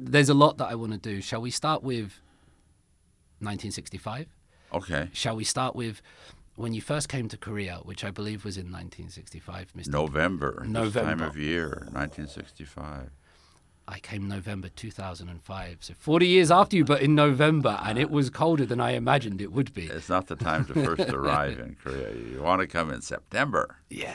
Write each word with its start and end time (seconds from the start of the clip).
there's 0.00 0.28
a 0.28 0.34
lot 0.34 0.58
that 0.58 0.66
I 0.66 0.74
want 0.74 0.92
to 0.92 0.98
do. 0.98 1.20
Shall 1.20 1.40
we 1.40 1.50
start 1.50 1.82
with 1.82 2.20
1965? 3.40 4.26
Okay. 4.72 5.08
Shall 5.12 5.36
we 5.36 5.44
start 5.44 5.76
with 5.76 6.00
when 6.56 6.74
you 6.74 6.80
first 6.80 7.08
came 7.08 7.28
to 7.28 7.36
Korea, 7.36 7.80
which 7.84 8.04
I 8.04 8.10
believe 8.10 8.44
was 8.44 8.56
in 8.56 8.66
1965, 8.66 9.72
Mr. 9.76 9.88
November. 9.88 10.52
This 10.52 10.62
time 10.62 10.72
November. 10.72 11.24
of 11.26 11.36
year, 11.38 11.68
1965. 11.92 13.10
I 13.88 13.98
came 13.98 14.28
November 14.28 14.68
2005, 14.68 15.78
so 15.80 15.94
40 15.94 16.26
years 16.26 16.50
after 16.50 16.76
you, 16.76 16.84
but 16.84 17.02
in 17.02 17.14
November, 17.14 17.80
and 17.82 17.98
it 17.98 18.10
was 18.10 18.30
colder 18.30 18.64
than 18.64 18.80
I 18.80 18.92
imagined 18.92 19.40
it 19.40 19.52
would 19.52 19.74
be. 19.74 19.86
It's 19.86 20.08
not 20.08 20.28
the 20.28 20.36
time 20.36 20.64
to 20.66 20.74
first 20.74 21.10
arrive 21.10 21.58
in 21.58 21.76
Korea. 21.82 22.14
You 22.14 22.42
want 22.42 22.60
to 22.60 22.68
come 22.68 22.90
in 22.90 23.00
September. 23.00 23.76
Yeah. 23.88 24.14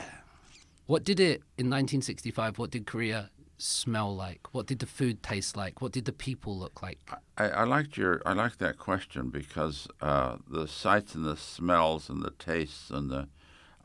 What 0.86 1.04
did 1.04 1.20
it 1.20 1.42
in 1.58 1.68
1965? 1.68 2.58
What 2.58 2.70
did 2.70 2.86
Korea 2.86 3.30
smell 3.58 4.14
like? 4.14 4.52
What 4.52 4.66
did 4.66 4.78
the 4.80 4.86
food 4.86 5.22
taste 5.22 5.56
like? 5.56 5.80
What 5.80 5.92
did 5.92 6.04
the 6.04 6.12
people 6.12 6.58
look 6.58 6.82
like? 6.82 6.98
I, 7.36 7.48
I 7.48 7.64
liked 7.64 7.96
your 7.96 8.22
I 8.26 8.32
liked 8.32 8.58
that 8.58 8.78
question 8.78 9.30
because 9.30 9.88
uh, 10.00 10.36
the 10.48 10.66
sights 10.66 11.14
and 11.14 11.24
the 11.24 11.36
smells 11.36 12.08
and 12.08 12.22
the 12.22 12.30
tastes 12.30 12.90
and 12.90 13.10
the 13.10 13.28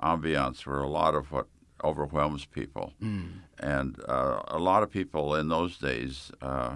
ambiance 0.01 0.65
were 0.65 0.81
a 0.81 0.89
lot 0.89 1.15
of 1.15 1.31
what 1.31 1.47
overwhelms 1.83 2.45
people, 2.45 2.93
and 3.59 3.99
uh, 4.07 4.41
a 4.47 4.59
lot 4.59 4.83
of 4.83 4.91
people 4.91 5.33
in 5.35 5.47
those 5.47 5.77
days 5.77 6.31
uh, 6.41 6.75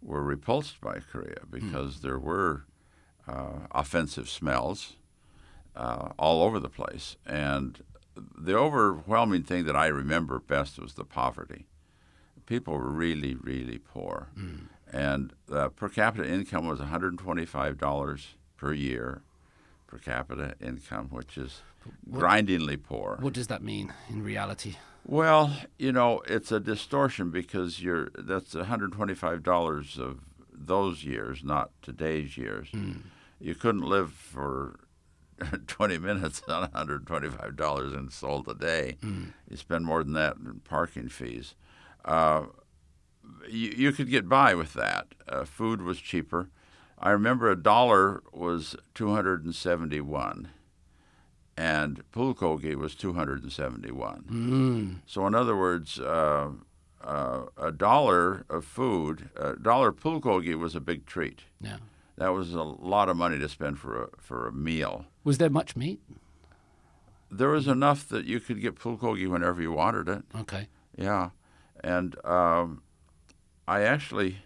were 0.00 0.22
repulsed 0.22 0.80
by 0.80 1.00
Korea 1.00 1.42
because 1.50 2.00
there 2.00 2.18
were 2.18 2.64
uh, 3.28 3.66
offensive 3.72 4.28
smells 4.28 4.96
uh, 5.76 6.10
all 6.18 6.42
over 6.42 6.58
the 6.58 6.70
place, 6.70 7.16
and 7.26 7.82
the 8.16 8.56
overwhelming 8.56 9.42
thing 9.42 9.64
that 9.64 9.76
I 9.76 9.86
remember 9.86 10.38
best 10.38 10.78
was 10.78 10.94
the 10.94 11.04
poverty. 11.04 11.66
People 12.46 12.74
were 12.74 12.90
really, 12.90 13.34
really 13.34 13.78
poor 13.78 14.28
mm. 14.38 14.66
and 14.92 15.32
the 15.46 15.70
per 15.70 15.88
capita 15.88 16.28
income 16.28 16.66
was 16.66 16.80
$125 16.80 18.26
per 18.56 18.72
year 18.72 19.22
per 19.86 19.98
capita 19.98 20.54
income, 20.60 21.08
which 21.10 21.36
is 21.36 21.60
grindingly 22.10 22.76
poor. 22.76 23.18
What 23.20 23.34
does 23.34 23.48
that 23.48 23.62
mean 23.62 23.92
in 24.08 24.22
reality? 24.22 24.76
Well, 25.04 25.54
you 25.78 25.92
know, 25.92 26.22
it's 26.26 26.52
a 26.52 26.60
distortion 26.60 27.30
because 27.30 27.82
you're 27.82 28.08
that's 28.16 28.54
$125 28.54 29.98
of 29.98 30.20
those 30.50 31.04
years, 31.04 31.42
not 31.44 31.70
today's 31.82 32.38
years. 32.38 32.68
Hmm. 32.70 32.92
You 33.40 33.54
couldn't 33.54 33.82
live 33.82 34.12
for 34.12 34.80
20 35.66 35.98
minutes 35.98 36.42
on 36.48 36.68
$125 36.70 37.98
in 37.98 38.10
Seoul 38.10 38.44
a 38.48 38.54
day. 38.54 38.96
Hmm. 39.02 39.24
You 39.50 39.56
spend 39.56 39.84
more 39.84 40.02
than 40.02 40.14
that 40.14 40.36
in 40.36 40.60
parking 40.64 41.08
fees. 41.08 41.54
Uh, 42.04 42.44
you, 43.48 43.70
you 43.70 43.92
could 43.92 44.10
get 44.10 44.28
by 44.28 44.54
with 44.54 44.74
that. 44.74 45.08
Uh, 45.28 45.44
food 45.44 45.82
was 45.82 45.98
cheaper. 45.98 46.48
I 46.98 47.10
remember 47.10 47.50
a 47.50 47.60
dollar 47.60 48.22
was 48.32 48.76
271 48.94 50.48
and 51.56 52.02
pulkogi 52.12 52.74
was 52.74 52.94
271. 52.94 54.24
Mm. 54.30 55.00
So, 55.06 55.26
in 55.26 55.34
other 55.34 55.56
words, 55.56 55.98
uh, 55.98 56.50
uh, 57.02 57.42
a 57.56 57.72
dollar 57.72 58.44
of 58.48 58.64
food, 58.64 59.30
a 59.36 59.56
dollar 59.56 59.92
pulkogi 59.92 60.58
was 60.58 60.74
a 60.74 60.80
big 60.80 61.06
treat. 61.06 61.42
Yeah. 61.60 61.78
That 62.16 62.28
was 62.28 62.54
a 62.54 62.62
lot 62.62 63.08
of 63.08 63.16
money 63.16 63.38
to 63.38 63.48
spend 63.48 63.78
for 63.78 64.04
a, 64.04 64.08
for 64.18 64.46
a 64.46 64.52
meal. 64.52 65.06
Was 65.24 65.38
there 65.38 65.50
much 65.50 65.76
meat? 65.76 66.00
There 67.30 67.48
was 67.48 67.66
enough 67.66 68.08
that 68.08 68.26
you 68.26 68.38
could 68.40 68.60
get 68.60 68.76
pulkogi 68.76 69.28
whenever 69.28 69.60
you 69.60 69.72
wanted 69.72 70.08
it. 70.08 70.22
Okay. 70.38 70.68
Yeah, 70.96 71.30
and 71.82 72.16
um, 72.24 72.82
I 73.66 73.82
actually 73.82 74.38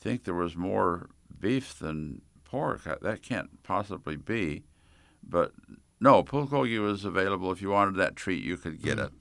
think 0.00 0.24
there 0.24 0.34
was 0.34 0.56
more 0.56 1.10
beef 1.38 1.78
than 1.78 2.22
pork. 2.44 2.86
Uh, 2.86 2.96
That 3.02 3.22
can't 3.22 3.62
possibly 3.62 4.16
be, 4.16 4.64
but 5.22 5.52
no, 6.00 6.22
pulkogi 6.24 6.80
was 6.82 7.04
available. 7.04 7.52
If 7.52 7.62
you 7.62 7.70
wanted 7.70 7.94
that 7.96 8.16
treat, 8.16 8.42
you 8.42 8.56
could 8.56 8.82
get 8.82 8.98
it. 8.98 9.12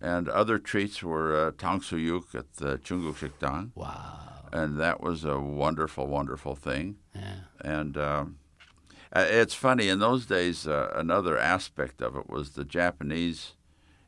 And 0.00 0.28
other 0.28 0.58
treats 0.58 1.02
were 1.02 1.34
uh, 1.48 1.50
tangsuyuk 1.52 2.34
at 2.34 2.54
the 2.56 2.76
Chunguk 2.78 3.16
Shikdang, 3.16 3.70
Wow. 3.74 4.48
and 4.52 4.78
that 4.78 5.00
was 5.00 5.24
a 5.24 5.38
wonderful, 5.40 6.06
wonderful 6.06 6.54
thing. 6.54 6.96
Yeah. 7.14 7.34
And 7.62 7.96
um, 7.96 8.36
uh, 9.16 9.24
it's 9.26 9.54
funny 9.54 9.88
in 9.88 9.98
those 9.98 10.26
days. 10.26 10.66
Uh, 10.66 10.92
another 10.94 11.38
aspect 11.38 12.02
of 12.02 12.14
it 12.16 12.28
was 12.28 12.50
the 12.50 12.64
Japanese 12.64 13.54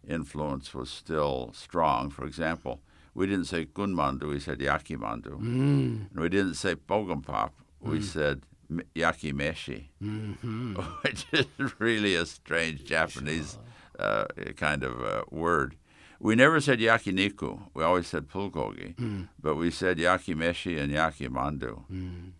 influence 0.09 0.75
was 0.75 0.91
still 0.91 1.51
strong. 1.55 2.11
For 2.11 2.25
example, 2.27 2.81
we 3.15 3.27
didn't 3.27 3.47
say 3.47 3.67
Kunmandu, 3.67 4.29
we 4.29 4.41
said 4.41 4.59
yakimandu, 4.59 5.39
Mm. 5.41 6.11
and 6.11 6.21
we 6.21 6.29
didn't 6.29 6.55
say 6.55 6.75
bokkeumbap; 6.75 7.51
we 7.81 8.01
said 8.01 8.43
m- 8.71 8.81
yakimeshi, 8.95 9.89
hmm 10.01 10.75
which 11.03 11.27
is 11.33 11.47
really 11.79 12.15
a 12.15 12.25
strange 12.27 12.85
Japanese 12.85 13.59
uh, 13.99 14.25
kind 14.57 14.83
of 14.83 15.03
uh, 15.03 15.25
word. 15.31 15.77
We 16.21 16.37
never 16.37 16.61
said 16.61 16.79
yakiniku; 16.79 17.59
we 17.75 17.83
always 17.83 18.07
said 18.07 18.29
pulgogi, 18.29 18.95
but 19.41 19.57
we 19.57 19.71
said 19.71 19.99
yakimeshi 19.99 20.79
and 20.81 20.93
yakimandu. 20.93 21.83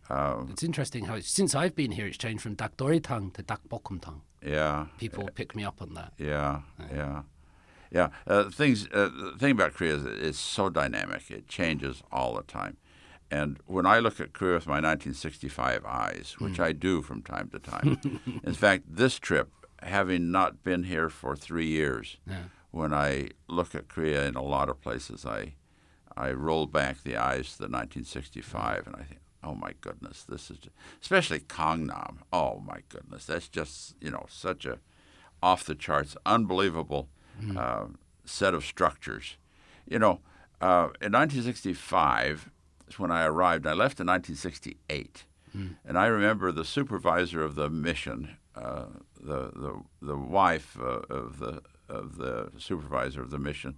Um, 0.09 0.49
It's 0.53 0.63
interesting 0.63 1.05
how 1.07 1.15
it's, 1.17 1.29
since 1.29 1.55
I've 1.55 1.75
been 1.75 1.91
here, 1.93 2.07
it's 2.07 2.17
changed 2.17 2.43
from 2.43 2.55
dakdoritang 2.57 3.35
to 3.35 3.43
dakbokumtang. 3.43 4.21
yeah, 4.45 4.87
People 4.99 5.29
pick 5.35 5.55
me 5.57 5.65
up 5.65 5.83
on 5.83 5.95
that. 5.95 6.13
Yeah, 6.19 6.61
yeah, 6.79 6.87
yeah. 6.95 7.23
Uh, 7.95 8.49
things. 8.51 8.87
Uh, 8.93 9.11
the 9.33 9.35
thing 9.39 9.53
about 9.53 9.75
Korea 9.75 9.95
is 9.97 10.05
it's 10.07 10.39
so 10.39 10.71
dynamic; 10.71 11.31
it 11.31 11.49
changes 11.49 12.03
all 12.11 12.35
the 12.35 12.43
time. 12.43 12.77
And 13.31 13.59
when 13.67 13.87
I 13.87 13.99
look 13.99 14.21
at 14.21 14.33
Korea 14.35 14.55
with 14.57 14.67
my 14.67 14.75
1965 14.81 15.85
eyes, 15.87 16.35
which 16.39 16.61
I 16.61 16.73
do 16.73 17.01
from 17.01 17.23
time 17.23 17.49
to 17.51 17.59
time, 17.59 17.99
in 18.45 18.53
fact, 18.53 18.85
this 18.87 19.19
trip, 19.19 19.51
having 19.83 20.31
not 20.31 20.63
been 20.63 20.83
here 20.85 21.09
for 21.09 21.35
three 21.35 21.67
years, 21.67 22.19
Yeah. 22.29 22.45
when 22.71 22.93
I 22.93 23.31
look 23.49 23.75
at 23.75 23.89
Korea 23.89 24.27
in 24.27 24.35
a 24.37 24.43
lot 24.43 24.69
of 24.69 24.81
places, 24.81 25.25
I 25.27 25.55
I 26.17 26.33
roll 26.33 26.67
back 26.67 27.03
the 27.03 27.17
eyes 27.17 27.53
to 27.53 27.59
the 27.59 27.69
1965, 27.69 28.87
and 28.87 28.97
I 28.97 29.03
think, 29.05 29.21
oh 29.43 29.55
my 29.55 29.73
goodness, 29.81 30.25
this 30.25 30.51
is, 30.51 30.59
especially 31.01 31.41
Gangnam. 31.41 32.19
Oh 32.33 32.61
my 32.67 32.81
goodness, 32.91 33.25
that's 33.27 33.49
just 33.49 33.95
you 34.01 34.11
know 34.11 34.27
such 34.29 34.67
a 34.67 34.79
off 35.43 35.65
the 35.65 35.75
charts, 35.75 36.17
unbelievable 36.27 37.09
uh, 37.57 37.87
set 38.25 38.55
of 38.55 38.65
structures. 38.65 39.37
You 39.89 39.99
know, 39.99 40.21
uh, 40.61 40.89
in 41.01 41.13
1965 41.13 42.51
is 42.89 42.99
when 42.99 43.11
I 43.11 43.25
arrived. 43.25 43.67
I 43.67 43.73
left 43.73 44.01
in 44.01 44.07
1968, 44.07 45.25
and 45.85 45.99
I 45.99 46.07
remember 46.07 46.53
the 46.53 46.65
supervisor 46.65 47.43
of 47.43 47.55
the 47.57 47.69
mission, 47.69 48.37
uh, 48.55 48.87
the 49.21 49.51
the 49.55 49.83
the 50.01 50.17
wife 50.17 50.79
uh, 50.81 51.01
of 51.11 51.39
the 51.39 51.63
of 51.89 52.17
the 52.17 52.51
supervisor 52.59 53.21
of 53.23 53.31
the 53.31 53.39
mission, 53.39 53.77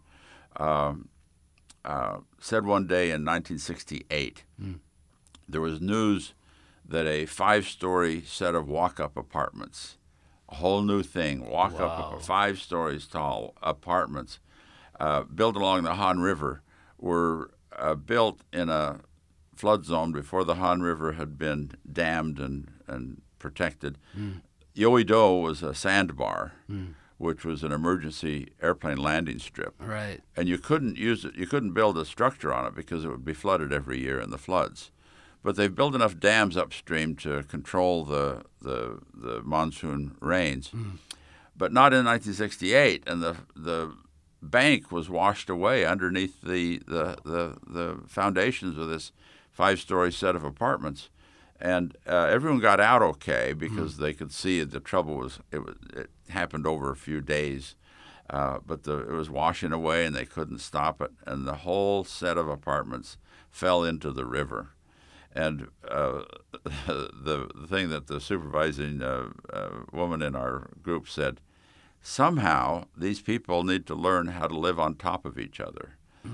um, 0.57 1.09
uh, 1.85 2.19
said 2.39 2.65
one 2.65 2.87
day 2.87 3.07
in 3.11 3.25
1968 3.25 4.45
there 5.49 5.61
was 5.61 5.81
news 5.81 6.33
that 6.87 7.07
a 7.07 7.27
five-story 7.27 8.23
set 8.27 8.55
of 8.55 8.69
walk-up 8.69 9.17
apartments, 9.17 9.97
whole 10.55 10.83
new 10.83 11.03
thing, 11.03 11.49
walk-up 11.49 12.23
five 12.23 12.59
stories 12.59 13.07
tall 13.07 13.55
apartments, 13.63 14.39
uh, 14.99 15.23
built 15.23 15.57
along 15.57 15.83
the 15.85 15.95
Han 15.95 16.21
River, 16.21 16.63
were 16.99 17.51
uh, 17.77 17.95
built 17.95 18.41
in 18.53 18.69
a 18.69 19.01
flood 19.55 19.85
zone 19.85 20.13
before 20.13 20.45
the 20.45 20.55
Han 20.57 20.81
River 20.83 21.13
had 21.13 21.39
been 21.39 21.73
dammed 21.91 22.39
and, 22.41 22.69
and 22.87 23.21
protected. 23.39 23.99
Yoido 24.77 25.43
was 25.43 25.63
a 25.63 25.75
sandbar, 25.75 26.53
which 27.19 27.45
was 27.45 27.63
an 27.63 27.71
emergency 27.73 28.49
airplane 28.61 28.97
landing 28.97 29.39
strip 29.39 29.75
Right. 29.79 30.21
and 30.37 30.49
you 30.49 30.59
couldn't 30.59 30.97
use 30.97 31.25
it. 31.25 31.35
You 31.37 31.47
couldn't 31.47 31.73
build 31.73 31.97
a 31.97 32.05
structure 32.05 32.53
on 32.53 32.67
it 32.67 32.75
because 32.75 33.05
it 33.05 33.09
would 33.09 33.25
be 33.25 33.35
flooded 33.35 33.73
every 33.73 34.01
year 34.01 34.21
in 34.21 34.31
the 34.31 34.39
floods. 34.39 34.91
But 35.45 35.57
they've 35.57 35.75
built 35.75 35.95
enough 35.95 36.19
dams 36.19 36.57
upstream 36.57 37.15
to 37.17 37.45
control 37.45 38.05
the 38.05 38.43
the, 38.61 38.99
the 39.15 39.43
monsoon 39.43 40.17
rains. 40.21 40.73
But 41.57 41.73
not 41.73 41.93
in 41.93 42.05
1968, 42.05 43.05
and 43.07 43.23
the 43.23 43.37
the 43.55 43.95
bank 44.43 44.91
was 44.91 45.09
washed 45.09 45.49
away 45.51 45.85
underneath 45.85 46.41
the 46.41 46.81
the 46.87 47.19
the, 47.25 47.57
the 47.67 48.01
foundations 48.09 48.77
of 48.79 48.89
this 48.89 49.13
five-story 49.53 50.11
set 50.11 50.35
of 50.35 50.43
apartments. 50.45 51.11
And 51.61 51.97
uh, 52.07 52.27
everyone 52.31 52.59
got 52.61 52.81
out 52.81 53.01
okay 53.03 53.53
because 53.53 53.99
they 53.99 54.13
could 54.13 54.33
see 54.33 54.65
the 54.65 54.81
trouble 54.81 55.17
was 55.17 55.39
it, 55.53 55.59
was 55.59 55.77
it 55.95 56.11
happened 56.31 56.67
over 56.67 56.91
a 56.91 56.97
few 56.97 57.21
days, 57.21 57.77
uh, 58.29 58.59
but 58.67 58.83
the, 58.83 58.99
it 58.99 59.13
was 59.13 59.31
washing 59.31 59.73
away 59.73 60.05
and 60.05 60.17
they 60.17 60.25
couldn't 60.25 60.59
stop 60.59 61.01
it, 61.01 61.13
and 61.27 61.47
the 61.47 61.57
whole 61.57 62.03
set 62.03 62.37
of 62.37 62.49
apartments 62.49 63.19
fell 63.51 63.85
into 63.85 64.11
the 64.11 64.25
river. 64.25 64.71
And 65.35 65.69
uh, 65.89 66.23
the, 66.87 67.51
the 67.55 67.67
thing 67.69 67.91
that 67.91 68.07
the 68.07 68.21
supervising 68.21 69.03
uh, 69.03 69.31
uh, 69.53 69.69
woman 69.93 70.23
in 70.23 70.37
our 70.37 70.71
group 70.83 71.09
said, 71.09 71.41
somehow 72.01 72.85
these 72.97 73.21
people 73.21 73.65
need 73.65 73.87
to 73.87 73.95
learn 73.95 74.29
how 74.29 74.47
to 74.47 74.57
live 74.57 74.79
on 74.79 74.95
top 74.95 75.25
of 75.25 75.39
each 75.39 75.61
other. 75.61 75.97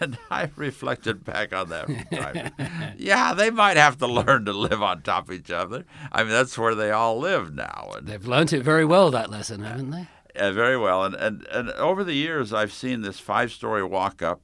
And 0.00 0.18
I 0.30 0.50
reflected 0.56 1.22
back 1.24 1.54
on 1.54 1.68
that 1.68 2.94
yeah, 2.98 3.34
they 3.34 3.50
might 3.50 3.76
have 3.76 3.98
to 3.98 4.06
learn 4.06 4.44
to 4.46 4.52
live 4.52 4.82
on 4.82 5.02
top 5.02 5.28
of 5.28 5.34
each 5.34 5.50
other. 5.50 5.84
I 6.12 6.22
mean, 6.22 6.32
that's 6.32 6.56
where 6.56 6.74
they 6.74 6.90
all 6.90 7.18
live 7.18 7.54
now. 7.54 7.90
And 7.96 8.06
They've 8.06 8.26
learned 8.26 8.52
it 8.52 8.62
very 8.62 8.84
well, 8.84 9.10
that 9.10 9.30
lesson, 9.30 9.62
haven't 9.62 9.90
they? 9.90 10.08
uh, 10.38 10.52
very 10.52 10.76
well. 10.78 11.04
And, 11.04 11.14
and, 11.14 11.46
and 11.50 11.70
over 11.72 12.04
the 12.04 12.14
years, 12.14 12.52
I've 12.52 12.72
seen 12.72 13.02
this 13.02 13.18
five 13.20 13.52
story 13.52 13.82
walk 13.84 14.22
up 14.22 14.40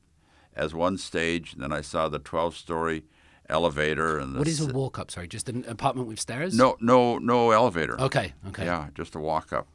as 0.55 0.75
one 0.75 0.99
stage. 0.99 1.55
And 1.55 1.62
then 1.62 1.73
I 1.73 1.81
saw 1.81 2.08
the 2.08 2.19
12 2.19 2.56
story 2.56 3.05
elevator. 3.53 4.19
and 4.19 4.35
the 4.35 4.39
what 4.41 4.49
is 4.49 4.61
a 4.61 4.67
walk 4.67 4.99
up? 4.99 5.11
Sorry, 5.11 5.29
just 5.29 5.49
an 5.49 5.65
apartment 5.69 6.09
with 6.09 6.19
stairs? 6.19 6.57
No, 6.57 6.77
no, 6.81 7.19
no 7.19 7.51
elevator. 7.51 8.01
Okay, 8.01 8.33
okay. 8.49 8.65
Yeah, 8.65 8.89
just 8.95 9.15
a 9.15 9.21
walk 9.21 9.53
up. 9.53 9.69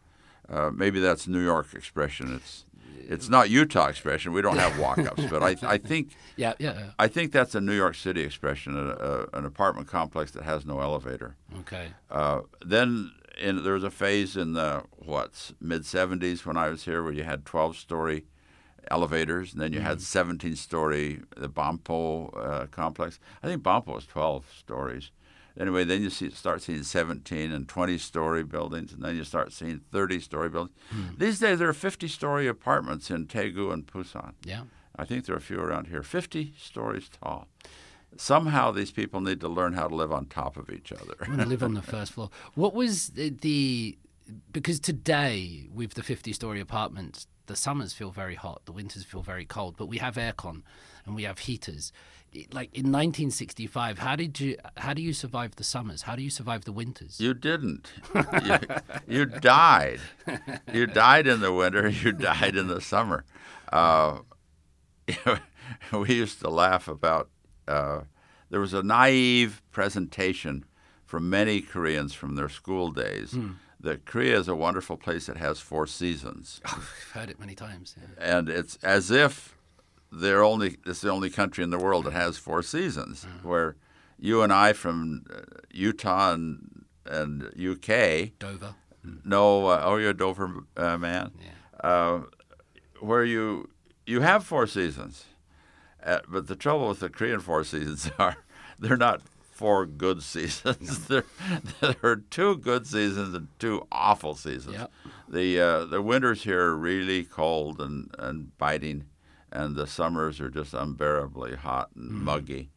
Uh, 0.50 0.72
maybe 0.74 1.00
that's 1.00 1.28
New 1.28 1.44
York 1.44 1.74
expression. 1.74 2.34
It's 2.36 2.66
it's 3.10 3.30
not 3.30 3.50
Utah 3.50 3.88
expression. 3.88 4.34
We 4.34 4.42
don't 4.42 4.58
have 4.58 4.78
walk 4.86 5.00
ups, 5.00 5.26
but 5.30 5.42
I 5.44 5.56
I 5.64 5.78
think 5.78 6.12
Yeah, 6.36 6.54
yeah. 6.60 6.74
yeah. 6.78 6.90
I 7.00 7.08
think 7.08 7.32
that's 7.32 7.56
a 7.56 7.62
New 7.62 7.76
York 7.76 7.96
City 7.96 8.22
expression. 8.22 8.76
A, 8.78 8.92
a, 8.92 9.38
an 9.38 9.46
apartment 9.46 9.88
complex 9.88 10.32
that 10.32 10.44
has 10.44 10.66
no 10.66 10.80
elevator. 10.82 11.36
Okay. 11.60 11.88
Uh, 12.12 12.42
then 12.66 13.12
in, 13.40 13.64
there 13.64 13.74
was 13.74 13.84
a 13.84 13.92
phase 13.92 14.36
in 14.36 14.54
the 14.54 14.84
what 14.98 15.52
mid 15.62 15.84
'70s 15.84 16.46
when 16.46 16.58
I 16.58 16.70
was 16.70 16.84
here 16.86 17.04
where 17.04 17.14
you 17.14 17.24
had 17.24 17.46
12 17.46 17.78
story 17.78 18.26
elevators, 18.92 19.54
and 19.54 19.62
then 19.62 19.74
you 19.74 19.80
had 19.80 20.02
17 20.02 20.56
story 20.56 21.22
the 21.36 21.50
Banpo 21.50 22.36
uh, 22.38 22.66
complex. 22.68 23.20
I 23.44 23.48
think 23.48 23.64
Banpo 23.64 23.96
was 23.96 24.06
12 24.06 24.46
stories. 24.58 25.12
Anyway, 25.60 25.84
then 25.84 26.04
you 26.04 26.10
see, 26.10 26.30
start 26.30 26.62
seeing 26.62 26.84
17 26.84 27.52
and 27.52 27.68
20 27.68 27.98
story 27.98 28.44
buildings, 28.44 28.94
and 28.94 29.02
then 29.02 29.16
you 29.16 29.24
start 29.24 29.52
seeing 29.52 29.82
30 29.92 30.20
story 30.20 30.50
buildings. 30.50 30.78
These 31.18 31.40
days, 31.40 31.58
there 31.58 31.68
are 31.68 31.74
50 31.74 32.08
story 32.08 32.48
apartments 32.48 33.10
in 33.10 33.26
Daegu 33.26 33.74
and 33.74 33.86
Busan. 33.88 34.34
Yeah. 34.44 34.64
I 34.96 35.06
think 35.06 35.26
there 35.26 35.36
are 35.36 35.40
a 35.40 35.42
few 35.42 35.60
around 35.60 35.88
here, 35.88 36.04
50 36.04 36.54
stories 36.60 37.10
tall. 37.10 37.48
Somehow, 38.18 38.72
these 38.72 38.92
people 38.92 39.20
need 39.20 39.40
to 39.42 39.48
learn 39.48 39.74
how 39.74 39.88
to 39.88 39.96
live 39.96 40.12
on 40.12 40.26
top 40.26 40.58
of 40.58 40.70
each 40.70 40.92
other. 40.92 41.16
I'm 41.22 41.28
going 41.28 41.40
to 41.40 41.46
live 41.46 41.64
on 41.64 41.74
the 41.74 41.82
first 41.96 42.14
floor. 42.14 42.30
What 42.54 42.74
was 42.74 43.10
the, 43.10 43.30
the 43.30 43.98
because 44.52 44.80
today 44.80 45.68
with 45.74 45.94
the 45.94 46.04
50 46.04 46.34
story 46.34 46.60
apartments, 46.60 47.28
the 47.48 47.56
summers 47.56 47.94
feel 47.94 48.12
very 48.12 48.36
hot, 48.36 48.62
the 48.66 48.72
winters 48.72 49.04
feel 49.04 49.22
very 49.22 49.46
cold, 49.46 49.76
but 49.78 49.88
we 49.88 49.98
have 49.98 50.16
aircon 50.16 50.62
and 51.06 51.16
we 51.16 51.24
have 51.24 51.40
heaters. 51.40 51.92
It- 52.34 52.54
Like 52.54 52.70
in 52.74 52.92
1965, 52.92 54.00
how 54.00 54.16
did 54.16 54.40
you 54.40 54.58
how 54.78 54.94
do 54.94 55.02
you 55.02 55.14
survive 55.14 55.56
the 55.56 55.64
summers? 55.64 56.04
How 56.04 56.16
do 56.16 56.22
you 56.22 56.30
survive 56.30 56.66
the 56.66 56.72
winters? 56.74 57.20
You 57.20 57.34
didn't. 57.34 57.92
you, 58.46 58.58
you 59.08 59.26
died. 59.26 60.00
You 60.74 60.86
died 60.88 61.26
in 61.28 61.40
the 61.42 61.52
winter. 61.54 61.90
You 62.04 62.12
died 62.12 62.56
in 62.56 62.68
the 62.68 62.82
summer. 62.82 63.24
Uh, 63.72 64.20
we 65.92 66.14
used 66.14 66.40
to 66.42 66.50
laugh 66.50 66.88
about. 66.88 67.30
Uh, 67.68 68.02
there 68.50 68.60
was 68.60 68.74
a 68.74 68.84
naive 68.84 69.62
presentation 69.72 70.66
from 71.06 71.30
many 71.30 71.62
Koreans 71.62 72.14
from 72.14 72.36
their 72.36 72.50
school 72.50 72.92
days 72.92 73.38
that 73.80 74.06
Korea 74.06 74.38
is 74.40 74.48
a 74.48 74.56
wonderful 74.56 74.98
place 74.98 75.28
that 75.28 75.38
has 75.38 75.60
four 75.60 75.86
seasons, 75.88 76.60
Oh, 76.66 76.74
I've 76.78 77.12
heard 77.14 77.30
it 77.30 77.40
many 77.40 77.56
times. 77.56 77.96
yeah. 77.98 78.38
and 78.38 78.50
it's 78.50 78.78
as 78.84 79.12
if 79.12 79.56
they're 80.12 80.44
only 80.44 80.78
it's 80.86 81.02
the 81.02 81.10
only 81.12 81.30
country 81.30 81.64
in 81.64 81.70
the 81.70 81.78
world 81.78 82.06
that 82.06 82.14
has 82.14 82.38
four 82.38 82.64
seasons. 82.64 83.26
Where 83.44 83.76
you 84.20 84.42
and 84.42 84.52
I 84.54 84.74
from 84.74 85.26
uh, 85.32 85.42
Utah 85.72 86.34
and 86.34 86.86
and 87.06 87.44
UK 87.56 88.32
Dover. 88.40 88.76
no, 89.24 89.68
uh, 89.68 89.82
oh, 89.86 89.98
you're 89.98 90.10
a 90.12 90.18
Dover 90.18 90.64
uh, 90.76 90.98
man. 90.98 91.32
Yeah. 91.40 91.90
Uh, 91.90 92.22
where 93.00 93.24
you 93.24 93.70
you 94.06 94.22
have 94.22 94.44
four 94.46 94.66
seasons, 94.66 95.26
uh, 96.04 96.20
but 96.28 96.48
the 96.48 96.56
trouble 96.56 96.88
with 96.90 97.00
the 97.02 97.10
Korean 97.10 97.40
four 97.42 97.64
seasons 97.64 98.10
are 98.20 98.38
they're 98.80 98.98
not 98.98 99.22
four 99.58 99.86
good 99.86 100.22
seasons. 100.34 101.08
there, 101.08 101.26
there 101.82 101.96
are 102.04 102.16
two 102.16 102.58
good 102.58 102.86
seasons 102.88 103.34
and 103.36 103.48
two 103.60 103.86
awful 103.92 104.36
seasons. 104.36 104.76
Yep. 104.78 104.92
The 105.30 105.60
uh, 105.60 105.86
the 105.86 106.02
winters 106.02 106.44
here 106.44 106.62
are 106.62 106.78
really 106.78 107.24
cold 107.24 107.82
and, 107.82 108.10
and 108.20 108.58
biting, 108.58 109.06
and 109.52 109.76
the 109.76 109.88
summers 109.88 110.40
are 110.40 110.50
just 110.50 110.74
unbearably 110.74 111.56
hot 111.56 111.90
and 111.96 112.12
Mm. 112.12 112.22
muggy. 112.24 112.70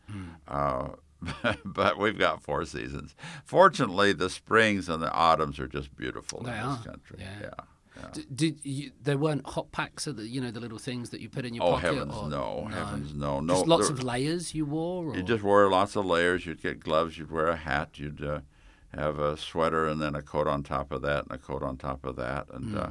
Uh, 0.48 0.88
but 1.64 1.98
we've 1.98 2.18
got 2.18 2.42
four 2.42 2.64
seasons. 2.64 3.14
Fortunately, 3.44 4.12
the 4.14 4.30
springs 4.30 4.88
and 4.88 5.02
the 5.02 5.12
autumns 5.12 5.58
are 5.60 5.68
just 5.68 5.94
beautiful 5.94 6.42
They 6.42 6.52
in 6.52 6.58
are, 6.58 6.76
this 6.76 6.86
country. 6.86 7.18
yeah. 7.20 7.38
yeah. 7.42 7.64
D- 8.12 8.24
Did 8.34 8.60
you, 8.64 8.90
there 9.02 9.18
weren't 9.18 9.46
hot 9.46 9.70
packs 9.72 10.06
of 10.06 10.16
the 10.16 10.26
you 10.28 10.40
know 10.40 10.50
the 10.50 10.60
little 10.60 10.78
things 10.78 11.10
that 11.10 11.20
you 11.20 11.28
put 11.28 11.44
in 11.44 11.54
your 11.54 11.64
Oh 11.64 11.72
pocket? 11.72 11.94
heavens, 11.94 12.14
or, 12.14 12.28
no, 12.30 12.68
heavens, 12.72 13.14
no, 13.14 13.40
no. 13.40 13.54
Just 13.54 13.66
lots 13.66 13.88
There- 13.88 13.96
of 13.96 14.02
layers 14.02 14.54
you 14.54 14.64
wore. 14.66 15.06
Or? 15.06 15.16
You 15.16 15.22
just 15.22 15.42
wore 15.42 15.68
lots 15.70 15.96
of 15.96 16.04
layers. 16.06 16.46
You'd 16.46 16.62
get 16.62 16.80
gloves. 16.80 17.18
You'd 17.18 17.30
wear 17.30 17.48
a 17.48 17.56
hat. 17.56 17.98
You'd 17.98 18.22
uh, 18.24 18.40
have 18.94 19.18
a 19.18 19.36
sweater 19.36 19.86
and 19.86 20.00
then 20.02 20.14
a 20.14 20.22
coat 20.22 20.46
on 20.48 20.62
top 20.62 20.90
of 20.92 21.02
that 21.02 21.24
and 21.24 21.32
a 21.32 21.38
coat 21.38 21.62
on 21.62 21.76
top 21.76 22.04
of 22.04 22.16
that. 22.16 22.46
And 22.52 22.76
uh, 22.76 22.90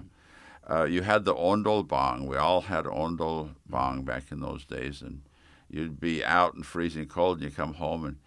uh, 0.69 0.83
you 0.83 1.01
had 1.01 1.25
the 1.25 1.35
ondol 1.35 1.87
bang. 1.87 2.25
We 2.27 2.37
all 2.37 2.61
had 2.61 2.85
ondol 2.85 3.49
bang 3.69 4.03
back 4.03 4.31
in 4.31 4.39
those 4.39 4.65
days. 4.65 5.01
And 5.01 5.21
you'd 5.69 5.99
be 5.99 6.23
out 6.23 6.53
in 6.55 6.63
freezing 6.63 7.05
cold 7.07 7.37
and 7.41 7.45
you 7.49 7.51
come 7.55 7.73
home 7.75 8.05
and 8.05 8.17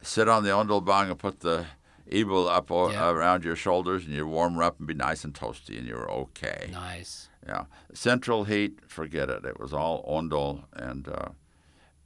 sit 0.00 0.28
on 0.28 0.44
the 0.44 0.50
ondol 0.50 0.84
bang 0.84 1.10
and 1.10 1.18
put 1.18 1.40
the 1.40 1.66
ebol 2.10 2.48
up 2.48 2.70
o- 2.70 2.90
Yeah. 2.90 3.10
around 3.10 3.44
your 3.44 3.56
shoulders 3.56 4.04
and 4.04 4.14
you'd 4.14 4.26
warm 4.26 4.54
her 4.54 4.62
up 4.62 4.78
and 4.78 4.86
be 4.88 4.94
nice 4.94 5.24
and 5.24 5.34
toasty 5.34 5.78
and 5.78 5.86
you're 5.86 6.10
okay. 6.10 6.68
nice. 6.72 7.28
Yeah, 7.46 7.64
central 7.94 8.44
heat, 8.44 8.80
forget 8.88 9.30
it. 9.30 9.44
It 9.44 9.58
was 9.58 9.72
all 9.72 10.04
ondol, 10.08 10.64
and 10.74 11.08
uh, 11.08 11.28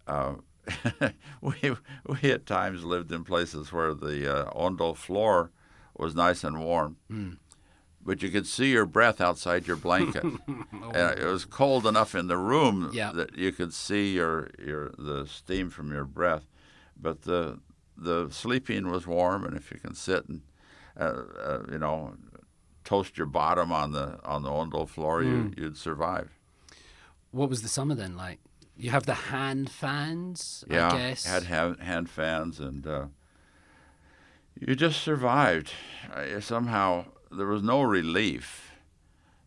uh, 0.06 0.34
we 1.40 1.54
we 2.06 2.30
at 2.30 2.46
times 2.46 2.84
lived 2.84 3.10
in 3.10 3.24
places 3.24 3.72
where 3.72 3.92
the 3.94 4.32
uh, 4.46 4.50
ondol 4.52 4.96
floor 4.96 5.50
was 5.96 6.14
nice 6.14 6.44
and 6.44 6.60
warm, 6.60 6.96
but 8.04 8.22
you 8.22 8.28
could 8.30 8.46
see 8.46 8.70
your 8.70 8.86
breath 8.86 9.20
outside 9.20 9.66
your 9.66 9.76
blanket. 9.76 10.22
and 10.94 11.18
it 11.18 11.24
was 11.26 11.44
cold 11.44 11.86
enough 11.86 12.14
in 12.14 12.28
the 12.28 12.38
room 12.38 12.90
Yeah. 12.92 13.10
that 13.12 13.36
you 13.36 13.50
could 13.52 13.74
see 13.74 14.12
your 14.14 14.50
your 14.64 14.92
the 14.96 15.26
steam 15.26 15.70
from 15.70 15.90
your 15.92 16.04
breath, 16.04 16.46
but 16.96 17.22
the 17.22 17.58
the 18.02 18.28
sleeping 18.30 18.90
was 18.90 19.06
warm, 19.06 19.44
and 19.44 19.56
if 19.56 19.70
you 19.70 19.78
can 19.78 19.94
sit 19.94 20.28
and 20.28 20.42
uh, 20.98 21.22
uh, 21.38 21.62
you 21.70 21.78
know 21.78 22.14
toast 22.84 23.16
your 23.16 23.26
bottom 23.26 23.72
on 23.72 23.92
the 23.92 24.18
on 24.24 24.42
the 24.42 24.50
ondol 24.50 24.88
floor, 24.88 25.22
you, 25.22 25.52
you'd 25.56 25.76
survive. 25.76 26.30
What 27.30 27.48
was 27.48 27.62
the 27.62 27.68
summer 27.68 27.94
then 27.94 28.16
like? 28.16 28.40
You 28.76 28.90
have 28.90 29.06
the 29.06 29.14
hand 29.14 29.70
fans, 29.70 30.64
Yeah, 30.68 30.88
I 30.88 30.96
guess. 30.96 31.24
Had 31.24 31.44
hand, 31.44 31.80
hand 31.80 32.10
fans, 32.10 32.58
and 32.58 32.86
uh, 32.86 33.06
you 34.58 34.74
just 34.74 35.00
survived. 35.02 35.72
Uh, 36.12 36.40
somehow 36.40 37.04
there 37.30 37.46
was 37.46 37.62
no 37.62 37.82
relief. 37.82 38.72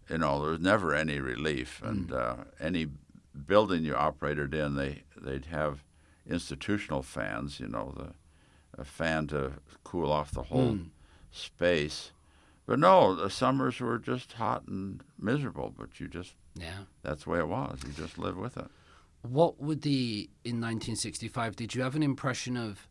You 0.09 0.19
know, 0.19 0.39
there 0.41 0.51
was 0.51 0.59
never 0.59 0.93
any 0.93 1.19
relief, 1.19 1.81
and 1.83 2.11
uh, 2.13 2.35
any 2.59 2.87
building 3.47 3.83
you 3.83 3.95
operated 3.95 4.53
in, 4.53 4.75
they 4.75 5.03
they'd 5.19 5.45
have 5.47 5.83
institutional 6.29 7.01
fans. 7.01 7.59
You 7.59 7.67
know, 7.67 7.93
the 7.97 8.13
a 8.77 8.85
fan 8.85 9.27
to 9.27 9.53
cool 9.83 10.11
off 10.11 10.31
the 10.31 10.43
whole 10.43 10.77
space. 11.31 12.11
But 12.65 12.79
no, 12.79 13.15
the 13.15 13.29
summers 13.29 13.79
were 13.79 13.99
just 13.99 14.33
hot 14.33 14.67
and 14.67 15.01
miserable. 15.19 15.73
But 15.77 15.99
you 15.99 16.07
just 16.07 16.33
yeah. 16.55 16.85
that's 17.03 17.25
the 17.25 17.29
way 17.29 17.39
it 17.39 17.47
was. 17.47 17.79
You 17.85 17.93
just 17.93 18.17
live 18.17 18.37
with 18.37 18.57
it. 18.57 18.67
What 19.21 19.59
would 19.59 19.81
the 19.81 20.29
in 20.43 20.61
1965? 20.61 21.55
Did 21.55 21.75
you 21.75 21.81
have 21.81 21.95
an 21.95 22.03
impression 22.03 22.57
of 22.57 22.87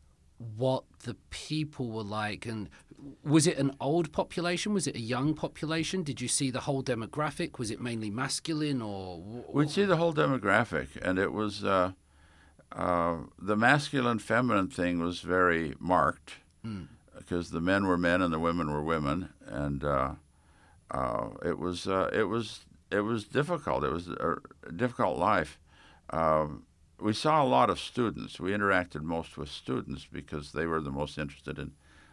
what 0.56 0.84
the 1.04 1.14
people 1.30 1.90
were 1.90 2.02
like, 2.02 2.44
and 2.44 2.68
was 3.22 3.46
it 3.46 3.56
an 3.58 3.72
old 3.80 4.12
population? 4.12 4.72
Was 4.72 4.86
it 4.86 4.96
a 4.96 5.00
young 5.00 5.34
population? 5.34 6.02
Did 6.02 6.20
you 6.20 6.28
see 6.28 6.50
the 6.50 6.60
whole 6.60 6.82
demographic? 6.82 7.58
Was 7.58 7.70
it 7.70 7.80
mainly 7.80 8.10
masculine, 8.10 8.82
or 8.82 9.18
wh- 9.18 9.54
We'd 9.54 9.70
see 9.70 9.84
the 9.84 9.96
whole 9.96 10.12
demographic, 10.12 10.96
and 11.02 11.18
it 11.18 11.32
was 11.32 11.64
uh, 11.64 11.92
uh, 12.74 13.16
the 13.38 13.56
masculine 13.56 14.18
feminine 14.18 14.68
thing 14.68 14.98
was 14.98 15.20
very 15.20 15.74
marked 15.78 16.34
because 17.18 17.50
the 17.50 17.60
men 17.60 17.86
were 17.86 17.98
men 17.98 18.20
and 18.22 18.32
the 18.32 18.38
women 18.38 18.70
were 18.70 18.82
women, 18.82 19.28
and 19.46 19.84
uh, 19.84 20.12
uh, 20.90 21.28
it 21.44 21.58
was 21.58 21.86
uh, 21.86 22.10
it 22.12 22.24
was 22.24 22.64
it 22.90 23.00
was 23.00 23.24
difficult. 23.24 23.84
It 23.84 23.92
was 23.92 24.08
a 24.08 24.36
difficult 24.74 25.18
life. 25.18 25.58
Um, 26.10 26.64
we 27.00 27.12
saw 27.12 27.42
a 27.42 27.46
lot 27.46 27.70
of 27.70 27.78
students. 27.78 28.40
We 28.40 28.52
interacted 28.52 29.02
most 29.02 29.36
with 29.36 29.48
students 29.50 30.06
because 30.10 30.52
they 30.52 30.66
were 30.66 30.80
the 30.80 30.90
most 30.90 31.18
interested 31.18 31.58
in 31.58 31.72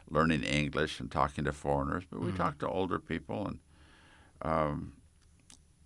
learning 0.10 0.44
English 0.44 1.00
and 1.00 1.10
talking 1.10 1.46
to 1.46 1.54
foreigners. 1.54 2.04
But 2.10 2.22
we 2.22 2.32
talked 2.34 2.60
to 2.60 2.68
older 2.68 3.00
people, 3.00 3.48
and 3.48 3.60
um, 4.42 4.94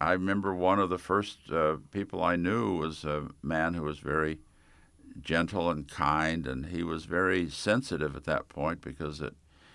I 0.01 0.13
remember 0.13 0.53
one 0.53 0.79
of 0.79 0.89
the 0.89 0.98
first 0.98 1.38
uh, 1.51 1.77
people 1.91 2.24
I 2.24 2.36
knew 2.36 2.77
was 2.77 3.03
a 3.05 3.27
man 3.41 3.74
who 3.74 3.84
was 3.84 4.00
very 4.00 4.39
gentle 5.22 5.69
and 5.69 5.88
kind, 5.88 6.45
and 6.48 6.67
he 6.67 6.84
was 6.84 7.05
very 7.05 7.50
sensitive 7.50 8.15
at 8.15 8.25
that 8.25 8.50
point 8.50 8.81
because 8.81 9.22
it, 9.22 9.34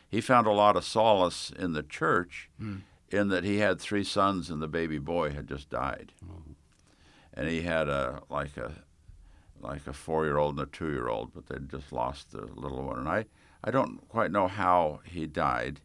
he 0.08 0.20
found 0.20 0.46
a 0.46 0.52
lot 0.52 0.76
of 0.76 0.84
solace 0.84 1.50
in 1.56 1.72
the 1.72 1.82
church 1.82 2.50
in 3.10 3.28
that 3.28 3.44
he 3.44 3.58
had 3.58 3.80
three 3.80 4.04
sons 4.04 4.50
and 4.50 4.60
the 4.60 4.68
baby 4.68 4.98
boy 4.98 5.30
had 5.30 5.48
just 5.48 5.70
died. 5.70 6.12
and 7.34 7.48
he 7.48 7.62
had 7.62 7.88
a 7.88 8.22
like 8.28 8.56
a 8.56 8.72
like 9.60 9.86
a 9.86 9.92
four 9.92 10.24
year 10.26 10.36
old 10.38 10.58
and 10.58 10.66
a 10.66 10.70
two 10.70 10.90
year 10.90 11.08
old, 11.08 11.32
but 11.34 11.46
they'd 11.46 11.68
just 11.70 11.92
lost 11.92 12.32
the 12.32 12.42
little 12.54 12.82
one. 12.82 12.98
And 12.98 13.08
I, 13.08 13.26
I 13.62 13.70
don't 13.70 14.06
quite 14.08 14.30
know 14.30 14.48
how 14.48 15.00
he 15.04 15.26
died. 15.26 15.80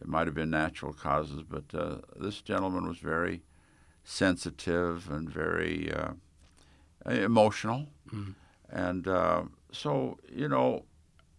It 0.00 0.08
might 0.08 0.26
have 0.26 0.34
been 0.34 0.50
natural 0.50 0.92
causes, 0.92 1.42
but 1.48 1.64
uh, 1.74 1.98
this 2.16 2.40
gentleman 2.40 2.88
was 2.88 2.98
very 2.98 3.42
sensitive 4.02 5.10
and 5.10 5.28
very 5.30 5.92
uh, 5.92 6.12
emotional. 7.06 7.86
Mm. 8.12 8.34
And 8.72 9.06
uh, 9.06 9.42
so, 9.70 10.18
you 10.34 10.48
know, 10.48 10.84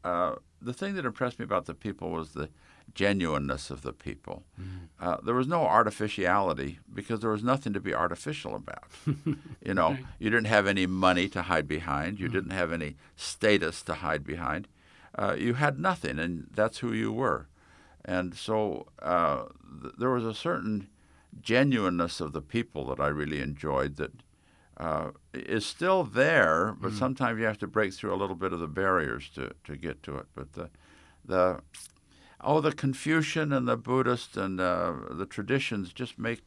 uh, 0.04 0.36
the 0.62 0.74
thing 0.74 0.94
that 0.96 1.06
impressed 1.06 1.40
me 1.40 1.46
about 1.46 1.66
the 1.66 1.74
people 1.74 2.12
was 2.12 2.34
the 2.34 2.50
genuineness 2.94 3.72
of 3.72 3.82
the 3.82 3.92
people. 3.94 4.44
Uh, 5.00 5.18
there 5.26 5.34
was 5.34 5.48
no 5.48 5.64
artificiality 5.66 6.78
because 6.94 7.22
there 7.22 7.32
was 7.32 7.44
nothing 7.44 7.74
to 7.74 7.80
be 7.80 7.94
artificial 7.94 8.56
about. 8.56 8.84
you 9.66 9.74
know, 9.74 9.92
Right. 9.92 10.06
you 10.20 10.30
didn't 10.30 10.46
have 10.48 10.68
any 10.68 10.86
money 10.86 11.28
to 11.30 11.42
hide 11.44 11.68
behind. 11.68 12.20
You 12.20 12.28
didn't 12.28 12.52
have 12.52 12.72
any 12.72 12.96
status 13.16 13.82
to 13.84 13.96
hide 13.96 14.24
behind. 14.24 14.68
Uh, 15.18 15.36
you 15.38 15.56
had 15.56 15.80
nothing, 15.80 16.20
and 16.20 16.48
that's 16.54 16.80
who 16.80 16.92
you 16.94 17.12
were. 17.12 17.48
And 18.06 18.36
so 18.36 18.88
uh, 19.02 19.46
th- 19.82 19.96
there 19.98 20.10
was 20.12 20.26
a 20.26 20.34
certain 20.36 20.88
genuineness 21.42 22.22
of 22.22 22.34
the 22.34 22.42
people 22.42 22.86
that 22.88 23.00
I 23.00 23.08
really 23.08 23.40
enjoyed 23.42 23.96
that 23.98 24.12
uh, 24.78 25.12
is 25.34 25.66
still 25.66 26.04
there, 26.04 26.76
but 26.80 26.94
sometimes 26.94 27.40
you 27.40 27.46
have 27.46 27.60
to 27.60 27.68
break 27.68 27.94
through 27.94 28.14
a 28.14 28.18
little 28.18 28.36
bit 28.36 28.54
of 28.54 28.60
the 28.60 28.68
barriers 28.68 29.30
to, 29.36 29.52
to 29.64 29.78
get 29.78 30.02
to 30.04 30.18
it. 30.18 30.26
But 30.36 30.54
the 30.54 30.70
the 31.26 31.62
oh, 32.42 32.60
the 32.60 32.72
Confucian 32.72 33.54
and 33.54 33.68
the 33.68 33.78
Buddhist 33.78 34.36
and 34.36 34.60
uh, 34.60 34.94
the 35.12 35.26
traditions 35.26 35.94
just 35.94 36.18
make 36.20 36.42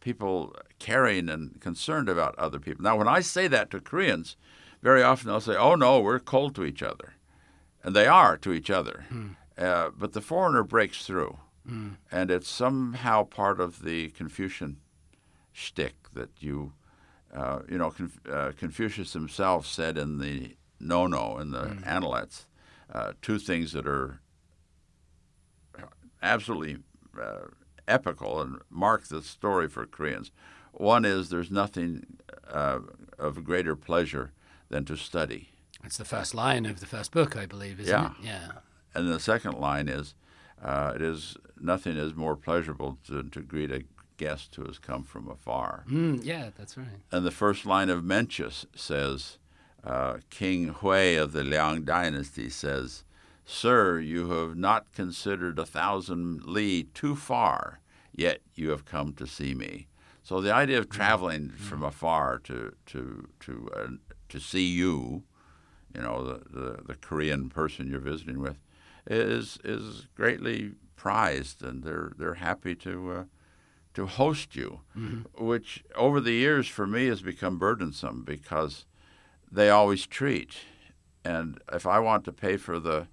people 0.00 0.54
caring 0.78 1.28
and 1.30 1.60
concerned 1.60 2.08
about 2.08 2.38
other 2.38 2.58
people. 2.58 2.82
Now, 2.82 2.96
when 2.96 3.08
I 3.08 3.20
say 3.20 3.48
that 3.48 3.70
to 3.70 3.80
Koreans, 3.80 4.36
very 4.82 5.02
often 5.02 5.28
they'll 5.28 5.40
say, 5.40 5.56
"Oh 5.56 5.74
no, 5.76 6.00
we're 6.00 6.18
cold 6.18 6.54
to 6.56 6.64
each 6.64 6.82
other," 6.82 7.14
and 7.82 7.94
they 7.96 8.06
are 8.06 8.36
to 8.38 8.52
each 8.52 8.68
other. 8.70 9.04
Uh, 9.56 9.90
but 9.96 10.12
the 10.12 10.20
foreigner 10.20 10.62
breaks 10.64 11.06
through, 11.06 11.38
and 12.10 12.30
it's 12.30 12.48
somehow 12.48 13.22
part 13.24 13.60
of 13.60 13.82
the 13.82 14.08
Confucian 14.10 14.78
shtick 15.52 15.94
that 16.12 16.30
you, 16.40 16.72
uh, 17.34 17.60
you 17.68 17.78
know, 17.78 17.90
Conf- 17.90 18.20
uh, 18.30 18.52
Confucius 18.58 19.12
himself 19.12 19.66
said 19.66 19.98
in 19.98 20.18
the 20.18 20.56
No 20.80 21.06
No 21.06 21.38
in 21.38 21.50
the 21.50 21.76
Analects, 21.84 22.46
uh, 22.92 23.12
two 23.22 23.38
things 23.38 23.72
that 23.72 23.86
are 23.86 24.20
absolutely 26.22 26.78
uh, 27.20 27.46
epical 27.86 28.40
and 28.40 28.58
mark 28.70 29.08
the 29.08 29.22
story 29.22 29.68
for 29.68 29.86
Koreans. 29.86 30.30
One 30.72 31.04
is 31.04 31.28
there's 31.28 31.50
nothing 31.50 32.04
uh, 32.50 32.80
of 33.18 33.44
greater 33.44 33.76
pleasure 33.76 34.32
than 34.70 34.84
to 34.86 34.96
study. 34.96 35.50
It's 35.84 35.98
the 35.98 36.04
first 36.04 36.34
line 36.34 36.64
of 36.66 36.80
the 36.80 36.86
first 36.86 37.12
book, 37.12 37.36
I 37.36 37.46
believe, 37.46 37.78
isn't 37.78 37.92
Yeah. 37.92 38.10
it? 38.10 38.12
Yeah. 38.24 38.52
And 38.94 39.08
the 39.12 39.20
second 39.20 39.58
line 39.58 39.88
is, 39.88 40.14
uh, 40.62 40.92
it 40.94 41.02
is 41.02 41.36
nothing 41.60 41.96
is 41.96 42.14
more 42.14 42.36
pleasurable 42.36 42.98
to, 43.06 43.22
to 43.22 43.40
greet 43.42 43.70
a 43.70 43.84
guest 44.16 44.54
who 44.54 44.64
has 44.64 44.78
come 44.78 45.02
from 45.04 45.28
afar. 45.28 45.84
Mm, 45.88 46.24
yeah, 46.24 46.50
that's 46.56 46.76
right. 46.76 46.86
And 47.10 47.24
the 47.24 47.30
first 47.30 47.66
line 47.66 47.90
of 47.90 48.02
Mencius 48.02 48.66
says, 48.74 49.38
uh, 49.82 50.18
King 50.30 50.68
Hui 50.68 51.16
of 51.16 51.32
the 51.32 51.44
Liang 51.44 51.84
dynasty 51.84 52.48
says, 52.48 53.04
Sir, 53.44 54.00
you 54.00 54.30
have 54.30 54.56
not 54.56 54.92
considered 54.92 55.58
a 55.58 55.66
thousand 55.66 56.44
li 56.44 56.84
too 56.94 57.14
far, 57.14 57.80
yet 58.14 58.40
you 58.54 58.70
have 58.70 58.84
come 58.86 59.12
to 59.14 59.26
see 59.26 59.54
me. 59.54 59.86
So 60.22 60.40
the 60.40 60.54
idea 60.54 60.78
of 60.78 60.88
traveling 60.88 61.50
from 61.50 61.82
afar 61.82 62.38
to 62.44 62.74
to 62.86 63.28
to 63.40 63.70
uh, 63.76 63.86
to 64.30 64.40
see 64.40 64.66
you, 64.66 65.24
you 65.94 66.00
know, 66.00 66.24
the, 66.24 66.40
the, 66.50 66.82
the 66.86 66.94
Korean 66.94 67.50
person 67.50 67.90
you're 67.90 68.00
visiting 68.00 68.40
with, 68.40 68.56
is 69.06 69.58
is 69.62 70.06
greatly 70.14 70.72
prized, 70.96 71.62
and 71.62 71.84
they're 71.84 72.12
they're 72.16 72.34
happy 72.34 72.74
to 72.76 73.10
uh, 73.12 73.24
to 73.94 74.06
host 74.06 74.56
you, 74.56 74.80
which 75.38 75.84
over 75.94 76.20
the 76.20 76.32
years 76.32 76.68
for 76.68 76.86
me 76.86 77.06
has 77.06 77.22
become 77.22 77.58
burdensome 77.58 78.24
because 78.24 78.84
they 79.50 79.70
always 79.70 80.06
treat, 80.06 80.56
and 81.24 81.60
if 81.72 81.86
I 81.86 81.98
want 82.00 82.24
to 82.24 82.32
pay 82.32 82.56
for 82.56 82.78
the 82.80 83.06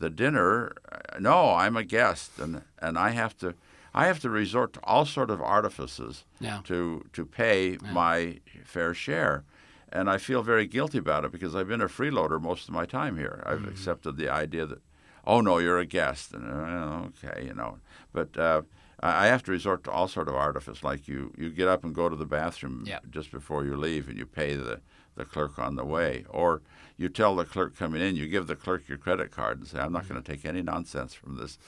the 0.00 0.10
dinner, 0.10 0.72
no, 1.18 1.54
I'm 1.54 1.76
a 1.76 1.82
guest, 1.84 2.38
and 2.38 2.62
and 2.78 2.98
I 2.98 3.10
have 3.10 3.36
to. 3.38 3.54
I 3.94 4.06
have 4.06 4.20
to 4.20 4.30
resort 4.30 4.74
to 4.74 4.80
all 4.84 5.06
sort 5.06 5.30
of 5.30 5.40
artifices 5.40 6.24
Yeah. 6.40 6.60
to 6.64 7.04
to 7.14 7.24
pay 7.24 7.78
my 7.82 8.38
fair 8.64 8.94
share, 8.94 9.42
and 9.90 10.08
I 10.10 10.18
feel 10.18 10.42
very 10.42 10.66
guilty 10.66 10.98
about 10.98 11.24
it 11.24 11.32
because 11.32 11.56
I've 11.56 11.66
been 11.68 11.80
a 11.80 11.88
freeloader 11.88 12.40
most 12.40 12.68
of 12.68 12.74
my 12.74 12.86
time 12.86 13.16
here. 13.16 13.42
I've 13.46 13.66
accepted 13.66 14.16
the 14.16 14.28
idea 14.28 14.66
that, 14.66 14.82
oh 15.26 15.40
no, 15.40 15.58
you're 15.58 15.78
a 15.80 15.86
guest, 15.86 16.34
and 16.34 16.44
uh, 16.52 17.08
okay, 17.08 17.46
you 17.46 17.54
know, 17.54 17.78
but. 18.12 18.36
Uh, 18.36 18.62
I 19.00 19.24
I 19.24 19.26
have 19.28 19.42
to 19.44 19.50
resort 19.52 19.84
to 19.84 19.90
all 19.90 20.08
sort 20.08 20.28
of 20.28 20.34
artifice, 20.34 20.82
like 20.82 21.06
you, 21.08 21.32
you 21.36 21.50
get 21.50 21.68
up 21.68 21.84
and 21.84 21.94
go 21.94 22.08
to 22.08 22.16
the 22.16 22.26
bathroom 22.26 22.84
Yeah. 22.86 23.00
just 23.10 23.30
before 23.30 23.64
you 23.64 23.76
leave, 23.76 24.08
and 24.08 24.16
you 24.18 24.26
pay 24.26 24.54
the, 24.54 24.80
the 25.16 25.24
clerk 25.24 25.58
on 25.58 25.76
the 25.76 25.84
way, 25.84 26.24
or 26.28 26.62
you 26.96 27.08
tell 27.08 27.36
the 27.36 27.44
clerk 27.44 27.76
coming 27.76 28.02
in, 28.02 28.16
you 28.16 28.26
give 28.28 28.46
the 28.48 28.56
clerk 28.56 28.88
your 28.88 28.98
credit 28.98 29.30
card 29.30 29.58
and 29.58 29.68
say, 29.68 29.78
"I'm 29.78 29.92
not 29.92 30.08
going 30.08 30.20
to 30.22 30.32
take 30.32 30.44
any 30.44 30.62
nonsense 30.62 31.14
from 31.14 31.36
this. 31.36 31.58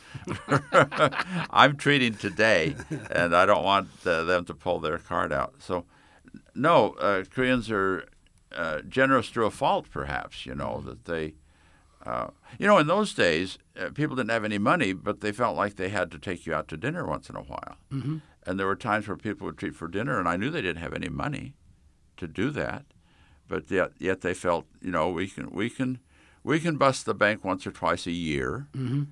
I'm 1.50 1.76
treating 1.76 2.14
today, 2.14 2.74
and 3.10 3.34
I 3.34 3.46
don't 3.46 3.64
want 3.64 3.88
uh, 4.06 4.24
them 4.24 4.44
to 4.46 4.54
pull 4.54 4.80
their 4.80 4.98
card 4.98 5.32
out." 5.32 5.54
So, 5.60 5.84
no, 6.54 6.92
uh, 6.94 7.24
Koreans 7.30 7.70
are 7.70 8.06
uh, 8.52 8.80
generous 8.82 9.30
to 9.32 9.44
a 9.44 9.50
fault, 9.50 9.86
perhaps. 9.90 10.46
You 10.46 10.54
know 10.54 10.82
that 10.86 11.04
they, 11.04 11.34
uh, 12.06 12.28
you 12.58 12.66
know, 12.66 12.78
in 12.78 12.86
those 12.86 13.12
days, 13.14 13.58
uh, 13.78 13.90
people 13.90 14.16
didn't 14.16 14.30
have 14.30 14.44
any 14.44 14.58
money, 14.58 14.92
but 14.92 15.20
they 15.20 15.32
felt 15.32 15.56
like 15.56 15.76
they 15.76 15.90
had 15.90 16.10
to 16.12 16.18
take 16.18 16.46
you 16.46 16.54
out 16.54 16.68
to 16.68 16.76
dinner 16.76 17.06
once 17.06 17.28
in 17.28 17.36
a 17.36 17.42
while. 17.42 17.76
Mm-hmm. 17.92 18.18
And 18.46 18.58
there 18.58 18.66
were 18.66 18.76
times 18.76 19.06
where 19.06 19.16
people 19.16 19.44
would 19.46 19.58
treat 19.58 19.74
for 19.76 19.86
dinner, 19.88 20.18
and 20.18 20.28
I 20.28 20.36
knew 20.36 20.50
they 20.50 20.62
didn't 20.62 20.82
have 20.82 20.94
any 20.94 21.10
money 21.10 21.54
to 22.16 22.26
do 22.26 22.50
that, 22.52 22.84
but 23.48 23.70
yet, 23.70 23.92
yet 23.98 24.22
they 24.22 24.32
felt, 24.34 24.66
you 24.80 24.90
know, 24.90 25.10
we 25.10 25.26
can, 25.28 25.50
we 25.50 25.68
can, 25.68 25.98
we 26.42 26.58
can 26.58 26.76
bust 26.76 27.04
the 27.04 27.14
bank 27.14 27.44
once 27.44 27.66
or 27.66 27.70
twice 27.72 28.06
a 28.06 28.12
year, 28.12 28.68
Mm-hmm. 28.74 29.02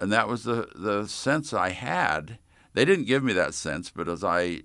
and 0.00 0.12
that 0.12 0.28
was 0.28 0.44
the 0.44 0.68
the 0.74 1.06
sense 1.06 1.54
I 1.54 1.70
had. 1.70 2.38
They 2.74 2.84
didn't 2.84 3.06
give 3.06 3.24
me 3.24 3.32
that 3.32 3.54
sense, 3.54 3.88
but 3.90 4.08
as 4.08 4.22
I 4.22 4.62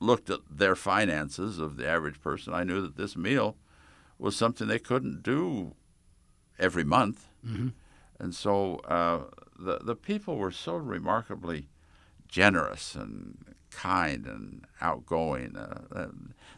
looked 0.00 0.30
at 0.30 0.40
their 0.50 0.74
finances 0.74 1.58
of 1.58 1.76
the 1.76 1.86
average 1.86 2.20
person, 2.22 2.54
I 2.54 2.64
knew 2.64 2.80
that 2.80 2.96
this 2.96 3.16
meal 3.16 3.56
was 4.18 4.34
something 4.34 4.66
they 4.66 4.78
couldn't 4.78 5.22
do 5.22 5.74
every 6.62 6.84
month. 6.84 7.26
Mm-hmm. 7.46 7.68
And 8.18 8.34
so 8.34 8.76
uh, 8.88 9.24
the 9.58 9.78
the 9.78 9.96
people 9.96 10.36
were 10.36 10.52
so 10.52 10.76
remarkably 10.76 11.68
generous 12.28 12.94
and 12.94 13.54
kind 13.70 14.26
and 14.26 14.64
outgoing. 14.80 15.56
Uh, 15.56 15.82
that, 15.90 16.10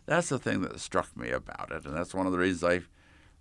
that's 0.07 0.29
the 0.29 0.39
thing 0.39 0.61
that 0.61 0.79
struck 0.79 1.17
me 1.17 1.31
about 1.31 1.73
it, 1.73 1.87
and 1.87 1.97
that's 1.97 2.15
one 2.15 2.27
of 2.27 2.33
the 2.33 2.39
reasons 2.39 2.65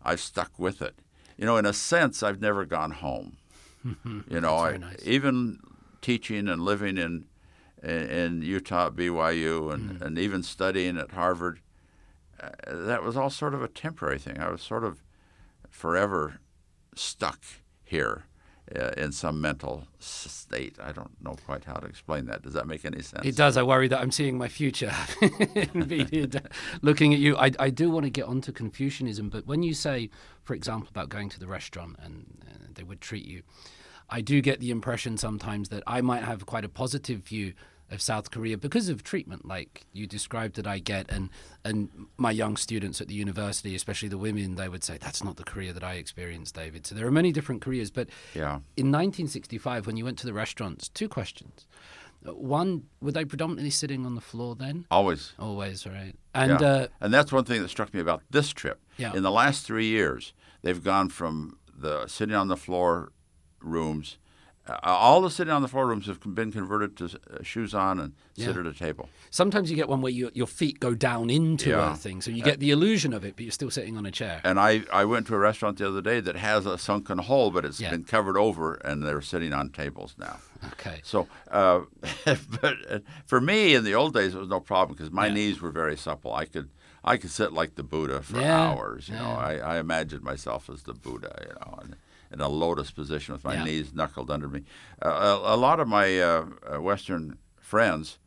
I 0.03 0.09
I've 0.09 0.21
stuck 0.21 0.57
with 0.57 0.81
it. 0.81 0.95
You 1.37 1.45
know, 1.45 1.57
in 1.57 1.65
a 1.65 1.73
sense, 1.73 2.23
I've 2.23 2.41
never 2.41 2.65
gone 2.65 2.91
home. 2.91 3.37
you 3.83 4.39
know, 4.39 4.55
I, 4.55 4.77
nice. 4.77 5.05
even 5.05 5.59
teaching 6.01 6.47
and 6.47 6.61
living 6.61 6.97
in 6.97 7.25
in, 7.81 8.09
in 8.09 8.41
Utah, 8.41 8.87
at 8.87 8.93
BYU, 8.93 9.73
and, 9.73 10.01
and 10.01 10.17
even 10.17 10.41
studying 10.41 10.97
at 10.97 11.11
Harvard, 11.11 11.59
uh, 12.41 12.49
that 12.65 13.03
was 13.03 13.17
all 13.17 13.29
sort 13.29 13.53
of 13.53 13.61
a 13.61 13.67
temporary 13.67 14.19
thing. 14.19 14.39
I 14.39 14.49
was 14.49 14.61
sort 14.61 14.85
of 14.85 15.03
forever 15.69 16.39
stuck 16.95 17.43
here 17.83 18.25
uh, 18.75 18.91
in 18.97 19.11
some 19.11 19.41
mental 19.41 19.87
state. 19.99 20.77
I 20.81 20.91
don't 20.91 21.11
know 21.21 21.35
quite 21.45 21.65
how 21.65 21.75
to 21.75 21.87
explain 21.87 22.25
that. 22.27 22.41
Does 22.41 22.53
that 22.53 22.67
make 22.67 22.85
any 22.85 23.01
sense? 23.01 23.25
It 23.25 23.35
does. 23.35 23.57
I 23.57 23.63
worry 23.63 23.87
that 23.87 23.99
I'm 23.99 24.11
seeing 24.11 24.37
my 24.37 24.47
future 24.47 24.93
looking 26.81 27.13
at 27.13 27.19
you. 27.19 27.37
I, 27.37 27.51
I 27.59 27.69
do 27.69 27.89
want 27.89 28.05
to 28.05 28.09
get 28.09 28.25
onto 28.25 28.51
Confucianism, 28.51 29.29
but 29.29 29.45
when 29.45 29.63
you 29.63 29.73
say, 29.73 30.09
for 30.43 30.53
example, 30.53 30.87
about 30.89 31.09
going 31.09 31.29
to 31.29 31.39
the 31.39 31.47
restaurant 31.47 31.97
and 32.01 32.25
uh, 32.45 32.67
they 32.73 32.83
would 32.83 33.01
treat 33.01 33.25
you, 33.25 33.43
I 34.09 34.21
do 34.21 34.41
get 34.41 34.59
the 34.59 34.71
impression 34.71 35.17
sometimes 35.17 35.69
that 35.69 35.83
I 35.87 36.01
might 36.01 36.23
have 36.23 36.45
quite 36.45 36.65
a 36.65 36.69
positive 36.69 37.21
view 37.21 37.53
of 37.91 38.01
South 38.01 38.31
Korea 38.31 38.57
because 38.57 38.89
of 38.89 39.03
treatment, 39.03 39.45
like 39.45 39.85
you 39.93 40.07
described 40.07 40.55
that 40.55 40.65
I 40.67 40.79
get, 40.79 41.11
and 41.11 41.29
and 41.63 41.89
my 42.17 42.31
young 42.31 42.57
students 42.57 43.01
at 43.01 43.07
the 43.07 43.13
university, 43.13 43.75
especially 43.75 44.09
the 44.09 44.17
women, 44.17 44.55
they 44.55 44.67
would 44.69 44.83
say 44.83 44.97
that's 44.97 45.23
not 45.23 45.37
the 45.37 45.43
Korea 45.43 45.73
that 45.73 45.83
I 45.83 45.93
experienced, 45.95 46.55
David. 46.55 46.85
So 46.87 46.95
there 46.95 47.05
are 47.07 47.11
many 47.11 47.31
different 47.31 47.61
Koreas, 47.61 47.91
but 47.91 48.09
Yeah. 48.33 48.59
in 48.75 48.91
1965, 48.91 49.85
when 49.87 49.97
you 49.97 50.05
went 50.05 50.17
to 50.19 50.25
the 50.25 50.33
restaurants, 50.33 50.89
two 50.89 51.07
questions. 51.07 51.67
One, 52.23 52.83
were 53.01 53.11
they 53.11 53.25
predominantly 53.25 53.69
sitting 53.69 54.05
on 54.05 54.15
the 54.15 54.21
floor 54.21 54.55
then? 54.55 54.85
Always. 54.89 55.33
Always, 55.37 55.85
right? 55.85 56.15
And 56.33 56.59
yeah. 56.61 56.67
uh, 56.67 56.87
and 57.01 57.13
that's 57.13 57.31
one 57.33 57.43
thing 57.43 57.61
that 57.61 57.69
struck 57.69 57.93
me 57.93 57.99
about 57.99 58.23
this 58.31 58.51
trip. 58.51 58.79
Yeah. 58.97 59.13
In 59.13 59.23
the 59.23 59.31
last 59.31 59.65
three 59.65 59.87
years, 59.87 60.33
they've 60.61 60.81
gone 60.83 61.09
from 61.09 61.57
the 61.75 62.07
sitting 62.07 62.35
on 62.35 62.47
the 62.47 62.55
floor 62.57 63.11
rooms 63.59 64.17
uh, 64.67 64.77
all 64.83 65.21
the 65.21 65.29
sitting 65.29 65.51
on 65.53 65.61
the 65.61 65.67
floor 65.67 65.87
rooms 65.87 66.07
have 66.07 66.19
been 66.35 66.51
converted 66.51 66.95
to 66.97 67.05
uh, 67.05 67.43
shoes 67.43 67.73
on 67.73 67.99
and 67.99 68.13
sit 68.35 68.55
Yeah. 68.55 68.61
at 68.61 68.65
a 68.65 68.73
table. 68.73 69.09
Sometimes 69.29 69.69
you 69.69 69.75
get 69.75 69.89
one 69.89 70.01
where 70.01 70.11
you, 70.11 70.31
your 70.33 70.47
feet 70.47 70.79
go 70.79 70.93
down 70.93 71.29
into 71.29 71.71
Yeah. 71.71 71.93
a 71.93 71.95
thing, 71.95 72.21
so 72.21 72.31
you 72.31 72.41
get 72.43 72.59
the 72.59 72.71
illusion 72.71 73.11
of 73.13 73.25
it, 73.25 73.35
but 73.35 73.43
you're 73.43 73.51
still 73.51 73.69
sitting 73.71 73.97
on 73.97 74.05
a 74.05 74.11
chair. 74.11 74.39
And 74.43 74.59
I, 74.59 74.83
I 74.91 75.03
went 75.05 75.27
to 75.27 75.35
a 75.35 75.39
restaurant 75.39 75.77
the 75.79 75.87
other 75.87 76.01
day 76.01 76.19
that 76.21 76.35
has 76.37 76.65
a 76.65 76.77
sunken 76.77 77.17
hole, 77.17 77.51
but 77.51 77.65
it's 77.65 77.79
Yeah. 77.79 77.91
been 77.91 78.03
covered 78.05 78.37
over, 78.37 78.75
and 78.75 79.03
they're 79.03 79.21
sitting 79.21 79.51
on 79.53 79.69
tables 79.69 80.15
now. 80.17 80.37
Okay. 80.73 81.01
So, 81.03 81.27
uh, 81.51 81.81
but 82.25 82.75
uh, 82.89 82.99
for 83.25 83.41
me 83.41 83.75
in 83.75 83.83
the 83.83 83.95
old 83.95 84.13
days, 84.13 84.33
it 84.33 84.39
was 84.39 84.47
no 84.49 84.59
problem 84.61 84.95
because 84.95 85.11
my 85.11 85.27
knees 85.29 85.61
were 85.61 85.71
very 85.71 85.97
supple. 85.97 86.33
I 86.33 86.45
could 86.45 86.69
I 87.05 87.17
could 87.17 87.31
sit 87.31 87.51
like 87.51 87.75
the 87.75 87.83
Buddha 87.83 88.21
for 88.21 88.41
hours. 88.41 89.09
You 89.09 89.15
know, 89.15 89.31
I, 89.31 89.55
I 89.57 89.77
imagined 89.79 90.23
myself 90.23 90.69
as 90.69 90.83
the 90.83 90.93
Buddha. 90.93 91.35
You 91.49 91.55
know, 91.59 91.79
in, 91.83 91.95
in 92.33 92.41
a 92.41 92.49
lotus 92.49 92.91
position 92.91 93.33
with 93.33 93.43
my 93.43 93.53
Yeah. 93.55 93.63
knees 93.63 93.93
knuckled 93.93 94.29
under 94.31 94.47
me. 94.49 94.63
Uh, 95.01 95.09
a, 95.43 95.55
a 95.55 95.57
lot 95.57 95.79
of 95.79 95.87
my 95.87 96.19
uh, 96.19 96.45
uh, 96.75 96.81
Western 96.81 97.37
friends 97.59 98.17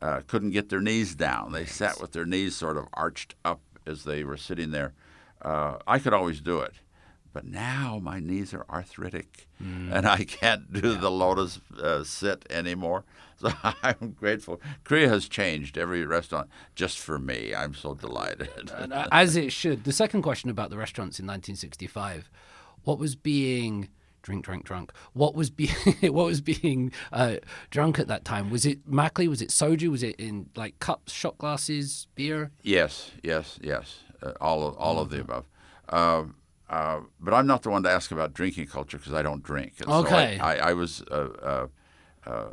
uh, 0.00 0.20
couldn't 0.26 0.50
get 0.50 0.68
their 0.68 0.80
knees 0.80 1.14
down. 1.14 1.52
They 1.52 1.66
sat 1.66 2.00
with 2.00 2.12
their 2.12 2.24
knees 2.26 2.54
sort 2.56 2.76
of 2.76 2.86
arched 2.94 3.34
up 3.44 3.60
as 3.86 4.04
they 4.04 4.22
were 4.24 4.36
sitting 4.36 4.70
there. 4.70 4.94
Uh, 5.42 5.78
I 5.86 5.98
could 5.98 6.12
always 6.14 6.40
do 6.40 6.60
it. 6.60 6.74
But 7.32 7.44
now 7.44 8.00
my 8.02 8.20
knees 8.20 8.54
are 8.54 8.64
arthritic, 8.70 9.46
and 9.60 10.06
I 10.06 10.24
can't 10.24 10.72
do 10.72 10.96
the 10.96 11.10
lotus 11.10 11.60
uh, 11.82 12.04
sit 12.04 12.46
anymore. 12.50 13.04
So 13.40 13.52
I'm 13.84 14.16
grateful. 14.18 14.60
Korea 14.82 15.08
has 15.10 15.28
changed 15.28 15.78
every 15.78 16.04
restaurant 16.04 16.48
just 16.74 16.98
for 16.98 17.20
me. 17.20 17.54
I'm 17.54 17.72
so 17.72 17.94
delighted. 17.94 18.72
As 19.12 19.36
it 19.36 19.52
should. 19.52 19.84
The 19.84 19.92
second 19.92 20.22
question 20.22 20.50
about 20.50 20.70
the 20.70 20.76
restaurants 20.76 21.20
in 21.20 21.26
1965: 21.26 22.28
What 22.88 22.98
was 22.98 23.16
being 23.16 23.90
drink, 24.22 24.46
drink, 24.46 24.64
drunk? 24.64 24.94
What 25.12 25.34
was 25.34 25.50
being 25.50 25.74
what 26.00 26.24
was 26.24 26.40
being 26.40 26.90
uh, 27.12 27.36
drunk 27.68 27.98
at 27.98 28.08
that 28.08 28.24
time? 28.24 28.48
Was 28.48 28.64
it 28.64 28.90
makgeolli? 28.90 29.28
Was 29.28 29.42
it 29.42 29.50
soju? 29.50 29.90
Was 29.90 30.02
it 30.02 30.16
in 30.16 30.48
like 30.56 30.78
cups, 30.78 31.12
shot 31.12 31.36
glasses, 31.36 32.06
beer? 32.14 32.50
Yes, 32.62 33.10
yes, 33.22 33.58
yes. 33.60 33.98
Uh, 34.22 34.32
all 34.40 34.66
of, 34.66 34.74
all 34.78 34.98
of 35.00 35.10
the 35.10 35.20
above. 35.20 35.44
Uh, 35.86 36.24
uh, 36.70 37.00
but 37.20 37.34
I'm 37.34 37.46
not 37.46 37.62
the 37.62 37.68
one 37.68 37.82
to 37.82 37.90
ask 37.90 38.10
about 38.10 38.32
drinking 38.32 38.68
culture 38.68 38.96
because 38.96 39.12
I 39.12 39.20
don't 39.20 39.42
drink. 39.42 39.74
And 39.80 39.90
Okay. 39.90 40.38
So 40.38 40.44
I, 40.44 40.54
I, 40.54 40.70
I 40.70 40.72
was 40.72 41.02
uh, 41.10 41.68
uh, 42.24 42.30
uh, 42.30 42.48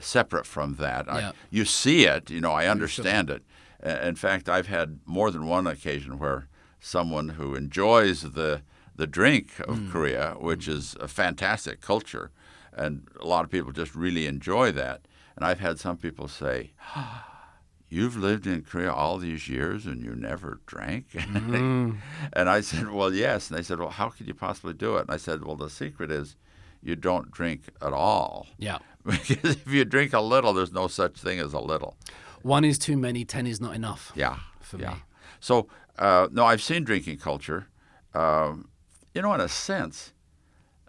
separate 0.00 0.46
from 0.46 0.74
that. 0.80 1.08
I, 1.08 1.20
Yeah. 1.20 1.32
you 1.50 1.64
see 1.64 2.06
it, 2.06 2.28
you 2.28 2.40
know, 2.40 2.50
I 2.50 2.66
understand 2.66 3.30
it. 3.30 3.44
Uh, 3.80 3.90
in 4.02 4.16
fact, 4.16 4.48
I've 4.48 4.66
had 4.66 4.98
more 5.06 5.30
than 5.30 5.46
one 5.46 5.68
occasion 5.68 6.18
where 6.18 6.48
someone 6.80 7.28
who 7.30 7.54
enjoys 7.54 8.22
the 8.22 8.62
the 8.96 9.06
drink 9.06 9.60
of 9.60 9.90
Korea, 9.90 10.34
which 10.38 10.66
is 10.66 10.96
a 11.00 11.08
fantastic 11.08 11.80
culture, 11.80 12.30
and 12.72 13.08
a 13.20 13.26
lot 13.26 13.44
of 13.44 13.50
people 13.50 13.72
just 13.72 13.94
really 13.94 14.26
enjoy 14.26 14.72
that. 14.72 15.02
And 15.36 15.44
I've 15.44 15.60
had 15.60 15.78
some 15.78 15.96
people 15.96 16.28
say, 16.28 16.72
you've 17.88 18.16
lived 18.16 18.46
in 18.46 18.62
Korea 18.62 18.92
all 18.92 19.18
these 19.18 19.48
years 19.48 19.86
and 19.86 20.02
you 20.02 20.14
never 20.14 20.60
drank? 20.66 21.06
and 21.14 22.00
I 22.34 22.60
said, 22.60 22.90
well, 22.90 23.12
yes. 23.12 23.50
And 23.50 23.58
they 23.58 23.62
said, 23.62 23.78
well, 23.78 23.90
how 23.90 24.08
could 24.08 24.26
you 24.26 24.34
possibly 24.34 24.74
do 24.74 24.96
it? 24.96 25.02
And 25.02 25.10
I 25.10 25.16
said, 25.16 25.44
well, 25.44 25.56
the 25.56 25.70
secret 25.70 26.10
is 26.10 26.36
you 26.82 26.96
don't 26.96 27.30
drink 27.30 27.62
at 27.82 27.92
all. 27.92 28.46
Yeah. 28.58 28.78
Because 29.06 29.54
if 29.54 29.68
you 29.68 29.84
drink 29.84 30.12
a 30.12 30.20
little, 30.20 30.52
there's 30.52 30.72
no 30.72 30.88
such 30.88 31.14
thing 31.18 31.38
as 31.38 31.52
a 31.52 31.60
little. 31.60 31.96
One 32.42 32.64
is 32.64 32.76
too 32.76 32.96
many. 32.96 33.24
Ten 33.24 33.46
is 33.46 33.60
not 33.60 33.76
enough. 33.76 34.10
Yeah. 34.16 34.38
For 34.60 34.78
yeah. 34.78 34.94
me. 34.94 34.96
So, 35.38 35.68
uh, 35.96 36.26
no, 36.32 36.44
I've 36.44 36.60
seen 36.60 36.82
drinking 36.82 37.18
culture. 37.18 37.68
Um, 38.14 38.68
you 39.16 39.22
know, 39.22 39.32
in 39.32 39.40
a 39.40 39.48
sense, 39.48 40.12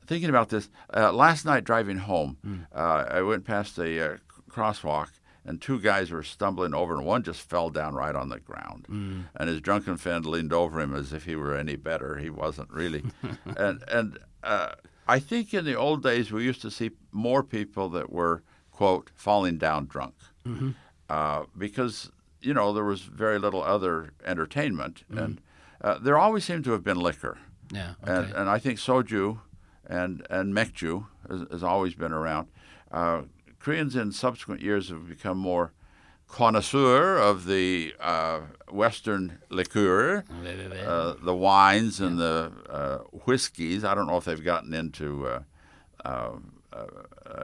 thinking 0.05 0.29
about 0.29 0.49
this, 0.49 0.69
uh, 0.93 1.13
last 1.13 1.45
night 1.45 1.63
driving 1.63 1.99
home, 1.99 2.37
uh, 2.75 3.05
I 3.09 3.21
went 3.21 3.45
past 3.45 3.77
a 3.79 4.13
uh, 4.13 4.17
crosswalk 4.49 5.09
and 5.45 5.61
two 5.61 5.79
guys 5.79 6.11
were 6.11 6.23
stumbling 6.23 6.73
over, 6.73 6.95
and 6.97 7.05
one 7.05 7.23
just 7.23 7.39
fell 7.41 7.69
down 7.69 7.95
right 7.95 8.13
on 8.13 8.27
the 8.27 8.39
ground. 8.39 8.85
And 9.33 9.47
his 9.49 9.61
drunken 9.61 9.95
friend 9.95 10.25
leaned 10.25 10.51
over 10.51 10.81
him 10.81 10.93
as 10.93 11.13
if 11.13 11.23
he 11.23 11.37
were 11.37 11.55
any 11.55 11.77
better. 11.77 12.17
He 12.17 12.29
wasn't 12.29 12.69
really. 12.69 13.05
and 13.55 13.81
and 13.87 14.19
uh, 14.43 14.71
I 15.07 15.19
think 15.19 15.53
in 15.53 15.63
the 15.63 15.75
old 15.75 16.03
days 16.03 16.29
we 16.33 16.43
used 16.43 16.61
to 16.63 16.69
see 16.69 16.91
more 17.13 17.43
people 17.43 17.87
that 17.91 18.11
were 18.11 18.43
quote 18.71 19.09
falling 19.15 19.57
down 19.57 19.85
drunk. 19.85 20.15
Uh, 21.09 21.45
because 21.57 22.11
you 22.41 22.53
know 22.53 22.73
there 22.73 22.83
was 22.83 23.03
very 23.03 23.39
little 23.39 23.63
other 23.63 24.11
entertainment, 24.25 25.05
and 25.09 25.39
uh, 25.79 25.97
there 25.97 26.17
always 26.17 26.43
seemed 26.43 26.65
to 26.65 26.71
have 26.71 26.83
been 26.83 26.99
liquor, 26.99 27.37
Yeah. 27.71 27.93
and 28.03 28.25
Okay. 28.27 28.39
and 28.39 28.49
I 28.49 28.59
think 28.59 28.79
soju 28.79 29.39
and 29.85 30.25
and 30.29 30.53
mekju 30.53 31.05
has, 31.29 31.45
has 31.51 31.63
always 31.63 31.93
been 31.95 32.13
around. 32.13 32.47
Uh, 32.91 33.23
Koreans 33.59 33.95
in 33.95 34.11
subsequent 34.11 34.61
years 34.61 34.89
have 34.89 35.07
become 35.09 35.37
more 35.37 35.73
connoisseur 36.27 37.17
of 37.17 37.45
the 37.45 37.93
uh, 37.99 38.41
Western 38.69 39.39
liqueur, 39.49 40.23
uh, 40.87 41.15
the 41.21 41.33
wines 41.35 41.99
and 41.99 42.17
the 42.19 42.51
uh, 42.69 42.97
whiskeys. 43.25 43.83
I 43.83 43.95
don't 43.95 44.07
know 44.07 44.17
if 44.17 44.25
they've 44.25 44.43
gotten 44.43 44.73
into 44.73 45.25
uh, 45.27 45.39
uh, 46.05 46.31
uh, 46.73 46.85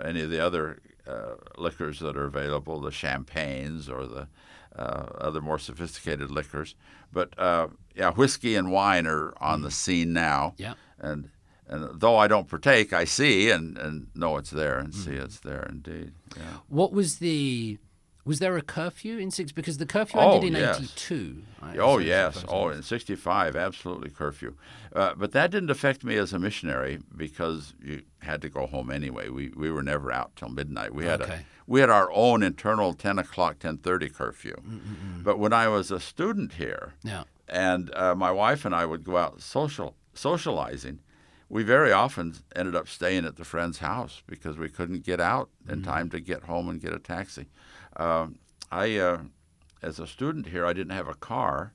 any 0.05 0.21
of 0.21 0.29
the 0.29 0.39
other 0.45 0.79
uh, 1.07 1.35
liquors 1.57 1.99
that 1.99 2.15
are 2.17 2.25
available, 2.25 2.79
the 2.81 2.91
champagnes 2.91 3.89
or 3.89 4.05
the 4.05 4.27
uh, 4.75 5.05
other 5.17 5.41
more 5.41 5.59
sophisticated 5.59 6.31
liquors. 6.31 6.75
But 7.11 7.37
uh, 7.37 7.67
yeah, 7.95 8.11
whiskey 8.11 8.55
and 8.55 8.71
wine 8.71 9.07
are 9.07 9.33
on 9.39 9.61
the 9.61 9.71
scene 9.71 10.13
now. 10.13 10.53
Yeah. 10.57 10.73
And 10.99 11.29
and 11.67 11.99
though 11.99 12.17
I 12.17 12.27
don't 12.27 12.47
partake, 12.47 12.93
I 12.93 13.05
see 13.05 13.49
and, 13.49 13.77
and 13.77 14.07
know 14.15 14.37
it's 14.37 14.49
there 14.49 14.77
and 14.77 14.93
see 14.93 15.13
it's 15.13 15.39
there 15.39 15.65
indeed. 15.69 16.13
Yeah. 16.35 16.43
What 16.67 16.91
was 16.91 17.17
the? 17.17 17.77
Was 18.25 18.39
there 18.39 18.55
a 18.55 18.61
curfew 18.61 19.17
in 19.17 19.31
six? 19.31 19.51
Because 19.51 19.77
the 19.79 19.85
curfew 19.85 20.19
Oh, 20.19 20.35
ended 20.35 20.53
in 20.53 20.59
yes. 20.61 20.79
'82. 20.79 21.43
Oh 21.79 21.97
yes, 21.97 22.45
oh 22.47 22.69
in 22.69 22.81
'65, 22.81 23.55
absolutely 23.55 24.09
curfew. 24.09 24.55
Uh, 24.95 25.13
but 25.17 25.33
that 25.33 25.51
didn't 25.51 25.69
affect 25.69 26.03
me 26.05 26.15
as 26.15 26.31
a 26.31 26.39
missionary 26.39 26.99
because 27.15 27.73
you 27.83 28.03
had 28.19 28.41
to 28.41 28.49
go 28.49 28.65
home 28.65 28.89
anyway. 28.91 29.27
We 29.29 29.49
we 29.55 29.69
were 29.69 29.83
never 29.83 30.11
out 30.11 30.35
till 30.37 30.49
midnight. 30.49 30.93
We 30.93 31.05
had 31.05 31.19
a 31.21 31.43
we 31.67 31.81
had 31.81 31.89
our 31.89 32.09
own 32.13 32.43
internal 32.43 32.93
10 32.93 33.19
o'clock, 33.19 33.59
10:30 33.59 34.13
curfew. 34.13 34.55
But 35.23 35.37
when 35.37 35.51
I 35.51 35.67
was 35.67 35.91
a 35.91 35.99
student 35.99 36.53
here, 36.53 36.93
Yeah. 37.03 37.23
and 37.49 37.93
uh, 37.93 38.15
my 38.15 38.31
wife 38.31 38.63
and 38.63 38.73
I 38.73 38.85
would 38.85 39.03
go 39.03 39.17
out 39.17 39.41
social 39.41 39.95
socializing, 40.13 40.99
we 41.49 41.63
very 41.63 41.91
often 41.91 42.35
ended 42.55 42.75
up 42.75 42.87
staying 42.87 43.25
at 43.25 43.35
the 43.35 43.43
friend's 43.43 43.79
house 43.79 44.23
because 44.27 44.57
we 44.57 44.69
couldn't 44.69 45.03
get 45.03 45.19
out 45.19 45.49
in 45.67 45.83
time 45.83 46.09
to 46.11 46.19
get 46.21 46.43
home 46.43 46.69
and 46.69 46.79
get 46.81 46.93
a 46.93 46.99
taxi. 46.99 47.47
Um, 47.97 48.39
I, 48.71 48.97
uh, 48.97 49.19
as 49.81 49.99
a 49.99 50.07
student 50.07 50.47
here, 50.47 50.65
I 50.65 50.73
didn't 50.73 50.93
have 50.93 51.07
a 51.07 51.13
car. 51.13 51.73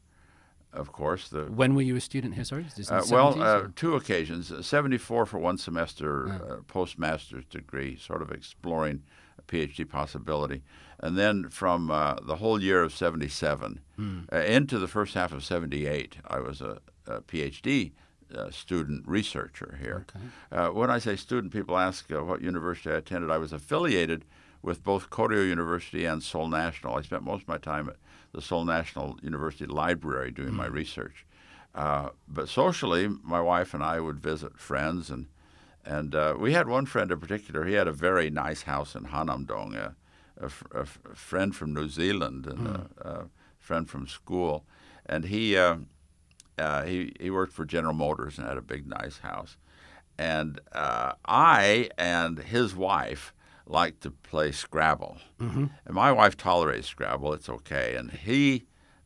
Of 0.72 0.92
course, 0.92 1.28
the 1.28 1.44
When 1.44 1.74
were 1.74 1.83
you 1.83 1.96
a 1.96 2.00
student 2.00 2.35
here? 2.35 2.44
Sorry. 2.44 2.64
Is 2.64 2.74
this 2.74 2.90
in 2.90 2.96
uh, 2.96 3.02
well, 3.11 3.40
uh, 3.40 3.68
two 3.74 3.96
occasions. 3.96 4.52
Uh, 4.52 4.62
74 4.62 5.24
for 5.24 5.38
one 5.38 5.57
semester, 5.57 6.28
uh, 6.28 6.57
postmaster's 6.66 7.46
degree, 7.46 7.96
sort 7.96 8.20
of 8.20 8.31
exploring 8.31 9.02
a 9.38 9.42
PhD 9.42 9.88
possibility. 9.88 10.62
And 11.00 11.16
then 11.16 11.48
from 11.48 11.90
uh, 11.90 12.16
the 12.22 12.37
whole 12.37 12.61
year 12.62 12.83
of 12.83 12.92
77 12.92 13.81
uh, 14.31 14.37
into 14.37 14.78
the 14.78 14.88
first 14.88 15.14
half 15.14 15.33
of 15.33 15.42
78, 15.44 16.18
I 16.26 16.40
was 16.40 16.61
a, 16.61 16.81
a 17.07 17.22
PhD 17.22 17.92
uh, 18.35 18.50
student 18.50 19.07
researcher 19.07 19.78
here. 19.81 20.07
Uh, 20.52 20.68
when 20.68 20.90
I 20.90 20.98
say 20.98 21.16
student, 21.16 21.52
people 21.52 21.78
ask 21.78 22.11
uh, 22.12 22.22
what 22.22 22.42
university 22.42 22.90
I 22.90 22.98
attended. 22.98 23.31
I 23.31 23.38
was 23.38 23.52
affiliated 23.52 24.24
with 24.62 24.83
both 24.85 25.11
Koryo 25.11 25.47
University 25.47 26.05
and 26.05 26.23
Seoul 26.23 26.49
National. 26.49 26.97
I 26.97 27.03
spent 27.03 27.23
most 27.23 27.42
of 27.42 27.49
my 27.49 27.59
time 27.59 27.88
at 27.88 27.97
the 28.33 28.42
Seoul 28.42 28.64
National 28.64 29.18
University 29.23 29.66
Library 29.66 30.31
doing 30.31 30.55
my 30.55 30.66
research. 30.66 31.25
Uh, 31.75 32.09
but 32.27 32.49
socially, 32.49 33.09
my 33.23 33.40
wife 33.40 33.73
and 33.75 33.83
I 33.83 34.01
would 34.01 34.18
visit 34.21 34.59
friends, 34.59 35.11
and 35.11 35.27
and 35.85 36.14
uh, 36.14 36.35
we 36.38 36.53
had 36.53 36.68
one 36.68 36.87
friend 36.87 37.11
in 37.11 37.21
particular. 37.21 37.64
He 37.64 37.75
had 37.75 37.88
a 37.88 37.92
very 37.92 38.31
nice 38.31 38.62
house 38.62 38.94
in 38.94 39.05
Hannamdong, 39.05 39.75
a, 39.75 39.94
a, 40.40 40.44
f- 40.47 40.64
a 40.75 40.81
f- 40.81 40.99
a 41.12 41.14
friend 41.14 41.55
from 41.55 41.73
New 41.73 41.88
Zealand 41.88 42.47
and 42.47 42.66
a, 42.66 42.88
a 43.01 43.25
friend 43.59 43.88
from 43.88 44.07
school, 44.09 44.64
and 45.07 45.25
he 45.25 45.57
uh, 45.57 45.77
uh, 46.59 46.83
he 46.85 47.12
he 47.21 47.31
worked 47.31 47.53
for 47.53 47.64
General 47.64 47.94
Motors 47.94 48.38
and 48.38 48.49
had 48.49 48.59
a 48.59 48.62
big 48.62 48.87
nice 48.87 49.18
house, 49.18 49.57
and 50.18 50.61
uh, 50.73 51.12
I 51.25 51.90
and 51.97 52.38
his 52.38 52.75
wife 52.75 53.33
liked 53.68 54.00
to 54.02 54.11
play 54.11 54.50
Scrabble, 54.50 55.18
and 55.38 55.70
my 55.90 56.11
wife 56.11 56.37
tolerates 56.37 56.88
Scrabble. 56.88 57.33
It's 57.35 57.48
okay, 57.48 57.94
and 57.96 58.11
he 58.11 58.64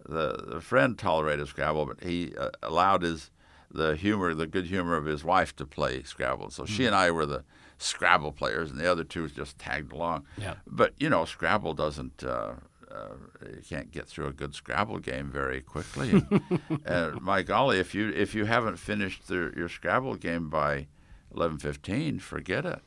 the 0.09 0.44
the 0.46 0.61
friend 0.61 0.98
tolerated 0.98 1.48
Scrabble, 1.48 1.87
but 1.87 2.03
he 2.03 2.35
uh, 2.37 2.51
allowed 2.62 3.03
his 3.03 3.31
the 3.70 3.96
humor, 3.96 4.35
the 4.35 4.46
good 4.46 4.66
humor 4.66 4.96
of 4.96 5.07
his 5.07 5.25
wife 5.25 5.57
to 5.57 5.66
play 5.66 6.03
Scrabble. 6.03 6.51
So 6.51 6.64
she 6.66 6.85
and 6.87 6.94
I 6.94 7.11
were 7.11 7.27
the 7.27 7.44
Scrabble 7.79 8.33
players, 8.33 8.70
and 8.70 8.79
the 8.79 8.90
other 8.90 9.03
two 9.05 9.29
just 9.29 9.59
tagged 9.59 9.92
along. 9.92 10.27
Yeah. 10.37 10.55
But 10.66 10.94
you 10.98 11.09
know, 11.11 11.25
Scrabble 11.25 11.75
doesn't. 11.75 12.22
Uh, 12.22 12.55
uh, 12.90 13.14
you 13.48 13.62
can't 13.66 13.90
get 13.90 14.07
through 14.07 14.27
a 14.27 14.33
good 14.33 14.55
Scrabble 14.55 14.98
game 14.98 15.31
very 15.31 15.62
quickly. 15.62 16.11
And, 16.11 16.81
and 16.85 17.20
my 17.22 17.40
golly, 17.42 17.79
if 17.79 17.94
you 17.94 18.11
if 18.11 18.35
you 18.35 18.44
haven't 18.44 18.77
finished 18.77 19.29
the, 19.29 19.53
your 19.57 19.68
Scrabble 19.70 20.16
game 20.16 20.51
by 20.51 20.88
eleven 21.35 21.59
fifteen, 21.59 22.18
forget 22.18 22.66
it. 22.66 22.83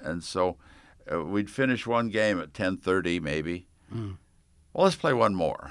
and 0.00 0.24
so 0.24 0.56
uh, 1.12 1.22
we'd 1.24 1.50
finish 1.50 1.86
one 1.86 2.08
game 2.10 2.40
at 2.40 2.52
10:30 2.52 3.20
maybe. 3.20 3.66
Well, 3.92 4.84
let's 4.84 4.96
play 4.96 5.12
one 5.12 5.34
more. 5.34 5.70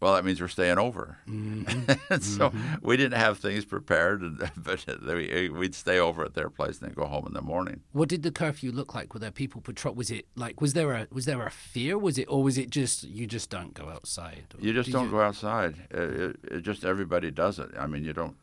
Well, 0.00 0.14
that 0.14 0.24
means 0.24 0.40
we're 0.40 0.46
staying 0.46 0.78
over. 0.78 1.18
and 1.26 2.22
so 2.22 2.52
we 2.82 2.96
didn't 2.96 3.18
have 3.18 3.38
things 3.38 3.64
prepared, 3.64 4.22
but 4.56 4.86
we- 5.04 5.48
we'd 5.48 5.74
stay 5.74 5.98
over 5.98 6.24
at 6.24 6.34
their 6.34 6.48
place 6.50 6.78
and 6.78 6.88
then 6.90 6.94
go 6.94 7.06
home 7.06 7.26
in 7.26 7.32
the 7.32 7.42
morning. 7.42 7.80
What 7.90 8.08
did 8.08 8.22
the 8.22 8.30
curfew 8.30 8.70
look 8.70 8.94
like? 8.94 9.12
Were 9.12 9.18
there 9.18 9.32
people 9.32 9.60
patrol? 9.60 9.94
Was 9.96 10.12
it 10.12 10.26
like 10.36 10.60
was 10.60 10.74
there 10.74 10.92
a 10.92 11.08
was 11.10 11.24
there 11.24 11.44
a 11.44 11.50
fear? 11.50 11.98
Was 11.98 12.16
it 12.16 12.26
or 12.28 12.44
was 12.44 12.58
it 12.58 12.70
just 12.70 13.02
you 13.02 13.26
just 13.26 13.50
don't 13.50 13.74
go 13.74 13.88
outside? 13.88 14.44
You 14.60 14.72
just 14.72 14.92
don't 14.92 15.10
go 15.10 15.20
outside. 15.20 15.74
It, 15.90 15.98
it, 15.98 16.36
it 16.52 16.60
just 16.60 16.84
everybody 16.84 17.32
does 17.32 17.58
it. 17.58 17.70
I 17.76 17.88
mean, 17.88 18.04
you 18.04 18.12
don't. 18.12 18.36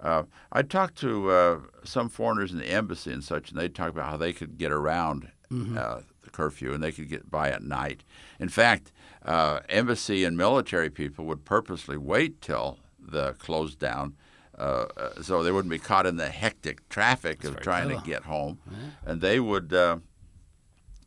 Uh, 0.00 0.22
I 0.52 0.62
talked 0.62 0.96
to 1.00 1.30
uh, 1.30 1.58
some 1.84 2.08
foreigners 2.08 2.50
in 2.50 2.58
the 2.58 2.66
embassy 2.70 3.12
and 3.12 3.22
such, 3.22 3.50
and 3.50 3.60
they 3.60 3.68
talked 3.68 3.90
about 3.92 4.08
how 4.10 4.16
they 4.16 4.32
could 4.32 4.56
get 4.58 4.72
around 4.72 5.30
uh, 5.76 6.00
the 6.22 6.30
curfew 6.30 6.72
and 6.72 6.82
they 6.82 6.92
could 6.92 7.08
get 7.08 7.30
by 7.30 7.50
at 7.50 7.62
night. 7.62 8.02
In 8.40 8.48
fact, 8.48 8.92
uh, 9.24 9.60
embassy 9.68 10.24
and 10.24 10.36
military 10.36 10.90
people 10.90 11.24
would 11.26 11.44
purposely 11.44 11.96
wait 11.96 12.40
till 12.40 12.78
the 12.98 13.34
closed 13.34 13.78
down. 13.78 14.16
Uh, 14.56 14.86
uh, 14.96 15.22
so 15.22 15.42
they 15.42 15.50
wouldn't 15.50 15.70
be 15.70 15.78
caught 15.78 16.06
in 16.06 16.16
the 16.16 16.28
hectic 16.28 16.88
traffic 16.88 17.42
of 17.42 17.58
trying 17.60 17.88
clever. 17.88 18.00
to 18.04 18.06
get 18.06 18.22
home, 18.22 18.58
and 19.04 19.20
they 19.20 19.40
would 19.40 19.72
uh, 19.72 19.96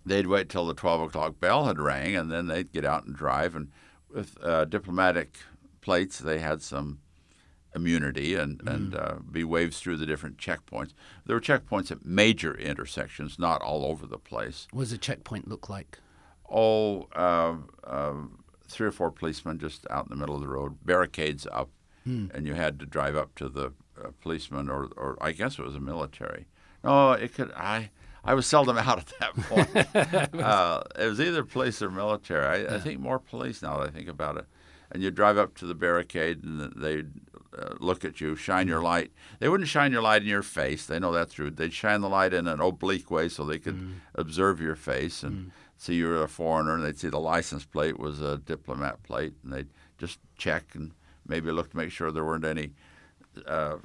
they'd 0.05 0.27
wait 0.27 0.49
till 0.49 0.65
the 0.65 0.73
12 0.73 1.01
o'clock 1.01 1.39
bell 1.39 1.65
had 1.65 1.79
rang 1.79 2.15
and 2.15 2.31
then 2.31 2.47
they'd 2.47 2.71
get 2.71 2.85
out 2.85 3.05
and 3.05 3.15
drive 3.15 3.55
and 3.55 3.71
with 4.13 4.37
uh, 4.43 4.65
diplomatic 4.65 5.37
plates 5.81 6.19
they 6.19 6.39
had 6.39 6.61
some 6.61 6.99
immunity 7.77 8.35
and, 8.35 8.61
and 8.67 8.93
uh, 8.95 9.15
be 9.31 9.43
waved 9.43 9.73
through 9.75 9.95
the 9.97 10.05
different 10.05 10.37
checkpoints 10.37 10.91
there 11.25 11.35
were 11.35 11.41
checkpoints 11.51 11.89
at 11.91 12.05
major 12.05 12.53
intersections 12.57 13.37
not 13.39 13.61
all 13.61 13.85
over 13.85 14.05
the 14.05 14.17
place 14.17 14.67
What 14.71 14.83
does 14.83 14.91
a 14.91 14.97
checkpoint 14.97 15.47
look 15.47 15.69
like? 15.69 15.99
oh 16.49 17.07
uh, 17.15 17.55
uh, 17.85 18.13
three 18.67 18.87
or 18.87 18.91
four 18.91 19.11
policemen 19.11 19.59
just 19.59 19.85
out 19.89 20.05
in 20.05 20.09
the 20.09 20.15
middle 20.19 20.35
of 20.35 20.41
the 20.41 20.47
road 20.47 20.77
barricades 20.85 21.47
up 21.51 21.69
and 22.05 22.47
you 22.47 22.53
had 22.53 22.79
to 22.79 22.85
drive 22.85 23.17
up 23.17 23.35
to 23.35 23.49
the 23.49 23.67
uh, 24.01 24.09
policeman 24.21 24.69
or, 24.69 24.85
or 24.95 25.17
i 25.21 25.31
guess 25.33 25.59
it 25.59 25.65
was 25.65 25.75
a 25.75 25.79
military 25.79 26.45
no 26.83 27.11
it 27.13 27.33
could 27.33 27.51
i 27.53 27.89
I 28.23 28.33
was 28.33 28.45
seldom 28.45 28.77
out 28.87 28.99
at 28.99 29.13
that 29.21 29.33
point. 29.37 30.35
uh, 30.43 30.83
it 30.99 31.05
was 31.07 31.21
either 31.21 31.45
police 31.45 31.81
or 31.81 31.89
military. 31.89 32.45
I, 32.67 32.75
I 32.75 32.79
think 32.79 32.99
more 32.99 33.19
police 33.19 33.61
now 33.61 33.77
that 33.79 33.87
I 33.87 33.89
think 33.89 34.09
about 34.09 34.35
it. 34.35 34.45
And 34.91 35.01
you 35.01 35.11
drive 35.11 35.37
up 35.37 35.55
to 35.59 35.65
the 35.65 35.75
barricade 35.75 36.43
and 36.43 36.59
they'd 36.75 37.09
uh, 37.57 37.73
look 37.79 38.05
at 38.05 38.21
you, 38.21 38.35
shine 38.35 38.67
your 38.67 38.81
light. 38.81 39.11
They 39.39 39.49
wouldn't 39.49 39.69
shine 39.69 39.91
your 39.91 40.01
light 40.01 40.21
in 40.21 40.27
your 40.27 40.43
face. 40.43 40.85
They 40.85 40.99
know 40.99 41.11
that's 41.11 41.39
rude. 41.39 41.57
They'd 41.57 41.73
shine 41.73 42.01
the 42.01 42.09
light 42.09 42.33
in 42.33 42.47
an 42.47 42.59
oblique 42.61 43.09
way 43.09 43.29
so 43.29 43.43
they 43.45 43.59
could 43.59 43.95
observe 44.15 44.61
your 44.61 44.75
face 44.75 45.23
and 45.23 45.51
see 45.77 45.95
you 45.95 46.07
were 46.07 46.23
a 46.23 46.27
foreigner. 46.27 46.75
And 46.75 46.83
they'd 46.85 46.99
see 46.99 47.09
the 47.09 47.19
license 47.19 47.65
plate 47.65 47.97
was 47.99 48.21
a 48.21 48.37
diplomat 48.37 49.01
plate. 49.03 49.33
And 49.43 49.51
they'd 49.53 49.69
just 49.97 50.19
check 50.37 50.75
and 50.75 50.91
maybe 51.27 51.51
look 51.51 51.71
to 51.71 51.77
make 51.77 51.91
sure 51.91 52.11
there 52.11 52.23
weren't 52.25 52.45
any 52.45 52.73
uh, 53.45 53.77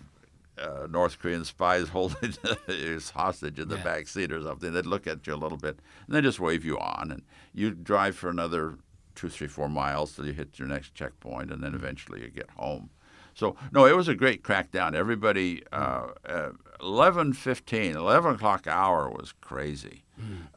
uh, 0.59 0.87
North 0.91 1.19
Korean 1.19 1.45
spies 1.45 1.89
holding 1.97 2.35
his 2.67 3.11
hostage 3.11 3.59
in 3.59 3.69
the 3.69 3.77
Yeah. 3.77 3.85
back 3.85 4.09
seat 4.09 4.33
or 4.33 4.43
something. 4.43 4.73
They'd 4.73 4.87
look 4.87 5.07
at 5.07 5.27
you 5.27 5.35
a 5.35 5.37
little 5.37 5.59
bit 5.59 5.79
and 6.07 6.15
then 6.15 6.23
just 6.23 6.41
wave 6.41 6.65
you 6.65 6.79
on, 6.79 7.11
and 7.11 7.23
you'd 7.55 7.85
drive 7.85 8.17
for 8.17 8.29
another 8.29 8.77
two, 9.15 9.29
three, 9.29 9.47
four 9.47 9.69
miles 9.69 10.15
till 10.15 10.27
you 10.27 10.33
hit 10.33 10.59
your 10.59 10.69
next 10.69 10.95
checkpoint, 10.95 11.51
and 11.51 11.63
then 11.63 11.75
eventually 11.75 12.21
you 12.23 12.29
get 12.29 12.51
home. 12.51 12.91
So 13.35 13.57
no, 13.73 13.87
it 13.87 13.97
was 13.97 14.09
a 14.09 14.15
great 14.15 14.43
crackdown. 14.43 14.95
Everybody, 14.95 15.63
uh, 15.73 16.09
uh, 16.27 16.51
11, 16.81 17.33
15, 17.35 17.97
11 17.97 18.35
o'clock 18.35 18.67
hour 18.67 19.09
was 19.11 19.33
crazy. 19.41 20.05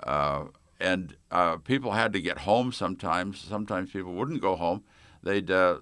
Uh, 0.04 0.46
and 0.80 1.16
uh, 1.32 1.58
people 1.58 1.92
had 1.94 2.14
to 2.14 2.22
get 2.22 2.40
home 2.40 2.72
sometimes. 2.72 3.40
Sometimes 3.40 3.92
people 3.92 4.14
wouldn't 4.14 4.42
go 4.42 4.56
home. 4.56 4.84
They'd 5.24 5.50
uh, 5.50 5.78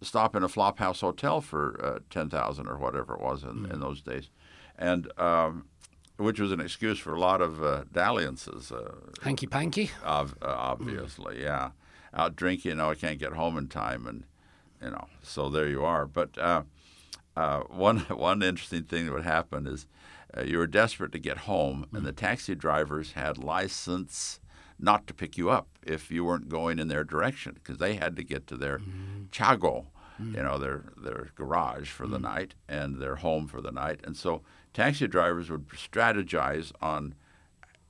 stop 0.00 0.34
in 0.36 0.42
a 0.42 0.48
flophouse 0.48 1.00
hotel 1.00 1.40
for 1.40 1.78
uh, 1.82 1.98
10000 2.10 2.66
or 2.66 2.76
whatever 2.76 3.14
it 3.14 3.20
was 3.20 3.42
in, 3.44 3.68
in 3.70 3.80
those 3.80 4.02
days. 4.02 4.30
And 4.78 5.10
um, 5.18 5.66
which 6.16 6.40
was 6.40 6.52
an 6.52 6.60
excuse 6.60 6.98
for 6.98 7.14
a 7.14 7.20
lot 7.20 7.40
of 7.40 7.62
uh, 7.62 7.84
dalliances, 7.92 8.70
uh, 8.72 8.94
Hanky 9.22 9.46
panky. 9.46 9.90
ob- 10.04 10.36
obviously, 10.42 11.42
yeah. 11.42 11.70
Out 12.14 12.36
drinking, 12.36 12.78
oh, 12.80 12.90
I 12.90 12.94
can't 12.94 13.18
get 13.18 13.32
home 13.32 13.56
in 13.56 13.68
time, 13.68 14.06
and 14.06 14.24
you 14.82 14.90
know, 14.90 15.06
so 15.22 15.48
there 15.48 15.68
you 15.68 15.84
are. 15.84 16.06
But 16.06 16.36
uh, 16.38 16.62
uh, 17.36 17.60
one 17.60 17.98
one 18.10 18.42
interesting 18.42 18.84
thing 18.84 19.06
that 19.06 19.12
would 19.12 19.24
happen 19.24 19.66
is 19.66 19.86
uh, 20.36 20.42
you 20.42 20.58
were 20.58 20.66
desperate 20.66 21.12
to 21.12 21.18
get 21.18 21.38
home, 21.38 21.86
and 21.92 22.04
the 22.04 22.12
taxi 22.12 22.54
drivers 22.54 23.12
had 23.12 23.38
license 23.38 24.40
not 24.78 25.06
to 25.06 25.14
pick 25.14 25.36
you 25.36 25.50
up 25.50 25.68
if 25.82 26.10
you 26.10 26.24
weren't 26.24 26.48
going 26.48 26.78
in 26.78 26.88
their 26.88 27.04
direction 27.04 27.52
because 27.54 27.78
they 27.78 27.94
had 27.94 28.16
to 28.16 28.24
get 28.24 28.46
to 28.48 28.56
their 28.56 28.80
chago, 29.30 29.86
you 30.18 30.42
know, 30.42 30.58
their 30.58 30.92
their 30.96 31.30
garage 31.36 31.90
for 31.90 32.06
the 32.06 32.18
night 32.18 32.54
and 32.68 33.00
their 33.00 33.16
home 33.16 33.46
for 33.46 33.60
the 33.60 33.72
night, 33.72 34.00
and 34.04 34.16
so 34.16 34.42
taxi 34.72 35.06
drivers 35.06 35.50
would 35.50 35.68
strategize 35.68 36.72
on 36.80 37.14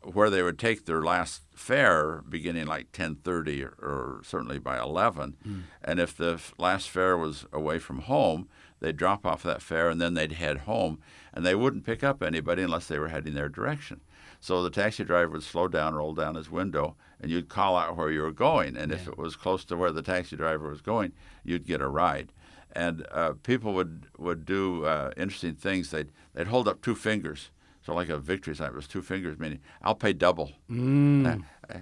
where 0.04 0.30
they 0.30 0.42
would 0.42 0.58
take 0.58 0.84
their 0.86 1.02
last 1.02 1.42
fare 1.54 2.22
beginning 2.28 2.66
like 2.66 2.90
10:30 2.92 3.62
or, 3.64 3.74
or 3.80 4.20
certainly 4.24 4.58
by 4.58 4.78
11 4.78 5.36
and 5.84 6.00
if 6.00 6.16
the 6.16 6.34
f- 6.34 6.54
last 6.58 6.88
fare 6.88 7.16
was 7.16 7.46
away 7.52 7.78
from 7.78 8.00
home 8.00 8.48
they'd 8.80 8.96
drop 8.96 9.24
off 9.24 9.42
that 9.42 9.62
fare 9.62 9.88
and 9.90 10.00
then 10.00 10.14
they'd 10.14 10.32
head 10.32 10.58
home 10.58 10.98
and 11.32 11.46
they 11.46 11.54
wouldn't 11.54 11.84
pick 11.86 12.02
up 12.02 12.22
anybody 12.22 12.62
unless 12.62 12.86
they 12.88 12.98
were 12.98 13.08
heading 13.08 13.34
their 13.34 13.48
direction. 13.48 14.00
So 14.40 14.62
the 14.62 14.70
taxi 14.70 15.04
driver 15.04 15.30
would 15.32 15.44
slow 15.44 15.68
down 15.68 15.94
roll 15.94 16.14
down 16.14 16.34
his 16.34 16.50
window 16.50 16.96
and 17.20 17.30
you'd 17.30 17.48
call 17.48 17.76
out 17.76 17.96
where 17.96 18.10
you 18.10 18.22
were 18.22 18.32
going 18.32 18.76
and 18.76 18.90
if 18.90 19.06
it 19.06 19.16
was 19.16 19.36
close 19.36 19.64
to 19.66 19.76
where 19.76 19.92
the 19.92 20.02
taxi 20.02 20.36
driver 20.36 20.68
was 20.68 20.80
going 20.80 21.12
you'd 21.44 21.66
get 21.66 21.80
a 21.80 21.86
ride. 21.88 22.32
And 22.74 23.06
uh, 23.12 23.34
people 23.42 23.72
would 23.74 24.06
would 24.18 24.44
do 24.44 24.84
uh, 24.84 25.12
interesting 25.16 25.54
things. 25.54 25.90
They'd 25.90 26.10
they'd 26.34 26.48
hold 26.48 26.66
up 26.66 26.82
two 26.82 26.94
fingers 26.96 27.50
so 27.85 27.95
like 27.95 28.09
a 28.09 28.18
victory 28.18 28.55
sign 28.57 28.68
it 28.68 28.75
was 28.75 28.87
two 28.88 29.03
fingers, 29.03 29.38
meaning 29.38 29.61
I'll 29.83 29.95
pay 29.95 30.12
double. 30.12 30.53
Uh, 30.71 31.37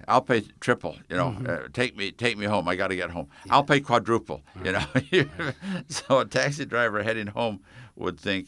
I'll 0.07 0.21
pay 0.21 0.41
triple. 0.59 0.97
You 1.09 1.17
know, 1.17 1.35
uh, 1.47 1.67
take 1.73 1.95
me 1.97 2.11
take 2.11 2.37
me 2.37 2.45
home. 2.45 2.67
I 2.67 2.75
got 2.75 2.87
to 2.87 2.95
get 2.95 3.09
home. 3.11 3.27
I'll 3.49 3.63
pay 3.63 3.79
quadruple. 3.81 4.41
You 4.63 4.73
know, 4.73 4.85
so 5.89 6.19
a 6.19 6.25
taxi 6.25 6.65
driver 6.65 7.03
heading 7.03 7.27
home 7.27 7.61
would 7.95 8.19
think. 8.19 8.47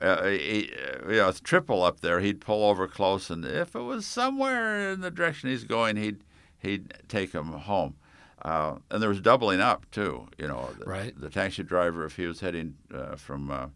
Uh, 0.00 0.28
he, 0.28 0.72
uh, 0.72 1.10
you 1.10 1.16
know, 1.18 1.28
it's 1.28 1.40
triple 1.40 1.82
up 1.82 2.00
there. 2.00 2.20
He'd 2.20 2.40
pull 2.40 2.64
over 2.64 2.88
close, 2.88 3.28
and 3.28 3.44
if 3.44 3.74
it 3.74 3.80
was 3.82 4.06
somewhere 4.06 4.92
in 4.92 5.02
the 5.02 5.10
direction 5.10 5.50
he's 5.50 5.64
going, 5.64 5.96
he'd 5.96 6.24
he'd 6.58 6.94
take 7.08 7.32
him 7.34 7.48
home. 7.52 7.96
Uh, 8.42 8.76
and 8.90 9.02
there 9.02 9.10
was 9.10 9.20
doubling 9.20 9.60
up 9.60 9.84
too. 9.90 10.26
You 10.38 10.48
know, 10.48 10.70
the, 10.78 10.86
Right. 10.86 11.20
the 11.20 11.28
taxi 11.28 11.62
driver, 11.62 12.06
if 12.06 12.16
he 12.16 12.24
was 12.26 12.40
heading 12.40 12.76
uh, 12.94 13.16
from 13.16 13.50
uh, 13.50 13.66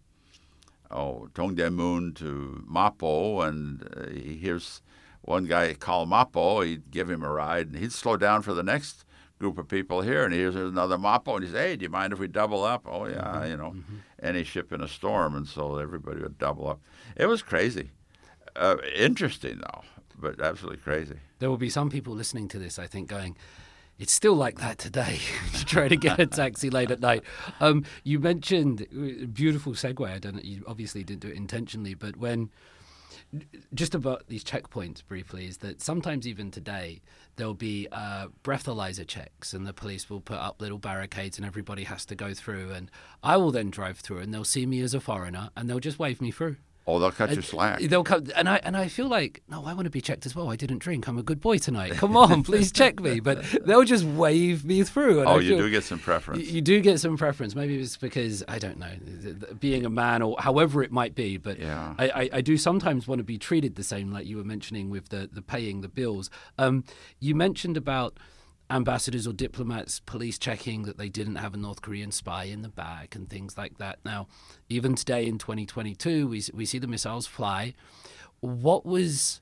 oh 0.94 1.28
Tongdaemun 1.34 2.14
to 2.16 2.64
Mapo, 2.70 3.46
and 3.46 3.86
uh, 3.96 4.08
he 4.08 4.36
hears 4.36 4.80
one 5.22 5.44
guy 5.44 5.74
call 5.74 6.06
Mapo, 6.06 6.64
he'd 6.64 6.90
give 6.90 7.10
him 7.10 7.22
a 7.22 7.30
ride, 7.30 7.68
and 7.68 7.78
he'd 7.78 7.92
slow 7.92 8.16
down 8.16 8.42
for 8.42 8.54
the 8.54 8.62
next 8.62 9.04
group 9.38 9.58
of 9.58 9.68
people 9.68 10.02
here, 10.02 10.24
and 10.24 10.32
he 10.32 10.38
hears 10.38 10.54
another 10.54 10.96
Mapo, 10.96 11.34
and 11.34 11.44
he 11.44 11.50
says, 11.50 11.60
"Hey, 11.60 11.76
do 11.76 11.82
you 11.82 11.90
mind 11.90 12.12
if 12.12 12.18
we 12.18 12.28
double 12.28 12.62
up?" 12.64 12.86
Oh 12.86 13.06
yeah, 13.06 13.44
you 13.44 13.56
know, 13.56 13.74
any 14.22 14.44
ship 14.44 14.72
in 14.72 14.80
a 14.80 14.88
storm, 14.88 15.34
and 15.34 15.46
so 15.46 15.78
everybody 15.78 16.22
would 16.22 16.38
double 16.38 16.68
up. 16.68 16.80
It 17.16 17.26
was 17.26 17.42
crazy, 17.42 17.90
uh, 18.56 18.76
interesting 18.94 19.58
though, 19.58 19.82
but 20.18 20.40
absolutely 20.40 20.80
crazy. 20.80 21.16
There 21.40 21.50
will 21.50 21.58
be 21.58 21.70
some 21.70 21.90
people 21.90 22.14
listening 22.14 22.48
to 22.48 22.58
this, 22.58 22.78
I 22.78 22.86
think, 22.86 23.08
going, 23.08 23.36
it's 23.98 24.12
still 24.12 24.34
like 24.34 24.58
that 24.58 24.78
today 24.78 25.18
to 25.54 25.64
try 25.64 25.88
to 25.88 25.96
get 25.96 26.18
a 26.18 26.26
taxi 26.26 26.70
late 26.70 26.90
at 26.90 27.00
night. 27.00 27.22
Um, 27.60 27.84
you 28.02 28.18
mentioned, 28.18 28.82
uh, 28.82 29.26
beautiful 29.26 29.72
segue, 29.72 30.08
I 30.08 30.18
don't 30.18 30.44
you 30.44 30.64
obviously 30.66 31.04
didn't 31.04 31.20
do 31.20 31.28
it 31.28 31.36
intentionally, 31.36 31.94
but 31.94 32.16
when, 32.16 32.50
just 33.72 33.94
about 33.94 34.26
these 34.28 34.44
checkpoints 34.44 35.04
briefly, 35.06 35.46
is 35.46 35.58
that 35.58 35.80
sometimes 35.80 36.26
even 36.26 36.50
today, 36.50 37.02
there'll 37.36 37.54
be 37.54 37.88
uh, 37.90 38.28
breathalyzer 38.42 39.06
checks 39.06 39.52
and 39.52 39.66
the 39.66 39.72
police 39.72 40.08
will 40.08 40.20
put 40.20 40.38
up 40.38 40.60
little 40.60 40.78
barricades 40.78 41.38
and 41.38 41.46
everybody 41.46 41.84
has 41.84 42.04
to 42.06 42.14
go 42.14 42.34
through. 42.34 42.70
And 42.70 42.90
I 43.22 43.36
will 43.36 43.50
then 43.50 43.70
drive 43.70 43.98
through 43.98 44.18
and 44.18 44.32
they'll 44.32 44.44
see 44.44 44.66
me 44.66 44.80
as 44.80 44.94
a 44.94 45.00
foreigner 45.00 45.50
and 45.56 45.68
they'll 45.68 45.80
just 45.80 45.98
wave 45.98 46.20
me 46.20 46.30
through. 46.30 46.56
Oh, 46.86 46.98
they'll 46.98 47.10
cut 47.10 47.34
you 47.34 47.40
slack. 47.40 47.80
They'll 47.80 48.04
come, 48.04 48.26
and 48.36 48.46
I 48.48 48.56
and 48.62 48.76
I 48.76 48.88
feel 48.88 49.08
like 49.08 49.42
no, 49.48 49.64
I 49.64 49.72
want 49.72 49.84
to 49.86 49.90
be 49.90 50.02
checked 50.02 50.26
as 50.26 50.36
well. 50.36 50.50
I 50.50 50.56
didn't 50.56 50.78
drink. 50.80 51.08
I'm 51.08 51.16
a 51.16 51.22
good 51.22 51.40
boy 51.40 51.56
tonight. 51.56 51.92
Come 51.92 52.14
on, 52.24 52.42
please 52.42 52.70
check 52.70 53.00
me. 53.00 53.20
But 53.20 53.42
they'll 53.64 53.84
just 53.84 54.04
wave 54.04 54.64
me 54.66 54.82
through. 54.82 55.22
Oh, 55.24 55.36
I 55.36 55.40
you 55.40 55.56
do 55.56 55.70
get 55.70 55.84
some 55.84 55.98
preference. 55.98 56.46
You 56.46 56.60
do 56.60 56.80
get 56.82 57.00
some 57.00 57.16
preference. 57.16 57.54
Maybe 57.54 57.78
it's 57.80 57.96
because 57.96 58.44
I 58.48 58.58
don't 58.58 58.78
know, 58.78 58.92
being 59.60 59.86
a 59.86 59.90
man 59.90 60.20
or 60.20 60.36
however 60.38 60.82
it 60.82 60.92
might 60.92 61.14
be. 61.14 61.38
But 61.38 61.58
Yeah. 61.58 61.94
I, 61.98 62.08
I, 62.08 62.30
I 62.34 62.40
do 62.42 62.58
sometimes 62.58 63.08
want 63.08 63.18
to 63.18 63.24
be 63.24 63.38
treated 63.38 63.76
the 63.76 63.84
same, 63.84 64.12
like 64.12 64.26
you 64.26 64.36
were 64.36 64.44
mentioning 64.44 64.90
with 64.90 65.08
the 65.08 65.28
the 65.32 65.42
paying 65.42 65.80
the 65.80 65.88
bills. 65.88 66.28
Um, 66.58 66.84
you 67.18 67.34
mentioned 67.34 67.76
about 67.78 68.18
ambassadors 68.70 69.26
or 69.26 69.32
diplomats 69.32 70.00
police 70.00 70.38
checking 70.38 70.82
that 70.82 70.96
they 70.98 71.08
didn't 71.08 71.36
have 71.36 71.54
a 71.54 71.56
North 71.56 71.82
Korean 71.82 72.10
spy 72.10 72.44
in 72.44 72.62
the 72.62 72.68
bag 72.68 73.14
and 73.14 73.28
things 73.28 73.58
like 73.58 73.78
that. 73.78 73.98
Now, 74.04 74.26
even 74.68 74.94
today 74.94 75.26
in 75.26 75.38
2022, 75.38 76.26
we 76.28 76.42
we 76.52 76.64
see 76.66 76.78
the 76.78 76.86
missiles 76.86 77.26
fly. 77.26 77.74
What 78.40 78.84
was 78.86 79.40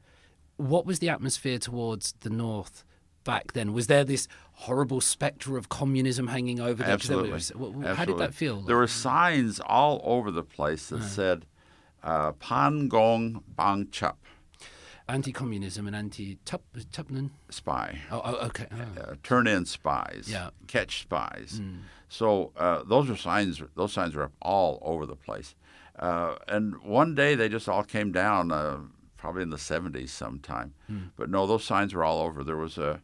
what 0.57 0.87
was 0.87 0.99
the 0.99 1.09
atmosphere 1.09 1.59
towards 1.59 2.13
the 2.21 2.31
north 2.31 2.85
back 3.25 3.53
then? 3.53 3.73
Was 3.73 3.87
there 3.87 4.05
this 4.05 4.29
horrible 4.55 5.01
spectre 5.01 5.57
of 5.57 5.69
communism 5.69 6.27
hanging 6.29 6.61
over 6.61 6.83
there 6.83 6.93
Absolutely. 6.93 7.33
was- 7.33 7.51
wh- 7.59 7.85
How 7.97 8.05
did 8.05 8.19
that 8.19 8.35
feel? 8.35 8.61
There 8.61 8.77
were 8.77 8.87
signs 8.87 9.61
all 9.61 10.01
over 10.05 10.31
the 10.31 10.43
place 10.45 10.89
that 10.89 11.03
said 11.03 11.47
uh, 12.03 12.33
Pan 12.33 12.89
Gong 12.89 13.43
Bang 13.57 13.89
Chup, 13.91 14.19
Anti-communism 15.13 15.87
and 15.87 15.95
anti-Tupman. 15.95 17.31
spy. 17.51 17.99
Oh, 18.11 18.23
oh, 18.25 18.47
okay. 18.47 18.67
Oh. 18.73 19.01
uh, 19.01 19.15
turn 19.23 19.47
in 19.47 19.67
spies, 19.67 20.27
Yeah. 20.31 20.51
catch 20.67 21.03
spies. 21.03 21.61
So 22.09 22.53
uh, 22.57 22.83
those 22.87 23.11
are 23.11 23.17
signs. 23.17 23.63
Those 23.77 23.93
signs 23.93 24.15
were 24.15 24.25
up 24.25 24.33
all 24.41 24.79
over 24.83 25.05
the 25.07 25.17
place. 25.17 25.55
Uh, 25.99 26.37
and 26.49 26.83
one 26.83 27.15
day 27.15 27.35
they 27.35 27.49
just 27.51 27.69
all 27.69 27.85
came 27.85 28.11
down, 28.13 28.51
uh, 28.51 28.79
probably 29.19 29.43
in 29.43 29.51
the 29.51 29.59
'70s 29.59 30.09
sometime. 30.09 30.73
But 31.17 31.29
no, 31.29 31.47
those 31.47 31.65
signs 31.65 31.95
were 31.95 32.05
all 32.05 32.21
over. 32.23 32.43
There 32.43 32.57
was 32.57 32.79
a, 32.79 33.03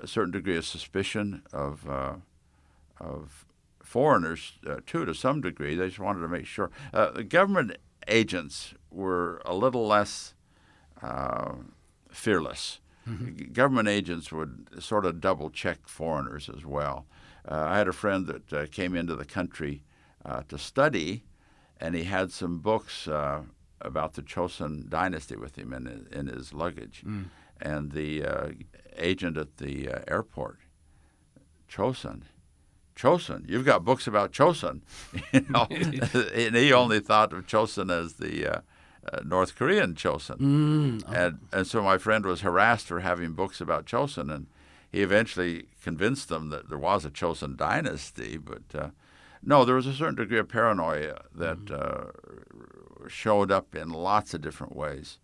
a 0.00 0.06
certain 0.08 0.32
degree 0.32 0.56
of 0.56 0.64
suspicion 0.64 1.42
of 1.52 1.88
uh, 1.88 2.14
of 3.00 3.46
foreigners 3.82 4.54
uh, 4.68 4.76
too, 4.84 5.04
to 5.04 5.14
some 5.14 5.40
degree. 5.40 5.76
They 5.76 5.86
just 5.86 6.00
wanted 6.00 6.20
to 6.22 6.28
make 6.28 6.46
sure. 6.46 6.70
Uh, 6.92 7.10
the 7.12 7.24
government 7.24 7.76
agents 8.08 8.74
were 8.90 9.40
a 9.44 9.54
little 9.54 9.86
less 9.86 10.34
uh, 11.06 11.54
fearless. 12.10 12.80
G- 13.36 13.44
Government 13.44 13.88
agents 13.88 14.32
would 14.32 14.82
sort 14.82 15.06
of 15.06 15.20
double 15.20 15.50
check 15.50 15.86
foreigners 15.86 16.48
as 16.48 16.64
well. 16.66 17.06
Uh, 17.48 17.54
I 17.68 17.78
had 17.78 17.86
a 17.88 17.92
friend 17.92 18.26
that 18.26 18.52
uh, 18.52 18.66
came 18.66 18.96
into 18.96 19.14
the 19.14 19.24
country 19.24 19.82
uh, 20.24 20.42
to 20.48 20.58
study, 20.58 21.22
and 21.80 21.94
he 21.94 22.04
had 22.04 22.32
some 22.32 22.58
books 22.58 23.06
uh, 23.06 23.42
about 23.80 24.14
the 24.14 24.22
Chosun 24.22 24.88
dynasty 24.88 25.36
with 25.36 25.56
him 25.56 25.72
in 25.72 25.86
his, 25.86 26.06
in 26.08 26.26
his 26.26 26.52
luggage. 26.52 27.04
And 27.60 27.92
the 27.92 28.24
uh, 28.24 28.48
agent 28.96 29.36
at 29.36 29.58
the 29.58 29.88
uh, 29.90 29.98
airport, 30.08 30.58
Chosun, 31.70 32.22
Chosun, 32.96 33.48
you've 33.48 33.64
got 33.64 33.84
books 33.84 34.06
about 34.06 34.32
Chosun, 34.32 34.80
you 35.32 35.44
know, 35.48 35.66
and 36.34 36.56
he 36.56 36.72
only 36.72 37.00
thought 37.00 37.32
of 37.32 37.46
Chosun 37.46 37.90
as 37.90 38.14
the 38.14 38.56
uh, 38.56 38.60
uh, 39.12 39.20
North 39.24 39.54
Korean 39.56 39.94
Chosun, 39.94 40.38
Mm, 40.38 41.12
and 41.14 41.38
and 41.52 41.66
so 41.66 41.82
my 41.82 41.98
friend 41.98 42.24
was 42.24 42.40
harassed 42.40 42.86
for 42.88 43.00
having 43.00 43.32
books 43.32 43.60
about 43.60 43.86
Chosun, 43.86 44.30
and 44.34 44.46
he 44.90 45.02
eventually 45.02 45.66
convinced 45.82 46.28
them 46.28 46.50
that 46.50 46.68
there 46.68 46.78
was 46.78 47.04
a 47.04 47.10
Chosun 47.10 47.56
dynasty, 47.56 48.36
but 48.38 48.62
uh, 48.74 48.90
no, 49.42 49.64
there 49.64 49.76
was 49.76 49.86
a 49.86 49.92
certain 49.94 50.16
degree 50.16 50.38
of 50.38 50.48
paranoia 50.48 51.20
that 51.34 51.70
uh, 51.70 52.06
showed 53.08 53.50
up 53.52 53.74
in 53.74 53.90
lots 53.90 54.34
of 54.34 54.40
different 54.40 54.74
ways. 54.74 55.18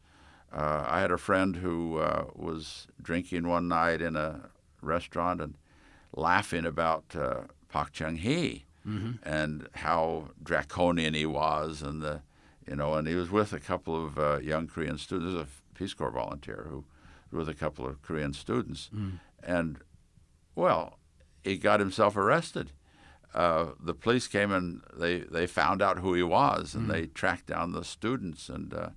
Uh, 0.53 0.85
I 0.87 1.01
had 1.01 1.11
a 1.11 1.19
friend 1.19 1.57
who 1.57 1.99
uh, 1.99 2.27
was 2.35 2.87
drinking 3.01 3.49
one 3.49 3.69
night 3.69 4.01
in 4.03 4.17
a 4.17 4.51
restaurant 4.83 5.41
and 5.41 5.55
laughing 6.15 6.67
about 6.67 7.05
uh, 7.17 7.43
Park 7.69 7.93
Chung 7.93 8.17
Hee 8.17 8.65
and 9.23 9.69
how 9.75 10.31
draconian 10.43 11.15
he 11.15 11.25
was, 11.25 11.83
and 11.83 12.03
the 12.03 12.21
you 12.69 12.77
know, 12.77 12.95
and 12.95 13.07
he 13.09 13.15
was 13.15 13.31
with 13.31 13.53
a 13.53 13.61
couple 13.61 13.95
of 14.07 14.19
uh, 14.19 14.39
young 14.41 14.67
Korean 14.69 14.99
students, 14.99 15.35
a 15.35 15.47
Peace 15.79 15.95
Corps 15.95 16.11
volunteer 16.11 16.67
who 16.71 16.85
was 17.31 17.47
with 17.47 17.57
a 17.57 17.59
couple 17.59 17.87
of 17.87 18.03
Korean 18.03 18.33
students, 18.33 18.91
and 19.43 19.79
well, 20.55 20.99
he 21.43 21.57
got 21.57 21.81
himself 21.81 22.17
arrested. 22.17 22.73
Uh, 23.35 23.69
the 23.81 23.95
police 23.95 24.29
came 24.29 24.53
and 24.53 24.83
they, 24.95 25.21
they 25.21 25.47
found 25.47 25.81
out 25.81 25.99
who 26.01 26.13
he 26.13 26.23
was 26.23 26.75
and 26.75 26.91
they 26.91 27.07
tracked 27.07 27.47
down 27.47 27.73
the 27.73 27.83
students 27.83 28.51
and 28.51 28.75
uh, 28.75 28.91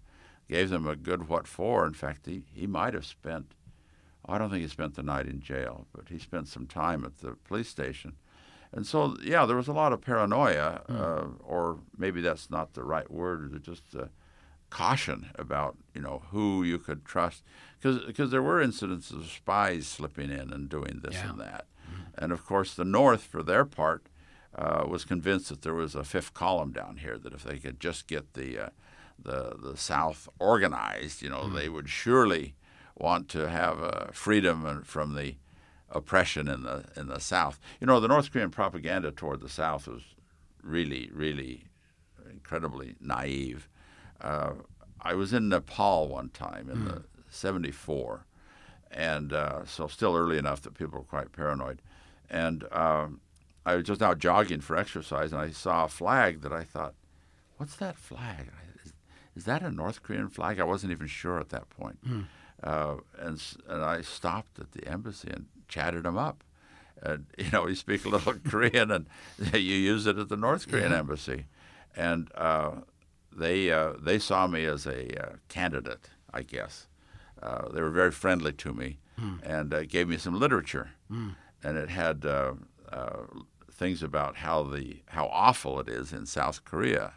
gave 0.50 0.70
them 0.70 0.86
a 0.86 0.98
good 0.98 1.30
what 1.30 1.48
for. 1.48 1.88
In 1.88 1.94
fact, 1.94 2.26
he, 2.26 2.44
he 2.54 2.68
might 2.68 2.94
have 2.94 3.06
spent, 3.06 3.54
I 4.26 4.38
don't 4.38 4.50
think 4.50 4.62
he 4.62 4.68
spent 4.68 4.96
the 4.96 5.04
night 5.04 5.26
in 5.28 5.40
jail, 5.40 5.88
but 5.96 6.10
he 6.10 6.20
spent 6.20 6.50
some 6.50 6.68
time 6.68 7.06
at 7.06 7.20
the 7.20 7.38
police 7.48 7.70
station. 7.70 8.18
And 8.76 8.86
so, 8.86 9.16
yeah, 9.24 9.46
there 9.46 9.56
was 9.56 9.70
a 9.70 9.74
lot 9.74 9.94
of 9.94 10.02
paranoia, 10.02 10.82
uh, 10.90 11.28
or 11.44 11.80
maybe 11.98 12.20
that's 12.22 12.50
not 12.52 12.74
the 12.74 12.84
right 12.84 13.10
word, 13.10 13.64
just 13.64 13.96
uh, 13.96 14.06
caution 14.70 15.30
about, 15.36 15.78
you 15.94 16.02
know, 16.02 16.24
who 16.32 16.62
you 16.64 16.78
could 16.78 17.06
trust. 17.06 17.44
Because 17.82 18.32
there 18.32 18.42
were 18.44 18.62
incidents 18.62 19.12
of 19.12 19.26
spies 19.28 19.88
slipping 19.88 20.30
in 20.30 20.52
and 20.52 20.68
doing 20.70 21.00
this 21.04 21.16
Yeah. 21.16 21.30
and 21.30 21.40
that. 21.40 21.66
And 22.18 22.32
of 22.32 22.46
course, 22.46 22.74
the 22.74 22.84
North, 22.86 23.24
for 23.24 23.42
their 23.44 23.64
part, 23.66 24.08
uh, 24.58 24.86
was 24.88 25.06
convinced 25.06 25.50
that 25.50 25.62
there 25.62 25.74
was 25.74 25.96
a 25.96 26.04
fifth 26.04 26.34
column 26.34 26.72
down 26.72 26.98
here. 26.98 27.18
That 27.18 27.34
if 27.34 27.44
they 27.44 27.60
could 27.60 27.80
just 27.80 28.08
get 28.08 28.34
the 28.34 28.58
uh, 28.66 28.70
the 29.20 29.56
the 29.62 29.78
South 29.78 30.28
organized, 30.40 31.22
you 31.22 31.30
know, 31.30 31.50
they 31.50 31.68
would 31.70 31.90
surely 31.90 32.56
want 32.98 33.28
to 33.30 33.50
have 33.50 33.82
uh, 33.84 34.08
freedom 34.14 34.66
and- 34.66 34.88
from 34.88 35.14
the 35.16 35.36
oppression 35.90 36.48
in 36.48 36.64
the 36.64 36.86
in 36.96 37.08
the 37.08 37.20
South. 37.20 37.60
You 37.80 37.88
know, 37.88 38.00
the 38.00 38.08
North 38.08 38.32
Korean 38.32 38.50
propaganda 38.52 39.12
toward 39.12 39.42
the 39.42 39.50
South 39.50 39.88
was 39.88 40.04
really, 40.62 41.10
really 41.14 41.66
incredibly 42.30 42.96
naive. 43.00 43.70
Uh, 44.22 44.54
I 45.02 45.14
was 45.14 45.34
in 45.34 45.50
Nepal 45.50 46.08
one 46.08 46.30
time 46.30 46.70
in 46.70 46.86
the 46.86 47.04
'74, 47.30 48.26
and 48.92 49.34
uh, 49.34 49.66
so 49.66 49.88
still 49.88 50.16
early 50.16 50.38
enough 50.38 50.62
that 50.62 50.74
people 50.74 51.00
were 51.00 51.06
quite 51.06 51.32
paranoid. 51.32 51.82
And 52.30 52.64
um, 52.72 53.22
I 53.66 53.76
was 53.76 53.84
just 53.84 54.02
out 54.02 54.18
jogging 54.20 54.62
for 54.62 54.76
exercise, 54.76 55.32
and 55.32 55.42
I 55.42 55.50
saw 55.52 55.86
a 55.86 55.90
flag 55.90 56.42
that 56.42 56.52
I 56.52 56.64
thought, 56.64 56.96
"What's 57.58 57.76
that 57.76 57.98
flag? 57.98 58.50
Is, 58.84 58.94
is 59.36 59.46
that 59.46 59.62
a 59.62 59.70
North 59.70 60.02
Korean 60.02 60.30
flag?" 60.30 60.60
I 60.60 60.64
wasn't 60.64 60.92
even 60.92 61.08
sure 61.08 61.40
at 61.40 61.50
that 61.50 61.70
point. 61.70 62.00
Uh, 62.64 62.96
and 63.20 63.42
and 63.68 63.84
I 63.84 64.02
stopped 64.02 64.58
at 64.60 64.72
the 64.72 64.88
embassy 64.88 65.30
and 65.30 65.46
chatted 65.68 66.04
them 66.04 66.18
up. 66.18 66.44
And 67.02 67.26
you 67.38 67.50
know, 67.52 67.68
you 67.68 67.76
speak 67.76 68.06
a 68.06 68.10
little 68.10 68.34
Korean, 68.50 68.92
and 68.92 69.08
you 69.54 69.60
use 69.60 70.06
it 70.08 70.18
at 70.18 70.30
the 70.30 70.38
North 70.38 70.68
Korean 70.68 70.94
embassy, 70.94 71.46
and 71.96 72.30
uh, 72.36 72.72
they 73.36 73.72
uh, 73.72 73.94
they 74.00 74.20
saw 74.20 74.48
me 74.48 74.66
as 74.66 74.86
a 74.86 75.08
uh, 75.22 75.36
candidate, 75.50 76.10
I 76.34 76.42
guess. 76.42 76.88
Uh, 77.42 77.70
they 77.70 77.82
were 77.82 77.92
very 77.92 78.12
friendly 78.12 78.54
to 78.54 78.74
me, 78.74 78.98
and 79.44 79.74
uh, 79.74 79.84
gave 79.84 80.08
me 80.08 80.18
some 80.18 80.40
literature, 80.40 80.92
and 81.10 81.78
it 81.78 81.90
had 81.90 82.26
uh, 82.26 82.54
uh, 82.92 83.24
things 83.72 84.02
about 84.02 84.38
how 84.38 84.64
the 84.64 85.02
how 85.08 85.28
awful 85.28 85.80
it 85.80 85.90
is 85.90 86.14
in 86.14 86.26
South 86.26 86.64
Korea, 86.64 87.14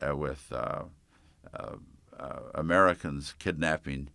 uh, 0.00 0.16
with 0.16 0.50
uh, 0.52 0.84
uh, 1.54 1.76
uh, 2.18 2.38
Americans 2.54 3.34
kidnapping 3.38 4.08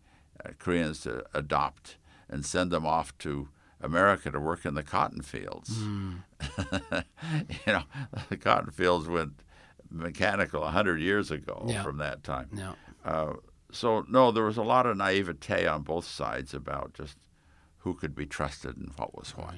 uh, 0.43 0.49
Koreans 0.59 1.01
to 1.01 1.23
adopt 1.33 1.97
and 2.29 2.45
send 2.45 2.71
them 2.71 2.85
off 2.85 3.17
to 3.19 3.49
America 3.81 4.31
to 4.31 4.39
work 4.39 4.65
in 4.65 4.73
the 4.73 4.83
cotton 4.83 5.21
fields. 5.21 5.77
you 6.57 7.03
know, 7.67 7.83
the 8.29 8.37
cotton 8.37 8.71
fields 8.71 9.07
went 9.07 9.43
mechanical 9.89 10.63
a 10.63 10.71
hundred 10.71 10.99
years 10.99 11.31
ago 11.31 11.65
Yeah. 11.67 11.83
from 11.83 11.97
that 11.97 12.23
time. 12.23 12.49
Yeah. 12.53 12.73
Uh, 13.05 13.33
so 13.71 14.05
no, 14.09 14.31
there 14.31 14.43
was 14.43 14.57
a 14.57 14.63
lot 14.63 14.85
of 14.85 14.97
naivete 14.97 15.65
on 15.67 15.81
both 15.83 16.05
sides 16.05 16.53
about 16.53 16.93
just 16.93 17.17
who 17.79 17.93
could 17.93 18.15
be 18.15 18.25
trusted 18.25 18.77
and 18.77 18.91
what 18.97 19.15
was 19.17 19.31
what. 19.31 19.55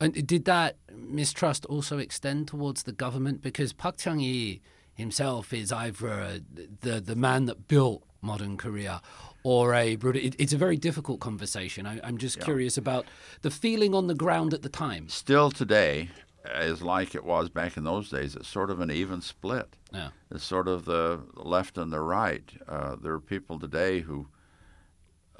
And 0.00 0.26
did 0.26 0.46
that 0.46 0.76
mistrust 0.94 1.66
also 1.66 1.98
extend 1.98 2.48
towards 2.48 2.84
the 2.84 2.92
government? 2.92 3.42
Because 3.42 3.72
Park 3.74 3.98
Chung-hee 3.98 4.62
himself 4.94 5.52
is 5.52 5.70
either 5.70 6.40
the 6.80 7.00
the 7.00 7.16
man 7.16 7.44
that 7.46 7.68
built 7.68 8.02
modern 8.22 8.56
Korea, 8.56 9.00
or 9.42 9.74
a 9.74 9.96
brutal. 9.96 10.22
It, 10.22 10.36
it's 10.38 10.52
a 10.52 10.58
very 10.58 10.76
difficult 10.76 11.20
conversation. 11.20 11.86
I, 11.86 12.00
I'm 12.04 12.18
just 12.18 12.40
curious 12.40 12.76
about 12.76 13.06
the 13.42 13.50
feeling 13.50 13.94
on 13.94 14.06
the 14.06 14.14
ground 14.14 14.54
at 14.54 14.62
the 14.62 14.68
time. 14.68 15.08
Still 15.08 15.50
today, 15.50 16.10
is 16.44 16.82
like 16.82 17.14
it 17.14 17.24
was 17.24 17.48
back 17.48 17.76
in 17.76 17.84
those 17.84 18.10
days. 18.10 18.34
It's 18.34 18.48
sort 18.48 18.70
of 18.70 18.80
an 18.80 18.90
even 18.90 19.20
split. 19.20 19.76
Yeah. 19.92 20.10
It's 20.30 20.44
sort 20.44 20.68
of 20.68 20.84
the 20.84 21.20
left 21.34 21.78
and 21.78 21.92
the 21.92 22.00
right. 22.00 22.50
Uh, 22.68 22.96
there 22.96 23.12
are 23.12 23.20
people 23.20 23.58
today 23.58 24.00
who 24.00 24.28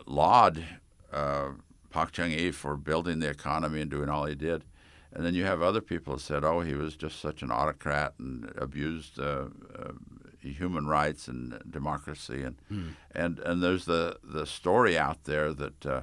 laud 0.06 0.64
uh, 1.12 1.50
Park 1.90 2.12
Chung-hee 2.12 2.50
for 2.52 2.76
building 2.76 3.20
the 3.20 3.28
economy 3.28 3.80
and 3.80 3.90
doing 3.90 4.08
all 4.08 4.26
he 4.26 4.34
did. 4.34 4.64
And 5.12 5.26
then 5.26 5.34
you 5.34 5.44
have 5.44 5.60
other 5.60 5.80
people 5.80 6.14
who 6.14 6.18
said, 6.20 6.44
oh, 6.44 6.60
he 6.60 6.74
was 6.74 6.96
just 6.96 7.20
such 7.20 7.42
an 7.42 7.50
autocrat 7.50 8.14
and 8.18 8.52
abused 8.56 9.18
uh, 9.18 9.46
uh, 9.76 9.92
human 10.40 10.87
rights 10.87 11.29
and 11.29 11.61
democracy. 11.70 12.42
And, 12.42 12.94
and, 13.14 13.38
and 13.40 13.62
there's 13.62 13.85
the, 13.85 14.18
the 14.22 14.46
story 14.46 14.96
out 14.98 15.24
there 15.24 15.53
that 15.53 15.87
uh, 15.87 16.00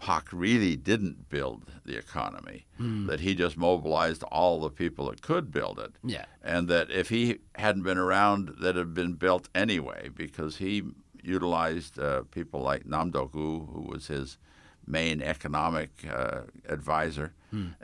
Pak 0.00 0.28
really 0.32 0.76
didn't 0.76 1.28
build 1.28 1.64
the 1.84 1.96
economy, 1.96 2.66
that 2.78 3.20
he 3.20 3.34
just 3.34 3.56
mobilized 3.56 4.22
all 4.24 4.60
the 4.60 4.70
people 4.70 5.08
that 5.10 5.22
could 5.22 5.50
build 5.50 5.78
it 5.80 5.92
Yeah. 6.04 6.26
and 6.42 6.68
that 6.68 6.90
if 6.90 7.08
he 7.08 7.38
hadn't 7.56 7.82
been 7.82 7.98
around, 7.98 8.56
that 8.60 8.76
had 8.76 8.94
been 8.94 9.14
built 9.14 9.48
anyway 9.54 10.08
because 10.14 10.58
he 10.58 10.82
utilized 11.22 11.98
uh, 11.98 12.22
people 12.30 12.60
like 12.60 12.86
Nam 12.86 13.10
Duck-woo, 13.10 13.66
who 13.72 13.82
was 13.82 14.06
his 14.06 14.38
main 14.86 15.20
economic 15.20 15.90
uh, 16.10 16.42
advisor. 16.68 17.32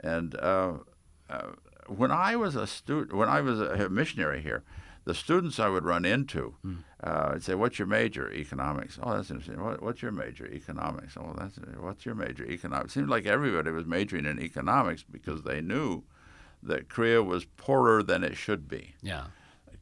And 0.03 0.35
uh, 0.39 0.73
uh, 1.29 1.47
when 1.87 2.11
I 2.11 2.35
was 2.35 2.55
a 2.55 2.65
student, 2.67 3.13
when 3.13 3.29
I 3.29 3.41
was 3.41 3.59
a 3.59 3.89
missionary 3.89 4.41
here, 4.41 4.63
the 5.05 5.13
students 5.13 5.59
I 5.59 5.69
would 5.69 5.85
run 5.85 6.03
into, 6.03 6.55
uh, 7.03 7.31
I'd 7.33 7.43
say, 7.43 7.55
"What's 7.55 7.79
your 7.79 7.87
major? 7.87 8.31
Economics." 8.31 8.99
Oh, 9.01 9.15
that's 9.15 9.29
interesting. 9.29 9.63
What, 9.63 9.81
what's 9.81 10.01
your 10.01 10.11
major? 10.11 10.47
Economics. 10.47 11.15
Oh, 11.15 11.33
that's 11.37 11.57
what's 11.79 12.05
your 12.05 12.15
major? 12.15 12.45
Economics. 12.45 12.91
It 12.91 12.93
seemed 12.99 13.09
like 13.09 13.25
everybody 13.25 13.71
was 13.71 13.85
majoring 13.85 14.25
in 14.25 14.39
economics 14.39 15.03
because 15.03 15.43
they 15.43 15.61
knew 15.61 16.03
that 16.63 16.89
Korea 16.89 17.21
was 17.23 17.45
poorer 17.45 18.01
than 18.01 18.23
it 18.23 18.35
should 18.35 18.67
be. 18.67 18.95
Yeah. 19.01 19.25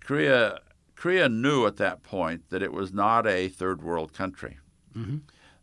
Korea 0.01 0.59
Korea 0.95 1.29
knew 1.29 1.65
at 1.65 1.77
that 1.77 2.03
point 2.03 2.49
that 2.49 2.62
it 2.62 2.73
was 2.73 2.93
not 2.93 3.25
a 3.25 3.47
third 3.47 3.81
world 3.81 4.13
country. 4.13 4.59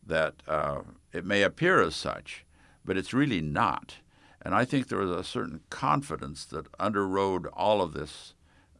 That 0.06 0.42
uh, 0.48 0.80
it 1.12 1.24
may 1.24 1.42
appear 1.42 1.80
as 1.82 1.94
such, 1.94 2.44
but 2.84 2.96
it's 2.96 3.12
really 3.12 3.40
not. 3.40 3.96
And 4.42 4.54
I 4.54 4.64
think 4.64 4.88
there 4.88 4.98
was 4.98 5.10
a 5.10 5.22
certain 5.22 5.60
confidence 5.68 6.44
that 6.46 6.72
underrode 6.78 7.46
all 7.52 7.82
of 7.82 7.92
this 7.92 8.34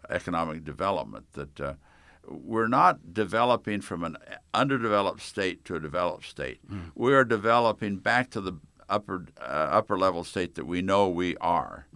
economic 0.09 0.65
development 0.65 1.27
that 1.33 1.61
uh, 1.61 1.75
we're 2.29 2.69
not 2.69 3.13
developing 3.13 3.81
from 3.81 4.05
an 4.05 4.17
underdeveloped 4.55 5.21
state 5.23 5.65
to 5.65 5.75
a 5.77 5.81
developed 5.81 6.25
state. 6.27 6.61
We 6.95 7.13
are 7.15 7.25
developing 7.25 7.97
back 7.97 8.31
to 8.31 8.41
the 8.41 8.55
upper 8.89 9.27
uh, 9.41 9.45
upper 9.79 9.97
level 9.99 10.25
state 10.25 10.55
that 10.57 10.67
we 10.67 10.83
know 10.83 11.09
we 11.09 11.37
are. 11.37 11.87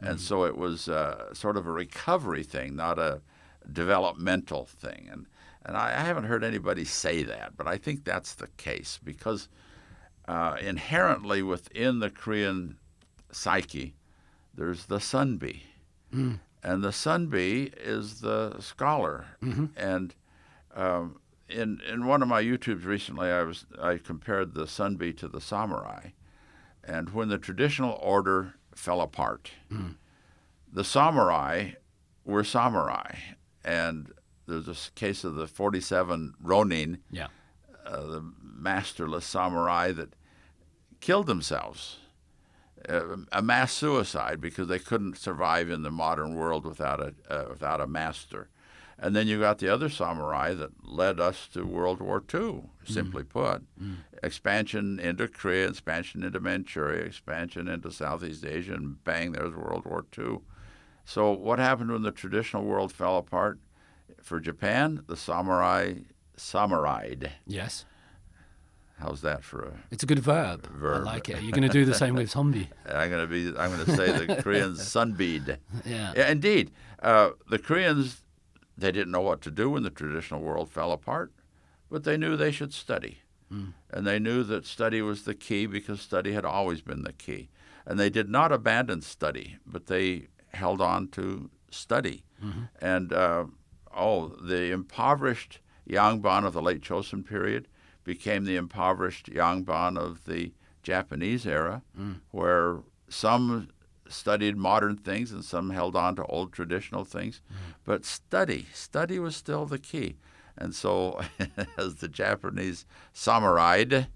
And 0.00 0.20
so 0.20 0.44
it 0.44 0.56
was 0.56 0.88
uh, 0.88 1.32
sort 1.34 1.56
of 1.56 1.66
a 1.66 1.70
recovery 1.72 2.42
thing, 2.42 2.74
not 2.76 2.98
a 2.98 3.20
developmental 3.72 4.66
thing. 4.66 5.08
And 5.10 5.26
and 5.64 5.76
I, 5.76 5.88
I 5.88 6.00
haven't 6.04 6.24
heard 6.24 6.42
anybody 6.42 6.84
say 6.84 7.22
that, 7.22 7.56
but 7.56 7.66
I 7.66 7.76
think 7.76 8.04
that's 8.04 8.34
the 8.34 8.48
case 8.56 8.98
because 9.02 9.48
uh, 10.26 10.56
inherently 10.60 11.42
within 11.42 11.98
the 12.00 12.10
Korean 12.10 12.76
psyche, 13.30 13.94
there's 14.54 14.86
the 14.86 14.98
sunbee, 14.98 15.62
and 16.62 16.82
the 16.82 16.88
sunbee 16.92 17.72
is 17.76 18.20
the 18.20 18.56
scholar. 18.60 19.26
And 19.76 20.14
um, 20.74 21.20
in 21.48 21.80
in 21.88 22.06
one 22.06 22.22
of 22.22 22.28
my 22.28 22.42
YouTubes 22.42 22.84
recently, 22.84 23.28
I 23.30 23.42
was 23.42 23.66
I 23.80 23.96
compared 23.98 24.54
the 24.54 24.64
sunbee 24.66 25.16
to 25.18 25.28
the 25.28 25.40
samurai, 25.40 26.10
and 26.84 27.10
when 27.10 27.28
the 27.28 27.38
traditional 27.38 27.98
order 28.02 28.54
fell 28.74 29.00
apart, 29.00 29.50
the 30.72 30.84
samurai 30.84 31.72
were 32.24 32.44
samurai, 32.44 33.14
and 33.64 34.12
there's 34.46 34.66
this 34.66 34.90
case 34.94 35.24
of 35.24 35.34
the 35.36 35.46
47 35.46 36.34
Ronin, 36.42 36.98
Yeah. 37.10 37.28
uh, 37.86 38.02
the 38.06 38.32
masterless 38.42 39.24
samurai 39.24 39.92
that 39.92 40.14
killed 41.00 41.26
themselves, 41.26 41.98
a 42.88 43.42
mass 43.42 43.72
suicide 43.72 44.40
because 44.40 44.68
they 44.68 44.78
couldn't 44.78 45.18
survive 45.18 45.70
in 45.70 45.82
the 45.82 45.90
modern 45.90 46.34
world 46.34 46.64
without 46.64 47.00
a 47.00 47.14
uh, 47.28 47.46
without 47.50 47.80
a 47.80 47.86
master. 47.86 48.48
And 49.02 49.16
then 49.16 49.26
you 49.26 49.40
got 49.40 49.58
the 49.58 49.68
other 49.68 49.88
samurai 49.88 50.52
that 50.54 50.86
led 50.86 51.20
us 51.20 51.48
to 51.54 51.64
World 51.64 52.00
War 52.02 52.22
II, 52.32 52.64
simply 52.84 53.22
put. 53.22 53.62
Expansion 54.22 55.00
into 55.00 55.26
Korea, 55.26 55.68
expansion 55.68 56.22
into 56.22 56.38
Manchuria, 56.38 57.04
expansion 57.04 57.66
into 57.66 57.90
Southeast 57.90 58.44
Asia, 58.44 58.74
and 58.74 59.02
bang, 59.02 59.32
there's 59.32 59.54
World 59.54 59.86
War 59.86 60.04
II. 60.18 60.40
So, 61.06 61.32
what 61.32 61.58
happened 61.58 61.90
when 61.90 62.02
the 62.02 62.12
traditional 62.12 62.64
world 62.64 62.92
fell 62.92 63.16
apart? 63.16 63.58
For 64.20 64.38
Japan, 64.38 65.02
the 65.06 65.16
samurai 65.16 65.94
samurai'd. 66.36 67.32
Yes. 67.46 67.86
How's 69.00 69.22
that 69.22 69.42
for 69.42 69.62
a? 69.64 69.72
It's 69.90 70.02
a 70.02 70.06
good 70.06 70.18
verb. 70.18 70.66
Verb. 70.66 71.02
I 71.02 71.12
like 71.12 71.28
it. 71.28 71.42
You're 71.42 71.52
going 71.52 71.62
to 71.62 71.68
do 71.68 71.84
the 71.86 71.94
same 71.94 72.14
with 72.14 72.30
sunbee. 72.30 72.68
I'm 72.86 73.08
going 73.10 73.22
to 73.22 73.26
be. 73.26 73.48
I'm 73.58 73.70
going 73.74 73.84
to 73.86 73.96
say 73.96 74.26
the 74.26 74.42
Koreans 74.42 74.78
sunbead. 74.94 75.56
Yeah. 75.86 76.12
Yeah, 76.14 76.30
indeed. 76.30 76.70
Uh, 77.02 77.30
the 77.48 77.58
Koreans, 77.58 78.20
they 78.76 78.92
didn't 78.92 79.10
know 79.10 79.22
what 79.22 79.40
to 79.42 79.50
do 79.50 79.70
when 79.70 79.84
the 79.84 79.90
traditional 79.90 80.40
world 80.42 80.70
fell 80.70 80.92
apart, 80.92 81.32
but 81.90 82.04
they 82.04 82.18
knew 82.18 82.36
they 82.36 82.50
should 82.52 82.74
study. 82.74 83.18
And 83.90 84.06
they 84.06 84.20
knew 84.20 84.44
that 84.44 84.64
study 84.64 85.02
was 85.02 85.24
the 85.24 85.34
key 85.34 85.66
because 85.66 86.00
study 86.00 86.34
had 86.34 86.44
always 86.44 86.82
been 86.82 87.02
the 87.02 87.12
key. 87.12 87.48
And 87.84 87.98
they 87.98 88.08
did 88.08 88.28
not 88.28 88.52
abandon 88.52 89.00
study, 89.02 89.56
but 89.66 89.86
they 89.86 90.28
held 90.54 90.80
on 90.80 91.08
to 91.08 91.50
study. 91.68 92.22
And, 92.80 93.12
uh, 93.12 93.46
oh, 93.92 94.28
the 94.40 94.70
impoverished 94.70 95.58
Yangban 95.88 96.46
of 96.46 96.52
the 96.52 96.62
late 96.62 96.80
Chosun 96.80 97.26
period 97.26 97.66
became 98.04 98.44
the 98.44 98.56
impoverished 98.56 99.26
Yangban 99.30 99.96
of 99.98 100.24
the 100.24 100.52
Japanese 100.82 101.46
era, 101.46 101.82
where 102.30 102.78
some 103.08 103.68
studied 104.08 104.56
modern 104.56 104.96
things 104.96 105.30
and 105.30 105.44
some 105.44 105.70
held 105.70 105.94
on 105.94 106.16
to 106.16 106.24
old 106.24 106.52
traditional 106.52 107.04
things. 107.04 107.40
But 107.84 108.04
study, 108.04 108.66
study 108.72 109.18
was 109.18 109.36
still 109.36 109.66
the 109.66 109.78
key. 109.78 110.16
And 110.58 110.74
so, 110.74 111.20
as 111.78 111.96
the 111.96 112.08
Japanese 112.08 112.84
samurai'd, 113.14 114.08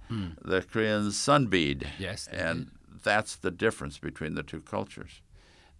the 0.42 0.62
Koreans 0.62 1.16
sunbead. 1.16 1.87
Yes, 1.99 2.29
And 2.29 2.70
that's 3.03 3.37
the 3.37 3.51
difference 3.51 3.99
between 3.99 4.35
the 4.35 4.42
two 4.42 4.61
cultures. 4.61 5.20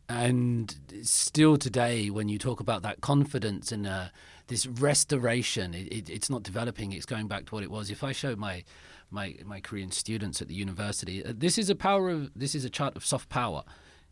And 0.09 0.75
still 1.03 1.57
today, 1.57 2.11
when 2.11 2.29
you 2.29 2.39
talk 2.39 2.61
about 2.61 2.83
that 2.83 3.01
confidence 3.01 3.73
and 3.73 3.87
uh, 3.87 4.09
this 4.49 4.67
restoration, 4.67 5.75
it, 5.75 5.89
it, 5.93 6.11
it's 6.11 6.31
not 6.31 6.43
developing; 6.43 6.93
it's 6.93 7.07
going 7.07 7.29
back 7.29 7.47
to 7.47 7.55
what 7.55 7.65
it 7.65 7.71
was. 7.71 7.91
If 7.91 8.05
I 8.05 8.13
show 8.13 8.37
my 8.37 8.65
my 9.11 9.37
my 9.45 9.61
Korean 9.61 9.91
students 9.91 10.43
at 10.43 10.49
the 10.49 10.55
university, 10.55 11.25
uh, 11.25 11.33
this 11.37 11.59
is 11.59 11.71
a 11.71 11.75
power 11.75 12.11
of 12.11 12.31
this 12.35 12.55
is 12.55 12.65
a 12.65 12.71
chart 12.71 12.97
of 12.97 13.05
soft 13.05 13.29
power. 13.29 13.65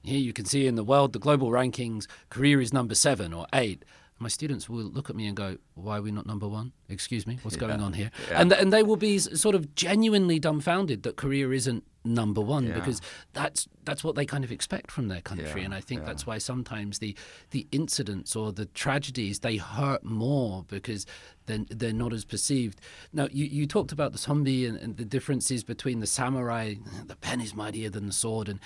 Here 0.03 0.19
you 0.19 0.33
can 0.33 0.45
see 0.45 0.67
in 0.67 0.75
the 0.75 0.83
world, 0.83 1.13
the 1.13 1.21
global 1.21 1.51
rankings, 1.51 2.07
Korea 2.29 2.59
is 2.59 2.73
number 2.73 2.95
seven 2.95 3.33
or 3.33 3.47
eight. 3.53 3.85
My 4.19 4.29
students 4.29 4.69
will 4.69 4.85
look 4.85 5.11
at 5.11 5.17
me 5.17 5.27
and 5.27 5.37
go, 5.37 5.59
"Why 5.75 5.99
are 5.99 6.03
we 6.03 6.13
not 6.13 6.27
number 6.27 6.49
one? 6.49 6.73
Excuse 6.89 7.27
me, 7.27 7.39
what's 7.43 7.57
going 7.57 7.81
on 7.81 7.93
here?" 7.93 8.11
yeah. 8.31 8.41
And 8.41 8.53
and 8.53 8.73
they 8.73 8.83
will 8.83 8.97
be 8.97 9.19
sort 9.19 9.55
of 9.55 9.75
genuinely 9.75 10.39
dumbfounded 10.39 11.03
that 11.03 11.17
Korea 11.17 11.51
isn't 11.51 11.85
number 12.05 12.41
one 12.41 12.67
Yeah. 12.67 12.75
because 12.75 13.01
that's 13.33 13.69
that's 13.85 14.05
what 14.05 14.15
they 14.15 14.25
kind 14.27 14.45
of 14.45 14.53
expect 14.53 14.91
from 14.91 15.09
their 15.09 15.21
country, 15.21 15.61
Yeah, 15.61 15.67
and 15.67 15.75
I 15.75 15.81
think 15.81 16.01
yeah. 16.01 16.07
that's 16.07 16.27
why 16.27 16.39
sometimes 16.39 16.99
the 16.99 17.17
the 17.51 17.67
incidents 17.73 18.37
or 18.37 18.53
the 18.53 18.67
tragedies 18.67 19.41
they 19.41 19.57
hurt 19.57 20.05
more 20.05 20.65
because 20.69 21.07
they're, 21.47 21.65
they're 21.69 21.93
not 21.93 22.13
as 22.13 22.25
perceived. 22.25 22.81
Now 23.13 23.29
you, 23.33 23.45
you 23.45 23.67
talked 23.67 23.93
about 23.93 24.13
the 24.13 24.19
sunbee 24.19 24.69
and, 24.69 24.77
and 24.79 24.97
the 24.97 25.05
differences 25.05 25.65
between 25.65 26.01
the 26.01 26.07
samurai. 26.07 26.75
The 27.07 27.17
pen 27.17 27.41
is 27.41 27.55
mightier 27.55 27.91
than 27.91 28.07
the 28.07 28.13
sword, 28.13 28.49
and 28.49 28.61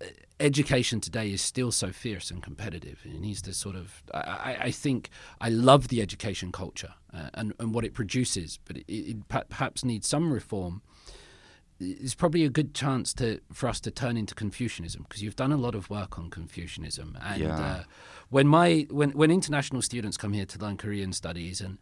uh, 0.00 0.06
education 0.38 1.00
today 1.00 1.32
is 1.32 1.42
still 1.42 1.72
so 1.72 1.90
fierce 1.90 2.30
and 2.30 2.42
competitive. 2.42 3.00
It 3.04 3.20
needs 3.20 3.42
to 3.42 3.52
sort 3.54 3.74
of. 3.76 4.02
I, 4.14 4.18
I, 4.18 4.56
I 4.66 4.70
think 4.70 5.10
I 5.40 5.48
love 5.48 5.88
the 5.88 6.00
education 6.00 6.52
culture 6.52 6.94
uh, 7.12 7.30
and 7.34 7.52
and 7.58 7.74
what 7.74 7.84
it 7.84 7.94
produces, 7.94 8.58
but 8.64 8.76
it, 8.76 8.84
it 8.88 9.28
perhaps 9.28 9.84
needs 9.84 10.06
some 10.06 10.32
reform 10.32 10.82
it's 11.80 12.14
probably 12.14 12.44
a 12.44 12.48
good 12.48 12.74
chance 12.74 13.14
to 13.14 13.40
for 13.52 13.68
us 13.68 13.80
to 13.80 13.90
turn 13.90 14.16
into 14.16 14.34
Confucianism 14.34 15.04
because 15.08 15.22
you've 15.22 15.36
done 15.36 15.52
a 15.52 15.56
lot 15.56 15.74
of 15.74 15.88
work 15.90 16.18
on 16.18 16.30
Confucianism. 16.30 17.16
And 17.22 17.40
Yeah. 17.40 17.60
uh, 17.60 17.82
when 18.30 18.46
my 18.48 18.86
when 18.90 19.10
when 19.10 19.30
international 19.30 19.82
students 19.82 20.16
come 20.16 20.32
here 20.32 20.46
to 20.46 20.58
learn 20.58 20.76
Korean 20.76 21.12
studies, 21.12 21.60
and 21.60 21.78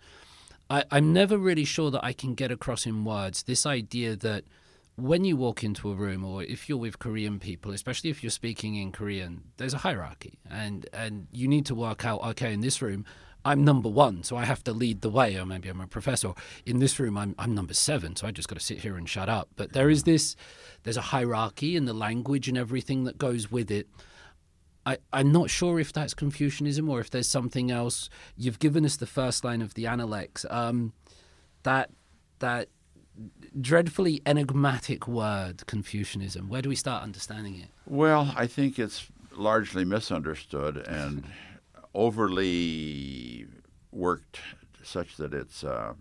I, 0.69 0.85
I'm 0.91 1.13
never 1.13 1.39
really 1.39 1.65
sure 1.65 1.91
that 1.91 2.05
I 2.05 2.13
can 2.13 2.35
get 2.35 2.51
across 2.51 2.87
in 2.87 3.05
words 3.05 3.45
this 3.45 3.65
idea 3.67 4.17
that 4.17 4.45
when 4.97 5.25
you 5.25 5.37
walk 5.37 5.63
into 5.63 5.91
a 5.91 5.95
room 5.95 6.25
or 6.25 6.43
if 6.43 6.69
you're 6.69 6.79
with 6.79 6.99
Korean 6.99 7.39
people, 7.39 7.73
especially 7.73 8.09
if 8.11 8.23
you're 8.23 8.31
speaking 8.31 8.77
in 8.77 8.93
Korean, 8.93 9.43
there's 9.59 9.75
a 9.75 9.79
hierarchy, 9.79 10.39
and 10.51 10.89
and 10.93 11.27
you 11.33 11.49
need 11.49 11.67
to 11.67 11.75
work 11.75 12.05
out 12.05 12.23
okay 12.23 12.53
in 12.53 12.61
this 12.61 12.81
room. 12.83 13.05
I'm 13.47 13.65
number 13.65 13.89
one, 13.89 14.25
so 14.25 14.37
I 14.37 14.45
have 14.45 14.65
to 14.65 14.73
lead 14.73 15.03
the 15.03 15.09
way, 15.09 15.37
or 15.37 15.47
maybe 15.47 15.69
I'm 15.69 15.81
a 15.81 15.87
professor. 15.87 16.33
In 16.67 16.81
this 16.81 16.99
room, 16.99 17.17
I'm, 17.17 17.37
I'm 17.39 17.55
number 17.55 17.75
seven, 17.75 18.17
so 18.17 18.27
I 18.27 18.33
just 18.33 18.49
got 18.49 18.59
to 18.59 18.65
sit 18.65 18.81
here 18.81 18.97
and 18.97 19.09
shut 19.09 19.29
up. 19.29 19.49
But 19.55 19.73
there 19.73 19.89
is 19.89 20.03
this, 20.03 20.35
there's 20.83 20.97
a 20.97 21.13
hierarchy 21.13 21.77
in 21.77 21.85
the 21.85 21.93
language 21.93 22.49
and 22.49 22.59
everything 22.59 23.05
that 23.05 23.19
goes 23.19 23.49
with 23.49 23.71
it. 23.71 23.87
I, 24.85 24.99
I'm 25.13 25.31
not 25.31 25.49
sure 25.49 25.79
if 25.79 25.93
that's 25.93 26.13
Confucianism 26.13 26.89
or 26.89 26.99
if 26.99 27.11
there's 27.11 27.29
something 27.29 27.71
else. 27.71 28.11
You've 28.37 28.59
given 28.59 28.85
us 28.85 28.97
the 28.97 29.07
first 29.07 29.45
line 29.45 29.63
of 29.63 29.75
the 29.75 29.87
Analects. 29.87 30.45
Um, 30.51 30.93
that 31.63 31.91
that 32.41 32.69
dreadfully 33.61 34.23
enigmatic 34.27 35.07
word, 35.07 35.67
Confucianism. 35.67 36.49
Where 36.49 36.63
do 36.63 36.69
we 36.69 36.77
start 36.77 37.05
understanding 37.05 37.61
it? 37.61 37.69
Well, 37.87 38.35
I 38.37 38.49
think 38.49 38.79
it's 38.79 39.07
largely 39.33 39.85
misunderstood 39.85 40.79
and 40.79 41.25
overly 41.97 43.47
worked 43.91 44.41
such 44.83 45.17
that 45.17 45.33
it's 45.35 45.65
uh, 45.65 45.95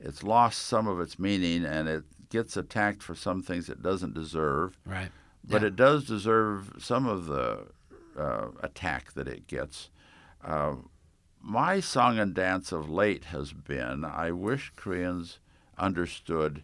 it's 0.00 0.22
lost 0.22 0.58
some 0.62 0.88
of 0.88 0.98
its 1.00 1.18
meaning 1.18 1.64
and 1.64 1.88
it 1.88 2.04
gets 2.30 2.56
attacked 2.56 3.02
for 3.02 3.14
some 3.14 3.42
things 3.42 3.68
it 3.68 3.82
doesn't 3.82 4.14
deserve. 4.14 4.76
Right. 4.84 5.10
But 5.44 5.62
Yeah. 5.62 5.68
it 5.68 5.76
does 5.76 6.04
deserve 6.06 6.72
some 6.78 7.06
of 7.06 7.26
the 7.26 7.66
uh, 8.18 8.48
attack 8.60 9.12
that 9.12 9.28
it 9.28 9.46
gets. 9.46 9.90
Uh, 10.44 10.76
my 11.40 11.80
song 11.80 12.18
and 12.18 12.34
dance 12.34 12.72
of 12.72 12.88
late 12.88 13.26
has 13.26 13.52
been 13.52 14.04
I 14.04 14.30
wish 14.32 14.72
Koreans 14.76 15.38
understood 15.78 16.62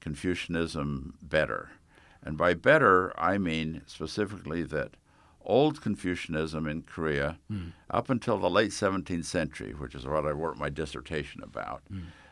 Confucianism 0.00 1.14
better. 1.22 1.70
And 2.24 2.36
by 2.38 2.54
better, 2.54 3.12
I 3.20 3.38
mean 3.38 3.82
specifically 3.86 4.62
that 4.64 4.96
old 5.44 5.80
Confucianism 5.80 6.66
in 6.66 6.82
Korea 6.82 7.38
up 7.90 8.10
until 8.10 8.38
the 8.38 8.50
late 8.50 8.70
17th 8.70 9.24
century, 9.24 9.72
which 9.72 9.94
is 9.94 10.06
what 10.06 10.24
I 10.26 10.30
wrote 10.30 10.56
my 10.58 10.68
dissertation 10.70 11.42
about. 11.42 11.82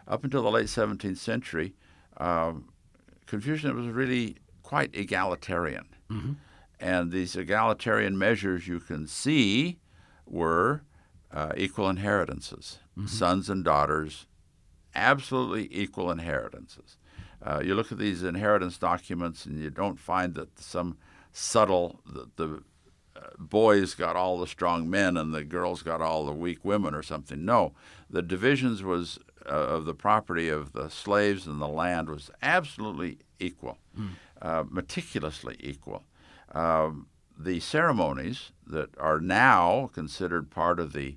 Up 0.09 0.25
until 0.25 0.43
the 0.43 0.51
late 0.51 0.67
17th 0.67 1.19
century, 1.19 1.75
um, 2.17 2.69
Confucianism 3.27 3.77
was 3.85 3.95
really 3.95 4.37
quite 4.63 4.91
egalitarian. 4.95 5.87
And 6.81 7.13
these 7.13 7.37
egalitarian 7.37 8.17
measures 8.19 8.67
you 8.67 8.81
can 8.81 9.07
see 9.07 9.79
were 10.27 10.83
uh, 11.33 11.53
equal 11.57 11.89
inheritances, 11.89 12.79
sons 13.07 13.49
and 13.51 13.65
daughters, 13.65 14.27
absolutely 14.95 15.69
equal 15.71 16.11
inheritances. 16.11 16.97
Uh, 17.43 17.61
you 17.65 17.75
look 17.75 17.91
at 17.93 17.99
these 17.99 18.23
inheritance 18.23 18.77
documents 18.79 19.47
and 19.47 19.59
you 19.59 19.71
don't 19.71 19.99
find 19.99 20.35
that 20.35 20.59
some 20.59 20.97
subtle, 21.33 22.01
the, 22.05 22.29
the 22.37 22.63
boys 23.39 23.95
got 23.95 24.17
all 24.17 24.39
the 24.39 24.47
strong 24.47 24.89
men 24.89 25.17
and 25.17 25.35
the 25.35 25.45
girls 25.45 25.83
got 25.83 26.01
all 26.01 26.25
the 26.25 26.33
weak 26.33 26.65
women 26.65 26.95
or 26.95 27.03
something. 27.03 27.45
No, 27.45 27.73
the 28.09 28.23
divisions 28.23 28.83
was 28.83 29.19
uh, 29.47 29.53
of 29.53 29.85
the 29.85 29.95
property 29.95 30.49
of 30.49 30.73
the 30.73 30.89
slaves 30.91 31.47
and 31.47 31.61
the 31.61 31.69
land 31.69 32.09
was 32.09 32.31
absolutely 32.43 33.19
equal, 33.39 33.79
uh, 34.43 34.65
meticulously 34.69 35.57
equal. 35.61 36.05
Um, 36.53 37.07
the 37.39 37.61
ceremonies 37.61 38.53
that 38.67 38.91
are 38.99 39.21
now 39.21 39.91
considered 39.95 40.51
part 40.51 40.79
of 40.79 40.93
the 40.93 41.17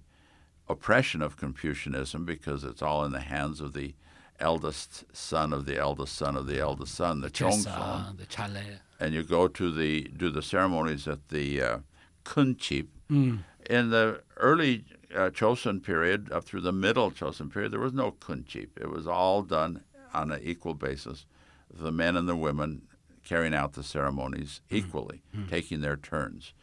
oppression 0.70 1.22
of 1.22 1.36
Confucianism 1.38 2.24
because 2.26 2.64
it's 2.64 2.82
all 2.82 3.04
in 3.04 3.12
the 3.12 3.20
hands 3.20 3.60
of 3.60 3.74
the 3.74 3.94
eldest 4.40 5.04
son 5.16 5.54
of 5.54 5.66
the 5.66 5.78
eldest 5.78 6.16
son 6.16 6.36
of 6.36 6.48
the 6.48 6.60
eldest 6.60 6.96
son, 6.96 7.22
the. 7.22 7.30
Chesa, 7.30 8.18
the 8.18 8.26
chale. 8.26 8.80
And 9.00 9.14
you 9.14 9.24
go 9.24 9.48
to 9.48 9.72
the 9.72 10.04
do 10.16 10.30
the 10.30 10.42
ceremonies 10.42 11.08
at 11.08 11.30
the 11.30 11.62
uh, 11.62 11.78
Kunchip. 12.24 12.88
Mm. 13.10 13.40
In 13.70 13.90
the 13.90 14.22
early 14.38 14.86
uh, 15.14 15.30
Chosun 15.30 15.82
period, 15.82 16.32
up 16.32 16.44
through 16.46 16.62
the 16.62 16.72
middle 16.72 17.12
Chosun 17.12 17.52
period, 17.52 17.72
there 17.72 17.80
was 17.80 17.94
no 17.94 18.12
Kunchip. 18.12 18.70
It 18.80 18.90
was 18.90 19.08
all 19.08 19.42
done 19.42 19.84
on 20.14 20.32
an 20.32 20.42
equal 20.44 20.74
basis. 20.74 21.26
The 21.74 21.92
men 21.92 22.16
and 22.16 22.28
the 22.28 22.36
women 22.36 22.84
carrying 23.24 23.54
out 23.54 23.74
the 23.74 23.84
ceremonies 23.84 24.62
equally, 24.70 25.24
taking 25.50 25.82
their 25.82 25.96
turns. 25.96 26.54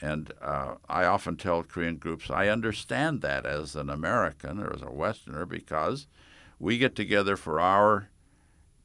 And 0.00 0.32
uh, 0.40 0.76
I 0.88 1.04
often 1.04 1.36
tell 1.36 1.62
Korean 1.62 1.96
groups, 1.96 2.30
I 2.30 2.48
understand 2.48 3.20
that 3.22 3.44
as 3.44 3.76
an 3.76 3.90
American 3.90 4.60
or 4.60 4.72
as 4.74 4.82
a 4.82 4.90
Westerner 4.90 5.44
because 5.44 6.06
we 6.58 6.78
get 6.78 6.94
together 6.94 7.36
for 7.36 7.60
our 7.60 8.08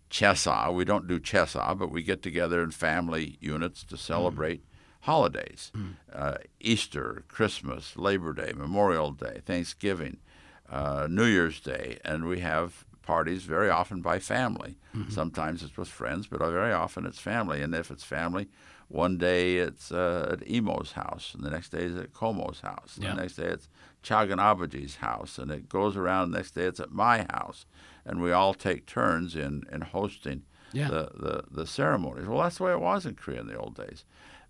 chesa. 0.09 0.73
We 0.73 0.85
don't 0.85 1.07
do 1.07 1.19
chesa, 1.19 1.77
but 1.77 1.91
we 1.91 2.03
get 2.03 2.21
together 2.21 2.63
in 2.63 2.71
family 2.71 3.37
units 3.39 3.83
to 3.85 3.97
celebrate 3.97 4.63
holidays 5.09 5.71
uh, 6.13 6.37
Easter, 6.59 7.23
Christmas, 7.27 7.95
Labor 7.95 8.33
Day, 8.33 8.51
Memorial 8.55 9.11
Day, 9.11 9.41
Thanksgiving, 9.45 10.17
uh, 10.69 11.07
New 11.09 11.25
Year's 11.25 11.59
Day, 11.59 11.99
and 12.03 12.25
we 12.25 12.39
have 12.39 12.85
parties 13.03 13.43
very 13.43 13.69
often 13.69 14.01
by 14.01 14.17
family. 14.19 14.77
Sometimes 15.09 15.61
it's 15.61 15.77
with 15.77 15.89
friends, 15.89 16.25
but 16.27 16.39
very 16.39 16.71
often 16.71 17.05
it's 17.05 17.19
family. 17.19 17.61
And 17.61 17.75
if 17.75 17.91
it's 17.91 18.03
family, 18.03 18.47
one 18.87 19.17
day 19.17 19.57
it's 19.57 19.91
uh, 19.91 20.29
at 20.31 20.49
Emo's 20.49 20.93
house, 20.93 21.33
and 21.35 21.43
the 21.43 21.49
next 21.51 21.69
day 21.69 21.83
it's 21.83 21.99
at 21.99 22.13
Como's 22.13 22.61
house, 22.61 22.95
and 22.95 23.03
Yeah. 23.05 23.13
the 23.15 23.21
next 23.21 23.35
day 23.35 23.49
it's 23.55 23.67
Chagan 24.03 24.39
Abaji's 24.39 24.95
house, 24.97 25.37
and 25.37 25.51
it 25.51 25.67
goes 25.69 25.95
around. 25.97 26.31
The 26.31 26.37
next 26.37 26.51
day 26.55 26.63
it's 26.63 26.79
at 26.79 26.91
my 26.91 27.27
house, 27.29 27.65
and 28.05 28.21
we 28.21 28.31
all 28.31 28.53
take 28.55 28.85
turns 28.87 29.35
in, 29.35 29.63
in 29.71 29.81
hosting 29.81 30.43
Yeah. 30.71 30.87
the, 30.89 31.03
the, 31.13 31.43
the 31.51 31.67
ceremonies. 31.67 32.25
Well, 32.27 32.41
that's 32.41 32.57
the 32.57 32.63
way 32.63 32.71
it 32.71 32.79
was 32.81 33.05
in 33.05 33.15
Korea 33.15 33.41
in 33.41 33.47
the 33.47 33.57
old 33.57 33.75
days. 33.75 34.05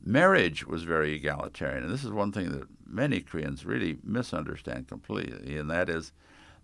Marriage 0.06 0.66
was 0.68 0.84
very 0.84 1.14
egalitarian, 1.16 1.84
and 1.84 1.92
this 1.92 2.04
is 2.04 2.12
one 2.12 2.32
thing 2.32 2.52
that 2.52 2.68
many 2.86 3.22
Koreans 3.22 3.66
really 3.66 3.98
misunderstand 4.04 4.88
completely, 4.88 5.58
and 5.58 5.70
that 5.72 5.90
is 5.90 6.12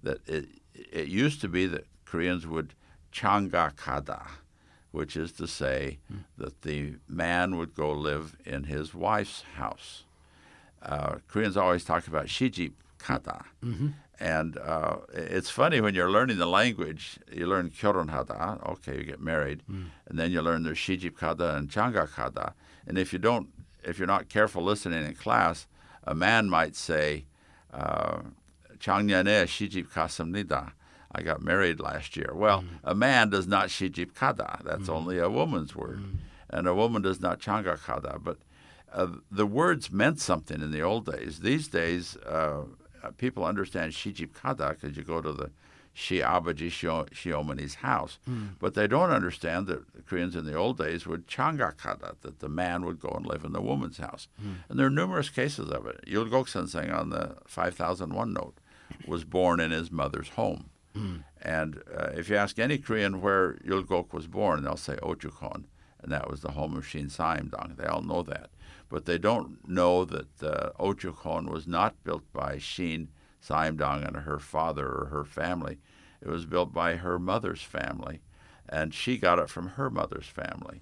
that 0.04 0.20
it, 0.28 0.46
it 0.74 1.08
used 1.08 1.42
to 1.42 1.48
be 1.48 1.66
that 1.66 1.86
Koreans 2.06 2.46
would 2.46 2.74
changakada, 3.12 4.28
which 4.92 5.16
is 5.18 5.32
to 5.34 5.48
say 5.48 6.00
that 6.38 6.62
the 6.62 6.96
man 7.08 7.58
would 7.58 7.74
go 7.74 7.92
live 7.92 8.36
in 8.46 8.66
his 8.66 8.94
wife's 8.94 9.44
house. 9.56 10.04
Uh, 10.82 11.16
Koreans 11.28 11.58
always 11.58 11.84
talk 11.84 12.08
about 12.08 12.26
shijip 12.28 12.74
kata. 13.00 13.42
And 14.20 14.58
uh, 14.60 14.98
it's 15.14 15.50
funny 15.50 15.82
when 15.82 15.96
you're 15.96 16.12
learning 16.12 16.38
the 16.38 16.46
language, 16.46 17.18
you 17.32 17.48
learn 17.48 17.72
kyoron 17.72 18.10
hada, 18.12 18.64
okay, 18.74 18.98
you 19.00 19.04
get 19.04 19.20
married, 19.20 19.64
and 19.68 20.20
then 20.20 20.32
you 20.32 20.42
learn 20.44 20.62
there's 20.64 20.78
shijip 20.78 21.16
kada 21.18 21.56
and 21.56 21.70
changa 21.72 22.08
kada. 22.08 22.54
And 22.88 22.98
if 22.98 23.14
you 23.14 23.20
don't, 23.20 23.50
if 23.84 23.98
you're 23.98 24.08
not 24.08 24.30
careful 24.30 24.64
listening 24.64 25.06
in 25.06 25.14
class, 25.16 25.68
a 26.04 26.16
man 26.16 26.50
might 26.50 26.76
say, 26.76 27.26
uh, 27.74 28.22
"Changyane 28.78 29.46
shijib 29.46 29.88
kasamnida." 29.90 30.74
I 31.14 31.24
got 31.24 31.42
married 31.42 31.80
last 31.80 32.16
year. 32.16 32.32
Well, 32.34 32.62
mm. 32.62 32.68
a 32.84 32.96
man 32.96 33.30
does 33.30 33.48
not 33.48 33.68
shijip 33.68 34.14
kada. 34.14 34.62
That's 34.64 34.88
mm. 34.88 34.94
only 34.94 35.18
a 35.20 35.30
woman's 35.30 35.76
word, 35.76 36.00
Mm. 36.00 36.18
and 36.50 36.68
a 36.68 36.74
woman 36.74 37.02
does 37.02 37.20
not 37.20 37.40
changa 37.40 37.78
kada. 37.78 38.18
But 38.20 38.38
uh, 38.94 39.08
the 39.30 39.46
words 39.46 39.92
meant 39.92 40.20
something 40.20 40.62
in 40.62 40.72
the 40.72 40.82
old 40.82 41.06
days. 41.06 41.40
These 41.40 41.68
days, 41.68 42.18
uh, 42.26 42.64
uh 43.04 43.12
people 43.18 43.44
understand 43.46 43.94
shijip 43.94 44.34
kada 44.34 44.70
because 44.70 44.96
you 44.98 45.04
go 45.04 45.22
to 45.22 45.34
the 45.34 45.52
Shi 46.02 46.18
Abaji 46.20 46.70
Shio- 46.78 47.10
Shiomani's 47.20 47.76
house. 47.76 48.18
But 48.60 48.74
they 48.74 48.88
don't 48.88 49.12
understand 49.12 49.68
that 49.68 49.94
the 49.94 50.02
Koreans 50.02 50.36
in 50.36 50.46
the 50.46 50.56
old 50.56 50.78
days 50.78 51.06
would 51.06 51.28
changa 51.28 51.78
kada, 51.78 52.16
that 52.22 52.40
the 52.40 52.50
man 52.50 52.84
would 52.86 53.00
go 53.00 53.10
and 53.10 53.26
live 53.26 53.44
in 53.46 53.54
the 53.54 53.62
woman's 53.62 53.98
house. 53.98 54.28
And 54.68 54.80
there 54.80 54.88
are 54.88 54.90
numerous 55.02 55.30
cases 55.30 55.70
of 55.70 55.86
it. 55.86 55.98
Yul 56.08 56.30
Goksen 56.30 56.66
on 57.02 57.10
the 57.10 57.36
5001 57.46 58.34
note 58.34 58.58
was 59.08 59.24
born 59.24 59.60
in 59.60 59.72
his 59.72 59.92
mother's 59.92 60.30
home. 60.30 60.70
And 61.42 61.82
uh, 61.98 62.10
if 62.14 62.30
you 62.30 62.36
ask 62.36 62.60
any 62.60 62.78
Korean 62.78 63.22
where 63.22 63.54
Yul 63.66 63.86
Gok 63.86 64.12
was 64.14 64.28
born, 64.28 64.64
they'll 64.64 64.76
say 64.78 64.96
Ojukheon, 64.98 65.64
and 66.02 66.12
that 66.12 66.30
was 66.30 66.42
the 66.42 66.52
home 66.52 66.76
of 66.76 66.86
Shin 66.86 67.08
Saimdang. 67.08 67.78
They 67.78 67.86
all 67.86 68.02
know 68.02 68.24
that. 68.24 68.50
But 68.90 69.06
they 69.06 69.18
don't 69.18 69.66
know 69.68 70.04
that 70.06 70.44
uh, 70.44 70.72
Ojukheon 70.80 71.50
was 71.50 71.66
not 71.68 72.04
built 72.04 72.24
by 72.34 72.58
Shin 72.58 73.08
Saimdang 73.42 74.06
and 74.06 74.18
her 74.18 74.38
father 74.40 74.86
or 74.88 75.06
her 75.12 75.24
family. 75.24 75.78
It 76.22 76.28
was 76.30 76.46
built 76.46 76.74
by 76.74 76.96
her 76.96 77.18
mother's 77.18 77.62
family, 77.62 78.22
and 78.70 78.94
she 78.94 79.18
got 79.18 79.40
it 79.40 79.50
from 79.50 79.70
her 79.70 79.90
mother's 79.90 80.28
family. 80.28 80.82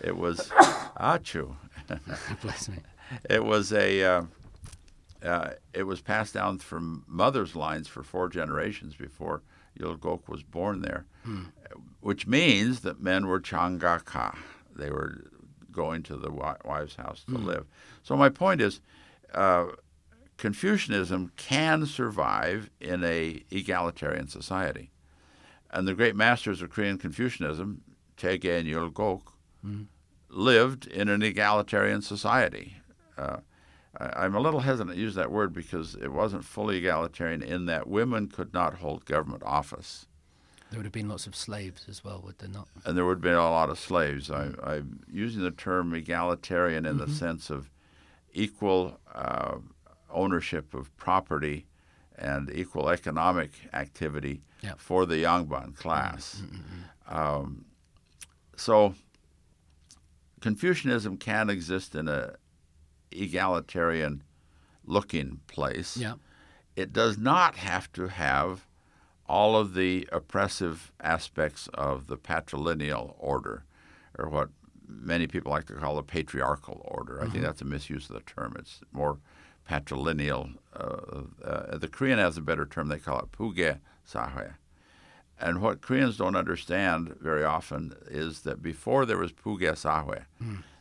It 0.00 0.16
was 0.16 0.48
Achu. 0.98 1.56
Bless 2.42 2.68
me. 2.68 2.78
It 3.28 3.44
was 3.44 3.72
a. 3.72 4.02
Uh, 4.02 4.22
uh, 5.22 5.50
it 5.74 5.82
was 5.82 6.00
passed 6.00 6.34
down 6.34 6.58
from 6.58 7.04
mother's 7.08 7.56
lines 7.56 7.88
for 7.88 8.04
four 8.04 8.28
generations 8.28 8.94
before 8.94 9.42
Yulgok 9.78 10.28
was 10.28 10.44
born 10.44 10.82
there, 10.82 11.06
which 12.00 12.26
means 12.28 12.80
that 12.80 13.00
men 13.00 13.26
were 13.26 13.40
changaka. 13.40 14.36
They 14.76 14.90
were 14.90 15.24
going 15.72 16.04
to 16.04 16.16
the 16.16 16.30
wife's 16.30 16.94
house 16.96 17.24
to 17.28 17.36
live. 17.36 17.66
So 18.02 18.16
my 18.16 18.28
point 18.28 18.60
is, 18.60 18.80
uh, 19.34 19.66
Confucianism 20.38 21.32
can 21.36 21.84
survive 21.84 22.70
in 22.80 23.02
a 23.04 23.42
egalitarian 23.50 24.28
society, 24.28 24.90
and 25.70 25.86
the 25.86 25.94
great 25.94 26.14
masters 26.16 26.62
of 26.62 26.70
Korean 26.70 26.96
Confucianism, 26.96 27.82
Chege 28.16 28.58
and 28.58 28.66
Yulgok, 28.66 29.22
lived 30.30 30.86
in 30.86 31.08
an 31.08 31.22
egalitarian 31.22 32.00
society. 32.02 32.76
Uh, 33.16 33.38
I, 33.98 34.24
I'm 34.24 34.34
a 34.36 34.40
little 34.40 34.60
hesitant 34.60 34.94
to 34.94 35.00
use 35.00 35.16
that 35.16 35.30
word 35.32 35.52
because 35.52 35.96
it 35.96 36.12
wasn't 36.12 36.44
fully 36.44 36.76
egalitarian 36.78 37.42
in 37.42 37.66
that 37.66 37.88
women 37.88 38.28
could 38.28 38.54
not 38.54 38.74
hold 38.74 39.04
government 39.06 39.42
office, 39.44 40.06
There 40.70 40.78
would 40.78 40.86
have 40.86 40.92
been 40.92 41.08
lots 41.08 41.26
of 41.26 41.34
slaves 41.34 41.86
as 41.88 42.04
well, 42.04 42.20
would 42.24 42.38
there 42.38 42.48
not? 42.48 42.68
and 42.84 42.96
there 42.96 43.04
would 43.04 43.16
have 43.16 43.22
been 43.22 43.34
a 43.34 43.50
lot 43.50 43.70
of 43.70 43.78
slaves. 43.78 44.30
I, 44.30 44.50
I'm 44.62 45.00
using 45.10 45.42
the 45.42 45.50
term 45.50 45.92
egalitarian 45.94 46.86
in 46.86 46.98
the 46.98 47.08
sense 47.08 47.50
of 47.50 47.70
equal 48.32 49.00
uh, 49.12 49.56
ownership 50.10 50.74
of 50.74 50.94
property 50.96 51.66
and 52.16 52.50
equal 52.50 52.88
economic 52.88 53.50
activity 53.72 54.42
Yeah. 54.62 54.74
for 54.76 55.06
the 55.06 55.22
Yangban 55.22 55.76
class. 55.76 56.42
Mm-hmm, 56.42 56.56
mm-hmm, 56.56 57.14
mm-hmm. 57.14 57.16
Um, 57.16 57.64
so 58.56 58.94
Confucianism 60.40 61.18
can 61.18 61.50
exist 61.50 61.94
in 61.94 62.08
a 62.08 62.34
egalitarian 63.10 64.22
looking 64.84 65.40
place. 65.46 65.96
Yeah. 65.96 66.14
It 66.76 66.92
does 66.92 67.18
not 67.18 67.56
have 67.56 67.90
to 67.94 68.08
have 68.08 68.66
all 69.26 69.56
of 69.56 69.74
the 69.74 70.08
oppressive 70.12 70.92
aspects 71.00 71.68
of 71.74 72.06
the 72.06 72.16
patrilineal 72.16 73.14
order, 73.18 73.64
or 74.18 74.28
what 74.28 74.48
many 74.86 75.26
people 75.26 75.50
like 75.50 75.66
to 75.66 75.74
call 75.74 75.96
the 75.96 76.02
patriarchal 76.02 76.80
order. 76.84 77.22
I 77.22 77.28
think 77.28 77.42
that's 77.44 77.60
a 77.60 77.66
misuse 77.66 78.08
of 78.08 78.14
the 78.14 78.22
term. 78.22 78.56
It's 78.58 78.80
more 78.92 79.18
patrilineal. 79.68 80.54
Uh, 80.74 81.22
uh, 81.44 81.78
the 81.78 81.88
Korean 81.88 82.18
has 82.18 82.36
a 82.36 82.40
better 82.40 82.66
term. 82.66 82.88
They 82.88 82.98
call 82.98 83.20
it 83.20 83.32
puge 83.32 83.78
sahe. 84.10 84.54
And 85.40 85.60
what 85.60 85.82
Koreans 85.82 86.16
don't 86.16 86.34
understand 86.36 87.14
very 87.20 87.44
often 87.44 87.94
is 88.10 88.40
that 88.40 88.62
before 88.62 89.06
there 89.06 89.18
was 89.18 89.32
puge 89.32 89.70
sahe, 89.76 90.24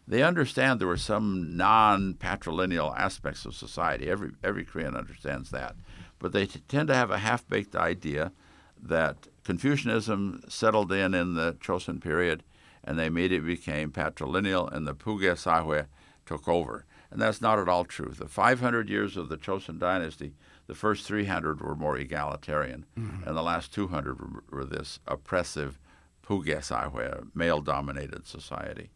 they 0.08 0.24
understand 0.24 0.80
there 0.80 0.88
were 0.88 0.98
some 0.98 1.58
non-patrilineal 1.58 2.98
aspects 2.98 3.46
of 3.46 3.56
society. 3.56 4.10
Every 4.10 4.32
every 4.44 4.64
Korean 4.64 4.96
understands 4.96 5.52
that, 5.52 5.76
but 6.18 6.32
they 6.32 6.46
t- 6.46 6.62
tend 6.68 6.88
to 6.88 6.96
have 6.96 7.12
a 7.12 7.20
half-baked 7.20 7.76
idea 7.76 8.32
that 8.82 9.28
Confucianism 9.44 10.44
settled 10.48 10.92
in 10.92 11.14
in 11.14 11.34
the 11.36 11.54
Chosun 11.60 12.02
period, 12.02 12.44
and 12.84 12.98
they 12.98 13.08
immediately 13.08 13.56
became 13.56 13.92
patrilineal, 13.92 14.72
and 14.72 14.88
the 14.88 14.96
Puge 14.96 15.36
Sahue 15.36 15.88
took 16.26 16.48
over. 16.48 16.86
And 17.10 17.22
that's 17.22 17.42
not 17.42 17.60
at 17.60 17.70
all 17.70 17.86
true. 17.86 18.14
The 18.18 18.28
500 18.28 18.90
years 18.90 19.16
of 19.16 19.30
the 19.30 19.38
Chosun 19.38 19.80
dynasty, 19.80 20.34
the 20.68 20.76
first 20.76 21.06
300 21.06 21.62
were 21.62 21.76
more 21.76 21.98
egalitarian, 21.98 22.86
mm-hmm. 22.98 23.28
and 23.28 23.38
the 23.38 23.42
last 23.42 23.74
200 23.74 24.20
were, 24.20 24.44
were 24.52 24.66
this 24.66 25.00
oppressive 25.08 25.80
Puge 26.28 26.58
Sahue, 26.58 27.30
male-dominated 27.34 28.28
society. 28.28 28.92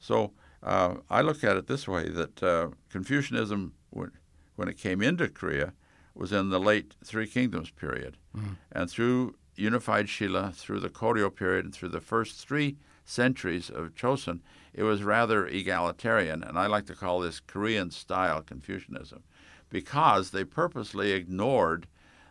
So 0.00 0.32
uh, 0.62 0.96
I 1.08 1.22
look 1.22 1.44
at 1.44 1.56
it 1.56 1.68
this 1.68 1.86
way: 1.86 2.08
that 2.08 2.42
uh, 2.42 2.68
Confucianism, 2.90 3.72
when, 3.90 4.10
when 4.56 4.68
it 4.68 4.76
came 4.76 5.00
into 5.00 5.28
Korea, 5.28 5.74
was 6.14 6.32
in 6.32 6.50
the 6.50 6.60
late 6.60 6.94
Three 7.04 7.28
Kingdoms 7.28 7.70
period, 7.70 8.16
mm-hmm. 8.36 8.54
and 8.72 8.90
through 8.90 9.36
unified 9.54 10.06
Shilla, 10.06 10.52
through 10.54 10.80
the 10.80 10.88
Koryo 10.88 11.34
period, 11.34 11.64
and 11.64 11.74
through 11.74 11.90
the 11.90 12.00
first 12.00 12.46
three 12.46 12.76
centuries 13.04 13.70
of 13.70 13.94
Chosun, 13.94 14.40
it 14.74 14.82
was 14.82 15.02
rather 15.02 15.46
egalitarian, 15.46 16.42
and 16.42 16.58
I 16.58 16.66
like 16.66 16.86
to 16.86 16.94
call 16.94 17.20
this 17.20 17.40
Korean 17.40 17.90
style 17.90 18.42
Confucianism, 18.42 19.22
because 19.68 20.30
they 20.30 20.44
purposely 20.44 21.12
ignored 21.12 21.86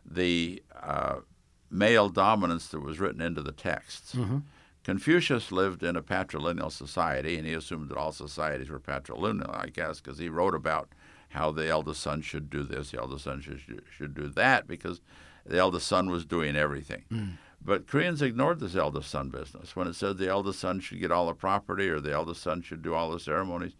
the 0.05 0.63
uh, 0.81 1.17
male 1.69 2.09
dominance 2.09 2.67
that 2.69 2.81
was 2.81 2.99
written 2.99 3.21
into 3.21 3.41
the 3.41 3.51
texts. 3.51 4.15
Mm-hmm. 4.15 4.39
Confucius 4.83 5.51
lived 5.51 5.83
in 5.83 5.95
a 5.95 6.01
patrilineal 6.01 6.71
society, 6.71 7.37
and 7.37 7.45
he 7.45 7.53
assumed 7.53 7.89
that 7.89 7.97
all 7.97 8.11
societies 8.11 8.69
were 8.69 8.79
patrilineal, 8.79 9.55
I 9.55 9.67
guess, 9.67 10.01
because 10.01 10.17
he 10.17 10.27
wrote 10.27 10.55
about 10.55 10.89
how 11.29 11.51
the 11.51 11.69
eldest 11.69 12.01
son 12.01 12.21
should 12.21 12.49
do 12.49 12.63
this, 12.63 12.91
the 12.91 12.99
eldest 12.99 13.25
son 13.25 13.41
should, 13.41 13.83
should 13.95 14.13
do 14.15 14.27
that, 14.29 14.67
because 14.67 14.99
the 15.45 15.59
eldest 15.59 15.87
son 15.87 16.09
was 16.09 16.25
doing 16.25 16.55
everything. 16.55 17.03
Mm. 17.11 17.33
But 17.63 17.87
Koreans 17.87 18.21
ignored 18.21 18.59
this 18.59 18.75
eldest 18.75 19.09
son 19.09 19.29
business. 19.29 19.75
When 19.75 19.87
it 19.87 19.93
said 19.93 20.17
the 20.17 20.29
eldest 20.29 20.59
son 20.59 20.79
should 20.79 20.99
get 20.99 21.11
all 21.11 21.27
the 21.27 21.33
property 21.33 21.89
or 21.89 21.99
the 21.99 22.11
eldest 22.11 22.41
son 22.41 22.61
should 22.61 22.81
do 22.81 22.95
all 22.95 23.11
the 23.11 23.19
ceremonies, 23.19 23.75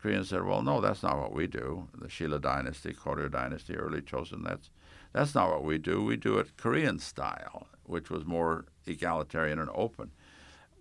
Koreans 0.00 0.30
said, 0.30 0.44
"Well, 0.44 0.62
no, 0.62 0.80
that's 0.80 1.02
not 1.02 1.18
what 1.18 1.32
we 1.32 1.46
do." 1.46 1.88
The 1.94 2.08
Shilla 2.08 2.40
dynasty, 2.40 2.92
Koryo 2.94 3.30
dynasty, 3.30 3.76
early 3.76 4.00
Chosun, 4.00 4.44
that's 4.44 4.70
that's 5.12 5.34
not 5.34 5.50
what 5.50 5.64
we 5.64 5.78
do. 5.78 6.02
We 6.02 6.16
do 6.16 6.38
it 6.38 6.56
Korean 6.56 6.98
style, 6.98 7.66
which 7.84 8.08
was 8.10 8.24
more 8.24 8.64
egalitarian 8.86 9.58
and 9.58 9.70
open. 9.74 10.12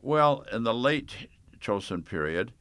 Well, 0.01 0.45
in 0.51 0.63
the 0.63 0.73
late 0.73 1.27
Chosun 1.59 2.05
period, 2.05 2.53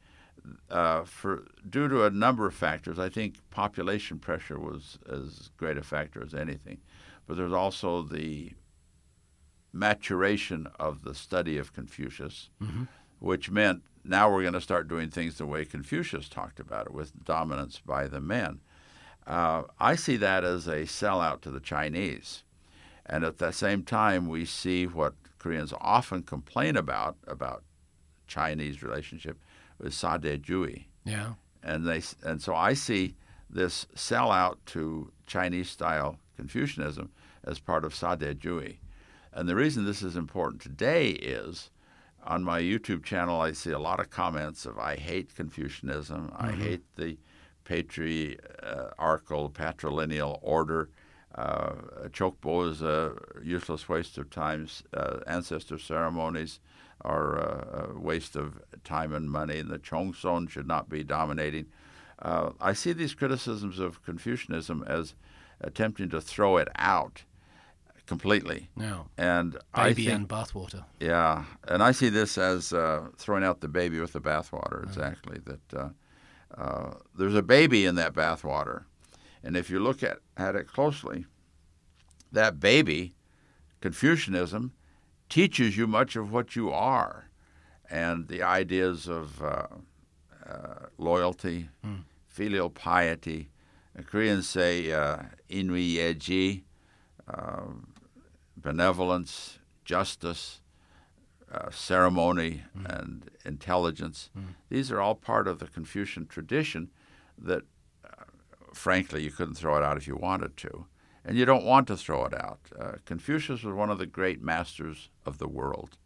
uh, 0.69 1.03
for 1.03 1.45
due 1.69 1.87
to 1.87 2.05
a 2.05 2.09
number 2.09 2.45
of 2.45 2.53
factors, 2.53 2.99
I 2.99 3.09
think 3.09 3.35
population 3.51 4.19
pressure 4.19 4.59
was 4.59 4.97
as 5.09 5.49
great 5.57 5.77
a 5.77 5.83
factor 5.83 6.23
as 6.23 6.33
anything, 6.33 6.79
but 7.25 7.37
there's 7.37 7.53
also 7.53 8.01
the 8.01 8.53
maturation 9.77 10.67
of 10.79 11.03
the 11.03 11.15
study 11.15 11.57
of 11.57 11.73
Confucius, 11.73 12.49
mm-hmm. 12.61 12.83
which 13.19 13.49
meant 13.51 13.83
now 14.03 14.31
we're 14.31 14.41
going 14.41 14.53
to 14.53 14.61
start 14.61 14.87
doing 14.87 15.09
things 15.09 15.37
the 15.37 15.45
way 15.45 15.65
Confucius 15.65 16.29
talked 16.29 16.59
about 16.59 16.87
it, 16.87 16.93
with 16.93 17.23
dominance 17.23 17.81
by 17.85 18.07
the 18.07 18.21
men. 18.21 18.61
Uh, 19.25 19.63
I 19.79 19.95
see 19.95 20.15
that 20.17 20.43
as 20.43 20.67
a 20.67 20.83
sellout 20.83 21.41
to 21.41 21.51
the 21.51 21.59
Chinese. 21.59 22.43
And 23.05 23.23
at 23.23 23.37
the 23.37 23.51
same 23.51 23.83
time, 23.83 24.27
we 24.27 24.45
see 24.45 24.85
what 24.85 25.13
Koreans 25.39 25.73
often 25.79 26.23
complain 26.23 26.75
about 26.75 27.15
about 27.25 27.63
Chinese 28.27 28.83
relationship 28.83 29.37
with 29.79 29.93
Sadejui. 29.93 30.85
Yeah. 31.05 31.33
And 31.63 31.87
they 31.87 32.01
and 32.23 32.41
so 32.41 32.53
I 32.53 32.73
see 32.73 33.15
this 33.49 33.85
sellout 33.95 34.57
to 34.67 35.11
Chinese 35.25 35.69
style 35.69 36.17
Confucianism 36.35 37.09
as 37.43 37.59
part 37.59 37.85
of 37.85 37.93
Sadejui. 37.93 38.77
And 39.37 39.47
the 39.47 39.55
reason 39.55 39.85
this 39.85 40.01
is 40.01 40.15
important 40.15 40.63
today 40.63 41.09
is 41.09 41.69
on 42.23 42.43
my 42.43 42.59
YouTube 42.59 43.03
channel, 43.03 43.39
I 43.39 43.51
see 43.51 43.69
a 43.69 43.77
lot 43.77 43.99
of 43.99 44.09
comments 44.09 44.65
of 44.65 44.79
I 44.79 44.95
hate 44.95 45.35
Confucianism, 45.35 46.31
mm-hmm. 46.31 46.43
I 46.43 46.53
hate 46.53 46.81
the 46.95 47.19
patriarchal, 47.63 49.51
patrilineal 49.51 50.39
order. 50.41 50.89
Uh, 51.35 51.73
Chokbo 52.07 52.67
is 52.67 52.81
a 52.81 53.13
useless 53.43 53.87
waste 53.87 54.17
of 54.17 54.31
time. 54.31 54.67
Uh, 54.91 55.19
ancestor 55.27 55.77
ceremonies 55.77 56.59
are 57.01 57.35
a, 57.35 57.91
a, 57.91 57.99
waste 57.99 58.35
of 58.35 58.59
time 58.83 59.13
and 59.13 59.29
money, 59.29 59.59
and 59.59 59.69
the 59.69 59.77
Chongson 59.77 60.49
should 60.49 60.67
not 60.67 60.89
be 60.89 61.03
dominating. 61.03 61.67
Uh, 62.17 62.53
I 62.59 62.73
see 62.73 62.91
these 62.91 63.13
criticisms 63.13 63.77
of 63.77 64.03
Confucianism 64.03 64.83
as 64.87 65.13
attempting 65.61 66.09
to 66.09 66.21
throw 66.21 66.57
it 66.57 66.69
out 66.75 67.21
completely. 68.07 68.69
Yeah. 68.75 69.03
And 69.17 69.51
baby 69.51 69.61
I 69.73 69.93
think, 69.93 70.09
and 70.09 70.29
bathwater. 70.29 70.85
Yeah, 70.99 71.43
and 71.67 71.83
I 71.83 71.91
see 71.91 72.09
this 72.09 72.37
as 72.37 72.73
uh, 72.73 73.09
throwing 73.17 73.43
out 73.43 73.61
the 73.61 73.67
baby 73.67 73.99
with 73.99 74.13
the 74.13 74.21
bathwater. 74.21 74.83
Exactly. 74.83 75.39
That 75.45 75.73
uh, 75.79 75.89
uh, 76.59 76.93
there's 77.15 77.35
a 77.35 77.43
baby 77.43 77.85
in 77.85 77.95
that 77.95 78.13
bathwater, 78.13 78.85
and 79.43 79.55
if 79.55 79.69
you 79.69 79.79
look 79.79 80.01
at 80.01 80.19
at 80.35 80.55
it 80.55 80.67
closely, 80.67 81.25
that 82.31 82.59
baby, 82.59 83.13
Confucianism, 83.81 84.71
teaches 85.29 85.77
you 85.77 85.85
much 85.85 86.15
of 86.15 86.31
what 86.31 86.55
you 86.55 86.71
are, 86.71 87.29
and 87.91 88.27
the 88.27 88.41
ideas 88.41 89.07
of 89.07 89.43
uh, 89.43 89.67
uh, 90.49 90.85
loyalty, 90.97 91.69
mm. 91.85 92.03
filial 92.25 92.69
piety. 92.69 93.49
Koreans 94.05 94.47
say 94.47 94.91
uh, 94.91 95.17
inui 95.49 95.95
yeji, 95.95 96.63
benevolence, 98.61 99.59
justice, 99.85 100.61
uh, 101.51 101.69
ceremony, 101.71 102.63
mm. 102.77 102.99
and 102.99 103.29
intelligence. 103.45 104.29
Mm. 104.37 104.55
These 104.69 104.91
are 104.91 104.99
all 104.99 105.15
part 105.15 105.47
of 105.47 105.59
the 105.59 105.67
Confucian 105.67 106.27
tradition 106.27 106.89
that, 107.37 107.63
uh, 108.03 108.25
frankly, 108.73 109.23
you 109.23 109.31
couldn't 109.31 109.55
throw 109.55 109.77
it 109.77 109.83
out 109.83 109.97
if 109.97 110.07
you 110.07 110.15
wanted 110.15 110.57
to. 110.57 110.85
And 111.23 111.37
you 111.37 111.45
don't 111.45 111.65
want 111.65 111.87
to 111.87 111.97
throw 111.97 112.25
it 112.25 112.33
out. 112.33 112.59
Uh, 112.77 112.93
Confucius 113.05 113.63
was 113.63 113.73
one 113.73 113.89
of 113.89 113.97
the 113.97 114.05
great 114.05 114.41
masters 114.41 115.09
of 115.25 115.37
the 115.37 115.47
world. 115.47 115.97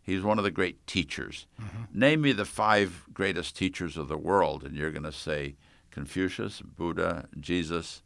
He's 0.00 0.22
one 0.22 0.38
of 0.38 0.44
the 0.44 0.50
great 0.50 0.86
teachers. 0.86 1.46
Mm-hmm. 1.60 1.98
Name 1.98 2.20
me 2.20 2.32
the 2.32 2.44
five 2.44 3.04
greatest 3.12 3.56
teachers 3.56 3.96
of 3.96 4.08
the 4.08 4.16
world, 4.16 4.64
and 4.64 4.76
you're 4.76 4.92
going 4.92 5.02
to 5.02 5.12
say 5.12 5.56
Confucius, 5.90 6.62
Buddha, 6.62 7.26
Jesus, 7.38 8.02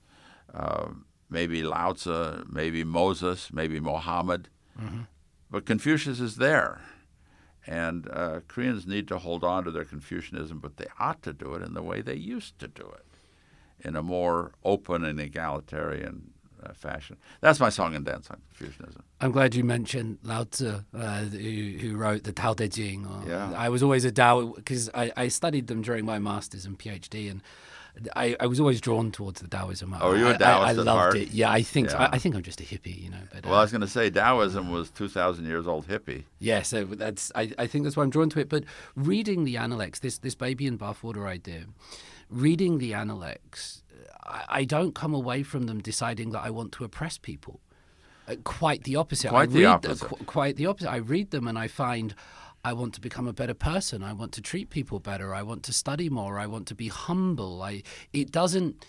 uh, 0.55 0.89
maybe 1.35 1.65
Lao 1.65 1.93
Tzu, 1.93 2.45
maybe 2.49 2.85
Moses, 2.85 3.53
maybe 3.53 3.81
Mohammed. 3.81 4.49
Mm-hmm. 4.81 5.01
But 5.51 5.67
Confucius 5.67 6.21
is 6.21 6.37
there. 6.37 6.81
And 7.67 8.09
uh, 8.11 8.41
Koreans 8.47 8.87
need 8.87 9.09
to 9.09 9.19
hold 9.19 9.43
on 9.43 9.65
to 9.65 9.71
their 9.71 9.85
Confucianism, 9.85 10.61
but 10.61 10.77
they 10.77 10.87
ought 11.01 11.23
to 11.23 11.33
do 11.33 11.55
it 11.55 11.63
in 11.63 11.75
the 11.75 11.83
way 11.83 12.03
they 12.03 12.15
used 12.15 12.59
to 12.61 12.69
do 12.69 12.87
it, 12.95 13.87
in 13.87 13.97
a 13.97 14.03
more 14.03 14.53
open 14.65 15.05
and 15.05 15.19
egalitarian 15.19 16.31
uh, 16.63 16.73
fashion. 16.73 17.17
That's 17.41 17.59
my 17.59 17.71
song 17.71 17.95
and 17.95 18.05
dance 18.05 18.31
on 18.31 18.41
Confucianism. 18.57 19.03
I'm 19.21 19.33
glad 19.33 19.55
you 19.55 19.65
mentioned 19.65 20.19
Lao 20.23 20.45
Tzu, 20.45 20.85
uh, 20.95 21.21
who, 21.23 21.79
who, 21.81 21.97
wrote 21.97 22.25
the 22.25 22.33
Tao 22.33 22.53
Te 22.53 22.69
Ching. 22.69 23.09
yeah. 23.27 23.53
I 23.57 23.71
was 23.71 23.83
always 23.83 24.05
a 24.05 24.13
Tao 24.13 24.53
because 24.55 24.91
I, 24.95 25.11
I, 25.17 25.29
studied 25.29 25.67
them 25.67 25.81
during 25.83 26.05
my 26.05 26.19
master's 26.19 26.67
and 26.67 26.79
PhD, 26.79 27.31
and 27.31 27.41
I, 28.17 28.37
I 28.41 28.47
was 28.47 28.59
always 28.59 28.81
drawn 28.81 29.13
towards 29.13 29.41
the 29.41 29.49
Taoism. 29.49 29.97
Oh, 30.01 30.15
you 30.15 30.27
a 30.27 30.37
Taoist 30.37 30.43
I, 30.43 30.53
I, 30.53 30.69
I 30.69 30.73
loved 30.73 30.89
heart? 30.89 31.17
it. 31.17 31.29
Yeah, 31.29 31.51
I 31.51 31.63
think 31.63 31.91
yeah. 31.91 31.99
I, 31.99 32.15
I, 32.15 32.19
think 32.19 32.35
I'm 32.35 32.43
just 32.43 32.61
a 32.61 32.65
hippie, 32.65 33.03
you 33.03 33.11
know. 33.11 33.19
But, 33.33 33.47
well, 33.47 33.55
uh, 33.55 33.59
I 33.59 33.63
was 33.63 33.71
going 33.71 33.83
to 33.83 33.89
say 33.89 34.11
Taoism 34.11 34.71
was 34.71 34.91
2,000 34.91 35.47
years 35.47 35.67
old 35.67 35.87
hippie. 35.87 36.25
Yeah, 36.39 36.63
so 36.63 36.85
that's 36.85 37.31
I, 37.35 37.53
I 37.57 37.67
think 37.67 37.85
that's 37.85 37.97
why 37.97 38.03
I'm 38.03 38.11
drawn 38.11 38.31
to 38.31 38.41
it. 38.41 38.49
But 38.49 38.65
reading 38.97 39.45
the 39.45 39.57
Analects, 39.57 40.01
this 40.01 40.19
this 40.19 40.35
baby 40.35 40.67
in 40.67 40.77
bathwater 40.79 41.27
idea, 41.27 41.67
reading 42.29 42.79
the 42.79 42.95
Analects, 42.95 43.85
I, 44.25 44.45
I 44.49 44.65
don't 44.65 44.95
come 44.95 45.15
away 45.15 45.43
from 45.43 45.67
them 45.67 45.81
deciding 45.81 46.31
that 46.31 46.43
I 46.43 46.51
want 46.51 46.73
to 46.73 46.85
oppress 46.85 47.19
people. 47.19 47.61
Uh, 48.27 48.37
quite 48.43 48.85
the 48.85 48.97
opposite. 48.97 49.29
Quite 49.29 49.51
the 49.51 49.67
opposite. 49.67 50.09
qu- 50.09 50.25
quite 50.25 50.57
the 50.57 50.67
opposite. 50.67 50.91
I 50.91 50.97
read 50.97 51.31
them 51.31 51.47
and 51.47 51.59
I 51.59 51.69
find 51.69 52.15
I 52.65 52.73
want 52.73 52.95
to 52.95 53.01
become 53.01 53.27
a 53.27 53.33
better 53.33 53.55
person. 53.55 54.03
I 54.03 54.13
want 54.13 54.33
to 54.33 54.41
treat 54.41 54.71
people 54.71 54.99
better. 54.99 55.35
I 55.35 55.43
want 55.43 55.63
to 55.65 55.73
study 55.73 56.09
more. 56.09 56.39
I 56.39 56.47
want 56.47 56.67
to 56.69 56.75
be 56.75 56.89
humble. 56.89 57.63
I 57.63 57.83
it 58.13 58.31
doesn't 58.31 58.85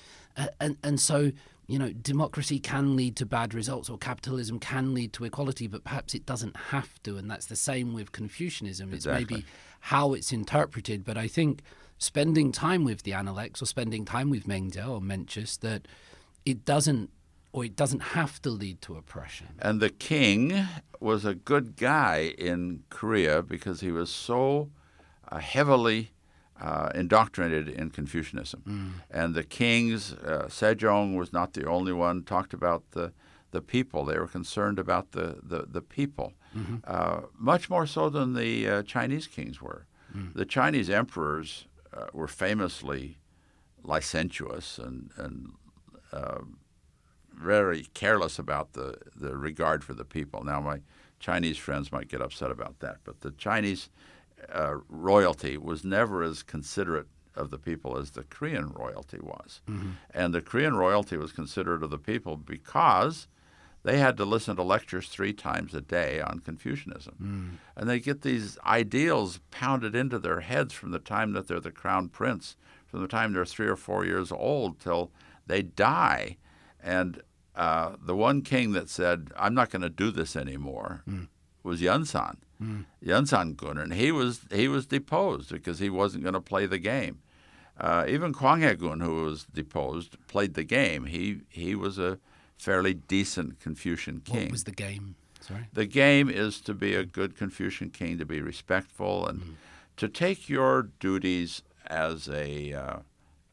and 0.59 0.77
and 0.83 0.99
so 0.99 1.31
you 1.67 1.79
know 1.79 1.91
democracy 1.91 2.59
can 2.59 2.95
lead 2.95 3.15
to 3.15 3.25
bad 3.25 3.53
results 3.53 3.89
or 3.89 3.97
capitalism 3.97 4.59
can 4.59 4.93
lead 4.93 5.13
to 5.13 5.23
equality 5.23 5.65
but 5.65 5.83
perhaps 5.83 6.13
it 6.13 6.25
doesn't 6.25 6.55
have 6.55 7.01
to 7.01 7.17
and 7.17 7.31
that's 7.31 7.47
the 7.47 7.55
same 7.55 7.93
with 7.93 8.11
confucianism 8.11 8.93
it's 8.93 9.07
maybe 9.07 9.43
how 9.79 10.13
it's 10.13 10.31
interpreted 10.31 11.03
but 11.03 11.17
i 11.17 11.27
think 11.27 11.63
spending 11.97 12.51
time 12.51 12.83
with 12.83 13.03
the 13.03 13.13
analects 13.13 13.61
or 13.61 13.65
spending 13.65 14.05
time 14.05 14.29
with 14.29 14.45
Mengzi 14.45 14.87
or 14.87 14.99
Mencius 14.99 15.59
that 15.59 15.87
it 16.45 16.65
doesn't 16.65 17.09
or 17.55 17.63
it 17.63 17.75
doesn't 17.77 18.01
have 18.01 18.41
to 18.41 18.49
lead 18.49 18.81
to 18.81 18.97
oppression. 18.97 19.47
And 19.59 19.79
the 19.79 19.89
king 19.89 20.67
was 20.99 21.23
a 21.23 21.33
good 21.33 21.77
guy 21.77 22.33
in 22.37 22.83
Korea 22.89 23.41
because 23.41 23.79
he 23.79 23.91
was 23.93 24.09
so 24.09 24.71
uh, 25.31 25.37
heavily 25.37 26.11
uh, 26.59 26.89
indoctrinated 26.93 27.69
in 27.69 27.91
Confucianism. 27.91 29.01
And 29.09 29.33
the 29.35 29.43
kings, 29.43 30.11
uh, 30.11 30.47
Sejong 30.49 31.15
was 31.15 31.31
not 31.31 31.53
the 31.53 31.65
only 31.65 31.93
one, 31.93 32.23
talked 32.23 32.53
about 32.53 32.91
the, 32.91 33.13
the 33.51 33.61
people. 33.61 34.03
They 34.03 34.19
were 34.19 34.27
concerned 34.27 34.77
about 34.77 35.13
the, 35.13 35.37
the, 35.41 35.65
the 35.65 35.81
people, 35.81 36.33
uh, 36.83 37.21
much 37.37 37.69
more 37.69 37.87
so 37.87 38.09
than 38.09 38.33
the 38.33 38.67
uh, 38.67 38.83
Chinese 38.83 39.27
kings 39.27 39.61
were. 39.61 39.85
The 40.33 40.45
Chinese 40.45 40.89
emperors 40.89 41.67
uh, 41.93 42.07
were 42.13 42.29
famously 42.29 43.17
licentious 43.83 44.77
and, 44.77 45.11
and 45.17 45.51
uh, 46.11 46.39
very 47.35 47.83
careless 47.93 48.39
about 48.39 48.73
the, 48.73 48.97
the 49.15 49.35
regard 49.37 49.83
for 49.83 49.93
the 49.93 50.05
people. 50.05 50.43
Now, 50.43 50.59
my 50.61 50.79
Chinese 51.19 51.57
friends 51.57 51.91
might 51.91 52.07
get 52.07 52.21
upset 52.21 52.51
about 52.51 52.79
that, 52.79 52.97
but 53.03 53.21
the 53.21 53.31
Chinese 53.31 53.89
uh, 54.51 54.75
royalty 54.89 55.57
was 55.57 55.83
never 55.83 56.23
as 56.23 56.43
considerate 56.43 57.07
of 57.35 57.51
the 57.51 57.57
people 57.57 57.97
as 57.97 58.11
the 58.11 58.23
Korean 58.23 58.69
royalty 58.71 59.19
was. 59.21 59.61
And 60.13 60.33
the 60.33 60.41
Korean 60.41 60.75
royalty 60.75 61.17
was 61.17 61.31
considerate 61.33 61.83
of 61.83 61.89
the 61.89 61.97
people 61.97 62.37
because 62.37 63.27
they 63.83 63.97
had 63.99 64.17
to 64.17 64.25
listen 64.25 64.55
to 64.55 64.63
lectures 64.63 65.09
three 65.09 65.33
times 65.33 65.75
a 65.75 65.81
day 65.81 66.21
on 66.21 66.39
Confucianism. 66.39 67.59
And 67.75 67.89
they 67.89 67.99
get 67.99 68.21
these 68.21 68.57
ideals 68.65 69.39
pounded 69.51 69.95
into 69.95 70.17
their 70.17 70.39
heads 70.41 70.73
from 70.73 70.91
the 70.91 70.99
time 70.99 71.33
that 71.33 71.47
they're 71.47 71.59
the 71.59 71.71
crown 71.71 72.07
prince, 72.09 72.55
from 72.87 73.01
the 73.01 73.07
time 73.07 73.33
they're 73.33 73.45
three 73.45 73.67
or 73.67 73.75
four 73.75 74.05
years 74.05 74.31
old 74.31 74.79
till 74.79 75.11
they 75.45 75.61
die. 75.61 76.37
And 76.85 77.21
uh, 77.55 77.95
the 78.01 78.15
one 78.15 78.41
king 78.41 78.73
that 78.73 78.89
said, 78.89 79.31
I'm 79.37 79.53
not 79.55 79.69
going 79.71 79.81
to 79.81 79.89
do 79.89 80.11
this 80.11 80.35
anymore, 80.35 81.03
was 81.63 81.81
Yunsan. 81.81 82.37
Yunsan 83.03 83.57
Gun, 83.57 83.77
and 83.77 83.93
he 83.93 84.11
was 84.11 84.41
he 84.51 84.67
was 84.69 84.85
deposed 84.85 85.49
because 85.51 85.79
he 85.79 85.89
wasn't 85.89 86.23
going 86.23 86.33
to 86.35 86.41
play 86.41 86.65
the 86.65 86.77
game. 86.77 87.19
Uh, 87.77 88.05
even 88.07 88.33
Kwanghae 88.33 88.79
Gun, 88.79 89.01
who 89.01 89.23
was 89.25 89.43
deposed, 89.43 90.15
played 90.27 90.53
the 90.53 90.63
game. 90.63 91.05
He 91.07 91.41
he 91.49 91.75
was 91.75 91.99
a 91.99 92.17
fairly 92.57 92.93
decent 92.93 93.59
Confucian 93.59 94.21
king. 94.21 94.43
What 94.43 94.51
was 94.51 94.63
the 94.63 94.71
game? 94.71 95.15
Sorry. 95.41 95.67
The 95.73 95.85
game 95.85 96.29
is 96.29 96.61
to 96.61 96.73
be 96.73 96.95
a 96.95 97.03
good 97.03 97.35
Confucian 97.35 97.89
king, 97.89 98.17
to 98.19 98.25
be 98.25 98.41
respectful, 98.41 99.27
and 99.27 99.57
to 99.97 100.07
take 100.07 100.47
your 100.47 100.83
duties 100.99 101.61
as 101.87 102.29
a 102.29 102.73
uh, 102.73 102.97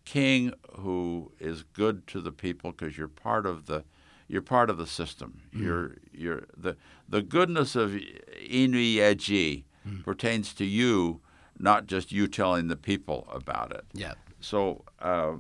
king 0.05 0.53
who 0.79 1.33
is 1.39 1.63
good 1.63 2.07
to 2.09 2.21
the 2.21 2.33
people 2.33 2.73
because 2.73 2.97
you're 2.99 3.09
part 3.09 3.47
of 3.47 3.67
the 3.67 3.85
you're 4.29 4.43
part 4.43 4.71
of 4.71 4.79
the 4.79 4.87
system. 4.87 5.43
You're 5.53 5.97
you're 6.13 6.45
the 6.57 6.77
the 7.09 7.23
goodness 7.23 7.77
of 7.77 7.91
Inu 7.91 8.97
Yeji 8.97 9.65
pertains 10.05 10.55
to 10.55 10.65
you, 10.65 11.21
not 11.59 11.87
just 11.87 12.13
you 12.13 12.27
telling 12.29 12.69
the 12.69 12.77
people 12.77 13.29
about 13.31 13.73
it. 13.73 13.85
Yeah. 13.93 14.15
So 14.41 14.85
uh, 15.01 15.35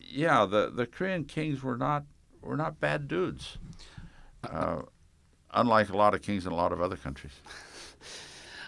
yeah, 0.00 0.46
the 0.46 0.70
the 0.70 0.86
Korean 0.86 1.24
kings 1.24 1.62
were 1.62 1.76
not 1.76 2.04
were 2.42 2.56
not 2.56 2.80
bad 2.80 3.06
dudes. 3.08 3.58
Uh, 4.42 4.82
unlike 5.52 5.88
a 5.88 5.96
lot 5.96 6.14
of 6.14 6.22
kings 6.22 6.44
in 6.44 6.52
a 6.52 6.56
lot 6.56 6.72
of 6.72 6.80
other 6.80 6.96
countries. 6.96 7.32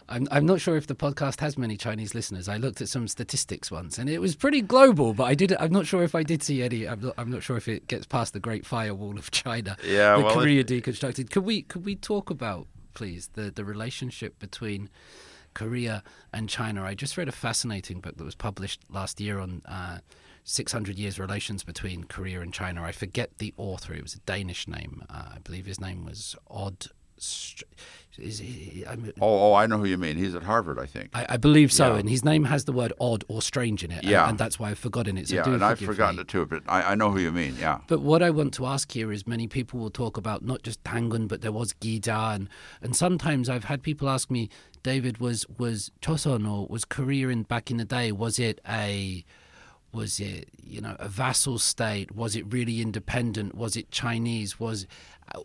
I'm, 0.08 0.28
I'm 0.30 0.46
not 0.46 0.60
sure 0.60 0.76
if 0.76 0.86
the 0.86 0.94
podcast 0.94 1.40
has 1.40 1.58
many 1.58 1.76
Chinese 1.76 2.14
listeners. 2.14 2.48
I 2.48 2.56
looked 2.58 2.80
at 2.80 2.88
some 2.88 3.08
statistics 3.08 3.70
once, 3.70 3.98
and 3.98 4.08
it 4.08 4.20
was 4.20 4.36
pretty 4.36 4.60
global. 4.60 5.14
But 5.14 5.24
I 5.24 5.34
did. 5.34 5.54
I'm 5.58 5.72
not 5.72 5.86
sure 5.86 6.02
if 6.02 6.14
I 6.14 6.22
did 6.22 6.42
see 6.42 6.62
any. 6.62 6.86
I'm 6.86 7.00
not, 7.00 7.14
I'm 7.18 7.30
not 7.30 7.42
sure 7.42 7.56
if 7.56 7.66
it 7.68 7.88
gets 7.88 8.06
past 8.06 8.32
the 8.32 8.40
Great 8.40 8.64
Firewall 8.64 9.18
of 9.18 9.30
China. 9.30 9.76
Yeah, 9.84 10.16
the 10.16 10.24
well, 10.24 10.30
it- 10.30 10.42
Korea 10.42 10.64
deconstructed. 10.64 11.30
Could 11.30 11.44
we 11.44 11.62
could 11.62 11.84
we 11.84 11.96
talk 11.96 12.30
about 12.30 12.66
please 12.94 13.30
the 13.34 13.50
the 13.50 13.64
relationship 13.64 14.38
between 14.38 14.88
Korea 15.54 16.02
and 16.32 16.48
China? 16.48 16.84
I 16.84 16.94
just 16.94 17.16
read 17.16 17.28
a 17.28 17.32
fascinating 17.32 18.00
book 18.00 18.16
that 18.16 18.24
was 18.24 18.34
published 18.36 18.80
last 18.88 19.20
year 19.20 19.38
on. 19.38 19.62
Uh, 19.66 19.98
600 20.48 20.96
years 20.96 21.18
relations 21.18 21.64
between 21.64 22.04
Korea 22.04 22.40
and 22.40 22.54
China. 22.54 22.84
I 22.84 22.92
forget 22.92 23.38
the 23.38 23.52
author. 23.56 23.94
It 23.94 24.02
was 24.04 24.14
a 24.14 24.20
Danish 24.20 24.68
name. 24.68 25.02
Uh, 25.10 25.30
I 25.34 25.38
believe 25.42 25.66
his 25.66 25.80
name 25.80 26.04
was 26.04 26.36
Odd. 26.48 26.86
He, 28.18 28.82
I'm, 28.88 29.12
Oh, 29.20 29.50
oh, 29.50 29.54
I 29.54 29.66
know 29.66 29.76
who 29.76 29.84
you 29.84 29.98
mean. 29.98 30.16
He's 30.16 30.34
at 30.34 30.42
Harvard, 30.42 30.78
I 30.78 30.86
think. 30.86 31.10
I, 31.12 31.26
I 31.30 31.36
believe 31.36 31.70
so, 31.70 31.92
Yeah. 31.92 32.00
and 32.00 32.08
his 32.08 32.24
name 32.24 32.44
has 32.44 32.64
the 32.64 32.72
word 32.72 32.92
odd 32.98 33.24
or 33.28 33.42
strange 33.42 33.84
in 33.84 33.90
it, 33.90 33.98
and- 34.02 34.08
Yeah. 34.08 34.26
and, 34.28 34.38
that's 34.38 34.58
why 34.58 34.70
I've 34.70 34.78
forgotten 34.78 35.18
it. 35.18 35.28
So 35.28 35.34
yeah, 35.36 35.44
and 35.46 35.62
I've 35.62 35.78
forgotten 35.78 36.16
me. 36.16 36.22
it 36.22 36.28
too, 36.28 36.46
but 36.46 36.62
I, 36.66 36.92
I 36.92 36.94
know 36.94 37.10
who 37.10 37.18
you 37.18 37.30
mean. 37.30 37.56
Yeah. 37.60 37.80
But 37.88 38.00
what 38.00 38.22
I 38.22 38.30
want 38.30 38.54
to 38.54 38.64
ask 38.66 38.90
here 38.92 39.12
is 39.12 39.26
many 39.26 39.46
people 39.48 39.80
will 39.80 39.90
talk 39.90 40.16
about 40.16 40.42
not 40.42 40.62
just 40.62 40.82
Tangun, 40.82 41.28
but 41.28 41.42
there 41.42 41.52
was 41.52 41.74
Gija, 41.74 42.34
and, 42.34 42.48
and 42.80 42.96
sometimes 42.96 43.50
I've 43.50 43.64
had 43.64 43.82
people 43.82 44.08
ask 44.08 44.30
me, 44.30 44.48
David, 44.82 45.18
was 45.18 45.44
was 45.58 45.90
Choson 46.00 46.50
or 46.50 46.66
was 46.68 46.84
Korea 46.86 47.28
in 47.28 47.42
back 47.42 47.70
in 47.70 47.76
the 47.76 47.84
day? 47.84 48.12
Was 48.12 48.38
it 48.38 48.60
a 48.68 49.24
was 49.92 50.20
it 50.20 50.48
you 50.62 50.80
know 50.80 50.94
a 51.00 51.08
vassal 51.08 51.58
state? 51.58 52.14
Was 52.14 52.36
it 52.36 52.44
really 52.52 52.80
independent? 52.80 53.54
Was 53.56 53.76
it 53.76 53.90
Chinese? 53.90 54.60
Was 54.60 54.86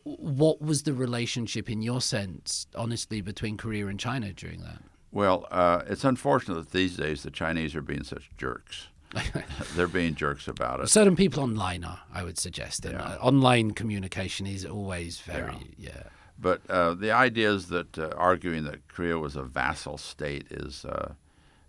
what 0.03 0.61
was 0.61 0.83
the 0.83 0.93
relationship 0.93 1.69
in 1.69 1.81
your 1.81 2.01
sense, 2.01 2.67
honestly, 2.75 3.21
between 3.21 3.57
Korea 3.57 3.87
and 3.87 3.99
China 3.99 4.33
during 4.33 4.61
that? 4.61 4.81
Well, 5.11 5.47
uh, 5.51 5.81
it's 5.87 6.03
unfortunate 6.03 6.55
that 6.55 6.71
these 6.71 6.95
days 6.97 7.23
the 7.23 7.31
Chinese 7.31 7.75
are 7.75 7.81
being 7.81 8.03
such 8.03 8.29
jerks. 8.37 8.87
They're 9.75 9.87
being 9.87 10.15
jerks 10.15 10.47
about 10.47 10.79
it. 10.79 10.87
Certain 10.89 11.17
people 11.17 11.43
online 11.43 11.83
are, 11.83 11.99
I 12.13 12.23
would 12.23 12.37
suggest. 12.37 12.85
And 12.85 12.93
Yeah. 12.93 13.03
uh, 13.03 13.17
online 13.19 13.71
communication 13.71 14.47
is 14.47 14.65
always 14.65 15.19
very, 15.19 15.73
yeah. 15.77 16.03
But 16.39 16.61
uh, 16.69 16.93
the 16.93 17.11
idea 17.11 17.51
is 17.51 17.67
that 17.67 17.97
uh, 17.99 18.11
arguing 18.15 18.63
that 18.63 18.87
Korea 18.87 19.17
was 19.19 19.35
a 19.35 19.43
vassal 19.43 19.97
state 19.97 20.47
is 20.49 20.85
uh, 20.85 21.13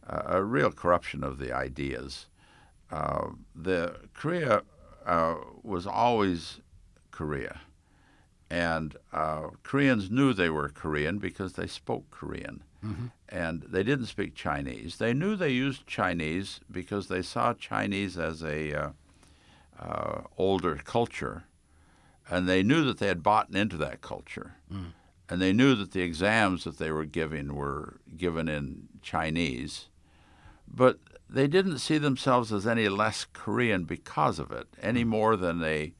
a 0.06 0.36
a 0.38 0.42
real 0.44 0.70
corruption 0.70 1.24
of 1.24 1.38
the 1.38 1.52
ideas. 1.52 2.26
Uh, 2.90 3.30
the 3.56 3.96
Korea 4.14 4.62
uh, 5.04 5.34
was 5.62 5.86
always 5.86 6.60
Korea, 7.10 7.60
and 8.52 8.96
uh, 9.14 9.48
Koreans 9.62 10.10
knew 10.10 10.34
they 10.34 10.50
were 10.50 10.68
Korean 10.68 11.16
because 11.16 11.54
they 11.54 11.66
spoke 11.66 12.10
Korean, 12.10 12.62
and 13.30 13.62
they 13.62 13.82
didn't 13.82 14.06
speak 14.06 14.34
Chinese. 14.34 14.98
They 14.98 15.14
knew 15.14 15.36
they 15.36 15.48
used 15.50 15.86
Chinese 15.86 16.60
because 16.70 17.08
they 17.08 17.22
saw 17.22 17.54
Chinese 17.54 18.18
as 18.18 18.42
a 18.42 18.74
uh, 18.74 18.90
uh, 19.80 20.20
older 20.36 20.74
culture. 20.84 21.44
And 22.28 22.46
they 22.46 22.62
knew 22.62 22.84
that 22.84 22.98
they 22.98 23.08
had 23.08 23.22
bought 23.22 23.54
into 23.54 23.78
that 23.78 24.02
culture, 24.02 24.56
and 25.28 25.40
they 25.40 25.52
knew 25.54 25.74
that 25.74 25.92
the 25.92 26.02
exams 26.02 26.64
that 26.64 26.76
they 26.78 26.90
were 26.92 27.06
giving 27.06 27.54
were 27.54 28.00
given 28.18 28.48
in 28.48 28.88
Chinese, 29.00 29.88
but 30.68 30.98
they 31.28 31.46
didn't 31.46 31.78
see 31.78 31.98
themselves 31.98 32.52
as 32.52 32.66
any 32.66 32.88
less 32.88 33.26
Korean 33.32 33.84
because 33.84 34.38
of 34.38 34.52
it, 34.52 34.68
any 34.82 35.04
more 35.04 35.36
than 35.36 35.62
a 35.64 35.94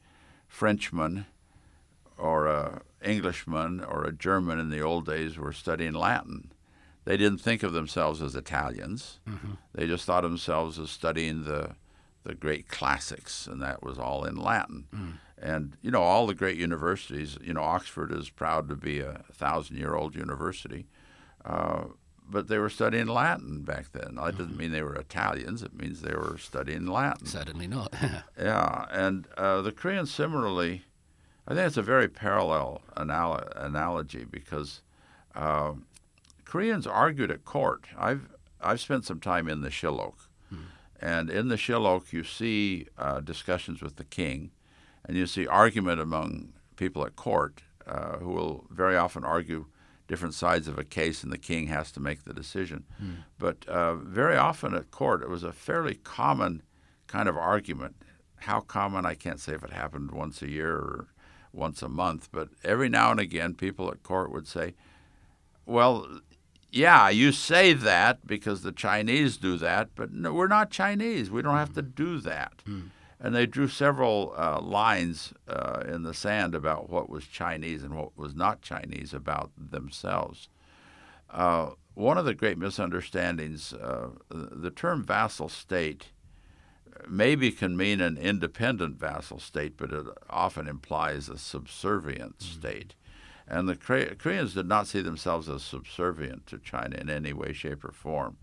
Frenchman 0.47 1.25
or 2.63 2.81
Englishman 3.03 3.83
or 3.83 4.03
a 4.05 4.11
German 4.11 4.59
in 4.59 4.69
the 4.69 4.81
old 4.81 5.05
days 5.05 5.37
were 5.37 5.51
studying 5.53 5.93
Latin. 5.93 6.51
They 7.05 7.17
didn't 7.17 7.39
think 7.39 7.63
of 7.63 7.73
themselves 7.73 8.21
as 8.21 8.35
Italians. 8.35 9.19
They 9.73 9.87
just 9.87 10.05
thought 10.05 10.23
of 10.23 10.31
themselves 10.31 10.79
as 10.79 10.89
studying 10.89 11.43
the 11.43 11.75
the 12.23 12.33
great 12.33 12.69
classics, 12.69 13.47
and 13.47 13.61
that 13.61 13.83
was 13.83 13.99
all 13.99 14.23
in 14.23 14.37
Latin. 14.37 14.85
And 15.37 15.75
you 15.81 15.91
know, 15.91 16.01
all 16.01 16.25
the 16.25 16.33
great 16.33 16.55
universities. 16.57 17.37
You 17.43 17.53
know, 17.53 17.63
Oxford 17.63 18.13
is 18.13 18.29
proud 18.29 18.69
to 18.69 18.75
be 18.77 19.01
a 19.01 19.23
thousand-year-old 19.33 20.15
university, 20.15 20.87
uh, 21.43 21.83
but 22.29 22.47
they 22.47 22.57
were 22.57 22.69
studying 22.69 23.07
Latin 23.07 23.63
back 23.63 23.91
then. 23.91 24.15
That 24.15 24.37
doesn't 24.37 24.55
mean 24.55 24.71
they 24.71 24.81
were 24.83 24.95
Italians. 24.95 25.61
It 25.63 25.73
means 25.73 25.99
they 26.01 26.15
were 26.15 26.37
studying 26.37 26.85
Latin. 26.87 27.27
Certainly 27.27 27.67
not. 27.67 27.93
Yeah, 28.39 28.85
and 28.89 29.27
uh, 29.35 29.61
the 29.61 29.73
Koreans 29.73 30.13
similarly, 30.13 30.83
I 31.47 31.53
think 31.53 31.67
it's 31.67 31.77
a 31.77 31.81
very 31.81 32.07
parallel 32.07 32.81
anal- 32.97 33.43
analogy 33.55 34.23
because 34.23 34.81
uh, 35.35 35.73
Koreans 36.45 36.87
argued 36.87 37.31
at 37.31 37.43
court. 37.45 37.85
I've 37.97 38.29
I've 38.61 38.79
spent 38.79 39.03
some 39.05 39.19
time 39.19 39.49
in 39.49 39.61
the 39.61 39.69
Shillok, 39.69 40.13
and 41.01 41.29
in 41.29 41.49
the 41.49 41.57
Shillok 41.57 42.13
you 42.13 42.23
see 42.23 42.87
uh, 42.97 43.19
discussions 43.19 43.81
with 43.81 43.97
the 43.97 44.05
king, 44.05 44.51
and 45.05 45.17
you 45.17 45.25
see 45.27 45.45
argument 45.47 45.99
among 45.99 46.53
people 46.77 47.05
at 47.05 47.15
court 47.17 47.61
uh, 47.85 48.17
who 48.17 48.29
will 48.29 48.65
very 48.69 48.95
often 48.95 49.25
argue 49.25 49.65
different 50.07 50.33
sides 50.33 50.67
of 50.69 50.77
a 50.79 50.83
case, 50.85 51.23
and 51.23 51.31
the 51.33 51.37
king 51.37 51.67
has 51.67 51.91
to 51.91 51.99
make 51.99 52.23
the 52.23 52.33
decision. 52.33 52.85
But 53.37 53.67
uh, 53.67 53.95
very 53.95 54.37
often 54.37 54.73
at 54.73 54.91
court, 54.91 55.21
it 55.23 55.29
was 55.29 55.43
a 55.43 55.51
fairly 55.51 55.95
common 55.95 56.61
kind 57.07 57.27
of 57.27 57.35
argument. 57.35 57.95
How 58.37 58.61
common, 58.61 59.05
I 59.05 59.15
can't 59.15 59.39
say 59.39 59.53
if 59.53 59.63
it 59.63 59.71
happened 59.71 60.11
once 60.11 60.41
a 60.41 60.49
year 60.49 60.71
or 60.75 61.07
once 61.53 61.81
a 61.81 61.89
month, 61.89 62.29
but 62.31 62.49
every 62.63 62.89
now 62.89 63.11
and 63.11 63.19
again, 63.19 63.53
people 63.53 63.89
at 63.89 64.03
court 64.03 64.31
would 64.31 64.47
say, 64.47 64.73
Well, 65.65 66.19
yeah, 66.71 67.09
you 67.09 67.31
say 67.31 67.73
that 67.73 68.25
because 68.25 68.63
the 68.63 68.71
Chinese 68.71 69.37
do 69.37 69.57
that, 69.57 69.89
but 69.95 70.11
no, 70.11 70.33
we're 70.33 70.47
not 70.47 70.71
Chinese. 70.71 71.29
We 71.29 71.43
don't 71.43 71.55
have 71.55 71.73
to 71.73 71.83
do 71.83 72.19
that. 72.21 72.63
And 73.19 73.35
they 73.35 73.45
drew 73.45 73.67
several 73.67 74.33
uh, 74.35 74.59
lines 74.59 75.33
uh, 75.47 75.83
in 75.87 76.01
the 76.03 76.13
sand 76.15 76.55
about 76.55 76.89
what 76.89 77.09
was 77.09 77.25
Chinese 77.25 77.83
and 77.83 77.95
what 77.95 78.17
was 78.17 78.35
not 78.35 78.61
Chinese 78.61 79.13
about 79.13 79.51
themselves. 79.55 80.49
Uh, 81.29 81.71
one 81.93 82.17
of 82.17 82.25
the 82.25 82.33
great 82.33 82.57
misunderstandings, 82.57 83.73
uh, 83.73 84.09
the 84.29 84.71
term 84.71 85.03
vassal 85.03 85.47
state 85.47 86.07
maybe 87.07 87.51
can 87.51 87.77
mean 87.77 88.01
an 88.01 88.17
independent 88.17 88.99
vassal 88.99 89.39
state, 89.39 89.77
but 89.77 89.91
it 89.91 90.05
often 90.29 90.67
implies 90.67 91.29
a 91.29 91.37
subservient 91.37 92.39
mm-hmm. 92.39 92.59
state. 92.59 92.95
And 93.47 93.67
the 93.67 93.75
Koreans 93.75 94.53
did 94.53 94.67
not 94.67 94.87
see 94.87 95.01
themselves 95.01 95.49
as 95.49 95.63
subservient 95.63 96.47
to 96.47 96.57
China 96.57 96.95
in 96.95 97.09
any 97.09 97.33
way, 97.33 97.51
shape, 97.51 97.83
or 97.83 97.91
form. 97.91 98.37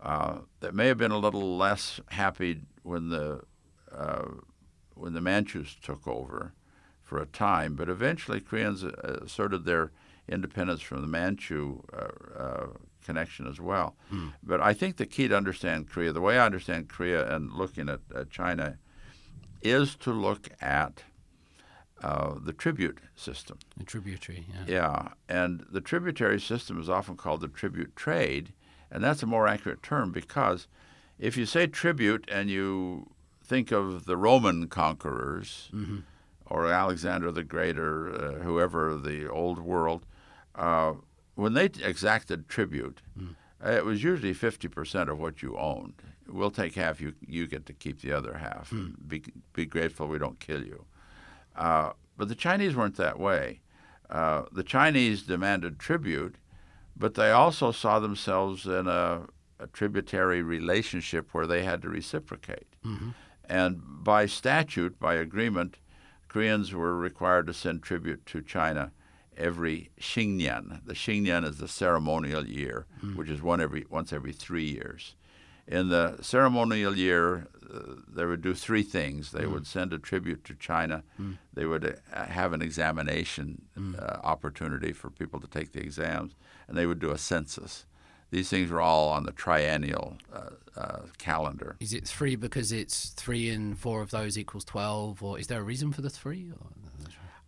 Uh, 0.00 0.38
they 0.60 0.70
may 0.70 0.88
have 0.88 0.98
been 0.98 1.12
a 1.12 1.18
little 1.18 1.56
less 1.56 2.00
happy 2.08 2.62
when 2.82 3.10
the 3.10 3.42
uh, 3.94 4.24
when 4.94 5.12
the 5.12 5.20
Manchus 5.20 5.76
took 5.80 6.08
over 6.08 6.54
for 7.02 7.20
a 7.20 7.26
time, 7.26 7.74
but 7.74 7.88
eventually 7.88 8.40
Koreans 8.40 8.84
uh, 8.84 9.20
asserted 9.22 9.64
their 9.64 9.92
independence 10.28 10.80
from 10.80 11.02
the 11.02 11.06
Manchu 11.06 11.82
uh, 11.92 12.38
uh, 12.38 12.66
connection 13.04 13.46
as 13.46 13.60
well. 13.60 13.96
Mm. 14.12 14.32
But 14.42 14.60
I 14.60 14.72
think 14.72 14.96
the 14.96 15.06
key 15.06 15.28
to 15.28 15.36
understand 15.36 15.88
Korea, 15.88 16.12
the 16.12 16.20
way 16.20 16.38
I 16.38 16.46
understand 16.46 16.88
Korea 16.88 17.34
and 17.34 17.52
looking 17.52 17.88
at, 17.88 18.00
at 18.14 18.30
China, 18.30 18.78
is 19.62 19.94
to 19.96 20.12
look 20.12 20.48
at 20.60 21.04
uh, 22.02 22.34
the 22.42 22.52
tribute 22.52 22.98
system. 23.14 23.58
The 23.76 23.84
tributary, 23.84 24.46
yeah. 24.48 24.64
Yeah, 24.66 25.08
and 25.28 25.64
the 25.70 25.80
tributary 25.80 26.40
system 26.40 26.80
is 26.80 26.90
often 26.90 27.16
called 27.16 27.40
the 27.40 27.48
tribute 27.48 27.94
trade, 27.94 28.52
and 28.90 29.04
that's 29.04 29.22
a 29.22 29.26
more 29.26 29.46
accurate 29.46 29.82
term 29.82 30.10
because 30.10 30.66
if 31.18 31.36
you 31.36 31.46
say 31.46 31.68
tribute 31.68 32.28
and 32.30 32.50
you 32.50 33.10
think 33.44 33.70
of 33.70 34.06
the 34.06 34.16
Roman 34.16 34.66
conquerors 34.66 35.70
mm-hmm. 35.72 35.98
or 36.46 36.66
Alexander 36.66 37.30
the 37.30 37.44
Great 37.44 37.78
or 37.78 38.10
uh, 38.10 38.32
whoever 38.42 38.96
the 38.96 39.28
old 39.28 39.60
world, 39.60 40.04
uh, 40.56 40.94
when 41.34 41.54
they 41.54 41.66
exacted 41.66 42.48
tribute, 42.48 43.00
mm. 43.18 43.34
it 43.64 43.84
was 43.84 44.02
usually 44.02 44.34
50% 44.34 45.08
of 45.08 45.18
what 45.18 45.42
you 45.42 45.56
owned. 45.56 45.94
We'll 46.28 46.50
take 46.50 46.74
half, 46.74 47.00
you, 47.00 47.14
you 47.26 47.46
get 47.46 47.66
to 47.66 47.72
keep 47.72 48.00
the 48.00 48.12
other 48.12 48.34
half. 48.34 48.70
Mm. 48.70 48.94
Be, 49.06 49.22
be 49.52 49.66
grateful 49.66 50.08
we 50.08 50.18
don't 50.18 50.40
kill 50.40 50.64
you. 50.64 50.84
Uh, 51.56 51.92
but 52.16 52.28
the 52.28 52.34
Chinese 52.34 52.76
weren't 52.76 52.96
that 52.96 53.18
way. 53.18 53.60
Uh, 54.08 54.42
the 54.52 54.62
Chinese 54.62 55.22
demanded 55.22 55.78
tribute, 55.78 56.36
but 56.96 57.14
they 57.14 57.30
also 57.30 57.72
saw 57.72 57.98
themselves 57.98 58.66
in 58.66 58.86
a, 58.86 59.22
a 59.58 59.66
tributary 59.68 60.42
relationship 60.42 61.28
where 61.32 61.46
they 61.46 61.64
had 61.64 61.80
to 61.82 61.88
reciprocate. 61.88 62.76
Mm-hmm. 62.84 63.10
And 63.48 63.82
by 64.04 64.26
statute, 64.26 65.00
by 65.00 65.14
agreement, 65.14 65.78
Koreans 66.28 66.72
were 66.72 66.96
required 66.96 67.46
to 67.46 67.54
send 67.54 67.82
tribute 67.82 68.24
to 68.26 68.42
China 68.42 68.92
every 69.36 69.90
Xingnian. 70.00 70.84
The 70.84 70.94
Xingnian 70.94 71.44
is 71.44 71.58
the 71.58 71.68
ceremonial 71.68 72.46
year, 72.46 72.86
mm. 73.02 73.16
which 73.16 73.28
is 73.28 73.42
one 73.42 73.60
every 73.60 73.86
once 73.90 74.12
every 74.12 74.32
three 74.32 74.64
years. 74.64 75.14
In 75.66 75.88
the 75.88 76.18
ceremonial 76.20 76.96
year, 76.96 77.46
uh, 77.72 77.94
they 78.08 78.24
would 78.24 78.42
do 78.42 78.52
three 78.54 78.82
things. 78.82 79.30
They 79.30 79.44
mm. 79.44 79.52
would 79.52 79.66
send 79.66 79.92
a 79.92 79.98
tribute 79.98 80.44
to 80.44 80.54
China. 80.54 81.04
Mm. 81.20 81.38
They 81.54 81.66
would 81.66 82.00
uh, 82.12 82.24
have 82.24 82.52
an 82.52 82.62
examination 82.62 83.62
mm. 83.78 83.98
uh, 83.98 84.18
opportunity 84.24 84.92
for 84.92 85.10
people 85.10 85.40
to 85.40 85.46
take 85.46 85.72
the 85.72 85.80
exams, 85.80 86.34
and 86.66 86.76
they 86.76 86.86
would 86.86 86.98
do 86.98 87.10
a 87.10 87.18
census. 87.18 87.86
These 88.30 88.48
things 88.48 88.70
were 88.70 88.80
all 88.80 89.10
on 89.10 89.24
the 89.24 89.32
triennial 89.32 90.16
uh, 90.32 90.50
uh, 90.74 91.00
calendar. 91.18 91.76
Is 91.80 91.92
it 91.92 92.08
three 92.08 92.34
because 92.34 92.72
it's 92.72 93.10
three 93.10 93.50
and 93.50 93.78
four 93.78 94.00
of 94.00 94.10
those 94.10 94.38
equals 94.38 94.64
twelve, 94.64 95.22
or 95.22 95.38
is 95.38 95.46
there 95.46 95.60
a 95.60 95.64
reason 95.64 95.92
for 95.92 96.00
the 96.00 96.10
three? 96.10 96.50
Or? 96.50 96.66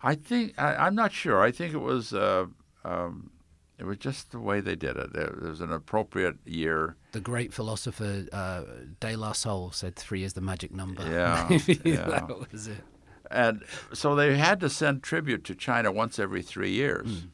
I 0.04 0.14
think 0.14 0.54
I, 0.58 0.86
am 0.86 0.94
not 0.94 1.12
sure. 1.12 1.42
I 1.42 1.50
think 1.50 1.72
it 1.72 1.78
was 1.78 2.12
uh, 2.12 2.46
um, 2.84 3.30
it 3.78 3.84
was 3.84 3.96
just 3.96 4.30
the 4.30 4.38
way 4.38 4.60
they 4.60 4.76
did 4.76 4.96
it. 4.96 5.14
It 5.14 5.42
was 5.42 5.60
an 5.60 5.72
appropriate 5.72 6.36
year. 6.44 6.96
The 7.12 7.20
great 7.20 7.52
philosopher 7.52 8.26
uh, 8.30 8.62
De 9.00 9.16
La 9.16 9.32
Soul 9.32 9.72
said 9.72 9.96
three 9.96 10.22
is 10.22 10.34
the 10.34 10.42
magic 10.42 10.72
number. 10.72 11.02
Yeah, 11.02 11.48
yeah. 11.84 12.04
that 12.04 12.52
was 12.52 12.68
it. 12.68 12.84
And 13.30 13.64
so 13.92 14.14
they 14.14 14.36
had 14.36 14.60
to 14.60 14.68
send 14.68 15.02
tribute 15.02 15.42
to 15.44 15.54
China 15.54 15.90
once 15.90 16.18
every 16.18 16.42
three 16.42 16.70
years. 16.70 17.08
Mm. 17.08 17.28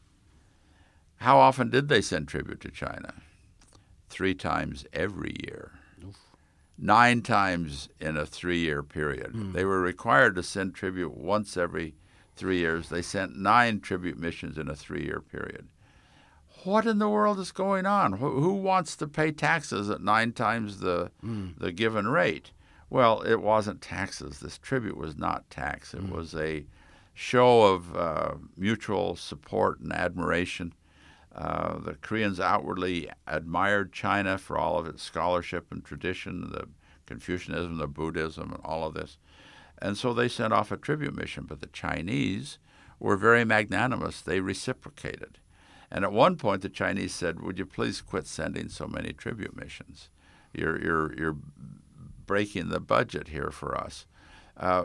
How 1.16 1.38
often 1.38 1.68
did 1.68 1.88
they 1.88 2.00
send 2.00 2.28
tribute 2.28 2.60
to 2.60 2.70
China? 2.70 3.14
Three 4.08 4.34
times 4.34 4.86
every 4.92 5.36
year. 5.44 5.72
Oof. 6.06 6.16
Nine 6.78 7.20
times 7.20 7.88
in 8.00 8.16
a 8.16 8.24
three 8.24 8.60
year 8.60 8.82
period. 8.82 9.32
Mm. 9.32 9.52
They 9.52 9.64
were 9.64 9.80
required 9.80 10.36
to 10.36 10.42
send 10.42 10.74
tribute 10.74 11.16
once 11.16 11.56
every 11.56 11.94
three 12.41 12.59
years. 12.59 12.88
They 12.88 13.03
sent 13.03 13.36
nine 13.36 13.80
tribute 13.80 14.18
missions 14.18 14.57
in 14.57 14.68
a 14.68 14.74
three 14.74 15.05
year 15.05 15.20
period. 15.20 15.68
What 16.64 16.86
in 16.86 16.99
the 16.99 17.09
world 17.09 17.38
is 17.38 17.53
going 17.53 17.86
on? 17.86 18.14
Who, 18.14 18.41
who 18.41 18.55
wants 18.55 18.97
to 18.97 19.07
pay 19.07 19.30
taxes 19.30 19.88
at 19.91 20.03
nine 20.03 20.32
times 20.32 20.80
the, 20.80 21.11
mm. 21.24 21.57
the 21.59 21.70
given 21.70 22.09
rate? 22.09 22.51
Well, 22.88 23.20
it 23.20 23.41
wasn't 23.41 23.80
taxes. 23.80 24.41
This 24.41 24.59
tribute 24.59 24.97
was 24.97 25.16
not 25.16 25.49
tax. 25.51 25.95
It 25.95 26.07
mm. 26.07 26.11
was 26.11 26.34
a 26.34 26.64
show 27.14 27.62
of 27.62 27.97
uh, 27.97 28.34
mutual 28.57 29.16
support 29.16 29.80
and 29.80 29.93
admiration. 29.93 30.72
Uh, 31.34 31.78
the 31.78 31.95
Koreans 31.95 32.41
outwardly 32.41 33.09
admired 33.26 33.93
China 33.93 34.36
for 34.38 34.59
all 34.59 34.78
of 34.78 34.86
its 34.86 35.03
scholarship 35.03 35.66
and 35.70 35.84
tradition, 35.84 36.51
the 36.51 36.66
Confucianism, 37.07 37.76
the 37.76 37.86
Buddhism, 37.86 38.53
and 38.53 38.61
all 38.64 38.86
of 38.86 38.95
this. 38.95 39.18
And 39.81 39.97
so 39.97 40.12
they 40.12 40.28
sent 40.28 40.53
off 40.53 40.70
a 40.70 40.76
tribute 40.76 41.14
mission. 41.14 41.45
But 41.49 41.61
the 41.61 41.66
Chinese 41.68 42.59
were 42.99 43.16
very 43.16 43.45
magnanimous. 43.45 44.20
They 44.20 44.41
reciprocated. 44.41 45.39
And 45.91 46.05
at 46.05 46.12
one 46.12 46.37
point, 46.37 46.62
the 46.62 46.68
Chinese 46.68 47.14
said, 47.14 47.41
Would 47.41 47.59
you 47.59 47.66
please 47.66 48.01
quit 48.01 48.26
sending 48.26 48.68
so 48.68 48.87
many 48.87 49.12
tribute 49.12 49.57
missions? 49.57 50.09
You're, 50.53 50.81
you're, 50.81 51.14
you're 51.18 51.37
breaking 52.26 52.68
the 52.68 52.81
budget 52.81 53.28
here 53.28 53.51
for 53.51 53.76
us. 53.76 54.07
Uh, 54.57 54.85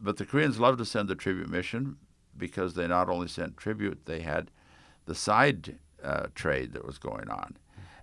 but 0.00 0.16
the 0.16 0.26
Koreans 0.26 0.60
loved 0.60 0.78
to 0.78 0.84
send 0.84 1.08
the 1.08 1.14
tribute 1.14 1.50
mission 1.50 1.96
because 2.36 2.74
they 2.74 2.86
not 2.86 3.08
only 3.08 3.28
sent 3.28 3.56
tribute, 3.56 4.06
they 4.06 4.20
had 4.20 4.50
the 5.06 5.14
side 5.14 5.78
uh, 6.02 6.26
trade 6.34 6.72
that 6.72 6.86
was 6.86 6.98
going 6.98 7.28
on. 7.28 7.56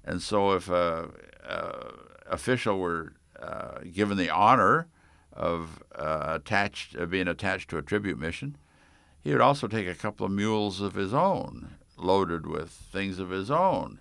And 0.03 0.21
so 0.21 0.51
if 0.51 0.69
a, 0.69 1.09
official 2.29 2.79
were 2.79 3.13
uh, 3.41 3.79
given 3.91 4.17
the 4.17 4.29
honor 4.29 4.87
of 5.37 5.83
uh, 5.95 6.23
attached 6.41 6.97
uh, 6.97 7.05
being 7.05 7.27
attached 7.27 7.69
to 7.69 7.77
a 7.77 7.83
tribute 7.83 8.19
mission. 8.19 8.57
He 9.23 9.31
would 9.31 9.41
also 9.41 9.67
take 9.67 9.87
a 9.87 9.95
couple 9.95 10.25
of 10.25 10.31
mules 10.31 10.81
of 10.81 10.95
his 10.95 11.13
own, 11.13 11.75
loaded 11.95 12.47
with 12.47 12.69
things 12.69 13.19
of 13.19 13.29
his 13.29 13.51
own, 13.51 13.99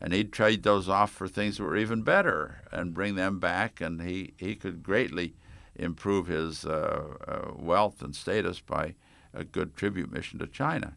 and 0.00 0.12
he'd 0.12 0.32
trade 0.32 0.62
those 0.62 0.88
off 0.88 1.10
for 1.10 1.28
things 1.28 1.58
that 1.58 1.64
were 1.64 1.76
even 1.76 2.02
better 2.02 2.62
and 2.72 2.94
bring 2.94 3.16
them 3.16 3.38
back. 3.38 3.80
And 3.80 4.02
he 4.02 4.32
he 4.38 4.54
could 4.54 4.82
greatly 4.82 5.34
improve 5.76 6.26
his 6.26 6.64
uh, 6.64 7.14
uh 7.26 7.52
wealth 7.54 8.02
and 8.02 8.16
status 8.16 8.60
by 8.60 8.94
a 9.34 9.44
good 9.44 9.76
tribute 9.76 10.10
mission 10.10 10.38
to 10.38 10.46
China. 10.46 10.96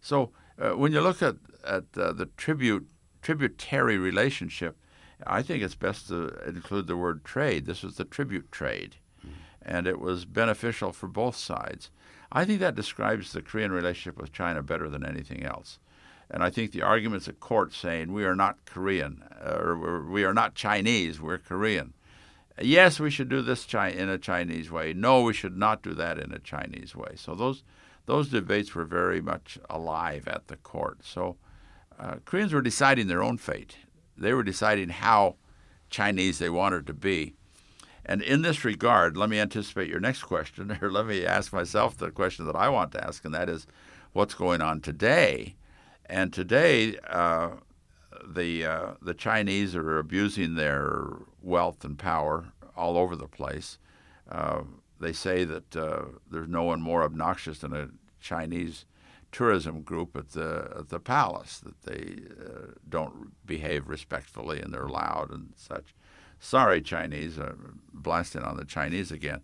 So 0.00 0.30
uh, 0.58 0.70
when 0.70 0.92
you 0.92 1.00
look 1.00 1.22
at 1.22 1.36
at 1.66 1.84
uh, 1.98 2.12
the 2.12 2.30
tribute 2.36 2.88
tributary 3.20 3.98
relationship, 3.98 4.76
I 5.26 5.42
think 5.42 5.62
it's 5.62 5.74
best 5.74 6.08
to 6.08 6.28
include 6.46 6.86
the 6.86 6.96
word 6.96 7.24
trade. 7.24 7.66
This 7.66 7.82
was 7.82 7.96
the 7.96 8.04
tribute 8.04 8.50
trade 8.50 8.96
and 9.68 9.86
it 9.86 10.00
was 10.00 10.24
beneficial 10.24 10.92
for 10.92 11.06
both 11.06 11.36
sides. 11.36 11.90
I 12.32 12.44
think 12.44 12.60
that 12.60 12.74
describes 12.74 13.32
the 13.32 13.42
Korean 13.42 13.70
relationship 13.70 14.20
with 14.20 14.32
China 14.32 14.62
better 14.62 14.88
than 14.88 15.04
anything 15.04 15.44
else. 15.44 15.78
And 16.30 16.42
I 16.42 16.50
think 16.50 16.72
the 16.72 16.82
arguments 16.82 17.28
at 17.28 17.40
court 17.40 17.72
saying 17.74 18.12
we 18.12 18.24
are 18.24 18.34
not 18.34 18.64
Korean 18.64 19.24
or 19.44 20.04
we 20.10 20.24
are 20.24 20.34
not 20.34 20.54
Chinese, 20.54 21.20
we're 21.20 21.38
Korean. 21.38 21.92
Yes, 22.60 22.98
we 22.98 23.10
should 23.10 23.28
do 23.28 23.40
this 23.40 23.66
in 23.72 24.08
a 24.08 24.18
Chinese 24.18 24.70
way. 24.70 24.92
No, 24.92 25.22
we 25.22 25.32
should 25.32 25.56
not 25.56 25.82
do 25.82 25.94
that 25.94 26.18
in 26.18 26.32
a 26.32 26.38
Chinese 26.38 26.96
way. 26.96 27.12
So 27.14 27.34
those 27.34 27.62
those 28.06 28.30
debates 28.30 28.74
were 28.74 28.86
very 28.86 29.20
much 29.20 29.58
alive 29.68 30.26
at 30.26 30.48
the 30.48 30.56
court. 30.56 31.00
So 31.02 31.36
uh, 31.98 32.16
Koreans 32.24 32.54
were 32.54 32.62
deciding 32.62 33.06
their 33.06 33.22
own 33.22 33.36
fate. 33.36 33.76
They 34.16 34.32
were 34.32 34.42
deciding 34.42 34.88
how 34.88 35.36
Chinese 35.90 36.38
they 36.38 36.48
wanted 36.48 36.86
to 36.86 36.94
be. 36.94 37.34
And 38.08 38.22
in 38.22 38.40
this 38.40 38.64
regard, 38.64 39.18
let 39.18 39.28
me 39.28 39.38
anticipate 39.38 39.90
your 39.90 40.00
next 40.00 40.22
question, 40.22 40.78
or 40.82 40.90
let 40.90 41.06
me 41.06 41.26
ask 41.26 41.52
myself 41.52 41.96
the 41.96 42.10
question 42.10 42.46
that 42.46 42.56
I 42.56 42.70
want 42.70 42.92
to 42.92 43.06
ask, 43.06 43.24
and 43.24 43.34
that 43.34 43.50
is 43.50 43.66
what's 44.12 44.34
going 44.34 44.62
on 44.62 44.80
today? 44.80 45.54
And 46.06 46.32
today, 46.32 46.96
uh, 47.06 47.50
the, 48.26 48.64
uh, 48.64 48.86
the 49.02 49.12
Chinese 49.12 49.76
are 49.76 49.98
abusing 49.98 50.54
their 50.54 51.18
wealth 51.42 51.84
and 51.84 51.98
power 51.98 52.52
all 52.74 52.96
over 52.96 53.14
the 53.14 53.28
place. 53.28 53.76
Uh, 54.30 54.62
they 54.98 55.12
say 55.12 55.44
that 55.44 55.76
uh, 55.76 56.04
there's 56.30 56.48
no 56.48 56.62
one 56.62 56.80
more 56.80 57.02
obnoxious 57.02 57.58
than 57.58 57.74
a 57.74 57.90
Chinese 58.20 58.86
tourism 59.30 59.82
group 59.82 60.16
at 60.16 60.30
the 60.30 60.72
at 60.78 60.88
the 60.88 60.98
palace 60.98 61.58
that 61.58 61.82
they 61.82 62.16
uh, 62.42 62.72
don't 62.88 63.32
behave 63.46 63.86
respectfully 63.86 64.58
and 64.58 64.72
they're 64.72 64.88
loud 64.88 65.30
and 65.30 65.52
such. 65.54 65.94
Sorry, 66.40 66.80
Chinese, 66.80 67.38
uh, 67.38 67.54
blasting 67.92 68.42
on 68.42 68.56
the 68.56 68.64
Chinese 68.64 69.10
again. 69.10 69.40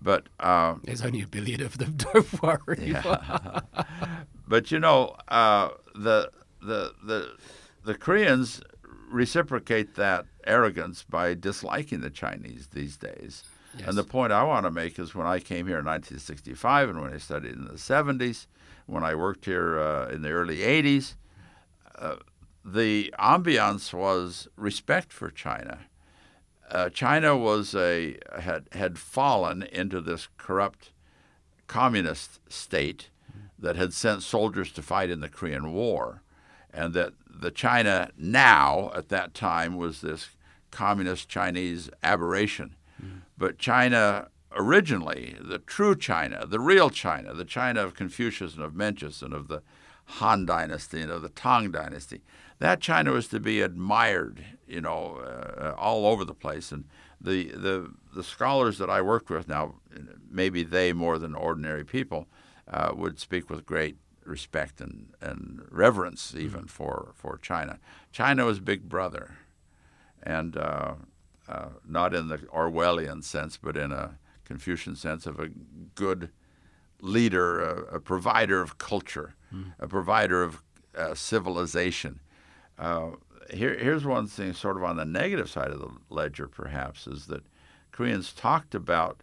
But 0.00 0.28
uh, 0.38 0.76
there's 0.84 1.02
only 1.02 1.22
a 1.22 1.26
billion 1.26 1.62
of 1.62 1.78
them. 1.78 1.94
Don't 1.96 2.42
worry. 2.42 2.92
Yeah. 2.92 3.60
but 4.48 4.70
you 4.70 4.78
know, 4.78 5.16
uh, 5.28 5.70
the 5.94 6.30
the 6.62 6.94
the 7.04 7.36
the 7.84 7.94
Koreans 7.94 8.60
reciprocate 9.10 9.94
that 9.94 10.26
arrogance 10.46 11.02
by 11.02 11.34
disliking 11.34 12.00
the 12.00 12.10
Chinese 12.10 12.68
these 12.72 12.96
days. 12.96 13.42
Yes. 13.76 13.88
And 13.88 13.98
the 13.98 14.04
point 14.04 14.32
I 14.32 14.42
want 14.44 14.64
to 14.66 14.70
make 14.70 14.98
is 14.98 15.14
when 15.14 15.26
I 15.26 15.38
came 15.38 15.66
here 15.66 15.78
in 15.78 15.84
1965 15.84 16.90
and 16.90 17.00
when 17.00 17.12
I 17.12 17.18
studied 17.18 17.52
in 17.52 17.64
the 17.64 17.74
70s, 17.74 18.46
when 18.86 19.04
I 19.04 19.14
worked 19.14 19.44
here 19.44 19.78
uh, 19.78 20.08
in 20.08 20.22
the 20.22 20.30
early 20.30 20.58
80s, 20.58 21.14
uh, 21.96 22.16
the 22.64 23.12
ambiance 23.18 23.92
was 23.92 24.48
respect 24.56 25.12
for 25.12 25.30
China. 25.30 25.80
Uh, 26.70 26.90
China 26.90 27.36
was 27.36 27.74
a 27.74 28.18
had 28.38 28.66
had 28.72 28.98
fallen 28.98 29.62
into 29.62 30.00
this 30.00 30.28
corrupt 30.36 30.92
communist 31.66 32.40
state 32.50 33.10
that 33.58 33.76
had 33.76 33.92
sent 33.92 34.22
soldiers 34.22 34.70
to 34.72 34.82
fight 34.82 35.10
in 35.10 35.20
the 35.20 35.28
Korean 35.28 35.72
War, 35.72 36.22
and 36.72 36.94
that 36.94 37.14
the 37.28 37.50
China 37.50 38.10
now 38.16 38.90
at 38.94 39.08
that 39.08 39.34
time 39.34 39.76
was 39.76 40.00
this 40.00 40.30
communist 40.70 41.28
Chinese 41.28 41.90
aberration. 42.02 42.74
Mm. 43.02 43.22
But 43.36 43.58
China 43.58 44.28
originally, 44.52 45.36
the 45.40 45.58
true 45.58 45.96
China, 45.96 46.46
the 46.46 46.60
real 46.60 46.90
China, 46.90 47.34
the 47.34 47.44
China 47.44 47.82
of 47.82 47.94
Confucius 47.94 48.54
and 48.54 48.64
of 48.64 48.72
Mencius 48.72 49.22
and 49.22 49.34
of 49.34 49.48
the 49.48 49.62
Han 50.04 50.46
Dynasty 50.46 51.02
and 51.02 51.10
of 51.10 51.22
the 51.22 51.28
Tang 51.28 51.70
Dynasty, 51.70 52.22
that 52.58 52.80
China 52.80 53.12
was 53.12 53.28
to 53.28 53.40
be 53.40 53.60
admired, 53.60 54.44
you 54.68 54.80
know, 54.80 55.16
uh, 55.16 55.74
all 55.76 56.06
over 56.06 56.24
the 56.24 56.34
place. 56.34 56.72
And 56.72 56.84
the, 57.20 57.44
the 57.50 57.90
the 58.14 58.22
scholars 58.22 58.78
that 58.78 58.90
I 58.90 59.00
worked 59.02 59.30
with 59.30 59.48
now, 59.48 59.74
maybe 60.30 60.62
they 60.62 60.92
more 60.92 61.18
than 61.18 61.34
ordinary 61.34 61.84
people, 61.84 62.26
uh, 62.70 62.92
would 62.94 63.18
speak 63.18 63.50
with 63.50 63.66
great 63.66 63.96
respect 64.24 64.80
and, 64.80 65.14
and 65.20 65.62
reverence 65.70 66.34
even 66.34 66.60
mm-hmm. 66.60 66.66
for, 66.66 67.12
for 67.14 67.38
China. 67.38 67.78
China 68.12 68.44
was 68.44 68.60
Big 68.60 68.88
Brother, 68.88 69.36
and 70.22 70.56
uh, 70.56 70.94
uh, 71.48 71.68
not 71.86 72.14
in 72.14 72.28
the 72.28 72.38
Orwellian 72.38 73.24
sense, 73.24 73.56
but 73.56 73.76
in 73.76 73.90
a 73.90 74.18
Confucian 74.44 74.96
sense 74.96 75.26
of 75.26 75.40
a 75.40 75.48
good 75.94 76.30
leader, 77.00 77.60
a, 77.60 77.96
a 77.96 78.00
provider 78.00 78.60
of 78.60 78.78
culture, 78.78 79.34
mm. 79.54 79.72
a 79.78 79.88
provider 79.88 80.42
of 80.42 80.62
uh, 80.96 81.14
civilization. 81.14 82.20
Here, 83.50 83.76
here's 83.78 84.04
one 84.04 84.26
thing, 84.26 84.52
sort 84.52 84.76
of 84.76 84.84
on 84.84 84.96
the 84.96 85.04
negative 85.04 85.48
side 85.48 85.70
of 85.70 85.80
the 85.80 85.90
ledger, 86.10 86.46
perhaps, 86.48 87.06
is 87.06 87.26
that 87.26 87.44
Koreans 87.92 88.32
talked 88.32 88.74
about 88.74 89.22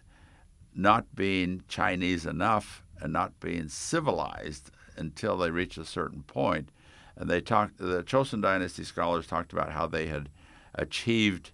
not 0.74 1.16
being 1.16 1.64
Chinese 1.68 2.26
enough 2.26 2.84
and 3.00 3.14
not 3.14 3.40
being 3.40 3.70
civilized 3.70 4.72
until 4.98 5.38
they 5.38 5.52
reached 5.52 5.78
a 5.78 5.86
certain 5.86 6.24
point. 6.24 6.70
And 7.16 7.30
they 7.30 7.40
talked. 7.40 7.78
The 7.78 8.04
Chosun 8.04 8.42
Dynasty 8.42 8.84
scholars 8.84 9.28
talked 9.28 9.54
about 9.54 9.72
how 9.72 9.88
they 9.88 10.08
had 10.08 10.30
achieved 10.74 11.52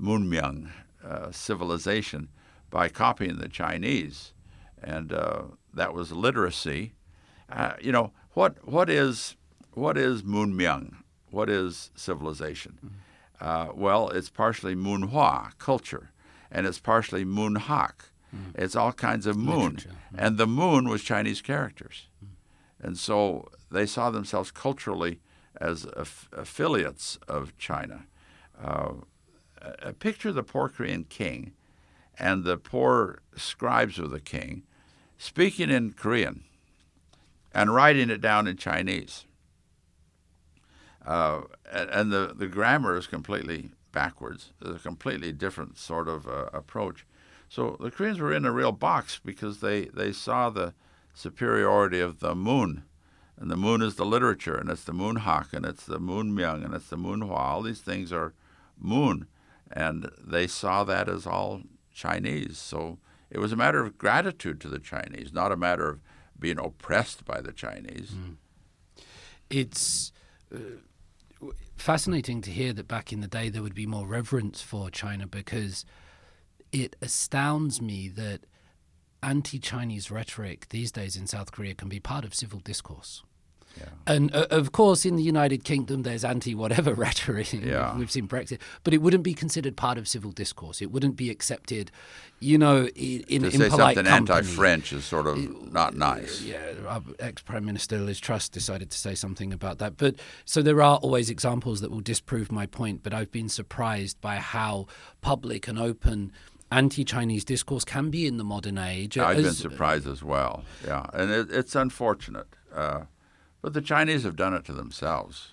Munmyung 0.00 0.70
uh, 1.04 1.32
civilization 1.32 2.28
by 2.70 2.88
copying 2.88 3.38
the 3.38 3.48
Chinese, 3.48 4.32
and 4.80 5.12
uh, 5.12 5.42
that 5.74 5.92
was 5.92 6.12
literacy. 6.12 6.92
Uh, 7.50 7.72
you 7.80 7.90
know 7.90 8.12
what? 8.34 8.64
What 8.66 8.88
is 8.88 9.36
what 9.72 9.98
is 9.98 10.22
Munmyung? 10.22 10.94
What 11.30 11.48
is 11.48 11.90
civilization? 11.94 12.78
Mm-hmm. 12.84 12.94
Uh, 13.40 13.72
well, 13.74 14.10
it's 14.10 14.28
partially 14.28 14.74
Munhua 14.74 15.56
culture, 15.58 16.10
and 16.50 16.66
it's 16.66 16.78
partially 16.78 17.24
Munhak. 17.24 18.10
Mm. 18.34 18.52
It's 18.54 18.76
all 18.76 18.92
kinds 18.92 19.26
of 19.26 19.36
moon, 19.36 19.76
mm. 19.76 19.92
and 20.16 20.36
the 20.36 20.46
moon 20.46 20.88
was 20.88 21.02
Chinese 21.02 21.40
characters, 21.40 22.06
mm. 22.22 22.28
and 22.80 22.98
so 22.98 23.48
they 23.70 23.86
saw 23.86 24.10
themselves 24.10 24.50
culturally 24.50 25.20
as 25.60 25.86
aff- 25.96 26.28
affiliates 26.32 27.18
of 27.26 27.56
China. 27.58 28.04
Uh, 28.62 28.92
picture 29.98 30.32
the 30.32 30.42
poor 30.42 30.68
Korean 30.68 31.04
king 31.04 31.52
and 32.18 32.44
the 32.44 32.56
poor 32.56 33.20
scribes 33.36 33.98
of 33.98 34.10
the 34.10 34.20
king 34.20 34.62
speaking 35.18 35.70
in 35.70 35.92
Korean 35.92 36.44
and 37.52 37.74
writing 37.74 38.10
it 38.10 38.20
down 38.20 38.46
in 38.46 38.56
Chinese. 38.56 39.24
Uh, 41.04 41.42
and 41.70 42.12
the, 42.12 42.34
the 42.36 42.46
grammar 42.46 42.96
is 42.96 43.06
completely 43.06 43.70
backwards. 43.92 44.52
It's 44.60 44.76
a 44.76 44.88
completely 44.88 45.32
different 45.32 45.78
sort 45.78 46.08
of 46.08 46.28
uh, 46.28 46.50
approach. 46.52 47.06
So 47.48 47.76
the 47.80 47.90
Koreans 47.90 48.20
were 48.20 48.32
in 48.32 48.44
a 48.44 48.52
real 48.52 48.72
box 48.72 49.20
because 49.24 49.60
they, 49.60 49.86
they 49.86 50.12
saw 50.12 50.50
the 50.50 50.74
superiority 51.14 52.00
of 52.00 52.20
the 52.20 52.34
moon. 52.34 52.84
And 53.36 53.50
the 53.50 53.56
moon 53.56 53.80
is 53.80 53.94
the 53.94 54.04
literature, 54.04 54.54
and 54.54 54.68
it's 54.68 54.84
the 54.84 54.92
moon 54.92 55.16
moonhak, 55.16 55.54
and 55.54 55.64
it's 55.64 55.86
the 55.86 55.98
moonmyung, 55.98 56.62
and 56.62 56.74
it's 56.74 56.90
the 56.90 56.98
moonhua. 56.98 57.36
All 57.36 57.62
these 57.62 57.80
things 57.80 58.12
are 58.12 58.34
moon. 58.78 59.26
And 59.72 60.10
they 60.22 60.46
saw 60.46 60.84
that 60.84 61.08
as 61.08 61.26
all 61.26 61.62
Chinese. 61.92 62.58
So 62.58 62.98
it 63.30 63.38
was 63.38 63.52
a 63.52 63.56
matter 63.56 63.80
of 63.80 63.96
gratitude 63.96 64.60
to 64.60 64.68
the 64.68 64.78
Chinese, 64.78 65.32
not 65.32 65.52
a 65.52 65.56
matter 65.56 65.88
of 65.88 66.00
being 66.38 66.58
oppressed 66.58 67.24
by 67.24 67.40
the 67.40 67.52
Chinese. 67.52 68.10
Mm. 68.10 68.36
It's 69.48 70.12
uh, 70.54 70.58
fascinating 71.80 72.42
to 72.42 72.50
hear 72.50 72.72
that 72.74 72.86
back 72.86 73.12
in 73.12 73.20
the 73.20 73.26
day 73.26 73.48
there 73.48 73.62
would 73.62 73.74
be 73.74 73.86
more 73.86 74.06
reverence 74.06 74.60
for 74.60 74.90
China 74.90 75.26
because 75.26 75.84
it 76.72 76.94
astounds 77.00 77.80
me 77.80 78.08
that 78.08 78.42
anti 79.22 79.58
Chinese 79.58 80.10
rhetoric 80.10 80.68
these 80.68 80.92
days 80.92 81.16
in 81.16 81.26
South 81.26 81.52
Korea 81.52 81.74
can 81.74 81.88
be 81.88 81.98
part 81.98 82.24
of 82.24 82.34
civil 82.34 82.60
discourse. 82.60 83.22
Yeah. 83.78 83.84
And 84.06 84.34
uh, 84.34 84.46
of 84.50 84.72
course, 84.72 85.04
in 85.04 85.16
the 85.16 85.22
United 85.22 85.64
Kingdom, 85.64 86.02
there's 86.02 86.24
anti 86.24 86.54
whatever 86.54 86.94
rhetoric. 87.04 87.52
Yeah. 87.52 87.96
We've 87.96 88.10
seen 88.10 88.28
Brexit, 88.28 88.58
but 88.84 88.94
it 88.94 88.98
wouldn't 88.98 89.22
be 89.22 89.34
considered 89.34 89.76
part 89.76 89.98
of 89.98 90.08
civil 90.08 90.32
discourse. 90.32 90.82
It 90.82 90.90
wouldn't 90.90 91.16
be 91.16 91.30
accepted, 91.30 91.90
you 92.40 92.58
know, 92.58 92.88
in, 92.88 93.24
in, 93.28 93.42
to 93.42 93.50
say 93.50 93.68
something 93.68 94.06
anti-French 94.06 94.92
is 94.92 95.04
sort 95.04 95.26
of 95.26 95.38
it, 95.38 95.72
not 95.72 95.94
nice. 95.94 96.42
Yeah, 96.42 97.00
ex 97.18 97.42
Prime 97.42 97.64
Minister 97.64 97.98
Liz 97.98 98.18
Truss 98.18 98.48
decided 98.48 98.90
to 98.90 98.98
say 98.98 99.14
something 99.14 99.52
about 99.52 99.78
that. 99.78 99.96
But 99.96 100.16
so 100.44 100.62
there 100.62 100.82
are 100.82 100.96
always 100.98 101.30
examples 101.30 101.80
that 101.80 101.90
will 101.90 102.00
disprove 102.00 102.50
my 102.50 102.66
point. 102.66 103.02
But 103.02 103.14
I've 103.14 103.32
been 103.32 103.48
surprised 103.48 104.20
by 104.20 104.36
how 104.36 104.86
public 105.20 105.68
and 105.68 105.78
open 105.78 106.32
anti-Chinese 106.72 107.44
discourse 107.44 107.84
can 107.84 108.10
be 108.10 108.26
in 108.26 108.36
the 108.36 108.44
modern 108.44 108.78
age. 108.78 109.18
I've 109.18 109.38
as, 109.38 109.44
been 109.44 109.54
surprised 109.54 110.06
as 110.06 110.22
well. 110.22 110.64
Yeah, 110.86 111.06
and 111.12 111.30
it, 111.30 111.50
it's 111.50 111.74
unfortunate. 111.74 112.46
Uh, 112.74 113.02
but 113.62 113.74
the 113.74 113.80
Chinese 113.80 114.22
have 114.24 114.36
done 114.36 114.54
it 114.54 114.64
to 114.66 114.72
themselves. 114.72 115.50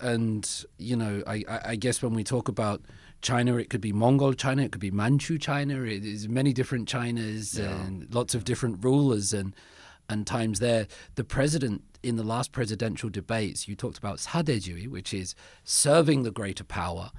And, 0.00 0.64
you 0.78 0.96
know, 0.96 1.22
I, 1.26 1.44
I 1.64 1.76
guess 1.76 2.02
when 2.02 2.12
we 2.12 2.22
talk 2.22 2.48
about 2.48 2.82
China, 3.22 3.56
it 3.56 3.70
could 3.70 3.80
be 3.80 3.92
Mongol 3.92 4.34
China, 4.34 4.62
it 4.62 4.72
could 4.72 4.80
be 4.80 4.90
Manchu 4.90 5.38
China. 5.38 5.82
It 5.82 6.04
is 6.04 6.28
many 6.28 6.52
different 6.52 6.88
Chinas 6.88 7.58
yeah. 7.58 7.70
and 7.70 8.14
lots 8.14 8.34
of 8.34 8.44
different 8.44 8.84
rulers 8.84 9.32
and 9.32 9.54
and 10.08 10.26
times 10.26 10.60
there. 10.60 10.86
The 11.16 11.24
president 11.24 11.82
in 12.02 12.16
the 12.16 12.22
last 12.22 12.52
presidential 12.52 13.08
debates, 13.08 13.66
you 13.66 13.74
talked 13.74 13.98
about 13.98 14.18
Sadejui, 14.18 14.88
which 14.88 15.12
is 15.12 15.34
serving 15.64 16.22
the 16.22 16.30
greater 16.30 16.62
power 16.62 17.10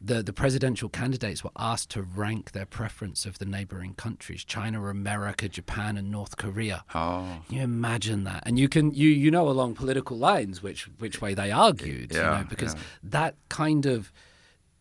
the, 0.00 0.22
the 0.22 0.32
presidential 0.32 0.88
candidates 0.88 1.42
were 1.42 1.50
asked 1.56 1.90
to 1.90 2.02
rank 2.02 2.52
their 2.52 2.66
preference 2.66 3.24
of 3.24 3.38
the 3.38 3.46
neighboring 3.46 3.94
countries 3.94 4.44
China, 4.44 4.86
America, 4.88 5.48
Japan, 5.48 5.96
and 5.96 6.10
North 6.10 6.36
Korea. 6.36 6.84
Oh. 6.94 7.40
Can 7.48 7.56
you 7.56 7.62
imagine 7.62 8.24
that? 8.24 8.42
And 8.46 8.58
you 8.58 8.68
can 8.68 8.92
you 8.92 9.08
you 9.08 9.30
know 9.30 9.48
along 9.48 9.74
political 9.74 10.16
lines 10.16 10.62
which 10.62 10.84
which 10.98 11.20
way 11.20 11.34
they 11.34 11.50
argued, 11.50 12.12
yeah, 12.12 12.18
you 12.18 12.38
know, 12.38 12.48
because 12.48 12.74
yeah. 12.74 12.80
that 13.04 13.34
kind 13.48 13.86
of 13.86 14.12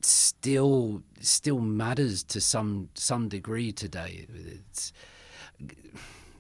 still 0.02 1.02
still 1.20 1.60
matters 1.60 2.24
to 2.24 2.42
some 2.42 2.90
some 2.94 3.30
degree 3.30 3.72
today. 3.72 4.28
It's 4.30 4.92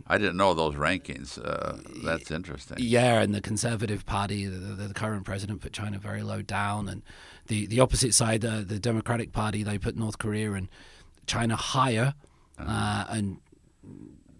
I 0.07 0.17
didn't 0.17 0.37
know 0.37 0.53
those 0.53 0.75
rankings. 0.75 1.39
Uh, 1.43 1.77
that's 2.03 2.29
interesting. 2.29 2.77
Yeah, 2.79 3.21
and 3.21 3.33
the 3.33 3.41
Conservative 3.41 4.05
Party, 4.05 4.45
the, 4.45 4.57
the, 4.57 4.87
the, 4.87 4.93
current 4.93 5.25
president, 5.25 5.61
put 5.61 5.73
China 5.73 5.97
very 5.97 6.21
low 6.21 6.43
down, 6.43 6.87
and 6.87 7.01
the 7.47 7.65
the 7.67 7.79
opposite 7.79 8.13
side, 8.13 8.43
uh, 8.43 8.61
the 8.61 8.79
Democratic 8.79 9.31
Party, 9.31 9.63
they 9.63 9.77
put 9.77 9.95
North 9.95 10.17
Korea 10.17 10.53
and 10.53 10.67
China 11.27 11.55
higher, 11.55 12.13
uh-huh. 12.57 12.71
uh, 12.71 13.05
and 13.09 13.37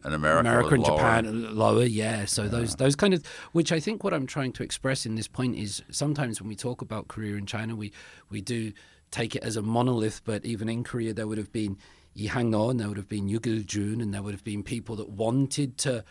and 0.03 0.13
America, 0.13 0.39
America 0.41 0.75
and 0.75 0.83
lower. 0.83 0.97
Japan 0.97 1.55
lower. 1.55 1.83
Yeah, 1.83 2.25
so 2.25 2.43
yeah. 2.43 2.49
those 2.49 2.75
those 2.75 2.95
kind 2.95 3.13
of 3.13 3.25
which 3.51 3.71
I 3.71 3.79
think 3.79 4.03
what 4.03 4.13
I'm 4.13 4.27
trying 4.27 4.53
to 4.53 4.63
express 4.63 5.05
in 5.05 5.15
this 5.15 5.27
point 5.27 5.55
is 5.55 5.83
sometimes 5.91 6.41
when 6.41 6.47
we 6.47 6.55
talk 6.55 6.81
about 6.81 7.07
Korea 7.07 7.35
and 7.35 7.47
China, 7.47 7.75
we 7.75 7.91
we 8.29 8.41
do 8.41 8.71
take 9.11 9.35
it 9.35 9.43
as 9.43 9.55
a 9.55 9.61
monolith, 9.61 10.21
but 10.25 10.45
even 10.45 10.69
in 10.69 10.83
Korea 10.83 11.13
there 11.13 11.27
would 11.27 11.37
have 11.37 11.51
been 11.51 11.77
Lee 12.15 12.27
Hang-no, 12.27 12.69
and 12.69 12.79
there 12.79 12.87
would 12.87 12.97
have 12.97 13.09
been 13.09 13.27
Yugil 13.27 13.65
Jun, 13.65 14.01
and 14.01 14.13
there 14.13 14.21
would 14.21 14.33
have 14.33 14.43
been 14.43 14.63
people 14.63 14.95
that 14.95 15.09
wanted 15.09 15.77
to, 15.79 16.03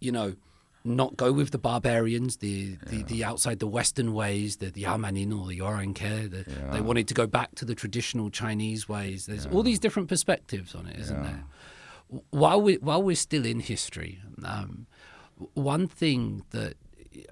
you 0.00 0.12
know, 0.12 0.34
not 0.84 1.16
go 1.16 1.32
with 1.32 1.50
the 1.50 1.58
barbarians, 1.58 2.38
the, 2.38 2.76
the, 2.86 2.96
yeah. 2.96 3.02
the 3.04 3.24
outside 3.24 3.58
the 3.58 3.66
Western 3.66 4.14
ways, 4.14 4.56
the, 4.56 4.70
the 4.70 4.84
Yamanin 4.84 5.38
or 5.38 5.46
the 5.46 5.58
Yorenke. 5.58 6.30
The, 6.30 6.44
yeah. 6.50 6.70
They 6.72 6.80
wanted 6.80 7.08
to 7.08 7.14
go 7.14 7.26
back 7.26 7.54
to 7.56 7.64
the 7.64 7.74
traditional 7.74 8.30
Chinese 8.30 8.88
ways. 8.88 9.26
There's 9.26 9.46
yeah. 9.46 9.52
all 9.52 9.62
these 9.62 9.78
different 9.78 10.08
perspectives 10.08 10.74
on 10.74 10.86
it, 10.86 10.98
isn't 10.98 11.22
there? 11.22 11.44
While 12.30 12.60
we 12.60 12.74
while 12.78 13.00
we're 13.00 13.14
still 13.14 13.46
in 13.46 13.60
history, 13.60 14.18
um, 14.44 14.86
one 15.54 15.86
thing 15.86 16.42
that 16.50 16.74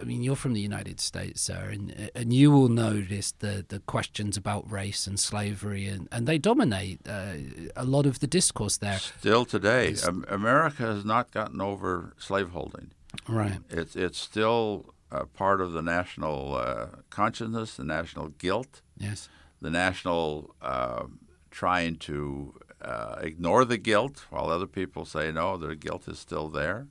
I 0.00 0.04
mean, 0.04 0.22
you're 0.22 0.36
from 0.36 0.54
the 0.54 0.60
United 0.60 1.00
States, 1.00 1.40
sir, 1.40 1.70
and 1.72 2.10
and 2.14 2.32
you 2.32 2.50
will 2.50 2.68
notice 2.68 3.32
the 3.38 3.64
the 3.66 3.80
questions 3.80 4.36
about 4.36 4.70
race 4.70 5.06
and 5.06 5.18
slavery, 5.18 5.86
and, 5.86 6.08
and 6.10 6.26
they 6.26 6.38
dominate 6.38 7.00
uh, 7.08 7.34
a 7.76 7.84
lot 7.84 8.06
of 8.06 8.20
the 8.20 8.26
discourse 8.26 8.76
there. 8.76 8.98
Still 8.98 9.44
today, 9.44 9.96
America 10.28 10.82
has 10.82 11.04
not 11.04 11.30
gotten 11.30 11.60
over 11.60 12.14
slaveholding. 12.18 12.90
Right. 13.26 13.58
It's 13.70 13.96
it's 13.96 14.18
still 14.18 14.94
part 15.34 15.60
of 15.60 15.72
the 15.72 15.82
national 15.82 16.54
uh, 16.54 16.86
consciousness, 17.10 17.76
the 17.76 17.84
national 17.84 18.28
guilt, 18.28 18.82
Yes. 18.98 19.28
the 19.60 19.70
national 19.70 20.54
uh, 20.62 21.04
trying 21.50 21.96
to 21.96 22.54
uh, 22.82 23.16
ignore 23.20 23.64
the 23.64 23.78
guilt 23.78 24.26
while 24.30 24.50
other 24.50 24.66
people 24.66 25.04
say 25.04 25.32
no, 25.32 25.56
the 25.56 25.74
guilt 25.74 26.06
is 26.08 26.18
still 26.18 26.48
there. 26.48 26.86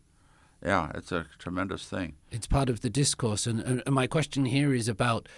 Yeah, 0.66 0.92
it's 0.96 1.12
a 1.12 1.28
tremendous 1.38 1.86
thing. 1.88 2.16
It's 2.32 2.48
part 2.48 2.70
of 2.70 2.82
the 2.82 2.90
discourse, 2.90 3.46
and, 3.46 3.60
and 3.62 3.84
and 3.86 3.94
my 3.96 4.08
question 4.08 4.46
here 4.46 4.74
is 4.74 4.88
about 4.88 5.30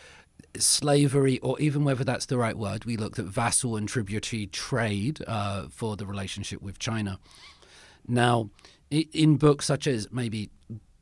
slavery, 0.57 1.37
or 1.39 1.59
even 1.59 1.83
whether 1.83 2.03
that's 2.03 2.25
the 2.25 2.37
right 2.37 2.57
word. 2.57 2.85
We 2.85 2.97
looked 2.97 3.19
at 3.19 3.25
vassal 3.25 3.75
and 3.75 3.87
tributary 3.87 4.47
trade 4.47 5.21
uh, 5.27 5.67
for 5.69 5.95
the 5.97 6.05
relationship 6.05 6.61
with 6.61 6.79
China. 6.79 7.19
Now, 8.09 8.49
in 8.89 9.37
books 9.37 9.65
such 9.65 9.85
as 9.85 10.11
maybe 10.11 10.49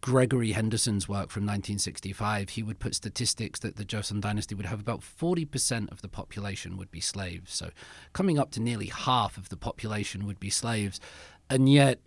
Gregory 0.02 0.52
Henderson's 0.52 1.08
work 1.08 1.30
from 1.30 1.44
1965, 1.44 2.50
he 2.50 2.64
would 2.64 2.80
put 2.80 2.96
statistics 2.96 3.62
that 3.62 3.78
the 3.78 3.86
Joseon 3.86 4.22
dynasty 4.22 4.56
would 4.56 4.66
have 4.66 4.82
about 4.82 5.02
40% 5.02 5.92
of 5.92 6.02
the 6.02 6.10
population 6.10 6.78
would 6.78 6.92
be 6.92 7.00
slaves. 7.00 7.54
So, 7.54 7.70
coming 8.14 8.38
up 8.38 8.52
to 8.52 8.62
nearly 8.62 8.88
half 8.88 9.38
of 9.38 9.50
the 9.50 9.58
population 9.58 10.28
would 10.28 10.40
be 10.40 10.50
slaves. 10.50 11.00
And 11.50 11.72
yet, 11.72 12.00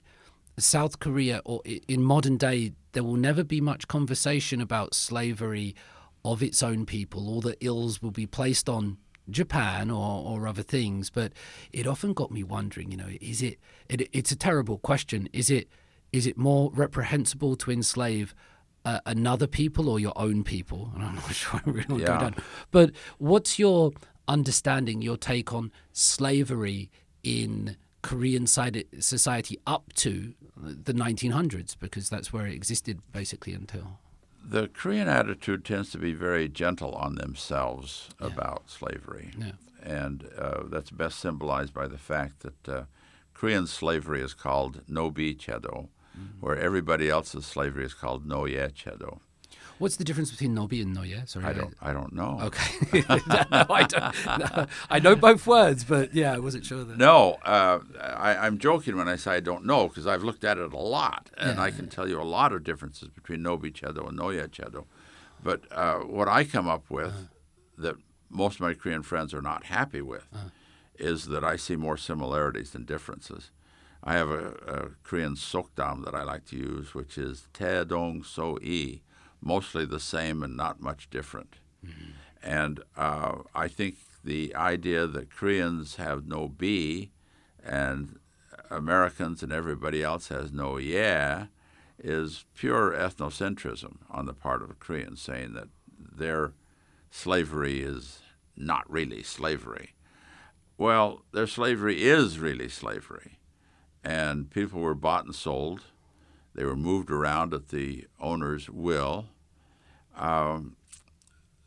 South 0.59 1.01
Korea, 1.01 1.41
or 1.45 1.63
in 1.65 2.03
modern 2.03 2.37
day, 2.37 2.75
there 2.93 3.03
will 3.05 3.17
never 3.17 3.43
be 3.43 3.61
much 3.61 3.89
conversation 3.89 4.61
about 4.61 4.95
slavery 4.95 5.75
of 6.25 6.43
its 6.43 6.63
own 6.63 6.85
people. 6.85 7.29
All 7.29 7.41
the 7.41 7.57
ills 7.65 8.03
will 8.03 8.11
be 8.11 8.27
placed 8.27 8.69
on 8.69 8.99
Japan 9.31 9.91
or, 9.91 10.23
or 10.25 10.47
other 10.47 10.63
things. 10.63 11.11
But 11.11 11.33
it 11.73 11.87
often 11.87 12.13
got 12.13 12.31
me 12.31 12.43
wondering, 12.43 12.91
you 12.91 12.97
know, 12.97 13.11
is 13.21 13.43
it, 13.43 13.59
it 13.89 14.09
it's 14.13 14.31
a 14.31 14.37
terrible 14.37 14.79
question. 14.79 15.29
Is 15.33 15.51
it 15.51 15.69
is 16.13 16.27
it 16.27 16.37
more 16.37 16.71
reprehensible 16.75 17.57
to 17.57 17.71
enslave 17.71 18.35
uh, 18.85 19.01
another 19.07 19.47
people 19.47 19.89
or 19.89 20.01
your 20.01 20.13
own 20.17 20.45
people? 20.45 20.91
And 20.95 21.05
I'm 21.05 21.15
not 21.17 21.35
sure 21.35 21.61
I 21.65 21.71
really 21.71 21.89
want 21.89 22.01
to 22.01 22.07
go 22.07 22.19
Yeah. 22.37 22.45
But 22.71 22.93
what's 23.19 23.59
your 23.59 23.93
understanding, 24.29 25.03
your 25.03 25.17
take 25.17 25.53
on 25.53 25.73
slavery 25.93 26.91
in 27.23 27.77
Korean 28.03 28.47
society 28.47 29.59
up 29.67 29.93
to 29.95 30.35
the 30.57 30.93
1900s? 30.93 31.77
Because 31.79 32.09
that's 32.09 32.33
where 32.33 32.47
it 32.47 32.55
existed 32.55 33.01
basically 33.13 33.53
until. 33.53 33.99
The 34.45 34.69
Korean 34.69 35.09
attitude 35.09 35.65
tends 35.65 35.91
to 35.91 35.99
be 35.99 36.13
very 36.13 36.49
gentle 36.49 36.93
on 36.95 37.15
themselves 37.15 38.09
about 38.19 38.69
slavery. 38.69 39.31
Yeah. 39.39 39.53
And 39.83 40.29
uh, 40.39 40.65
that's 40.65 40.91
best 40.91 41.19
symbolized 41.21 41.73
by 41.73 41.87
the 41.87 41.99
fact 41.99 42.41
that 42.41 42.69
uh, 42.69 42.83
Korean 43.33 43.67
slavery 43.67 44.21
is 44.21 44.35
called 44.35 44.83
Nobi 44.87 45.37
Chedo, 45.37 45.89
where 46.41 46.59
everybody 46.59 47.09
else's 47.09 47.47
slavery 47.47 47.85
is 47.85 47.95
called 47.95 48.27
Noye 48.27 48.71
Chedo. 48.73 49.21
What's 49.81 49.97
the 49.97 50.05
difference 50.05 50.31
between 50.31 50.55
Nobi 50.55 50.83
and 50.83 50.95
Noye? 50.95 51.27
Sorry, 51.27 51.47
I 51.47 51.55
don't, 51.55 51.75
I 51.81 51.95
don't 51.95 52.13
know. 52.13 52.39
Okay. 52.43 53.03
no, 53.09 53.67
I, 53.71 53.87
don't, 53.89 54.27
no, 54.39 54.67
I 54.91 54.99
know 54.99 55.17
both 55.17 55.47
words, 55.47 55.85
but 55.85 56.15
yeah, 56.15 56.35
I 56.35 56.39
wasn't 56.39 56.67
sure 56.67 56.85
that. 56.85 56.99
No, 56.99 57.39
uh, 57.45 57.79
I, 57.99 58.37
I'm 58.37 58.59
joking 58.59 58.99
when 58.99 59.09
I 59.09 59.17
say 59.17 59.33
I 59.37 59.41
don't 59.41 59.65
know 59.65 59.89
because 59.89 60.07
I've 60.07 60.23
looked 60.23 60.45
at 60.45 60.59
it 60.59 60.71
a 60.71 60.77
lot, 60.77 61.31
and 61.39 61.57
Yeah. 61.57 61.63
I 61.65 61.71
can 61.71 61.89
tell 61.89 62.07
you 62.07 62.21
a 62.21 62.29
lot 62.39 62.53
of 62.53 62.63
differences 62.63 63.09
between 63.09 63.41
Nobi 63.41 63.73
Chedo 63.73 64.07
and 64.07 64.19
Noye 64.19 64.47
Chedo. 64.49 64.85
But 65.43 65.63
uh, 65.73 66.01
what 66.01 66.29
I 66.29 66.45
come 66.45 66.69
up 66.69 66.91
with 66.91 67.15
that 67.79 67.97
most 68.29 68.57
of 68.57 68.61
my 68.61 68.75
Korean 68.75 69.03
friends 69.03 69.33
are 69.33 69.41
not 69.41 69.65
happy 69.65 70.03
with 70.03 70.29
is 70.99 71.29
that 71.29 71.43
I 71.43 71.57
see 71.57 71.77
more 71.77 71.97
similarities 71.97 72.73
than 72.73 72.85
differences. 72.85 73.51
I 74.05 74.13
have 74.13 74.29
a, 74.29 74.49
a 74.67 74.89
Korean 75.05 75.37
sokdam 75.37 76.05
that 76.05 76.15
I 76.15 76.23
like 76.23 76.45
to 76.49 76.57
use, 76.57 76.95
which 76.95 77.17
is 77.17 77.49
Te 77.55 77.85
Dong 77.87 78.23
So 78.23 78.59
I, 78.63 79.01
mostly 79.41 79.85
the 79.85 80.01
same 80.01 80.43
and 80.43 80.57
not 80.57 80.81
much 80.81 81.09
different. 81.11 81.57
And 82.43 82.81
uh, 82.97 83.39
I 83.55 83.69
think 83.69 83.97
the 84.25 84.55
idea 84.55 85.07
that 85.07 85.31
Koreans 85.35 85.97
have 85.97 86.23
Nobi 86.23 87.11
and 87.65 88.19
Americans 88.71 89.43
and 89.43 89.53
everybody 89.53 90.03
else 90.03 90.29
has 90.29 90.51
Noye 90.51 91.49
is 91.99 92.45
pure 92.55 92.93
ethnocentrism 92.93 93.99
on 94.11 94.27
the 94.27 94.33
part 94.33 94.63
of 94.63 94.79
Koreans, 94.79 95.21
saying 95.21 95.53
that 95.55 95.69
their 95.99 96.53
slavery 97.11 97.81
is 97.81 98.21
not 98.57 98.91
really 98.91 99.23
slavery. 99.23 99.95
Well, 100.79 101.23
their 101.33 101.47
slavery 101.47 102.03
is 102.05 102.39
really 102.39 102.69
slavery. 102.69 103.39
And 104.03 104.51
people 104.51 104.81
were 104.81 104.95
bought 104.95 105.27
and 105.27 105.35
sold. 105.35 105.83
They 106.61 106.67
were 106.67 106.77
moved 106.77 107.11
around 107.11 107.55
at 107.55 107.69
the 107.69 108.05
owner's 108.21 108.69
will. 108.69 109.31
Um, 110.15 110.77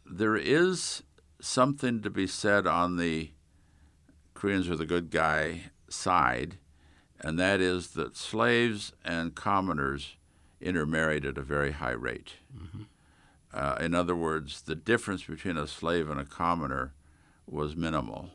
there 0.05 0.35
is 0.35 1.01
something 1.41 2.03
to 2.03 2.11
be 2.11 2.27
said 2.27 2.67
on 2.67 2.97
the 2.97 3.31
Koreans 4.35 4.69
are 4.69 4.75
the 4.75 4.85
good 4.85 5.09
guy 5.09 5.71
side, 5.89 6.59
and 7.19 7.39
that 7.39 7.59
is 7.59 7.87
that 7.93 8.15
slaves 8.15 8.93
and 9.03 9.33
commoners 9.33 10.15
intermarried 10.61 11.25
at 11.25 11.39
a 11.39 11.41
very 11.41 11.71
high 11.71 11.89
rate. 11.89 12.33
Uh, 13.51 13.75
in 13.79 13.95
other 13.95 14.15
words, 14.15 14.61
the 14.61 14.75
difference 14.75 15.23
between 15.23 15.57
a 15.57 15.65
slave 15.65 16.07
and 16.07 16.19
a 16.19 16.25
commoner 16.25 16.93
was 17.47 17.75
minimal. 17.75 18.29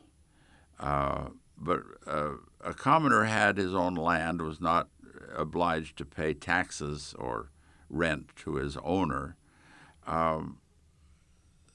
Uh, 0.80 1.28
but 1.56 1.84
uh, 2.04 2.32
a 2.64 2.74
commoner 2.74 3.22
had 3.24 3.58
his 3.58 3.76
own 3.76 3.94
land, 3.94 4.42
was 4.42 4.60
not 4.60 4.88
obliged 5.34 5.96
to 5.98 6.04
pay 6.04 6.34
taxes 6.34 7.14
or 7.18 7.50
rent 7.88 8.30
to 8.36 8.54
his 8.54 8.76
owner. 8.78 9.36
Um, 10.06 10.58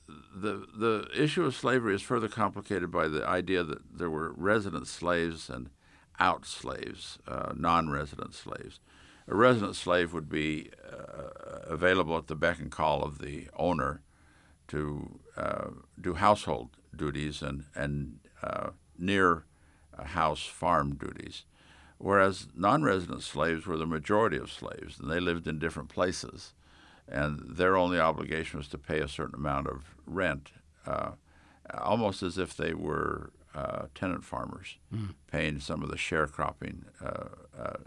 the 0.08 0.66
the 0.76 1.08
issue 1.16 1.46
of 1.46 1.56
slavery 1.56 1.96
is 1.96 2.02
further 2.02 2.28
complicated 2.28 2.92
by 2.92 3.08
the 3.08 3.26
idea 3.28 3.64
that 3.64 3.98
there 3.98 4.10
were 4.10 4.34
resident 4.34 4.88
slaves 4.88 5.50
and 5.50 5.70
out 6.20 6.46
slaves, 6.46 7.18
uh, 7.28 7.54
non-resident 7.56 8.34
slaves. 8.34 8.80
A 9.28 9.36
resident 9.36 9.76
slave 9.76 10.14
would 10.14 10.30
be 10.30 10.70
uh, 10.92 11.30
available 11.66 12.18
at 12.18 12.28
the 12.28 12.36
beck 12.36 12.60
and 12.60 12.72
call 12.72 13.04
of 13.04 13.20
the 13.20 13.48
owner 13.56 14.02
to 14.68 15.20
uh, 15.38 15.70
do 16.00 16.16
household 16.16 16.78
duties 16.96 17.42
and 17.42 17.66
and 17.76 18.20
uh, 18.42 18.72
near 18.98 19.46
uh, 19.98 20.04
house 20.04 20.44
farm 20.44 20.96
duties, 20.96 21.46
whereas 22.04 22.48
non-resident 22.54 23.24
slaves 23.24 23.66
were 23.66 23.78
the 23.78 23.86
majority 23.86 24.36
of 24.36 24.52
slaves, 24.52 25.00
and 25.00 25.10
they 25.10 25.22
lived 25.22 25.48
in 25.48 25.58
different 25.58 25.88
places, 25.88 26.54
and 27.08 27.40
their 27.56 27.78
only 27.78 27.98
obligation 27.98 28.58
was 28.58 28.68
to 28.68 28.78
pay 28.78 29.00
a 29.00 29.08
certain 29.08 29.36
amount 29.36 29.68
of 29.68 29.96
rent, 30.06 30.52
uh, 30.86 31.12
almost 31.74 32.22
as 32.22 32.38
if 32.38 32.58
they 32.58 32.74
were 32.74 33.32
uh, 33.56 33.84
tenant 33.96 34.26
farmers, 34.26 34.78
paying 35.32 35.62
some 35.62 35.82
of 35.82 35.90
the 35.90 35.96
sharecropping 35.96 36.84
uh, 37.02 37.30
uh, 37.58 37.78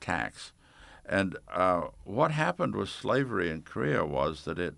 tax. 0.00 0.52
And 1.06 1.38
uh, 1.50 1.84
what 2.04 2.30
happened 2.32 2.74
with 2.74 2.90
slavery 2.90 3.50
in 3.50 3.62
Korea 3.62 4.04
was 4.04 4.44
that 4.44 4.58
it 4.58 4.74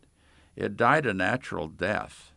it 0.55 0.77
died 0.77 1.05
a 1.05 1.13
natural 1.13 1.67
death. 1.67 2.31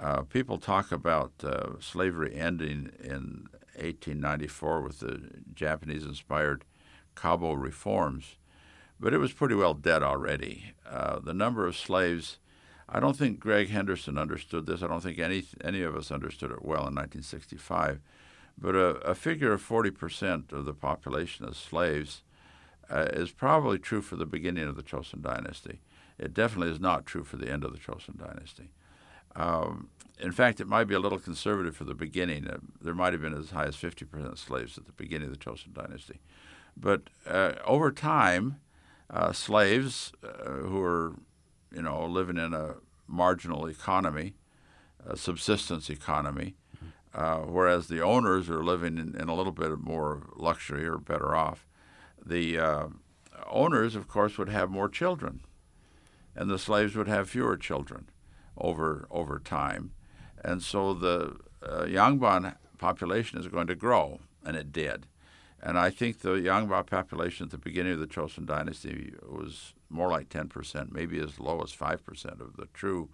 Uh, 0.00 0.22
people 0.22 0.58
talk 0.58 0.90
about 0.90 1.32
uh, 1.44 1.78
slavery 1.78 2.34
ending 2.34 2.90
in 3.00 3.46
1894 3.78 4.80
with 4.80 5.00
the 5.00 5.30
Japanese-inspired 5.54 6.64
Gabo 7.14 7.60
reforms, 7.60 8.36
but 8.98 9.12
it 9.14 9.18
was 9.18 9.32
pretty 9.32 9.54
well 9.54 9.74
dead 9.74 10.02
already. 10.02 10.74
Uh, 10.88 11.18
the 11.18 11.34
number 11.34 11.66
of 11.66 11.76
slaves, 11.76 12.38
I 12.88 13.00
don't 13.00 13.16
think 13.16 13.40
Greg 13.40 13.68
Henderson 13.68 14.18
understood 14.18 14.66
this. 14.66 14.82
I 14.82 14.86
don't 14.86 15.02
think 15.02 15.18
any 15.18 15.44
any 15.62 15.82
of 15.82 15.96
us 15.96 16.10
understood 16.10 16.50
it 16.50 16.64
well 16.64 16.86
in 16.86 16.94
1965. 16.94 18.00
But 18.58 18.74
a, 18.74 18.88
a 19.00 19.14
figure 19.14 19.52
of 19.52 19.66
40% 19.66 20.52
of 20.52 20.64
the 20.64 20.72
population 20.72 21.46
as 21.46 21.58
slaves 21.58 22.22
uh, 22.90 23.08
is 23.12 23.30
probably 23.30 23.78
true 23.78 24.00
for 24.00 24.16
the 24.16 24.24
beginning 24.24 24.66
of 24.66 24.76
the 24.76 24.82
Chosun 24.82 25.20
dynasty. 25.20 25.80
It 26.18 26.32
definitely 26.32 26.72
is 26.72 26.80
not 26.80 27.04
true 27.04 27.24
for 27.24 27.36
the 27.36 27.50
end 27.50 27.64
of 27.64 27.72
the 27.72 27.78
Chosun 27.78 28.16
dynasty. 28.16 28.70
Um, 29.36 29.90
in 30.18 30.32
fact, 30.32 30.60
it 30.60 30.66
might 30.66 30.84
be 30.84 30.94
a 30.94 30.98
little 30.98 31.18
conservative 31.18 31.76
for 31.76 31.84
the 31.84 31.94
beginning. 31.94 32.48
Uh, 32.48 32.58
there 32.80 32.94
might 32.94 33.12
have 33.12 33.22
been 33.22 33.34
as 33.34 33.50
high 33.50 33.66
as 33.66 33.76
50% 33.76 34.38
slaves 34.38 34.78
at 34.78 34.86
the 34.86 34.92
beginning 34.92 35.28
of 35.28 35.38
the 35.38 35.44
Chosun 35.44 35.74
dynasty. 35.74 36.20
But 36.76 37.02
uh, 37.26 37.52
over 37.64 37.92
time, 37.92 38.60
uh, 39.10 39.32
slaves 39.32 40.12
uh, 40.24 40.48
who 40.52 40.82
are, 40.82 41.14
you 41.72 41.82
know, 41.82 42.06
living 42.06 42.38
in 42.38 42.54
a 42.54 42.76
marginal 43.06 43.66
economy, 43.66 44.34
a 45.06 45.16
subsistence 45.16 45.90
economy, 45.90 46.54
uh, 47.14 47.38
whereas 47.38 47.88
the 47.88 48.00
owners 48.00 48.50
are 48.50 48.64
living 48.64 48.98
in, 48.98 49.14
in 49.18 49.28
a 49.28 49.34
little 49.34 49.52
bit 49.52 49.78
more 49.78 50.22
luxury 50.36 50.86
or 50.86 50.98
better 50.98 51.34
off, 51.34 51.66
the 52.24 52.58
uh, 52.58 52.86
owners, 53.46 53.94
of 53.94 54.08
course, 54.08 54.38
would 54.38 54.48
have 54.48 54.70
more 54.70 54.88
children. 54.88 55.40
and 56.34 56.50
the 56.50 56.58
slaves 56.58 56.94
would 56.94 57.08
have 57.08 57.30
fewer 57.30 57.56
children 57.56 58.08
over 58.56 59.06
over 59.10 59.38
time, 59.38 59.92
and 60.42 60.62
so 60.62 60.94
the 60.94 61.36
uh, 61.62 61.82
Yangban 61.82 62.56
population 62.78 63.38
is 63.38 63.48
going 63.48 63.66
to 63.66 63.74
grow, 63.74 64.20
and 64.44 64.56
it 64.56 64.72
did. 64.72 65.06
And 65.62 65.78
I 65.78 65.90
think 65.90 66.20
the 66.20 66.34
Yangban 66.34 66.86
population 66.86 67.46
at 67.46 67.50
the 67.50 67.58
beginning 67.58 67.94
of 67.94 67.98
the 67.98 68.06
Chosun 68.06 68.46
dynasty 68.46 69.14
was 69.26 69.74
more 69.88 70.08
like 70.10 70.28
10%, 70.28 70.92
maybe 70.92 71.18
as 71.18 71.40
low 71.40 71.60
as 71.62 71.72
5% 71.72 72.40
of 72.40 72.56
the 72.56 72.66
true 72.74 73.08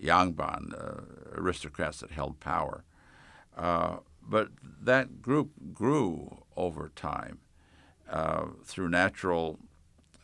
Yangban 0.00 0.72
uh, 0.72 1.02
aristocrats 1.34 2.00
that 2.00 2.10
held 2.10 2.40
power. 2.40 2.84
Uh, 3.56 3.98
but 4.26 4.48
that 4.80 5.20
group 5.20 5.50
grew 5.72 6.44
over 6.56 6.90
time 6.94 7.40
uh, 8.08 8.46
through 8.64 8.88
natural 8.88 9.58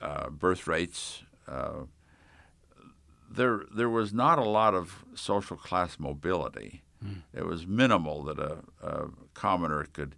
uh, 0.01 0.31
birth 0.31 0.67
rates. 0.67 1.25
Uh, 3.37 3.43
there, 3.43 3.61
there 3.75 3.91
was 3.91 4.13
not 4.13 4.39
a 4.39 4.45
lot 4.45 4.75
of 4.75 5.05
social 5.15 5.57
class 5.57 5.99
mobility. 5.99 6.83
Mm. 7.05 7.23
It 7.35 7.47
was 7.47 7.67
minimal 7.67 8.23
that 8.25 8.39
a, 8.39 8.59
a 8.83 9.09
commoner 9.35 9.87
could 9.93 10.17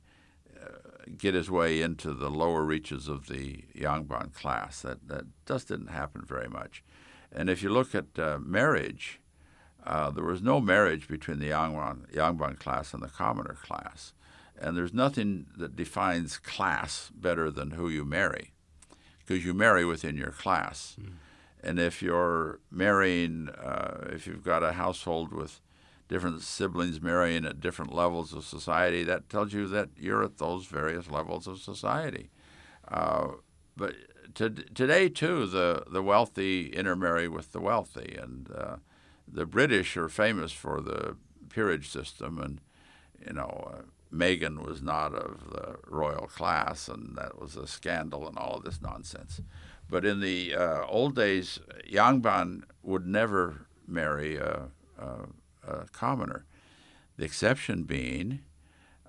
get 1.16 1.34
his 1.34 1.50
way 1.50 1.80
into 1.80 2.12
the 2.12 2.28
lower 2.28 2.62
reaches 2.62 3.08
of 3.08 3.28
the 3.28 3.64
Yangban 3.74 4.32
class. 4.34 4.82
That, 4.82 5.08
that 5.08 5.24
just 5.46 5.68
didn't 5.68 5.88
happen 5.88 6.22
very 6.26 6.48
much. 6.48 6.84
And 7.32 7.48
if 7.48 7.62
you 7.62 7.70
look 7.70 7.94
at 7.94 8.18
uh, 8.18 8.38
marriage, 8.38 9.20
uh, 9.86 10.10
there 10.10 10.24
was 10.24 10.42
no 10.42 10.60
marriage 10.60 11.08
between 11.08 11.38
the 11.38 11.50
Yangban, 11.50 12.12
Yangban 12.12 12.58
class 12.58 12.92
and 12.92 13.02
the 13.02 13.08
commoner 13.08 13.56
class. 13.62 14.12
And 14.60 14.76
there's 14.76 14.92
nothing 14.92 15.46
that 15.56 15.76
defines 15.76 16.36
class 16.36 17.10
better 17.14 17.50
than 17.50 17.70
who 17.72 17.88
you 17.88 18.04
marry, 18.04 18.52
because 19.24 19.44
you 19.44 19.54
marry 19.54 19.84
within 19.84 20.16
your 20.16 20.32
class. 20.32 20.96
Mm. 21.00 21.12
And 21.62 21.78
if 21.78 22.02
you're 22.02 22.60
marrying, 22.70 23.48
uh, 23.48 24.08
if 24.12 24.26
you've 24.26 24.44
got 24.44 24.62
a 24.62 24.72
household 24.72 25.32
with 25.32 25.60
different 26.08 26.42
siblings 26.42 27.00
marrying 27.00 27.44
at 27.44 27.60
different 27.60 27.92
levels 27.92 28.32
of 28.32 28.44
society, 28.44 29.02
that 29.04 29.28
tells 29.28 29.52
you 29.52 29.66
that 29.68 29.90
you're 29.96 30.24
at 30.24 30.38
those 30.38 30.66
various 30.66 31.10
levels 31.10 31.46
of 31.46 31.58
society. 31.58 32.30
Uh, 32.86 33.28
but 33.76 33.94
to, 34.34 34.50
today, 34.50 35.08
too, 35.08 35.46
the, 35.46 35.84
the 35.90 36.02
wealthy 36.02 36.68
intermarry 36.68 37.28
with 37.28 37.52
the 37.52 37.60
wealthy. 37.60 38.16
And 38.20 38.50
uh, 38.56 38.76
the 39.26 39.46
British 39.46 39.96
are 39.96 40.08
famous 40.08 40.52
for 40.52 40.80
the 40.80 41.16
peerage 41.50 41.88
system. 41.88 42.38
And, 42.38 42.60
you 43.26 43.34
know, 43.34 43.70
uh, 43.74 43.82
Meghan 44.14 44.64
was 44.64 44.80
not 44.80 45.14
of 45.14 45.50
the 45.50 45.76
royal 45.86 46.26
class, 46.26 46.88
and 46.88 47.16
that 47.16 47.38
was 47.40 47.56
a 47.56 47.66
scandal 47.66 48.26
and 48.26 48.38
all 48.38 48.56
of 48.56 48.64
this 48.64 48.80
nonsense. 48.80 49.40
But 49.90 50.04
in 50.04 50.20
the 50.20 50.54
uh, 50.54 50.84
old 50.86 51.14
days, 51.16 51.60
Yangban 51.90 52.62
would 52.82 53.06
never 53.06 53.66
marry 53.86 54.36
a, 54.36 54.68
a 54.98 55.26
a 55.68 55.86
commoner. 55.92 56.44
The 57.16 57.24
exception 57.24 57.82
being 57.84 58.40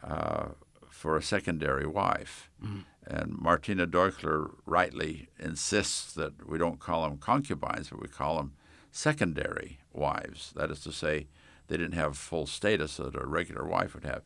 uh, 0.04 0.50
for 0.90 1.16
a 1.16 1.24
secondary 1.24 1.86
wife. 1.86 2.50
Mm-hmm. 2.64 2.80
And 3.08 3.38
Martina 3.38 3.88
Deuchler 3.88 4.52
rightly 4.66 5.30
insists 5.40 6.14
that 6.14 6.48
we 6.48 6.58
don't 6.58 6.80
call 6.80 7.04
them 7.04 7.18
concubines, 7.18 7.90
but 7.90 8.02
we 8.02 8.08
call 8.08 8.38
them 8.38 8.54
secondary 8.92 9.80
wives. 9.94 10.52
That 10.56 10.70
is 10.70 10.82
to 10.82 10.92
say, 10.92 11.28
they 11.68 11.78
didn't 11.78 11.94
have 11.94 12.18
full 12.18 12.46
status 12.46 12.98
that 12.98 13.16
a 13.16 13.26
regular 13.26 13.66
wife 13.66 13.94
would 13.94 14.04
have. 14.04 14.22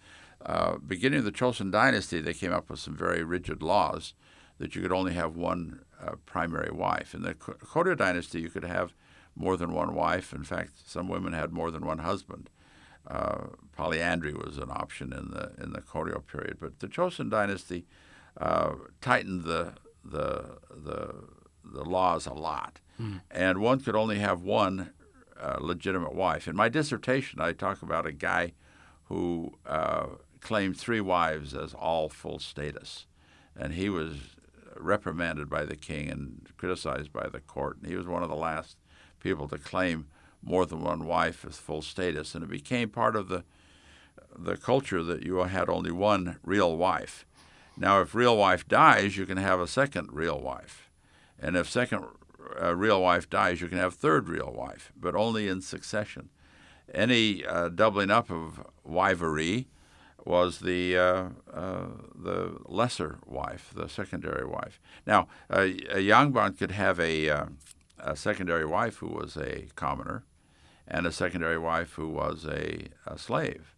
Uh, 0.45 0.77
beginning 0.77 1.19
of 1.19 1.25
the 1.25 1.31
Chosun 1.31 1.71
dynasty, 1.71 2.19
they 2.19 2.33
came 2.33 2.51
up 2.51 2.69
with 2.69 2.79
some 2.79 2.95
very 2.95 3.23
rigid 3.23 3.61
laws 3.61 4.13
that 4.57 4.75
you 4.75 4.81
could 4.81 4.91
only 4.91 5.13
have 5.13 5.35
one 5.35 5.81
uh, 6.03 6.15
primary 6.25 6.71
wife. 6.71 7.13
In 7.13 7.21
the 7.21 7.33
Koryo 7.33 7.97
dynasty, 7.97 8.41
you 8.41 8.49
could 8.49 8.65
have 8.65 8.93
more 9.35 9.57
than 9.57 9.73
one 9.73 9.93
wife. 9.95 10.33
In 10.33 10.43
fact, 10.43 10.71
some 10.85 11.07
women 11.07 11.33
had 11.33 11.51
more 11.51 11.71
than 11.71 11.85
one 11.85 11.99
husband. 11.99 12.49
Uh, 13.05 13.47
polyandry 13.75 14.33
was 14.33 14.57
an 14.57 14.69
option 14.69 15.11
in 15.11 15.31
the 15.31 15.51
in 15.61 15.73
the 15.73 15.81
Koryo 15.81 16.25
period, 16.25 16.57
but 16.59 16.79
the 16.79 16.87
Chosun 16.87 17.29
dynasty 17.29 17.85
uh, 18.37 18.75
tightened 19.01 19.43
the 19.43 19.73
the 20.05 20.57
the 20.69 21.25
the 21.63 21.83
laws 21.83 22.25
a 22.25 22.33
lot, 22.33 22.79
mm. 23.01 23.21
and 23.29 23.57
one 23.57 23.79
could 23.79 23.95
only 23.95 24.19
have 24.19 24.41
one 24.41 24.91
uh, 25.39 25.57
legitimate 25.59 26.13
wife. 26.13 26.47
In 26.47 26.55
my 26.55 26.69
dissertation, 26.69 27.41
I 27.41 27.51
talk 27.51 27.81
about 27.81 28.05
a 28.05 28.13
guy 28.13 28.53
who 29.05 29.53
uh, 29.65 30.05
claimed 30.39 30.77
three 30.77 31.01
wives 31.01 31.53
as 31.53 31.73
all 31.73 32.07
full 32.07 32.39
status, 32.39 33.05
and 33.55 33.73
he 33.73 33.89
was 33.89 34.32
reprimanded 34.77 35.49
by 35.49 35.65
the 35.65 35.75
king 35.75 36.09
and 36.09 36.49
criticized 36.57 37.11
by 37.11 37.27
the 37.27 37.39
court. 37.39 37.77
And 37.77 37.87
he 37.87 37.95
was 37.95 38.07
one 38.07 38.23
of 38.23 38.29
the 38.29 38.35
last 38.35 38.77
people 39.19 39.47
to 39.47 39.57
claim 39.57 40.07
more 40.43 40.65
than 40.65 40.81
one 40.81 41.05
wife 41.05 41.45
as 41.45 41.57
full 41.57 41.81
status, 41.81 42.35
and 42.35 42.43
it 42.43 42.49
became 42.49 42.89
part 42.89 43.15
of 43.15 43.29
the 43.29 43.43
the 44.35 44.57
culture 44.57 45.03
that 45.03 45.23
you 45.23 45.37
had 45.37 45.69
only 45.69 45.91
one 45.91 46.37
real 46.43 46.75
wife. 46.75 47.23
Now, 47.77 48.01
if 48.01 48.15
real 48.15 48.35
wife 48.35 48.67
dies, 48.67 49.15
you 49.15 49.27
can 49.27 49.37
have 49.37 49.59
a 49.59 49.67
second 49.67 50.09
real 50.11 50.39
wife, 50.39 50.89
and 51.39 51.55
if 51.55 51.69
second 51.69 52.05
uh, 52.61 52.75
real 52.75 53.01
wife 53.01 53.29
dies, 53.29 53.61
you 53.61 53.67
can 53.67 53.77
have 53.77 53.93
third 53.93 54.27
real 54.27 54.51
wife, 54.51 54.91
but 54.99 55.15
only 55.15 55.47
in 55.47 55.61
succession. 55.61 56.29
Any 56.93 57.45
uh, 57.45 57.69
doubling 57.69 58.11
up 58.11 58.29
of 58.29 58.65
wifery 58.87 59.67
was 60.25 60.59
the 60.59 60.97
uh, 60.97 61.25
uh, 61.53 61.87
the 62.15 62.57
lesser 62.65 63.19
wife, 63.25 63.71
the 63.75 63.89
secondary 63.89 64.45
wife. 64.45 64.79
Now, 65.05 65.27
a 65.49 65.67
Yangban 65.67 66.57
could 66.57 66.71
have 66.71 66.99
a 66.99 67.29
uh, 67.29 67.45
a 67.99 68.15
secondary 68.15 68.65
wife 68.65 68.97
who 68.97 69.07
was 69.07 69.37
a 69.37 69.67
commoner 69.75 70.23
and 70.87 71.07
a 71.07 71.11
secondary 71.11 71.57
wife 71.57 71.93
who 71.93 72.09
was 72.09 72.45
a, 72.45 72.87
a 73.07 73.17
slave. 73.17 73.75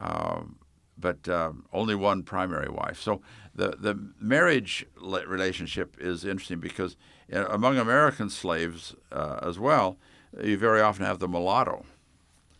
Um, 0.00 0.56
but 0.96 1.28
um, 1.28 1.64
only 1.72 1.94
one 1.94 2.22
primary 2.22 2.68
wife. 2.68 3.00
So 3.00 3.20
the, 3.54 3.70
the 3.70 3.98
marriage 4.20 4.86
relationship 5.00 5.96
is 5.98 6.24
interesting 6.24 6.60
because 6.60 6.96
uh, 7.32 7.46
among 7.46 7.78
American 7.78 8.30
slaves 8.30 8.94
uh, 9.10 9.40
as 9.42 9.58
well, 9.58 9.96
you 10.42 10.56
very 10.56 10.80
often 10.80 11.04
have 11.04 11.18
the 11.18 11.28
mulatto. 11.28 11.84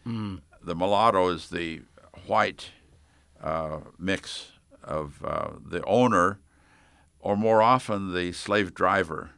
Mm. 0.07 0.41
The 0.63 0.75
mulatto 0.75 1.29
is 1.29 1.51
the 1.51 1.83
white 2.27 2.71
uh, 2.71 2.80
mix 3.99 4.53
of 4.83 5.23
uh, 5.25 5.51
the 5.65 5.85
owner, 5.85 6.41
or 7.21 7.37
more 7.37 7.63
often 7.63 8.15
the 8.15 8.33
slave 8.33 8.75
driver 8.75 9.31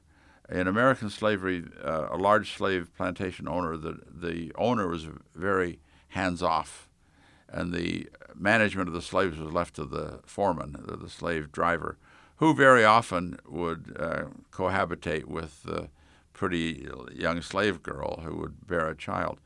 in 0.53 0.69
American 0.69 1.09
slavery, 1.09 1.65
uh, 1.83 2.09
a 2.11 2.17
large 2.17 2.53
slave 2.53 2.91
plantation 2.97 3.49
owner, 3.49 3.77
the, 3.77 3.99
the 4.13 4.53
owner 4.57 4.87
was 4.87 5.07
very 5.35 5.79
hands 6.09 6.43
off, 6.43 6.89
and 7.49 7.73
the 7.73 8.09
management 8.35 8.89
of 8.89 8.95
the 8.95 9.03
slaves 9.03 9.39
was 9.39 9.53
left 9.53 9.75
to 9.77 9.85
the 9.85 10.21
foreman, 10.27 10.77
the, 10.87 10.97
the 10.97 11.09
slave 11.09 11.51
driver, 11.53 11.97
who 12.37 12.55
very 12.55 12.85
often 12.85 13.39
would 13.49 13.97
uh, 13.99 14.25
cohabitate 14.51 15.25
with 15.25 15.63
the 15.63 15.89
pretty 16.33 16.89
young 17.13 17.41
slave 17.41 17.83
girl 17.83 18.21
who 18.25 18.37
would 18.37 18.67
bear 18.67 18.89
a 18.89 18.97
child. 18.97 19.39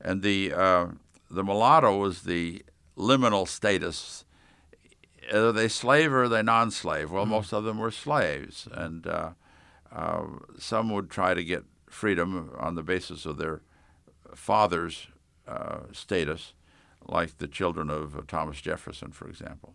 And 0.00 0.22
the, 0.22 0.52
uh, 0.52 0.86
the 1.30 1.42
mulatto 1.42 1.96
was 1.96 2.22
the 2.22 2.62
liminal 2.96 3.46
status. 3.46 4.24
Are 5.32 5.52
they 5.52 5.68
slave 5.68 6.12
or 6.12 6.24
are 6.24 6.28
they 6.28 6.42
non 6.42 6.70
slave? 6.70 7.10
Well, 7.10 7.24
mm-hmm. 7.24 7.32
most 7.32 7.52
of 7.52 7.64
them 7.64 7.78
were 7.78 7.90
slaves. 7.90 8.68
And 8.72 9.06
uh, 9.06 9.30
uh, 9.94 10.24
some 10.58 10.90
would 10.90 11.10
try 11.10 11.34
to 11.34 11.44
get 11.44 11.64
freedom 11.88 12.50
on 12.58 12.74
the 12.74 12.82
basis 12.82 13.26
of 13.26 13.36
their 13.38 13.62
father's 14.34 15.08
uh, 15.46 15.80
status, 15.92 16.54
like 17.06 17.38
the 17.38 17.48
children 17.48 17.90
of 17.90 18.16
uh, 18.16 18.22
Thomas 18.26 18.60
Jefferson, 18.60 19.12
for 19.12 19.28
example. 19.28 19.74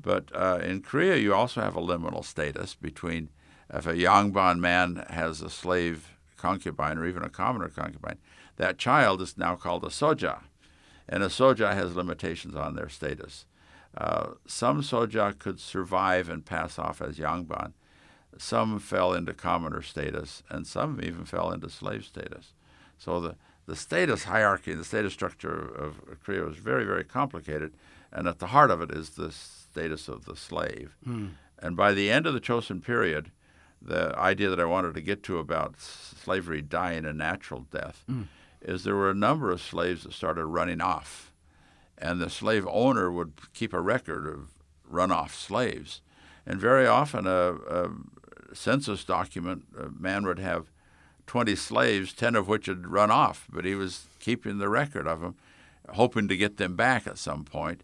But 0.00 0.30
uh, 0.34 0.58
in 0.62 0.82
Korea, 0.82 1.16
you 1.16 1.32
also 1.32 1.60
have 1.60 1.76
a 1.76 1.80
liminal 1.80 2.24
status 2.24 2.74
between 2.74 3.28
if 3.72 3.86
a 3.86 3.94
Yangban 3.94 4.58
man 4.58 5.04
has 5.08 5.40
a 5.40 5.48
slave 5.48 6.16
concubine 6.36 6.98
or 6.98 7.06
even 7.06 7.22
a 7.22 7.30
commoner 7.30 7.68
concubine, 7.68 8.18
that 8.56 8.78
child 8.78 9.22
is 9.22 9.38
now 9.38 9.54
called 9.54 9.84
a 9.84 9.88
soja. 9.88 10.40
And 11.12 11.22
a 11.22 11.26
soja 11.26 11.74
has 11.74 11.94
limitations 11.94 12.56
on 12.56 12.74
their 12.74 12.88
status. 12.88 13.44
Uh, 13.94 14.30
some 14.46 14.80
soja 14.80 15.38
could 15.38 15.60
survive 15.60 16.30
and 16.30 16.42
pass 16.42 16.78
off 16.78 17.02
as 17.02 17.18
Yangban, 17.18 17.72
some 18.38 18.78
fell 18.78 19.12
into 19.12 19.34
commoner 19.34 19.82
status, 19.82 20.42
and 20.48 20.66
some 20.66 21.02
even 21.02 21.26
fell 21.26 21.52
into 21.52 21.68
slave 21.68 22.06
status. 22.06 22.54
So 22.96 23.20
the, 23.20 23.36
the 23.66 23.76
status 23.76 24.24
hierarchy, 24.24 24.72
the 24.72 24.86
status 24.86 25.12
structure 25.12 25.58
of 25.58 26.00
Korea 26.24 26.44
was 26.44 26.56
very, 26.56 26.86
very 26.86 27.04
complicated, 27.04 27.74
and 28.10 28.26
at 28.26 28.38
the 28.38 28.46
heart 28.46 28.70
of 28.70 28.80
it 28.80 28.90
is 28.90 29.10
the 29.10 29.30
status 29.30 30.08
of 30.08 30.24
the 30.24 30.34
slave. 30.34 30.96
Mm. 31.06 31.32
And 31.58 31.76
by 31.76 31.92
the 31.92 32.10
end 32.10 32.26
of 32.26 32.32
the 32.32 32.40
Chosun 32.40 32.82
period, 32.82 33.30
the 33.82 34.18
idea 34.18 34.48
that 34.48 34.60
I 34.60 34.64
wanted 34.64 34.94
to 34.94 35.02
get 35.02 35.22
to 35.24 35.36
about 35.36 35.78
slavery 35.78 36.62
dying 36.62 37.04
a 37.04 37.12
natural 37.12 37.66
death 37.70 38.02
mm. 38.10 38.28
Is 38.64 38.84
there 38.84 38.96
were 38.96 39.10
a 39.10 39.14
number 39.14 39.50
of 39.50 39.60
slaves 39.60 40.04
that 40.04 40.12
started 40.12 40.46
running 40.46 40.80
off, 40.80 41.32
and 41.98 42.20
the 42.20 42.30
slave 42.30 42.66
owner 42.70 43.10
would 43.10 43.32
keep 43.52 43.72
a 43.72 43.80
record 43.80 44.26
of 44.26 44.48
runoff 44.90 45.30
slaves. 45.30 46.00
And 46.46 46.60
very 46.60 46.86
often, 46.86 47.26
a, 47.26 47.54
a 47.54 47.90
census 48.52 49.04
document, 49.04 49.64
a 49.78 49.88
man 49.88 50.24
would 50.26 50.38
have 50.38 50.70
20 51.26 51.54
slaves, 51.56 52.12
10 52.12 52.34
of 52.34 52.48
which 52.48 52.66
had 52.66 52.86
run 52.88 53.10
off, 53.10 53.46
but 53.50 53.64
he 53.64 53.74
was 53.74 54.06
keeping 54.18 54.58
the 54.58 54.68
record 54.68 55.06
of 55.06 55.20
them, 55.20 55.36
hoping 55.90 56.28
to 56.28 56.36
get 56.36 56.56
them 56.56 56.76
back 56.76 57.06
at 57.06 57.18
some 57.18 57.44
point, 57.44 57.82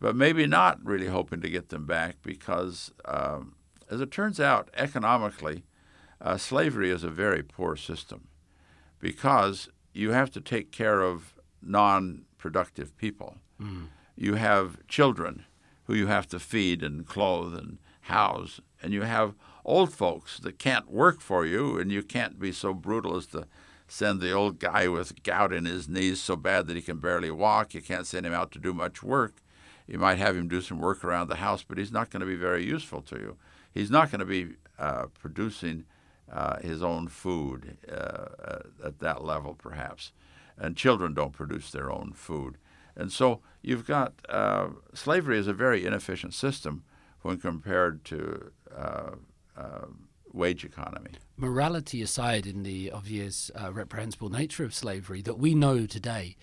but 0.00 0.14
maybe 0.14 0.46
not 0.46 0.84
really 0.84 1.06
hoping 1.06 1.40
to 1.40 1.48
get 1.48 1.70
them 1.70 1.86
back 1.86 2.16
because, 2.22 2.92
um, 3.04 3.54
as 3.90 4.00
it 4.00 4.10
turns 4.10 4.38
out, 4.38 4.70
economically, 4.76 5.64
uh, 6.20 6.36
slavery 6.36 6.90
is 6.90 7.04
a 7.04 7.10
very 7.10 7.42
poor 7.42 7.76
system 7.76 8.28
because 9.00 9.68
you 9.94 10.10
have 10.10 10.30
to 10.32 10.40
take 10.40 10.72
care 10.72 11.00
of 11.00 11.34
non 11.62 12.26
productive 12.36 12.94
people. 12.98 13.36
Mm. 13.60 13.86
You 14.16 14.34
have 14.34 14.86
children 14.86 15.44
who 15.84 15.94
you 15.94 16.08
have 16.08 16.26
to 16.28 16.38
feed 16.38 16.82
and 16.82 17.06
clothe 17.06 17.54
and 17.54 17.78
house, 18.02 18.60
and 18.82 18.92
you 18.92 19.02
have 19.02 19.34
old 19.64 19.92
folks 19.92 20.38
that 20.40 20.58
can't 20.58 20.90
work 20.90 21.20
for 21.20 21.46
you, 21.46 21.78
and 21.78 21.90
you 21.90 22.02
can't 22.02 22.38
be 22.38 22.52
so 22.52 22.74
brutal 22.74 23.16
as 23.16 23.26
to 23.28 23.46
send 23.86 24.20
the 24.20 24.32
old 24.32 24.58
guy 24.58 24.88
with 24.88 25.22
gout 25.22 25.52
in 25.52 25.64
his 25.64 25.88
knees 25.88 26.20
so 26.20 26.36
bad 26.36 26.66
that 26.66 26.76
he 26.76 26.82
can 26.82 26.98
barely 26.98 27.30
walk. 27.30 27.74
You 27.74 27.80
can't 27.80 28.06
send 28.06 28.26
him 28.26 28.34
out 28.34 28.50
to 28.52 28.58
do 28.58 28.74
much 28.74 29.02
work. 29.02 29.42
You 29.86 29.98
might 29.98 30.18
have 30.18 30.36
him 30.36 30.48
do 30.48 30.60
some 30.60 30.80
work 30.80 31.04
around 31.04 31.28
the 31.28 31.36
house, 31.36 31.62
but 31.62 31.78
he's 31.78 31.92
not 31.92 32.10
going 32.10 32.20
to 32.20 32.26
be 32.26 32.36
very 32.36 32.64
useful 32.64 33.02
to 33.02 33.16
you. 33.16 33.36
He's 33.72 33.90
not 33.90 34.10
going 34.10 34.20
to 34.20 34.24
be 34.24 34.56
uh, 34.78 35.06
producing 35.18 35.84
uh, 36.32 36.58
his 36.60 36.82
own 36.82 37.08
food 37.08 37.76
uh, 37.90 38.58
at 38.84 38.98
that 39.00 39.24
level, 39.24 39.54
perhaps. 39.54 40.12
And 40.56 40.76
children 40.76 41.14
don't 41.14 41.32
produce 41.32 41.70
their 41.70 41.90
own 41.90 42.12
food. 42.12 42.58
And 42.96 43.10
so 43.10 43.40
you've 43.62 43.86
got 43.86 44.14
uh, 44.28 44.68
slavery 44.92 45.38
is 45.38 45.48
a 45.48 45.52
very 45.52 45.84
inefficient 45.84 46.34
system 46.34 46.84
when 47.22 47.38
compared 47.38 48.04
to 48.04 48.52
uh, 48.74 49.10
uh, 49.56 49.86
wage 50.32 50.64
economy. 50.64 51.12
Morality 51.36 52.02
aside, 52.02 52.46
in 52.46 52.62
the 52.62 52.90
obvious 52.90 53.50
uh, 53.60 53.72
reprehensible 53.72 54.28
nature 54.28 54.64
of 54.64 54.74
slavery 54.74 55.22
that 55.22 55.38
we 55.38 55.54
know 55.54 55.86
today, 55.86 56.36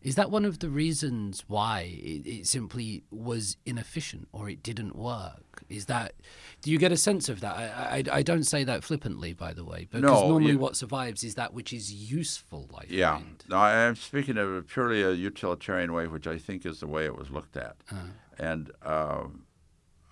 is 0.00 0.14
that 0.14 0.30
one 0.30 0.44
of 0.44 0.60
the 0.60 0.70
reasons 0.70 1.44
why 1.48 1.80
it, 2.02 2.26
it, 2.26 2.46
simply 2.46 3.02
was 3.10 3.56
inefficient 3.66 4.28
or 4.32 4.48
it 4.48 4.62
didn't 4.62 4.94
work? 4.94 5.64
Is 5.68 5.86
that 5.86 6.14
do 6.62 6.70
you 6.70 6.78
get 6.78 6.92
a 6.92 6.96
sense 6.96 7.28
of 7.28 7.40
that? 7.40 7.56
I, 7.56 7.96
I, 7.96 8.18
I 8.18 8.22
don't 8.22 8.44
say 8.44 8.64
that 8.64 8.84
flippantly, 8.84 9.32
by 9.32 9.52
the 9.52 9.64
way, 9.64 9.88
because 9.90 10.02
no, 10.02 10.28
normally 10.28 10.52
you, 10.52 10.58
what 10.58 10.76
survives 10.76 11.24
is 11.24 11.34
that 11.34 11.52
which 11.52 11.72
is 11.72 11.92
useful. 11.92 12.70
I 12.74 12.84
yeah, 12.88 13.16
find. 13.16 13.44
no, 13.48 13.56
I 13.56 13.74
am 13.74 13.96
speaking 13.96 14.38
of 14.38 14.52
a 14.52 14.62
purely 14.62 15.02
a 15.02 15.12
utilitarian 15.12 15.92
way, 15.92 16.06
which 16.06 16.26
I 16.26 16.38
think 16.38 16.64
is 16.64 16.80
the 16.80 16.86
way 16.86 17.04
it 17.04 17.16
was 17.16 17.30
looked 17.30 17.56
at, 17.56 17.76
uh. 17.90 17.96
and. 18.38 18.70
Um, 18.82 19.44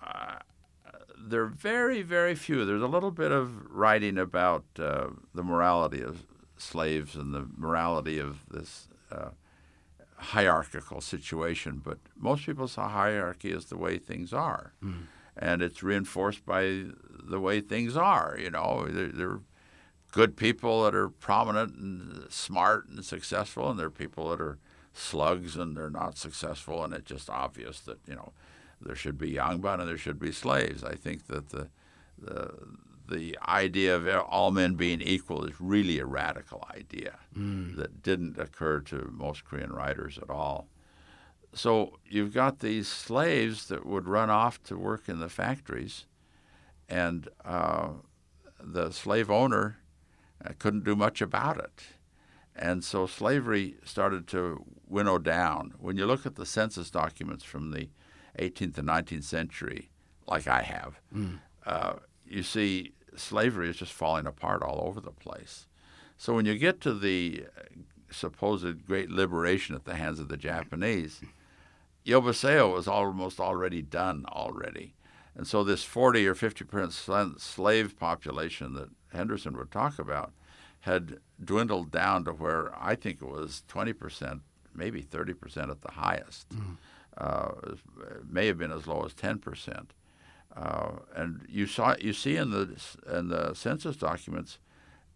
I, 0.01 0.41
there 1.19 1.41
are 1.41 1.47
very, 1.47 2.03
very 2.03 2.35
few. 2.35 2.63
There's 2.63 2.81
a 2.81 2.87
little 2.87 3.11
bit 3.11 3.31
of 3.31 3.69
writing 3.69 4.17
about 4.17 4.63
uh, 4.79 5.07
the 5.33 5.43
morality 5.43 6.01
of 6.01 6.25
slaves 6.57 7.15
and 7.15 7.33
the 7.33 7.47
morality 7.57 8.19
of 8.19 8.45
this 8.49 8.87
uh, 9.11 9.29
hierarchical 10.17 11.01
situation, 11.01 11.81
but 11.83 11.99
most 12.15 12.45
people 12.45 12.67
saw 12.67 12.89
hierarchy 12.89 13.51
as 13.51 13.65
the 13.65 13.77
way 13.77 13.97
things 13.97 14.33
are. 14.33 14.73
Mm. 14.83 15.03
And 15.35 15.61
it's 15.61 15.83
reinforced 15.83 16.45
by 16.45 16.85
the 17.23 17.39
way 17.39 17.61
things 17.61 17.95
are. 17.95 18.37
You 18.39 18.49
know, 18.49 18.87
there, 18.89 19.07
there 19.09 19.29
are 19.29 19.41
good 20.11 20.35
people 20.35 20.83
that 20.83 20.95
are 20.95 21.09
prominent 21.09 21.75
and 21.75 22.31
smart 22.31 22.87
and 22.87 23.05
successful, 23.05 23.69
and 23.69 23.79
there 23.79 23.87
are 23.87 23.91
people 23.91 24.29
that 24.29 24.41
are 24.41 24.57
slugs 24.93 25.55
and 25.55 25.77
they're 25.77 25.91
not 25.91 26.17
successful, 26.17 26.83
and 26.83 26.93
it's 26.93 27.07
just 27.07 27.29
obvious 27.29 27.79
that, 27.81 27.99
you 28.07 28.15
know, 28.15 28.33
there 28.81 28.95
should 28.95 29.17
be 29.17 29.33
Yangban 29.33 29.79
and 29.79 29.87
there 29.87 29.97
should 29.97 30.19
be 30.19 30.31
slaves. 30.31 30.83
I 30.83 30.95
think 30.95 31.27
that 31.27 31.49
the, 31.49 31.69
the 32.17 32.53
the 33.09 33.37
idea 33.47 33.95
of 33.95 34.07
all 34.29 34.51
men 34.51 34.75
being 34.75 35.01
equal 35.01 35.45
is 35.45 35.59
really 35.59 35.99
a 35.99 36.05
radical 36.05 36.65
idea 36.75 37.17
mm. 37.37 37.75
that 37.75 38.03
didn't 38.03 38.37
occur 38.37 38.79
to 38.81 39.09
most 39.11 39.45
Korean 39.45 39.71
writers 39.71 40.17
at 40.17 40.29
all. 40.29 40.67
So 41.53 41.97
you've 42.05 42.33
got 42.33 42.59
these 42.59 42.87
slaves 42.87 43.67
that 43.67 43.85
would 43.85 44.07
run 44.07 44.29
off 44.29 44.61
to 44.63 44.77
work 44.77 45.07
in 45.07 45.19
the 45.19 45.29
factories, 45.29 46.05
and 46.89 47.29
uh, 47.43 47.89
the 48.59 48.91
slave 48.91 49.31
owner 49.31 49.77
uh, 50.45 50.51
couldn't 50.59 50.83
do 50.83 50.95
much 50.95 51.21
about 51.21 51.57
it. 51.57 51.83
And 52.55 52.83
so 52.83 53.05
slavery 53.05 53.75
started 53.83 54.27
to 54.27 54.63
winnow 54.87 55.19
down. 55.19 55.75
When 55.79 55.97
you 55.97 56.05
look 56.05 56.25
at 56.25 56.35
the 56.35 56.45
census 56.45 56.89
documents 56.89 57.43
from 57.43 57.71
the 57.71 57.89
18th 58.39 58.77
and 58.77 58.87
19th 58.87 59.23
century, 59.23 59.89
like 60.27 60.47
I 60.47 60.63
have, 60.63 60.99
mm. 61.15 61.39
uh, 61.65 61.93
you 62.25 62.43
see 62.43 62.93
slavery 63.19 63.69
is 63.69 63.77
just 63.77 63.93
falling 63.93 64.27
apart 64.27 64.61
all 64.61 64.83
over 64.87 64.99
the 64.99 65.11
place. 65.11 65.67
So 66.17 66.33
when 66.33 66.45
you 66.45 66.57
get 66.57 66.81
to 66.81 66.93
the 66.93 67.45
supposed 68.09 68.85
great 68.85 69.09
liberation 69.09 69.75
at 69.75 69.85
the 69.85 69.95
hands 69.95 70.19
of 70.19 70.29
the 70.29 70.37
Japanese, 70.37 71.21
Yeobusayo 72.05 72.73
was 72.73 72.87
almost 72.87 73.39
already 73.39 73.81
done 73.81 74.25
already. 74.29 74.93
And 75.35 75.45
so 75.45 75.63
this 75.63 75.83
40 75.83 76.25
or 76.27 76.33
50 76.33 76.65
percent 76.65 77.41
slave 77.41 77.97
population 77.99 78.73
that 78.73 78.89
Henderson 79.13 79.55
would 79.57 79.71
talk 79.71 79.99
about 79.99 80.31
had 80.81 81.19
dwindled 81.43 81.91
down 81.91 82.25
to 82.25 82.31
where 82.31 82.71
I 82.75 82.95
think 82.95 83.21
it 83.21 83.27
was 83.27 83.63
20 83.67 83.93
percent, 83.93 84.41
maybe 84.73 85.01
30 85.01 85.33
percent 85.33 85.69
at 85.69 85.81
the 85.81 85.91
highest. 85.91 86.49
Mm. 86.49 86.77
Uh, 87.17 87.51
it 88.11 88.29
may 88.29 88.47
have 88.47 88.57
been 88.57 88.71
as 88.71 88.87
low 88.87 89.03
as 89.03 89.13
10 89.13 89.39
percent. 89.39 89.93
Uh, 90.55 90.99
and 91.15 91.45
you 91.49 91.67
saw 91.67 91.95
you 91.99 92.13
see 92.13 92.35
in 92.35 92.51
the 92.51 92.75
in 93.11 93.29
the 93.29 93.53
census 93.53 93.95
documents, 93.95 94.57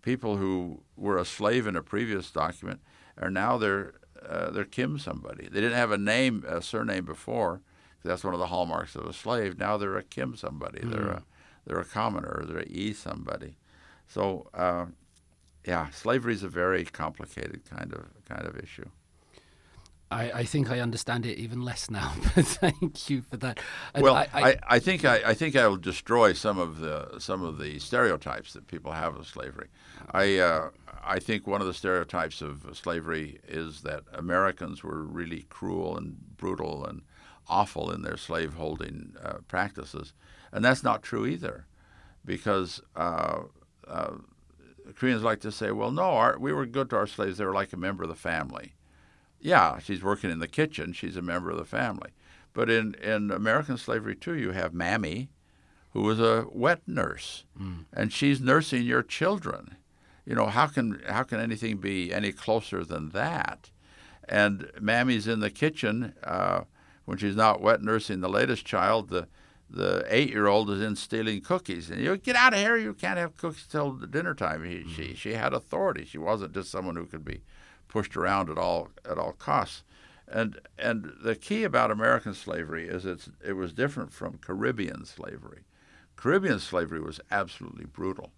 people 0.01 0.37
who 0.37 0.83
were 0.95 1.17
a 1.17 1.25
slave 1.25 1.67
in 1.67 1.75
a 1.75 1.81
previous 1.81 2.29
document 2.31 2.79
are 3.19 3.31
now 3.31 3.57
they're 3.57 3.93
uh, 4.27 4.51
they're 4.51 4.65
Kim 4.65 4.99
somebody. 4.99 5.45
They 5.45 5.61
didn't 5.61 5.77
have 5.77 5.91
a 5.91 5.97
name, 5.97 6.43
a 6.47 6.61
surname 6.61 7.05
before. 7.05 7.61
That's 8.03 8.23
one 8.23 8.33
of 8.33 8.39
the 8.39 8.47
hallmarks 8.47 8.95
of 8.95 9.05
a 9.05 9.13
slave. 9.13 9.57
Now 9.57 9.77
they're 9.77 9.97
a 9.97 10.03
Kim 10.03 10.35
somebody. 10.35 10.79
Mm-hmm. 10.79 10.91
They're 10.91 11.09
a 11.09 11.23
they're 11.65 11.79
a 11.79 11.85
commoner. 11.85 12.43
They're 12.47 12.59
a 12.59 12.67
E 12.67 12.93
somebody. 12.93 13.57
So 14.07 14.47
uh, 14.53 14.87
yeah, 15.65 15.89
slavery 15.91 16.33
is 16.33 16.43
a 16.43 16.49
very 16.49 16.85
complicated 16.85 17.61
kind 17.69 17.93
of 17.93 18.05
kind 18.25 18.45
of 18.45 18.57
issue. 18.57 18.89
I, 20.11 20.31
I, 20.31 20.43
think 20.43 20.69
I 20.69 20.79
understand 20.81 21.25
it 21.25 21.37
even 21.37 21.61
less 21.61 21.89
now. 21.89 22.13
But 22.35 22.45
thank 22.45 23.09
you 23.09 23.21
for 23.21 23.37
that. 23.37 23.59
well, 23.97 24.15
I, 24.15 24.27
I, 24.33 24.57
I, 24.67 24.79
think 24.79 25.05
I, 25.05 25.21
I 25.27 25.33
think 25.33 25.55
I 25.55 25.67
will 25.67 25.77
destroy 25.77 26.33
some 26.33 26.59
of 26.59 26.79
the 26.79 27.19
some 27.19 27.43
of 27.43 27.57
the 27.57 27.79
stereotypes 27.79 28.53
that 28.53 28.67
people 28.67 28.91
have 28.91 29.15
of 29.15 29.27
slavery. 29.27 29.69
I 30.11 30.37
uh, 30.37 30.69
I 31.03 31.19
think 31.19 31.47
one 31.47 31.61
of 31.61 31.67
the 31.67 31.73
stereotypes 31.73 32.41
of 32.41 32.65
slavery 32.73 33.39
is 33.47 33.81
that 33.81 34.03
Americans 34.13 34.83
were 34.83 35.03
really 35.03 35.43
cruel 35.49 35.97
and 35.97 36.17
brutal 36.37 36.85
and 36.85 37.01
awful 37.47 37.91
in 37.91 38.01
their 38.01 38.17
slaveholding 38.17 39.15
uh, 39.23 39.37
practices, 39.47 40.13
and 40.51 40.63
that's 40.63 40.83
not 40.83 41.03
true 41.03 41.25
either, 41.25 41.65
because. 42.25 42.81
Uh, 42.95 43.43
uh 43.87 44.15
Koreans 44.95 45.23
like 45.23 45.39
to 45.41 45.51
say, 45.51 45.71
"Well, 45.71 45.91
no, 45.91 46.01
our, 46.01 46.37
we 46.37 46.51
were 46.51 46.65
good 46.65 46.89
to 46.89 46.97
our 46.97 47.07
slaves; 47.07 47.37
they 47.37 47.45
were 47.45 47.53
like 47.53 47.71
a 47.71 47.77
member 47.77 48.03
of 48.03 48.09
the 48.09 48.15
family." 48.15 48.73
Yeah, 49.41 49.79
she's 49.79 50.03
working 50.03 50.31
in 50.31 50.39
the 50.39 50.47
kitchen. 50.47 50.93
She's 50.93 51.17
a 51.17 51.21
member 51.21 51.51
of 51.51 51.57
the 51.57 51.65
family. 51.65 52.11
But 52.53 52.69
in, 52.69 52.95
in 52.95 53.31
American 53.31 53.77
slavery, 53.77 54.15
too, 54.15 54.35
you 54.35 54.51
have 54.51 54.73
Mammy, 54.73 55.29
who 55.91 56.01
was 56.01 56.19
a 56.19 56.45
wet 56.51 56.81
nurse, 56.87 57.45
mm. 57.59 57.85
and 57.93 58.13
she's 58.13 58.39
nursing 58.39 58.83
your 58.83 59.03
children. 59.03 59.75
You 60.25 60.35
know, 60.35 60.47
how 60.47 60.67
can, 60.67 61.01
how 61.07 61.23
can 61.23 61.39
anything 61.39 61.77
be 61.77 62.13
any 62.13 62.31
closer 62.31 62.83
than 62.85 63.09
that? 63.09 63.71
And 64.29 64.69
Mammy's 64.79 65.27
in 65.27 65.39
the 65.39 65.49
kitchen 65.49 66.13
uh, 66.23 66.61
when 67.05 67.17
she's 67.17 67.35
not 67.35 67.61
wet 67.61 67.81
nursing 67.81 68.21
the 68.21 68.29
latest 68.29 68.65
child. 68.65 69.09
The, 69.09 69.27
the 69.69 70.05
eight-year-old 70.09 70.69
is 70.69 70.81
in 70.81 70.95
stealing 70.95 71.41
cookies, 71.41 71.89
and 71.89 72.01
you 72.01 72.15
get 72.17 72.35
out 72.35 72.53
of 72.53 72.59
here. 72.59 72.77
You 72.77 72.93
can't 72.93 73.17
have 73.17 73.37
cookies 73.37 73.67
till 73.67 73.93
dinner 73.93 74.33
time. 74.33 74.63
He, 74.63 74.83
mm. 74.83 74.89
She 74.89 75.15
she 75.15 75.33
had 75.33 75.53
authority. 75.53 76.05
She 76.05 76.17
wasn't 76.17 76.53
just 76.53 76.69
someone 76.69 76.97
who 76.97 77.05
could 77.05 77.23
be 77.23 77.41
pushed 77.91 78.17
around 78.17 78.49
at 78.49 78.57
all 78.57 78.89
at 79.07 79.19
all 79.19 79.33
costs. 79.33 79.83
And 80.27 80.59
and 80.79 81.13
the 81.21 81.35
key 81.35 81.63
about 81.63 81.91
American 81.91 82.33
slavery 82.33 82.87
is 82.87 83.05
it's 83.05 83.29
it 83.45 83.53
was 83.53 83.73
different 83.73 84.11
from 84.11 84.39
Caribbean 84.39 85.05
slavery. 85.05 85.65
Caribbean 86.15 86.59
slavery 86.59 87.01
was 87.01 87.19
absolutely 87.29 87.85
brutal. 87.85 88.31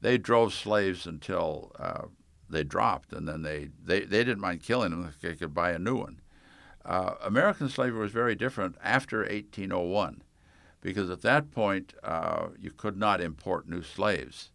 They 0.00 0.18
drove 0.18 0.52
slaves 0.52 1.06
until 1.06 1.72
uh, 1.78 2.06
they 2.50 2.64
dropped, 2.64 3.12
and 3.12 3.28
then 3.28 3.42
they, 3.42 3.70
they, 3.84 4.00
they 4.00 4.24
didn't 4.24 4.40
mind 4.40 4.62
killing 4.62 4.90
them 4.90 5.06
if 5.06 5.20
they 5.20 5.34
could 5.34 5.54
buy 5.54 5.72
a 5.72 5.78
new 5.78 5.96
one. 5.96 6.20
Uh, 6.84 7.14
American 7.22 7.68
slavery 7.68 8.00
was 8.00 8.12
very 8.12 8.34
different 8.34 8.76
after 8.82 9.18
1801, 9.18 10.22
because 10.80 11.10
at 11.10 11.22
that 11.22 11.50
point 11.50 11.94
uh, 12.02 12.48
you 12.58 12.70
could 12.70 12.96
not 12.96 13.20
import 13.20 13.68
new 13.68 13.82
slaves. 13.82 14.50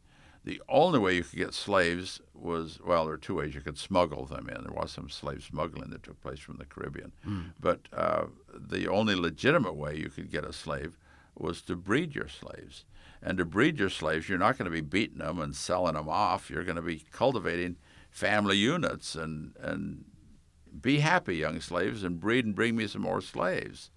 The 0.45 0.61
only 0.67 0.99
way 0.99 1.15
you 1.15 1.23
could 1.23 1.39
get 1.39 1.53
slaves 1.53 2.19
was 2.33 2.79
well, 2.85 3.05
there 3.05 3.13
are 3.13 3.17
two 3.17 3.35
ways 3.35 3.55
you 3.55 3.61
could 3.61 3.77
smuggle 3.77 4.25
them 4.25 4.49
in. 4.49 4.63
There 4.63 4.73
was 4.73 4.91
some 4.91 5.09
slave 5.09 5.43
smuggling 5.43 5.89
that 5.91 6.03
took 6.03 6.21
place 6.21 6.39
from 6.39 6.57
the 6.57 6.65
Caribbean, 6.65 7.13
mm. 7.25 7.51
but 7.59 7.87
uh, 7.93 8.25
the 8.53 8.87
only 8.87 9.15
legitimate 9.15 9.75
way 9.75 9.95
you 9.95 10.09
could 10.09 10.29
get 10.29 10.43
a 10.43 10.51
slave 10.51 10.97
was 11.35 11.61
to 11.63 11.75
breed 11.75 12.13
your 12.13 12.27
slaves. 12.27 12.85
And 13.21 13.37
to 13.37 13.45
breed 13.45 13.79
your 13.79 13.89
slaves, 13.89 14.27
you're 14.27 14.37
not 14.37 14.57
going 14.57 14.69
to 14.69 14.71
be 14.71 14.81
beating 14.81 15.19
them 15.19 15.39
and 15.39 15.55
selling 15.55 15.93
them 15.93 16.09
off. 16.09 16.49
You're 16.49 16.65
going 16.65 16.75
to 16.75 16.81
be 16.81 17.05
cultivating 17.11 17.77
family 18.11 18.57
units 18.57 19.15
and, 19.15 19.53
and 19.59 20.03
be 20.81 20.99
happy, 20.99 21.37
young 21.37 21.61
slaves, 21.61 22.03
and 22.03 22.19
breed 22.19 22.45
and 22.45 22.53
bring 22.53 22.75
me 22.75 22.85
some 22.85 23.01
more 23.01 23.21
slaves. 23.21 23.91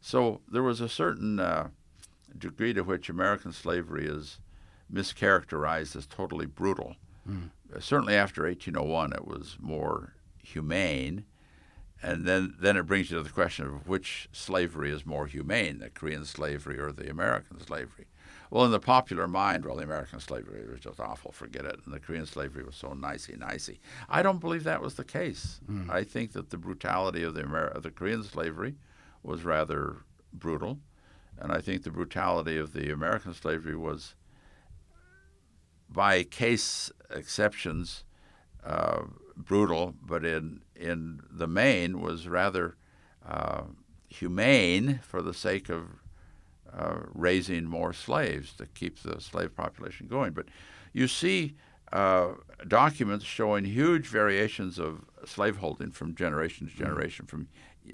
So 0.00 0.40
there 0.50 0.62
was 0.62 0.80
a 0.80 0.88
certain 0.88 1.38
uh, 1.38 1.68
degree 2.36 2.72
to 2.72 2.82
which 2.82 3.10
American 3.10 3.52
slavery 3.52 4.06
is 4.06 4.38
mischaracterized 4.92 5.96
as 5.96 6.06
totally 6.06 6.46
brutal. 6.46 6.96
Mm. 7.28 7.50
Certainly 7.78 8.14
after 8.14 8.42
1801, 8.42 9.12
it 9.12 9.26
was 9.26 9.56
more 9.60 10.14
humane. 10.42 11.24
And 12.02 12.24
then, 12.24 12.54
then 12.58 12.76
it 12.76 12.84
brings 12.84 13.10
you 13.10 13.18
to 13.18 13.22
the 13.22 13.30
question 13.30 13.66
of 13.66 13.86
which 13.86 14.28
slavery 14.32 14.90
is 14.90 15.04
more 15.04 15.26
humane, 15.26 15.78
the 15.80 15.90
Korean 15.90 16.24
slavery 16.24 16.78
or 16.78 16.92
the 16.92 17.10
American 17.10 17.60
slavery. 17.60 18.06
Well, 18.50 18.64
in 18.64 18.72
the 18.72 18.80
popular 18.80 19.28
mind, 19.28 19.64
well, 19.64 19.76
the 19.76 19.84
American 19.84 20.18
slavery 20.18 20.66
was 20.68 20.80
just 20.80 20.98
awful, 20.98 21.30
forget 21.30 21.64
it. 21.64 21.78
And 21.84 21.94
the 21.94 22.00
Korean 22.00 22.26
slavery 22.26 22.64
was 22.64 22.74
so 22.74 22.94
nicey, 22.94 23.36
nicey. 23.38 23.80
I 24.08 24.22
don't 24.22 24.40
believe 24.40 24.64
that 24.64 24.82
was 24.82 24.94
the 24.94 25.04
case. 25.04 25.60
Mm. 25.70 25.88
I 25.88 26.02
think 26.02 26.32
that 26.32 26.50
the 26.50 26.58
brutality 26.58 27.22
of 27.22 27.34
the, 27.34 27.42
Amer- 27.42 27.68
of 27.68 27.84
the 27.84 27.92
Korean 27.92 28.24
slavery 28.24 28.74
was 29.22 29.44
rather 29.44 29.98
brutal. 30.32 30.80
And 31.38 31.52
I 31.52 31.60
think 31.60 31.84
the 31.84 31.90
brutality 31.90 32.58
of 32.58 32.72
the 32.72 32.90
American 32.90 33.34
slavery 33.34 33.76
was, 33.76 34.14
by 35.92 36.22
case 36.22 36.90
exceptions, 37.10 38.04
uh, 38.64 39.02
brutal, 39.36 39.94
but 40.02 40.24
in, 40.24 40.60
in 40.76 41.20
the 41.30 41.46
main 41.46 42.00
was 42.00 42.28
rather 42.28 42.76
uh, 43.26 43.62
humane 44.08 45.00
for 45.02 45.22
the 45.22 45.34
sake 45.34 45.68
of 45.68 45.84
uh, 46.72 47.00
raising 47.14 47.64
more 47.64 47.92
slaves 47.92 48.52
to 48.54 48.66
keep 48.66 49.02
the 49.02 49.20
slave 49.20 49.54
population 49.56 50.06
going. 50.06 50.32
But 50.32 50.46
you 50.92 51.08
see 51.08 51.56
uh, 51.92 52.34
documents 52.66 53.24
showing 53.24 53.64
huge 53.64 54.06
variations 54.06 54.78
of 54.78 55.04
slaveholding 55.24 55.90
from 55.90 56.14
generation 56.14 56.66
to 56.66 56.72
mm-hmm. 56.72 56.84
generation, 56.84 57.26
from 57.26 57.48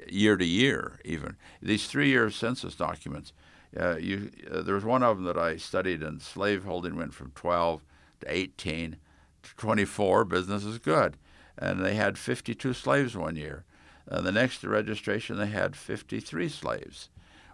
year 0.09 0.37
to 0.37 0.45
year, 0.45 1.01
even. 1.05 1.37
These 1.63 1.87
three 1.87 2.09
year 2.09 2.31
census 2.31 2.75
documents, 2.75 3.33
uh, 3.79 3.97
you, 3.97 4.31
uh, 4.51 4.63
there 4.63 4.75
was 4.75 4.85
one 4.85 5.03
of 5.03 5.17
them 5.17 5.27
that 5.27 5.39
I 5.39 5.57
studied, 5.57 6.03
and 6.03 6.21
slaveholding 6.21 6.97
went 6.97 7.15
from 7.15 7.33
12 7.35 7.83
to 8.21 8.27
18 8.29 8.97
to 9.43 9.57
24. 9.57 10.25
Business 10.25 10.65
is 10.65 10.79
good. 10.79 11.17
And 11.59 11.85
they 11.85 11.95
had 11.95 12.19
52 12.19 12.73
slaves 12.75 13.17
one 13.17 13.37
year. 13.37 13.65
Uh, 14.11 14.21
the 14.21 14.33
next 14.33 14.63
registration, 14.63 15.39
they 15.39 15.47
had 15.47 15.75
53 15.75 16.49
slaves. 16.49 17.09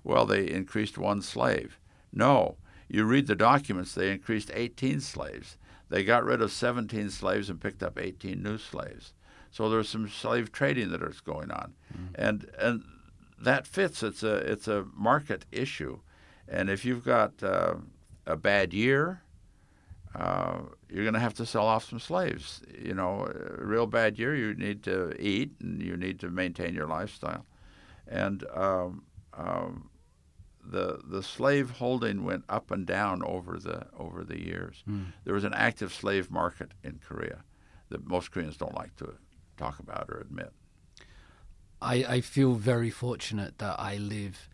Well, 0.05 0.27
they 0.27 0.49
increased 0.49 0.99
one 0.99 1.23
slave. 1.23 1.78
No. 2.12 2.57
You 2.89 3.05
read 3.05 3.27
the 3.27 3.35
documents, 3.36 3.94
they 3.94 4.11
increased 4.11 4.51
18 4.53 5.01
slaves. 5.01 5.57
They 5.89 6.05
got 6.05 6.24
rid 6.24 6.43
of 6.43 6.51
17 6.51 7.11
slaves 7.11 7.49
and 7.49 7.61
picked 7.61 7.82
up 7.82 7.99
18 7.99 8.43
new 8.43 8.59
slaves. 8.59 9.12
So 9.51 9.69
there's 9.69 9.89
some 9.89 10.09
slave 10.09 10.51
trading 10.51 10.90
that 10.90 11.03
is 11.03 11.20
going 11.20 11.51
on, 11.51 11.74
mm-hmm. 11.93 12.15
and 12.15 12.51
and 12.59 12.85
that 13.39 13.66
fits. 13.66 14.03
It's 14.03 14.23
a 14.23 14.36
it's 14.36 14.66
a 14.66 14.86
market 14.94 15.44
issue, 15.53 16.01
and 16.53 16.69
if 16.69 16.85
you've 16.85 17.05
got 17.05 17.43
uh, 17.43 17.74
a 18.27 18.37
bad 18.37 18.74
year, 18.74 19.23
uh, 20.15 20.59
you're 20.91 21.05
going 21.05 21.15
to 21.15 21.20
have 21.20 21.35
to 21.35 21.47
sell 21.47 21.66
off 21.66 21.89
some 21.89 21.99
slaves. 21.99 22.61
You 22.79 22.93
know, 22.93 23.27
a 23.27 23.65
real 23.65 23.87
bad 23.87 24.19
year, 24.19 24.37
you 24.37 24.55
need 24.55 24.83
to 24.83 25.16
eat 25.19 25.53
and 25.61 25.83
you 25.83 25.97
need 25.97 26.20
to 26.20 26.29
maintain 26.29 26.74
your 26.74 26.87
lifestyle, 26.87 27.47
and 28.07 28.45
um, 28.55 29.03
um, 29.33 29.89
the 30.62 31.01
the 31.05 31.23
slave 31.23 31.70
holding 31.70 32.23
went 32.23 32.45
up 32.51 32.70
and 32.70 32.87
down 32.87 33.23
over 33.24 33.59
the 33.59 33.87
over 33.99 34.23
the 34.23 34.39
years. 34.39 34.85
Mm. 34.89 35.07
There 35.24 35.35
was 35.35 35.45
an 35.45 35.55
active 35.55 35.93
slave 35.93 36.31
market 36.31 36.73
in 36.85 37.01
Korea 37.03 37.45
that 37.89 38.07
most 38.07 38.31
Koreans 38.31 38.59
don't 38.59 38.74
like 38.74 38.95
to 38.97 39.15
talk 39.57 39.79
about 39.79 40.11
or 40.11 40.19
admit. 40.19 40.53
I, 41.81 41.95
I 42.09 42.20
feel 42.20 42.53
very 42.53 42.91
fortunate 42.91 43.59
that 43.59 43.79
I 43.81 43.97
live 43.97 44.49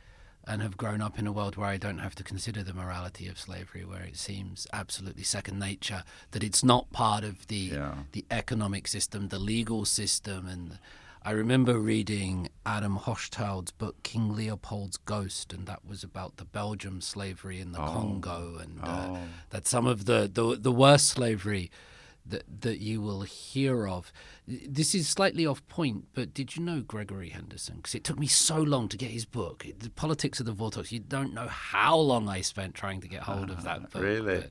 and 0.49 0.63
have 0.63 0.79
grown 0.79 1.03
up 1.03 1.19
in 1.19 1.27
a 1.27 1.33
world 1.33 1.57
where 1.57 1.69
I 1.69 1.77
don't 1.77 1.99
have 1.99 2.15
to 2.17 2.25
consider 2.25 2.63
the 2.63 2.73
morality 2.73 3.29
of 3.29 3.39
slavery, 3.39 3.85
where 3.85 4.03
it 4.03 4.17
seems 4.17 4.67
absolutely 4.73 5.23
second 5.23 5.59
nature 5.59 6.03
that 6.31 6.43
it's 6.43 6.65
not 6.65 6.91
part 6.91 7.23
of 7.23 7.47
the 7.49 7.57
yeah. 7.57 7.95
the 8.13 8.25
economic 8.31 8.89
system, 8.89 9.29
the 9.29 9.39
legal 9.39 9.85
system, 9.85 10.49
and 10.49 10.79
I 11.23 11.33
remember 11.33 11.79
reading 11.79 12.49
Adam 12.65 12.97
Hochschild's 12.97 13.71
book 13.71 14.03
King 14.03 14.35
Leopold's 14.35 14.97
Ghost, 14.97 15.53
and 15.53 15.67
that 15.67 15.85
was 15.85 16.03
about 16.03 16.39
the 16.39 16.47
Belgium 16.47 17.03
slavery 17.03 17.61
in 17.61 17.73
the 17.73 17.83
oh. 17.83 17.87
Congo, 17.87 18.59
and 18.59 18.81
uh, 18.83 19.07
oh. 19.11 19.19
that 19.51 19.67
some 19.67 19.87
of 19.87 20.07
the, 20.07 20.31
the 20.33 20.57
the 20.59 20.73
worst 20.73 21.09
slavery 21.09 21.71
that 22.29 22.45
that 22.61 22.81
you 22.81 23.01
will 23.01 23.23
hear 23.23 23.87
of. 23.87 24.13
This 24.47 24.95
is 24.95 25.09
slightly 25.09 25.47
off 25.47 25.67
point, 25.69 26.07
but 26.15 26.35
did 26.35 26.57
you 26.57 26.63
know 26.63 26.81
Gregory 26.81 27.31
Henderson? 27.31 27.77
Because 27.77 27.95
it 27.95 28.05
took 28.05 28.19
me 28.19 28.27
so 28.27 28.57
long 28.61 28.89
to 28.89 28.97
get 28.97 29.11
his 29.11 29.25
book, 29.25 29.67
The 29.79 29.91
Politics 29.91 30.41
of 30.41 30.47
the 30.47 30.53
Vortex. 30.53 30.93
You 30.93 31.01
don't 31.01 31.35
know 31.35 31.49
how 31.49 31.97
long 31.97 32.29
I 32.29 32.41
spent 32.41 32.75
trying 32.75 33.01
to 33.01 33.09
get 33.09 33.23
hold 33.23 33.51
of 33.51 33.65
that 33.65 33.91
book. 33.91 34.03
Really? 34.03 34.45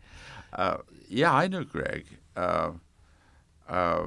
Uh, 0.53 0.77
yeah, 1.07 1.33
I 1.33 1.47
knew 1.47 1.65
Greg. 1.65 2.05
Uh, 2.35 2.71
uh, 3.67 4.05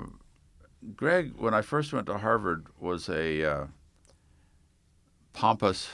Greg, 0.96 1.34
when 1.36 1.54
I 1.54 1.62
first 1.62 1.92
went 1.92 2.06
to 2.06 2.18
Harvard, 2.18 2.66
was 2.78 3.08
a 3.08 3.44
uh, 3.44 3.66
pompous 5.32 5.90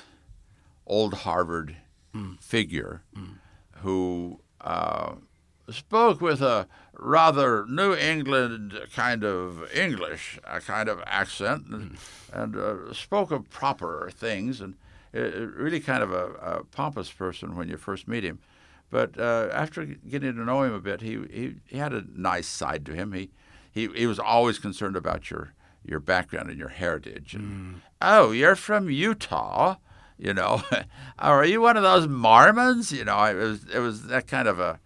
old 0.87 1.15
Harvard 1.15 1.77
mm. 2.15 2.41
figure 2.41 3.03
mm. 3.17 3.35
who 3.79 4.41
uh, 4.61 5.15
spoke 5.71 6.21
with 6.21 6.41
a 6.41 6.69
rather 6.99 7.67
New 7.67 7.95
England 7.95 8.79
kind 8.95 9.25
of 9.25 9.71
English, 9.73 10.39
a 10.45 10.61
kind 10.61 10.89
of 10.89 11.03
accent, 11.07 11.67
and, 11.67 11.91
hmm. 11.91 12.41
and 12.41 12.57
uh, 12.57 12.93
spoke 12.93 13.31
of 13.31 13.51
proper 13.51 14.11
things, 14.15 14.61
and 14.61 14.75
really 15.13 15.81
kind 15.81 16.03
of 16.03 16.13
a, 16.13 16.27
a, 16.43 16.65
pompous 16.65 17.11
person 17.11 17.57
when 17.57 17.69
you 17.69 17.77
first 17.77 18.07
meet 18.07 18.25
him. 18.25 18.39
But 18.91 19.19
uh, 19.19 19.49
after 19.53 19.85
getting 19.85 20.35
to 20.35 20.45
know 20.45 20.63
him 20.63 20.75
a 20.75 20.81
bit, 20.81 21.01
he, 21.01 21.19
he, 21.31 21.55
he 21.67 21.79
had 21.79 21.93
a 21.93 22.05
nice 22.15 22.47
side 22.47 22.85
to 22.87 22.95
him. 22.95 23.13
He, 23.13 23.31
he 23.73 23.89
he 23.89 24.07
was 24.07 24.19
always 24.19 24.59
concerned 24.59 24.97
about 24.97 25.31
your 25.31 25.53
your 25.85 26.01
background 26.01 26.51
and 26.51 26.59
your 26.59 26.69
heritage. 26.69 27.35
And, 27.35 27.45
mm. 27.45 27.81
Oh, 28.01 28.31
you're 28.31 28.57
from 28.57 28.91
Utah, 28.91 29.77
you 30.19 30.35
know? 30.35 30.63
are 31.19 31.45
you 31.45 31.61
one 31.61 31.77
of 31.77 31.83
those 31.83 32.09
Mormons? 32.09 32.93
You 32.93 33.05
know, 33.05 33.23
it 33.25 33.35
was 33.35 33.67
it 33.73 33.79
was 33.79 34.07
that 34.07 34.27
kind 34.27 34.49
of 34.49 34.61
a 34.61 34.81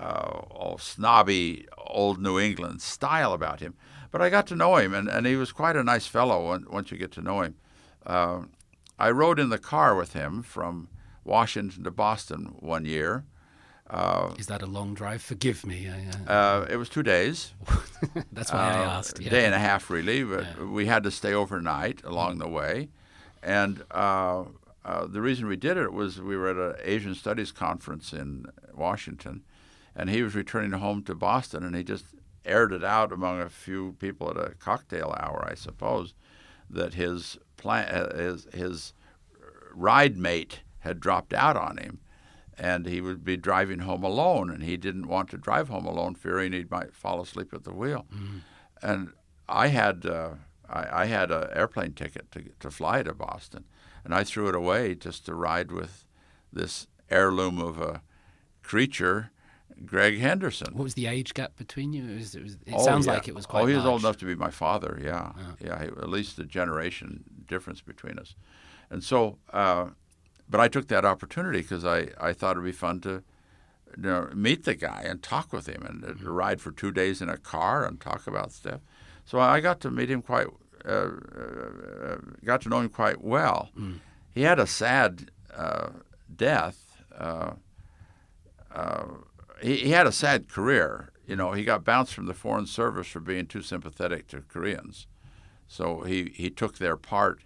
uh, 0.00 0.76
snobby 0.78 1.66
old 1.76 2.20
New 2.20 2.38
England 2.38 2.80
style 2.82 3.32
about 3.32 3.60
him. 3.60 3.74
But 4.10 4.22
I 4.22 4.30
got 4.30 4.46
to 4.48 4.56
know 4.56 4.76
him, 4.76 4.92
and, 4.94 5.08
and 5.08 5.26
he 5.26 5.36
was 5.36 5.52
quite 5.52 5.76
a 5.76 5.84
nice 5.84 6.06
fellow 6.06 6.58
once 6.68 6.90
you 6.90 6.98
get 6.98 7.12
to 7.12 7.22
know 7.22 7.42
him. 7.42 7.54
Uh, 8.04 8.42
I 8.98 9.10
rode 9.10 9.38
in 9.38 9.50
the 9.50 9.58
car 9.58 9.94
with 9.94 10.14
him 10.14 10.42
from 10.42 10.88
Washington 11.24 11.84
to 11.84 11.90
Boston 11.90 12.56
one 12.58 12.84
year. 12.84 13.24
Uh, 13.88 14.34
Is 14.38 14.46
that 14.46 14.62
a 14.62 14.66
long 14.66 14.94
drive? 14.94 15.20
Forgive 15.20 15.66
me. 15.66 15.88
I, 15.88 16.32
uh, 16.32 16.66
it 16.70 16.76
was 16.76 16.88
two 16.88 17.02
days. 17.02 17.52
That's 18.32 18.52
why 18.52 18.58
I 18.58 18.84
uh, 18.84 18.90
asked. 18.90 19.18
A 19.18 19.24
yeah. 19.24 19.30
day 19.30 19.44
and 19.44 19.54
a 19.54 19.58
half, 19.58 19.90
really. 19.90 20.22
But 20.22 20.44
yeah. 20.44 20.64
we 20.64 20.86
had 20.86 21.02
to 21.02 21.10
stay 21.10 21.32
overnight 21.32 22.02
along 22.04 22.38
the 22.38 22.48
way. 22.48 22.88
And 23.42 23.82
uh, 23.90 24.44
uh, 24.84 25.06
the 25.06 25.20
reason 25.20 25.48
we 25.48 25.56
did 25.56 25.76
it 25.76 25.92
was 25.92 26.20
we 26.20 26.36
were 26.36 26.50
at 26.50 26.56
an 26.56 26.80
Asian 26.84 27.14
Studies 27.14 27.50
conference 27.50 28.12
in 28.12 28.46
Washington, 28.74 29.42
and 29.94 30.10
he 30.10 30.22
was 30.22 30.34
returning 30.34 30.72
home 30.72 31.02
to 31.04 31.14
Boston, 31.14 31.64
and 31.64 31.74
he 31.74 31.82
just 31.82 32.06
aired 32.44 32.72
it 32.72 32.84
out 32.84 33.12
among 33.12 33.40
a 33.40 33.48
few 33.48 33.92
people 33.98 34.30
at 34.30 34.36
a 34.36 34.54
cocktail 34.54 35.14
hour, 35.18 35.46
I 35.48 35.54
suppose, 35.54 36.14
that 36.68 36.94
his 36.94 37.38
plan, 37.56 38.10
his 38.16 38.46
his 38.52 38.92
ride 39.72 40.16
mate 40.16 40.60
had 40.80 41.00
dropped 41.00 41.32
out 41.32 41.56
on 41.56 41.76
him, 41.76 42.00
and 42.56 42.86
he 42.86 43.00
would 43.00 43.24
be 43.24 43.36
driving 43.36 43.80
home 43.80 44.02
alone, 44.02 44.50
and 44.50 44.62
he 44.62 44.76
didn't 44.76 45.08
want 45.08 45.30
to 45.30 45.38
drive 45.38 45.68
home 45.68 45.86
alone, 45.86 46.14
fearing 46.14 46.52
he 46.52 46.64
might 46.70 46.94
fall 46.94 47.20
asleep 47.20 47.52
at 47.52 47.64
the 47.64 47.74
wheel. 47.74 48.06
Mm-hmm. 48.14 48.38
And 48.82 49.12
I 49.48 49.68
had 49.68 50.06
uh, 50.06 50.34
I, 50.68 51.02
I, 51.02 51.06
had 51.06 51.30
an 51.30 51.48
airplane 51.52 51.92
ticket 51.92 52.30
to 52.32 52.44
to 52.60 52.70
fly 52.70 53.02
to 53.02 53.14
Boston, 53.14 53.64
and 54.04 54.14
I 54.14 54.24
threw 54.24 54.48
it 54.48 54.54
away 54.54 54.94
just 54.94 55.26
to 55.26 55.34
ride 55.34 55.72
with 55.72 56.06
this 56.52 56.86
heirloom 57.10 57.58
of 57.58 57.80
a 57.80 58.02
creature 58.62 59.30
Greg 59.84 60.18
Henderson. 60.18 60.74
What 60.74 60.84
was 60.84 60.94
the 60.94 61.06
age 61.06 61.34
gap 61.34 61.56
between 61.56 61.92
you? 61.92 62.04
It, 62.04 62.16
was, 62.16 62.34
it, 62.34 62.42
was, 62.42 62.54
it 62.66 62.74
oh, 62.74 62.84
sounds 62.84 63.06
yeah. 63.06 63.14
like 63.14 63.28
it 63.28 63.34
was 63.34 63.46
quite. 63.46 63.62
Oh, 63.62 63.66
he 63.66 63.74
was 63.74 63.84
large. 63.84 63.92
old 63.92 64.00
enough 64.02 64.18
to 64.18 64.24
be 64.26 64.34
my 64.34 64.50
father. 64.50 65.00
Yeah, 65.02 65.32
yeah. 65.60 65.82
yeah 65.82 65.82
at 65.82 66.08
least 66.08 66.38
a 66.38 66.44
generation 66.44 67.24
difference 67.46 67.80
between 67.80 68.18
us, 68.18 68.34
and 68.90 69.02
so. 69.02 69.38
Uh, 69.52 69.90
but 70.48 70.60
I 70.60 70.66
took 70.66 70.88
that 70.88 71.04
opportunity 71.04 71.60
because 71.60 71.84
I, 71.84 72.08
I 72.20 72.32
thought 72.32 72.52
it'd 72.52 72.64
be 72.64 72.72
fun 72.72 73.00
to, 73.02 73.22
you 73.96 74.02
know, 74.02 74.28
meet 74.34 74.64
the 74.64 74.74
guy 74.74 75.04
and 75.06 75.22
talk 75.22 75.52
with 75.52 75.68
him 75.68 75.82
and 75.82 76.02
mm-hmm. 76.02 76.28
ride 76.28 76.60
for 76.60 76.72
two 76.72 76.90
days 76.90 77.22
in 77.22 77.28
a 77.28 77.36
car 77.36 77.86
and 77.86 78.00
talk 78.00 78.26
about 78.26 78.50
stuff. 78.50 78.80
So 79.24 79.38
I 79.38 79.60
got 79.60 79.78
to 79.82 79.92
meet 79.92 80.10
him 80.10 80.22
quite, 80.22 80.48
uh, 80.84 80.88
uh, 80.88 82.16
got 82.44 82.62
to 82.62 82.68
know 82.68 82.80
him 82.80 82.88
quite 82.88 83.22
well. 83.22 83.70
Mm. 83.78 84.00
He 84.34 84.42
had 84.42 84.58
a 84.58 84.66
sad 84.66 85.30
uh, 85.54 85.90
death 86.34 86.90
Uh, 87.20 87.54
uh, 88.74 89.04
he, 89.62 89.76
he 89.76 89.90
had 89.90 90.06
a 90.06 90.12
sad 90.12 90.48
career. 90.48 91.10
You 91.26 91.36
know, 91.36 91.52
he 91.52 91.64
got 91.64 91.84
bounced 91.84 92.14
from 92.14 92.26
the 92.26 92.34
Foreign 92.34 92.66
Service 92.66 93.06
for 93.06 93.20
being 93.20 93.46
too 93.46 93.62
sympathetic 93.62 94.26
to 94.28 94.42
Koreans. 94.42 95.06
So 95.68 96.00
he, 96.02 96.32
he 96.34 96.50
took 96.50 96.78
their 96.78 96.96
part 96.96 97.42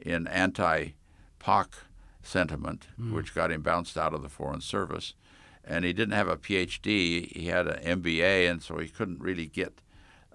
in 0.00 0.26
anti 0.26 0.94
POC 1.38 1.68
sentiment, 2.22 2.88
mm. 2.98 3.12
which 3.12 3.34
got 3.34 3.52
him 3.52 3.62
bounced 3.62 3.98
out 3.98 4.14
of 4.14 4.22
the 4.22 4.28
Foreign 4.28 4.60
Service. 4.60 5.14
And 5.64 5.84
he 5.84 5.92
didn't 5.92 6.14
have 6.14 6.28
a 6.28 6.36
PhD, 6.36 7.30
he 7.36 7.46
had 7.46 7.66
an 7.66 8.00
MBA, 8.00 8.48
and 8.48 8.62
so 8.62 8.78
he 8.78 8.88
couldn't 8.88 9.20
really 9.20 9.46
get 9.46 9.80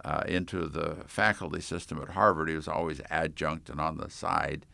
uh, 0.03 0.24
into 0.28 0.68
the 0.68 0.98
faculty 1.08 1.62
system 1.62 2.02
at 2.02 2.10
Harvard. 2.10 2.49
He 2.49 2.56
was 2.56 2.68
always 2.68 3.02
adjunct 3.10 3.70
and 3.70 3.80
on 3.80 3.98
the 3.98 4.10
side. 4.10 4.66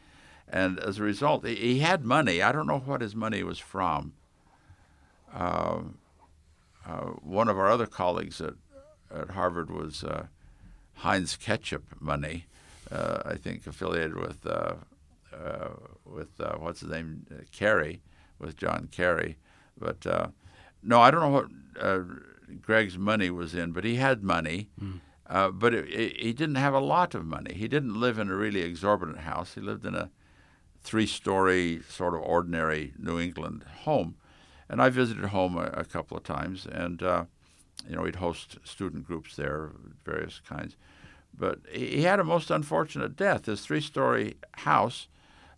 And 0.48 0.80
as 0.80 1.00
a 1.00 1.04
result, 1.04 1.46
he 1.46 1.80
had 1.80 2.06
money. 2.06 2.42
I 2.42 2.52
don't 2.52 2.68
know 2.68 2.80
what 2.80 3.02
his 3.02 3.16
money 3.16 3.44
was 3.44 3.60
from. 3.60 4.14
Uh, 5.34 5.80
one 7.22 7.50
of 7.50 7.58
our 7.58 7.70
other 7.70 7.86
colleagues 7.86 8.42
at, 8.42 8.54
at 9.14 9.32
Harvard 9.32 9.70
was 9.70 10.04
uh, 10.04 10.28
Heinz 10.96 11.36
Ketchup 11.36 11.84
money, 12.00 12.46
uh, 12.92 13.20
I 13.26 13.36
think 13.36 13.68
affiliated 13.68 14.16
with 14.16 14.46
uh, 14.46 14.76
uh, 15.34 15.70
with 16.06 16.30
what's 16.58 16.80
his 16.82 16.90
name 16.90 17.26
Kerry, 17.52 18.02
with 18.40 18.58
John 18.58 18.90
Kerry. 18.92 19.38
But 19.78 20.06
no, 20.84 21.02
I 21.02 21.12
don't 21.12 21.22
know 21.22 21.30
what 21.30 22.62
Greg's 22.62 22.98
money 22.98 23.30
was 23.30 23.54
in, 23.54 23.72
but 23.72 23.84
he 23.84 23.96
had 23.96 24.24
money. 24.24 24.70
Mm. 24.82 25.02
Uh, 25.30 25.50
but 25.52 25.74
it, 25.74 25.90
it, 25.90 26.18
he 26.22 26.32
didn't 26.32 26.56
have 26.56 26.74
a 26.74 26.80
lot 26.80 27.14
of 27.14 27.26
money. 27.26 27.54
He 27.54 27.68
didn't 27.68 28.00
live 28.00 28.18
in 28.18 28.30
a 28.30 28.36
really 28.36 28.62
exorbitant 28.62 29.20
house. 29.20 29.56
He 29.56 29.62
lived 29.62 29.86
in 29.86 29.94
a 29.94 30.10
three-story, 30.84 31.82
sort 31.90 32.16
of 32.16 32.22
ordinary 32.22 32.94
New 32.98 33.20
England 33.20 33.66
home. 33.84 34.16
And 34.70 34.82
I 34.82 34.90
visited 34.90 35.26
home 35.26 35.58
a, 35.58 35.68
a 35.74 35.86
couple 35.86 36.18
of 36.18 36.24
times, 36.24 36.66
and 36.66 37.02
uh, 37.02 37.26
you 37.88 37.96
know, 37.96 38.04
he'd 38.04 38.18
host 38.18 38.58
student 38.64 39.06
groups 39.06 39.36
there, 39.36 39.72
various 40.04 40.42
kinds. 40.48 40.76
But 41.38 41.60
he 41.72 42.02
had 42.02 42.20
a 42.20 42.24
most 42.24 42.52
unfortunate 42.52 43.16
death. 43.16 43.46
His 43.46 43.62
three-story 43.62 44.38
house 44.54 45.08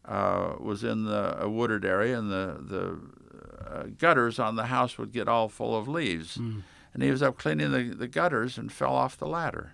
uh, 0.06 0.56
was 0.60 0.84
in 0.84 1.06
the, 1.06 1.42
a 1.42 1.50
wooded 1.50 1.86
area, 1.86 2.20
and 2.20 2.30
the 2.30 2.58
the 2.62 3.00
uh, 3.66 3.84
gutters 3.98 4.40
on 4.40 4.56
the 4.56 4.66
house 4.66 4.98
would 4.98 5.12
get 5.12 5.28
all 5.28 5.50
full 5.50 5.78
of 5.78 5.88
leaves. 5.88 6.38
Mm. 6.38 6.64
And 6.94 7.04
he 7.04 7.12
was 7.12 7.22
up 7.22 7.38
cleaning 7.38 7.72
the, 7.72 7.96
the 7.96 8.08
gutters 8.08 8.58
and 8.58 8.72
fell 8.72 8.96
off 8.96 9.16
the 9.16 9.28
ladder. 9.28 9.74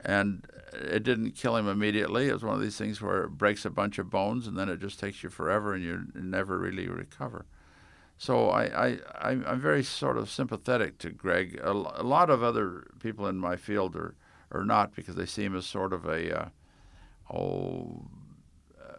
And 0.00 0.46
it 0.72 1.04
didn't 1.04 1.32
kill 1.32 1.56
him 1.56 1.68
immediately. 1.68 2.28
It 2.28 2.32
was 2.32 2.44
one 2.44 2.54
of 2.54 2.60
these 2.60 2.76
things 2.76 3.00
where 3.00 3.24
it 3.24 3.30
breaks 3.30 3.64
a 3.64 3.70
bunch 3.70 3.98
of 3.98 4.10
bones, 4.10 4.46
and 4.46 4.56
then 4.58 4.68
it 4.68 4.80
just 4.80 4.98
takes 4.98 5.22
you 5.22 5.30
forever, 5.30 5.74
and 5.74 5.84
you 5.84 6.06
never 6.14 6.58
really 6.58 6.88
recover. 6.88 7.46
So 8.18 8.50
I, 8.50 8.64
I, 8.64 8.98
I'm 9.22 9.60
very 9.60 9.84
sort 9.84 10.18
of 10.18 10.28
sympathetic 10.28 10.98
to 10.98 11.10
Greg. 11.10 11.60
A, 11.62 11.70
a 11.70 12.02
lot 12.02 12.30
of 12.30 12.42
other 12.42 12.88
people 12.98 13.28
in 13.28 13.38
my 13.38 13.54
field 13.54 13.94
are, 13.94 14.16
are 14.50 14.64
not 14.64 14.94
because 14.94 15.14
they 15.14 15.24
see 15.24 15.44
him 15.44 15.56
as 15.56 15.66
sort 15.66 15.92
of 15.92 16.04
a, 16.04 16.36
uh, 16.36 16.48
oh, 17.32 18.08
uh, 18.76 18.98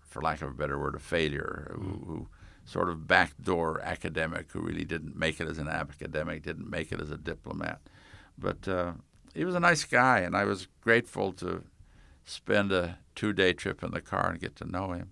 for 0.00 0.20
lack 0.20 0.42
of 0.42 0.48
a 0.50 0.54
better 0.54 0.76
word, 0.76 0.96
a 0.96 0.98
failure 0.98 1.70
who, 1.74 1.80
mm. 1.80 2.06
who, 2.06 2.28
sort 2.64 2.88
of 2.88 3.08
backdoor 3.08 3.80
academic 3.80 4.50
who 4.52 4.60
really 4.60 4.84
didn't 4.84 5.16
make 5.16 5.40
it 5.40 5.48
as 5.48 5.58
an 5.58 5.68
academic, 5.68 6.42
didn't 6.44 6.70
make 6.70 6.92
it 6.92 7.00
as 7.00 7.10
a 7.10 7.16
diplomat. 7.16 7.80
But 8.38 8.66
uh, 8.68 8.92
he 9.34 9.44
was 9.44 9.54
a 9.54 9.60
nice 9.60 9.84
guy, 9.84 10.20
and 10.20 10.36
I 10.36 10.44
was 10.44 10.68
grateful 10.80 11.32
to 11.34 11.64
spend 12.24 12.72
a 12.72 12.98
two 13.14 13.32
day 13.32 13.52
trip 13.52 13.82
in 13.82 13.90
the 13.90 14.00
car 14.00 14.30
and 14.30 14.40
get 14.40 14.56
to 14.56 14.64
know 14.64 14.92
him. 14.92 15.10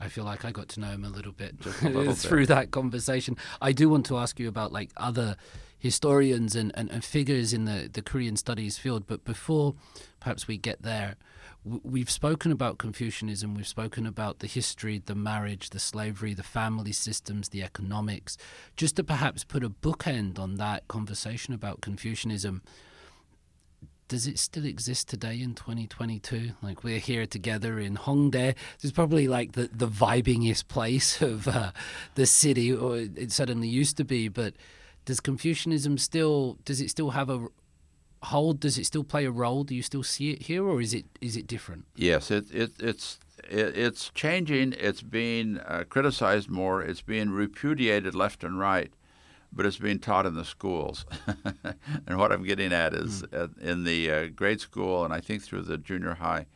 I 0.00 0.08
feel 0.08 0.24
like 0.24 0.44
I 0.44 0.50
got 0.50 0.68
to 0.70 0.80
know 0.80 0.88
him 0.88 1.04
a 1.04 1.10
little 1.10 1.32
bit 1.32 1.54
a 1.82 1.88
little 1.88 2.14
through 2.14 2.46
bit. 2.46 2.48
that 2.48 2.70
conversation. 2.70 3.36
I 3.60 3.72
do 3.72 3.88
want 3.88 4.06
to 4.06 4.16
ask 4.16 4.40
you 4.40 4.48
about 4.48 4.72
like 4.72 4.90
other 4.96 5.36
historians 5.78 6.54
and, 6.56 6.72
and, 6.74 6.90
and, 6.90 7.04
figures 7.04 7.52
in 7.52 7.64
the, 7.64 7.88
the 7.90 8.02
Korean 8.02 8.36
studies 8.36 8.76
field, 8.76 9.06
but 9.06 9.24
before 9.24 9.74
perhaps 10.20 10.46
we 10.46 10.58
get 10.58 10.82
there, 10.82 11.16
we've 11.64 12.10
spoken 12.10 12.52
about 12.52 12.78
Confucianism, 12.78 13.54
we've 13.54 13.66
spoken 13.66 14.06
about 14.06 14.38
the 14.38 14.46
history, 14.46 15.02
the 15.04 15.14
marriage, 15.14 15.70
the 15.70 15.78
slavery, 15.78 16.34
the 16.34 16.42
family 16.42 16.92
systems, 16.92 17.48
the 17.48 17.62
economics. 17.62 18.36
Just 18.76 18.96
to 18.96 19.04
perhaps 19.04 19.44
put 19.44 19.64
a 19.64 19.70
bookend 19.70 20.38
on 20.38 20.56
that 20.56 20.86
conversation 20.88 21.54
about 21.54 21.80
Confucianism, 21.80 22.62
does 24.10 24.26
it 24.26 24.40
still 24.40 24.64
exist 24.66 25.08
today 25.08 25.40
in 25.40 25.54
2022? 25.54 26.50
Like 26.60 26.82
we're 26.82 26.98
here 26.98 27.26
together 27.26 27.78
in 27.78 27.96
Hongdae. 27.96 28.56
This 28.76 28.84
is 28.84 28.92
probably 28.92 29.28
like 29.28 29.52
the, 29.52 29.70
the 29.72 29.86
vibingest 29.86 30.66
place 30.66 31.22
of 31.30 31.46
uh, 31.46 31.70
the 32.16 32.26
city, 32.26 32.72
or 32.72 32.98
it 32.98 33.30
certainly 33.30 33.68
used 33.68 33.96
to 33.98 34.04
be. 34.04 34.26
But 34.26 34.54
does 35.04 35.20
Confucianism 35.20 35.96
still 35.96 36.58
does 36.64 36.80
it 36.80 36.90
still 36.90 37.10
have 37.10 37.30
a 37.30 37.46
hold? 38.24 38.58
Does 38.58 38.78
it 38.78 38.84
still 38.84 39.04
play 39.04 39.24
a 39.26 39.30
role? 39.30 39.62
Do 39.62 39.76
you 39.76 39.82
still 39.82 40.02
see 40.02 40.32
it 40.32 40.42
here, 40.42 40.64
or 40.64 40.80
is 40.80 40.92
it 40.92 41.06
is 41.20 41.36
it 41.36 41.46
different? 41.46 41.84
Yes, 41.94 42.32
it, 42.32 42.52
it 42.52 42.72
it's 42.80 43.20
it, 43.48 43.78
it's 43.78 44.10
changing. 44.10 44.74
It's 44.76 45.02
being 45.02 45.60
uh, 45.60 45.84
criticized 45.88 46.50
more. 46.50 46.82
It's 46.82 47.00
being 47.00 47.30
repudiated 47.30 48.16
left 48.16 48.42
and 48.42 48.58
right 48.58 48.92
but 49.52 49.66
it's 49.66 49.78
being 49.78 49.98
taught 49.98 50.26
in 50.26 50.34
the 50.34 50.44
schools. 50.44 51.04
and 52.06 52.18
what 52.18 52.32
I'm 52.32 52.44
getting 52.44 52.72
at 52.72 52.94
is 52.94 53.22
mm. 53.22 53.58
in 53.60 53.84
the 53.84 54.10
uh, 54.10 54.26
grade 54.28 54.60
school, 54.60 55.04
and 55.04 55.12
I 55.12 55.20
think 55.20 55.42
through 55.42 55.62
the 55.62 55.78
junior 55.78 56.14
high, 56.14 56.46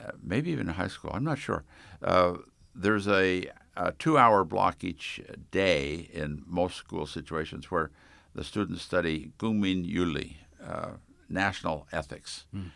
uh, 0.00 0.12
maybe 0.22 0.50
even 0.50 0.68
high 0.68 0.88
school, 0.88 1.10
I'm 1.12 1.24
not 1.24 1.38
sure. 1.38 1.64
Uh, 2.02 2.34
there's 2.74 3.08
a, 3.08 3.50
a 3.76 3.92
two 3.92 4.18
hour 4.18 4.44
block 4.44 4.84
each 4.84 5.20
day 5.50 6.08
in 6.12 6.42
most 6.46 6.76
school 6.76 7.06
situations 7.06 7.70
where 7.70 7.90
the 8.34 8.44
students 8.44 8.82
study 8.82 9.32
Gungmin 9.38 9.90
Yuli, 9.90 10.36
uh, 10.64 10.92
national 11.28 11.86
ethics. 11.92 12.46
Mm. 12.54 12.70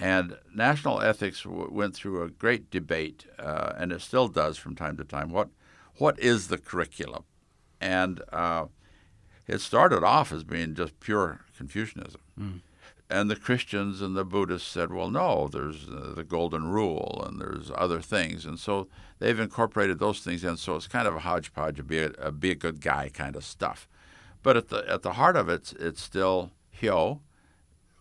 And 0.00 0.38
national 0.54 1.00
ethics 1.02 1.42
w- 1.42 1.70
went 1.70 1.94
through 1.94 2.22
a 2.22 2.30
great 2.30 2.70
debate, 2.70 3.26
uh, 3.38 3.74
and 3.76 3.92
it 3.92 4.00
still 4.00 4.28
does 4.28 4.56
from 4.56 4.74
time 4.74 4.96
to 4.96 5.04
time. 5.04 5.30
What 5.30 5.50
what 5.96 6.18
is 6.18 6.48
the 6.48 6.56
curriculum? 6.56 7.24
And 7.80 8.22
uh, 8.32 8.66
it 9.46 9.60
started 9.60 10.04
off 10.04 10.32
as 10.32 10.44
being 10.44 10.74
just 10.74 10.98
pure 11.00 11.40
Confucianism. 11.56 12.20
Mm. 12.38 12.60
And 13.10 13.30
the 13.30 13.36
Christians 13.36 14.00
and 14.00 14.16
the 14.16 14.24
Buddhists 14.24 14.70
said, 14.70 14.90
well, 14.90 15.10
no, 15.10 15.46
there's 15.46 15.86
uh, 15.86 16.14
the 16.16 16.24
Golden 16.24 16.68
Rule 16.68 17.22
and 17.26 17.38
there's 17.38 17.70
other 17.76 18.00
things. 18.00 18.46
And 18.46 18.58
so 18.58 18.88
they've 19.18 19.38
incorporated 19.38 19.98
those 19.98 20.20
things 20.20 20.42
in. 20.44 20.56
So 20.56 20.76
it's 20.76 20.86
kind 20.86 21.06
of 21.06 21.14
a 21.14 21.20
hodgepodge 21.20 21.78
of 21.78 21.86
be 21.86 21.98
a, 21.98 22.12
a 22.18 22.32
be 22.32 22.50
a 22.50 22.54
good 22.54 22.80
guy 22.80 23.10
kind 23.12 23.36
of 23.36 23.44
stuff. 23.44 23.86
But 24.42 24.56
at 24.56 24.68
the, 24.68 24.90
at 24.90 25.02
the 25.02 25.12
heart 25.12 25.36
of 25.36 25.50
it, 25.50 25.74
it's 25.78 26.00
still 26.00 26.52
Hyo, 26.80 27.20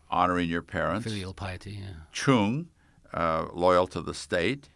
honoring 0.10 0.50
your 0.50 0.62
parents. 0.62 1.06
Filial 1.06 1.34
piety, 1.34 1.80
yeah. 1.82 2.06
Chung, 2.14 2.70
uh, 3.14 3.48
loyal 3.54 3.88
to 3.88 4.02
the 4.02 4.14
state. 4.14 4.70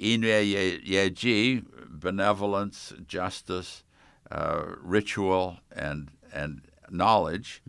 Inui 0.00 0.82
Yeji, 0.86 1.64
benevolence, 1.88 2.94
justice, 3.06 3.84
uh, 4.30 4.64
ritual 4.80 5.58
and 5.74 6.10
and 6.32 6.62
knowledge. 6.90 7.62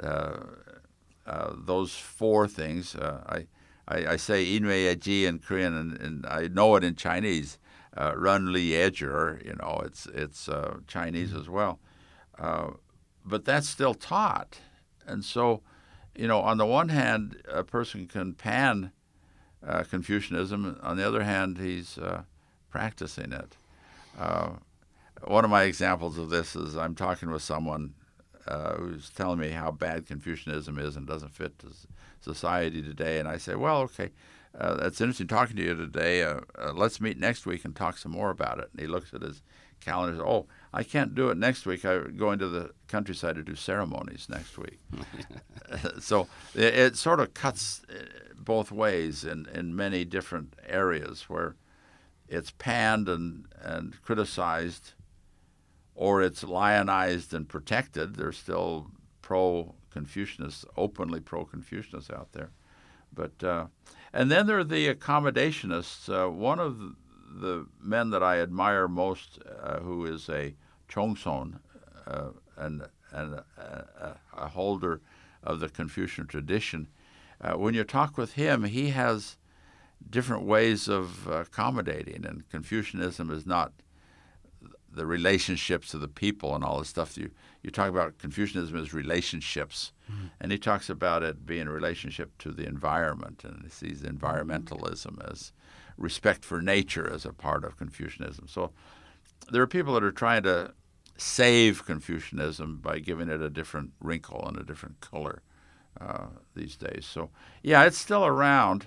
Uh, 0.00 0.40
uh, 1.26 1.52
those 1.56 1.94
four 1.94 2.48
things. 2.48 2.96
Uh, 2.96 3.22
I, 3.26 3.46
I, 3.86 4.12
I 4.12 4.16
say 4.16 4.44
Inui 4.44 5.26
in 5.26 5.38
Korean, 5.38 5.74
and, 5.74 6.00
and, 6.00 6.26
I 6.26 6.48
know 6.48 6.74
it 6.76 6.82
in 6.82 6.96
Chinese. 6.96 7.58
Uh, 7.96 8.14
Run 8.16 8.52
Li 8.52 8.70
Ejer, 8.70 9.44
you 9.44 9.54
know, 9.54 9.82
it's 9.84 10.06
it's 10.06 10.48
uh, 10.48 10.78
Chinese 10.86 11.34
as 11.34 11.48
well, 11.48 11.78
but 12.38 13.44
that's 13.44 13.68
still 13.68 13.92
taught, 13.92 14.58
and 15.06 15.22
so, 15.22 15.60
you 16.16 16.26
know, 16.26 16.40
on 16.40 16.56
the 16.56 16.64
one 16.64 16.88
hand, 16.88 17.42
a 17.46 17.62
person 17.62 18.06
can 18.06 18.32
pan 18.32 18.92
Confucianism. 19.90 20.80
On 20.82 20.96
the 20.96 21.06
other 21.06 21.22
hand, 21.22 21.58
he's 21.58 21.98
practicing 22.70 23.32
it 23.32 23.58
one 25.24 25.44
of 25.44 25.50
my 25.50 25.62
examples 25.64 26.18
of 26.18 26.30
this 26.30 26.56
is 26.56 26.76
I'm 26.76 26.94
talking 26.94 27.30
with 27.30 27.42
someone 27.42 27.94
uh, 28.46 28.74
who's 28.74 29.10
telling 29.10 29.38
me 29.38 29.50
how 29.50 29.70
bad 29.70 30.06
Confucianism 30.06 30.78
is 30.78 30.96
and 30.96 31.06
doesn't 31.06 31.34
fit 31.34 31.58
to 31.60 31.68
society 32.20 32.82
today, 32.82 33.18
and 33.18 33.28
I 33.28 33.36
say, 33.36 33.54
well, 33.54 33.82
okay, 33.82 34.10
uh, 34.58 34.74
that's 34.74 35.00
interesting 35.00 35.26
talking 35.26 35.56
to 35.56 35.62
you 35.62 35.74
today. 35.74 36.22
Uh, 36.22 36.40
uh, 36.58 36.72
let's 36.74 37.00
meet 37.00 37.18
next 37.18 37.46
week 37.46 37.64
and 37.64 37.74
talk 37.74 37.96
some 37.96 38.12
more 38.12 38.30
about 38.30 38.58
it. 38.58 38.68
And 38.72 38.80
he 38.80 38.86
looks 38.86 39.14
at 39.14 39.22
his 39.22 39.42
calendar 39.80 40.12
and 40.12 40.20
says, 40.20 40.26
oh, 40.28 40.46
I 40.72 40.82
can't 40.82 41.14
do 41.14 41.30
it 41.30 41.38
next 41.38 41.64
week. 41.64 41.84
I'm 41.84 42.16
going 42.16 42.38
to 42.38 42.48
the 42.48 42.70
countryside 42.86 43.36
to 43.36 43.42
do 43.42 43.54
ceremonies 43.54 44.26
next 44.28 44.58
week. 44.58 44.78
so 46.00 46.28
it, 46.54 46.74
it, 46.74 46.96
sort 46.96 47.20
of 47.20 47.32
cuts 47.32 47.82
uh, 47.90 48.02
both 48.36 48.70
ways 48.70 49.24
in, 49.24 49.46
in 49.54 49.74
many 49.74 50.04
different 50.04 50.54
areas 50.66 51.28
where 51.28 51.56
it's 52.28 52.50
panned 52.50 53.08
and, 53.08 53.46
and 53.60 54.00
criticized 54.02 54.92
or 55.94 56.22
it's 56.22 56.42
lionized 56.42 57.34
and 57.34 57.48
protected. 57.48 58.16
There's 58.16 58.38
still 58.38 58.90
pro 59.20 59.74
Confucianists, 59.94 60.64
openly 60.76 61.20
pro 61.20 61.44
Confucianists 61.44 62.12
out 62.12 62.32
there. 62.32 62.50
But 63.14 63.44
uh, 63.44 63.66
and 64.12 64.30
then 64.30 64.46
there 64.46 64.58
are 64.58 64.64
the 64.64 64.88
accommodationists. 64.88 66.08
Uh, 66.08 66.30
one 66.30 66.58
of 66.58 66.78
the 67.34 67.66
men 67.80 68.10
that 68.10 68.22
I 68.22 68.40
admire 68.40 68.88
most, 68.88 69.38
uh, 69.62 69.80
who 69.80 70.06
is 70.06 70.28
a 70.28 70.54
Chongson 70.88 71.60
uh, 72.06 72.30
and 72.56 72.82
and 73.12 73.34
a, 73.58 74.16
a, 74.32 74.48
holder 74.48 75.02
of 75.42 75.60
the 75.60 75.68
Confucian 75.68 76.26
tradition, 76.26 76.88
uh, 77.42 77.52
when 77.52 77.74
you 77.74 77.84
talk 77.84 78.16
with 78.16 78.34
him, 78.34 78.64
he 78.64 78.88
has 78.90 79.36
different 80.08 80.44
ways 80.44 80.88
of 80.88 81.26
accommodating, 81.26 82.24
and 82.24 82.48
Confucianism 82.48 83.30
is 83.30 83.44
not 83.44 83.72
the 84.94 85.06
relationships 85.06 85.94
of 85.94 86.00
the 86.00 86.08
people 86.08 86.54
and 86.54 86.64
all 86.64 86.78
this 86.78 86.88
stuff. 86.88 87.16
You 87.16 87.30
you 87.62 87.70
talk 87.70 87.88
about 87.88 88.18
Confucianism 88.18 88.76
as 88.76 88.92
relationships, 88.92 89.92
mm-hmm. 90.10 90.26
and 90.40 90.52
he 90.52 90.58
talks 90.58 90.90
about 90.90 91.22
it 91.22 91.46
being 91.46 91.68
a 91.68 91.72
relationship 91.72 92.36
to 92.38 92.50
the 92.50 92.66
environment, 92.66 93.44
and 93.44 93.62
he 93.62 93.70
sees 93.70 94.02
environmentalism 94.02 95.30
as 95.30 95.52
respect 95.96 96.44
for 96.44 96.60
nature 96.60 97.10
as 97.12 97.24
a 97.24 97.32
part 97.32 97.64
of 97.64 97.76
Confucianism. 97.76 98.48
So 98.48 98.72
there 99.50 99.62
are 99.62 99.66
people 99.66 99.94
that 99.94 100.04
are 100.04 100.12
trying 100.12 100.42
to 100.42 100.74
save 101.16 101.84
Confucianism 101.86 102.78
by 102.78 102.98
giving 102.98 103.28
it 103.28 103.40
a 103.40 103.50
different 103.50 103.92
wrinkle 104.00 104.44
and 104.46 104.58
a 104.58 104.64
different 104.64 105.00
color 105.00 105.42
uh, 106.00 106.26
these 106.54 106.76
days. 106.76 107.06
So 107.06 107.30
yeah, 107.62 107.84
it's 107.84 107.98
still 107.98 108.26
around. 108.26 108.86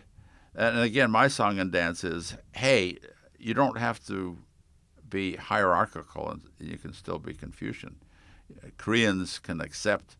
And 0.53 0.79
again, 0.79 1.11
my 1.11 1.27
song 1.27 1.59
and 1.59 1.71
dance 1.71 2.03
is, 2.03 2.35
hey, 2.53 2.97
you 3.37 3.53
don't 3.53 3.77
have 3.77 4.05
to 4.07 4.37
be 5.15 5.37
hierarchical 5.37 6.29
and 6.29 6.41
you 6.59 6.77
can 6.77 6.91
still 6.91 7.19
be 7.19 7.33
Confucian. 7.33 7.95
Koreans 8.77 9.39
can 9.39 9.61
accept 9.61 10.17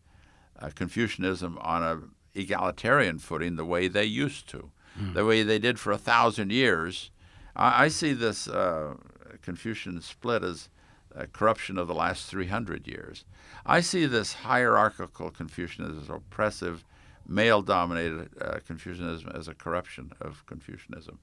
uh, 0.58 0.70
Confucianism 0.74 1.58
on 1.60 1.82
an 1.82 2.10
egalitarian 2.34 3.18
footing 3.18 3.56
the 3.56 3.64
way 3.64 3.88
they 3.88 4.06
used 4.06 4.48
to, 4.48 4.70
mm. 4.98 5.12
the 5.12 5.26
way 5.26 5.42
they 5.42 5.58
did 5.58 5.78
for 5.78 5.92
a 5.92 5.98
thousand 5.98 6.50
years. 6.50 7.10
I, 7.54 7.84
I 7.84 7.88
see 7.88 8.14
this 8.14 8.48
uh, 8.48 8.94
Confucian 9.42 10.00
split 10.00 10.42
as 10.42 10.70
a 11.14 11.26
corruption 11.26 11.76
of 11.76 11.88
the 11.88 11.94
last 11.94 12.30
300 12.30 12.88
years. 12.88 13.26
I 13.66 13.82
see 13.82 14.06
this 14.06 14.32
hierarchical 14.32 15.30
Confucianism 15.30 16.00
as 16.02 16.08
oppressive, 16.08 16.84
male 17.26 17.60
dominated 17.60 18.30
uh, 18.40 18.60
Confucianism 18.66 19.30
as 19.34 19.46
a 19.46 19.54
corruption 19.54 20.12
of 20.22 20.44
Confucianism, 20.46 21.18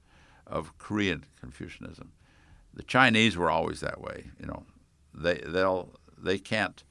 of 0.46 0.78
Korean 0.78 1.24
Confucianism. 1.40 2.12
The 2.74 2.82
Chinese 2.82 3.36
were 3.36 3.50
always 3.50 3.80
that 3.80 4.00
way. 4.00 4.30
You 4.40 4.46
know, 4.46 4.64
they 5.14 5.40
they'll 5.46 5.94
they 6.18 6.38
can't 6.38 6.82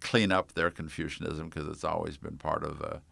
clean 0.00 0.32
up 0.32 0.52
their 0.52 0.70
Confucianism 0.70 1.48
because 1.48 1.68
it's 1.68 1.84
always 1.84 2.16
been 2.16 2.38
part 2.38 2.64
of 2.64 2.80
a, 2.80 3.02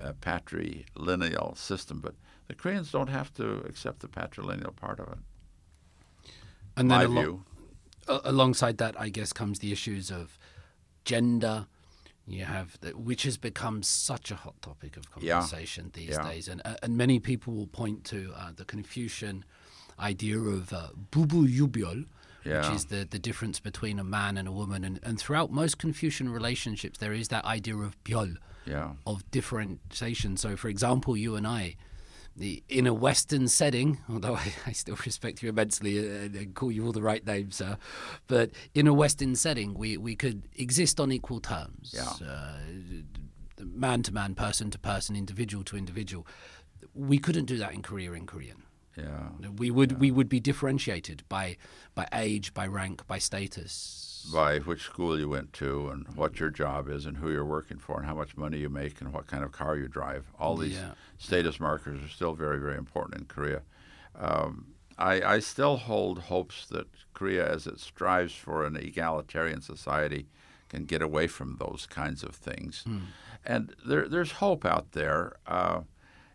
uh, 0.00 0.12
patrilineal 0.20 1.56
system. 1.56 2.00
But 2.00 2.14
the 2.46 2.54
Koreans 2.54 2.92
don't 2.92 3.08
have 3.08 3.32
to 3.34 3.58
accept 3.66 4.00
the 4.00 4.08
patrilineal 4.08 4.76
part 4.76 5.00
of 5.00 5.08
it. 5.12 5.18
And 6.76 6.90
then 6.90 7.00
alo- 7.00 7.44
alongside 8.06 8.78
that, 8.78 8.98
I 9.00 9.08
guess, 9.08 9.32
comes 9.32 9.58
the 9.58 9.72
issues 9.72 10.10
of 10.10 10.38
gender. 11.04 11.66
You 12.26 12.44
have 12.44 12.78
the, 12.80 12.90
which 12.90 13.24
has 13.24 13.36
become 13.36 13.82
such 13.82 14.30
a 14.30 14.36
hot 14.36 14.60
topic 14.62 14.96
of 14.96 15.10
conversation 15.10 15.86
yeah. 15.86 16.00
these 16.00 16.16
yeah. 16.16 16.30
days, 16.30 16.48
and 16.48 16.62
uh, 16.64 16.76
and 16.82 16.96
many 16.96 17.18
people 17.18 17.54
will 17.54 17.66
point 17.66 18.04
to 18.04 18.32
uh, 18.36 18.52
the 18.54 18.64
Confucian 18.64 19.44
idea 20.00 20.38
of 20.38 20.72
uh, 20.72 20.88
bubu 21.10 21.46
yubyol, 21.46 22.06
yeah. 22.44 22.62
which 22.62 22.76
is 22.76 22.84
the, 22.86 23.06
the 23.08 23.18
difference 23.18 23.60
between 23.60 23.98
a 23.98 24.04
man 24.04 24.36
and 24.36 24.48
a 24.48 24.52
woman. 24.52 24.84
And, 24.84 25.00
and 25.02 25.18
throughout 25.18 25.50
most 25.50 25.78
Confucian 25.78 26.28
relationships, 26.30 26.98
there 26.98 27.12
is 27.12 27.28
that 27.28 27.44
idea 27.44 27.76
of 27.76 28.02
byol, 28.04 28.36
yeah. 28.66 28.92
of 29.06 29.28
differentiation. 29.30 30.36
So, 30.36 30.56
for 30.56 30.68
example, 30.68 31.16
you 31.16 31.36
and 31.36 31.46
I, 31.46 31.76
the, 32.36 32.62
in 32.68 32.86
a 32.86 32.94
Western 32.94 33.48
setting, 33.48 33.98
although 34.08 34.36
I, 34.36 34.52
I 34.66 34.72
still 34.72 34.96
respect 35.04 35.42
you 35.42 35.48
immensely 35.48 35.98
and, 35.98 36.34
and, 36.34 36.54
call 36.54 36.70
you 36.72 36.86
all 36.86 36.92
the 36.92 37.02
right 37.02 37.24
names, 37.26 37.56
sir, 37.56 37.76
but 38.26 38.50
in 38.74 38.86
a 38.86 38.94
Western 38.94 39.36
setting, 39.36 39.74
we, 39.74 39.96
we 39.96 40.16
could 40.16 40.42
exist 40.56 41.00
on 41.00 41.12
equal 41.12 41.40
terms. 41.40 41.94
Yeah. 41.94 42.26
Uh, 42.26 42.56
man 43.62 44.02
to 44.04 44.12
man, 44.12 44.34
person 44.34 44.70
to 44.70 44.78
person, 44.78 45.16
individual 45.16 45.64
to 45.64 45.76
individual. 45.76 46.26
We 46.94 47.18
couldn't 47.18 47.44
do 47.44 47.58
that 47.58 47.72
in 47.72 47.82
Korea 47.82 48.12
in 48.12 48.26
Korean. 48.26 48.62
Yeah. 48.96 49.28
We 49.56 49.70
would 49.70 49.92
yeah. 49.92 49.98
we 49.98 50.10
would 50.10 50.28
be 50.28 50.40
differentiated 50.40 51.22
by 51.28 51.56
by 51.94 52.08
age, 52.12 52.52
by 52.54 52.66
rank, 52.66 53.06
by 53.06 53.18
status. 53.18 54.28
By 54.34 54.58
which 54.58 54.82
school 54.82 55.18
you 55.18 55.30
went 55.30 55.52
to 55.54 55.88
and 55.88 56.06
what 56.14 56.38
your 56.38 56.50
job 56.50 56.90
is 56.90 57.06
and 57.06 57.16
who 57.16 57.30
you're 57.30 57.44
working 57.44 57.78
for 57.78 57.96
and 57.96 58.06
how 58.06 58.14
much 58.14 58.36
money 58.36 58.58
you 58.58 58.68
make 58.68 59.00
and 59.00 59.12
what 59.14 59.26
kind 59.26 59.42
of 59.42 59.52
car 59.52 59.76
you 59.76 59.88
drive. 59.88 60.26
All 60.38 60.56
these 60.56 60.74
yeah. 60.74 60.90
status 61.16 61.58
markers 61.58 62.04
are 62.04 62.08
still 62.08 62.34
very, 62.34 62.58
very 62.58 62.76
important 62.76 63.22
in 63.22 63.26
Korea. 63.26 63.62
Um, 64.18 64.74
I, 64.98 65.22
I 65.22 65.38
still 65.38 65.78
hold 65.78 66.18
hopes 66.18 66.66
that 66.66 66.86
Korea, 67.14 67.50
as 67.50 67.66
it 67.66 67.80
strives 67.80 68.34
for 68.34 68.66
an 68.66 68.76
egalitarian 68.76 69.62
society, 69.62 70.26
can 70.68 70.84
get 70.84 71.00
away 71.00 71.26
from 71.26 71.56
those 71.58 71.86
kinds 71.88 72.22
of 72.22 72.34
things. 72.34 72.84
Mm. 72.86 73.00
And 73.44 73.74
there, 73.86 74.06
there's 74.06 74.32
hope 74.32 74.66
out 74.66 74.92
there. 74.92 75.36
Uh, 75.46 75.80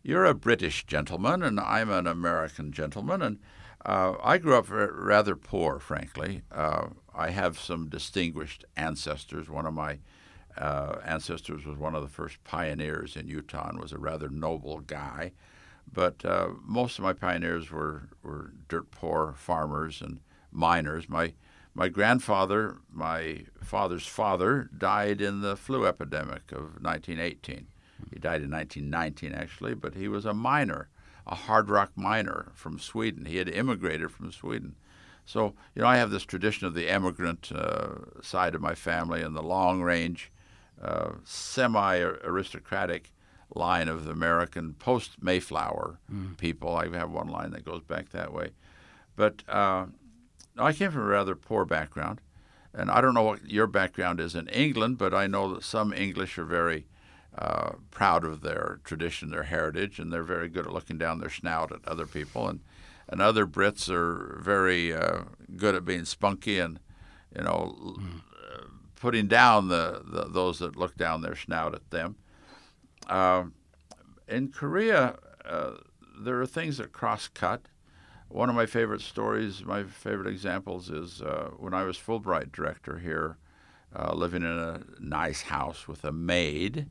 you're 0.06 0.26
a 0.26 0.36
British 0.36 0.86
gentleman, 0.86 1.42
and 1.42 1.60
I'm 1.60 1.90
an 1.90 2.06
American 2.06 2.72
gentleman, 2.72 3.24
and 3.24 3.40
uh, 3.84 4.14
I 4.24 4.38
grew 4.38 4.56
up 4.56 4.68
rather 4.70 5.36
poor, 5.36 5.80
frankly. 5.80 6.44
Uh, 6.52 6.90
I 7.16 7.32
have 7.32 7.58
some 7.58 7.90
distinguished 7.90 8.66
ancestors. 8.78 9.50
One 9.50 9.66
of 9.66 9.74
my 9.74 9.98
uh, 10.60 10.98
ancestors 11.04 11.66
was 11.66 11.80
one 11.80 11.96
of 11.96 12.04
the 12.04 12.08
first 12.08 12.44
pioneers 12.44 13.16
in 13.16 13.28
Utah 13.28 13.68
and 13.68 13.80
was 13.80 13.92
a 13.92 13.98
rather 13.98 14.30
noble 14.30 14.80
guy. 14.82 15.32
But 15.92 16.24
uh, 16.24 16.50
most 16.64 17.00
of 17.00 17.04
my 17.04 17.14
pioneers 17.14 17.72
were, 17.72 18.10
were 18.22 18.54
dirt 18.68 18.92
poor 18.92 19.34
farmers 19.36 20.02
and 20.02 20.20
miners. 20.52 21.10
My 21.10 21.34
my 21.78 21.90
grandfather, 21.90 22.78
my 22.90 23.44
father's 23.62 24.08
father, 24.08 24.70
died 24.78 25.20
in 25.20 25.42
the 25.42 25.58
flu 25.58 25.86
epidemic 25.86 26.54
of 26.54 26.82
1918. 26.82 27.68
He 28.12 28.20
died 28.20 28.42
in 28.42 28.52
1919, 28.52 29.34
actually, 29.34 29.74
but 29.74 29.96
he 29.96 30.08
was 30.08 30.26
a 30.26 30.34
miner, 30.34 30.90
a 31.26 31.36
hard 31.36 31.70
rock 31.70 31.92
miner 31.96 32.52
from 32.54 32.80
Sweden. 32.80 33.26
He 33.26 33.38
had 33.38 33.50
immigrated 33.50 34.12
from 34.12 34.32
Sweden. 34.32 34.76
So, 35.26 35.54
you 35.74 35.82
know, 35.82 35.88
I 35.88 35.98
have 35.98 36.12
this 36.12 36.24
tradition 36.24 36.68
of 36.68 36.74
the 36.74 36.88
immigrant 36.88 37.52
uh, 37.52 38.22
side 38.22 38.54
of 38.54 38.62
my 38.62 38.76
family 38.76 39.22
and 39.22 39.36
the 39.36 39.42
long 39.42 39.82
range, 39.82 40.32
uh, 40.82 41.14
semi 41.24 41.98
aristocratic 41.98 43.12
line 43.54 43.88
of 43.88 44.06
the 44.06 44.12
American 44.12 44.74
post 44.74 45.22
Mayflower 45.22 46.00
mm. 46.12 46.38
people. 46.38 46.76
I 46.76 46.90
have 46.90 47.12
one 47.12 47.28
line 47.28 47.52
that 47.52 47.66
goes 47.66 47.82
back 47.82 48.10
that 48.10 48.34
way. 48.34 48.52
But 49.16 49.44
uh, 49.48 49.86
I 50.58 50.74
came 50.74 50.92
from 50.92 51.02
a 51.02 51.06
rather 51.06 51.36
poor 51.36 51.66
background. 51.66 52.22
And 52.74 52.92
I 52.92 53.00
don't 53.00 53.14
know 53.14 53.24
what 53.24 53.50
your 53.50 53.68
background 53.68 54.20
is 54.20 54.36
in 54.36 54.48
England, 54.50 54.98
but 54.98 55.14
I 55.14 55.28
know 55.28 55.54
that 55.54 55.64
some 55.64 55.94
English 55.94 56.38
are 56.38 56.44
very 56.44 56.86
uh, 57.38 57.74
proud 57.92 58.24
of 58.24 58.42
their 58.42 58.80
tradition, 58.84 59.30
their 59.30 59.44
heritage, 59.44 60.00
and 60.00 60.12
they're 60.12 60.24
very 60.24 60.48
good 60.48 60.66
at 60.66 60.74
looking 60.74 60.98
down 60.98 61.20
their 61.20 61.30
snout 61.30 61.72
at 61.72 61.86
other 61.88 62.06
people. 62.06 62.48
And 62.48 62.62
and 63.08 63.22
other 63.22 63.46
Brits 63.46 63.90
are 63.90 64.40
very 64.42 64.94
uh, 64.94 65.24
good 65.56 65.76
at 65.76 65.86
being 65.86 66.06
spunky 66.06 66.60
and 66.60 66.80
you 67.36 67.44
know 67.44 67.76
mm. 68.00 68.22
putting 68.96 69.28
down 69.28 69.68
the, 69.68 70.02
the, 70.06 70.26
those 70.26 70.60
that 70.60 70.76
look 70.76 70.96
down 70.98 71.22
their 71.22 71.36
snout 71.36 71.76
at 71.76 71.90
them. 71.92 72.16
Uh, 73.08 73.46
in 74.28 74.48
Korea, 74.48 75.18
uh, 75.44 75.72
there 76.18 76.42
are 76.42 76.48
things 76.48 76.78
that 76.78 76.92
cross 76.92 77.28
cut. 77.28 77.68
One 78.30 78.50
of 78.50 78.56
my 78.56 78.66
favorite 78.66 79.02
stories, 79.02 79.64
my 79.64 79.84
favorite 79.84 80.28
examples, 80.28 80.90
is 80.90 81.22
uh, 81.22 81.52
when 81.58 81.76
I 81.76 81.84
was 81.84 81.98
Fulbright 81.98 82.52
director 82.52 82.98
here, 82.98 83.38
living 84.14 84.42
in 84.42 84.58
a 84.58 84.82
nice 85.00 85.44
house 85.44 85.88
with 85.88 86.04
a 86.04 86.12
maid 86.12 86.88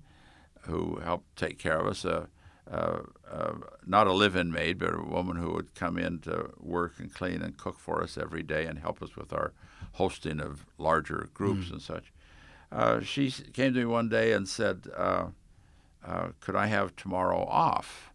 who 0.67 0.97
helped 0.97 1.37
take 1.37 1.59
care 1.59 1.79
of 1.79 1.87
us. 1.87 2.05
Uh, 2.05 2.27
uh, 2.71 3.01
uh, 3.31 3.53
not 3.87 4.07
a 4.07 4.13
live-in 4.13 4.51
maid, 4.51 4.79
but 4.79 4.95
a 4.95 5.03
woman 5.03 5.37
who 5.37 5.53
would 5.53 5.75
come 5.75 5.99
in 5.99 6.19
to 6.19 6.51
work 6.59 6.95
and 6.99 7.13
clean 7.13 7.43
and 7.43 7.59
cook 7.59 7.79
for 7.79 8.03
us 8.03 8.17
every 8.17 8.43
day 8.43 8.65
and 8.65 8.79
help 8.79 9.03
us 9.03 9.17
with 9.17 9.35
our 9.35 9.53
hosting 9.93 10.41
of 10.41 10.65
larger 10.79 11.29
groups 11.35 11.69
mm. 11.69 11.73
and 11.73 11.83
such. 11.83 12.11
Uh, 12.73 13.01
she 13.01 13.31
came 13.31 13.75
to 13.75 13.81
me 13.81 13.85
one 13.85 14.09
day 14.09 14.33
and 14.33 14.49
said, 14.49 14.89
uh, 14.97 15.27
uh, 16.05 16.29
"Could 16.41 16.57
I 16.57 16.67
have 16.67 16.97
tomorrow 16.97 17.45
off?" 17.45 18.11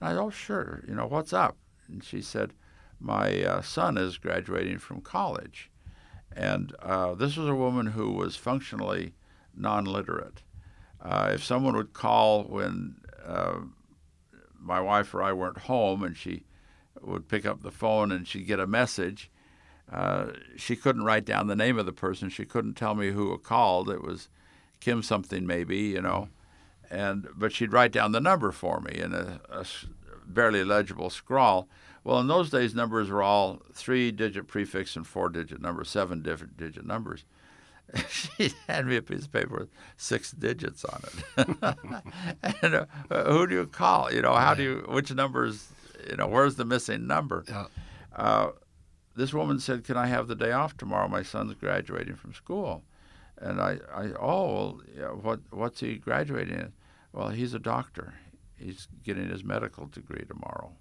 And 0.00 0.08
I 0.08 0.12
said, 0.12 0.20
"Oh, 0.20 0.30
sure. 0.30 0.84
You 0.86 0.94
know 0.94 1.06
what's 1.06 1.32
up?" 1.32 1.56
And 1.88 2.02
she 2.04 2.22
said, 2.22 2.54
"My 3.00 3.60
son 3.62 3.98
is 3.98 4.16
graduating 4.16 4.78
from 4.78 5.00
college." 5.00 5.70
And 6.34 6.72
this 7.18 7.36
was 7.36 7.48
a 7.48 7.54
woman 7.54 7.86
who 7.86 8.12
was 8.12 8.36
functionally 8.36 9.14
non-literate. 9.56 10.42
Uh, 11.00 11.30
if 11.34 11.44
someone 11.44 11.76
would 11.76 11.92
call 11.92 12.44
when 12.44 12.96
uh, 13.24 13.60
my 14.58 14.80
wife 14.80 15.14
or 15.14 15.22
I 15.22 15.32
weren't 15.32 15.58
home 15.58 16.02
and 16.02 16.16
she 16.16 16.44
would 17.00 17.28
pick 17.28 17.46
up 17.46 17.62
the 17.62 17.70
phone 17.70 18.10
and 18.10 18.26
she'd 18.26 18.46
get 18.46 18.60
a 18.60 18.66
message, 18.66 19.30
uh, 19.92 20.28
she 20.56 20.76
couldn't 20.76 21.04
write 21.04 21.24
down 21.24 21.46
the 21.46 21.56
name 21.56 21.78
of 21.78 21.86
the 21.86 21.92
person. 21.92 22.28
She 22.28 22.44
couldn't 22.44 22.74
tell 22.74 22.94
me 22.94 23.10
who 23.10 23.36
called. 23.38 23.88
It 23.88 24.02
was 24.02 24.28
Kim 24.80 25.02
something 25.02 25.46
maybe, 25.46 25.78
you 25.78 26.02
know, 26.02 26.28
and 26.90 27.28
but 27.34 27.52
she'd 27.52 27.72
write 27.72 27.92
down 27.92 28.12
the 28.12 28.20
number 28.20 28.52
for 28.52 28.80
me 28.80 28.92
in 28.96 29.14
a, 29.14 29.40
a 29.50 29.64
barely 30.26 30.64
legible 30.64 31.10
scrawl. 31.10 31.68
Well, 32.04 32.20
in 32.20 32.26
those 32.26 32.50
days, 32.50 32.74
numbers 32.74 33.10
were 33.10 33.22
all 33.22 33.60
three-digit 33.72 34.46
prefix 34.46 34.96
and 34.96 35.06
four-digit 35.06 35.60
numbers, 35.60 35.90
seven 35.90 36.22
different 36.22 36.56
digit 36.56 36.86
numbers. 36.86 37.24
she 38.10 38.52
handed 38.66 38.90
me 38.90 38.96
a 38.96 39.02
piece 39.02 39.24
of 39.24 39.32
paper 39.32 39.60
with 39.60 39.70
six 39.96 40.32
digits 40.32 40.84
on 40.84 41.02
it. 41.36 41.46
and 42.62 42.74
uh, 42.74 43.24
who 43.24 43.46
do 43.46 43.54
you 43.54 43.66
call? 43.66 44.12
You 44.12 44.22
know, 44.22 44.34
how 44.34 44.54
do 44.54 44.62
you? 44.62 44.84
Which 44.88 45.12
numbers? 45.12 45.68
You 46.08 46.16
know, 46.16 46.26
where's 46.26 46.56
the 46.56 46.64
missing 46.64 47.06
number? 47.06 47.44
Yeah. 47.48 47.66
Uh, 48.14 48.50
this 49.16 49.32
woman 49.32 49.58
said, 49.58 49.84
"Can 49.84 49.96
I 49.96 50.06
have 50.06 50.28
the 50.28 50.34
day 50.34 50.52
off 50.52 50.76
tomorrow? 50.76 51.08
My 51.08 51.22
son's 51.22 51.54
graduating 51.54 52.16
from 52.16 52.34
school." 52.34 52.84
And 53.40 53.60
I, 53.60 53.78
I 53.94 54.10
oh, 54.18 54.52
well, 54.52 54.80
yeah, 54.96 55.08
what, 55.08 55.40
what's 55.50 55.80
he 55.80 55.96
graduating 55.96 56.54
in? 56.54 56.72
Well, 57.12 57.28
he's 57.28 57.54
a 57.54 57.58
doctor. 57.58 58.14
He's 58.56 58.88
getting 59.04 59.28
his 59.28 59.44
medical 59.44 59.86
degree 59.86 60.24
tomorrow. 60.26 60.72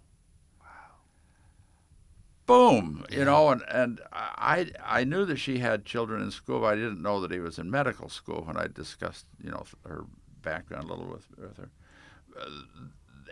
Boom, 2.48 3.06
you 3.12 3.26
know, 3.26 3.50
and, 3.50 3.62
and 3.70 4.02
I 4.14 4.72
I 4.84 5.04
knew 5.04 5.26
that 5.26 5.38
she 5.38 5.60
had 5.60 5.86
children 5.86 6.22
in 6.22 6.32
school, 6.32 6.62
but 6.62 6.68
I 6.68 6.76
didn't 6.76 7.02
know 7.02 7.20
that 7.22 7.32
he 7.32 7.40
was 7.40 7.60
in 7.60 7.70
medical 7.70 8.10
school 8.10 8.44
when 8.46 8.58
I 8.58 8.68
discussed, 8.68 9.26
you 9.44 9.52
know, 9.52 9.66
her 9.86 10.06
background 10.42 10.86
a 10.86 10.88
little 10.88 11.08
with, 11.08 11.28
with 11.38 11.58
her. 11.58 11.70
Uh, 12.40 12.50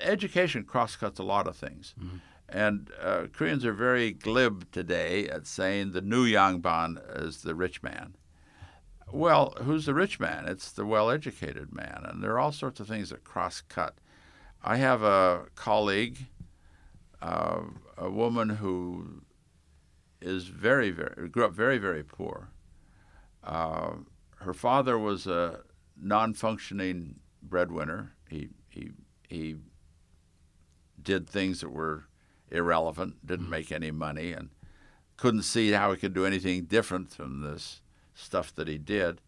education 0.01 0.63
crosscuts 0.63 1.19
a 1.19 1.23
lot 1.23 1.47
of 1.47 1.55
things. 1.55 1.95
Mm-hmm. 1.99 2.17
And 2.47 2.91
uh, 3.01 3.27
Koreans 3.33 3.65
are 3.65 3.73
very 3.73 4.11
glib 4.11 4.71
today 4.71 5.27
at 5.27 5.47
saying 5.47 5.91
the 5.91 6.01
new 6.01 6.25
Yangban 6.25 7.01
is 7.25 7.41
the 7.41 7.55
rich 7.55 7.81
man. 7.81 8.15
Well, 9.11 9.55
who's 9.61 9.85
the 9.85 9.93
rich 9.93 10.19
man? 10.19 10.45
It's 10.47 10.71
the 10.71 10.85
well 10.85 11.09
educated 11.09 11.73
man. 11.73 12.05
And 12.07 12.23
there 12.23 12.33
are 12.33 12.39
all 12.39 12.51
sorts 12.51 12.79
of 12.79 12.87
things 12.87 13.09
that 13.09 13.23
cross 13.23 13.61
cut. 13.61 13.95
I 14.63 14.77
have 14.77 15.03
a 15.03 15.45
colleague, 15.55 16.17
uh, 17.25 17.61
a 17.97 18.09
woman 18.09 18.49
who 18.49 19.21
is 20.21 20.45
very, 20.45 20.91
very, 20.91 21.27
grew 21.27 21.45
up 21.45 21.53
very, 21.53 21.79
very 21.79 22.03
poor. 22.03 22.49
Uh, 23.43 23.93
her 24.41 24.53
father 24.53 24.97
was 24.99 25.25
a 25.25 25.61
non 25.99 26.35
functioning 26.35 27.15
breadwinner. 27.41 28.13
He, 28.29 28.49
he, 28.69 28.91
he 29.27 29.55
did 31.01 31.27
things 31.27 31.61
that 31.61 31.69
were 31.69 32.05
irrelevant, 32.51 33.25
didn't 33.25 33.49
make 33.49 33.71
any 33.71 33.89
money, 33.89 34.31
and 34.31 34.49
couldn't 35.17 35.43
see 35.43 35.71
how 35.71 35.91
he 35.91 35.97
could 35.97 36.13
do 36.13 36.25
anything 36.25 36.65
different 36.65 37.09
from 37.09 37.41
this 37.41 37.81
stuff 38.13 38.53
that 38.53 38.67
he 38.67 38.77
did. 38.77 39.19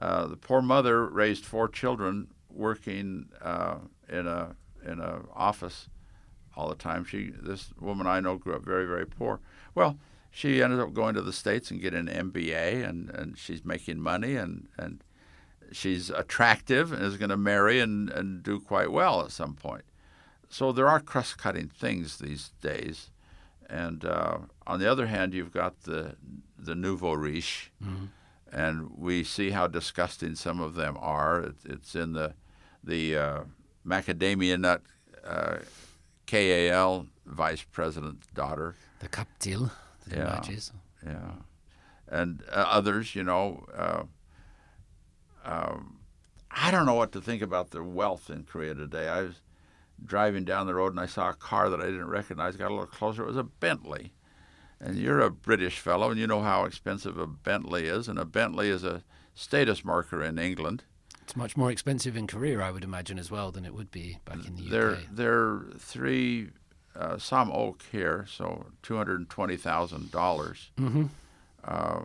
Uh, 0.00 0.28
the 0.28 0.36
poor 0.36 0.62
mother 0.62 1.06
raised 1.06 1.44
four 1.44 1.68
children, 1.68 2.28
working 2.48 3.30
uh, 3.40 3.78
in 4.08 4.28
a 4.28 4.54
in 4.84 5.00
a 5.00 5.22
office 5.34 5.88
all 6.56 6.68
the 6.68 6.74
time. 6.74 7.04
She 7.04 7.30
this 7.30 7.70
woman 7.80 8.06
I 8.06 8.20
know 8.20 8.36
grew 8.36 8.54
up 8.54 8.64
very 8.64 8.86
very 8.86 9.06
poor. 9.06 9.40
Well, 9.74 9.98
she 10.30 10.62
ended 10.62 10.80
up 10.80 10.92
going 10.94 11.14
to 11.14 11.22
the 11.22 11.32
states 11.32 11.70
and 11.70 11.80
getting 11.80 12.08
an 12.08 12.30
MBA, 12.30 12.88
and, 12.88 13.10
and 13.10 13.36
she's 13.38 13.64
making 13.64 14.00
money 14.00 14.34
and 14.36 14.68
and 14.78 15.02
she's 15.72 16.10
attractive 16.10 16.92
and 16.92 17.02
is 17.02 17.16
going 17.16 17.30
to 17.30 17.36
marry 17.36 17.80
and, 17.80 18.10
and 18.10 18.42
do 18.42 18.60
quite 18.60 18.90
well 18.92 19.22
at 19.22 19.30
some 19.30 19.54
point. 19.54 19.84
So 20.50 20.70
there 20.70 20.86
are 20.88 21.00
cross-cutting 21.00 21.68
things 21.68 22.18
these 22.18 22.52
days, 22.60 23.10
and 23.70 24.04
uh, 24.04 24.38
on 24.66 24.80
the 24.80 24.90
other 24.90 25.06
hand, 25.06 25.32
you've 25.32 25.52
got 25.52 25.82
the 25.82 26.16
the 26.58 26.74
nouveau 26.74 27.14
riche, 27.14 27.70
Mm-hmm. 27.82 28.04
and 28.52 28.90
we 28.96 29.24
see 29.24 29.50
how 29.50 29.66
disgusting 29.66 30.34
some 30.34 30.60
of 30.60 30.74
them 30.74 30.96
are. 31.00 31.40
It, 31.40 31.54
it's 31.64 31.94
in 31.94 32.12
the 32.12 32.34
the 32.84 33.16
uh, 33.16 33.40
macadamia 33.86 34.58
nut 34.60 34.82
uh, 35.24 35.56
KAL 36.26 37.06
vice 37.26 37.62
president's 37.62 38.26
daughter. 38.28 38.76
The 39.00 39.08
gapjil, 39.08 39.70
the 40.06 40.16
Yeah. 40.16 40.40
Yeah, 41.04 41.32
and 42.08 42.42
uh, 42.48 42.66
others, 42.68 43.14
you 43.14 43.24
know. 43.24 43.64
Uh, 43.76 44.02
um, 45.44 45.98
I 46.50 46.70
don't 46.70 46.86
know 46.86 46.94
what 46.94 47.12
to 47.12 47.20
think 47.20 47.42
about 47.42 47.70
the 47.70 47.82
wealth 47.82 48.30
in 48.30 48.44
Korea 48.44 48.74
today. 48.74 49.08
I 49.08 49.22
was 49.22 49.40
driving 50.04 50.44
down 50.44 50.66
the 50.66 50.74
road 50.74 50.92
and 50.92 51.00
I 51.00 51.06
saw 51.06 51.30
a 51.30 51.34
car 51.34 51.70
that 51.70 51.80
I 51.80 51.86
didn't 51.86 52.08
recognize. 52.08 52.56
Got 52.56 52.70
a 52.70 52.74
little 52.74 52.86
closer. 52.86 53.22
It 53.22 53.28
was 53.28 53.36
a 53.36 53.42
Bentley. 53.42 54.12
And 54.80 54.96
you're 54.96 55.20
a 55.20 55.30
British 55.30 55.78
fellow, 55.78 56.10
and 56.10 56.18
you 56.18 56.26
know 56.26 56.42
how 56.42 56.64
expensive 56.64 57.16
a 57.16 57.26
Bentley 57.26 57.86
is. 57.86 58.08
And 58.08 58.18
a 58.18 58.24
Bentley 58.24 58.68
is 58.68 58.82
a 58.82 59.04
status 59.32 59.84
marker 59.84 60.22
in 60.22 60.38
England. 60.38 60.82
It's 61.22 61.36
much 61.36 61.56
more 61.56 61.70
expensive 61.70 62.16
in 62.16 62.26
Korea, 62.26 62.60
I 62.60 62.70
would 62.70 62.84
imagine, 62.84 63.18
as 63.18 63.30
well, 63.30 63.50
than 63.52 63.64
it 63.64 63.74
would 63.74 63.90
be 63.90 64.18
back 64.24 64.44
in 64.46 64.56
the 64.56 64.68
They're 64.68 64.90
UK. 64.92 64.98
they're 65.12 65.60
three 65.78 66.50
uh, 66.96 67.16
some 67.18 67.50
oak 67.52 67.82
here, 67.90 68.26
so 68.28 68.66
two 68.82 68.96
hundred 68.96 69.20
and 69.20 69.30
twenty 69.30 69.56
thousand 69.56 70.10
dollars. 70.10 70.70
Mm-hmm. 70.78 71.06
uh, 71.64 72.00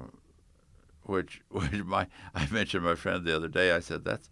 which 1.04 1.42
which 1.50 1.84
my 1.84 2.08
I 2.36 2.48
mentioned 2.52 2.84
my 2.84 2.96
friend 2.96 3.26
the 3.26 3.36
other 3.36 3.48
day. 3.48 3.72
I 3.72 3.80
said 3.80 4.06
that's 4.06 4.30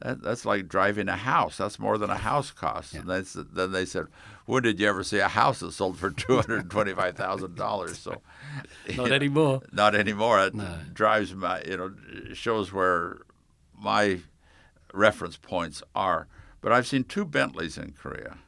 that, 0.00 0.22
that's 0.22 0.46
like 0.46 0.68
driving 0.68 1.08
a 1.08 1.16
house. 1.16 1.58
That's 1.58 1.78
more 1.78 1.98
than 1.98 2.08
a 2.08 2.16
house 2.16 2.50
costs. 2.52 2.94
And 2.94 3.08
they, 3.10 3.22
said- 3.24 3.48
then 3.54 3.72
they 3.72 3.84
said, 3.84 4.06
"When 4.46 4.62
did 4.62 4.80
you 4.80 4.88
ever 4.88 5.02
see 5.04 5.18
a 5.18 5.28
house 5.28 5.60
that 5.60 5.72
sold 5.72 5.98
for 5.98 6.10
two 6.10 6.36
hundred 6.36 6.70
twenty-five 6.70 7.16
thousand 7.16 7.56
dollars?" 7.56 7.98
So 7.98 8.22
Not 8.96 9.12
anymore. 9.12 9.62
not 9.72 9.94
anymore. 9.94 10.40
It 10.46 10.54
No. 10.54 10.78
drives 10.94 11.34
my 11.34 11.62
you 11.62 11.76
know 11.76 11.92
shows 12.32 12.72
where 12.72 13.18
my 13.80 14.20
reference 14.92 15.36
points 15.36 15.82
are. 15.94 16.26
But 16.60 16.72
I've 16.72 16.86
seen 16.86 17.04
two 17.04 17.24
Bentleys 17.24 17.78
in 17.78 17.92
Korea, 17.92 18.38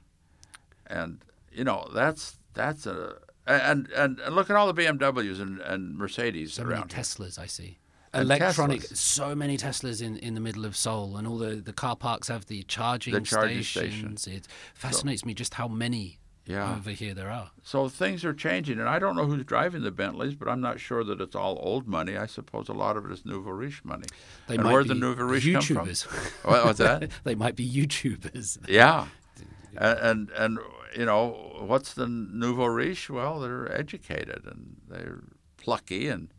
and 0.87 1.25
you 1.53 1.65
know 1.65 1.89
that's 1.95 2.39
that's 2.55 2.87
a 2.87 3.17
and 3.47 3.89
and, 3.97 4.19
and 4.21 4.35
look 4.37 4.51
at 4.51 4.57
all 4.57 4.71
the 4.73 4.83
BMWs 4.83 5.41
and, 5.41 5.61
and 5.61 5.97
Mercedes 5.97 6.55
So 6.55 6.63
many 6.65 6.75
around. 6.75 6.93
here. 6.93 7.03
Teslas, 7.03 7.39
I 7.39 7.47
see. 7.47 7.79
And 8.15 8.25
Electronic, 8.25 8.83
Teslas. 8.83 8.97
so 8.99 9.35
many 9.35 9.57
Teslas 9.57 10.03
in, 10.03 10.19
in 10.19 10.35
the 10.35 10.41
middle 10.41 10.67
of 10.67 10.77
Seoul, 10.77 11.17
and 11.17 11.27
all 11.27 11.39
the, 11.39 11.57
the 11.57 11.73
car 11.73 11.97
parks 11.97 12.29
have 12.29 12.45
the 12.47 12.63
charging 12.65 13.15
The 13.15 13.23
charging 13.23 13.63
station. 13.63 14.17
stations. 14.19 14.27
It 14.27 14.49
fascinates 14.75 15.25
me 15.25 15.33
just 15.33 15.55
how 15.55 15.67
many 15.67 16.19
Yeah. 16.45 16.75
over 16.77 16.91
here 16.91 17.15
there 17.15 17.31
are. 17.31 17.51
So 17.63 17.89
things 17.89 18.25
are 18.25 18.35
changing, 18.35 18.81
and 18.81 18.89
I 18.89 18.99
don't 18.99 19.15
know 19.15 19.27
who's 19.27 19.45
driving 19.45 19.83
the 19.83 19.93
Bentleys, 19.93 20.35
but 20.35 20.49
I'm 20.49 20.61
not 20.61 20.81
sure 20.81 21.05
that 21.05 21.21
it's 21.21 21.37
all 21.37 21.59
old 21.63 21.87
money. 21.87 22.17
I 22.17 22.27
suppose 22.27 22.69
a 22.69 22.73
lot 22.73 22.97
of 22.97 23.07
it 23.07 23.13
is 23.13 23.25
nouveau 23.25 23.51
riche 23.51 23.85
money. 23.85 24.07
They 24.49 24.55
and 24.57 24.65
might 24.65 24.73
where 24.73 24.83
be 24.83 24.89
the 24.89 24.95
nouveau 24.97 25.25
riche 25.25 25.53
come 25.53 25.63
from? 25.63 25.77
YouTubers. 25.87 26.07
What- 26.45 26.65
What's 26.65 26.79
that? 26.79 27.11
they 27.25 27.35
might 27.37 27.55
be 27.55 27.69
YouTubers. 27.69 28.59
Yeah, 28.69 29.07
and, 29.77 29.99
and 30.01 30.31
and 30.31 30.59
you 30.97 31.05
know 31.05 31.57
what's 31.61 31.95
the 31.95 32.09
nouveau 32.09 32.67
riche? 32.67 33.09
Well, 33.09 33.39
they're 33.41 33.73
educated 33.73 34.43
and 34.45 34.77
they're 34.89 35.23
plucky 35.57 36.09
and 36.09 36.33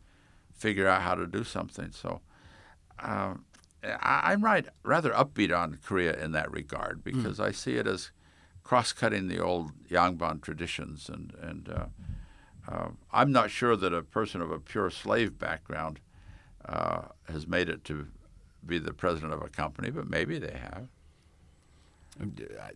figure 0.54 0.86
out 0.86 1.02
how 1.02 1.14
to 1.14 1.26
do 1.26 1.44
something. 1.44 1.90
So. 1.92 2.20
Um, 3.00 3.44
I, 3.82 4.32
I'm 4.32 4.42
right, 4.42 4.66
rather 4.82 5.10
upbeat 5.10 5.54
on 5.54 5.78
Korea 5.84 6.14
in 6.14 6.32
that 6.32 6.50
regard 6.50 7.04
because 7.04 7.38
I 7.38 7.50
see 7.50 7.74
it 7.74 7.86
as 7.86 8.12
cross-cutting 8.64 9.28
the 9.28 9.38
old 9.38 9.70
Yangban 9.88 10.40
traditions, 10.42 11.08
and 11.08 11.32
and 11.40 11.68
uh, 11.68 11.86
uh, 12.66 12.88
I'm 13.12 13.30
not 13.30 13.50
sure 13.50 13.76
that 13.76 13.92
a 13.92 14.02
person 14.02 14.40
of 14.40 14.50
a 14.50 14.58
pure 14.58 14.90
slave 14.90 15.38
background 15.38 16.00
uh, 16.66 17.02
has 17.30 17.46
made 17.46 17.68
it 17.68 17.84
to 17.84 18.06
be 18.66 18.78
the 18.78 18.94
president 18.94 19.32
of 19.34 19.42
a 19.42 19.48
company, 19.48 19.90
but 19.90 20.08
maybe 20.08 20.38
they 20.38 20.52
have. 20.58 20.88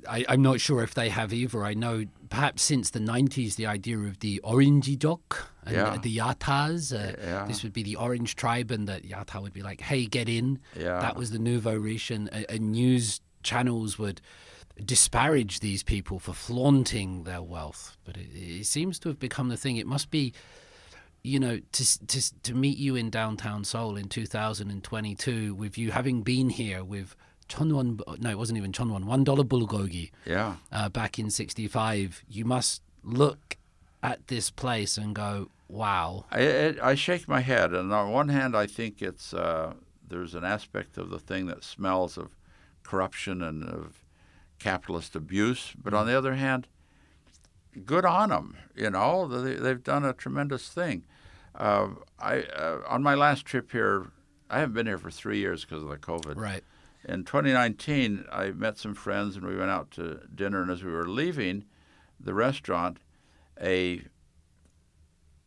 I, 0.09 0.24
I'm 0.28 0.43
not 0.43 0.60
sure 0.60 0.82
if 0.82 0.94
they 0.94 1.10
have 1.10 1.32
either. 1.32 1.65
I 1.65 1.73
know 1.73 2.05
perhaps 2.28 2.62
since 2.62 2.90
the 2.90 2.98
90s, 2.98 3.55
the 3.55 3.66
idea 3.66 3.97
of 3.98 4.19
the 4.19 4.40
Orange 4.40 4.89
Jok 4.98 5.44
and 5.65 5.77
Yeah. 5.77 5.97
the 5.97 6.16
Yatas, 6.19 6.93
uh, 6.93 7.15
Yeah. 7.23 7.44
this 7.47 7.62
would 7.62 7.73
be 7.73 7.85
the 7.85 7.94
Orange 7.97 8.35
tribe, 8.35 8.73
and 8.73 8.89
that 8.89 9.05
Yata 9.05 9.40
would 9.40 9.52
be 9.52 9.62
like, 9.62 9.81
hey, 9.81 10.06
get 10.06 10.28
in. 10.28 10.59
Yeah. 10.77 10.98
That 11.01 11.16
was 11.16 11.31
the 11.31 11.39
nouveau 11.39 11.77
riche, 11.77 12.10
and, 12.10 12.28
uh, 12.32 12.43
and 12.48 12.73
news 12.73 13.20
channels 13.44 13.97
would 13.97 14.20
disparage 14.85 15.61
these 15.61 15.83
people 15.83 16.19
for 16.19 16.33
flaunting 16.33 17.25
their 17.25 17.43
wealth. 17.43 17.97
But 18.05 18.17
it, 18.17 18.29
it 18.35 18.67
seems 18.67 18.99
to 19.01 19.09
have 19.09 19.19
become 19.19 19.49
the 19.49 19.57
thing. 19.57 19.77
It 19.77 19.87
must 19.87 20.11
be 20.11 20.33
you 21.25 21.41
know, 21.41 21.61
to 21.73 22.07
to 22.07 22.43
to 22.43 22.55
meet 22.55 22.79
you 22.79 22.95
in 22.95 23.11
downtown 23.11 23.65
Seoul 23.65 23.97
in 23.97 24.09
2022, 24.09 25.53
with 25.55 25.77
you 25.77 25.91
having 25.91 26.23
been 26.23 26.49
here 26.49 26.85
with 26.85 27.17
Chonwon, 27.49 28.01
no, 28.21 28.31
it 28.31 28.39
wasn't 28.39 28.57
even 28.57 28.73
Chonwon, 28.73 29.05
one 29.05 29.25
dollar 29.25 29.43
bulgogi 29.43 30.11
Yeah. 30.25 30.57
uh, 30.71 30.89
back 30.89 31.19
in 31.19 31.31
'65. 31.31 32.23
You 32.29 32.45
must 32.45 32.83
look 33.03 33.57
at 34.03 34.29
this 34.29 34.49
place 34.51 34.97
and 34.97 35.13
go, 35.15 35.51
"Wow, 35.67 36.27
I, 36.31 36.69
I, 36.81 36.91
I 36.91 36.95
shake 36.95 37.27
my 37.27 37.41
head, 37.41 37.73
and 37.75 37.93
on 37.93 38.13
one 38.13 38.29
hand, 38.29 38.57
I 38.57 38.67
think 38.67 39.03
it's 39.03 39.35
uh, 39.35 39.75
there's 40.07 40.35
an 40.37 40.45
aspect 40.45 40.97
of 40.97 41.11
the 41.11 41.19
thing 41.19 41.47
that 41.47 41.65
smells 41.65 42.17
of 42.17 42.37
corruption 42.85 43.43
and 43.43 43.65
of 43.65 43.98
capitalist 44.59 45.15
abuse, 45.15 45.73
but 45.83 45.95
on 45.95 46.07
the 46.07 46.17
other 46.17 46.35
hand, 46.35 46.67
good 47.85 48.05
on 48.05 48.31
them. 48.31 48.57
You 48.75 48.91
know, 48.91 49.27
they, 49.27 49.55
they've 49.55 49.83
done 49.83 50.05
a 50.05 50.13
tremendous 50.13 50.69
thing. 50.69 51.05
Uh, 51.55 51.89
I 52.19 52.43
uh, 52.43 52.81
on 52.87 53.03
my 53.03 53.15
last 53.15 53.45
trip 53.45 53.73
here, 53.73 54.11
I 54.51 54.61
haven't 54.61 54.75
been 54.75 54.87
here 54.87 54.99
for 54.99 55.11
three 55.11 55.39
years 55.39 55.65
because 55.65 55.83
of 55.83 55.89
the 55.89 55.97
COVID. 55.97 56.37
right, 56.37 56.65
In 57.05 57.25
2019, 57.25 58.25
I 58.31 58.51
met 58.51 58.79
some 58.79 58.95
friends 58.95 59.37
and 59.37 59.47
we 59.47 59.57
went 59.57 59.71
out 59.71 59.91
to 59.93 60.21
dinner. 60.35 60.63
And 60.63 60.71
as 60.71 60.83
we 60.83 60.93
were 60.93 61.09
leaving 61.09 61.65
the 62.19 62.35
restaurant, 62.35 62.99
a 63.61 64.03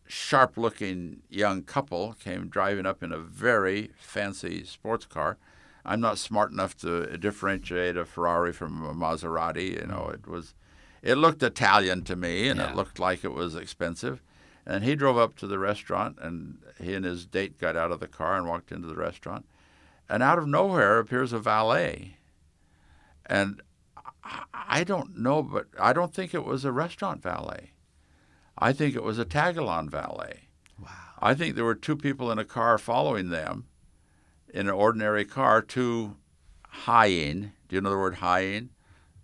sharp-looking 0.08 1.22
young 1.30 1.64
couple 1.64 2.14
came 2.14 2.50
driving 2.50 2.86
up 2.86 3.02
in 3.02 3.14
a 3.14 3.18
very 3.18 3.92
fancy 3.98 4.66
sports 4.66 5.06
car. 5.06 5.38
I'm 5.86 6.00
not 6.02 6.18
smart 6.18 6.52
enough 6.52 6.78
to 6.80 7.18
differentiate 7.18 7.98
a 7.98 8.06
Ferrari 8.06 8.54
from 8.54 8.84
a 8.86 8.94
Maserati. 8.94 9.80
You 9.82 9.88
know, 9.88 10.10
it 10.14 10.28
was, 10.28 10.54
it 11.02 11.16
looked 11.16 11.42
Italian 11.44 12.04
to 12.04 12.16
me, 12.16 12.48
and 12.48 12.60
Yeah. 12.60 12.70
it 12.72 12.76
looked 12.76 13.00
like 13.00 13.24
it 13.24 13.34
was 13.34 13.56
expensive. 13.56 14.22
And 14.66 14.84
he 14.84 14.96
drove 14.96 15.18
up 15.18 15.36
to 15.38 15.48
the 15.48 15.58
restaurant, 15.58 16.18
and 16.22 16.60
he 16.80 16.94
and 16.94 17.04
his 17.04 17.26
date 17.26 17.58
got 17.58 17.76
out 17.76 17.92
of 17.92 18.00
the 18.00 18.08
car 18.08 18.36
and 18.38 18.48
walked 18.48 18.72
into 18.72 18.88
the 18.88 18.96
restaurant. 18.96 19.46
And 20.08 20.22
out 20.22 20.38
of 20.38 20.48
nowhere 20.48 21.00
appears 21.00 21.34
a 21.34 21.40
valet. 21.40 22.18
And 23.26 23.62
I- 24.24 24.44
I 24.54 24.84
don't 24.84 25.18
know, 25.18 25.42
but 25.42 25.68
I 25.80 25.94
don't 25.94 26.14
think 26.14 26.34
it 26.34 26.46
was 26.46 26.64
a 26.64 26.72
restaurant 26.72 27.24
valet. 27.24 27.72
I 28.58 28.72
think 28.74 28.96
it 28.96 29.04
was 29.04 29.18
a 29.18 29.26
Tagalon 29.26 29.90
valet. 29.90 30.48
Wow. 30.80 30.90
I 31.20 31.34
think 31.34 31.56
there 31.56 31.66
were 31.66 31.76
two 31.76 31.96
people 31.96 32.32
in 32.32 32.38
a 32.38 32.46
car 32.46 32.78
following 32.78 33.30
them 33.30 33.66
in 34.54 34.68
an 34.68 34.74
ordinary 34.74 35.26
car, 35.26 35.62
to 35.62 36.16
hyene. 36.70 37.54
Do 37.68 37.76
you 37.76 37.82
know 37.82 37.90
the 37.90 37.98
word 37.98 38.16
hyene? 38.16 38.70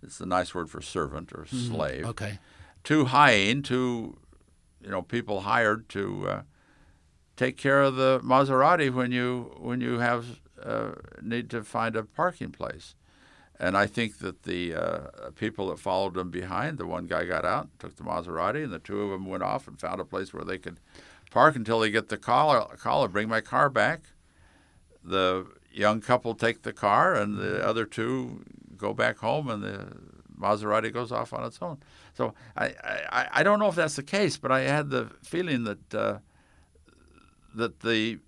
It's 0.02 0.20
a 0.20 0.26
nice 0.26 0.54
word 0.54 0.70
for 0.70 0.80
servant 0.80 1.32
or 1.34 1.46
slave. 1.46 2.06
Okay. 2.06 2.38
To 2.84 3.06
hyene, 3.06 3.62
to 3.64 4.18
you 4.82 4.90
know 4.90 5.02
people 5.02 5.40
hired 5.40 5.88
to 5.90 6.28
uh, 6.28 6.42
take 7.36 7.56
care 7.56 7.82
of 7.82 7.96
the 7.96 8.20
Maserati 8.20 8.92
when 8.92 9.12
you 9.12 9.54
when 9.58 9.80
you 9.80 9.98
have 9.98 10.40
uh, 10.62 10.92
need 11.20 11.50
to 11.50 11.64
find 11.64 11.96
a 11.96 12.04
parking 12.04 12.50
place. 12.50 12.94
And 13.60 13.76
I 13.76 13.86
think 13.86 14.18
that 14.18 14.44
the 14.44 14.72
uh, 14.74 15.30
people 15.34 15.68
that 15.68 15.80
followed 15.80 16.14
them 16.14 16.30
behind, 16.30 16.78
the 16.78 16.86
one 16.86 17.06
guy 17.06 17.24
got 17.24 17.44
out, 17.44 17.68
took 17.80 17.96
the 17.96 18.04
Maserati, 18.04 18.62
and 18.62 18.72
the 18.72 18.78
two 18.78 19.02
of 19.02 19.10
them 19.10 19.26
went 19.26 19.42
off 19.42 19.66
and 19.66 19.80
found 19.80 20.00
a 20.00 20.04
place 20.04 20.32
where 20.32 20.44
they 20.44 20.58
could 20.58 20.78
park 21.32 21.56
until 21.56 21.80
they 21.80 21.90
get 21.90 22.08
the 22.08 22.16
call. 22.16 22.66
Call, 22.80 23.08
bring 23.08 23.28
my 23.28 23.40
car 23.40 23.68
back. 23.68 24.02
The 25.04 25.46
young 25.72 26.00
couple 26.00 26.34
take 26.34 26.62
the 26.62 26.72
car, 26.72 27.14
and 27.14 27.38
the 27.38 27.64
other 27.66 27.84
two 27.84 28.44
go 28.76 28.92
back 28.92 29.18
home, 29.18 29.48
and 29.48 29.62
the 29.62 29.86
Maserati 30.38 30.92
goes 30.92 31.10
off 31.12 31.32
on 31.32 31.44
its 31.44 31.58
own. 31.60 31.78
So 32.14 32.34
I, 32.56 32.66
I, 33.10 33.28
I 33.32 33.42
don't 33.42 33.58
know 33.58 33.68
if 33.68 33.74
that's 33.74 33.96
the 33.96 34.02
case, 34.02 34.36
but 34.36 34.50
I 34.50 34.60
had 34.60 34.90
the 34.90 35.10
feeling 35.22 35.64
that 35.64 35.94
uh, 35.94 36.18
that 37.54 37.80
the 37.80 38.18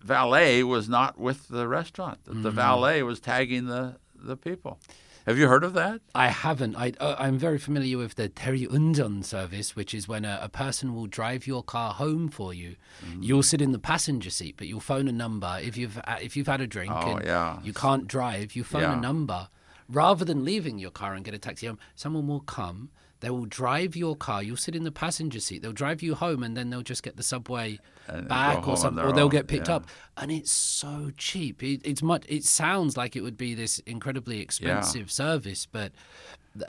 valet 0.00 0.62
was 0.62 0.88
not 0.88 1.18
with 1.18 1.48
the 1.48 1.68
restaurant. 1.68 2.24
That 2.24 2.42
the 2.42 2.50
valet 2.50 3.02
was 3.02 3.20
tagging 3.20 3.66
the 3.66 3.96
the 4.14 4.36
people. 4.36 4.78
Have 5.26 5.38
you 5.38 5.46
heard 5.48 5.62
of 5.62 5.74
that? 5.74 6.00
I 6.14 6.28
haven't. 6.28 6.74
I, 6.76 6.92
uh, 6.98 7.14
I'm 7.18 7.38
very 7.38 7.58
familiar 7.58 7.96
with 7.96 8.16
the 8.16 8.28
daeri 8.28 8.66
unjeon 8.68 9.24
service, 9.24 9.76
which 9.76 9.94
is 9.94 10.08
when 10.08 10.24
a, 10.24 10.40
a 10.42 10.48
person 10.48 10.94
will 10.94 11.06
drive 11.06 11.46
your 11.46 11.62
car 11.62 11.92
home 11.92 12.28
for 12.28 12.52
you. 12.52 12.74
Mm. 13.06 13.22
You'll 13.22 13.42
sit 13.44 13.60
in 13.62 13.70
the 13.72 13.78
passenger 13.78 14.30
seat, 14.30 14.56
but 14.58 14.66
you'll 14.66 14.80
phone 14.80 15.06
a 15.06 15.12
number. 15.12 15.58
If 15.62 15.76
you've 15.76 15.98
uh, 15.98 16.16
if 16.20 16.36
you've 16.36 16.48
had 16.48 16.60
a 16.60 16.66
drink 16.66 16.92
Oh, 16.94 17.16
and 17.16 17.24
yeah. 17.24 17.60
you 17.62 17.72
can't 17.72 18.08
drive, 18.08 18.56
you 18.56 18.64
phone 18.64 18.82
Yeah. 18.82 18.98
a 18.98 19.00
number. 19.00 19.48
Rather 19.88 20.24
than 20.24 20.44
leaving 20.44 20.78
your 20.78 20.90
car 20.90 21.14
and 21.14 21.24
get 21.24 21.34
a 21.34 21.38
taxi 21.38 21.66
home, 21.66 21.78
someone 21.94 22.26
will 22.26 22.40
come. 22.40 22.90
They 23.22 23.30
will 23.30 23.46
drive 23.46 23.94
your 23.94 24.16
car. 24.16 24.42
You'll 24.42 24.56
sit 24.56 24.74
in 24.74 24.82
the 24.82 24.90
passenger 24.90 25.38
seat. 25.38 25.62
They'll 25.62 25.72
drive 25.72 26.02
you 26.02 26.16
home, 26.16 26.42
and 26.42 26.56
then 26.56 26.70
they'll 26.70 26.82
just 26.82 27.04
get 27.04 27.16
the 27.16 27.22
subway 27.22 27.78
And 28.08 28.26
back 28.26 28.66
or 28.66 28.76
something, 28.76 29.02
or 29.02 29.12
they'll 29.12 29.26
own, 29.26 29.30
get 29.30 29.46
picked 29.46 29.68
yeah. 29.68 29.76
up. 29.76 29.86
And 30.16 30.32
it's 30.32 30.50
so 30.50 31.12
cheap. 31.16 31.62
It, 31.62 31.82
it's 31.84 32.02
much. 32.02 32.24
It 32.28 32.44
sounds 32.44 32.96
like 32.96 33.14
it 33.14 33.20
would 33.20 33.38
be 33.38 33.54
this 33.54 33.78
incredibly 33.86 34.40
expensive 34.40 35.10
service, 35.12 35.66
but 35.66 35.92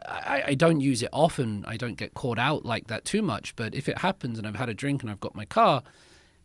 I, 0.08 0.44
I 0.50 0.54
don't 0.54 0.80
use 0.80 1.02
it 1.02 1.10
often. 1.12 1.66
I 1.68 1.76
don't 1.76 1.96
get 1.96 2.14
caught 2.14 2.38
out 2.38 2.66
like 2.66 2.86
that 2.86 3.04
too 3.04 3.24
much. 3.24 3.56
But 3.56 3.74
if 3.74 3.90
it 3.90 3.98
happens 3.98 4.38
and 4.38 4.46
I've 4.48 4.56
had 4.56 4.70
a 4.70 4.76
drink 4.76 5.02
and 5.02 5.10
I've 5.10 5.20
got 5.20 5.34
my 5.34 5.46
car, 5.46 5.82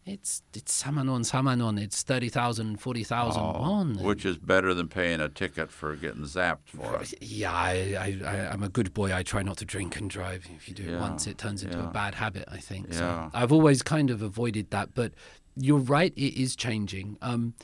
it's 0.09 0.43
it's 0.55 0.83
samanon 0.83 1.21
samanon. 1.25 1.81
It's 1.81 2.03
30,000, 2.03 2.81
40,000 2.81 3.43
won. 3.43 3.99
Oh, 4.01 4.05
Which 4.05 4.25
is 4.25 4.39
better 4.39 4.75
than 4.75 4.89
paying 4.89 5.21
a 5.21 5.29
ticket 5.29 5.71
for 5.71 5.95
getting 5.97 6.23
zapped 6.23 6.69
for 6.69 7.01
it. 7.01 7.15
yeah, 7.23 7.53
I, 7.53 8.19
I, 8.25 8.31
I, 8.31 8.53
I'm 8.53 8.63
a 8.63 8.69
good 8.69 8.95
boy. 8.95 9.15
I 9.15 9.23
try 9.23 9.43
not 9.43 9.59
to 9.59 9.65
drink 9.65 9.97
and 9.97 10.09
drive. 10.09 10.47
If 10.57 10.69
you 10.69 10.75
do 10.75 10.95
it 10.95 11.01
once, 11.01 11.27
it 11.27 11.39
turns 11.39 11.63
into 11.63 11.79
yeah. 11.79 11.89
a 11.89 11.93
bad 11.93 12.15
habit, 12.15 12.45
I 12.49 12.59
think. 12.59 12.95
So 12.95 13.01
Yeah. 13.01 13.31
I've 13.35 13.53
always 13.53 13.83
kind 13.83 14.11
of 14.11 14.23
avoided 14.23 14.71
that. 14.71 14.95
But 14.95 15.13
you're 15.57 15.79
right, 15.79 16.13
it 16.17 16.41
is 16.41 16.57
changing. 16.57 17.17
Um, 17.21 17.55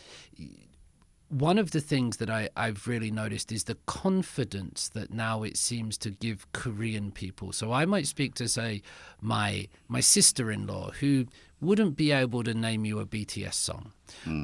one 1.29 1.59
of 1.59 1.73
the 1.73 1.81
things 1.81 2.19
that 2.19 2.31
I, 2.31 2.49
I've 2.57 2.87
really 2.87 3.11
noticed 3.11 3.51
is 3.51 3.65
the 3.65 3.77
confidence 3.87 4.89
that 4.91 5.12
now 5.12 5.43
it 5.43 5.57
seems 5.57 5.99
to 5.99 6.11
give 6.11 6.51
Korean 6.53 7.11
people. 7.11 7.53
So 7.53 7.73
I 7.73 7.87
might 7.87 8.07
speak 8.07 8.35
to 8.35 8.49
say 8.49 8.83
my 9.21 9.69
my 9.89 10.01
sister 10.01 10.53
in 10.53 10.66
law 10.66 10.91
who 11.01 11.27
wouldn't 11.65 11.97
be 11.97 12.12
able 12.12 12.43
to 12.45 12.55
name 12.55 12.85
you 12.85 12.99
a 13.01 13.07
BTS 13.07 13.55
song. 13.55 13.93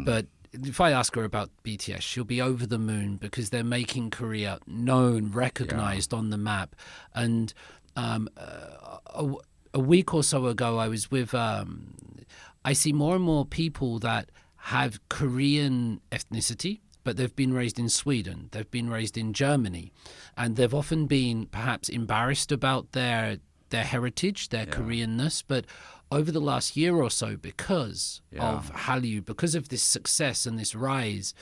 But 0.04 0.26
if 0.52 0.80
I 0.80 0.90
ask 0.92 1.14
her 1.14 1.24
about 1.24 1.50
BTS, 1.64 2.00
she'll 2.00 2.24
be 2.24 2.40
over 2.42 2.66
the 2.66 2.78
moon 2.78 3.16
because 3.16 3.50
they're 3.50 3.62
making 3.80 4.10
Korea 4.10 4.58
known, 4.66 5.30
recognized 5.30 6.12
on 6.12 6.30
the 6.30 6.38
map. 6.38 6.74
And 7.14 7.52
um, 7.96 8.28
uh, 8.36 8.98
a, 9.06 9.34
a 9.74 9.80
week 9.80 10.12
or 10.12 10.22
so 10.22 10.46
ago, 10.46 10.78
I 10.78 10.88
was 10.88 11.10
with. 11.10 11.34
Um, 11.34 11.94
I 12.64 12.74
see 12.74 12.92
more 12.92 13.14
and 13.14 13.24
more 13.24 13.46
people 13.46 13.98
that 14.00 14.30
have 14.74 15.00
Korean 15.08 16.00
ethnicity, 16.12 16.80
but 17.04 17.16
they've 17.16 17.34
been 17.34 17.54
raised 17.54 17.78
in 17.78 17.88
Sweden, 17.88 18.48
they've 18.52 18.70
been 18.70 18.90
raised 18.90 19.16
in 19.16 19.32
Germany, 19.32 19.92
and 20.36 20.56
they've 20.56 20.74
often 20.74 21.06
been 21.06 21.46
perhaps 21.46 21.88
embarrassed 21.88 22.52
about 22.52 22.92
their 22.92 23.38
their 23.70 23.84
heritage, 23.84 24.48
their 24.48 24.66
Koreanness, 24.66 25.44
but 25.46 25.64
over 26.10 26.32
the 26.32 26.40
last 26.40 26.76
year 26.76 26.96
or 26.96 27.10
so, 27.10 27.36
because 27.36 28.20
Yeah. 28.32 28.48
of 28.50 28.72
Hallyu, 28.72 29.24
because 29.24 29.54
of 29.54 29.68
this 29.68 29.82
success 29.82 30.46
and 30.46 30.58
this 30.58 30.74
rise, 30.74 31.34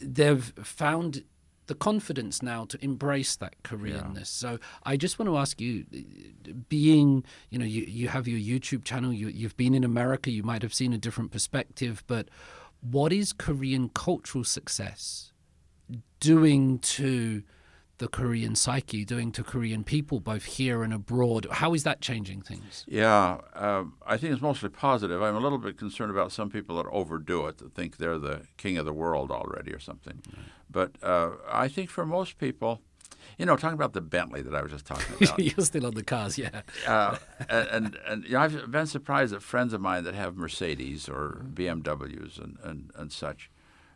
they've 0.00 0.44
found 0.62 1.24
the 1.66 1.74
confidence 1.76 2.42
now 2.42 2.64
to 2.64 2.84
embrace 2.84 3.36
that 3.36 3.54
Koreanness. 3.62 4.26
So 4.26 4.58
I 4.82 4.96
just 4.96 5.18
want 5.18 5.28
to 5.28 5.36
ask 5.38 5.60
you, 5.60 5.86
being 6.68 7.24
you 7.50 7.58
know 7.58 7.64
you 7.64 7.82
you 7.82 8.08
have 8.08 8.26
your 8.26 8.38
YouTube 8.40 8.84
channel, 8.84 9.12
you 9.12 9.28
you've 9.28 9.56
been 9.56 9.74
in 9.74 9.84
America, 9.84 10.30
you 10.30 10.42
might 10.42 10.62
have 10.62 10.74
seen 10.74 10.92
a 10.92 10.98
different 10.98 11.30
perspective, 11.30 12.02
but 12.06 12.28
what 12.80 13.12
is 13.12 13.32
Korean 13.32 13.88
cultural 13.90 14.42
success 14.44 15.32
doing 16.18 16.78
to 16.80 17.42
the 18.02 18.08
Korean 18.08 18.56
psyche, 18.56 19.04
doing 19.04 19.30
to 19.30 19.44
Korean 19.44 19.84
people, 19.84 20.18
both 20.18 20.44
here 20.44 20.82
and 20.82 20.92
abroad? 20.92 21.46
How 21.52 21.72
is 21.72 21.84
that 21.84 22.00
changing 22.00 22.42
things? 22.42 22.84
Yeah, 22.88 23.38
um, 23.54 23.94
I 24.04 24.16
think 24.16 24.32
it's 24.32 24.42
mostly 24.42 24.70
positive. 24.70 25.22
I'm 25.22 25.36
a 25.36 25.40
little 25.40 25.56
bit 25.58 25.78
concerned 25.78 26.10
about 26.10 26.32
some 26.32 26.50
people 26.50 26.76
that 26.78 26.86
overdo 26.90 27.46
it, 27.46 27.58
that 27.58 27.74
think 27.74 27.98
they're 27.98 28.18
the 28.18 28.42
king 28.56 28.76
of 28.76 28.86
the 28.86 28.92
world 28.92 29.30
already 29.30 29.72
or 29.72 29.78
something. 29.78 30.20
But 30.68 30.96
uh, 31.00 31.30
I 31.48 31.68
think 31.68 31.90
for 31.90 32.04
most 32.04 32.38
people, 32.38 32.80
you 33.38 33.46
know, 33.46 33.56
talking 33.56 33.74
about 33.74 33.92
the 33.92 34.00
Bentley 34.00 34.42
that 34.42 34.52
I 34.52 34.62
was 34.62 34.72
just 34.72 34.84
talking 34.84 35.14
about, 35.20 35.38
You're 35.38 35.64
still 35.64 35.86
on 35.86 35.94
the 35.94 36.02
cars, 36.02 36.36
yeah. 36.36 36.62
uh, 36.88 37.18
and 37.48 37.68
and, 37.68 37.98
and 38.08 38.24
you 38.24 38.32
know, 38.32 38.40
I've 38.40 38.68
been 38.68 38.88
surprised 38.88 39.32
at 39.32 39.42
friends 39.42 39.72
of 39.72 39.80
mine 39.80 40.02
that 40.02 40.14
have 40.14 40.36
Mercedes 40.36 41.08
or 41.08 41.46
BMWs 41.54 42.42
and, 42.42 42.58
and, 42.64 42.90
and 42.96 43.12
such. 43.12 43.48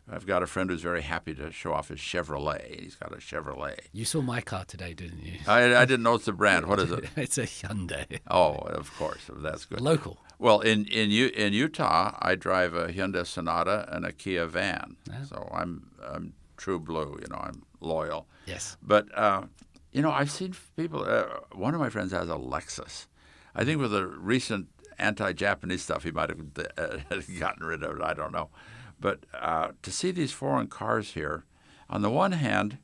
I've 0.09 0.25
got 0.25 0.41
a 0.41 0.47
friend 0.47 0.69
who's 0.69 0.81
very 0.81 1.01
happy 1.01 1.33
to 1.35 1.51
show 1.51 1.73
off 1.73 1.89
his 1.89 1.99
Chevrolet. 1.99 2.81
He's 2.81 2.95
got 2.95 3.11
a 3.11 3.17
Chevrolet. 3.17 3.77
You 3.91 4.05
saw 4.05 4.21
my 4.21 4.39
car 4.39 4.63
today, 4.65 4.93
didn't 4.93 5.21
you? 5.23 5.33
I, 5.45 5.75
I 5.75 5.85
didn't 5.85 6.03
know 6.03 6.15
it's 6.15 6.25
the 6.25 6.31
brand. 6.31 6.67
What 6.67 6.79
is 6.79 6.91
it? 6.91 7.05
it's 7.17 7.37
a 7.37 7.43
Hyundai. 7.43 8.19
Oh, 8.29 8.53
of 8.53 8.95
course. 8.97 9.29
That's 9.29 9.65
good. 9.65 9.81
Local. 9.81 10.17
Well, 10.39 10.61
in 10.61 10.85
in 10.85 11.09
U, 11.09 11.27
in 11.27 11.53
Utah, 11.53 12.17
I 12.21 12.35
drive 12.35 12.73
a 12.73 12.87
Hyundai 12.87 13.25
Sonata 13.25 13.87
and 13.91 14.05
a 14.05 14.11
Kia 14.11 14.45
van, 14.45 14.95
so 15.27 15.49
I'm 15.51 15.89
I'm 16.01 16.33
true 16.57 16.79
blue. 16.79 17.17
You 17.21 17.27
know, 17.29 17.39
I'm 17.39 17.63
loyal. 17.81 18.27
Yes. 18.45 18.77
But 18.81 19.07
uh, 19.17 19.43
you 19.91 20.01
know, 20.01 20.11
I've 20.11 20.31
seen 20.31 20.53
people. 20.75 21.03
Uh, 21.03 21.25
one 21.53 21.73
of 21.73 21.79
my 21.79 21.89
friends 21.89 22.11
has 22.11 22.29
a 22.29 22.35
Lexus. 22.35 23.07
I 23.55 23.65
think 23.65 23.81
with 23.81 23.91
the 23.91 24.05
recent 24.05 24.67
anti-Japanese 24.99 25.83
stuff, 25.83 26.03
he 26.03 26.11
might 26.11 26.29
have 26.29 26.39
uh, 26.77 26.97
gotten 27.39 27.65
rid 27.65 27.83
of 27.83 27.97
it. 27.97 28.03
I 28.03 28.13
don't 28.13 28.31
know. 28.31 28.49
But 28.99 29.19
uh, 29.33 29.69
to 29.81 29.91
see 29.91 30.11
these 30.11 30.31
foreign 30.31 30.67
cars 30.67 31.13
here, 31.13 31.45
on 31.89 32.01
the 32.01 32.09
one 32.09 32.33
hand, 32.33 32.77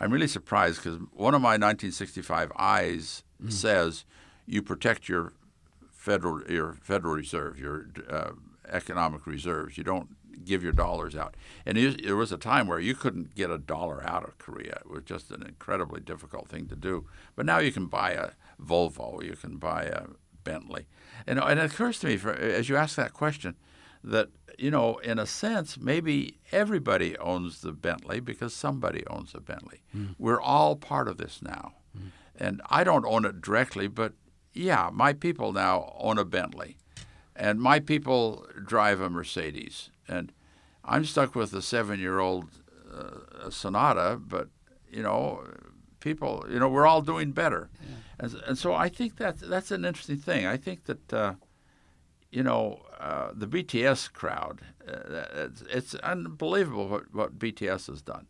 I'm 0.00 0.12
really 0.12 0.28
surprised 0.28 0.82
because 0.82 0.98
one 1.12 1.34
of 1.34 1.40
my 1.40 1.50
1965 1.50 2.52
eyes 2.56 3.22
says 3.48 4.04
you 4.46 4.62
protect 4.62 5.08
your 5.08 5.32
federal 5.90 6.42
your 6.50 6.74
Federal 6.82 7.14
Reserve, 7.14 7.58
your 7.58 7.88
uh, 8.08 8.30
economic 8.68 9.26
reserves. 9.26 9.76
You 9.78 9.84
don't 9.84 10.16
give 10.44 10.62
your 10.62 10.72
dollars 10.72 11.16
out. 11.16 11.34
And 11.64 11.76
there 11.76 12.16
was 12.16 12.30
a 12.30 12.36
time 12.36 12.66
where 12.66 12.78
you 12.78 12.94
couldn't 12.94 13.34
get 13.34 13.50
a 13.50 13.58
dollar 13.58 14.06
out 14.06 14.24
of 14.24 14.38
Korea. 14.38 14.80
It 14.84 14.90
was 14.90 15.02
just 15.04 15.30
an 15.30 15.42
incredibly 15.42 16.00
difficult 16.00 16.48
thing 16.48 16.66
to 16.68 16.76
do. 16.76 17.06
But 17.34 17.46
now 17.46 17.58
you 17.58 17.72
can 17.72 17.86
buy 17.86 18.12
a 18.12 18.30
Volvo, 18.62 19.22
you 19.24 19.34
can 19.34 19.56
buy 19.56 19.84
a 19.84 20.04
Bentley, 20.44 20.86
and, 21.26 21.40
and 21.40 21.58
it 21.58 21.72
occurs 21.72 21.98
to 22.00 22.06
me 22.06 22.16
for, 22.16 22.32
as 22.32 22.68
you 22.68 22.76
ask 22.76 22.94
that 22.96 23.12
question 23.12 23.56
that 24.04 24.28
you 24.58 24.70
know, 24.70 24.96
in 24.98 25.18
a 25.18 25.26
sense, 25.26 25.78
maybe 25.78 26.38
everybody 26.52 27.16
owns 27.18 27.60
the 27.60 27.72
Bentley 27.72 28.20
because 28.20 28.54
somebody 28.54 29.04
owns 29.06 29.34
a 29.34 29.40
Bentley. 29.40 29.82
We're 30.18 30.40
all 30.40 30.76
part 30.76 31.08
of 31.08 31.18
this 31.18 31.40
now. 31.42 31.74
And 32.38 32.60
I 32.68 32.84
don't 32.84 33.06
own 33.06 33.24
it 33.24 33.40
directly, 33.40 33.88
but 33.88 34.12
yeah, 34.52 34.90
my 34.92 35.12
people 35.12 35.52
now 35.52 35.94
own 35.98 36.18
a 36.18 36.24
Bentley, 36.24 36.76
and 37.34 37.60
my 37.60 37.80
people 37.80 38.46
drive 38.64 39.00
a 39.00 39.08
Mercedes, 39.08 39.90
and 40.06 40.32
I'm 40.84 41.04
stuck 41.04 41.34
with 41.34 41.52
a 41.54 41.62
seven-year-old 41.62 42.46
uh, 42.94 43.50
Sonata, 43.50 44.18
but 44.20 44.48
you 44.90 45.02
know, 45.02 45.46
people, 46.00 46.44
you 46.50 46.58
know, 46.58 46.68
we're 46.68 46.86
all 46.86 47.02
doing 47.02 47.32
better, 47.32 47.70
yeah. 47.82 47.96
and, 48.20 48.34
and 48.46 48.58
so 48.58 48.74
I 48.74 48.88
think 48.88 49.16
that 49.16 49.38
that's 49.38 49.70
an 49.70 49.84
interesting 49.84 50.18
thing. 50.18 50.46
I 50.46 50.56
think 50.56 50.84
that. 50.84 51.12
Uh, 51.12 51.34
you 52.30 52.42
know, 52.42 52.82
uh, 52.98 53.30
the 53.34 53.46
BTS 53.46 54.12
crowd, 54.12 54.62
uh, 54.88 55.24
it's, 55.34 55.62
it's, 55.62 55.94
unbelievable 55.96 56.88
what, 56.88 57.14
what 57.14 57.38
BTS 57.38 57.88
has 57.88 58.00
done. 58.00 58.26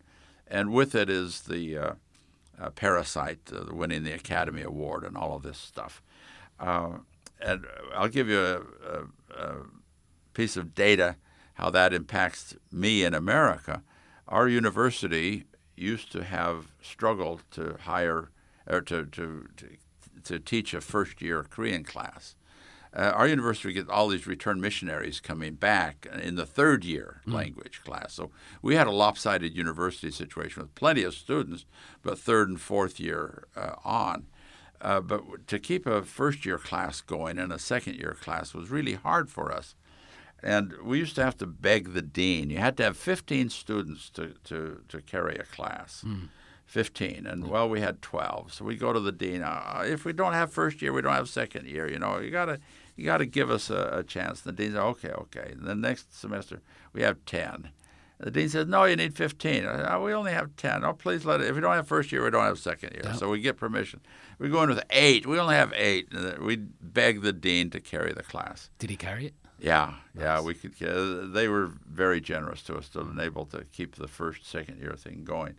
And 0.46 0.72
with 0.72 0.94
it 0.94 1.08
is 1.08 1.42
the 1.42 1.78
uh, 1.78 1.92
uh 2.58 2.70
Parasite 2.70 3.50
winning 3.70 4.02
the 4.02 4.12
Academy 4.12 4.62
Award 4.62 5.04
and 5.04 5.16
all 5.16 5.36
of 5.36 5.42
this 5.42 5.58
stuff. 5.58 6.02
Uh, 6.58 6.98
and 7.40 7.66
I'll 7.94 8.08
give 8.08 8.28
you 8.28 8.40
a, 8.40 8.56
a, 8.56 9.02
a, 9.38 9.56
piece 10.32 10.56
of 10.56 10.74
data 10.74 11.16
how 11.54 11.70
that 11.70 11.94
impacts 11.94 12.54
me 12.70 13.04
in 13.04 13.14
America. 13.14 13.82
Our 14.28 14.48
university 14.48 15.44
used 15.76 16.12
to 16.12 16.24
have 16.24 16.72
struggled 16.82 17.42
to 17.52 17.76
hire 17.82 18.30
or 18.66 18.80
to, 18.82 19.06
to, 19.06 19.48
to, 19.56 19.68
to 20.24 20.38
teach 20.38 20.74
a 20.74 20.80
first 20.80 21.22
year 21.22 21.46
Korean 21.48 21.84
class 21.84 22.34
uh, 22.96 23.12
our 23.14 23.28
university 23.28 23.74
gets 23.74 23.90
all 23.90 24.08
these 24.08 24.26
return 24.26 24.58
missionaries 24.60 25.20
coming 25.20 25.54
back 25.54 26.06
in 26.22 26.36
the 26.36 26.46
third 26.46 26.84
year 26.84 27.20
mm. 27.26 27.34
language 27.34 27.82
class. 27.84 28.14
So 28.14 28.30
we 28.62 28.74
had 28.74 28.86
a 28.86 28.92
lopsided 28.92 29.54
university 29.54 30.10
situation 30.10 30.62
with 30.62 30.74
plenty 30.74 31.02
of 31.02 31.12
students, 31.12 31.66
but 32.02 32.18
third 32.18 32.48
and 32.48 32.60
fourth 32.60 32.98
year 32.98 33.44
uh, 33.54 33.74
on. 33.84 34.26
Uh, 34.80 35.00
but 35.00 35.46
to 35.46 35.58
keep 35.58 35.86
a 35.86 36.02
first 36.02 36.46
year 36.46 36.58
class 36.58 37.02
going 37.02 37.38
and 37.38 37.52
a 37.52 37.58
second 37.58 37.96
year 37.96 38.16
class 38.18 38.54
was 38.54 38.70
really 38.70 38.94
hard 38.94 39.28
for 39.28 39.52
us. 39.52 39.74
And 40.42 40.74
we 40.82 40.98
used 40.98 41.16
to 41.16 41.24
have 41.24 41.36
to 41.38 41.46
beg 41.46 41.92
the 41.92 42.02
dean. 42.02 42.50
You 42.50 42.58
had 42.58 42.76
to 42.78 42.84
have 42.84 42.96
15 42.96 43.50
students 43.50 44.08
to, 44.10 44.34
to, 44.44 44.82
to 44.88 45.00
carry 45.02 45.36
a 45.36 45.44
class. 45.44 46.02
Mm. 46.06 46.28
15 46.66 47.26
and 47.26 47.46
well 47.46 47.68
we 47.68 47.80
had 47.80 48.02
12 48.02 48.52
so 48.52 48.64
we 48.64 48.74
go 48.74 48.92
to 48.92 48.98
the 48.98 49.12
dean 49.12 49.40
uh, 49.40 49.84
if 49.86 50.04
we 50.04 50.12
don't 50.12 50.32
have 50.32 50.52
first 50.52 50.82
year 50.82 50.92
we 50.92 51.00
don't 51.00 51.12
have 51.12 51.28
second 51.28 51.64
year 51.64 51.88
you 51.88 51.96
know 51.96 52.18
you 52.18 52.28
got 52.28 52.46
to 52.46 52.58
you 52.96 53.04
got 53.04 53.18
to 53.18 53.26
give 53.26 53.50
us 53.50 53.70
a, 53.70 53.90
a, 53.92 54.02
chance. 54.02 54.40
The 54.40 54.52
dean 54.52 54.72
said, 54.72 54.80
okay, 54.80 55.10
okay. 55.10 55.50
And 55.52 55.66
the 55.66 55.74
next 55.74 56.18
semester, 56.18 56.62
we 56.92 57.02
have 57.02 57.24
10. 57.26 57.70
The 58.18 58.30
dean 58.30 58.48
says, 58.48 58.66
no, 58.66 58.84
you 58.84 58.96
need 58.96 59.14
15. 59.14 59.66
oh, 59.66 60.02
we 60.02 60.14
only 60.14 60.32
have 60.32 60.56
10. 60.56 60.84
Oh, 60.84 60.94
please 60.94 61.26
let 61.26 61.42
it. 61.42 61.48
If 61.48 61.54
we 61.54 61.60
don't 61.60 61.74
have 61.74 61.86
first 61.86 62.10
year, 62.10 62.24
we 62.24 62.30
don't 62.30 62.44
have 62.44 62.58
second 62.58 62.94
year. 62.94 63.14
So 63.14 63.28
we 63.28 63.40
get 63.40 63.58
permission. 63.58 64.00
We 64.38 64.48
go 64.48 64.62
in 64.62 64.70
with 64.70 64.82
eight. 64.88 65.26
We 65.26 65.38
only 65.38 65.54
have 65.54 65.72
eight. 65.76 66.08
And 66.10 66.38
we 66.38 66.56
beg 66.56 67.20
the 67.20 67.34
dean 67.34 67.68
to 67.70 67.80
carry 67.80 68.14
the 68.14 68.22
class. 68.22 68.70
Did 68.78 68.88
he 68.88 68.96
carry 68.96 69.26
it? 69.26 69.34
Yeah, 69.58 69.94
nice. 70.14 70.24
yeah. 70.24 70.40
We 70.40 70.54
could. 70.54 70.74
Uh, 70.82 71.26
they 71.32 71.48
were 71.48 71.72
very 71.86 72.20
generous 72.20 72.62
to 72.64 72.76
us 72.76 72.88
to 72.90 73.00
enable 73.00 73.46
to 73.46 73.64
keep 73.72 73.96
the 73.96 74.08
first, 74.08 74.46
second 74.46 74.80
year 74.80 74.94
thing 74.96 75.24
going. 75.24 75.54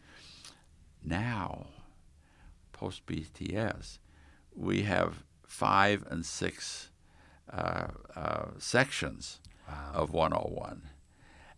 Now, 1.04 1.68
post 2.74 3.06
BTS, 3.08 3.98
we 4.56 4.84
have 4.84 5.24
five 5.48 6.06
and 6.10 6.26
six 6.26 6.90
uh, 7.52 7.88
uh, 8.16 8.46
sections 8.58 9.40
wow. 9.68 9.92
of 9.94 10.12
101. 10.12 10.82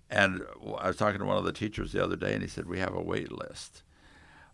And 0.09 0.41
I 0.79 0.87
was 0.87 0.97
talking 0.97 1.19
to 1.19 1.25
one 1.25 1.37
of 1.37 1.43
the 1.43 1.51
teachers 1.51 1.91
the 1.91 2.03
other 2.03 2.15
day, 2.15 2.33
and 2.33 2.41
he 2.41 2.47
said, 2.47 2.67
We 2.67 2.79
have 2.79 2.95
a 2.95 3.01
wait 3.01 3.31
list. 3.31 3.83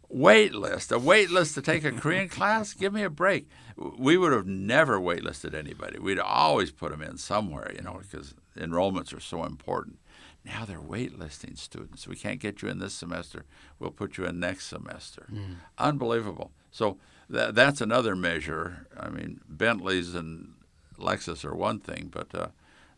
Wait 0.07 0.53
list, 0.53 0.91
a 0.91 0.99
wait 0.99 1.31
list 1.31 1.55
to 1.55 1.61
take 1.61 1.83
a 1.83 1.91
Korean 1.91 2.29
class? 2.37 2.73
Give 2.73 2.93
me 2.93 3.03
a 3.03 3.09
break. 3.09 3.47
We 3.75 4.17
would 4.17 4.33
have 4.33 4.45
never 4.45 4.99
waitlisted 4.99 5.55
anybody. 5.55 5.97
We'd 5.97 6.19
always 6.19 6.71
put 6.71 6.91
them 6.91 7.01
in 7.01 7.17
somewhere, 7.17 7.71
you 7.75 7.81
know, 7.81 7.99
because 8.01 8.35
enrollments 8.55 9.15
are 9.15 9.19
so 9.19 9.43
important. 9.43 9.97
Now 10.45 10.63
they're 10.63 10.79
waitlisting 10.79 11.57
students. 11.57 12.07
We 12.07 12.15
can't 12.15 12.39
get 12.39 12.61
you 12.61 12.69
in 12.69 12.79
this 12.79 12.93
semester. 12.93 13.45
We'll 13.79 13.91
put 13.91 14.17
you 14.17 14.25
in 14.25 14.39
next 14.39 14.67
semester. 14.67 15.27
Mm. 15.33 15.55
Unbelievable. 15.79 16.51
So 16.69 16.97
that, 17.29 17.55
that's 17.55 17.81
another 17.81 18.15
measure. 18.15 18.87
I 18.97 19.09
mean, 19.09 19.41
Bentleys 19.49 20.13
and 20.13 20.53
Lexus 20.97 21.45
are 21.45 21.55
one 21.55 21.79
thing, 21.79 22.09
but 22.11 22.33
uh, 22.33 22.47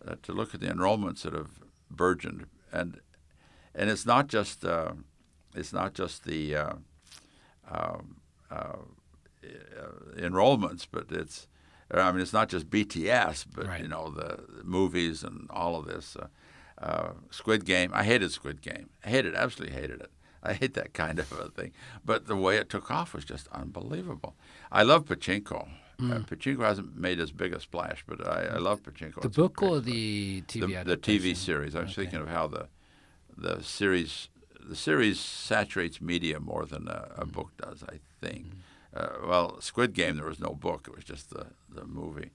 uh, 0.07 0.15
to 0.23 0.31
look 0.31 0.53
at 0.53 0.61
the 0.61 0.67
enrollments 0.67 1.21
that 1.21 1.33
have 1.33 1.59
burgeoned, 1.89 2.45
and 2.71 2.99
and 3.73 3.89
it's 3.89 4.05
not 4.05 4.27
just 4.27 4.65
uh, 4.65 4.93
it's 5.55 5.73
not 5.73 5.93
just 5.93 6.23
the 6.23 6.55
uh, 6.55 6.73
um, 7.69 8.17
uh, 8.51 8.77
enrollments, 10.15 10.87
but 10.89 11.05
it's 11.11 11.47
I 11.91 12.11
mean 12.11 12.21
it's 12.21 12.33
not 12.33 12.49
just 12.49 12.69
BTS, 12.69 13.45
but 13.53 13.67
right. 13.67 13.81
you 13.81 13.87
know 13.87 14.09
the, 14.09 14.43
the, 14.57 14.63
movies 14.63 15.23
and 15.23 15.47
all 15.49 15.75
of 15.75 15.85
this. 15.85 16.17
Uh, 16.79 17.09
Squid 17.31 17.65
Game, 17.65 17.89
I 17.93 18.03
hated 18.03 18.31
Squid 18.31 18.61
Game. 18.61 18.89
I 19.03 19.09
hated, 19.09 19.33
absolutely 19.33 19.75
hated 19.75 20.01
it. 20.01 20.11
I 20.43 20.53
hate 20.53 20.75
that 20.75 20.93
kind 20.93 21.17
of 21.17 21.31
a 21.31 21.49
thing. 21.49 21.71
But 22.05 22.27
the 22.27 22.35
way 22.35 22.57
it 22.57 22.69
took 22.69 22.91
off 22.91 23.13
was 23.13 23.25
just 23.25 23.47
unbelievable. 23.47 24.35
I 24.71 24.83
love 24.83 25.05
Pachinko. 25.05 25.67
Mm. 26.01 26.13
Uh, 26.13 26.19
Pachinko 26.19 26.63
hasn't 26.63 26.95
made 26.95 27.19
as 27.19 27.31
big 27.31 27.53
a 27.53 27.59
splash, 27.59 28.03
but 28.07 28.25
I, 28.25 28.55
I 28.55 28.57
love 28.57 28.83
Pachinko. 28.83 29.21
The 29.21 29.27
it's 29.27 29.37
book 29.37 29.61
or 29.63 29.79
the 29.79 30.41
TV 30.43 30.83
the, 30.85 30.95
the, 30.95 30.97
TV 30.97 31.35
series. 31.35 31.75
I'm 31.75 31.85
okay. 31.85 31.93
thinking 31.93 32.19
of 32.19 32.27
how 32.27 32.47
the 32.47 32.67
the 33.35 33.63
series 33.63 34.29
the 34.59 34.75
series 34.75 35.19
saturates 35.19 36.01
media 36.01 36.39
more 36.39 36.65
than 36.65 36.87
a, 36.87 37.11
a 37.17 37.25
mm. 37.25 37.31
book 37.31 37.51
does. 37.57 37.83
I 37.83 37.99
think. 38.21 38.45
Mm. 38.45 38.53
Uh, 38.95 39.27
well, 39.27 39.61
Squid 39.61 39.93
Game, 39.93 40.17
there 40.17 40.25
was 40.25 40.39
no 40.39 40.49
book; 40.49 40.87
it 40.87 40.95
was 40.95 41.03
just 41.03 41.31
the 41.31 41.47
the 41.69 41.85
movie. 41.85 42.31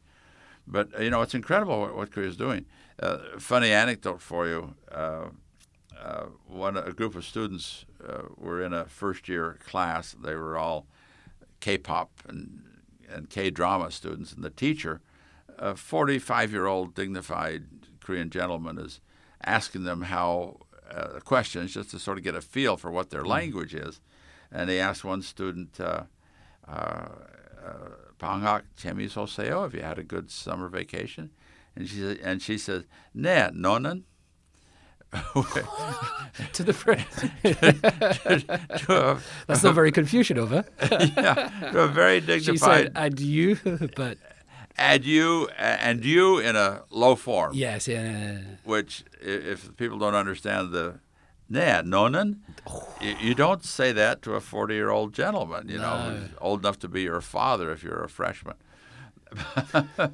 But 0.67 1.01
you 1.01 1.11
know, 1.11 1.23
it's 1.23 1.35
incredible 1.35 1.81
what, 1.81 1.97
what 1.97 2.11
Korea 2.11 2.29
is 2.29 2.37
doing. 2.37 2.67
Uh, 3.01 3.19
funny 3.39 3.71
anecdote 3.71 4.21
for 4.21 4.49
you. 4.49 4.75
Uh, 4.91 5.27
uh, 6.01 6.27
one 6.49 6.77
a 6.77 6.93
group 6.93 7.15
of 7.15 7.25
students 7.25 7.85
uh, 8.05 8.23
were 8.37 8.61
in 8.61 8.73
a 8.73 8.87
first 8.87 9.29
year 9.29 9.59
class. 9.65 10.17
They 10.21 10.35
were 10.35 10.57
all 10.57 10.87
K-pop 11.61 12.11
and 12.27 12.72
and 13.12 13.30
K 13.30 13.50
drama 13.50 13.92
students, 13.92 14.34
and 14.34 14.44
the 14.44 14.50
teacher, 14.50 15.02
a 15.58 15.76
45 15.76 16.52
year 16.52 16.66
old 16.66 16.94
dignified 16.94 17.66
Korean 18.02 18.30
gentleman, 18.30 18.78
is 18.78 19.00
asking 19.44 19.84
them 19.84 20.04
how 20.04 20.58
uh, 20.90 21.20
questions 21.24 21.74
just 21.74 21.92
to 21.92 22.00
sort 22.00 22.18
of 22.18 22.24
get 22.24 22.36
a 22.36 22.42
feel 22.42 22.78
for 22.78 22.92
what 22.92 23.10
their 23.10 23.24
mm. 23.24 23.28
language 23.28 23.74
is. 23.74 24.00
And 24.52 24.70
he 24.70 24.80
asked 24.80 25.04
one 25.04 25.22
student, 25.22 25.80
uh, 25.80 26.04
uh, 26.68 27.08
방학 28.20 28.64
재밌었어요? 28.78 29.64
Have 29.64 29.76
you 29.76 29.82
had 29.82 30.00
a 30.00 30.04
good 30.04 30.32
summer 30.32 30.70
vacation? 30.70 31.32
And 31.76 31.88
she 31.88 32.20
and 32.24 32.42
she 32.42 32.58
says, 32.58 32.86
네, 33.16 33.52
너는? 33.54 34.04
to 36.55 36.63
the 36.63 36.73
friend. 36.73 37.05
That's 39.47 39.63
not 39.63 39.75
very 39.75 39.93
Confucian 39.93 40.39
of 40.39 40.51
her. 40.51 40.65
yeah, 40.81 41.71
to 41.71 41.81
a 41.81 41.89
very 41.89 42.21
dignified. 42.21 42.45
She 42.45 42.57
said 42.59 42.93
adieu, 42.95 43.57
but 43.95 44.17
adieu 44.79 45.49
and 45.59 46.03
you 46.03 46.39
in 46.39 46.57
a 46.57 46.85
low 46.89 47.15
form. 47.15 47.53
Yes, 47.55 47.89
yeah. 47.89 48.39
Which, 48.65 49.05
if 49.21 49.77
people 49.77 49.99
don't 49.99 50.15
understand 50.15 50.73
the 50.73 51.01
yeah, 51.51 51.83
nonen, 51.83 52.39
you, 53.03 53.17
you, 53.21 53.35
don't 53.35 53.63
say 53.63 53.93
that 53.93 54.23
to 54.23 54.33
a 54.35 54.41
forty-year-old 54.41 55.13
gentleman. 55.13 55.69
You 55.69 55.77
no. 55.77 55.83
know, 55.83 56.21
old 56.41 56.61
enough 56.61 56.79
to 56.79 56.89
be 56.89 57.03
your 57.03 57.21
father 57.21 57.71
if 57.71 57.83
you're 57.83 58.03
a 58.03 58.09
freshman. 58.09 58.57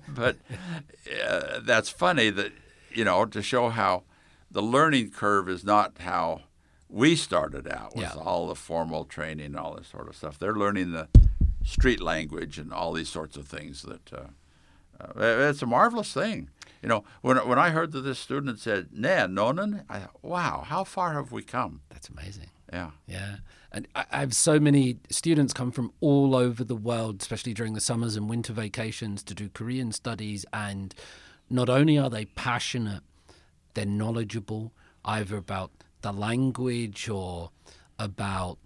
but 0.08 0.36
uh, 1.24 1.60
that's 1.60 1.88
funny 1.88 2.30
that 2.30 2.50
you 2.92 3.04
know 3.04 3.24
to 3.26 3.42
show 3.42 3.68
how 3.68 4.02
the 4.58 4.62
learning 4.62 5.08
curve 5.08 5.48
is 5.48 5.62
not 5.62 5.98
how 6.00 6.40
we 6.88 7.14
started 7.14 7.68
out 7.68 7.94
with 7.94 8.12
yeah. 8.12 8.20
all 8.20 8.48
the 8.48 8.56
formal 8.56 9.04
training 9.04 9.46
and 9.46 9.56
all 9.56 9.76
this 9.76 9.86
sort 9.86 10.08
of 10.08 10.16
stuff. 10.16 10.36
They're 10.36 10.56
learning 10.56 10.90
the 10.90 11.06
street 11.64 12.00
language 12.00 12.58
and 12.58 12.72
all 12.72 12.92
these 12.92 13.08
sorts 13.08 13.36
of 13.36 13.46
things 13.46 13.82
that 13.82 14.12
uh, 14.12 14.16
uh, 15.00 15.48
it's 15.48 15.62
a 15.62 15.66
marvelous 15.66 16.12
thing. 16.12 16.48
You 16.82 16.88
know, 16.88 17.04
when 17.22 17.36
when 17.46 17.56
I 17.56 17.70
heard 17.70 17.92
that 17.92 18.00
this 18.00 18.18
student 18.18 18.58
said 18.58 18.88
"ne 18.92 19.28
nonen," 19.28 19.84
I 19.88 20.00
thought, 20.00 20.18
"Wow, 20.22 20.64
how 20.66 20.82
far 20.82 21.12
have 21.12 21.30
we 21.30 21.44
come?" 21.44 21.82
That's 21.88 22.08
amazing. 22.08 22.50
Yeah, 22.72 22.90
yeah. 23.06 23.36
And 23.70 23.86
I 23.94 24.06
have 24.10 24.34
so 24.34 24.58
many 24.58 24.96
students 25.08 25.52
come 25.52 25.70
from 25.70 25.92
all 26.00 26.34
over 26.34 26.64
the 26.64 26.74
world, 26.74 27.22
especially 27.22 27.54
during 27.54 27.74
the 27.74 27.80
summers 27.80 28.16
and 28.16 28.28
winter 28.28 28.52
vacations, 28.52 29.22
to 29.22 29.34
do 29.34 29.48
Korean 29.50 29.92
studies. 29.92 30.44
And 30.52 30.96
not 31.48 31.68
only 31.68 31.96
are 31.96 32.10
they 32.10 32.24
passionate 32.24 33.04
they're 33.78 33.86
knowledgeable 33.86 34.72
either 35.04 35.36
about 35.36 35.70
the 36.00 36.12
language 36.12 37.08
or 37.08 37.50
about 37.96 38.58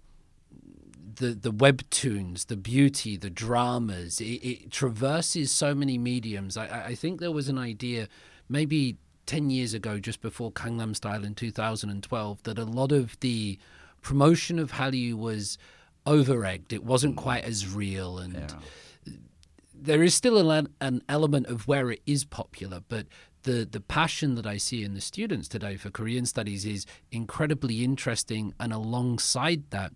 the 1.15 1.35
the 1.35 1.51
webtoons, 1.51 2.47
the 2.47 2.57
beauty, 2.57 3.15
the 3.15 3.29
dramas. 3.29 4.19
It, 4.19 4.41
it 4.43 4.71
traverses 4.71 5.51
so 5.51 5.75
many 5.75 5.99
mediums. 5.99 6.57
I, 6.57 6.85
I, 6.87 6.95
think 6.95 7.19
there 7.19 7.31
was 7.31 7.47
an 7.47 7.59
idea, 7.59 8.07
maybe 8.49 8.97
ten 9.27 9.51
years 9.51 9.75
ago, 9.75 9.99
just 9.99 10.19
before 10.19 10.51
Gangnam 10.51 10.95
Style 10.95 11.23
in 11.23 11.35
2012, 11.35 12.41
that 12.43 12.57
a 12.57 12.65
lot 12.65 12.91
of 12.91 13.19
the 13.19 13.59
promotion 14.01 14.57
of 14.57 14.71
Hallyu 14.71 15.13
was 15.13 15.59
over 16.07 16.43
egged. 16.43 16.73
It 16.73 16.83
wasn't 16.83 17.15
mm. 17.15 17.19
quite 17.19 17.43
as 17.43 17.71
real, 17.71 18.17
and 18.17 18.33
yeah 18.33 18.59
there 19.83 20.01
is 20.01 20.15
still 20.15 20.49
an, 20.49 20.69
an 20.79 21.03
element 21.09 21.47
of 21.47 21.67
where 21.67 21.91
it 21.91 22.01
is 22.05 22.23
popular, 22.23 22.81
but 22.87 23.05
the 23.43 23.67
the 23.69 23.79
passion 23.79 24.35
that 24.35 24.45
I 24.45 24.57
see 24.57 24.83
in 24.83 24.93
the 24.93 25.01
students 25.01 25.47
today 25.47 25.77
for 25.77 25.89
Korean 25.89 26.25
studies 26.25 26.65
is 26.65 26.85
incredibly 27.11 27.83
interesting. 27.83 28.53
And 28.59 28.73
alongside 28.73 29.69
that, 29.69 29.93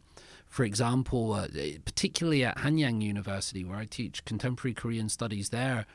for 0.48 0.64
example, 0.64 1.34
uh, 1.34 1.48
particularly 1.84 2.44
at 2.44 2.58
Hanyang 2.58 3.02
University, 3.02 3.64
where 3.64 3.78
I 3.78 3.86
teach 3.86 4.24
contemporary 4.26 4.74
Korean 4.74 5.10
studies 5.10 5.50
there, 5.50 5.86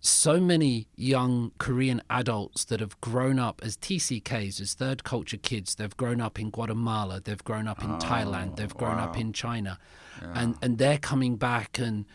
so 0.00 0.40
many 0.40 0.86
young 0.96 1.50
Korean 1.58 2.00
adults 2.08 2.64
that 2.66 2.80
have 2.80 3.00
grown 3.00 3.38
up 3.38 3.60
as 3.64 3.76
TCKs, 3.76 4.60
as 4.60 4.74
third 4.74 5.02
culture 5.02 5.36
kids. 5.36 5.74
They've 5.74 5.96
grown 5.96 6.20
up 6.20 6.38
in 6.38 6.50
Guatemala, 6.50 7.20
they've 7.20 7.42
grown 7.42 7.66
up 7.66 7.82
in 7.82 7.90
oh, 7.90 7.98
Thailand, 7.98 8.56
they've 8.56 8.74
grown 8.74 8.96
wow. 8.96 9.04
up 9.04 9.18
in 9.18 9.32
China, 9.32 9.78
yeah. 10.22 10.32
and 10.34 10.54
and 10.62 10.78
they're 10.78 10.98
coming 10.98 11.36
back 11.36 11.78
and 11.78 12.06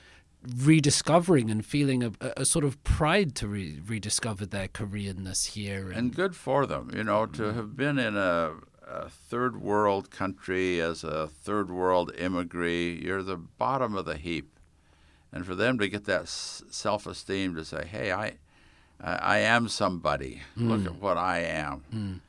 rediscovering 0.57 1.49
and 1.49 1.65
feeling 1.65 2.03
a, 2.03 2.11
a 2.37 2.45
sort 2.45 2.65
of 2.65 2.83
pride 2.83 3.35
to 3.35 3.47
re- 3.47 3.79
rediscover 3.85 4.45
their 4.45 4.67
Koreanness 4.67 5.51
here. 5.51 5.87
And, 5.89 5.97
and, 5.97 6.15
good 6.15 6.35
for 6.35 6.65
them, 6.65 6.91
you 6.95 7.03
know, 7.03 7.25
to 7.27 7.43
mm. 7.43 7.55
have 7.55 7.77
been 7.77 7.97
in 7.97 8.17
a, 8.17 8.51
a, 8.85 9.09
third 9.09 9.61
world 9.61 10.11
country 10.11 10.81
as 10.81 11.03
a 11.03 11.27
third 11.27 11.71
world 11.71 12.11
immigrant. 12.17 13.01
You're 13.01 13.23
the 13.23 13.37
bottom 13.37 13.95
of 13.95 14.05
the 14.05 14.17
heap 14.17 14.53
and 15.33 15.45
for 15.45 15.55
them 15.55 15.79
to 15.79 15.89
get 15.89 16.05
that 16.05 16.27
self 16.29 17.07
esteem 17.07 17.55
to 17.55 17.65
say, 17.65 17.85
"Hey, 17.85 18.11
I, 18.11 18.33
I 19.01 19.39
am 19.39 19.67
somebody. 19.67 20.41
Mm. 20.57 20.69
Look 20.69 20.85
at 20.85 21.01
what 21.01 21.17
I 21.17 21.39
am." 21.39 21.83
Mm. 21.93 22.19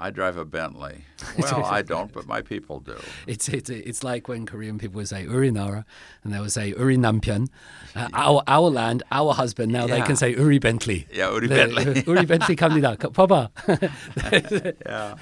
I 0.00 0.10
drive 0.10 0.36
a 0.36 0.44
Bentley. 0.44 1.04
Well, 1.38 1.64
I 1.64 1.80
don't, 1.82 2.12
but 2.12 2.26
my 2.26 2.42
people 2.42 2.80
do. 2.80 2.96
It's 3.26 3.48
it's 3.48 3.70
it's 3.70 4.04
like 4.04 4.28
when 4.28 4.44
Korean 4.44 4.78
people 4.78 4.96
would 4.96 5.08
say 5.08 5.24
"urinara," 5.24 5.84
and 6.22 6.32
they 6.34 6.40
would 6.40 6.52
say 6.52 6.74
"uri 6.76 6.96
nampian," 6.98 7.48
uh, 7.94 8.08
our 8.12 8.42
our 8.46 8.68
land, 8.68 9.02
our 9.10 9.32
husband. 9.32 9.72
Now 9.72 9.86
yeah. 9.86 9.96
they 9.96 10.02
can 10.02 10.16
say 10.16 10.32
"uri 10.32 10.58
Bentley." 10.58 11.06
Yeah, 11.12 11.30
uri 11.30 11.48
Bentley. 11.48 12.04
uri 12.06 12.26
Bentley 12.26 12.56
갑니다. 12.56 12.96
Papa. 13.12 13.50
yeah. 14.86 15.14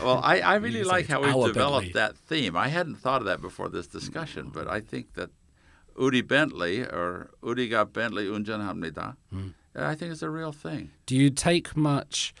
Well, 0.00 0.20
I, 0.22 0.40
I 0.40 0.54
really 0.56 0.84
like 0.84 1.06
how 1.06 1.20
we've 1.22 1.52
developed 1.52 1.92
Bentley. 1.92 1.92
that 1.92 2.16
theme. 2.16 2.56
I 2.56 2.68
hadn't 2.68 2.96
thought 2.96 3.20
of 3.22 3.26
that 3.26 3.40
before 3.40 3.68
this 3.68 3.88
discussion, 3.88 4.50
but 4.52 4.68
I 4.68 4.80
think 4.80 5.14
that 5.14 5.30
Uri 5.98 6.22
Bentley 6.22 6.82
or 6.82 7.30
Uriga 7.42 7.92
Bentley 7.92 8.26
운전합니다. 8.26 9.16
Mm. 9.34 9.54
I 9.74 9.94
think 9.94 10.12
it's 10.12 10.22
a 10.22 10.30
real 10.30 10.52
thing. 10.52 10.90
Do 11.06 11.16
you 11.16 11.28
take 11.30 11.76
much 11.76 12.34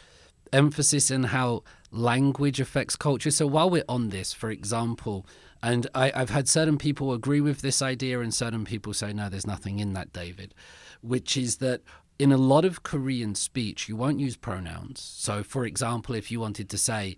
emphasis 0.52 1.10
in 1.10 1.24
how 1.24 1.62
language 1.90 2.60
affects 2.60 2.96
culture? 2.96 3.30
So 3.30 3.46
while 3.46 3.70
we're 3.70 3.84
on 3.88 4.10
this, 4.10 4.32
for 4.32 4.50
example, 4.50 5.26
and 5.62 5.86
I, 5.94 6.12
have 6.14 6.30
had 6.30 6.48
certain 6.48 6.78
people 6.78 7.12
agree 7.12 7.40
with 7.40 7.60
this 7.60 7.82
idea 7.82 8.20
and 8.20 8.32
certain 8.32 8.64
people 8.64 8.92
say, 8.94 9.12
no, 9.12 9.28
there's 9.28 9.46
nothing 9.46 9.78
in 9.78 9.94
that, 9.94 10.12
David, 10.12 10.54
which 11.00 11.36
is 11.36 11.56
that 11.56 11.82
in 12.18 12.32
a 12.32 12.36
lot 12.36 12.64
of 12.64 12.82
Korean 12.82 13.34
speech, 13.34 13.88
you 13.88 13.96
won't 13.96 14.20
use 14.20 14.36
pronouns. 14.36 15.00
So, 15.00 15.42
for 15.42 15.64
example, 15.64 16.14
if 16.14 16.30
you 16.30 16.40
wanted 16.40 16.68
to 16.70 16.78
say, 16.78 17.16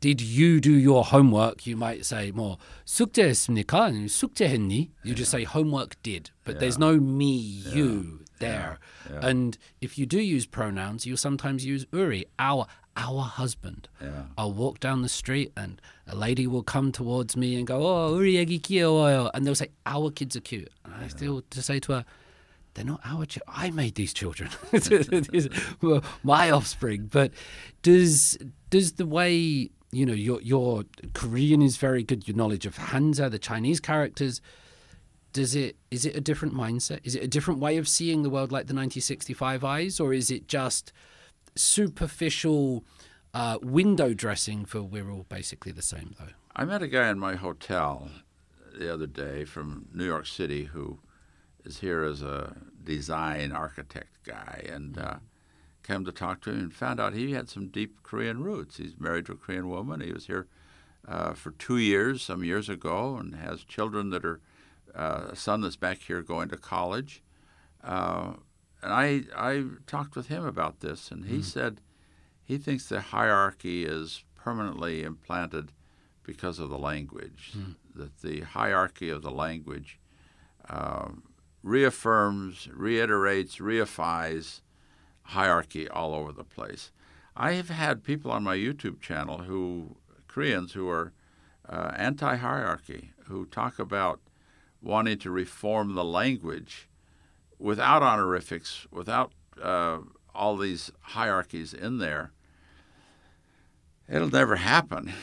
did 0.00 0.20
you 0.20 0.60
do 0.60 0.72
your 0.72 1.04
homework? 1.04 1.66
You 1.66 1.76
might 1.76 2.06
say 2.06 2.30
more 2.30 2.58
숙제했습니까? 2.86 4.06
숙제했니? 4.08 4.90
You 5.02 5.14
just 5.14 5.30
say 5.30 5.44
homework 5.44 6.00
did, 6.02 6.30
but 6.44 6.54
yeah. 6.54 6.60
there's 6.60 6.78
no 6.78 6.98
me, 6.98 7.34
you 7.34 8.20
yeah. 8.20 8.21
there. 8.39 8.79
Yeah, 9.09 9.13
yeah. 9.13 9.27
And 9.27 9.57
if 9.81 9.97
you 9.97 10.05
do 10.05 10.19
use 10.19 10.45
pronouns, 10.45 11.05
you'll 11.05 11.17
sometimes 11.17 11.65
use 11.65 11.85
Uri, 11.91 12.25
our 12.39 12.67
our 12.95 13.23
husband. 13.23 13.87
Yeah. 14.01 14.25
I'll 14.37 14.53
walk 14.53 14.79
down 14.79 15.01
the 15.01 15.09
street 15.09 15.51
and 15.57 15.81
a 16.07 16.15
lady 16.15 16.45
will 16.45 16.63
come 16.63 16.91
towards 16.91 17.35
me 17.35 17.55
and 17.55 17.65
go, 17.65 17.81
Oh, 17.85 18.19
Uri 18.19 18.37
oil 18.83 19.31
and 19.33 19.45
they'll 19.45 19.55
say, 19.55 19.69
Our 19.85 20.11
kids 20.11 20.35
are 20.35 20.41
cute. 20.41 20.69
And 20.85 20.93
I 20.93 21.07
still 21.07 21.43
to 21.49 21.61
say 21.61 21.79
to 21.79 21.93
her, 21.93 22.05
they're 22.73 22.85
not 22.85 23.01
our 23.03 23.25
children. 23.25 23.55
I 23.55 23.69
made 23.69 23.95
these 23.95 24.13
children. 24.13 24.49
my 26.23 26.49
offspring. 26.49 27.07
But 27.11 27.31
does 27.81 28.37
does 28.69 28.93
the 28.93 29.05
way 29.05 29.69
you 29.91 30.05
know 30.05 30.13
your 30.13 30.41
your 30.41 30.83
Korean 31.13 31.61
is 31.61 31.77
very 31.77 32.03
good, 32.03 32.27
your 32.27 32.35
knowledge 32.35 32.65
of 32.65 32.77
Hanja, 32.77 33.29
the 33.29 33.39
Chinese 33.39 33.79
characters, 33.79 34.41
does 35.33 35.55
it 35.55 35.75
is 35.91 36.05
it 36.05 36.15
a 36.15 36.21
different 36.21 36.53
mindset? 36.53 36.99
Is 37.03 37.15
it 37.15 37.23
a 37.23 37.27
different 37.27 37.59
way 37.59 37.77
of 37.77 37.87
seeing 37.87 38.23
the 38.23 38.29
world 38.29 38.51
like 38.51 38.67
the 38.67 38.73
1965 38.73 39.63
eyes, 39.63 39.99
or 39.99 40.13
is 40.13 40.31
it 40.31 40.47
just 40.47 40.93
superficial 41.55 42.85
uh, 43.33 43.57
window 43.61 44.13
dressing 44.13 44.63
for 44.63 44.81
we're 44.81 45.11
all 45.11 45.25
basically 45.27 45.71
the 45.71 45.81
same 45.81 46.15
though? 46.19 46.33
I 46.55 46.65
met 46.65 46.83
a 46.83 46.87
guy 46.87 47.09
in 47.09 47.19
my 47.19 47.35
hotel 47.35 48.09
the 48.77 48.93
other 48.93 49.07
day 49.07 49.43
from 49.43 49.87
New 49.93 50.05
York 50.05 50.27
City 50.27 50.65
who 50.65 50.99
is 51.65 51.79
here 51.79 52.03
as 52.03 52.21
a 52.21 52.55
design 52.83 53.51
architect 53.51 54.23
guy, 54.23 54.65
and 54.71 54.97
uh, 54.97 55.15
came 55.81 56.05
to 56.05 56.11
talk 56.11 56.41
to 56.41 56.51
him 56.51 56.59
and 56.59 56.73
found 56.73 56.99
out 56.99 57.13
he 57.13 57.31
had 57.31 57.49
some 57.49 57.67
deep 57.67 58.03
Korean 58.03 58.43
roots. 58.43 58.77
He's 58.77 58.99
married 58.99 59.25
to 59.27 59.33
a 59.33 59.37
Korean 59.37 59.69
woman. 59.69 60.01
He 60.01 60.11
was 60.11 60.27
here 60.27 60.47
uh, 61.07 61.33
for 61.33 61.51
two 61.51 61.77
years, 61.77 62.21
some 62.21 62.43
years 62.43 62.69
ago, 62.69 63.17
and 63.17 63.35
has 63.35 63.63
children 63.63 64.09
that 64.11 64.25
are 64.25 64.39
uh, 64.95 65.27
a 65.31 65.35
son 65.35 65.61
that's 65.61 65.75
back 65.75 66.01
here 66.03 66.21
going 66.21 66.49
to 66.49 66.57
college. 66.57 67.23
Uh, 67.83 68.33
and 68.81 68.93
I 68.93 69.23
I 69.35 69.63
talked 69.87 70.15
with 70.15 70.27
him 70.27 70.45
about 70.45 70.81
this, 70.81 71.11
and 71.11 71.25
he 71.25 71.37
mm. 71.37 71.43
said 71.43 71.81
he 72.43 72.57
thinks 72.57 72.87
the 72.87 73.01
hierarchy 73.01 73.85
is 73.85 74.23
permanently 74.35 75.03
implanted 75.03 75.71
because 76.23 76.59
of 76.59 76.69
the 76.69 76.77
language. 76.77 77.53
Mm. 77.57 77.75
That 77.95 78.21
the 78.21 78.41
hierarchy 78.41 79.09
of 79.09 79.21
the 79.21 79.31
language 79.31 79.99
um, 80.69 81.23
reaffirms, 81.61 82.67
reiterates, 82.73 83.57
reifies 83.57 84.61
hierarchy 85.27 85.87
all 85.87 86.13
over 86.13 86.31
the 86.31 86.43
place. 86.43 86.91
I 87.35 87.53
have 87.53 87.69
had 87.69 88.03
people 88.03 88.31
on 88.31 88.43
my 88.43 88.55
YouTube 88.55 88.99
channel 88.99 89.39
who 89.39 89.97
Koreans 90.27 90.73
who 90.73 90.89
are 90.89 91.13
uh, 91.67 91.91
anti-hierarchy 91.95 93.11
who 93.25 93.45
talk 93.45 93.79
about 93.79 94.19
wanting 94.83 95.17
to 95.17 95.31
reform 95.31 95.95
the 95.95 96.03
language 96.03 96.89
without 97.57 98.03
honorifics, 98.03 98.85
without 98.91 99.31
uh, 99.61 99.99
all 100.35 100.57
these 100.57 100.91
hierarchies 101.01 101.73
in 101.73 101.97
there. 101.97 102.31
It'll 104.09 104.29
never 104.29 104.57
happen. 104.57 105.13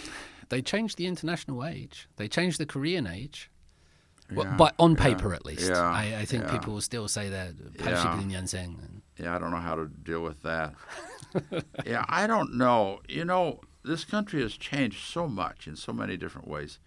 They 0.49 0.63
changed 0.63 0.97
the 0.97 1.07
international 1.07 1.65
age. 1.65 2.09
They 2.17 2.27
changed 2.27 2.59
the 2.59 2.67
Korean 2.67 3.07
age. 3.07 3.51
Well, 4.33 4.47
yeah, 4.47 4.57
but 4.57 4.75
on 4.79 4.97
paper, 4.97 5.31
yeah, 5.31 5.37
at 5.37 5.45
least, 5.45 5.69
yeah, 5.69 5.83
I, 5.83 6.19
I, 6.21 6.25
think 6.25 6.49
people 6.49 6.75
will 6.75 6.81
still 6.81 7.09
say 7.09 7.29
that. 7.31 7.55
Yeah. 9.19 9.25
yeah, 9.25 9.35
I 9.35 9.39
don't 9.41 9.51
know 9.51 9.57
how 9.57 9.75
to 9.75 9.87
deal 9.87 10.23
with 10.23 10.43
that. 10.43 10.75
yeah, 11.85 12.05
I 12.09 12.29
don't 12.29 12.55
know. 12.55 13.01
You 13.09 13.25
know, 13.25 13.61
this 13.85 14.05
country 14.05 14.41
has 14.43 14.57
changed 14.57 15.05
so 15.05 15.27
much 15.27 15.67
in 15.67 15.75
so 15.75 15.93
many 15.93 16.17
different 16.17 16.47
ways. 16.47 16.79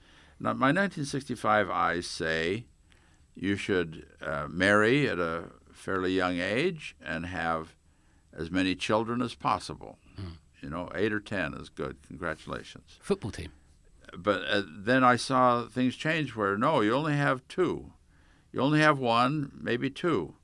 Now, 0.44 0.50
my 0.54 0.68
1965 0.68 1.70
eyes 1.70 2.06
say 2.06 2.66
you 3.34 3.56
should 3.56 4.06
uh, 4.22 4.48
marry 4.50 5.10
at 5.10 5.18
a 5.18 5.46
fairly 5.72 6.14
young 6.14 6.40
age 6.40 6.96
and 7.04 7.26
have 7.26 7.76
as 8.32 8.52
many 8.52 8.76
children 8.76 9.22
as 9.22 9.34
possible. 9.34 9.98
Mm. 10.20 10.38
You 10.62 10.70
know, 10.70 10.90
eight 10.94 11.12
or 11.12 11.20
ten 11.20 11.54
is 11.54 11.70
good. 11.70 11.98
Congratulations. 12.08 13.00
Football 13.02 13.32
team 13.32 13.52
but 14.18 14.44
uh, 14.48 14.62
then 14.68 15.04
I 15.04 15.16
saw 15.16 15.66
things 15.66 15.96
change 15.96 16.36
where 16.36 16.58
no, 16.58 16.82
you 16.82 16.94
only 16.94 17.16
have 17.16 17.48
two. 17.48 17.94
You 18.52 18.62
only 18.62 18.80
have 18.80 19.00
one, 19.00 19.52
maybe 19.60 19.90
two. 19.90 20.36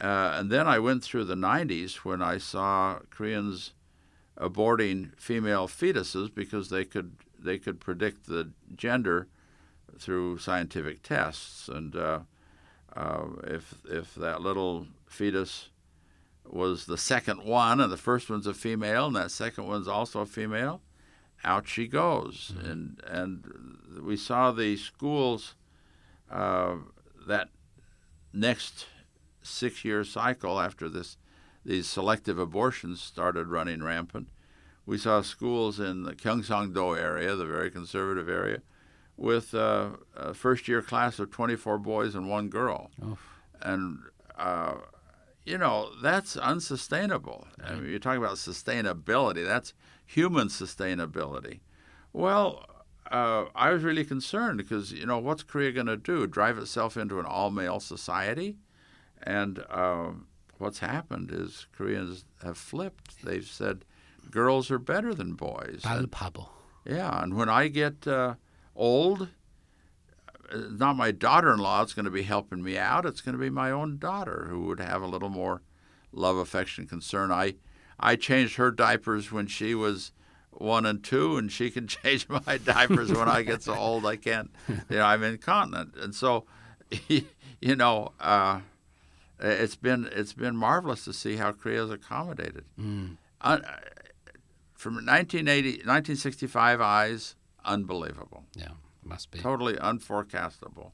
Uh, 0.00 0.32
and 0.34 0.50
then 0.50 0.66
I 0.66 0.78
went 0.78 1.02
through 1.02 1.24
the 1.24 1.34
90s 1.34 1.96
when 1.96 2.22
I 2.22 2.38
saw 2.38 3.00
Koreans 3.10 3.72
aborting 4.38 5.18
female 5.18 5.66
fetuses 5.66 6.34
because 6.34 6.68
they 6.68 6.84
could 6.84 7.16
they 7.38 7.58
could 7.58 7.80
predict 7.80 8.26
the 8.26 8.50
gender 8.74 9.28
through 9.98 10.38
scientific 10.38 11.02
tests. 11.02 11.68
And 11.68 11.94
uh, 11.96 12.20
uh, 12.94 13.24
if 13.44 13.74
if 13.88 14.14
that 14.14 14.40
little 14.40 14.86
fetus 15.06 15.70
was 16.44 16.86
the 16.86 16.98
second 16.98 17.44
one, 17.44 17.80
and 17.80 17.90
the 17.90 17.96
first 17.96 18.30
one's 18.30 18.46
a 18.46 18.54
female, 18.54 19.06
and 19.06 19.16
that 19.16 19.30
second 19.30 19.66
one's 19.66 19.88
also 19.88 20.20
a 20.20 20.26
female, 20.26 20.80
out 21.44 21.68
she 21.68 21.86
goes. 21.86 22.52
Mm-hmm. 22.56 22.70
And 22.70 23.02
and 23.06 24.02
we 24.02 24.16
saw 24.16 24.52
the 24.52 24.76
schools 24.76 25.54
uh, 26.30 26.76
that 27.26 27.48
next 28.32 28.86
six 29.42 29.84
year 29.84 30.04
cycle 30.04 30.60
after 30.60 30.88
this 30.88 31.16
these 31.64 31.88
selective 31.88 32.38
abortions 32.38 33.00
started 33.00 33.48
running 33.48 33.82
rampant. 33.82 34.28
We 34.86 34.98
saw 34.98 35.20
schools 35.20 35.80
in 35.80 36.04
the 36.04 36.14
Gyeongsang-do 36.14 36.96
area, 36.96 37.34
the 37.34 37.44
very 37.44 37.70
conservative 37.70 38.28
area, 38.28 38.62
with 39.16 39.54
uh, 39.54 39.90
a 40.16 40.32
first 40.32 40.68
year 40.68 40.80
class 40.80 41.18
of 41.18 41.30
24 41.30 41.78
boys 41.78 42.14
and 42.14 42.30
one 42.30 42.48
girl. 42.48 42.90
Oh. 43.02 43.18
And 43.60 43.98
uh, 44.38 44.74
you 45.46 45.56
know, 45.56 45.90
that's 46.02 46.36
unsustainable. 46.36 47.46
I 47.64 47.74
mean, 47.74 47.88
you're 47.88 48.00
talking 48.00 48.22
about 48.22 48.36
sustainability. 48.36 49.46
That's 49.46 49.72
human 50.04 50.48
sustainability. 50.48 51.60
Well, 52.12 52.66
uh, 53.10 53.44
I 53.54 53.70
was 53.70 53.84
really 53.84 54.04
concerned 54.04 54.58
because, 54.58 54.92
you 54.92 55.06
know, 55.06 55.18
what's 55.18 55.44
Korea 55.44 55.70
going 55.70 55.86
to 55.86 55.96
do? 55.96 56.26
Drive 56.26 56.58
itself 56.58 56.96
into 56.96 57.20
an 57.20 57.26
all 57.26 57.50
male 57.50 57.78
society? 57.78 58.56
And 59.22 59.64
um, 59.70 60.26
what's 60.58 60.80
happened 60.80 61.30
is 61.32 61.68
Koreans 61.72 62.24
have 62.42 62.58
flipped. 62.58 63.24
They've 63.24 63.46
said 63.46 63.84
girls 64.30 64.70
are 64.70 64.78
better 64.78 65.14
than 65.14 65.34
boys. 65.34 65.82
And- 65.84 66.10
Palpable. 66.10 66.50
yeah, 66.84 67.22
and 67.22 67.34
when 67.34 67.48
I 67.48 67.68
get 67.68 68.06
uh, 68.06 68.34
old, 68.74 69.28
uh, 70.52 70.56
not 70.70 70.96
my 70.96 71.10
daughter-in-law 71.10 71.84
is 71.84 71.92
going 71.92 72.04
to 72.04 72.10
be 72.10 72.22
helping 72.22 72.62
me 72.62 72.78
out. 72.78 73.06
It's 73.06 73.20
going 73.20 73.34
to 73.34 73.40
be 73.40 73.50
my 73.50 73.70
own 73.70 73.98
daughter 73.98 74.46
who 74.48 74.62
would 74.66 74.80
have 74.80 75.02
a 75.02 75.06
little 75.06 75.28
more 75.28 75.62
love, 76.12 76.36
affection, 76.36 76.86
concern. 76.86 77.30
I, 77.30 77.54
I 77.98 78.16
changed 78.16 78.56
her 78.56 78.70
diapers 78.70 79.30
when 79.32 79.46
she 79.46 79.74
was 79.74 80.12
one 80.50 80.86
and 80.86 81.02
two, 81.04 81.36
and 81.36 81.50
she 81.52 81.70
can 81.70 81.86
change 81.88 82.28
my 82.28 82.58
diapers 82.58 83.12
when 83.12 83.28
I 83.28 83.42
get 83.42 83.62
so 83.62 83.74
old 83.74 84.06
I 84.06 84.16
can't. 84.16 84.50
You 84.68 84.96
know, 84.98 85.04
I'm 85.04 85.22
incontinent, 85.22 85.94
and 85.96 86.14
so, 86.14 86.44
you 87.08 87.76
know, 87.76 88.12
uh, 88.20 88.60
it's 89.38 89.76
been 89.76 90.08
it's 90.12 90.32
been 90.32 90.56
marvelous 90.56 91.04
to 91.04 91.12
see 91.12 91.36
how 91.36 91.52
Korea's 91.52 91.90
accommodated. 91.90 92.64
Mm. 92.80 93.16
Uh, 93.40 93.58
from 94.76 94.94
1980, 94.94 95.70
1965 95.86 96.80
eyes, 96.80 97.34
unbelievable, 97.64 98.44
Yeah, 98.54 98.68
must 99.04 99.30
be. 99.30 99.38
totally 99.40 99.74
unforecastable. 99.74 100.92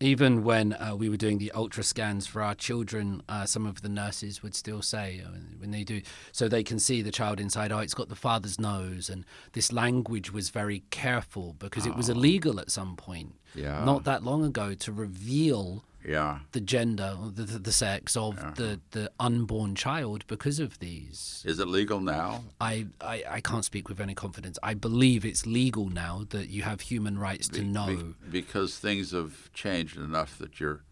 Even 0.00 0.42
when 0.42 0.72
uh, 0.72 0.96
we 0.96 1.08
were 1.08 1.16
doing 1.16 1.38
the 1.38 1.52
ultra 1.52 1.84
scans 1.84 2.26
for 2.26 2.42
our 2.42 2.56
children, 2.56 3.22
uh, 3.28 3.46
some 3.46 3.66
of 3.66 3.82
the 3.82 3.88
nurses 3.88 4.42
would 4.42 4.52
still 4.56 4.82
say 4.82 5.22
uh, 5.24 5.30
when 5.58 5.70
they 5.70 5.84
do, 5.84 6.02
so 6.32 6.48
they 6.48 6.64
can 6.64 6.80
see 6.80 7.02
the 7.02 7.12
child 7.12 7.38
inside. 7.38 7.70
Oh, 7.70 7.78
it's 7.78 7.94
got 7.94 8.08
the 8.08 8.16
father's 8.16 8.58
nose, 8.58 9.08
and 9.08 9.24
this 9.52 9.72
language 9.72 10.32
was 10.32 10.50
very 10.50 10.82
careful 10.90 11.54
because 11.60 11.86
it 11.86 11.94
was 11.94 12.08
illegal 12.08 12.58
at 12.58 12.68
some 12.70 12.96
point, 12.96 13.36
Yeah. 13.54 13.84
not 13.84 14.02
that 14.04 14.24
long 14.24 14.44
ago, 14.44 14.74
to 14.74 14.90
reveal 14.92 15.84
Yeah, 16.06 16.40
the 16.52 16.60
gender, 16.60 17.16
the, 17.32 17.42
the, 17.42 17.58
the 17.58 17.72
sex 17.72 18.16
of 18.16 18.38
uh-huh. 18.38 18.52
the, 18.56 18.80
the 18.90 19.10
unborn 19.20 19.74
child 19.74 20.24
because 20.26 20.58
of 20.58 20.78
these. 20.78 21.42
is 21.46 21.58
it 21.58 21.68
legal 21.68 22.00
now? 22.00 22.44
I, 22.60 22.86
I, 23.00 23.24
I 23.28 23.40
can't 23.40 23.64
speak 23.64 23.88
with 23.88 24.00
any 24.00 24.14
confidence. 24.14 24.58
I 24.62 24.74
believe 24.74 25.24
it's 25.24 25.46
legal 25.46 25.88
now 25.88 26.24
that 26.30 26.48
you 26.48 26.62
have 26.62 26.82
human 26.82 27.18
rights 27.18 27.48
to 27.48 27.62
know. 27.62 27.86
Be- 27.86 28.40
because 28.40 28.78
things 28.78 29.12
have 29.12 29.52
changed 29.52 29.96
enough 29.96 30.38
that 30.38 30.60
you're 30.60 30.82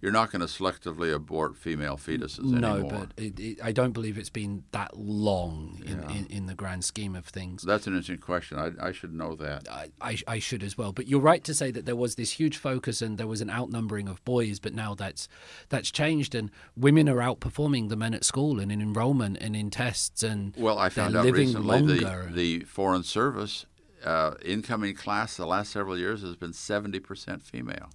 you're 0.00 0.12
not 0.12 0.30
going 0.30 0.40
to 0.40 0.46
selectively 0.46 1.14
abort 1.14 1.56
female 1.56 1.96
fetuses 1.96 2.44
no, 2.44 2.74
anymore. 2.74 2.92
No, 2.92 2.98
but 3.00 3.22
it, 3.22 3.38
it, 3.38 3.58
I 3.62 3.72
don't 3.72 3.92
believe 3.92 4.16
it's 4.16 4.30
been 4.30 4.64
that 4.72 4.96
long 4.96 5.82
in, 5.84 6.00
Yeah. 6.00 6.16
in, 6.16 6.26
in 6.26 6.46
the 6.46 6.54
grand 6.54 6.84
scheme 6.84 7.14
of 7.14 7.26
things. 7.26 7.62
That's 7.62 7.86
an 7.86 7.92
interesting 7.92 8.18
question. 8.18 8.58
I, 8.58 8.88
I 8.88 8.92
should 8.92 9.12
know 9.12 9.34
that. 9.36 9.68
I, 9.70 9.90
I, 10.00 10.18
I 10.26 10.38
should 10.38 10.62
as 10.62 10.78
well. 10.78 10.92
But 10.92 11.06
you're 11.06 11.20
right 11.20 11.44
to 11.44 11.54
say 11.54 11.70
that 11.70 11.84
there 11.84 11.96
was 11.96 12.14
this 12.14 12.32
huge 12.32 12.56
focus 12.56 13.02
and 13.02 13.18
there 13.18 13.26
was 13.26 13.40
an 13.40 13.50
outnumbering 13.50 14.08
of 14.08 14.24
boys, 14.24 14.58
but 14.58 14.74
now 14.74 14.94
that's 14.94 15.28
that's 15.68 15.90
changed 15.90 16.34
and 16.34 16.50
women 16.76 17.08
are 17.08 17.18
outperforming 17.18 17.88
the 17.88 17.96
men 17.96 18.14
at 18.14 18.24
school 18.24 18.58
and 18.58 18.72
in 18.72 18.80
enrollment 18.80 19.36
and 19.40 19.54
in 19.54 19.70
tests 19.70 20.22
and 20.22 20.54
Well, 20.56 20.78
I 20.78 20.88
found 20.88 21.16
out 21.16 21.24
living 21.24 21.48
recently 21.48 22.00
the 22.00 22.30
the 22.32 22.60
Foreign 22.60 23.02
Service 23.02 23.66
uh, 24.04 24.34
incoming 24.44 24.94
class 24.94 25.36
the 25.36 25.46
last 25.46 25.72
several 25.72 25.98
years 25.98 26.22
has 26.22 26.36
been 26.36 26.52
70% 26.52 27.42
female. 27.42 27.90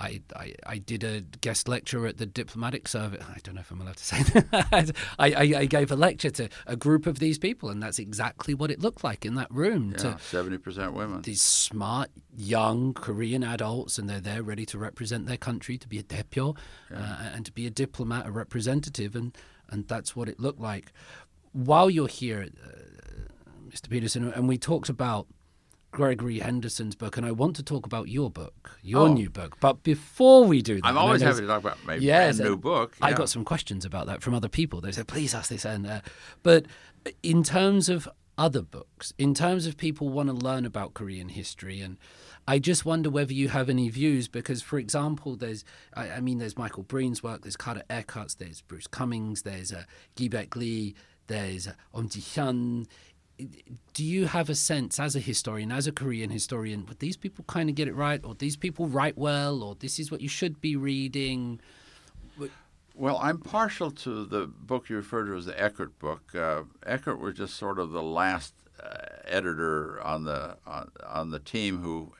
I, 0.00 0.20
I, 0.36 0.54
I 0.64 0.78
did 0.78 1.02
a 1.02 1.22
guest 1.40 1.66
lecture 1.68 2.06
at 2.06 2.18
the 2.18 2.26
diplomatic 2.26 2.86
service. 2.86 3.24
I 3.28 3.38
don't 3.42 3.56
know 3.56 3.60
if 3.62 3.70
I'm 3.70 3.80
allowed 3.80 3.96
to 3.96 4.04
say 4.04 4.22
that. 4.22 4.92
I, 5.18 5.32
I, 5.32 5.54
I 5.60 5.64
gave 5.66 5.90
a 5.90 5.96
lecture 5.96 6.30
to 6.30 6.48
a 6.66 6.76
group 6.76 7.06
of 7.06 7.18
these 7.18 7.38
people, 7.38 7.68
and 7.68 7.82
that's 7.82 7.98
exactly 7.98 8.54
what 8.54 8.70
it 8.70 8.80
looked 8.80 9.02
like 9.02 9.24
in 9.26 9.34
that 9.34 9.50
room. 9.50 9.90
Yeah, 9.92 9.96
To 9.96 10.08
70% 10.18 10.92
women. 10.92 11.22
these 11.22 11.42
smart, 11.42 12.10
young 12.36 12.94
Korean 12.94 13.42
adults, 13.42 13.98
and 13.98 14.08
they're 14.08 14.20
there 14.20 14.42
ready 14.42 14.64
to 14.66 14.78
represent 14.78 15.26
their 15.26 15.36
country, 15.36 15.76
to 15.78 15.88
be 15.88 15.98
a 15.98 16.02
deputy, 16.04 16.56
uh, 16.94 17.30
and 17.34 17.44
to 17.44 17.52
be 17.52 17.66
a 17.66 17.70
diplomat, 17.70 18.26
a 18.26 18.30
representative, 18.30 19.16
and, 19.16 19.36
and 19.68 19.88
that's 19.88 20.14
what 20.14 20.28
it 20.28 20.38
looked 20.38 20.60
like. 20.60 20.92
While 21.52 21.90
you're 21.90 22.06
here, 22.08 22.46
uh, 22.64 22.68
Mr. 23.68 23.88
Peterson, 23.90 24.32
and 24.32 24.46
we 24.48 24.58
talked 24.58 24.88
about 24.88 25.26
Gregory 25.90 26.38
Henderson's 26.40 26.94
book, 26.94 27.16
and 27.16 27.24
I 27.26 27.32
want 27.32 27.56
to 27.56 27.62
talk 27.62 27.86
about 27.86 28.08
your 28.08 28.30
book, 28.30 28.78
your 28.82 29.08
Oh. 29.08 29.12
new 29.12 29.30
book. 29.30 29.56
But 29.60 29.82
before 29.82 30.44
we 30.44 30.62
do 30.62 30.76
that, 30.76 30.86
I'm 30.86 30.98
always 30.98 31.22
happy 31.22 31.40
to 31.40 31.46
talk 31.46 31.60
about 31.60 31.78
my 31.86 31.94
Yes, 31.96 32.38
new 32.38 32.56
book. 32.56 32.94
I 33.00 33.12
got 33.14 33.28
some 33.28 33.44
questions 33.44 33.84
about 33.84 34.06
that 34.06 34.22
from 34.22 34.34
other 34.34 34.48
people. 34.48 34.80
They 34.80 34.92
said, 34.92 35.08
please 35.08 35.34
ask 35.34 35.48
this. 35.50 35.64
And, 35.64 35.86
uh, 35.86 36.00
but 36.42 36.66
in 37.22 37.42
terms 37.42 37.88
of 37.88 38.08
other 38.36 38.62
books, 38.62 39.12
in 39.18 39.34
terms 39.34 39.66
of 39.66 39.76
people 39.76 40.08
want 40.10 40.28
to 40.28 40.32
learn 40.34 40.64
about 40.64 40.94
Korean 40.94 41.30
history, 41.30 41.80
and 41.80 41.96
I 42.46 42.58
just 42.58 42.84
wonder 42.84 43.10
whether 43.10 43.32
you 43.32 43.48
have 43.48 43.68
any 43.68 43.88
views 43.88 44.28
because, 44.28 44.62
for 44.62 44.78
example, 44.78 45.36
there's, 45.36 45.64
I, 45.94 46.10
I 46.12 46.20
mean, 46.20 46.38
there's 46.38 46.56
Michael 46.56 46.82
Breen's 46.84 47.22
work, 47.22 47.42
there's 47.42 47.56
Carter 47.56 47.82
Eckert's, 47.90 48.34
there's 48.36 48.60
Bruce 48.60 48.86
Cumings, 48.86 49.42
there's 49.42 49.72
uh, 49.72 49.84
Ki-baik 50.16 50.54
Lee, 50.54 50.94
there's 51.26 51.66
uh, 51.68 51.72
Om 51.92 52.08
Ji 52.08 52.20
Hyun. 52.20 52.86
Do 53.94 54.04
you 54.04 54.26
have 54.26 54.50
a 54.50 54.54
sense, 54.54 54.98
as 54.98 55.14
a 55.16 55.20
historian, 55.20 55.70
as 55.70 55.86
a 55.86 55.92
Korean 55.92 56.30
historian, 56.30 56.86
would 56.86 56.98
these 56.98 57.16
people 57.16 57.44
kind 57.46 57.68
of 57.68 57.74
get 57.74 57.88
it 57.88 57.94
right, 57.94 58.20
or 58.24 58.34
these 58.34 58.56
people 58.56 58.86
write 58.88 59.16
well, 59.16 59.62
or 59.62 59.74
this 59.76 59.98
is 59.98 60.10
what 60.10 60.20
you 60.20 60.28
should 60.28 60.60
be 60.60 60.76
reading? 60.76 61.60
Well, 62.94 63.18
I'm 63.22 63.38
partial 63.38 63.92
to 63.92 64.24
the 64.24 64.46
book 64.46 64.88
you 64.88 64.96
refer 64.96 65.24
to 65.24 65.36
as 65.36 65.46
the 65.46 65.60
Eckert 65.62 65.96
book. 66.00 66.34
Uh, 66.34 66.64
Eckert 66.84 67.20
was 67.20 67.36
just 67.36 67.54
sort 67.54 67.78
of 67.78 67.92
the 67.92 68.02
last 68.02 68.54
uh, 68.82 68.96
editor 69.24 70.02
on 70.02 70.24
the 70.24 70.56
on, 70.66 70.90
on 71.06 71.30
the 71.30 71.38
team 71.38 71.78
who 71.78 72.12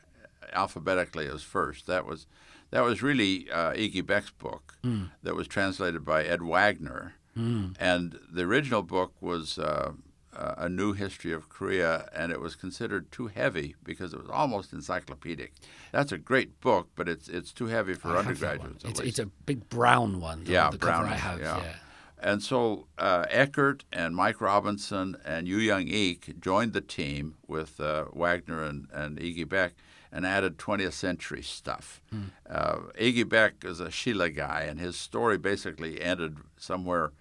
alphabetically 0.52 1.28
was 1.28 1.42
first. 1.42 1.88
That 1.88 2.06
was 2.06 2.28
that 2.70 2.84
was 2.84 3.02
really 3.02 3.50
uh, 3.50 3.72
Yi 3.72 3.88
Ki-baik's 3.88 4.30
book 4.30 4.78
that 5.24 5.34
was 5.34 5.48
translated 5.48 6.04
by 6.04 6.22
Ed 6.22 6.42
Wagner, 6.42 7.14
and 7.34 8.18
the 8.30 8.42
original 8.42 8.82
book 8.82 9.14
was. 9.20 9.58
Uh, 9.58 9.92
uh, 10.38 10.54
a 10.56 10.68
new 10.68 10.92
history 10.92 11.32
of 11.32 11.48
Korea, 11.48 12.08
and 12.14 12.30
it 12.32 12.40
was 12.40 12.54
considered 12.54 13.10
too 13.10 13.26
heavy 13.26 13.74
because 13.82 14.14
it 14.14 14.20
was 14.20 14.30
almost 14.30 14.72
encyclopedic. 14.72 15.52
That's 15.92 16.12
a 16.12 16.18
great 16.18 16.60
book, 16.60 16.88
but 16.94 17.08
it's 17.08 17.28
it's 17.28 17.52
too 17.52 17.66
heavy 17.66 17.94
for 17.94 18.16
I 18.16 18.22
have 18.22 18.38
that 18.40 18.58
one. 18.58 18.68
undergraduates. 18.68 18.84
It's, 18.84 19.00
it's 19.00 19.18
a 19.18 19.26
big 19.46 19.68
brown 19.68 20.20
one. 20.20 20.44
The, 20.44 20.52
Yeah, 20.52 20.70
the 20.70 20.78
brown 20.78 21.06
I 21.06 21.16
have. 21.16 21.40
yeah. 21.40 21.58
Yeah. 21.58 21.72
And 22.20 22.42
so 22.42 22.86
uh, 22.98 23.26
Eckert 23.30 23.84
and 23.92 24.14
Mike 24.16 24.40
Robinson 24.40 25.16
and 25.24 25.46
Lew 25.46 25.58
Young 25.58 25.88
Ick 25.88 26.40
joined 26.40 26.72
the 26.72 26.80
team 26.80 27.36
with 27.46 27.78
uh, 27.80 28.06
Wagner 28.12 28.64
and, 28.64 28.88
and 28.92 29.20
Yi 29.20 29.34
Ki-baik 29.34 29.74
and 30.10 30.26
added 30.26 30.58
20th 30.58 30.94
century 30.94 31.42
stuff. 31.42 32.02
Uh, 32.48 32.78
Yi 32.98 33.12
Ki-baik 33.12 33.64
is 33.64 33.78
a 33.78 33.92
Silla 33.92 34.30
guy, 34.30 34.62
and 34.68 34.80
his 34.80 34.96
story 34.96 35.38
basically 35.38 36.02
ended 36.02 36.38
somewhere 36.56 37.12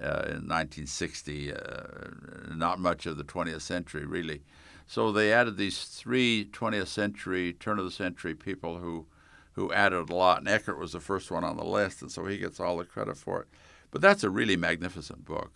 uh, 0.00 0.28
in 0.28 0.46
1960, 0.48 1.52
uh, 1.52 1.56
not 2.54 2.78
much 2.78 3.06
of 3.06 3.16
the 3.16 3.24
20th 3.24 3.62
century, 3.62 4.04
really. 4.04 4.42
So 4.86 5.10
they 5.10 5.32
added 5.32 5.56
these 5.56 5.84
three 5.84 6.48
20th 6.52 6.88
century, 6.88 7.52
turn 7.52 7.78
of 7.78 7.84
the 7.84 7.90
century 7.90 8.34
people 8.34 8.78
who, 8.78 9.06
who 9.52 9.72
added 9.72 10.10
a 10.10 10.14
lot, 10.14 10.38
and 10.38 10.48
Eckert 10.48 10.78
was 10.78 10.92
the 10.92 11.00
first 11.00 11.30
one 11.30 11.44
on 11.44 11.56
the 11.56 11.64
list, 11.64 12.02
and 12.02 12.10
so 12.10 12.26
he 12.26 12.38
gets 12.38 12.60
all 12.60 12.76
the 12.76 12.84
credit 12.84 13.16
for 13.16 13.40
it. 13.42 13.48
But 13.90 14.00
that's 14.00 14.22
a 14.24 14.30
really 14.30 14.56
magnificent 14.56 15.24
book. 15.24 15.52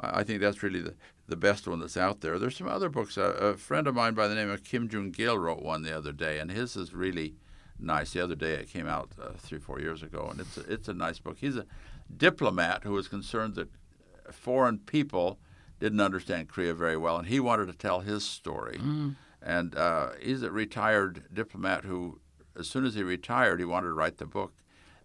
I 0.00 0.20
I 0.20 0.24
think 0.24 0.40
that's 0.40 0.62
really 0.62 0.80
the, 0.82 0.94
the 1.28 1.36
best 1.36 1.66
one 1.66 1.80
that's 1.80 1.96
out 1.96 2.20
there. 2.20 2.38
There's 2.38 2.56
some 2.56 2.68
other 2.68 2.88
books. 2.88 3.16
A, 3.16 3.22
a 3.22 3.56
friend 3.56 3.86
of 3.86 3.94
mine 3.94 4.14
by 4.14 4.28
the 4.28 4.34
name 4.34 4.50
of 4.50 4.64
Kim 4.64 4.88
Jung 4.90 5.10
Gil 5.10 5.38
wrote 5.38 5.62
one 5.62 5.82
the 5.82 5.96
other 5.96 6.12
day, 6.12 6.38
and 6.38 6.50
his 6.50 6.76
is 6.76 6.94
really 6.94 7.34
nice. 7.78 8.12
The 8.12 8.22
other 8.22 8.34
day 8.34 8.54
it 8.54 8.68
came 8.68 8.86
out 8.86 9.10
uh, 9.20 9.30
three, 9.38 9.58
four 9.58 9.80
years 9.80 10.02
ago, 10.02 10.28
and 10.30 10.40
it's 10.40 10.56
a, 10.56 10.72
it's 10.72 10.88
a 10.88 10.94
nice 10.94 11.18
book. 11.18 11.38
He's 11.38 11.56
a 11.56 11.66
diplomat 12.14 12.84
who 12.84 12.92
was 12.92 13.08
concerned 13.08 13.54
that 13.54 13.68
foreign 14.30 14.78
people 14.78 15.38
didn't 15.78 16.00
understand 16.00 16.48
Korea 16.48 16.74
very 16.74 16.96
well, 16.96 17.16
and 17.18 17.28
he 17.28 17.38
wanted 17.40 17.66
to 17.66 17.72
tell 17.74 18.00
his 18.00 18.24
story. 18.24 18.78
And 19.42 19.74
uh, 19.76 20.10
he's 20.20 20.42
a 20.42 20.50
retired 20.50 21.24
diplomat 21.32 21.84
who, 21.84 22.20
as 22.58 22.68
soon 22.68 22.84
as 22.84 22.94
he 22.94 23.02
retired, 23.02 23.60
he 23.60 23.64
wanted 23.66 23.88
to 23.88 23.92
write 23.92 24.18
the 24.18 24.26
book, 24.26 24.54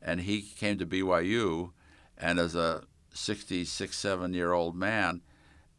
and 0.02 0.22
he 0.22 0.42
came 0.42 0.78
to 0.78 0.86
BYU, 0.86 1.72
and 2.18 2.40
as 2.40 2.56
a 2.56 2.84
66, 3.14 3.96
seven 3.96 4.34
year 4.34 4.54
old 4.54 4.76
man, 4.76 5.22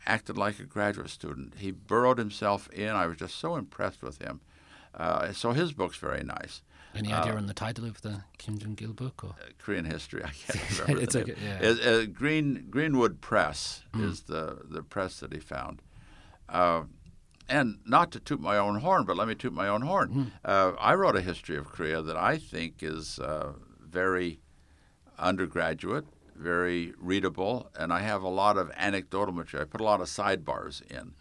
acted 0.06 0.36
like 0.36 0.58
a 0.58 0.64
graduate 0.64 1.10
student. 1.10 1.54
He 1.58 1.70
burrowed 1.70 2.18
himself 2.18 2.68
in. 2.70 2.90
I 2.90 3.06
was 3.06 3.16
just 3.16 3.36
so 3.36 3.56
impressed 3.56 4.02
with 4.02 4.20
him. 4.20 4.40
Uh, 4.94 5.32
so 5.32 5.52
his 5.52 5.72
book's 5.72 5.96
very 5.96 6.22
nice. 6.22 6.60
Any 6.94 7.12
Uh, 7.12 7.20
idea 7.20 7.36
on 7.36 7.46
the 7.46 7.54
title 7.54 7.84
of 7.86 8.02
the 8.02 8.22
Kim 8.38 8.58
Jong 8.58 8.74
Gil 8.74 8.92
book? 8.92 9.24
Or 9.24 9.34
Korean 9.58 9.84
history. 9.86 10.22
I 10.24 10.30
can't 10.30 10.78
remember. 10.80 11.02
It's 11.02 11.16
okay, 11.16 11.34
yeah. 11.42 11.58
It- 11.60 11.86
uh, 11.86 12.06
Green 12.06 12.66
Greenwood 12.70 13.20
Press 13.20 13.84
Hmm. 13.94 14.04
is 14.04 14.22
the 14.22 14.58
the 14.68 14.82
press 14.82 15.20
that 15.20 15.32
he 15.32 15.38
found. 15.40 15.80
Uh, 16.48 16.84
and 17.48 17.78
not 17.86 18.10
to 18.12 18.20
toot 18.20 18.40
my 18.40 18.56
own 18.58 18.80
horn, 18.80 19.04
but 19.04 19.16
let 19.16 19.26
me 19.28 19.34
toot 19.34 19.52
my 19.52 19.68
own 19.68 19.82
horn. 19.82 20.32
Uh, 20.44 20.72
I 20.78 20.94
wrote 20.94 21.16
a 21.16 21.20
history 21.22 21.56
of 21.56 21.66
Korea 21.66 22.00
that 22.02 22.16
I 22.16 22.38
think 22.38 22.82
is 22.82 23.18
uh, 23.18 23.54
very 23.80 24.40
undergraduate, 25.18 26.06
very 26.36 26.94
readable, 26.98 27.70
and 27.78 27.92
I 27.92 28.00
have 28.00 28.22
a 28.22 28.28
lot 28.28 28.56
of 28.56 28.70
anecdotal 28.76 29.34
material. 29.34 29.66
I 29.66 29.70
put 29.70 29.80
a 29.80 29.84
lot 29.84 30.00
of 30.00 30.06
sidebars 30.08 30.82
in. 30.90 31.14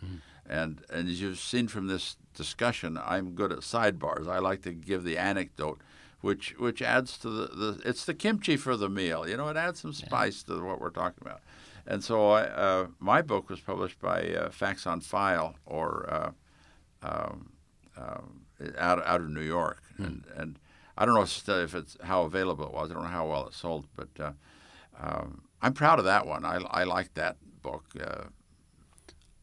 And, 0.46 0.84
and 0.90 1.08
as 1.10 1.22
you've 1.22 1.40
seen 1.40 1.68
from 1.68 1.88
this 1.88 2.18
discussion, 2.34 3.00
I'm 3.04 3.32
good 3.32 3.52
at 3.52 3.60
sidebars. 3.60 4.28
I 4.28 4.40
like 4.40 4.62
to 4.64 4.72
give 4.74 5.04
the 5.04 5.18
anecdote 5.18 5.82
which 6.22 6.56
which 6.58 6.82
adds 6.82 7.18
to 7.18 7.30
the, 7.30 7.48
the 7.48 7.82
it's 7.84 8.06
the 8.06 8.14
kimchi 8.14 8.56
for 8.56 8.78
the 8.78 8.90
meal. 8.90 9.28
You 9.28 9.38
know, 9.38 9.50
it 9.50 9.58
adds 9.58 9.82
some 9.82 9.94
spice 9.94 10.44
to 10.44 10.64
what 10.64 10.80
we're 10.80 10.92
talking 10.92 11.18
about. 11.22 11.42
And 11.86 12.04
so 12.04 12.30
I, 12.30 12.44
uh, 12.44 12.88
my 13.00 13.22
book 13.24 13.50
was 13.50 13.60
published 13.60 14.00
by 14.00 14.30
uh, 14.30 14.52
Facts 14.52 14.86
on 14.86 15.02
File 15.02 15.56
or 15.66 16.08
uh, 16.10 16.32
um, 17.02 17.52
um, 17.98 18.42
out 18.78 19.04
out 19.06 19.22
of 19.22 19.30
New 19.30 19.42
York, 19.42 19.82
and 19.98 20.24
and 20.36 20.60
I 20.98 21.06
don't 21.06 21.16
know 21.16 21.24
if, 21.24 21.50
if 21.50 21.74
it's 21.74 21.98
how 22.04 22.24
available 22.24 22.66
it 22.66 22.74
was. 22.74 22.92
I 22.92 22.94
don't 22.94 23.04
know 23.04 23.10
how 23.10 23.28
well 23.28 23.48
it 23.48 23.56
sold, 23.56 23.88
but 23.96 24.10
uh, 24.20 24.32
um, 25.00 25.42
I'm 25.62 25.74
proud 25.74 25.98
of 25.98 26.06
that 26.06 26.28
one. 26.28 26.46
I 26.46 26.58
I 26.70 26.84
like 26.84 27.16
that 27.16 27.38
book. 27.64 27.86
Uh, 28.00 28.26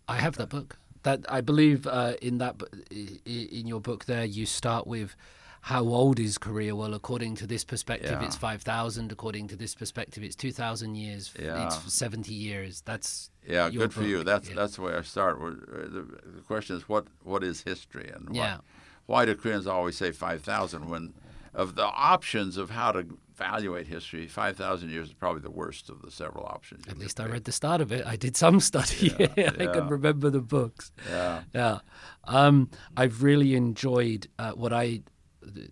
I 0.07 0.19
have 0.19 0.37
that 0.37 0.49
book. 0.49 0.79
That 1.03 1.25
I 1.29 1.41
believe 1.41 1.87
uh, 1.87 2.15
in 2.23 2.39
that 2.39 2.59
bu- 2.59 2.67
i- 2.91 3.21
i- 3.27 3.49
in 3.59 3.67
your 3.67 3.81
book 3.81 4.05
there 4.07 4.25
you 4.25 4.47
start 4.47 4.87
with 4.87 5.15
how 5.63 5.83
old 5.85 6.19
is 6.19 6.39
Korea? 6.39 6.75
Well, 6.75 6.95
according 6.95 7.35
to 7.37 7.47
this 7.47 7.65
perspective, 7.65 8.19
Yeah. 8.21 8.25
it's 8.27 8.37
five 8.37 8.63
thousand. 8.63 9.13
According 9.13 9.49
to 9.49 9.57
this 9.57 9.75
perspective, 9.75 10.23
it's 10.23 10.37
two 10.37 10.53
thousand 10.53 10.95
years. 10.97 11.33
Yeah. 11.39 11.67
It's 11.67 11.93
seventy 11.93 12.35
years. 12.35 12.83
That's 12.85 13.31
yeah, 13.47 13.71
good 13.71 13.93
for 13.93 14.03
you. 14.03 14.25
That's 14.25 14.49
Yeah. 14.49 14.55
that's 14.57 14.77
the 14.77 14.83
way 14.83 14.95
I 14.95 15.03
start. 15.03 15.39
Uh, 15.41 15.51
The, 15.97 16.03
the 16.37 16.43
question 16.47 16.77
is 16.77 16.89
what 16.89 17.07
what 17.23 17.43
is 17.45 17.63
history 17.63 18.09
and 18.15 18.35
Yeah. 18.35 18.57
what, 18.57 18.65
why 19.07 19.25
do 19.25 19.35
Koreans 19.35 19.67
always 19.67 19.97
say 19.97 20.13
five 20.13 20.43
thousand 20.43 20.89
when 20.89 21.15
of 21.59 21.75
the 21.75 21.85
options 21.85 22.57
of 22.57 22.71
how 22.71 22.93
to 22.93 23.19
evaluate 23.35 23.89
history, 23.89 24.29
five 24.29 24.57
thousand 24.57 24.91
years 24.91 25.09
is 25.09 25.15
probably 25.15 25.43
the 25.43 25.51
worst 25.51 25.91
of 25.91 26.01
the 26.03 26.11
several 26.11 26.47
options. 26.47 26.87
At 26.87 26.99
least 26.99 27.19
I 27.21 27.27
read 27.27 27.45
the 27.45 27.53
start 27.53 27.81
of 27.81 27.91
it. 27.91 28.07
I 28.07 28.15
did 28.15 28.37
some 28.37 28.61
study. 28.71 29.13
I 29.21 29.33
yeah. 29.37 29.73
can 29.73 29.89
remember 29.89 30.31
the 30.31 30.41
books. 30.41 30.93
Yeah. 31.11 31.43
Yeah. 31.53 31.79
Um, 32.25 32.71
I've 32.97 33.23
really 33.23 33.55
enjoyed 33.57 34.29
uh, 34.39 34.53
what 34.53 34.73
I. 34.73 35.03
The, 35.43 35.69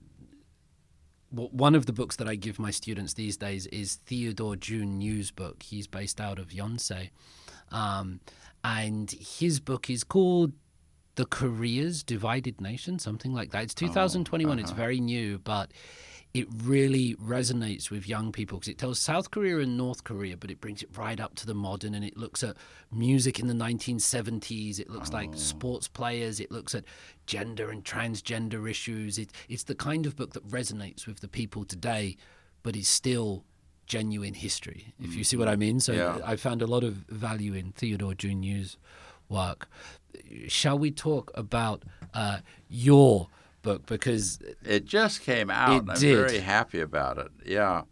w- 1.33 1.51
one 1.53 1.77
of 1.77 1.87
the 1.87 1.93
books 1.93 2.17
that 2.17 2.29
I 2.29 2.35
give 2.35 2.59
my 2.59 2.73
students 2.73 3.15
these 3.15 3.37
days 3.37 3.67
is 3.69 3.97
Theodore 4.07 4.57
Jun 4.57 5.01
Yoo's 5.01 5.31
book. 5.31 5.63
He's 5.63 5.87
based 5.87 6.21
out 6.21 6.41
of 6.41 6.49
Yonsei. 6.49 7.11
Um, 7.71 8.21
and 8.65 9.11
his 9.13 9.61
book 9.61 9.89
is 9.89 10.03
called 10.03 10.53
The 11.17 11.27
Korea's 11.27 12.03
Divided 12.03 12.61
Nation, 12.61 12.99
something 12.99 13.33
like 13.33 13.51
that. 13.51 13.65
It's 13.65 13.75
2021, 13.75 14.59
it's 14.59 14.71
uh-huh. 14.71 14.77
very 14.77 15.01
new, 15.01 15.39
but 15.39 15.73
it 16.35 16.47
really 16.65 17.15
resonates 17.15 17.91
with 17.91 18.07
young 18.07 18.31
people 18.31 18.59
because 18.59 18.69
it 18.69 18.77
tells 18.77 18.99
South 18.99 19.31
Korea 19.31 19.59
and 19.61 19.79
North 19.79 20.05
Korea, 20.05 20.37
but 20.37 20.51
it 20.51 20.61
brings 20.61 20.83
it 20.83 20.91
right 20.95 21.19
up 21.19 21.35
to 21.37 21.47
the 21.47 21.55
modern 21.55 21.95
and 21.95 22.05
it 22.05 22.17
looks 22.19 22.43
at 22.43 22.57
music 22.93 23.41
in 23.41 23.47
the 23.47 23.55
1970s. 23.55 24.79
It 24.79 24.91
looks 24.91 25.13
like 25.13 25.31
oh. 25.33 25.37
sports 25.37 25.89
players. 25.89 26.39
It 26.39 26.51
looks 26.51 26.75
at 26.75 26.85
gender 27.25 27.71
and 27.71 27.83
transgender 27.83 28.69
issues. 28.69 29.17
It, 29.17 29.33
it's 29.49 29.65
the 29.65 29.75
kind 29.75 30.05
of 30.05 30.15
book 30.15 30.35
that 30.35 30.47
resonates 30.47 31.07
with 31.07 31.21
the 31.21 31.29
people 31.29 31.65
today, 31.65 32.19
but 32.63 32.77
is 32.77 32.89
still 32.89 33.45
genuine 33.87 34.35
history, 34.35 34.93
if 35.01 35.15
you 35.15 35.25
see 35.25 35.39
what 35.39 35.49
I 35.49 35.53
mm-hmm. 35.53 35.61
mean. 35.61 35.81
So 35.81 35.93
Yeah. 35.93 36.19
I 36.23 36.37
found 36.37 36.61
a 36.61 36.67
lot 36.67 36.85
of 36.85 36.97
value 37.09 37.55
in 37.55 37.73
Theodore 37.73 38.15
Jun 38.15 38.43
Yoo's 38.43 38.77
work. 39.31 39.69
Shall 40.49 40.79
we 40.79 40.91
talk 40.91 41.31
about 41.35 41.83
uh, 42.15 42.39
your 42.69 43.29
book? 43.63 43.87
Because 43.87 44.39
It 44.65 44.85
just 44.85 45.21
came 45.23 45.51
out, 45.51 45.89
I'm 45.89 45.99
did. 45.99 46.17
very 46.17 46.41
happy 46.41 46.81
about 46.81 47.19
it. 47.19 47.31
Yeah. 47.45 47.83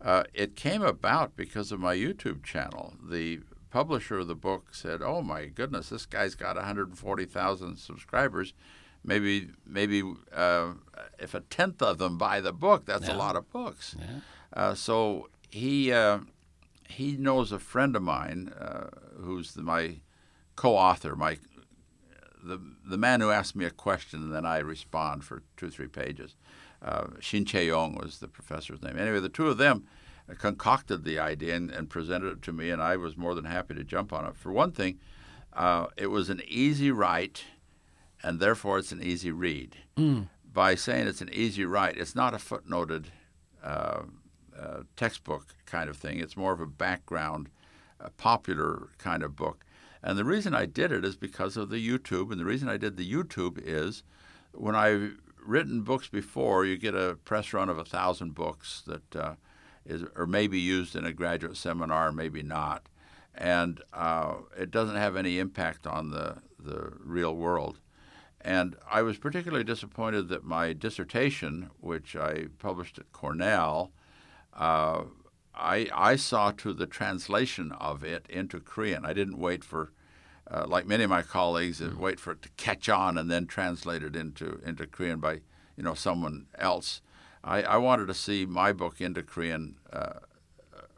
Uh, 0.00 0.24
it 0.34 0.54
came 0.54 0.82
about 0.82 1.34
because 1.36 1.72
of 1.72 1.80
my 1.80 1.96
YouTube 1.96 2.42
channel. 2.42 2.94
The 3.02 3.40
publisher 3.70 4.18
of 4.18 4.28
the 4.28 4.34
book 4.34 4.74
said, 4.74 5.00
"Oh 5.02 5.22
my 5.22 5.46
goodness, 5.46 5.88
this 5.88 6.04
guy's 6.06 6.34
got 6.34 6.56
140,000 6.56 7.76
subscribers. 7.78 8.52
Maybe, 9.02 9.48
maybe 9.66 10.02
uh, 10.32 10.72
if 11.18 11.34
a 11.34 11.40
tenth 11.40 11.82
of 11.82 11.98
them 11.98 12.16
buy 12.18 12.40
the 12.40 12.52
book, 12.52 12.84
that's 12.84 13.08
a 13.08 13.14
lot 13.14 13.34
of 13.36 13.50
books." 13.50 13.96
Yeah. 13.98 14.20
Uh, 14.52 14.74
so 14.74 15.28
he 15.50 15.90
uh, 15.90 16.18
he 16.88 17.16
knows 17.16 17.50
a 17.50 17.58
friend 17.58 17.96
of 17.96 18.02
mine 18.02 18.52
uh, 18.60 18.88
who's 19.20 19.54
the, 19.54 19.62
my 19.62 19.96
co-author, 20.54 21.16
my 21.16 21.38
the 22.44 22.60
the 22.84 22.98
man 22.98 23.20
who 23.20 23.30
asked 23.30 23.56
me 23.56 23.64
a 23.64 23.70
question 23.70 24.22
and 24.22 24.34
then 24.34 24.46
I 24.46 24.58
respond 24.58 25.24
for 25.24 25.42
two 25.56 25.66
or 25.66 25.70
three 25.70 25.88
pages. 25.88 26.36
Uh, 26.82 27.06
Shin 27.20 27.44
Chae 27.44 27.66
Yong 27.66 27.94
was 27.94 28.18
the 28.18 28.28
professor's 28.28 28.82
name. 28.82 28.98
Anyway, 28.98 29.20
the 29.20 29.28
two 29.28 29.48
of 29.48 29.56
them 29.56 29.86
concocted 30.38 31.04
the 31.04 31.18
idea 31.18 31.54
and, 31.54 31.70
and 31.70 31.88
presented 31.88 32.28
it 32.28 32.42
to 32.42 32.52
me, 32.52 32.70
and 32.70 32.82
I 32.82 32.96
was 32.96 33.16
more 33.16 33.34
than 33.34 33.44
happy 33.44 33.74
to 33.74 33.84
jump 33.84 34.12
on 34.12 34.26
it. 34.26 34.36
For 34.36 34.52
one 34.52 34.72
thing, 34.72 34.98
uh, 35.52 35.86
it 35.96 36.08
was 36.08 36.30
an 36.30 36.42
easy 36.46 36.90
write, 36.90 37.44
and 38.22 38.40
therefore 38.40 38.78
it's 38.78 38.92
an 38.92 39.02
easy 39.02 39.30
read. 39.30 39.76
By 40.52 40.74
saying 40.76 41.08
it's 41.08 41.20
an 41.20 41.32
easy 41.32 41.64
write, 41.64 41.96
it's 41.96 42.14
not 42.14 42.32
a 42.34 42.38
footnoted 42.38 43.06
uh, 43.62 44.02
uh, 44.58 44.82
textbook 44.96 45.54
kind 45.66 45.90
of 45.90 45.96
thing. 45.96 46.20
It's 46.20 46.36
more 46.36 46.52
of 46.52 46.60
a 46.60 46.66
background, 46.66 47.48
uh, 48.00 48.08
popular 48.16 48.88
kind 48.98 49.22
of 49.22 49.34
book. 49.36 49.64
And 50.06 50.18
the 50.18 50.24
reason 50.24 50.54
I 50.54 50.66
did 50.66 50.92
it 50.92 51.02
is 51.02 51.16
because 51.16 51.56
of 51.56 51.70
the 51.70 51.84
YouTube. 51.84 52.30
And 52.30 52.38
the 52.38 52.44
reason 52.44 52.68
I 52.68 52.76
did 52.76 52.98
the 52.98 53.10
YouTube 53.10 53.58
is 53.64 54.02
when 54.52 54.76
I've 54.76 55.16
written 55.42 55.80
books 55.80 56.08
before, 56.08 56.66
you 56.66 56.76
get 56.76 56.94
a 56.94 57.16
press 57.24 57.54
run 57.54 57.70
of 57.70 57.78
a 57.78 57.86
thousand 57.86 58.34
books 58.34 58.82
that 58.86 59.16
uh, 59.16 59.34
is, 59.86 60.04
or 60.14 60.26
maybe 60.26 60.60
used 60.60 60.94
in 60.94 61.06
a 61.06 61.12
graduate 61.12 61.56
seminar, 61.56 62.12
maybe 62.12 62.42
not. 62.42 62.86
And 63.34 63.80
uh, 63.94 64.34
it 64.58 64.70
doesn't 64.70 64.96
have 64.96 65.16
any 65.16 65.38
impact 65.38 65.86
on 65.86 66.10
the, 66.10 66.36
the 66.58 66.92
real 67.00 67.34
world. 67.34 67.80
And 68.42 68.76
I 68.90 69.00
was 69.00 69.16
particularly 69.16 69.64
disappointed 69.64 70.28
that 70.28 70.44
my 70.44 70.74
dissertation, 70.74 71.70
which 71.80 72.14
I 72.14 72.48
published 72.58 72.98
at 72.98 73.10
Cornell, 73.12 73.90
uh, 74.52 75.04
I, 75.54 75.88
I 75.94 76.16
saw 76.16 76.50
to 76.50 76.74
the 76.74 76.86
translation 76.86 77.72
of 77.72 78.04
it 78.04 78.26
into 78.28 78.60
Korean. 78.60 79.06
I 79.06 79.14
didn't 79.14 79.38
wait 79.38 79.64
for, 79.64 79.92
uh, 80.50 80.66
like 80.66 80.86
many 80.86 81.04
of 81.04 81.10
my 81.10 81.22
colleagues, 81.22 81.80
uh, 81.80 81.90
wait 81.96 82.20
for 82.20 82.32
it 82.32 82.42
to 82.42 82.48
catch 82.56 82.88
on 82.88 83.16
and 83.16 83.30
then 83.30 83.46
translate 83.46 84.02
it 84.02 84.14
into, 84.14 84.60
into 84.64 84.86
Korean 84.86 85.20
by 85.20 85.40
you 85.76 85.82
know 85.82 85.94
someone 85.94 86.46
else. 86.58 87.00
I, 87.42 87.62
I 87.62 87.76
wanted 87.76 88.06
to 88.06 88.14
see 88.14 88.46
my 88.46 88.72
book 88.72 89.00
into 89.00 89.22
Korean 89.22 89.76
uh, 89.92 90.20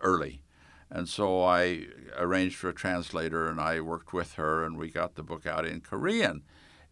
early. 0.00 0.42
And 0.90 1.08
so 1.08 1.42
I 1.42 1.86
arranged 2.16 2.56
for 2.56 2.68
a 2.68 2.74
translator 2.74 3.48
and 3.48 3.60
I 3.60 3.80
worked 3.80 4.12
with 4.12 4.34
her 4.34 4.64
and 4.64 4.76
we 4.76 4.88
got 4.88 5.16
the 5.16 5.22
book 5.22 5.46
out 5.46 5.66
in 5.66 5.80
Korean 5.80 6.42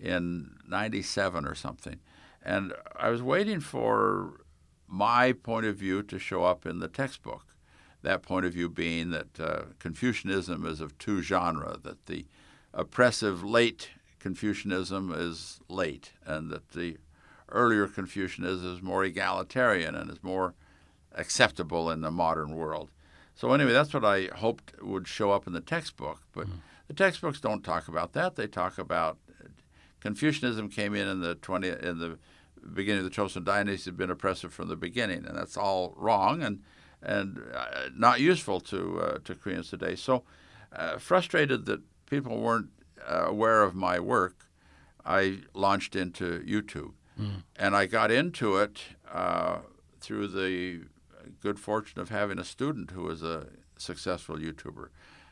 in 0.01 0.57
97 0.69 1.47
or 1.47 1.55
something. 1.55 2.01
And 2.43 2.73
I 2.97 3.09
was 3.11 3.23
waiting 3.23 3.61
for 3.61 4.41
my 4.89 5.33
point 5.33 5.67
of 5.67 5.77
view 5.77 6.03
to 6.03 6.19
show 6.19 6.45
up 6.45 6.67
in 6.67 6.81
the 6.81 6.89
textbook. 6.89 7.55
That 8.03 8.23
point 8.23 8.45
of 8.45 8.53
view 8.53 8.69
being 8.69 9.11
that 9.11 9.41
uh, 9.41 9.63
Confucianism 9.79 10.67
is 10.67 10.81
of 10.81 10.99
two 10.99 11.23
genera, 11.23 11.79
that 11.85 12.05
the 12.07 12.27
oppressive 12.75 13.43
late 13.43 13.91
Confucianism 14.19 15.13
is 15.15 15.61
late, 15.69 16.13
and 16.25 16.51
that 16.51 16.71
the 16.71 16.97
earlier 17.51 17.87
Confucianism 17.87 18.75
is 18.75 18.83
more 18.83 19.05
egalitarian 19.05 19.95
and 19.95 20.11
is 20.11 20.23
more 20.23 20.55
acceptable 21.15 21.91
in 21.91 22.01
the 22.01 22.11
modern 22.11 22.55
world. 22.55 22.91
So 23.35 23.53
anyway, 23.53 23.73
that's 23.73 23.93
what 23.93 24.05
I 24.05 24.31
hoped 24.37 24.81
would 24.81 25.07
show 25.07 25.31
up 25.31 25.47
in 25.47 25.53
the 25.53 25.61
textbook. 25.61 26.23
But 26.33 26.47
the 26.89 26.95
textbooks 26.95 27.41
don't 27.41 27.63
talk 27.63 27.89
about 27.89 28.13
that. 28.15 28.37
They 28.37 28.47
talk 28.47 28.79
about 28.79 29.19
Confucianism 30.01 30.69
came 30.69 30.95
in 30.95 31.09
in 31.09 31.21
the 31.21 31.35
20 31.35 31.69
in 31.69 31.99
the 31.99 32.19
beginning 32.73 33.05
of 33.05 33.11
the 33.11 33.23
Joseon 33.23 33.45
dynasty 33.45 33.91
had 33.91 33.97
been 33.97 34.11
oppressive 34.11 34.53
from 34.53 34.69
the 34.69 34.77
beginning, 34.77 35.25
and 35.27 35.37
that's 35.37 35.57
all 35.57 35.95
wrong 35.97 36.43
and 36.43 36.63
and 37.03 37.43
uh, 37.55 37.91
not 37.95 38.21
useful 38.21 38.61
to 38.61 39.01
uh, 39.01 39.19
to 39.25 39.35
Koreans 39.35 39.71
today. 39.71 39.95
So 39.97 40.25
uh, 40.73 40.99
frustrated 40.99 41.67
that 41.67 41.81
people 42.07 42.41
weren't 42.41 42.69
uh, 43.07 43.25
aware 43.27 43.63
of 43.63 43.75
my 43.75 43.99
work, 44.01 44.47
I 45.05 45.41
launched 45.53 45.95
into 45.97 46.41
YouTube, 46.41 46.93
and 47.57 47.77
I 47.77 47.87
got 47.87 48.11
into 48.11 48.57
it 48.57 48.81
uh, 49.13 49.59
through 50.01 50.29
the 50.29 50.87
good 51.41 51.59
fortune 51.61 52.01
of 52.01 52.09
having 52.09 52.39
a 52.39 52.45
student 52.45 52.91
who 52.91 53.03
was 53.03 53.23
a 53.23 53.47
successful 53.77 54.37
YouTuber. 54.37 54.89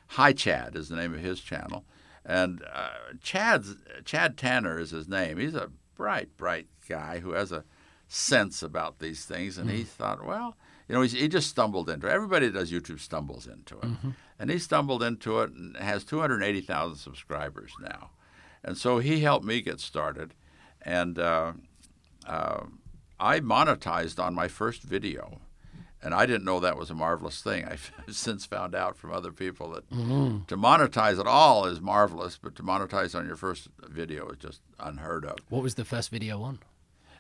Hi 0.09 0.33
Chad 0.33 0.77
is 0.77 0.89
the 0.89 0.97
name 0.97 1.15
of 1.15 1.21
his 1.21 1.41
channel, 1.41 1.85
and 2.25 2.63
uh, 2.73 2.91
Chad's 3.23 3.77
Chad 4.05 4.37
Tanner 4.37 4.79
is 4.79 4.91
his 4.91 5.09
name. 5.09 5.39
He's 5.39 5.55
a 5.55 5.71
bright, 5.97 6.37
bright 6.37 6.67
guy 6.89 7.21
who 7.21 7.33
has 7.33 7.51
a 7.53 7.65
sense 8.09 8.63
about 8.63 8.99
these 8.99 9.25
things, 9.25 9.57
and 9.57 9.71
he 9.71 9.83
thought, 9.85 10.25
well, 10.25 10.57
you 10.89 10.95
know, 10.95 11.01
he's, 11.03 11.13
he 11.13 11.29
just 11.29 11.49
stumbled 11.49 11.89
into 11.89 12.07
it. 12.07 12.13
Everybody 12.13 12.49
that 12.49 12.59
does 12.59 12.71
YouTube 12.71 13.01
stumbles 13.01 13.47
into 13.47 13.79
it, 13.79 13.89
and 14.43 14.51
he 14.51 14.59
stumbled 14.59 15.05
into 15.05 15.39
it 15.39 15.53
and 15.53 15.77
has 15.77 16.03
280,000 16.03 16.97
subscribers 16.97 17.71
now, 17.81 18.11
and 18.65 18.77
so 18.77 18.99
he 18.99 19.21
helped 19.21 19.47
me 19.47 19.61
get 19.63 19.79
started, 19.79 20.35
and 20.83 21.17
uh, 21.17 21.53
uh, 22.27 22.65
I 23.21 23.39
monetized 23.39 24.23
on 24.23 24.35
my 24.35 24.49
first 24.49 24.83
video. 24.83 25.41
And 26.05 26.13
I 26.13 26.27
didn't 26.27 26.45
know 26.45 26.59
that 26.59 26.77
was 26.77 26.91
a 26.91 26.95
marvelous 26.95 27.43
thing. 27.43 27.65
I've 27.65 27.93
since 28.11 28.45
found 28.45 28.75
out 28.75 28.97
from 28.97 29.13
other 29.13 29.31
people 29.31 29.71
that 29.71 29.89
to 29.89 30.57
monetize 30.57 31.21
at 31.21 31.29
all 31.29 31.65
is 31.65 31.81
marvelous, 31.81 32.37
but 32.43 32.57
to 32.57 32.65
monetize 32.65 33.17
on 33.17 33.25
your 33.25 33.37
first 33.37 33.69
video 33.89 34.29
is 34.31 34.39
just 34.39 34.63
unheard 34.81 35.25
of. 35.25 35.37
what 35.49 35.63
was 35.63 35.77
the 35.77 35.85
first 35.85 36.11
video 36.11 36.43
on? 36.43 36.59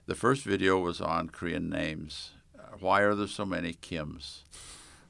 The 0.06 0.16
first 0.16 0.42
video 0.42 0.80
was 0.80 1.00
on 1.00 1.28
Korean 1.28 1.70
names. 1.70 2.32
Uh, 2.58 2.76
why 2.80 3.02
are 3.02 3.14
there 3.14 3.28
so 3.28 3.46
many 3.46 3.74
Kims? 3.74 4.42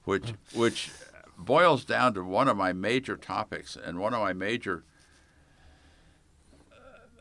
Which 0.05 0.35
which 0.53 0.91
boils 1.39 1.85
down 1.85 2.15
to 2.15 2.25
one 2.25 2.49
of 2.49 2.57
my 2.57 2.73
major 2.73 3.17
topics 3.17 3.77
and 3.77 3.99
one 3.99 4.15
of 4.15 4.21
my 4.21 4.33
major 4.33 4.85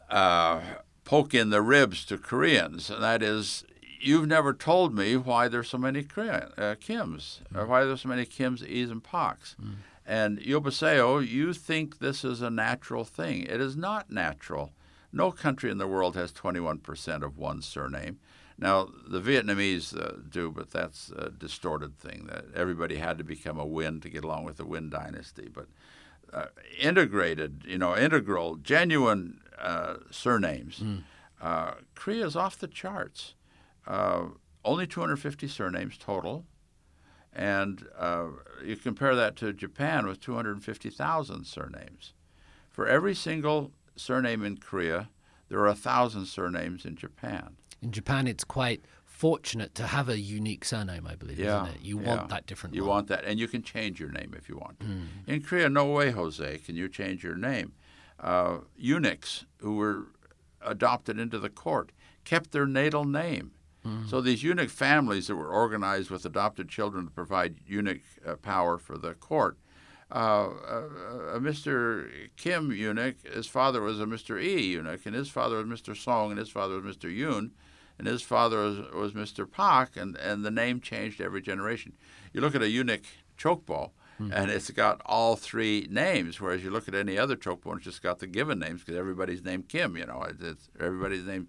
uh, 0.09 0.61
poke 1.05 1.33
in 1.33 1.49
the 1.49 1.61
ribs 1.61 2.05
to 2.05 2.17
Koreans, 2.17 2.89
and 2.89 3.01
that 3.01 3.23
is, 3.23 3.63
you've 3.99 4.27
never 4.27 4.53
told 4.53 4.93
me 4.93 5.15
why 5.15 5.47
there's 5.47 5.69
so 5.69 5.77
many 5.77 6.03
Korean, 6.03 6.51
uh, 6.57 6.75
Kims, 6.79 7.39
or 7.55 7.65
why 7.65 7.83
there's 7.85 8.01
so 8.01 8.09
many 8.09 8.25
Kims, 8.25 8.65
E's, 8.65 8.89
and 8.89 9.03
Poks. 9.03 9.55
Mm. 9.61 9.75
And 10.05 10.39
Yobaseo, 10.39 11.25
you 11.25 11.53
think 11.53 11.99
this 11.99 12.23
is 12.23 12.41
a 12.41 12.49
natural 12.49 13.05
thing. 13.05 13.43
It 13.43 13.61
is 13.61 13.77
not 13.77 14.11
natural. 14.11 14.73
No 15.13 15.31
country 15.31 15.69
in 15.71 15.77
the 15.77 15.87
world 15.87 16.15
has 16.15 16.31
21% 16.31 17.23
of 17.23 17.37
one 17.37 17.61
surname. 17.61 18.19
Now, 18.61 18.89
the 19.07 19.19
Vietnamese 19.19 19.99
uh, 19.99 20.17
do, 20.29 20.51
but 20.51 20.69
that's 20.69 21.09
a 21.09 21.31
distorted 21.31 21.97
thing 21.97 22.27
that 22.27 22.45
everybody 22.55 22.97
had 22.97 23.17
to 23.17 23.23
become 23.23 23.59
a 23.59 23.65
Nguyen 23.65 23.99
to 24.03 24.09
get 24.09 24.23
along 24.23 24.43
with 24.43 24.57
the 24.57 24.63
Nguyen 24.63 24.91
dynasty. 24.91 25.49
But 25.51 25.65
uh, 26.31 26.45
integrated, 26.79 27.63
you 27.67 27.79
know, 27.79 27.97
integral, 27.97 28.57
genuine 28.57 29.41
uh, 29.57 29.95
surnames. 30.11 30.79
Mm. 30.79 31.03
Uh, 31.41 31.71
Korea 31.95 32.23
is 32.23 32.35
off 32.35 32.59
the 32.59 32.67
charts. 32.67 33.33
Uh, 33.87 34.25
only 34.63 34.85
250 34.85 35.47
surnames 35.47 35.97
total. 35.97 36.45
And 37.33 37.87
uh, 37.97 38.27
you 38.63 38.75
compare 38.75 39.15
that 39.15 39.35
to 39.37 39.53
Japan 39.53 40.05
with 40.05 40.19
250,000 40.19 41.45
surnames. 41.45 42.13
For 42.69 42.87
every 42.87 43.15
single 43.15 43.71
surname 43.95 44.45
in 44.45 44.57
Korea, 44.57 45.09
there 45.49 45.59
are 45.59 45.67
a 45.67 45.75
thousand 45.75 46.27
surnames 46.27 46.85
in 46.85 46.95
Japan. 46.95 47.55
In 47.81 47.91
Japan, 47.91 48.27
it's 48.27 48.43
quite 48.43 48.85
fortunate 49.05 49.75
to 49.75 49.87
have 49.87 50.09
a 50.09 50.19
unique 50.19 50.65
surname, 50.65 51.05
I 51.07 51.15
believe, 51.15 51.39
yeah, 51.39 51.63
isn't 51.63 51.75
it? 51.75 51.81
You 51.81 51.99
yeah. 51.99 52.07
want 52.07 52.29
that 52.29 52.45
different. 52.45 52.75
You 52.75 52.81
one. 52.81 52.89
want 52.89 53.07
that, 53.07 53.23
and 53.25 53.39
you 53.39 53.47
can 53.47 53.61
change 53.61 53.99
your 53.99 54.09
name 54.09 54.33
if 54.37 54.49
you 54.49 54.57
want. 54.57 54.79
Mm. 54.79 55.05
In 55.27 55.41
Korea, 55.41 55.69
no 55.69 55.85
way, 55.85 56.11
Jose, 56.11 56.57
can 56.59 56.75
you 56.75 56.89
change 56.89 57.23
your 57.23 57.35
name. 57.35 57.73
Uh, 58.19 58.59
eunuchs 58.75 59.45
who 59.59 59.75
were 59.75 60.07
adopted 60.63 61.19
into 61.19 61.39
the 61.39 61.49
court 61.49 61.91
kept 62.23 62.51
their 62.51 62.65
natal 62.65 63.05
name. 63.05 63.51
Mm-hmm. 63.85 64.07
So 64.07 64.21
these 64.21 64.43
eunuch 64.43 64.69
families 64.69 65.27
that 65.27 65.35
were 65.35 65.49
organized 65.49 66.11
with 66.11 66.25
adopted 66.25 66.69
children 66.69 67.05
to 67.05 67.11
provide 67.11 67.59
eunuch 67.65 68.01
uh, 68.25 68.35
power 68.35 68.77
for 68.77 68.97
the 68.97 69.13
court. 69.15 69.57
Uh, 70.11 70.15
uh, 70.15 70.89
uh 71.35 71.39
Mr. 71.39 72.09
Kim 72.35 72.71
eunuch, 72.71 73.15
his 73.25 73.47
father 73.47 73.81
was 73.81 73.99
a 73.99 74.05
Mr. 74.05 74.41
E 74.41 74.73
eunuch, 74.73 75.05
and 75.05 75.15
his 75.15 75.29
father 75.29 75.63
was 75.63 75.81
Mr. 75.81 75.95
Song, 75.95 76.31
and 76.31 76.39
his 76.39 76.49
father 76.49 76.79
was 76.79 76.97
Mr. 76.97 77.15
Yoon, 77.15 77.51
and 77.97 78.07
his 78.07 78.21
father 78.21 78.57
was, 78.57 78.79
was 78.93 79.13
Mr. 79.13 79.49
Pak, 79.49 79.95
and, 79.95 80.15
and 80.17 80.43
the 80.43 80.51
name 80.51 80.81
changed 80.81 81.21
every 81.21 81.41
generation. 81.41 81.93
You 82.33 82.41
look 82.41 82.55
at 82.55 82.61
a 82.61 82.69
eunuch 82.69 83.05
chokbo, 83.37 83.91
mm-hmm. 84.19 84.31
and 84.31 84.49
it's 84.49 84.69
got 84.71 85.01
all 85.05 85.35
three 85.35 85.87
names. 85.89 86.39
Whereas 86.39 86.63
you 86.63 86.69
look 86.69 86.87
at 86.87 86.95
any 86.95 87.17
other 87.17 87.35
chokbo, 87.35 87.75
it's 87.75 87.85
just 87.85 88.01
got 88.01 88.19
the 88.19 88.27
given 88.27 88.59
names 88.59 88.81
because 88.81 88.97
everybody's 88.97 89.43
named 89.43 89.69
Kim. 89.69 89.97
You 89.97 90.05
know, 90.05 90.23
it's, 90.27 90.41
it's 90.41 90.69
everybody's 90.79 91.25
named 91.25 91.47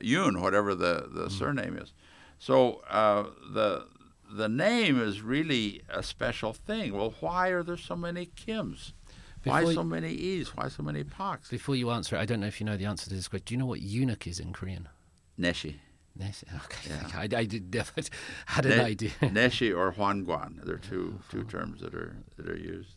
Yoon, 0.00 0.40
whatever 0.40 0.74
the, 0.74 1.08
the 1.10 1.26
mm-hmm. 1.26 1.38
surname 1.38 1.76
is. 1.76 1.92
So 2.38 2.82
uh, 2.90 3.24
the 3.52 3.86
the 4.30 4.48
name 4.48 5.00
is 5.00 5.22
really 5.22 5.82
a 5.88 6.02
special 6.02 6.52
thing. 6.52 6.94
Well, 6.94 7.14
why 7.20 7.48
are 7.48 7.62
there 7.62 7.76
so 7.76 7.94
many 7.94 8.26
Kims? 8.26 8.92
Before 9.42 9.62
why 9.62 9.74
so 9.74 9.84
many 9.84 10.10
E's? 10.12 10.56
Why 10.56 10.68
so 10.68 10.82
many 10.82 11.04
Poks? 11.04 11.50
Before 11.50 11.76
you 11.76 11.90
answer 11.90 12.16
it, 12.16 12.20
I 12.20 12.24
don't 12.24 12.40
know 12.40 12.46
if 12.46 12.60
you 12.60 12.66
know 12.66 12.76
the 12.76 12.86
answer 12.86 13.08
to 13.08 13.14
this 13.14 13.28
question. 13.28 13.44
Do 13.44 13.54
you 13.54 13.58
know 13.58 13.66
what 13.66 13.82
eunuch 13.82 14.26
is 14.26 14.40
in 14.40 14.52
Korean? 14.52 14.88
Neshi. 15.38 15.76
Neshi. 16.18 16.44
Okay. 16.64 16.90
Yeah. 16.90 17.18
I, 17.18 17.40
I 17.40 17.44
did, 17.44 17.74
had 18.46 18.66
an 18.66 18.78
ne- 18.78 18.84
idea. 18.84 19.10
Neshi 19.20 19.76
or 19.76 19.92
Hwanguan. 19.92 20.64
They're 20.64 20.78
two 20.78 21.20
two 21.30 21.44
terms 21.44 21.80
that 21.80 21.94
are 21.94 22.16
that 22.36 22.48
are 22.48 22.56
used 22.56 22.96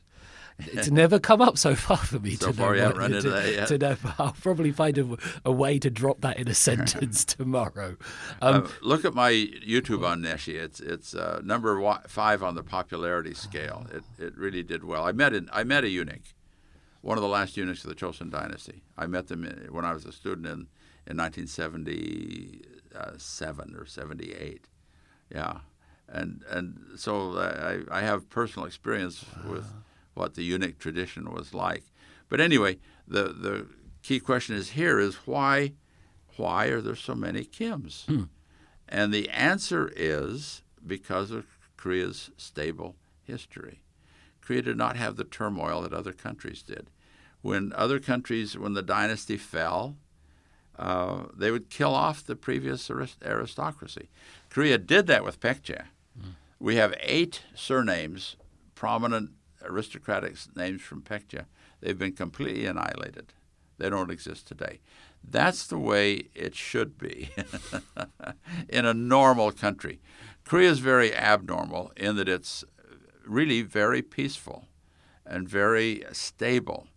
it's 0.60 0.90
never 0.90 1.20
come 1.20 1.42
up 1.42 1.58
so 1.58 1.76
far 1.76 1.98
for 1.98 2.20
me 2.20 2.32
so 2.36 2.48
to 2.48 2.54
far 2.54 2.76
know. 2.76 2.92
Run 2.92 3.14
into 3.14 3.30
that. 3.30 3.68
To 3.68 3.78
know, 3.78 3.96
I'll 4.18 4.36
probably 4.42 4.72
find 4.72 4.98
a, 4.98 5.18
a, 5.46 5.52
way 5.52 5.78
to 5.80 5.90
drop 5.90 6.22
that 6.22 6.38
in 6.40 6.48
a 6.48 6.54
sentence 6.54 7.24
tomorrow. 7.26 7.98
Um, 8.42 8.64
uh, 8.64 8.68
look 8.82 9.06
at 9.06 9.14
my 9.14 9.32
YouTube 9.32 10.06
on 10.06 10.22
Neshi. 10.22 10.56
It's 10.56 10.80
it's 10.80 11.14
uh, 11.14 11.42
number 11.44 12.00
five 12.08 12.42
on 12.44 12.56
the 12.56 12.64
popularity 12.64 13.34
scale. 13.34 13.86
It 13.94 14.04
it 14.18 14.38
really 14.38 14.64
did 14.64 14.84
well. 14.84 15.06
I 15.06 15.12
met 15.12 15.34
an, 15.34 15.50
I 15.54 15.64
met 15.64 15.84
a 15.84 15.90
eunuch, 15.90 16.34
one 17.02 17.18
of 17.18 17.22
the 17.22 17.30
last 17.30 17.56
eunuchs 17.58 17.84
of 17.84 17.90
the 17.90 17.96
Chosun 17.96 18.32
dynasty. 18.32 18.84
I 18.98 19.06
met 19.06 19.28
them 19.28 19.44
when 19.70 19.86
I 19.86 19.94
was 19.94 20.06
a 20.06 20.12
student 20.12 20.48
in 20.48 20.68
in 21.06 21.18
1977 22.98 23.76
or 23.76 23.86
78. 23.86 24.68
Yeah, 25.34 25.60
and 26.08 26.44
and 26.50 26.80
so 26.96 27.38
I 27.38 28.00
I 28.00 28.02
have 28.02 28.30
personal 28.30 28.66
experience 28.66 29.26
with 29.48 29.66
what 30.14 30.36
the 30.36 30.44
eunuch 30.44 30.80
tradition 30.80 31.32
was 31.32 31.54
like. 31.54 31.84
But 32.30 32.40
anyway, 32.40 32.78
the 33.08 33.24
the 33.34 33.68
key 34.04 34.20
question 34.20 34.56
is 34.56 34.72
here 34.72 35.00
is 35.00 35.16
why 35.28 35.74
why 36.38 36.68
are 36.68 36.82
there 36.82 36.96
so 36.96 37.16
many 37.16 37.44
Kims? 37.44 38.06
Hmm. 38.06 38.24
And 38.88 39.14
the 39.14 39.30
answer 39.30 39.92
is 39.96 40.62
because 40.86 41.32
of 41.32 41.46
Korea's 41.76 42.32
stable 42.38 42.96
history. 43.24 43.82
Korea 44.42 44.62
did 44.62 44.78
not 44.78 44.96
have 44.96 45.18
the 45.18 45.26
turmoil 45.26 45.82
that 45.82 45.94
other 45.94 46.14
countries 46.14 46.62
did. 46.62 46.90
When 47.42 47.74
other 47.74 48.00
countries, 48.00 48.58
when 48.58 48.74
the 48.74 48.82
dynasty 48.82 49.36
fell, 49.36 49.98
uh, 50.78 51.24
they 51.36 51.52
would 51.52 51.70
kill 51.70 51.94
off 51.94 52.24
the 52.24 52.36
previous 52.36 52.90
aristocracy. 52.90 54.10
Korea 54.50 54.78
did 54.78 55.08
that 55.08 55.24
with 55.24 55.40
Baekje. 55.40 55.86
Mm. 56.20 56.32
We 56.60 56.76
have 56.76 56.94
eight 57.02 57.42
surnames 57.56 58.36
prominent 58.76 59.32
aristocratic 59.64 60.36
names 60.56 60.82
from 60.82 61.02
Baekje, 61.02 61.46
they've 61.82 61.98
been 61.98 62.14
completely 62.14 62.66
annihilated. 62.66 63.34
They 63.78 63.90
don't 63.90 64.12
exist 64.12 64.48
today. 64.48 64.80
That's 65.24 65.68
the 65.68 65.78
way 65.80 66.30
it 66.34 66.56
should 66.56 66.98
be 66.98 67.30
in 68.70 68.86
a 68.86 68.94
normal 68.94 69.52
country. 69.52 70.00
Korea 70.46 70.70
is 70.70 70.80
very 70.80 71.14
abnormal 71.14 71.92
in 71.98 72.16
that 72.16 72.30
it's 72.30 72.64
really 73.26 73.62
very 73.62 74.02
peaceful 74.02 74.66
and 75.26 75.50
very 75.50 76.04
stable. 76.12 76.88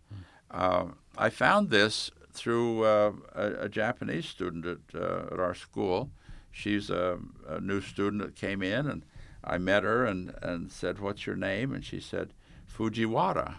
Uh, 0.49 0.85
I 1.17 1.29
found 1.29 1.69
this 1.69 2.09
through 2.31 2.83
uh, 2.85 3.11
a, 3.33 3.51
a, 3.63 3.69
Japanese 3.69 4.25
student 4.25 4.65
at, 4.65 4.99
uh, 4.99 5.33
at 5.33 5.39
our 5.39 5.53
school. 5.53 6.09
She's 6.51 6.89
a, 6.89 7.19
a, 7.47 7.59
new 7.59 7.81
student 7.81 8.21
that 8.21 8.35
came 8.35 8.61
in, 8.61 8.87
and 8.87 9.05
I 9.43 9.57
met 9.57 9.83
her 9.83 10.05
and, 10.05 10.33
and 10.41 10.71
said, 10.71 10.99
What's 10.99 11.25
your 11.25 11.35
name? 11.35 11.73
And 11.73 11.83
she 11.83 11.99
said, 11.99 12.33
Fujiwara. 12.67 13.55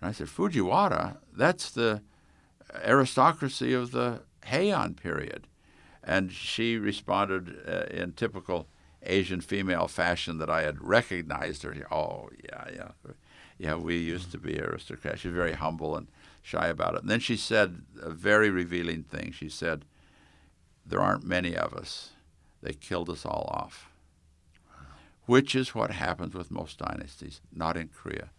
And 0.00 0.08
I 0.08 0.12
said, 0.12 0.28
Fujiwara? 0.28 1.18
That's 1.36 1.70
the 1.70 2.02
aristocracy 2.84 3.72
of 3.72 3.90
the 3.92 4.22
Heian 4.46 4.96
period. 4.96 5.46
And 6.02 6.32
she 6.32 6.76
responded 6.76 7.56
uh, 7.68 7.94
in 7.94 8.12
typical 8.12 8.66
Asian 9.02 9.40
female 9.40 9.88
fashion 9.88 10.38
that 10.38 10.50
I 10.50 10.62
had 10.62 10.82
recognized 10.82 11.62
her. 11.62 11.74
Oh, 11.90 12.30
yeah, 12.44 12.64
yeah. 12.74 13.12
Yeah, 13.58 13.74
we 13.74 13.98
used 13.98 14.32
to 14.32 14.38
be 14.38 14.58
aristocrats. 14.58 15.20
She's 15.20 15.32
very 15.32 15.52
humble 15.52 15.94
and 15.94 16.08
shy 16.42 16.68
about 16.68 16.94
it. 16.94 17.02
And 17.02 17.10
then 17.10 17.20
she 17.20 17.36
said 17.36 17.82
a 18.00 18.10
very 18.10 18.50
revealing 18.50 19.02
thing. 19.02 19.32
She 19.32 19.48
said, 19.48 19.84
There 20.86 21.00
aren't 21.00 21.24
many 21.24 21.56
of 21.56 21.72
us. 21.74 22.10
They 22.62 22.72
killed 22.72 23.10
us 23.10 23.24
all 23.24 23.48
off 23.52 23.90
which 25.30 25.54
is 25.54 25.76
what 25.76 25.92
happens 25.92 26.34
with 26.34 26.50
most 26.50 26.76
dynasties, 26.76 27.40
not 27.54 27.76
in 27.76 27.88
Korea. 27.88 28.30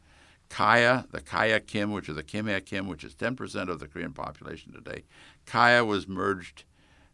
Kaya, 0.49 1.05
the 1.11 1.21
Kaya 1.21 1.61
Kim, 1.61 1.93
which 1.93 2.09
is 2.09 2.17
the 2.17 2.21
Kimhae 2.21 2.65
Kim, 2.65 2.85
which 2.89 3.05
is 3.05 3.15
10% 3.15 3.69
of 3.69 3.79
the 3.79 3.87
Korean 3.87 4.11
population 4.11 4.73
today, 4.73 5.05
Kaya 5.45 5.85
was 5.85 6.05
merged 6.05 6.65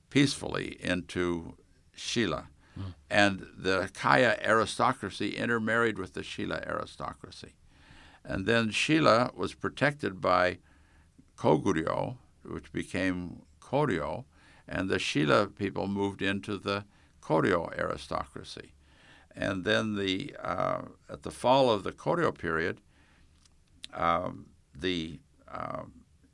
peacefully 0.09 0.77
into 0.79 1.53
Shilla. 1.95 2.47
Mm. 2.75 2.93
And 3.11 3.47
the 3.55 3.91
Kaya 3.93 4.39
aristocracy 4.43 5.35
intermarried 5.35 5.99
with 5.99 6.13
the 6.13 6.21
Shilla 6.21 6.67
aristocracy. 6.67 7.53
And 8.23 8.47
then 8.47 8.69
Shilla 8.69 9.31
was 9.35 9.53
protected 9.53 10.19
by 10.19 10.57
Koguryo, 11.37 12.17
which 12.43 12.71
became 12.73 13.43
Koryo, 13.61 14.25
and 14.67 14.89
the 14.89 14.97
Shilla 14.97 15.53
people 15.53 15.87
moved 15.87 16.21
into 16.21 16.57
the 16.57 16.85
Koryo 17.21 17.77
aristocracy. 17.77 18.73
And 19.35 19.63
then 19.63 19.95
the 19.95 20.35
uh, 20.41 20.81
at 21.09 21.21
the 21.23 21.31
fall 21.31 21.69
of 21.69 21.83
the 21.83 21.91
Koryo 21.91 22.35
period, 22.35 22.81
um, 23.93 24.47
the 24.75 25.19
uh, 25.47 25.83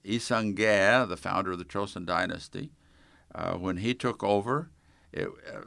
the 0.04 1.18
founder 1.20 1.52
of 1.52 1.60
the 1.60 1.66
Chosun 1.66 2.06
dynasty, 2.06 2.72
uh, 3.36 3.54
when 3.54 3.78
he 3.78 3.94
took 3.94 4.24
over, 4.24 4.70
it, 5.12 5.28
uh, 5.28 5.62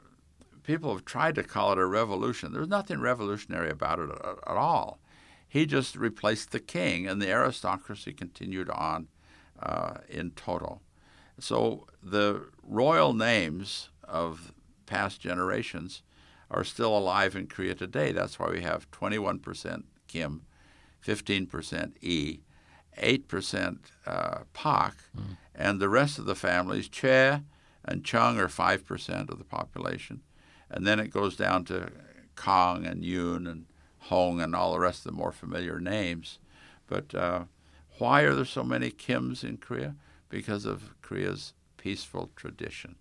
people 0.62 0.92
have 0.92 1.04
tried 1.04 1.34
to 1.34 1.42
call 1.42 1.72
it 1.72 1.78
a 1.78 1.86
revolution. 1.86 2.52
There's 2.52 2.68
nothing 2.68 3.00
revolutionary 3.00 3.70
about 3.70 3.98
it 3.98 4.10
at, 4.10 4.38
at, 4.46 4.56
all. 4.56 4.98
He 5.48 5.66
just 5.66 5.96
replaced 5.96 6.52
the 6.52 6.60
king, 6.60 7.06
and 7.06 7.20
the 7.20 7.30
aristocracy 7.30 8.12
continued 8.12 8.70
on 8.70 9.08
uh, 9.61 9.99
in 10.09 10.31
total. 10.33 10.83
So 11.39 11.87
the 12.03 12.49
royal 12.62 13.12
names 13.12 13.91
of 14.05 14.53
past 14.87 15.20
generations 15.20 16.03
are 16.51 16.65
still 16.65 16.97
alive 16.97 17.35
in 17.35 17.47
Korea 17.47 17.74
today. 17.74 18.12
That's 18.12 18.39
why 18.39 18.51
we 18.51 18.62
have 18.62 18.91
21% 18.91 19.83
Kim, 20.07 20.43
15% 21.05 21.93
E, 22.01 22.41
8% 22.99 23.78
uh, 24.07 24.39
Pak, 24.53 24.97
mm. 25.16 25.37
and 25.55 25.81
the 25.81 25.89
rest 25.89 26.19
of 26.19 26.24
the 26.24 26.35
families, 26.35 26.89
Che 26.89 27.41
and 27.85 28.05
Chung, 28.05 28.39
are 28.39 28.49
5% 28.49 29.31
of 29.31 29.39
the 29.39 29.45
population. 29.45 30.23
And 30.70 30.87
then 30.87 30.99
it 30.99 31.09
goes 31.09 31.37
down 31.37 31.65
to 31.66 31.91
Kong 32.35 32.87
and 32.87 33.03
Yoon 33.03 33.51
and 33.51 33.66
Hong 33.99 34.41
and 34.41 34.55
all 34.55 34.73
the 34.73 34.81
rest 34.81 35.01
of 35.01 35.12
the 35.12 35.19
more 35.19 35.33
familiar 35.33 35.81
names. 35.81 36.39
But 36.87 37.15
uh, 37.15 37.45
why 37.98 38.23
are 38.23 38.35
there 38.35 38.44
so 38.44 38.62
many 38.62 38.90
Kims 38.90 39.44
in 39.44 39.56
Korea? 39.56 39.94
Because 40.28 40.64
of 40.64 40.94
Korea's 41.02 41.55
peaceful 41.77 42.31
tradition 42.36 42.97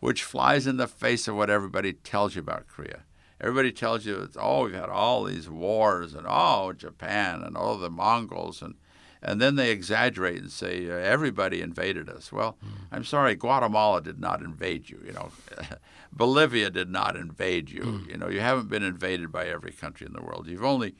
which 0.00 0.22
flies 0.22 0.66
in 0.66 0.76
the 0.76 0.86
face 0.86 1.26
of 1.28 1.36
what 1.36 1.50
everybody 1.50 1.92
tells 1.92 2.34
you 2.34 2.40
about 2.40 2.68
Korea. 2.68 3.00
Everybody 3.40 3.72
tells 3.72 4.06
you, 4.06 4.16
it's, 4.16 4.36
oh, 4.40 4.64
we've 4.64 4.74
had 4.74 4.88
all 4.88 5.24
these 5.24 5.48
wars, 5.48 6.14
and 6.14 6.26
oh, 6.28 6.72
Japan, 6.72 7.42
and 7.42 7.56
oh, 7.58 7.76
the 7.76 7.90
Mongols, 7.90 8.62
and 8.62 8.74
and 9.22 9.40
then 9.40 9.56
they 9.56 9.70
exaggerate 9.70 10.40
and 10.40 10.52
say 10.52 10.88
uh, 10.88 10.94
everybody 10.94 11.60
invaded 11.60 12.08
us. 12.08 12.30
Well, 12.30 12.58
mm. 12.64 12.86
I'm 12.92 13.02
sorry, 13.02 13.34
Guatemala 13.34 14.00
did 14.00 14.20
not 14.20 14.42
invade 14.42 14.88
you. 14.88 15.00
You 15.04 15.12
know, 15.12 15.30
Bolivia 16.12 16.70
did 16.70 16.90
not 16.90 17.16
invade 17.16 17.70
you. 17.70 17.80
Mm. 17.80 18.10
You 18.10 18.18
know, 18.18 18.28
you 18.28 18.40
haven't 18.40 18.68
been 18.68 18.84
invaded 18.84 19.32
by 19.32 19.46
every 19.46 19.72
country 19.72 20.06
in 20.06 20.12
the 20.12 20.22
world. 20.22 20.46
You've 20.46 20.64
only, 20.64 20.94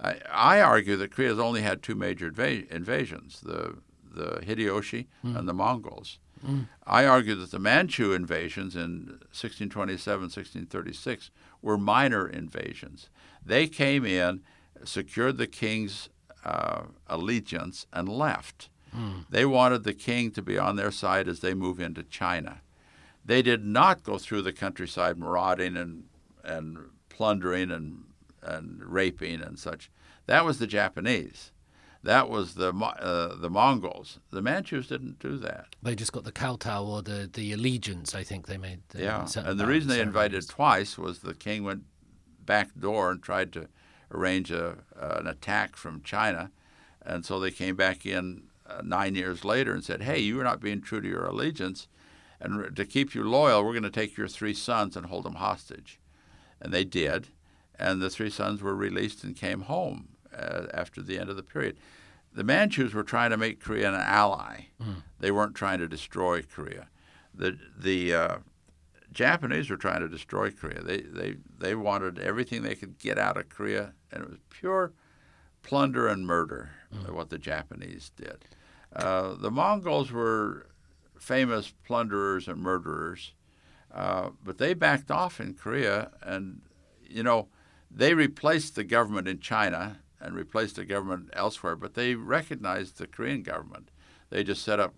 I, 0.00 0.16
I 0.30 0.60
argue 0.60 0.96
that 0.96 1.10
Korea's 1.10 1.38
only 1.38 1.62
had 1.62 1.82
two 1.82 1.94
major 1.94 2.30
inv- 2.30 2.70
invasions: 2.70 3.40
the 3.40 3.78
the 4.14 4.40
Hideyoshi 4.44 5.06
mm. 5.24 5.36
and 5.36 5.48
the 5.48 5.54
Mongols. 5.54 6.18
Mm. 6.44 6.68
I 6.86 7.04
argue 7.04 7.34
that 7.36 7.50
the 7.50 7.58
Manchu 7.58 8.12
invasions 8.12 8.76
in 8.76 9.18
1627, 9.32 10.22
1636 10.22 11.30
were 11.62 11.78
minor 11.78 12.28
invasions. 12.28 13.10
They 13.44 13.66
came 13.66 14.04
in, 14.04 14.42
secured 14.84 15.36
the 15.36 15.46
king's 15.46 16.08
uh, 16.44 16.82
allegiance, 17.08 17.86
and 17.92 18.08
left. 18.08 18.68
Mm. 18.96 19.26
They 19.28 19.44
wanted 19.44 19.84
the 19.84 19.94
king 19.94 20.30
to 20.32 20.42
be 20.42 20.58
on 20.58 20.76
their 20.76 20.90
side 20.90 21.28
as 21.28 21.40
they 21.40 21.54
move 21.54 21.80
into 21.80 22.02
China. 22.02 22.60
They 23.24 23.42
did 23.42 23.64
not 23.64 24.04
go 24.04 24.18
through 24.18 24.42
the 24.42 24.52
countryside 24.52 25.18
marauding 25.18 25.76
and, 25.76 26.04
and 26.44 26.78
plundering 27.08 27.70
and, 27.70 28.04
and 28.42 28.82
raping 28.82 29.40
and 29.40 29.58
such. 29.58 29.90
That 30.26 30.44
was 30.44 30.58
the 30.58 30.66
Japanese. 30.66 31.52
That 32.02 32.30
was 32.30 32.54
the 32.54 32.68
uh, 32.68 33.34
the 33.36 33.50
Mongols. 33.50 34.20
The 34.30 34.40
Manchus 34.40 34.86
didn't 34.86 35.18
do 35.18 35.36
that. 35.38 35.74
They 35.82 35.94
just 35.94 36.12
got 36.12 36.24
the 36.24 36.32
kowtow 36.32 36.84
or 36.84 37.02
the, 37.02 37.28
the 37.32 37.52
allegiance. 37.52 38.14
I 38.14 38.22
think 38.22 38.46
they 38.46 38.56
made. 38.56 38.82
The 38.90 39.02
yeah, 39.02 39.26
and 39.36 39.58
the 39.58 39.66
reason 39.66 39.88
they 39.88 40.00
invited 40.00 40.48
twice 40.48 40.96
was 40.96 41.20
the 41.20 41.34
king 41.34 41.64
went 41.64 41.84
back 42.46 42.68
door 42.78 43.10
and 43.10 43.22
tried 43.22 43.52
to 43.54 43.68
arrange 44.12 44.50
a, 44.50 44.78
uh, 44.98 45.16
an 45.18 45.26
attack 45.26 45.76
from 45.76 46.02
China, 46.02 46.50
and 47.04 47.26
so 47.26 47.40
they 47.40 47.50
came 47.50 47.74
back 47.74 48.06
in 48.06 48.44
uh, 48.66 48.80
nine 48.84 49.16
years 49.16 49.44
later 49.44 49.72
and 49.72 49.84
said, 49.84 50.02
"Hey, 50.02 50.20
you 50.20 50.40
are 50.40 50.44
not 50.44 50.60
being 50.60 50.80
true 50.80 51.00
to 51.00 51.08
your 51.08 51.26
allegiance, 51.26 51.88
and 52.40 52.76
to 52.76 52.84
keep 52.84 53.12
you 53.12 53.24
loyal, 53.24 53.64
we're 53.64 53.72
going 53.72 53.82
to 53.82 53.90
take 53.90 54.16
your 54.16 54.28
three 54.28 54.54
sons 54.54 54.96
and 54.96 55.06
hold 55.06 55.24
them 55.24 55.34
hostage," 55.34 55.98
and 56.60 56.72
they 56.72 56.84
did, 56.84 57.28
and 57.78 58.00
the 58.00 58.10
three 58.10 58.30
sons 58.30 58.62
were 58.62 58.74
released 58.74 59.24
and 59.24 59.36
came 59.36 59.62
home 59.62 60.08
uh, 60.36 60.66
after 60.74 61.00
the 61.02 61.18
end 61.18 61.30
of 61.30 61.36
the 61.36 61.42
period. 61.42 61.76
The 62.32 62.44
Manchus 62.44 62.92
were 62.92 63.04
trying 63.04 63.30
to 63.30 63.36
make 63.36 63.60
Korea 63.60 63.88
an 63.88 63.94
ally. 63.94 64.66
Mm. 64.82 65.02
They 65.18 65.30
weren't 65.30 65.54
trying 65.54 65.78
to 65.78 65.88
destroy 65.88 66.42
Korea. 66.42 66.88
The 67.34 67.58
the 67.76 68.14
uh, 68.14 68.38
Japanese 69.12 69.70
were 69.70 69.76
trying 69.76 70.00
to 70.00 70.08
destroy 70.08 70.50
Korea. 70.50 70.82
They 70.82 71.00
they 71.00 71.36
they 71.58 71.74
wanted 71.74 72.18
everything 72.18 72.62
they 72.62 72.74
could 72.74 72.98
get 72.98 73.18
out 73.18 73.36
of 73.36 73.48
Korea, 73.48 73.94
and 74.12 74.22
it 74.22 74.28
was 74.28 74.38
pure 74.50 74.92
plunder 75.62 76.06
and 76.06 76.26
murder. 76.26 76.70
Mm. 76.94 77.10
What 77.12 77.30
the 77.30 77.38
Japanese 77.38 78.10
did. 78.16 78.44
Uh, 78.94 79.34
the 79.34 79.50
Mongols 79.50 80.10
were 80.10 80.66
famous 81.18 81.72
plunderers 81.84 82.48
and 82.48 82.60
murderers, 82.60 83.34
uh, 83.92 84.30
but 84.42 84.58
they 84.58 84.74
backed 84.74 85.10
off 85.10 85.40
in 85.40 85.54
Korea, 85.54 86.10
and 86.22 86.62
you 87.02 87.22
know 87.22 87.48
they 87.90 88.14
replaced 88.14 88.74
the 88.74 88.84
government 88.84 89.28
in 89.28 89.40
China 89.40 89.98
and 90.20 90.34
replaced 90.34 90.76
the 90.76 90.84
government 90.84 91.30
elsewhere, 91.32 91.76
but 91.76 91.94
they 91.94 92.14
recognized 92.14 92.98
the 92.98 93.06
Korean 93.06 93.42
government. 93.42 93.90
They 94.30 94.44
just 94.44 94.62
set 94.62 94.80
up 94.80 94.94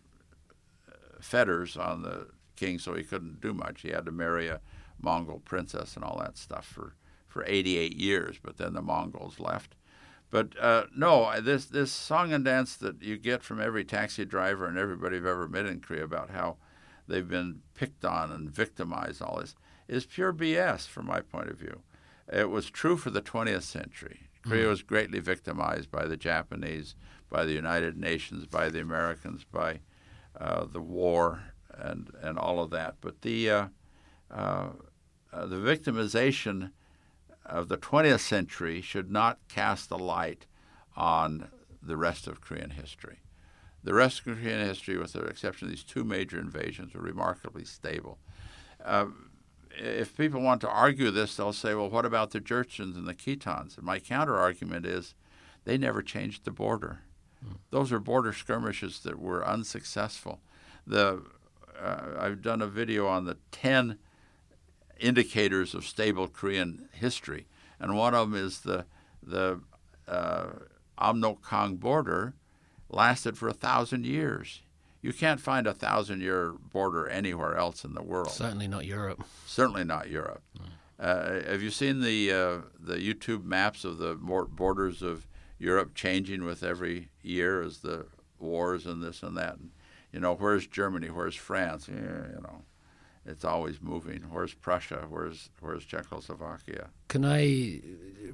uh, 0.88 1.20
fetters 1.20 1.76
on 1.76 2.02
the 2.02 2.28
king 2.56 2.78
so 2.78 2.94
he 2.94 3.04
couldn't 3.04 3.40
do 3.40 3.52
much. 3.52 3.82
He 3.82 3.90
had 3.90 4.06
to 4.06 4.12
marry 4.12 4.48
a 4.48 4.60
Mongol 5.00 5.40
princess 5.40 5.94
and 5.94 6.04
all 6.04 6.18
that 6.18 6.36
stuff 6.36 6.66
for, 6.66 6.94
for 7.26 7.44
88 7.46 7.96
years, 7.96 8.38
but 8.42 8.56
then 8.56 8.74
the 8.74 8.82
Mongols 8.82 9.40
left. 9.40 9.76
But 10.30 10.56
uh, 10.60 10.84
no, 10.96 11.40
this 11.40 11.66
this 11.66 11.90
song 11.90 12.32
and 12.32 12.44
dance 12.44 12.76
that 12.76 13.02
you 13.02 13.16
get 13.18 13.42
from 13.42 13.60
every 13.60 13.84
taxi 13.84 14.24
driver 14.24 14.66
and 14.66 14.78
everybody 14.78 15.16
I've 15.16 15.26
ever 15.26 15.48
met 15.48 15.66
in 15.66 15.80
Korea 15.80 16.04
about 16.04 16.30
how 16.30 16.56
they've 17.08 17.28
been 17.28 17.62
picked 17.74 18.04
on 18.04 18.30
and 18.30 18.48
victimized, 18.48 19.20
all 19.20 19.40
this 19.40 19.56
is 19.88 20.06
pure 20.06 20.32
BS 20.32 20.86
from 20.86 21.06
my 21.06 21.20
point 21.20 21.50
of 21.50 21.58
view. 21.58 21.82
It 22.32 22.50
was 22.50 22.70
true 22.70 22.96
for 22.96 23.10
the 23.10 23.22
20th 23.22 23.62
century. 23.62 24.20
Korea 24.42 24.66
mm. 24.66 24.70
was 24.70 24.82
greatly 24.82 25.20
victimized 25.20 25.90
by 25.90 26.06
the 26.06 26.16
Japanese, 26.16 26.94
by 27.28 27.44
the 27.44 27.52
United 27.52 27.96
Nations, 27.96 28.46
by 28.46 28.68
the 28.68 28.80
Americans, 28.80 29.44
by 29.44 29.80
uh, 30.38 30.64
the 30.64 30.80
war, 30.80 31.42
and 31.72 32.10
and 32.22 32.38
all 32.38 32.60
of 32.60 32.70
that. 32.70 32.96
But 33.00 33.22
the 33.22 33.50
uh, 33.50 33.66
uh, 34.30 34.68
uh 35.32 35.46
the 35.46 35.56
victimization 35.56 36.70
of 37.44 37.68
the 37.68 37.76
20th 37.76 38.20
century 38.20 38.80
should 38.80 39.10
not 39.10 39.38
cast 39.48 39.90
a 39.90 39.96
light 39.96 40.46
on 40.96 41.48
the 41.82 41.96
rest 41.96 42.26
of 42.26 42.40
Korean 42.40 42.70
history. 42.70 43.20
The 43.82 43.94
rest 43.94 44.20
of 44.20 44.24
Korean 44.38 44.64
history, 44.64 44.96
with 44.98 45.14
the 45.14 45.22
exception 45.22 45.66
of 45.66 45.70
these 45.70 45.84
two 45.84 46.04
major 46.04 46.38
invasions, 46.38 46.94
were 46.94 47.00
remarkably 47.00 47.64
stable. 47.64 48.18
Uh, 48.84 49.06
if 49.80 50.16
people 50.16 50.42
want 50.42 50.60
to 50.60 50.68
argue 50.68 51.10
this, 51.10 51.36
they'll 51.36 51.52
say, 51.52 51.74
well, 51.74 51.88
what 51.88 52.04
about 52.04 52.30
the 52.30 52.40
Jurchens 52.40 52.96
and 52.96 53.06
the 53.06 53.14
Khitans? 53.14 53.76
And 53.76 53.86
my 53.86 53.98
counter 53.98 54.36
argument 54.36 54.86
is 54.86 55.14
they 55.64 55.78
never 55.78 56.02
changed 56.02 56.44
the 56.44 56.50
border. 56.50 57.00
Mm. 57.44 57.56
Those 57.70 57.90
are 57.92 57.98
border 57.98 58.32
skirmishes 58.32 59.00
that 59.00 59.18
were 59.18 59.46
unsuccessful. 59.46 60.40
The, 60.86 61.22
uh, 61.80 62.00
I've 62.18 62.42
done 62.42 62.60
a 62.60 62.66
video 62.66 63.06
on 63.06 63.24
the 63.24 63.38
10 63.52 63.98
indicators 64.98 65.74
of 65.74 65.86
stable 65.86 66.28
Korean 66.28 66.88
history, 66.92 67.46
and 67.78 67.96
one 67.96 68.14
of 68.14 68.30
them 68.30 68.38
is 68.38 68.60
the, 68.60 68.84
the 69.22 69.60
uh, 70.06 70.48
Amnok-Kang 70.98 71.76
border 71.76 72.34
lasted 72.90 73.38
for 73.38 73.48
a 73.48 73.54
thousand 73.54 74.04
years. 74.04 74.60
You 75.02 75.12
can't 75.12 75.40
find 75.40 75.66
a 75.66 75.72
thousand 75.72 76.20
year 76.20 76.52
border 76.72 77.08
anywhere 77.08 77.56
else 77.56 77.84
in 77.84 77.94
the 77.94 78.02
world. 78.02 78.30
Certainly 78.30 78.68
not 78.68 78.84
Europe. 78.84 79.24
Certainly 79.46 79.84
not 79.84 80.10
Europe. 80.10 80.42
Mm. 80.58 80.64
Uh, 80.98 81.50
have 81.50 81.62
you 81.62 81.70
seen 81.70 82.02
the 82.02 82.30
uh, 82.30 82.58
the 82.78 82.96
YouTube 82.96 83.44
maps 83.44 83.84
of 83.84 83.96
the 83.96 84.14
borders 84.14 85.00
of 85.00 85.26
Europe 85.58 85.94
changing 85.94 86.44
with 86.44 86.62
every 86.62 87.08
year 87.22 87.62
as 87.62 87.78
the 87.78 88.06
wars 88.38 88.84
and 88.84 89.02
this 89.02 89.22
and 89.22 89.36
that? 89.38 89.56
And, 89.56 89.70
you 90.12 90.20
know, 90.20 90.34
where's 90.34 90.66
Germany? 90.66 91.08
Where's 91.08 91.36
France? 91.36 91.88
Yeah, 91.88 91.94
you 91.96 92.42
know, 92.42 92.62
it's 93.24 93.46
always 93.46 93.80
moving. 93.80 94.24
Where's 94.30 94.52
Prussia? 94.52 95.06
Where's 95.08 95.48
where's 95.60 95.86
Czechoslovakia? 95.86 96.90
Can 97.08 97.24
I 97.24 97.80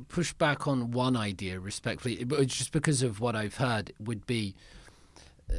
push 0.09 0.33
back 0.33 0.67
on 0.67 0.91
one 0.91 1.17
idea 1.17 1.61
respectfully? 1.61 2.25
Just 2.47 2.73
because 2.73 3.03
of 3.03 3.21
what 3.21 3.37
I've 3.37 3.57
heard 3.57 3.93
would 4.01 4.27
be. 4.27 4.57
Uh, 5.49 5.55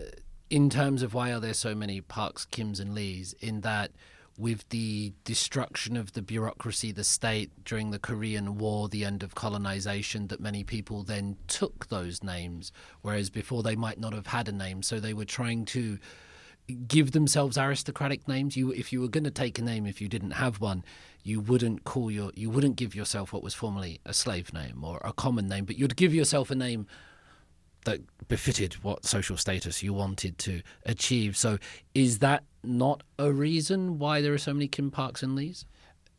in 0.49 0.69
terms 0.69 1.01
of 1.03 1.13
why 1.13 1.31
are 1.31 1.39
there 1.39 1.53
so 1.53 1.75
many 1.75 2.01
Parks, 2.01 2.47
Kims, 2.49 2.79
and 2.79 2.93
Lees, 2.93 3.33
in 3.39 3.61
that 3.61 3.91
with 4.37 4.69
the 4.69 5.13
destruction 5.23 5.97
of 5.97 6.13
the 6.13 6.21
bureaucracy, 6.21 6.91
the 6.91 7.03
state 7.03 7.49
during 7.65 7.89
the 7.89 7.97
Korean 7.97 8.57
War, 8.57 8.87
the 8.87 9.03
end 9.03 9.23
of 9.23 9.33
colonization, 9.33 10.27
that 10.27 10.39
many 10.39 10.63
people 10.63 11.01
then 11.03 11.37
took 11.47 11.87
those 11.87 12.23
names, 12.23 12.71
whereas 13.01 13.31
before 13.31 13.63
they 13.63 13.75
might 13.75 13.99
not 13.99 14.13
have 14.13 14.27
had 14.27 14.47
a 14.47 14.51
name. 14.51 14.83
So 14.83 14.99
they 14.99 15.13
were 15.13 15.25
trying 15.25 15.65
to 15.65 15.97
give 16.87 17.13
themselves 17.13 17.57
aristocratic 17.57 18.27
names. 18.27 18.55
You, 18.55 18.71
if 18.71 18.93
you 18.93 19.01
were 19.01 19.07
going 19.07 19.23
to 19.23 19.31
take 19.31 19.57
a 19.57 19.63
name, 19.63 19.87
if 19.87 20.01
you 20.01 20.07
didn't 20.07 20.31
have 20.31 20.61
one, 20.61 20.83
you 21.23 21.39
wouldn't 21.39 21.83
call 21.83 22.11
your, 22.11 22.31
you 22.35 22.49
wouldn't 22.51 22.75
give 22.75 22.93
yourself 22.93 23.33
what 23.33 23.41
was 23.41 23.55
formerly 23.55 23.99
a 24.05 24.13
slave 24.13 24.53
name 24.53 24.83
or 24.83 25.01
a 25.03 25.13
common 25.13 25.47
name, 25.47 25.65
but 25.65 25.77
you'd 25.77 25.95
give 25.95 26.13
yourself 26.13 26.51
a 26.51 26.55
name 26.55 26.85
that 27.87 28.27
befitted 28.27 28.75
what 28.83 29.05
social 29.05 29.37
status 29.37 29.81
you 29.81 29.93
wanted 29.93 30.37
to 30.39 30.61
achieve. 30.85 31.35
So, 31.35 31.57
is 31.95 32.19
that 32.19 32.43
not 32.63 33.01
a 33.17 33.31
reason 33.31 33.97
why 33.97 34.21
there 34.21 34.33
are 34.33 34.37
so 34.37 34.53
many 34.53 34.67
Kim 34.67 34.91
Parks 34.91 35.23
and 35.23 35.35
Lees? 35.35 35.65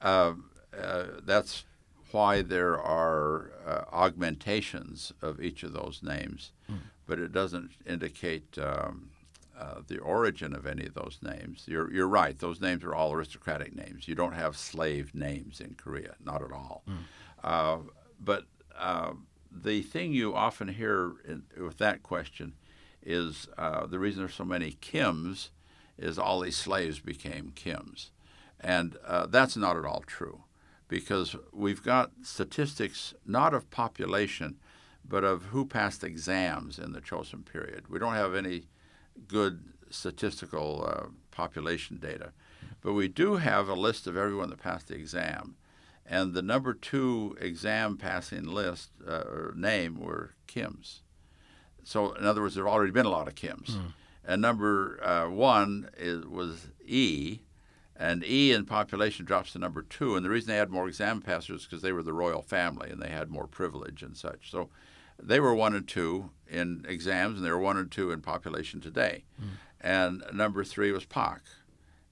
Uh, 0.01 0.35
uh, 0.77 1.05
that's 1.23 1.65
why 2.11 2.43
there 2.43 2.81
are 2.81 3.53
uh, 3.67 3.85
augmentations 3.93 5.13
of 5.21 5.41
each 5.41 5.63
of 5.63 5.73
those 5.73 6.01
names, 6.03 6.53
mm. 6.71 6.79
but 7.07 7.19
it 7.19 7.33
doesn't 7.33 7.71
indicate 7.87 8.57
um, 8.59 9.11
uh, 9.59 9.81
the 9.87 9.99
origin 9.99 10.55
of 10.55 10.67
any 10.67 10.87
of 10.87 10.95
those 10.95 11.19
names. 11.23 11.65
You're, 11.67 11.93
you're 11.93 12.09
right; 12.09 12.39
those 12.39 12.61
names 12.61 12.83
are 12.83 12.95
all 12.95 13.13
aristocratic 13.13 13.77
names. 13.77 14.09
You 14.09 14.15
don't 14.15 14.33
have 14.33 14.57
slave 14.57 15.15
names 15.15 15.61
in 15.61 15.75
Korea, 15.75 16.15
not 16.25 16.43
at 16.43 16.53
all. 16.53 16.83
Mm. 16.89 16.97
Uh, 17.45 17.79
but 18.21 18.45
uh, 18.79 19.13
the 19.51 19.83
thing 19.83 20.13
you 20.13 20.35
often 20.35 20.69
hear 20.69 21.13
in, 21.27 21.45
with 21.63 21.79
that 21.79 22.03
question 22.03 22.55
is 23.03 23.49
uh, 23.57 23.87
the 23.87 23.99
reason 23.99 24.23
there's 24.23 24.35
so 24.35 24.45
many 24.45 24.73
Kims 24.73 25.51
is 25.97 26.19
all 26.19 26.41
these 26.41 26.57
slaves 26.57 27.01
became 27.01 27.53
Kims, 27.55 28.11
and 28.61 28.97
uh, 29.07 29.27
that's 29.27 29.57
not 29.57 29.77
at 29.77 29.85
all 29.85 30.03
true, 30.07 30.45
because 30.89 31.37
we've 31.53 31.83
got 31.83 32.13
statistics 32.23 33.15
not 33.27 33.55
of 33.55 33.71
population, 33.71 34.57
but 35.07 35.25
of 35.25 35.47
who 35.47 35.65
passed 35.65 36.05
exams 36.05 36.79
in 36.79 36.93
the 36.93 37.01
Chosun 37.01 37.45
period. 37.45 37.89
We 37.89 37.99
don't 37.99 38.15
have 38.15 38.35
any 38.35 38.65
good 39.27 39.65
statistical 39.91 40.85
uh, 40.87 41.07
population 41.31 41.97
data, 41.97 42.33
but 42.81 42.93
we 42.93 43.09
do 43.09 43.37
have 43.37 43.69
a 43.69 43.75
list 43.75 44.07
of 44.07 44.17
everyone 44.17 44.51
that 44.51 44.63
passed 44.63 44.89
the 44.89 44.95
exam. 44.95 45.57
And 46.11 46.33
the 46.33 46.43
number 46.43 46.73
two 46.73 47.37
exam 47.41 47.99
passing 47.99 48.45
list 48.45 48.91
uh, 49.07 49.25
or 49.27 49.53
name 49.55 50.01
were 50.01 50.35
Kim's. 50.47 51.03
So, 51.85 52.13
in 52.13 52.25
other 52.25 52.41
words, 52.41 52.55
there 52.55 52.65
have 52.65 52.73
already 52.73 52.93
been 52.93 53.07
a 53.07 53.11
lot 53.11 53.29
of 53.29 53.35
Kim's. 53.35 53.77
Mm. 53.77 53.93
And 54.25 54.43
number 54.43 55.03
uh, 55.03 55.29
one 55.29 55.91
is, 55.99 56.25
was 56.25 56.69
E, 56.85 57.41
and 57.95 58.25
E 58.25 58.53
in 58.53 58.65
population 58.65 59.25
drops 59.25 59.53
to 59.53 59.59
number 59.59 59.83
two. 59.83 60.17
And 60.17 60.25
the 60.25 60.31
reason 60.31 60.49
they 60.49 60.57
had 60.57 60.71
more 60.71 60.89
exam 60.89 61.21
passers 61.21 61.61
is 61.61 61.67
because 61.67 61.83
they 61.83 61.93
were 61.93 62.03
the 62.03 62.13
royal 62.13 62.43
family 62.43 62.91
and 62.91 63.03
they 63.03 63.11
had 63.11 63.31
more 63.31 63.47
privilege 63.47 64.03
and 64.03 64.17
such. 64.17 64.51
So, 64.51 64.71
they 65.21 65.41
were 65.41 65.55
one 65.55 65.75
and 65.75 65.87
two 65.87 66.31
in 66.49 66.87
exams, 66.89 67.37
and 67.37 67.45
they 67.45 67.51
were 67.51 67.59
one 67.59 67.77
and 67.77 67.91
two 67.91 68.13
in 68.13 68.21
population 68.23 68.81
today. 68.81 69.25
Mm. 69.41 69.47
And 69.81 70.23
number 70.33 70.65
three 70.65 70.91
was 70.91 71.05
Pak 71.05 71.43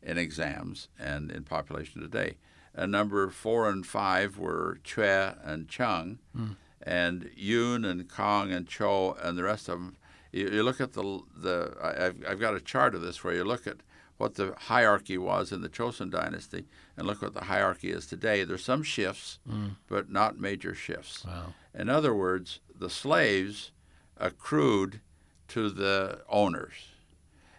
in 0.03 0.19
exams 0.19 0.89
and 0.99 1.31
in 1.31 1.45
population 1.45 2.03
today. 2.03 2.37
And 2.77 2.93
number 2.93 3.31
four 3.31 3.71
and 3.71 3.87
five 3.87 4.39
were 4.39 4.79
Chue 4.85 5.03
and 5.03 5.67
Chung, 5.67 6.19
mm. 6.37 6.57
and 6.83 7.31
Yoon 7.37 7.87
and 7.91 8.09
Kong 8.09 8.53
and 8.53 8.69
Cho 8.69 9.17
and 9.23 9.39
the 9.39 9.45
rest 9.45 9.69
of 9.69 9.79
them. 9.79 9.97
You, 10.31 10.51
you 10.51 10.63
look 10.63 10.81
at 10.81 10.93
the 10.93 11.21
the 11.35 11.75
I've, 11.83 12.23
I've 12.29 12.41
got 12.41 12.55
a 12.55 12.61
chart 12.61 12.95
of 12.95 13.01
this 13.01 13.25
where 13.25 13.35
you 13.35 13.45
look 13.45 13.67
at 13.67 13.79
what 14.19 14.35
the 14.35 14.55
hierarchy 14.59 15.17
was 15.17 15.53
in 15.53 15.63
the 15.63 15.69
Chosun 15.71 16.11
dynasty 16.11 16.67
and 16.97 17.07
look 17.07 17.23
what 17.23 17.35
the 17.35 17.45
hierarchy 17.45 17.91
is 17.91 18.07
today. 18.07 18.45
There's 18.45 18.65
some 18.65 18.83
shifts, 18.83 19.39
mm. 19.49 19.77
but 19.89 20.11
not 20.11 20.39
major 20.39 20.75
shifts. 20.75 21.25
Wow. 21.25 21.55
In 21.75 21.89
other 21.89 22.15
words, 22.15 22.61
the 22.79 22.91
slaves 22.91 23.73
accrued 24.19 25.01
to 25.49 25.71
the 25.71 26.21
owners, 26.29 26.75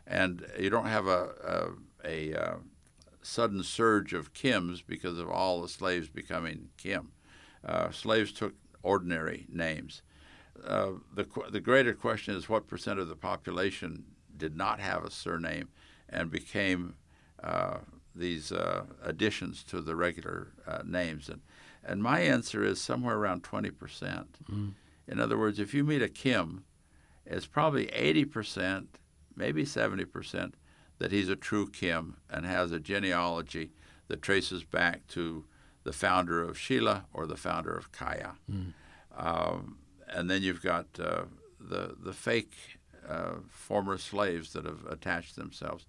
and 0.06 0.45
you 0.60 0.69
don't 0.69 0.88
have 0.88 1.07
a 1.07 1.73
a, 2.03 2.31
a, 2.31 2.31
a 2.34 2.56
sudden 3.28 3.62
surge 3.62 4.14
of 4.14 4.34
Kims 4.34 4.82
because 4.86 5.20
of 5.20 5.30
all 5.30 5.62
the 5.62 5.68
slaves 5.68 6.08
becoming 6.08 6.70
Kim. 6.78 7.12
Uh, 7.64 7.91
slaves 7.91 8.32
took 8.32 8.54
ordinary 8.82 9.45
names. 9.49 10.02
Uh, 10.66 10.91
the 11.14 11.28
the 11.52 11.60
greater 11.60 11.94
question 11.94 12.36
is 12.36 12.49
what 12.49 12.68
percent 12.68 12.99
of 12.99 13.10
the 13.10 13.16
population 13.16 14.06
did 14.36 14.56
not 14.56 14.80
have 14.80 15.04
a 15.04 15.12
surname 15.12 15.68
and 16.10 16.32
became 16.32 16.95
uh, 17.44 17.78
these 18.16 18.52
uh, 18.52 18.86
additions 19.04 19.64
to 19.64 19.82
the 19.82 19.95
regular 19.95 20.48
uh, 20.66 20.82
names 20.84 21.30
and 21.30 21.41
and 21.84 22.02
my 22.02 22.20
answer 22.20 22.64
is 22.64 22.82
somewhere 22.82 23.16
around 23.16 23.44
20 23.44 23.70
percent. 23.72 24.40
Mm. 24.49 24.74
In 25.08 25.20
other 25.20 25.38
words, 25.38 25.60
if 25.60 25.74
you 25.74 25.84
meet 25.84 26.02
a 26.02 26.10
Kim, 26.10 26.64
it's 27.26 27.45
probably 27.45 27.88
80 27.90 28.26
percent, 28.26 28.99
maybe 29.36 29.64
70 29.64 30.06
percent 30.06 30.56
that 30.99 31.11
he's 31.11 31.30
a 31.30 31.36
true 31.36 31.68
Kim 31.68 32.18
and 32.30 32.45
has 32.45 32.72
a 32.72 32.80
genealogy 32.80 33.72
that 34.07 34.22
traces 34.22 34.64
back 34.64 35.07
to 35.07 35.45
the 35.84 35.94
founder 35.94 36.44
of 36.44 36.57
Shilla 36.57 37.06
or 37.14 37.26
the 37.28 37.38
founder 37.38 37.76
of 37.76 37.91
Kaya. 37.91 38.34
Mm. 38.52 38.74
Um, 39.15 39.78
and 40.07 40.30
then 40.30 40.41
you've 40.41 40.61
got 40.61 40.86
uh, 40.99 41.24
the 41.60 41.95
the 41.98 42.14
fake 42.14 42.56
uh, 43.07 43.36
former 43.48 43.98
slaves 43.98 44.53
that 44.53 44.65
have 44.65 44.86
attached 44.90 45.36
themselves. 45.36 45.86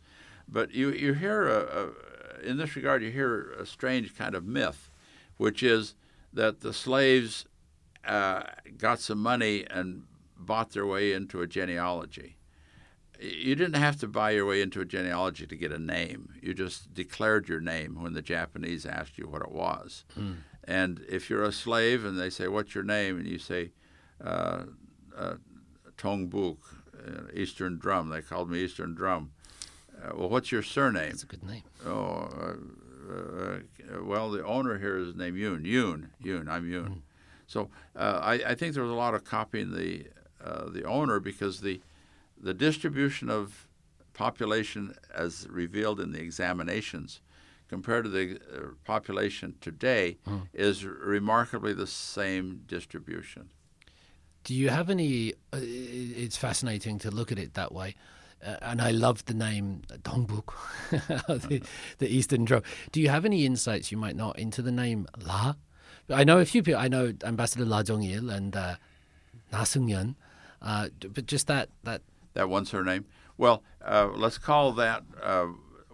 But 0.47 0.73
you 0.73 0.91
you 0.91 1.15
hear 1.15 1.49
a, 1.49 1.61
a, 1.61 2.49
in 2.49 2.57
this 2.57 2.77
regard 2.77 3.03
you 3.03 3.11
hear 3.11 3.53
a 3.53 3.67
strange 3.67 4.17
kind 4.17 4.35
of 4.35 4.45
myth, 4.45 4.91
which 5.37 5.63
is 5.63 5.95
that 6.33 6.61
the 6.61 6.73
slaves 6.73 7.47
uh, 8.07 8.43
got 8.77 9.01
some 9.01 9.19
money 9.19 9.67
and 9.69 10.05
bought 10.37 10.71
their 10.71 10.87
way 10.87 11.13
into 11.13 11.43
a 11.43 11.47
genealogy 11.47 12.38
you 13.21 13.55
didn't 13.55 13.81
have 13.81 13.99
to 14.01 14.07
buy 14.07 14.31
your 14.31 14.47
way 14.47 14.63
into 14.63 14.81
a 14.81 14.85
genealogy 14.85 15.47
to 15.47 15.57
get 15.57 15.73
a 15.73 15.79
name. 15.79 16.35
You 16.41 16.55
just 16.55 16.95
declared 16.95 17.49
your 17.49 17.61
name 17.61 18.01
when 18.01 18.13
the 18.13 18.23
Japanese 18.23 18.87
asked 18.87 19.19
you 19.19 19.27
what 19.29 19.43
it 19.43 19.51
was. 19.51 20.05
Mm. 20.19 20.37
And 20.65 21.05
if 21.09 21.29
you're 21.29 21.43
a 21.43 21.53
slave 21.53 22.05
and 22.05 22.19
they 22.19 22.31
say, 22.31 22.47
What's 22.47 22.75
your 22.75 22.85
name? 22.85 23.19
and 23.19 23.27
you 23.27 23.39
say, 23.39 23.73
uh, 24.23 24.65
uh, 25.17 25.35
Tongbuk, 25.97 26.59
uh, 26.95 27.23
Eastern 27.35 27.79
Drum. 27.79 28.09
They 28.09 28.21
called 28.21 28.51
me 28.51 28.63
Eastern 28.63 28.95
Drum. 28.95 29.33
Uh, 29.97 30.13
well, 30.15 30.29
what's 30.29 30.53
your 30.53 30.63
surname? 30.63 31.11
That's 31.11 31.25
a 31.25 31.27
good 31.27 31.43
name. 31.43 31.63
Oh, 31.85 32.29
uh, 32.41 33.13
uh, 33.13 34.05
well, 34.05 34.31
the 34.31 34.45
owner 34.45 34.79
here 34.79 34.99
is 34.99 35.15
named 35.17 35.39
Yoon. 35.39 35.65
Yoon, 35.65 36.09
Yoon. 36.23 36.49
I'm 36.49 36.71
Yoon. 36.71 36.89
Mm. 36.89 37.01
So 37.47 37.71
I, 37.97 38.35
I, 38.47 38.55
think 38.55 38.75
there 38.75 38.83
was 38.83 38.93
a 38.93 38.95
lot 38.95 39.15
of 39.15 39.25
copying 39.25 39.73
the 39.73 40.07
the 40.71 40.85
owner 40.85 41.19
because 41.19 41.63
the 41.63 41.81
the 42.41 42.55
distribution 42.55 43.29
of 43.31 43.69
population 44.13 44.95
as 45.15 45.47
revealed 45.49 46.01
in 46.01 46.13
the 46.13 46.21
examinations 46.21 47.21
compared 47.69 48.05
to 48.05 48.11
the 48.11 48.41
uh, 48.53 48.61
population 48.85 49.55
today 49.61 50.17
mm. 50.27 50.43
is 50.53 50.85
remarkably 50.85 51.73
the 51.73 51.87
same 51.87 52.63
distribution. 52.67 53.51
Do 54.45 54.55
you 54.55 54.71
have 54.71 54.89
any? 54.89 55.35
Uh, 55.53 55.59
it's 55.61 56.37
fascinating 56.37 56.99
to 57.01 57.11
look 57.11 57.31
at 57.31 57.39
it 57.39 57.55
that 57.55 57.73
way. 57.73 57.95
Uh, 58.45 58.57
and 58.63 58.81
I 58.81 58.93
love 58.93 59.25
the 59.25 59.35
name 59.35 59.83
Dongbuk, 60.03 60.53
the, 61.49 61.63
the 61.99 62.09
Eastern 62.09 62.45
Drum. 62.45 62.63
Do 62.93 63.01
you 63.01 63.09
have 63.09 63.25
any 63.25 63.45
insights 63.45 63.91
you 63.91 63.99
might 63.99 64.17
not 64.17 64.39
into 64.39 64.63
the 64.63 64.73
name 64.73 65.07
La? 65.19 65.55
I 66.09 66.25
know 66.25 66.39
a 66.39 66.45
few 66.45 66.63
people. 66.63 66.81
I 66.81 66.89
know 66.89 67.13
Ambassador 67.25 67.65
La 67.65 67.83
Jong-il 67.83 68.31
and 68.31 68.57
uh, 68.57 68.77
Na 69.53 69.63
Seung-yeon, 69.63 70.15
uh, 70.63 70.89
but 71.13 71.27
just 71.27 71.47
that 71.49 71.69
that 71.83 72.03
that 72.35 72.49
one 72.49 72.65
surname. 72.65 73.07
Well, 73.37 73.63
uh, 73.85 74.09
let's 74.15 74.39
call 74.39 74.73
that 74.73 75.05
uh, 75.23 75.47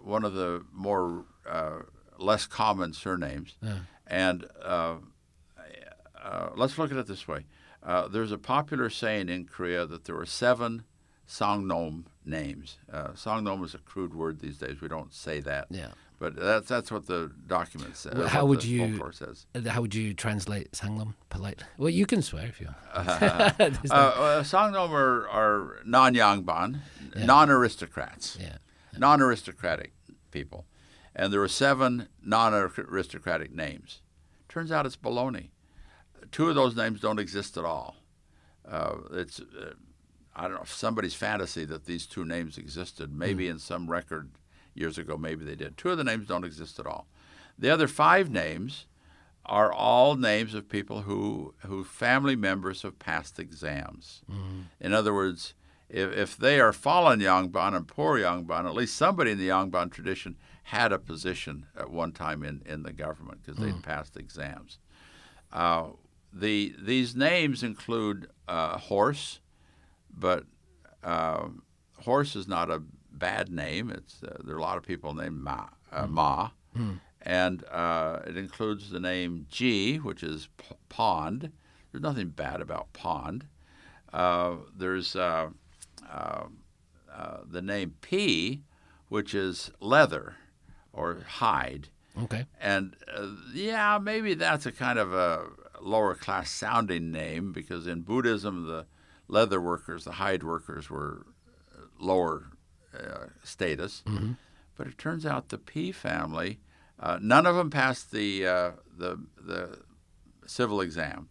one 0.03 0.23
of 0.23 0.33
the 0.33 0.63
more 0.71 1.25
uh, 1.47 1.79
less 2.17 2.45
common 2.45 2.93
surnames. 2.93 3.55
Yeah. 3.61 3.79
And 4.07 4.45
uh, 4.63 4.95
uh, 6.21 6.49
let's 6.55 6.77
look 6.77 6.91
at 6.91 6.97
it 6.97 7.07
this 7.07 7.27
way. 7.27 7.45
Uh, 7.83 8.07
there's 8.07 8.31
a 8.31 8.37
popular 8.37 8.89
saying 8.89 9.29
in 9.29 9.45
Korea 9.45 9.85
that 9.85 10.05
there 10.05 10.15
were 10.15 10.25
seven 10.25 10.83
Sangnom 11.27 12.05
names. 12.25 12.77
Uh, 12.91 13.09
Sangnom 13.09 13.63
is 13.63 13.75
a 13.75 13.79
crude 13.79 14.13
word 14.13 14.39
these 14.39 14.57
days. 14.57 14.81
We 14.81 14.87
don't 14.87 15.13
say 15.13 15.39
that. 15.41 15.67
Yeah. 15.69 15.91
But 16.17 16.35
that's 16.37 16.69
that's 16.69 16.91
what 16.91 17.07
the 17.07 17.31
document 17.45 17.97
says. 17.97 18.13
Well, 18.15 18.27
how 18.27 18.45
would 18.45 18.63
you 18.63 19.11
how 19.67 19.81
would 19.81 19.93
you 19.93 20.13
translate 20.13 20.71
Sangnom 20.71 21.13
polite? 21.29 21.63
Well, 21.77 21.89
you 21.89 22.05
can 22.05 22.21
swear 22.21 22.45
if 22.45 22.61
you 22.61 22.67
want. 22.67 22.77
uh, 23.09 23.51
uh, 23.91 24.43
Sangnom 24.43 24.91
are, 24.91 25.27
are 25.27 25.81
non-yangban, 25.85 26.79
yeah. 27.15 27.25
non-aristocrats, 27.25 28.37
yeah. 28.39 28.57
non-aristocratic 28.97 29.91
people, 30.31 30.65
and 31.13 31.33
there 31.33 31.41
are 31.41 31.49
seven 31.49 32.07
non-aristocratic 32.23 33.53
names. 33.53 34.01
Turns 34.47 34.71
out 34.71 34.85
it's 34.85 34.95
baloney. 34.95 35.49
Two 36.31 36.47
of 36.47 36.55
those 36.55 36.77
names 36.77 37.01
don't 37.01 37.19
exist 37.19 37.57
at 37.57 37.65
all. 37.65 37.97
Uh, 38.65 38.95
it's 39.11 39.41
uh, 39.41 39.73
I 40.33 40.43
don't 40.43 40.53
know 40.53 40.63
somebody's 40.65 41.13
fantasy 41.13 41.65
that 41.65 41.85
these 41.85 42.05
two 42.05 42.23
names 42.23 42.57
existed. 42.57 43.13
Maybe 43.13 43.47
mm. 43.47 43.51
in 43.51 43.59
some 43.59 43.89
record 43.89 44.31
years 44.75 44.97
ago, 44.97 45.17
maybe 45.17 45.43
they 45.43 45.55
did. 45.55 45.77
Two 45.77 45.89
of 45.89 45.97
the 45.97 46.03
names 46.03 46.27
don't 46.27 46.43
exist 46.43 46.79
at 46.79 46.85
all. 46.85 47.07
The 47.57 47.69
other 47.69 47.87
five 47.87 48.29
names 48.29 48.85
are 49.45 49.71
all 49.71 50.15
names 50.15 50.53
of 50.53 50.69
people 50.69 51.01
who 51.01 51.53
whose 51.59 51.87
family 51.87 52.35
members 52.35 52.81
have 52.81 52.99
passed 52.99 53.39
exams. 53.39 54.21
Mm-hmm. 54.29 54.61
In 54.81 54.93
other 54.93 55.13
words, 55.13 55.53
if, 55.89 56.11
if 56.11 56.37
they 56.37 56.59
are 56.59 56.73
fallen 56.73 57.19
Yangban 57.19 57.75
and 57.75 57.87
poor 57.87 58.17
Yangban, 58.17 58.65
at 58.65 58.73
least 58.73 58.95
somebody 58.95 59.31
in 59.31 59.37
the 59.37 59.49
Yangban 59.49 59.91
tradition 59.91 60.35
had 60.63 60.91
a 60.91 60.97
position 60.97 61.67
at 61.77 61.91
one 61.91 62.11
time 62.11 62.43
in, 62.43 62.61
in 62.65 62.83
the 62.83 62.91
government 62.91 63.43
because 63.43 63.59
they'd 63.59 63.75
mm. 63.75 63.83
passed 63.83 64.17
exams. 64.17 64.79
Uh, 65.53 65.89
the 66.33 66.75
these 66.79 67.15
names 67.15 67.63
include 67.63 68.27
uh, 68.47 68.77
horse, 68.77 69.39
but 70.11 70.43
uh, 71.03 71.47
horse 72.01 72.35
is 72.35 72.47
not 72.47 72.69
a 72.69 72.81
bad 73.17 73.49
name. 73.49 73.89
It's 73.89 74.23
uh, 74.23 74.37
there 74.43 74.55
are 74.55 74.59
a 74.59 74.61
lot 74.61 74.77
of 74.77 74.83
people 74.83 75.13
named 75.13 75.39
Ma, 75.39 75.67
uh, 75.91 76.05
mm. 76.05 76.09
Ma, 76.09 76.49
mm. 76.77 76.99
and 77.21 77.63
uh, 77.71 78.19
it 78.25 78.37
includes 78.37 78.89
the 78.89 78.99
name 78.99 79.47
Ji, 79.49 79.97
which 79.97 80.23
is 80.23 80.49
p- 80.57 80.75
pond. 80.89 81.51
There's 81.91 82.01
nothing 82.01 82.29
bad 82.29 82.61
about 82.61 82.91
pond. 82.93 83.45
Uh, 84.11 84.55
there's 84.77 85.15
uh, 85.15 85.49
uh, 86.09 86.43
uh, 87.13 87.37
the 87.49 87.61
name 87.61 87.95
P, 88.01 88.63
which 89.09 89.33
is 89.33 89.71
leather 89.79 90.35
or 90.93 91.19
hide. 91.27 91.89
Okay. 92.23 92.45
And 92.59 92.95
uh, 93.13 93.27
yeah, 93.53 93.99
maybe 94.01 94.33
that's 94.33 94.65
a 94.65 94.71
kind 94.71 94.99
of 94.99 95.13
a 95.13 95.47
lower 95.81 96.15
class 96.15 96.49
sounding 96.49 97.11
name 97.11 97.51
because 97.51 97.87
in 97.87 98.01
Buddhism, 98.01 98.67
the 98.67 98.85
leather 99.27 99.59
workers, 99.59 100.05
the 100.05 100.13
hide 100.13 100.43
workers, 100.43 100.89
were 100.89 101.25
lower 101.99 102.51
uh, 102.95 103.27
status. 103.43 104.03
Mm-hmm. 104.05 104.33
But 104.77 104.87
it 104.87 104.97
turns 104.97 105.25
out 105.25 105.49
the 105.49 105.57
P 105.57 105.91
family, 105.91 106.59
uh, 106.99 107.19
none 107.21 107.45
of 107.45 107.55
them 107.55 107.69
passed 107.69 108.11
the, 108.11 108.45
uh, 108.45 108.71
the, 108.97 109.19
the 109.41 109.79
civil 110.45 110.81
exam, 110.81 111.29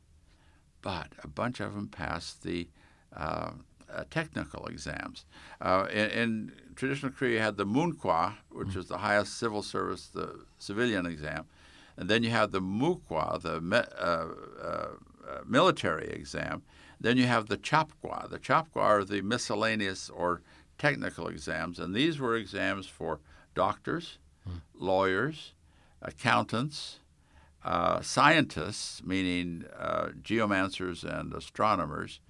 but 0.83 1.09
a 1.23 1.29
bunch 1.29 1.61
of 1.61 1.75
them 1.75 1.89
passed 1.89 2.43
the 2.43 2.69
uh, 3.15 3.53
uh, 3.93 4.05
technical 4.11 4.67
exams. 4.67 5.25
Uh, 5.61 5.87
in, 5.91 6.11
in, 6.11 6.53
traditional 6.75 7.13
Korea, 7.13 7.35
you 7.35 7.39
had 7.39 7.57
the 7.57 7.67
Munkwa, 7.67 8.35
which 8.51 8.69
mm-hmm. 8.69 8.81
is 8.81 8.89
the 8.89 8.99
highest 8.99 9.39
civil 9.39 9.63
service, 9.63 10.09
the 10.09 10.41
civilian 10.59 11.07
exam, 11.07 11.45
and 11.97 12.09
then 12.09 12.23
you 12.23 12.31
have 12.31 12.51
the 12.51 12.61
Mukwa, 12.61 13.41
the 13.41 13.87
uh, 14.01 14.65
uh, 14.67 15.41
military 15.47 16.09
exam. 16.09 16.63
Then 17.01 17.17
you 17.17 17.27
have 17.27 17.47
the 17.47 17.57
Chapkwa. 17.57 18.29
The 18.29 18.39
Chapkwa 18.39 18.83
are 18.83 19.05
the 19.05 19.21
miscellaneous 19.21 20.11
or 20.11 20.43
technical 20.85 21.29
exams, 21.29 21.79
and 21.79 21.95
these 21.95 22.19
were 22.19 22.37
exams 22.37 22.87
for 22.87 23.19
doctors, 23.55 24.19
hmm. 24.47 24.59
lawyers, 24.79 25.55
accountants, 26.03 27.01
uh, 27.65 28.03
scientists, 28.03 29.03
meaning 29.03 29.65
uh, 29.79 30.09
geomancers 30.23 31.03
and 31.03 31.33
astronomers, 31.33 32.21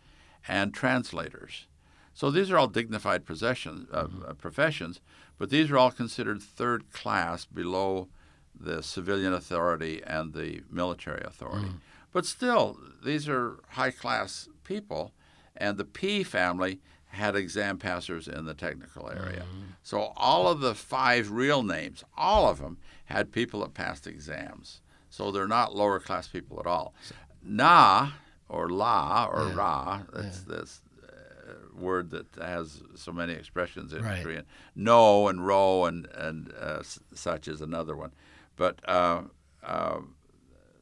and 0.46 0.72
translators. 0.72 1.66
So 2.12 2.30
these 2.30 2.52
are 2.52 2.56
all 2.56 2.68
dignified 2.68 3.26
possessions, 3.26 3.88
uh, 3.92 4.04
mm-hmm. 4.04 4.32
professions, 4.34 5.00
but 5.36 5.50
these 5.50 5.68
are 5.72 5.78
all 5.78 5.90
considered 5.90 6.40
third 6.40 6.92
class 6.92 7.44
below 7.44 8.06
the 8.54 8.84
civilian 8.84 9.32
authority 9.32 10.00
and 10.06 10.32
the 10.32 10.62
military 10.70 11.24
authority. 11.24 11.70
Mm. 11.70 11.80
But 12.12 12.24
still, 12.24 12.78
these 13.04 13.28
are 13.28 13.58
high 13.70 13.90
class 13.90 14.48
people, 14.62 15.12
and 15.56 15.76
the 15.76 15.84
P 15.84 16.22
family 16.22 16.78
had 17.14 17.36
exam 17.36 17.78
passers 17.78 18.28
in 18.28 18.44
the 18.44 18.54
technical 18.54 19.08
area. 19.08 19.42
Mm-hmm. 19.42 19.62
So 19.82 20.12
all 20.16 20.48
of 20.48 20.60
the 20.60 20.74
five 20.74 21.30
real 21.30 21.62
names, 21.62 22.04
all 22.16 22.48
of 22.48 22.58
them, 22.58 22.78
had 23.06 23.32
people 23.32 23.60
that 23.60 23.74
passed 23.74 24.06
exams. 24.06 24.80
So 25.10 25.30
they're 25.30 25.46
not 25.46 25.74
lower 25.74 26.00
class 26.00 26.28
people 26.28 26.58
at 26.60 26.66
all. 26.66 26.94
Na 27.42 28.10
or 28.48 28.68
la 28.68 29.28
or 29.32 29.48
yeah. 29.48 29.54
ra, 29.54 30.02
that's 30.12 30.44
yeah. 30.48 30.56
this 30.56 30.80
uh, 31.02 31.52
word 31.78 32.10
that 32.10 32.26
has 32.40 32.82
so 32.94 33.12
many 33.12 33.32
expressions 33.32 33.92
in 33.92 34.02
right. 34.02 34.22
Korean. 34.22 34.44
No 34.74 35.28
and 35.28 35.46
ro 35.46 35.84
and, 35.84 36.06
and 36.14 36.52
uh, 36.58 36.82
such 37.14 37.48
is 37.48 37.60
another 37.60 37.94
one. 37.94 38.12
But 38.56 38.80
uh, 38.88 39.22
uh, 39.62 40.00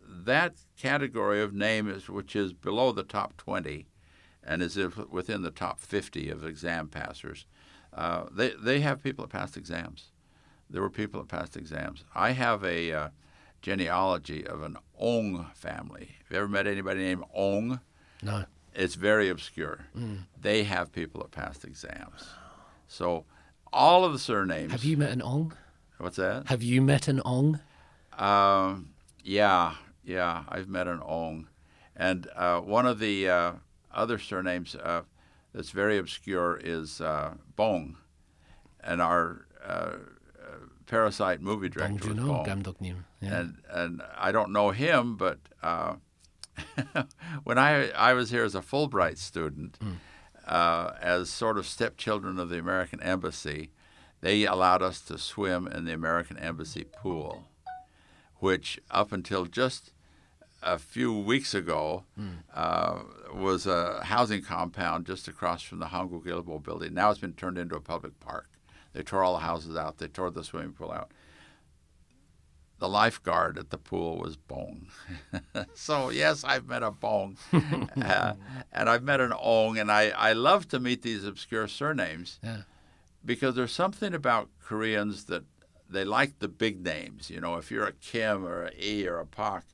that 0.07 0.55
category 0.79 1.43
of 1.43 1.53
name 1.53 1.89
is 1.89 2.09
which 2.09 2.37
is 2.37 2.53
below 2.53 2.93
the 2.93 3.03
top 3.03 3.37
20 3.37 3.87
and 4.45 4.63
is 4.63 4.79
within 5.11 5.43
the 5.43 5.51
top 5.51 5.81
50 5.81 6.31
of 6.31 6.45
exam 6.45 6.89
passers. 6.89 7.47
Uh, 7.93 8.25
they, 8.31 8.51
they 8.51 8.81
have 8.81 9.03
people 9.03 9.25
that 9.25 9.33
passed 9.33 9.57
exams. 9.57 10.11
There 10.69 10.83
were 10.83 10.91
people 10.91 11.21
that 11.21 11.29
passed 11.29 11.57
exams. 11.57 12.05
I 12.15 12.33
have 12.33 12.65
a 12.65 12.93
uh, 12.93 13.09
genealogy 13.61 14.47
of 14.47 14.63
an 14.63 14.77
Ong 14.99 15.47
family. 15.55 16.17
Have 16.19 16.31
you 16.31 16.37
ever 16.39 16.49
met 16.49 16.67
anybody 16.67 17.01
named 17.01 17.25
Ong? 17.35 17.81
No. 18.23 18.45
It's 18.75 18.95
very 18.95 19.29
obscure. 19.29 19.87
Mm. 19.97 20.21
They 20.41 20.65
have 20.65 20.93
people 20.93 21.21
that 21.21 21.31
passed 21.31 21.65
exams. 21.65 22.31
So 22.89 23.25
all 23.73 24.05
of 24.05 24.13
the 24.13 24.19
surnames. 24.19 24.73
Have 24.73 24.85
you 24.85 24.97
met 24.97 25.11
an 25.11 25.23
Ong? 25.23 25.53
What's 25.99 26.17
that? 26.17 26.49
Have 26.49 26.63
you 26.63 26.83
met 26.83 27.09
an 27.09 27.21
Ong? 27.25 27.61
Um, 28.19 28.91
yeah, 29.23 29.75
yeah, 30.05 30.45
I've 30.49 30.69
met 30.69 30.89
an 30.89 31.01
Ong. 31.01 31.49
And 31.95 32.27
uh, 32.35 32.61
one 32.61 32.87
of 32.87 32.99
the 32.99 33.29
uh, 33.29 33.53
other 33.95 34.19
surnames 34.19 34.75
uh, 34.75 35.03
that's 35.55 35.71
very 35.71 35.99
obscure 35.99 36.61
is 36.63 37.01
uh, 37.01 37.35
Bong, 37.57 37.97
and 38.83 39.01
our 39.01 39.47
uh, 39.65 39.93
Parasite 40.87 41.41
movie 41.41 41.69
director 41.69 42.09
Bong 42.09 42.17
was 42.17 42.17
Bong. 42.27 42.45
Yeah. 43.21 43.41
And 43.41 43.63
and 43.71 44.03
I 44.17 44.33
don't 44.33 44.53
know 44.53 44.71
him, 44.71 45.17
but 45.17 45.39
uh, 45.63 45.95
when 47.45 47.59
I 47.59 47.91
I 47.91 48.13
was 48.15 48.31
here 48.31 48.45
as 48.45 48.55
a 48.55 48.61
Fulbright 48.61 49.19
student, 49.19 49.79
mm. 49.79 49.97
as 51.01 51.31
sort 51.31 51.59
of 51.59 51.67
stepchildren 51.67 52.39
of 52.39 52.49
the 52.49 52.59
American 52.59 53.03
Embassy, 53.03 53.71
they 54.21 54.45
allowed 54.45 54.83
us 54.83 55.01
to 55.03 55.19
swim 55.19 55.67
in 55.67 55.85
the 55.85 55.93
American 55.93 56.39
Embassy 56.39 56.85
pool, 56.85 57.49
which 58.39 58.81
up 58.91 59.13
until 59.13 59.47
just 59.47 59.92
a 60.63 60.79
few 60.79 61.13
weeks 61.13 61.55
ago 61.55 62.05
mm. 62.19 62.39
uh, 62.55 63.01
was 63.35 63.67
a 63.67 64.05
housing 64.05 64.43
compound 64.43 65.07
just 65.07 65.29
across 65.29 65.63
from 65.63 65.81
the 65.81 65.87
Hankook 65.87 66.25
Ilbo 66.25 66.63
building. 66.63 66.95
Now 66.95 67.11
it's 67.11 67.21
been 67.21 67.33
turned 67.33 67.59
into 67.59 67.75
a 67.75 67.81
public 67.81 68.19
park. 68.21 68.49
They 68.93 69.03
tore 69.03 69.25
all 69.25 69.35
the 69.35 69.41
houses 69.41 69.77
out. 69.77 69.99
They 69.99 70.09
tore 70.09 70.31
the 70.31 70.45
swimming 70.45 70.73
pool 70.73 70.93
out. 70.93 71.11
The 72.79 72.89
lifeguard 72.89 73.59
at 73.59 73.71
the 73.71 73.79
pool 73.79 74.19
was 74.19 74.37
Bong. 74.37 74.89
so 75.75 76.11
yes, 76.11 76.43
I've 76.45 76.67
met 76.67 76.83
a 76.83 76.91
Bong, 76.91 77.37
uh, 77.53 78.35
and 78.73 78.89
I've 78.89 79.05
met 79.05 79.21
an 79.21 79.33
Ong, 79.33 79.79
and 79.79 79.91
I, 79.91 80.11
I 80.11 80.33
love 80.33 80.69
to 80.69 80.81
meet 80.81 81.03
these 81.03 81.25
obscure 81.25 81.69
surnames 81.69 82.41
yeah. 82.43 82.63
because 83.25 83.55
there's 83.55 83.73
something 83.73 84.15
about 84.15 84.49
Koreans 84.61 85.27
that 85.27 85.45
they 85.89 86.05
like 86.05 86.41
the 86.41 86.49
big 86.49 86.85
names. 86.85 87.31
You 87.31 87.41
know, 87.41 87.57
if 87.57 87.71
you're 87.71 87.87
a 87.87 87.93
Kim 87.93 88.45
or 88.45 88.65
a 88.65 88.73
E 88.77 89.07
or 89.07 89.21
a 89.21 89.27
Pak, 89.27 89.65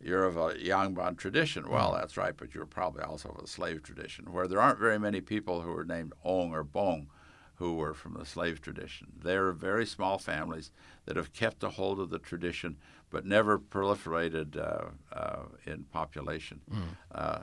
you're 0.00 0.24
of 0.24 0.36
a 0.36 0.54
Yangban 0.54 1.16
tradition. 1.16 1.68
Well, 1.68 1.92
mm. 1.92 1.98
that's 1.98 2.16
right, 2.16 2.36
but 2.36 2.54
you're 2.54 2.66
probably 2.66 3.02
also 3.02 3.30
of 3.30 3.44
a 3.44 3.46
slave 3.46 3.82
tradition, 3.82 4.32
where 4.32 4.46
there 4.46 4.60
aren't 4.60 4.78
very 4.78 4.98
many 4.98 5.20
people 5.20 5.62
who 5.62 5.72
are 5.76 5.84
named 5.84 6.12
Ong 6.24 6.52
or 6.52 6.64
Bong 6.64 7.08
who 7.56 7.74
were 7.74 7.94
from 7.94 8.14
the 8.14 8.26
slave 8.26 8.60
tradition. 8.60 9.12
They're 9.22 9.52
very 9.52 9.86
small 9.86 10.18
families 10.18 10.70
that 11.06 11.16
have 11.16 11.32
kept 11.32 11.64
a 11.64 11.70
hold 11.70 11.98
of 11.98 12.10
the 12.10 12.18
tradition 12.18 12.76
but 13.10 13.24
never 13.24 13.58
proliferated 13.58 14.56
uh, 14.56 14.86
uh, 15.12 15.42
in 15.64 15.84
population. 15.84 16.60
Mm. 16.70 16.82
Uh, 17.12 17.38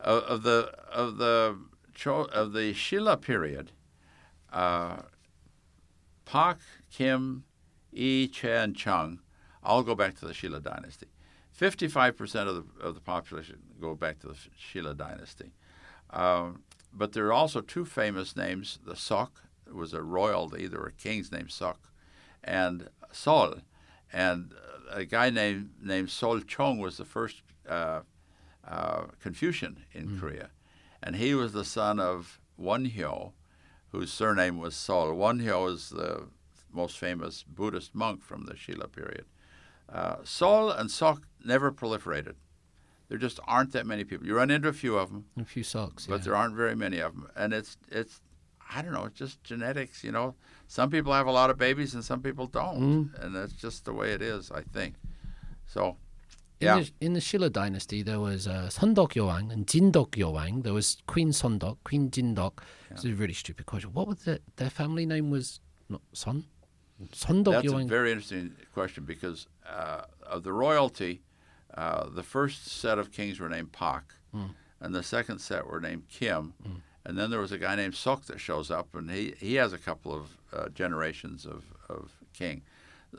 of 0.00 0.42
the 0.44 0.72
of 0.92 1.16
the 1.16 1.58
of 1.98 2.52
the 2.52 2.72
Shilla 2.72 3.20
period, 3.20 3.72
uh, 4.52 4.98
Pak, 6.24 6.58
Kim, 6.90 7.44
Yi, 7.90 8.28
Chen, 8.28 8.74
Chung 8.74 9.20
all 9.62 9.82
go 9.82 9.94
back 9.94 10.14
to 10.18 10.26
the 10.26 10.32
Shilla 10.32 10.62
dynasty. 10.62 11.08
55% 11.58 12.48
of 12.48 12.54
the, 12.54 12.84
of 12.84 12.94
the 12.94 13.00
population 13.00 13.58
go 13.80 13.94
back 13.94 14.20
to 14.20 14.28
the 14.28 14.36
Shilla 14.56 14.96
dynasty. 14.96 15.52
Um, 16.10 16.62
but 16.92 17.12
there 17.12 17.26
are 17.26 17.32
also 17.32 17.60
two 17.60 17.84
famous 17.84 18.36
names. 18.36 18.78
The 18.84 18.96
Sok 18.96 19.42
was 19.70 19.92
a 19.92 20.02
royalty, 20.02 20.64
either 20.64 20.84
a 20.84 20.92
king's 20.92 21.30
name 21.32 21.48
Sok, 21.48 21.90
and 22.42 22.88
Sol. 23.12 23.56
And 24.12 24.54
a 24.90 25.04
guy 25.04 25.30
named, 25.30 25.70
named 25.82 26.10
Sol 26.10 26.40
Chong 26.40 26.78
was 26.78 26.96
the 26.96 27.04
first 27.04 27.42
uh, 27.68 28.00
uh, 28.66 29.02
Confucian 29.20 29.84
in 29.92 30.08
mm. 30.08 30.20
Korea. 30.20 30.50
And 31.02 31.16
he 31.16 31.34
was 31.34 31.52
the 31.52 31.64
son 31.64 32.00
of 32.00 32.40
Wonhyo, 32.60 33.32
whose 33.90 34.12
surname 34.12 34.58
was 34.58 34.74
Sol. 34.74 35.08
Wonhyo 35.08 35.72
is 35.72 35.90
the 35.90 36.28
most 36.72 36.98
famous 36.98 37.42
Buddhist 37.42 37.94
monk 37.94 38.22
from 38.22 38.46
the 38.46 38.54
Shilla 38.54 38.90
period. 38.90 39.26
Uh, 39.88 40.16
Sol 40.24 40.70
and 40.70 40.90
Sok 40.90 41.27
never 41.44 41.72
proliferated. 41.72 42.34
There 43.08 43.18
just 43.18 43.40
aren't 43.46 43.72
that 43.72 43.86
many 43.86 44.04
people. 44.04 44.26
You 44.26 44.34
run 44.34 44.50
into 44.50 44.68
a 44.68 44.72
few 44.72 44.98
of 44.98 45.10
them, 45.10 45.24
a 45.40 45.44
few 45.44 45.62
Soks, 45.62 46.06
but 46.06 46.16
yeah. 46.16 46.24
there 46.24 46.36
aren't 46.36 46.54
very 46.54 46.76
many 46.76 46.98
of 46.98 47.14
them. 47.14 47.28
And 47.34 47.54
it's 47.54 47.76
it's 47.90 48.20
I 48.74 48.82
don't 48.82 48.92
know, 48.92 49.04
it's 49.04 49.18
just 49.18 49.42
genetics. 49.42 50.04
You 50.04 50.12
know, 50.12 50.34
some 50.66 50.90
people 50.90 51.12
have 51.14 51.26
a 51.26 51.32
lot 51.32 51.48
of 51.48 51.56
babies 51.56 51.94
and 51.94 52.04
some 52.04 52.20
people 52.20 52.46
don't, 52.46 52.80
mm. 52.80 53.24
and 53.24 53.34
that's 53.34 53.54
just 53.54 53.86
the 53.86 53.94
way 53.94 54.12
it 54.12 54.22
is. 54.22 54.50
I 54.50 54.62
think. 54.62 54.94
So. 55.66 55.96
Yeah. 56.60 56.78
In 56.78 56.82
the, 56.82 56.92
in 57.00 57.12
the 57.12 57.20
Shilla 57.20 57.52
dynasty, 57.52 58.02
there 58.02 58.18
was 58.18 58.48
uh, 58.48 58.68
Sondok 58.68 59.12
Yowang 59.12 59.52
and 59.52 59.64
Jindok 59.64 60.16
Yowang. 60.16 60.64
There 60.64 60.72
was 60.72 60.96
Queen 61.06 61.28
Sondok, 61.28 61.76
Queen 61.84 62.10
Jindok. 62.10 62.54
Yeah. 62.56 62.94
It's 62.94 63.04
a 63.04 63.12
really 63.14 63.32
stupid 63.32 63.66
question. 63.66 63.92
What 63.92 64.08
was 64.08 64.24
the, 64.24 64.40
their 64.56 64.68
family 64.68 65.06
name? 65.06 65.30
Was 65.30 65.60
not 65.88 66.00
Son? 66.12 66.46
Sondok 67.12 67.52
That's 67.52 67.66
Yowang. 67.68 67.84
a 67.84 67.86
very 67.86 68.10
interesting 68.10 68.56
question 68.74 69.04
because 69.04 69.46
uh, 69.68 70.02
of 70.26 70.42
the 70.42 70.52
royalty, 70.52 71.22
uh, 71.74 72.08
the 72.08 72.22
first 72.22 72.66
set 72.66 72.98
of 72.98 73.12
kings 73.12 73.40
were 73.40 73.48
named 73.48 73.72
Pak, 73.72 74.14
mm. 74.34 74.50
and 74.80 74.94
the 74.94 75.02
second 75.02 75.40
set 75.40 75.66
were 75.66 75.80
named 75.80 76.08
Kim, 76.08 76.54
mm. 76.66 76.80
and 77.04 77.18
then 77.18 77.30
there 77.30 77.40
was 77.40 77.52
a 77.52 77.58
guy 77.58 77.76
named 77.76 77.94
Sok 77.94 78.24
that 78.26 78.40
shows 78.40 78.70
up, 78.70 78.94
and 78.94 79.10
he, 79.10 79.34
he 79.38 79.54
has 79.54 79.72
a 79.72 79.78
couple 79.78 80.14
of 80.14 80.38
uh, 80.52 80.68
generations 80.70 81.44
of, 81.46 81.64
of 81.88 82.10
king. 82.32 82.62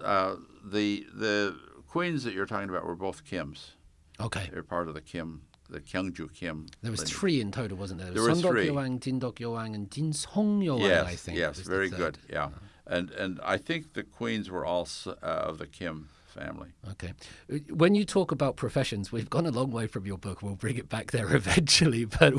Uh, 0.04 0.36
the 0.64 1.06
the 1.14 1.56
queens 1.88 2.24
that 2.24 2.34
you're 2.34 2.46
talking 2.46 2.70
about 2.70 2.86
were 2.86 2.96
both 2.96 3.26
Kims. 3.26 3.72
Okay. 4.20 4.50
They're 4.52 4.64
part 4.64 4.88
of 4.88 4.94
the 4.94 5.02
Kim, 5.02 5.42
the 5.70 5.80
Kyungju 5.80 6.34
Kim. 6.34 6.68
There 6.82 6.92
was 6.92 7.00
lineage. 7.00 7.16
three 7.16 7.42
in 7.42 7.52
total, 7.52 7.78
wasn't 7.78 8.02
there? 8.02 8.12
There 8.12 8.24
was 8.24 8.42
Sundok 8.42 8.50
three. 8.50 8.68
Yowang, 8.68 9.00
Jindok 9.00 9.36
Yowang, 9.36 9.74
and 9.74 9.90
Jinsong 9.90 10.64
Yowang, 10.64 10.82
Yes, 10.82 11.08
I 11.08 11.16
think. 11.16 11.38
yes, 11.38 11.60
very 11.60 11.90
good. 11.90 12.18
Yeah, 12.30 12.50
and 12.86 13.10
and 13.12 13.40
I 13.44 13.58
think 13.58 13.94
the 13.94 14.04
queens 14.04 14.50
were 14.50 14.66
all 14.66 14.88
uh, 15.08 15.12
of 15.26 15.58
the 15.58 15.68
Kim 15.68 16.10
family. 16.42 16.70
Okay. 16.92 17.14
Uh, 17.52 17.58
When 17.74 17.96
you 17.96 18.06
talk 18.06 18.32
about 18.32 18.56
professions, 18.56 19.12
we've 19.12 19.30
gone 19.30 19.46
a 19.46 19.52
long 19.52 19.72
way 19.72 19.88
from 19.88 20.06
your 20.06 20.18
book. 20.18 20.42
We'll 20.42 20.56
bring 20.66 20.78
it 20.78 20.90
back 20.90 21.12
there 21.12 21.36
eventually. 21.42 22.06
But 22.06 22.34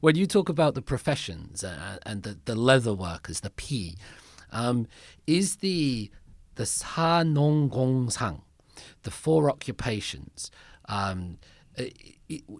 when 0.00 0.14
you 0.16 0.26
talk 0.26 0.48
about 0.48 0.74
the 0.74 0.82
professions 0.82 1.64
uh, 1.64 1.98
and 2.04 2.22
the, 2.22 2.38
the 2.44 2.54
leather 2.54 2.94
workers, 2.94 3.40
the 3.40 3.50
P, 3.50 3.96
um, 4.52 4.86
is 5.26 5.56
the 5.56 6.10
the 6.56 6.66
Sa 6.66 7.22
Nong 7.22 7.68
Gong 7.68 8.10
Sang, 8.10 8.42
the 9.04 9.10
four 9.10 9.48
occupations, 9.50 10.50
um, 10.88 11.38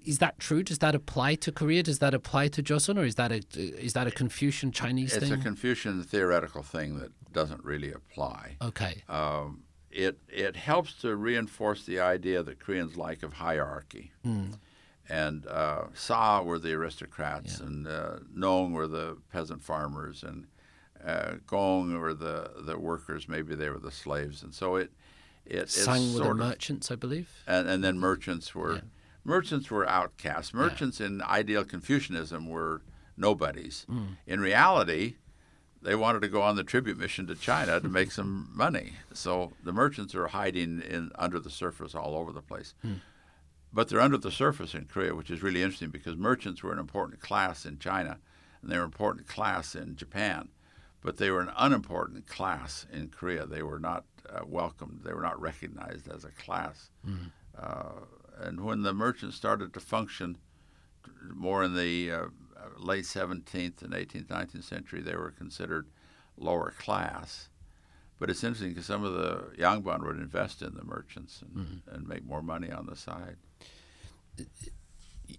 is 0.05 0.19
that 0.19 0.39
true? 0.39 0.63
Does 0.63 0.79
that 0.79 0.95
apply 0.95 1.35
to 1.37 1.51
Korea? 1.53 1.83
Does 1.83 1.99
that 1.99 2.15
apply 2.15 2.49
to 2.49 2.63
Joseon, 2.63 2.99
or 2.99 3.05
is 3.05 3.17
that 3.17 3.33
a 3.33 3.41
is 3.87 3.93
that 3.95 4.07
a 4.07 4.11
Confucian 4.11 4.71
Chinese 4.73 5.13
It's 5.15 5.29
thing? 5.29 5.33
a 5.41 5.43
Confucian 5.43 6.03
theoretical 6.05 6.63
thing 6.63 6.99
that 7.01 7.11
doesn't 7.33 7.63
really 7.65 7.93
apply. 7.93 8.57
okay. 8.63 9.03
Um, 9.09 9.65
it 9.91 10.19
it 10.29 10.57
helps 10.57 10.93
to 11.03 11.17
reinforce 11.17 11.85
the 11.87 12.01
idea 12.01 12.43
that 12.43 12.61
Koreans 12.61 12.97
like 12.97 13.23
of 13.23 13.35
hierarchy. 13.35 14.13
And 15.11 15.47
uh, 15.47 15.85
Sa 15.95 16.43
were 16.43 16.59
the 16.59 16.73
aristocrats, 16.75 17.61
and 17.61 17.87
uh, 17.89 18.19
Nong 18.35 18.75
were 18.75 18.87
the 18.87 19.17
peasant 19.33 19.63
farmers, 19.63 20.23
and 20.23 20.47
uh, 21.03 21.37
Gong 21.47 21.99
were 21.99 22.13
the, 22.13 22.51
the 22.61 22.79
workers. 22.79 23.27
Maybe 23.27 23.55
they 23.55 23.71
were 23.71 23.79
the 23.79 23.91
slaves, 23.91 24.43
and 24.43 24.53
so 24.55 24.77
it 24.77 24.93
it 25.47 25.57
it's 25.61 25.83
Sang 25.83 26.13
were 26.13 26.25
the 26.25 26.35
merchants, 26.35 26.91
I 26.91 26.97
believe. 26.97 27.31
and, 27.47 27.67
and 27.67 27.83
then 27.83 27.99
merchants 27.99 28.55
were 28.55 28.75
Yeah. 28.75 28.81
merchants 29.25 29.71
were 29.71 29.89
outcasts. 29.89 30.53
Merchants 30.53 31.01
in 31.01 31.23
ideal 31.23 31.65
Confucianism 31.65 32.47
were 32.47 32.83
nobodies. 33.17 33.87
Mm. 33.89 34.17
In 34.27 34.41
reality, 34.41 35.15
they 35.83 35.95
wanted 35.95 36.23
to 36.23 36.29
go 36.29 36.43
on 36.43 36.57
the 36.57 36.65
tribute 36.65 36.99
mission 36.99 37.27
to 37.27 37.35
China 37.35 37.81
to 37.81 37.89
make 37.89 38.11
some 38.11 38.51
money. 38.55 38.95
So 39.13 39.53
the 39.63 39.73
merchants 39.73 40.15
are 40.15 40.29
hiding 40.29 40.83
in 40.83 41.11
under 41.15 41.39
the 41.39 41.51
surface 41.51 41.95
all 41.95 42.17
over 42.17 42.33
the 42.33 42.43
place. 42.43 42.75
Hmm. 42.83 42.95
But 43.73 43.89
they're 43.89 44.01
under 44.01 44.19
the 44.19 44.31
surface 44.31 44.75
in 44.75 44.87
Korea, 44.87 45.15
which 45.15 45.31
is 45.31 45.43
really 45.43 45.63
interesting 45.63 45.91
because 45.91 46.17
merchants 46.17 46.63
were 46.63 46.73
an 46.73 46.79
important 46.79 47.21
class 47.21 47.67
in 47.67 47.79
China 47.79 48.19
and 48.63 48.71
they 48.71 48.77
were 48.77 48.85
an 48.85 48.89
important 48.89 49.27
class 49.29 49.75
in 49.75 49.95
Japan. 49.95 50.49
But 51.01 51.19
they 51.19 51.31
were 51.31 51.41
an 51.41 51.53
unimportant 51.57 52.27
class 52.27 52.87
in 52.93 53.09
Korea. 53.09 53.47
They 53.47 53.63
were 53.63 53.79
not 53.79 54.05
uh, 54.29 54.41
welcomed. 54.47 55.03
They 55.05 55.13
were 55.13 55.23
not 55.23 55.41
recognized 55.41 56.11
as 56.11 56.25
a 56.25 56.31
class. 56.31 56.91
Uh, 57.57 58.05
and 58.41 58.65
when 58.65 58.83
the 58.83 58.93
merchants 58.93 59.37
started 59.37 59.73
to 59.75 59.81
function 59.81 60.39
more 61.33 61.63
in 61.63 61.75
the 61.75 62.11
uh, 62.11 62.27
late 62.77 63.05
17th 63.05 63.83
and 63.83 63.93
18th, 63.93 64.27
19th 64.27 64.65
century, 64.65 65.01
they 65.01 65.15
were 65.17 65.31
considered 65.31 65.87
lower 66.37 66.73
class. 66.79 67.49
But 68.19 68.31
it's 68.31 68.43
interesting 68.43 68.71
because 68.71 68.87
some 68.87 69.05
of 69.05 69.13
the 69.15 69.51
Yangban 69.59 70.05
would 70.05 70.17
invest 70.17 70.61
in 70.63 70.75
the 70.75 70.85
merchants 70.85 71.43
and, 71.43 71.67
mm-hmm. 71.67 71.95
and 71.95 72.09
make 72.09 72.25
more 72.25 72.43
money 72.43 72.71
on 72.71 72.87
the 72.87 72.97
side. 72.97 73.37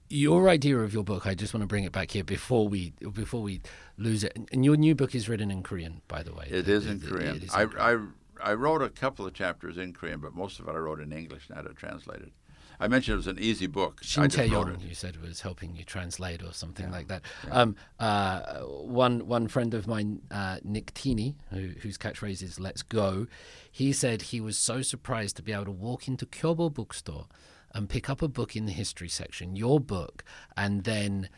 your 0.09 0.49
idea 0.49 0.77
of 0.77 0.93
your 0.93 1.03
book 1.03 1.25
i 1.25 1.33
just 1.33 1.53
want 1.53 1.61
to 1.61 1.67
bring 1.67 1.83
it 1.83 1.91
back 1.91 2.11
here 2.11 2.24
before 2.24 2.67
we 2.67 2.93
before 3.14 3.41
we 3.41 3.59
lose 3.98 4.24
it 4.24 4.38
and 4.51 4.64
your 4.64 4.75
new 4.77 4.93
book 4.93 5.16
is 5.16 5.27
written 5.27 5.49
in 5.49 5.64
korean 5.64 6.01
by 6.08 6.22
the 6.22 6.33
way 6.33 6.45
It 6.49 6.67
is 6.67 6.85
in 6.85 6.98
it 6.98 7.03
Korean. 7.08 7.38
is 7.38 7.43
in 7.43 7.49
I, 7.53 7.66
Korean. 7.66 8.14
I, 8.41 8.51
I 8.51 8.53
wrote 8.53 8.82
a 8.83 8.90
couple 8.90 9.25
of 9.25 9.33
chapters 9.33 9.77
in 9.77 9.93
Korean, 9.93 10.19
but 10.19 10.33
most 10.35 10.59
of 10.59 10.67
it 10.67 10.72
I 10.72 10.77
wrote 10.77 10.99
in 11.01 11.11
English 11.11 11.48
and 11.49 11.58
had 11.58 11.66
it 11.66 11.75
translated. 11.75 12.32
I 12.80 12.88
mentioned 12.88 13.14
it 13.14 13.17
was 13.17 13.27
an 13.27 13.40
easy 13.40 13.67
book. 13.67 13.99
Shin 14.01 14.30
Tae-yong, 14.30 14.75
it. 14.75 14.82
you 14.82 14.95
said, 14.95 15.22
was 15.22 15.41
helping 15.41 15.75
you 15.75 15.83
translate 15.83 16.41
or 16.41 16.53
something 16.53 16.90
like 16.91 17.09
that. 17.09 17.24
Um, 17.51 17.75
uh, 17.99 18.59
one 18.61 19.27
one 19.27 19.48
friend 19.49 19.74
of 19.74 19.85
mine, 19.85 20.22
uh, 20.32 20.59
Nick 20.64 20.93
Teeny, 20.93 21.35
who, 21.49 21.72
whose 21.82 21.98
catchphrase 21.98 22.41
is 22.41 22.59
"Let's 22.59 22.82
go," 22.82 23.27
he 23.69 23.91
said 23.91 24.22
he 24.24 24.40
was 24.40 24.58
so 24.58 24.82
surprised 24.82 25.35
to 25.38 25.41
be 25.41 25.51
able 25.51 25.66
to 25.66 25.72
walk 25.72 26.08
into 26.08 26.25
Kyobo 26.25 26.74
bookstore 26.74 27.27
and 27.74 27.90
pick 27.90 28.09
up 28.09 28.22
a 28.22 28.27
book 28.27 28.56
in 28.56 28.66
the 28.66 28.72
history 28.72 29.09
section, 29.09 29.56
your 29.56 29.80
book, 29.80 30.24
and 30.56 30.85
then 30.85 31.30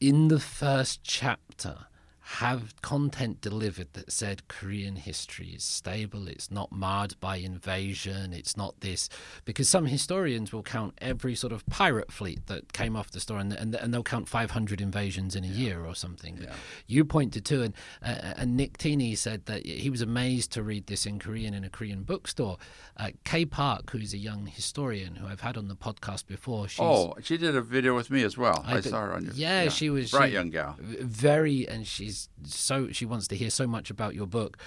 in 0.00 0.28
the 0.28 0.40
first 0.40 1.02
chapter 1.02 1.86
have 2.26 2.80
content 2.80 3.40
delivered 3.42 3.92
that 3.92 4.10
said 4.10 4.48
Korean 4.48 4.96
history 4.96 5.48
is 5.48 5.62
stable, 5.62 6.26
it's 6.26 6.50
not 6.50 6.72
marred 6.72 7.14
by 7.20 7.36
invasion, 7.36 8.32
it's 8.32 8.56
not 8.56 8.80
this. 8.80 9.10
Because 9.44 9.68
some 9.68 9.84
historians 9.86 10.50
will 10.50 10.62
count 10.62 10.94
every 11.02 11.34
sort 11.34 11.52
of 11.52 11.66
pirate 11.66 12.10
fleet 12.10 12.46
that 12.46 12.72
came 12.72 12.96
off 12.96 13.10
the 13.10 13.20
store 13.20 13.38
and, 13.38 13.52
and, 13.52 13.74
and 13.74 13.92
they'll 13.92 14.02
count 14.02 14.26
500 14.26 14.80
invasions 14.80 15.36
in 15.36 15.44
a 15.44 15.48
year 15.48 15.84
or 15.84 15.94
something. 15.94 16.46
You 16.86 17.04
pointed 17.04 17.44
to, 17.44 17.60
and, 17.62 17.74
uh, 18.02 18.32
and 18.38 18.56
Nick 18.56 18.78
Teeny 18.78 19.14
said 19.16 19.44
that 19.44 19.66
he 19.66 19.90
was 19.90 20.00
amazed 20.00 20.50
to 20.52 20.62
read 20.62 20.86
this 20.86 21.04
in 21.04 21.18
Korean 21.18 21.52
in 21.52 21.62
a 21.62 21.68
Korean 21.68 22.04
bookstore. 22.04 22.56
Uh, 22.96 23.10
Kay 23.24 23.44
Park, 23.44 23.90
who's 23.90 24.14
a 24.14 24.18
young 24.18 24.46
historian 24.46 25.16
who 25.16 25.26
I've 25.26 25.42
had 25.42 25.58
on 25.58 25.68
the 25.68 25.76
podcast 25.76 26.26
before, 26.26 26.68
she's 26.68 26.80
Oh, 26.80 27.14
she 27.22 27.36
did 27.36 27.54
a 27.54 27.60
video 27.60 27.94
with 27.94 28.10
me 28.10 28.22
as 28.22 28.38
well. 28.38 28.62
I, 28.66 28.74
bet- 28.74 28.84
saw 28.84 29.00
her 29.02 29.12
on 29.12 29.24
your. 29.26 29.34
yeah, 29.34 29.68
she 29.68 29.90
was 29.90 30.10
bright 30.10 30.28
she- 30.28 30.34
young 30.34 30.48
gal. 30.48 30.76
very 30.80 31.68
and 31.68 31.86
she's 31.86 32.13
so 32.44 32.90
she 32.90 33.06
wants 33.06 33.28
to 33.28 33.36
hear 33.36 33.50
so 33.50 33.66
much 33.66 33.90
about 33.90 34.14
your 34.14 34.26
book. 34.26 34.58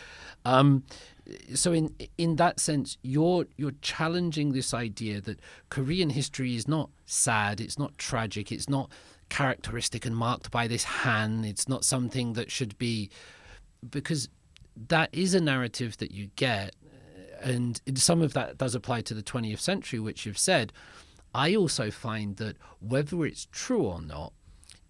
Um 0.45 0.83
so 1.53 1.73
in 1.73 1.93
in 2.17 2.37
that 2.37 2.59
sense 2.59 2.97
you're 3.01 3.45
you're 3.57 3.73
challenging 3.81 4.53
this 4.53 4.73
idea 4.73 5.19
that 5.19 5.41
korean 5.69 6.09
history 6.09 6.55
is 6.55 6.69
not 6.69 6.89
sad 7.05 7.59
it's 7.59 7.77
not 7.77 7.97
tragic 7.97 8.49
it's 8.49 8.69
not 8.69 8.89
characteristic 9.27 10.05
and 10.05 10.15
marked 10.15 10.49
by 10.51 10.69
this 10.69 10.85
han 10.85 11.43
it's 11.43 11.67
not 11.67 11.83
something 11.83 12.31
that 12.31 12.49
should 12.49 12.77
be 12.77 13.09
because 13.89 14.29
that 14.87 15.09
is 15.11 15.33
a 15.33 15.41
narrative 15.41 15.97
that 15.97 16.11
you 16.11 16.29
get 16.37 16.73
and 17.41 17.79
some 17.95 18.21
of 18.21 18.33
that 18.33 18.57
does 18.57 18.75
apply 18.75 19.01
to 19.01 19.13
the 19.13 19.23
20th 19.23 19.59
century 19.59 19.99
which 19.99 20.25
you've 20.25 20.37
said. 20.37 20.73
I 21.33 21.55
also 21.55 21.91
find 21.91 22.37
that 22.37 22.57
whether 22.79 23.25
it's 23.25 23.47
true 23.51 23.83
or 23.83 24.01
not 24.01 24.33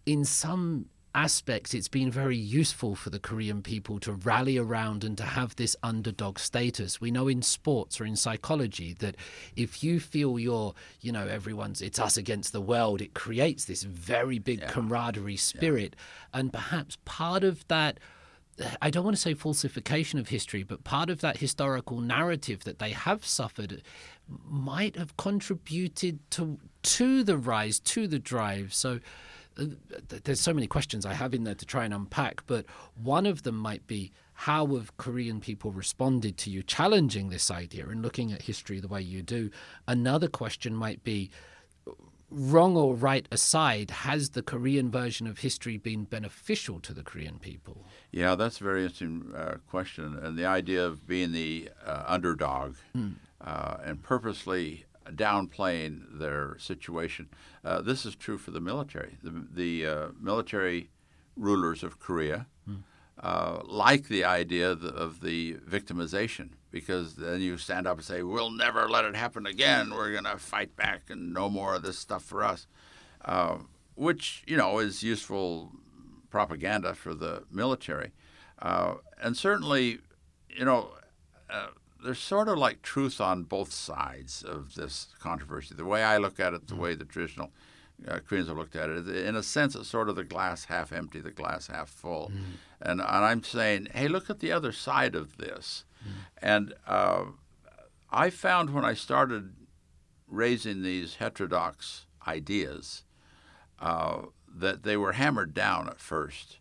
in 0.05 0.23
some 0.23 0.85
aspects, 1.15 1.73
it's 1.73 1.87
been 1.87 2.11
very 2.11 2.37
useful 2.37 2.95
for 2.95 3.09
the 3.09 3.19
Korean 3.19 3.61
people 3.61 3.99
to 4.01 4.13
rally 4.13 4.57
around 4.57 5.03
and 5.03 5.17
to 5.17 5.23
have 5.23 5.55
this 5.55 5.75
underdog 5.81 6.39
status. 6.39 7.01
We 7.01 7.11
know 7.11 7.27
in 7.27 7.41
sports 7.41 7.99
or 7.99 8.05
in 8.05 8.15
psychology 8.15 8.93
that 8.99 9.15
if 9.55 9.83
you 9.83 9.99
feel 9.99 10.37
you're, 10.37 10.73
you 11.01 11.11
know, 11.11 11.27
everyone's, 11.27 11.81
it's 11.81 11.99
us 11.99 12.17
against 12.17 12.53
the 12.53 12.61
world, 12.61 13.01
it 13.01 13.13
creates 13.13 13.65
this 13.65 13.83
very 13.83 14.39
big 14.39 14.67
camaraderie 14.67 15.37
spirit. 15.37 15.95
And 16.33 16.53
perhaps 16.53 16.97
part 17.05 17.43
of 17.43 17.67
that. 17.67 17.99
I 18.81 18.89
don't 18.89 19.03
want 19.03 19.15
to 19.15 19.21
say 19.21 19.35
falsification 19.35 20.17
of 20.17 20.29
history, 20.29 20.63
but 20.63 20.83
part 20.83 21.11
of 21.11 21.21
that 21.21 21.37
historical 21.37 22.01
narrative 22.01 22.63
that 22.63 22.79
they 22.79 22.89
have 22.89 23.23
suffered 23.23 23.83
might 24.49 24.95
have 24.95 25.15
contributed 25.15 26.19
to 26.31 26.57
to 26.81 27.23
the 27.23 27.37
rise, 27.37 27.79
to 27.81 28.07
the 28.07 28.17
drive. 28.17 28.73
So 28.73 28.99
there's 30.23 30.41
so 30.41 30.53
many 30.53 30.67
questions 30.67 31.05
I 31.05 31.13
have 31.13 31.33
in 31.33 31.43
there 31.43 31.55
to 31.55 31.65
try 31.65 31.85
and 31.85 31.93
unpack, 31.93 32.43
but 32.47 32.65
one 32.95 33.25
of 33.25 33.43
them 33.43 33.55
might 33.55 33.87
be 33.87 34.11
how 34.33 34.67
have 34.75 34.95
Korean 34.97 35.39
people 35.39 35.71
responded 35.71 36.37
to 36.37 36.51
you 36.51 36.61
challenging 36.61 37.29
this 37.29 37.49
idea 37.49 37.87
and 37.87 38.01
looking 38.01 38.31
at 38.31 38.43
history 38.43 38.79
the 38.79 38.87
way 38.87 39.01
you 39.01 39.23
do? 39.23 39.49
Another 39.87 40.27
question 40.27 40.75
might 40.75 41.03
be 41.03 41.31
wrong 42.29 42.75
or 42.75 42.93
right 42.93 43.27
aside, 43.31 43.89
has 43.89 44.31
the 44.31 44.41
Korean 44.41 44.91
version 44.91 45.27
of 45.27 45.39
history 45.39 45.77
been 45.77 46.03
beneficial 46.03 46.79
to 46.81 46.93
the 46.93 47.03
Korean 47.03 47.39
people? 47.39 47.85
Yeah, 48.11 48.35
that's 48.35 48.59
a 48.59 48.63
very 48.63 48.83
interesting 48.83 49.31
uh, 49.35 49.55
question. 49.69 50.19
And 50.21 50.37
the 50.37 50.45
idea 50.45 50.85
of 50.85 51.07
being 51.07 51.31
the 51.31 51.69
uh, 51.85 52.03
underdog 52.05 52.75
uh, 53.41 53.77
and 53.83 54.03
purposely 54.03 54.85
downplaying 55.11 56.19
their 56.19 56.57
situation. 56.59 57.29
Uh, 57.63 57.81
this 57.81 58.05
is 58.05 58.15
true 58.15 58.37
for 58.37 58.51
the 58.51 58.61
military. 58.61 59.17
The, 59.23 59.47
the 59.51 59.85
uh, 59.85 60.07
military 60.19 60.89
rulers 61.35 61.83
of 61.83 61.99
Korea 61.99 62.47
uh, 63.19 63.61
like 63.65 64.07
the 64.07 64.23
idea 64.23 64.71
of 64.71 64.81
the, 64.81 64.89
of 64.89 65.21
the 65.21 65.55
victimization 65.67 66.49
because 66.69 67.15
then 67.15 67.41
you 67.41 67.57
stand 67.57 67.87
up 67.87 67.97
and 67.97 68.05
say, 68.05 68.21
"We'll 68.21 68.51
never 68.51 68.87
let 68.87 69.05
it 69.05 69.15
happen 69.15 69.47
again. 69.47 69.91
We're 69.91 70.11
going 70.11 70.25
to 70.25 70.37
fight 70.37 70.75
back 70.75 71.09
and 71.09 71.33
no 71.33 71.49
more 71.49 71.75
of 71.75 71.81
this 71.81 71.97
stuff 71.97 72.23
for 72.23 72.43
us," 72.43 72.67
uh, 73.25 73.57
which 73.95 74.43
you 74.45 74.55
know 74.55 74.77
is 74.77 75.01
useful 75.01 75.71
propaganda 76.29 76.93
for 76.93 77.15
the 77.15 77.43
military, 77.51 78.11
uh, 78.61 78.95
and 79.21 79.35
certainly, 79.35 79.99
you 80.49 80.65
know. 80.65 80.91
There's 82.03 82.19
sort 82.19 82.47
of 82.47 82.57
like 82.57 82.81
truth 82.81 83.19
on 83.19 83.43
both 83.43 83.71
sides 83.73 84.43
of 84.43 84.75
this 84.75 85.07
controversy. 85.19 85.75
The 85.75 85.85
way 85.85 86.03
I 86.03 86.17
look 86.17 86.39
at 86.39 86.53
it, 86.53 86.67
the 86.67 86.75
way 86.75 86.95
the 86.95 87.05
traditional 87.05 87.51
uh, 88.07 88.19
Koreans 88.19 88.47
have 88.47 88.57
looked 88.57 88.75
at 88.75 88.89
it, 88.89 89.07
in 89.07 89.35
a 89.35 89.41
sense, 89.43 89.75
it's 89.75 89.87
sort 89.87 90.09
of 90.09 90.15
the 90.15 90.23
glass 90.23 90.65
half 90.65 90.93
empty, 90.93 91.19
the 91.19 91.31
glass 91.31 91.67
half 91.67 91.89
full. 91.89 92.31
And, 92.79 93.01
and 93.01 93.01
I'm 93.01 93.43
saying, 93.43 93.87
hey, 93.93 94.07
look 94.07 94.29
at 94.29 94.39
the 94.39 94.51
other 94.51 94.71
side 94.71 95.15
of 95.15 95.37
this. 95.37 95.83
And 96.41 96.73
uh, 96.85 97.25
I 98.11 98.29
found 98.29 98.69
when 98.69 98.85
I 98.85 98.93
started 98.93 99.53
raising 100.27 100.83
these 100.83 101.15
heterodox 101.15 102.05
ideas 102.27 103.03
uh, 103.79 104.23
that 104.47 104.83
they 104.83 104.97
were 104.97 105.13
hammered 105.13 105.53
down 105.53 105.87
at 105.87 105.99
first. 105.99 106.59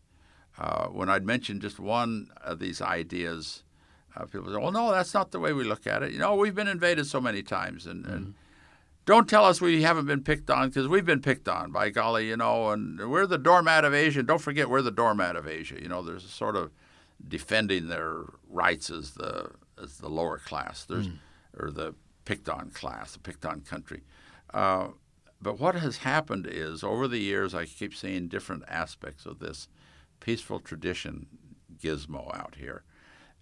Uh, 0.58 0.86
when 0.86 1.10
I'd 1.10 1.26
mentioned 1.26 1.60
just 1.60 1.78
one 1.78 2.30
of 2.40 2.58
these 2.58 2.80
ideas, 2.80 3.62
uh, 4.16 4.24
people 4.24 4.52
say, 4.52 4.58
"Well, 4.58 4.72
no, 4.72 4.90
that's 4.90 5.14
not 5.14 5.30
the 5.30 5.40
way 5.40 5.52
we 5.52 5.64
look 5.64 5.86
at 5.86 6.02
it. 6.02 6.12
You 6.12 6.18
know, 6.18 6.34
we've 6.34 6.54
been 6.54 6.68
invaded 6.68 7.06
so 7.06 7.20
many 7.20 7.42
times, 7.42 7.86
and, 7.86 8.04
mm-hmm. 8.04 8.14
and 8.14 8.34
don't 9.04 9.28
tell 9.28 9.44
us 9.44 9.60
we 9.60 9.82
haven't 9.82 10.06
been 10.06 10.22
picked 10.22 10.50
on 10.50 10.68
because 10.68 10.88
we've 10.88 11.04
been 11.04 11.22
picked 11.22 11.48
on. 11.48 11.70
By 11.70 11.90
golly, 11.90 12.28
you 12.28 12.36
know, 12.36 12.70
and 12.70 13.10
we're 13.10 13.26
the 13.26 13.38
doormat 13.38 13.84
of 13.84 13.94
Asia. 13.94 14.22
Don't 14.22 14.40
forget, 14.40 14.68
we're 14.68 14.82
the 14.82 14.90
doormat 14.90 15.36
of 15.36 15.46
Asia. 15.46 15.80
You 15.80 15.88
know, 15.88 16.02
there's 16.02 16.24
a 16.24 16.28
sort 16.28 16.56
of 16.56 16.70
defending 17.26 17.88
their 17.88 18.24
rights 18.48 18.90
as 18.90 19.12
the 19.12 19.50
as 19.82 19.98
the 19.98 20.08
lower 20.08 20.38
class. 20.38 20.84
There's 20.84 21.08
mm. 21.08 21.18
or 21.58 21.70
the 21.70 21.94
picked 22.24 22.48
on 22.48 22.70
class, 22.70 23.12
the 23.12 23.18
picked 23.20 23.46
on 23.46 23.60
country. 23.60 24.02
Uh, 24.52 24.88
but 25.40 25.60
what 25.60 25.74
has 25.74 25.98
happened 25.98 26.46
is 26.50 26.82
over 26.82 27.06
the 27.06 27.18
years, 27.18 27.54
I 27.54 27.66
keep 27.66 27.94
seeing 27.94 28.28
different 28.28 28.64
aspects 28.68 29.26
of 29.26 29.38
this 29.38 29.68
peaceful 30.20 30.60
tradition 30.60 31.26
gizmo 31.78 32.34
out 32.34 32.56
here. 32.58 32.82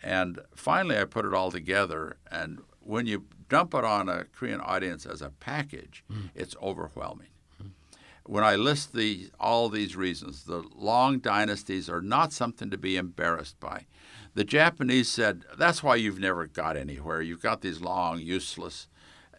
And 0.05 0.39
finally, 0.55 0.99
I 0.99 1.05
put 1.05 1.25
it 1.25 1.33
all 1.33 1.51
together. 1.51 2.19
And 2.31 2.61
when 2.81 3.07
you 3.07 3.25
dump 3.49 3.73
it 3.73 3.85
on 3.85 4.11
a 4.11 4.25
Korean 4.25 4.61
audience 4.61 5.07
as 5.07 5.23
a 5.23 5.31
package, 5.31 6.05
mm. 6.13 6.29
it's 6.35 6.55
overwhelming. 6.63 7.29
Mm. 7.61 7.71
When 8.25 8.45
I 8.45 8.57
list 8.57 8.93
the, 8.93 9.31
all 9.41 9.71
these 9.71 9.97
reasons, 9.97 10.45
the 10.45 10.63
long 10.77 11.21
dynasties 11.21 11.89
are 11.89 12.03
not 12.03 12.35
something 12.35 12.71
to 12.71 12.77
be 12.77 12.99
embarrassed 12.99 13.59
by. 13.59 13.87
The 14.35 14.45
Japanese 14.45 15.09
said, 15.09 15.45
That's 15.57 15.83
why 15.83 15.97
you've 15.97 16.21
never 16.21 16.47
got 16.47 16.77
anywhere. 16.77 17.23
You've 17.23 17.43
got 17.43 17.63
these 17.63 17.81
long, 17.81 18.21
useless 18.21 18.89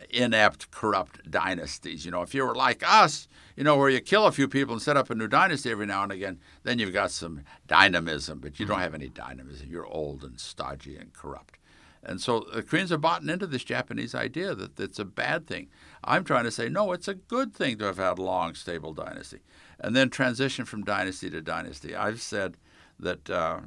inept, 0.09 0.71
corrupt 0.71 1.29
dynasties. 1.29 2.05
You 2.05 2.11
know, 2.11 2.21
if 2.21 2.33
you 2.33 2.45
were 2.45 2.55
like 2.55 2.83
us, 2.85 3.27
you 3.55 3.63
know, 3.63 3.77
where 3.77 3.89
you 3.89 4.01
kill 4.01 4.25
a 4.27 4.31
few 4.31 4.47
people 4.47 4.73
and 4.73 4.81
set 4.81 4.97
up 4.97 5.09
a 5.09 5.15
new 5.15 5.27
dynasty 5.27 5.71
every 5.71 5.85
now 5.85 6.03
and 6.03 6.11
again, 6.11 6.39
then 6.63 6.79
you've 6.79 6.93
got 6.93 7.11
some 7.11 7.41
dynamism, 7.67 8.39
but 8.39 8.59
you 8.59 8.65
don't 8.65 8.79
have 8.79 8.93
any 8.93 9.09
dynamism. 9.09 9.67
You're 9.69 9.87
old 9.87 10.23
and 10.23 10.39
stodgy 10.39 10.97
and 10.97 11.13
corrupt. 11.13 11.57
And 12.03 12.21
so 12.21 12.45
the 12.53 12.61
Koreans 12.61 12.91
have 12.91 13.01
bought 13.01 13.23
into 13.23 13.47
this 13.47 13.63
Japanese 13.63 14.13
idea 14.13 14.53
that 14.53 14.79
it's 14.79 14.99
a 14.99 15.05
bad 15.05 15.47
thing. 15.47 15.69
I'm 16.03 16.23
trying 16.23 16.43
to 16.43 16.51
say, 16.51 16.69
no, 16.69 16.91
it's 16.91 17.07
a 17.07 17.15
good 17.15 17.53
thing 17.53 17.79
to 17.79 17.85
have 17.85 17.97
had 17.97 18.19
a 18.19 18.21
long, 18.21 18.53
stable 18.53 18.93
dynasty. 18.93 19.39
And 19.79 19.95
then 19.95 20.09
transition 20.09 20.65
from 20.65 20.83
dynasty 20.83 21.31
to 21.31 21.41
dynasty. 21.41 21.95
I've 21.95 22.21
said 22.21 22.57
that 22.99 23.29
uh, 23.29 23.61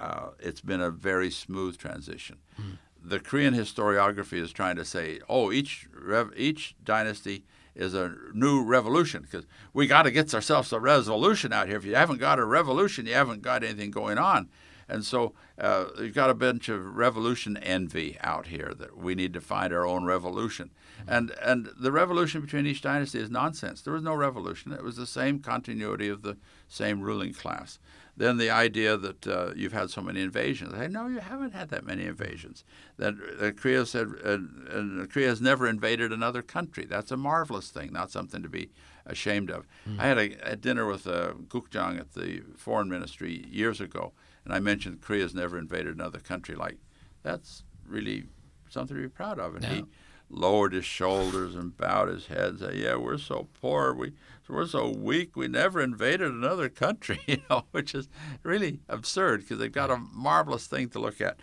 uh, 0.00 0.30
it's 0.40 0.60
been 0.60 0.80
a 0.80 0.90
very 0.90 1.30
smooth 1.30 1.78
transition. 1.78 2.38
Mm 2.60 2.78
the 3.08 3.20
Korean 3.20 3.54
historiography 3.54 4.40
is 4.40 4.52
trying 4.52 4.76
to 4.76 4.84
say, 4.84 5.20
oh, 5.28 5.52
each 5.52 5.88
rev- 5.94 6.32
each 6.36 6.74
dynasty 6.82 7.44
is 7.74 7.94
a 7.94 8.14
new 8.32 8.62
revolution 8.62 9.22
because 9.22 9.46
we 9.72 9.86
got 9.86 10.02
to 10.02 10.10
get 10.10 10.34
ourselves 10.34 10.72
a 10.72 10.80
revolution 10.80 11.52
out 11.52 11.68
here. 11.68 11.76
If 11.76 11.84
you 11.84 11.94
haven't 11.94 12.18
got 12.18 12.38
a 12.38 12.44
revolution, 12.44 13.06
you 13.06 13.14
haven't 13.14 13.42
got 13.42 13.62
anything 13.62 13.90
going 13.90 14.18
on. 14.18 14.48
And 14.88 15.04
so 15.04 15.34
uh, 15.58 15.86
you've 15.98 16.14
got 16.14 16.30
a 16.30 16.34
bunch 16.34 16.68
of 16.68 16.96
revolution 16.96 17.56
envy 17.56 18.16
out 18.20 18.46
here 18.46 18.72
that 18.78 18.96
we 18.96 19.14
need 19.14 19.32
to 19.34 19.40
find 19.40 19.72
our 19.72 19.84
own 19.84 20.04
revolution. 20.04 20.70
And, 21.06 21.32
and 21.42 21.70
the 21.78 21.92
revolution 21.92 22.40
between 22.40 22.66
each 22.66 22.82
dynasty 22.82 23.18
is 23.18 23.30
nonsense. 23.30 23.82
There 23.82 23.92
was 23.92 24.02
no 24.02 24.14
revolution. 24.14 24.72
It 24.72 24.84
was 24.84 24.96
the 24.96 25.06
same 25.06 25.40
continuity 25.40 26.08
of 26.08 26.22
the 26.22 26.36
same 26.68 27.00
ruling 27.00 27.34
class. 27.34 27.78
Then 28.18 28.38
the 28.38 28.50
idea 28.50 28.96
that 28.96 29.26
uh, 29.26 29.50
you've 29.54 29.74
had 29.74 29.90
so 29.90 30.00
many 30.00 30.22
invasions. 30.22 30.72
I 30.72 30.86
no, 30.86 31.06
you 31.06 31.18
haven't 31.18 31.52
had 31.52 31.68
that 31.68 31.84
many 31.84 32.06
invasions. 32.06 32.64
That 32.96 33.14
uh, 33.40 33.50
Korea 33.50 33.84
said, 33.84 34.08
uh, 34.24 34.38
uh, 34.72 35.06
Korea 35.06 35.28
has 35.28 35.42
never 35.42 35.68
invaded 35.68 36.12
another 36.12 36.40
country. 36.40 36.86
That's 36.86 37.10
a 37.10 37.16
marvelous 37.16 37.68
thing, 37.68 37.92
not 37.92 38.10
something 38.10 38.42
to 38.42 38.48
be 38.48 38.70
ashamed 39.04 39.50
of. 39.50 39.66
Mm. 39.88 40.00
I 40.00 40.06
had 40.06 40.18
a, 40.18 40.52
a, 40.52 40.56
dinner 40.56 40.86
with 40.86 41.06
uh, 41.06 41.32
Gukjang 41.48 42.00
at 42.00 42.14
the 42.14 42.42
foreign 42.56 42.88
ministry 42.88 43.46
years 43.50 43.80
ago, 43.80 44.12
and 44.44 44.54
I 44.54 44.60
mentioned 44.60 45.02
Korea's 45.02 45.34
never 45.34 45.58
invaded 45.58 45.94
another 45.94 46.18
country. 46.18 46.54
Like, 46.54 46.78
that's 47.22 47.64
really 47.86 48.24
something 48.70 48.96
to 48.96 49.02
be 49.02 49.08
proud 49.08 49.38
of. 49.38 49.56
And 49.56 49.64
he 49.64 49.84
lowered 50.28 50.72
his 50.72 50.84
shoulders 50.84 51.54
and 51.54 51.76
bowed 51.76 52.08
his 52.08 52.26
head 52.26 52.48
and 52.48 52.58
said, 52.58 52.74
"Yeah, 52.76 52.96
we're 52.96 53.18
so 53.18 53.48
poor. 53.60 53.94
We 53.94 54.12
we're 54.54 54.66
so 54.66 54.88
weak. 54.90 55.36
We 55.36 55.48
never 55.48 55.80
invaded 55.80 56.30
another 56.30 56.68
country." 56.68 57.20
You 57.26 57.42
know, 57.50 57.64
which 57.72 57.94
is 57.94 58.08
really 58.42 58.80
absurd 58.88 59.40
because 59.40 59.58
they've 59.58 59.72
got 59.72 59.90
a 59.90 59.96
marvelous 59.96 60.66
thing 60.66 60.88
to 60.90 60.98
look 60.98 61.20
at. 61.20 61.38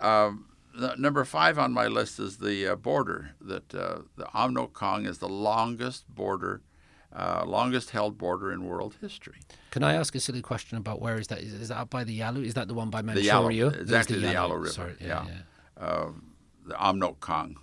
Um, 0.00 0.46
number 0.98 1.24
five 1.24 1.58
on 1.58 1.72
my 1.72 1.86
list 1.86 2.18
is 2.18 2.38
the 2.38 2.68
uh, 2.68 2.76
border. 2.76 3.30
That 3.40 3.74
uh, 3.74 3.98
the 4.16 4.28
Amnok-Kang 4.34 5.06
is 5.06 5.18
the 5.18 5.28
longest 5.28 6.08
border. 6.08 6.62
Uh, 7.14 7.44
longest 7.46 7.90
held 7.90 8.18
border 8.18 8.50
in 8.50 8.64
world 8.64 8.96
history. 9.00 9.36
Can 9.70 9.84
I 9.84 9.94
ask 9.94 10.16
a 10.16 10.20
silly 10.20 10.42
question 10.42 10.78
about 10.78 11.00
where 11.00 11.16
is 11.16 11.28
that? 11.28 11.38
Is, 11.38 11.52
is 11.52 11.68
that 11.68 11.78
up 11.78 11.90
by 11.90 12.02
the 12.02 12.12
Yalu? 12.12 12.42
Is 12.42 12.54
that 12.54 12.66
the 12.66 12.74
one 12.74 12.90
by 12.90 13.02
Manchuria? 13.02 13.70
The 13.70 13.76
Yalu, 13.76 13.80
exactly 13.82 14.18
the, 14.18 14.26
the 14.26 14.32
Yalu, 14.32 14.54
River. 14.54 14.68
Sorry, 14.70 14.94
yeah, 15.00 15.06
yeah. 15.06 15.26
yeah. 15.28 15.84
Uh, 15.86 16.08
the 16.66 16.84
Amnok-Kang. 16.84 17.56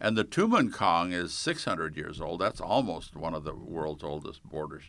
And 0.00 0.16
the 0.16 0.24
Tumen-Kang 0.24 1.12
is 1.12 1.34
600 1.34 1.96
years 1.96 2.20
old. 2.20 2.40
That's 2.40 2.60
almost 2.60 3.14
one 3.14 3.34
of 3.34 3.44
the 3.44 3.54
world's 3.54 4.02
oldest 4.02 4.42
borders. 4.44 4.84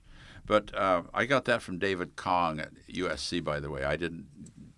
But 0.46 0.74
uh, 0.76 1.04
I 1.14 1.26
got 1.26 1.46
that 1.46 1.62
from 1.62 1.78
David 1.78 2.16
Kang 2.16 2.60
at 2.60 2.72
USC, 2.90 3.44
by 3.44 3.60
the 3.60 3.70
way. 3.70 3.84
I 3.84 3.96
didn't 3.96 4.28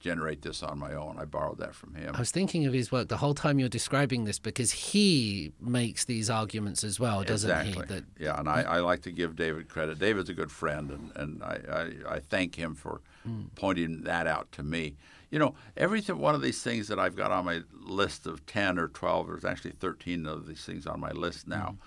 generate 0.04 0.42
this 0.42 0.62
on 0.62 0.78
my 0.78 0.94
own. 0.94 1.18
I 1.18 1.24
borrowed 1.24 1.60
that 1.60 1.74
from 1.74 1.96
him. 1.96 2.14
I 2.14 2.20
was 2.20 2.30
thinking 2.30 2.66
of 2.66 2.74
his 2.74 2.92
work 2.92 3.08
the 3.08 3.18
whole 3.18 3.34
time 3.34 3.58
you're 3.58 3.70
describing 3.70 4.26
this 4.26 4.38
because 4.38 4.72
he 4.72 5.54
makes 5.62 6.04
these 6.04 6.30
arguments 6.30 6.84
as 6.84 7.00
well, 7.00 7.24
doesn't 7.24 7.50
exactly. 7.50 7.86
he? 7.88 7.94
That, 7.94 8.04
yeah, 8.20 8.38
and 8.38 8.50
I, 8.50 8.64
I, 8.64 8.80
like 8.80 9.02
to 9.04 9.12
give 9.12 9.38
David 9.38 9.70
credit. 9.70 10.00
David's 10.00 10.30
a 10.30 10.34
good 10.34 10.52
friend, 10.52 10.92
and, 10.92 11.12
and 11.16 11.44
I, 11.44 11.60
I, 11.72 12.16
I 12.16 12.20
thank 12.20 12.56
him 12.56 12.76
for 12.76 13.02
mm. 13.26 13.46
pointing 13.56 14.02
that 14.02 14.28
out 14.28 14.52
to 14.54 14.64
me 14.64 14.98
you 15.34 15.40
know, 15.40 15.56
every 15.76 16.00
one 16.02 16.36
of 16.36 16.44
these 16.44 16.62
things 16.62 16.88
that 16.90 17.00
I've 17.00 17.16
got 17.16 17.32
on 17.32 17.46
my 17.46 17.62
list 17.82 18.28
of 18.28 18.46
10 18.46 18.78
or 18.78 18.88
12, 18.88 19.26
there's 19.26 19.44
actually 19.44 19.72
13 19.72 20.28
of 20.28 20.46
these 20.46 20.64
things 20.64 20.86
on 20.86 21.00
my 21.00 21.10
list 21.10 21.48
now. 21.48 21.78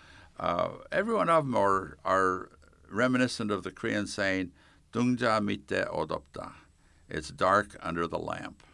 Mm-hmm. 0.40 0.72
Uh, 0.74 0.78
every 0.90 1.14
one 1.14 1.28
of 1.28 1.44
them 1.44 1.54
are, 1.54 1.96
are 2.04 2.50
reminiscent 2.90 3.52
of 3.52 3.62
the 3.62 3.70
Korean 3.70 4.08
saying, 4.08 4.50
Dungja 4.92 5.40
mitte 5.40 5.88
odopta. 5.88 6.54
It's 7.08 7.28
dark 7.28 7.76
under 7.80 8.08
the 8.08 8.18
lamp 8.18 8.64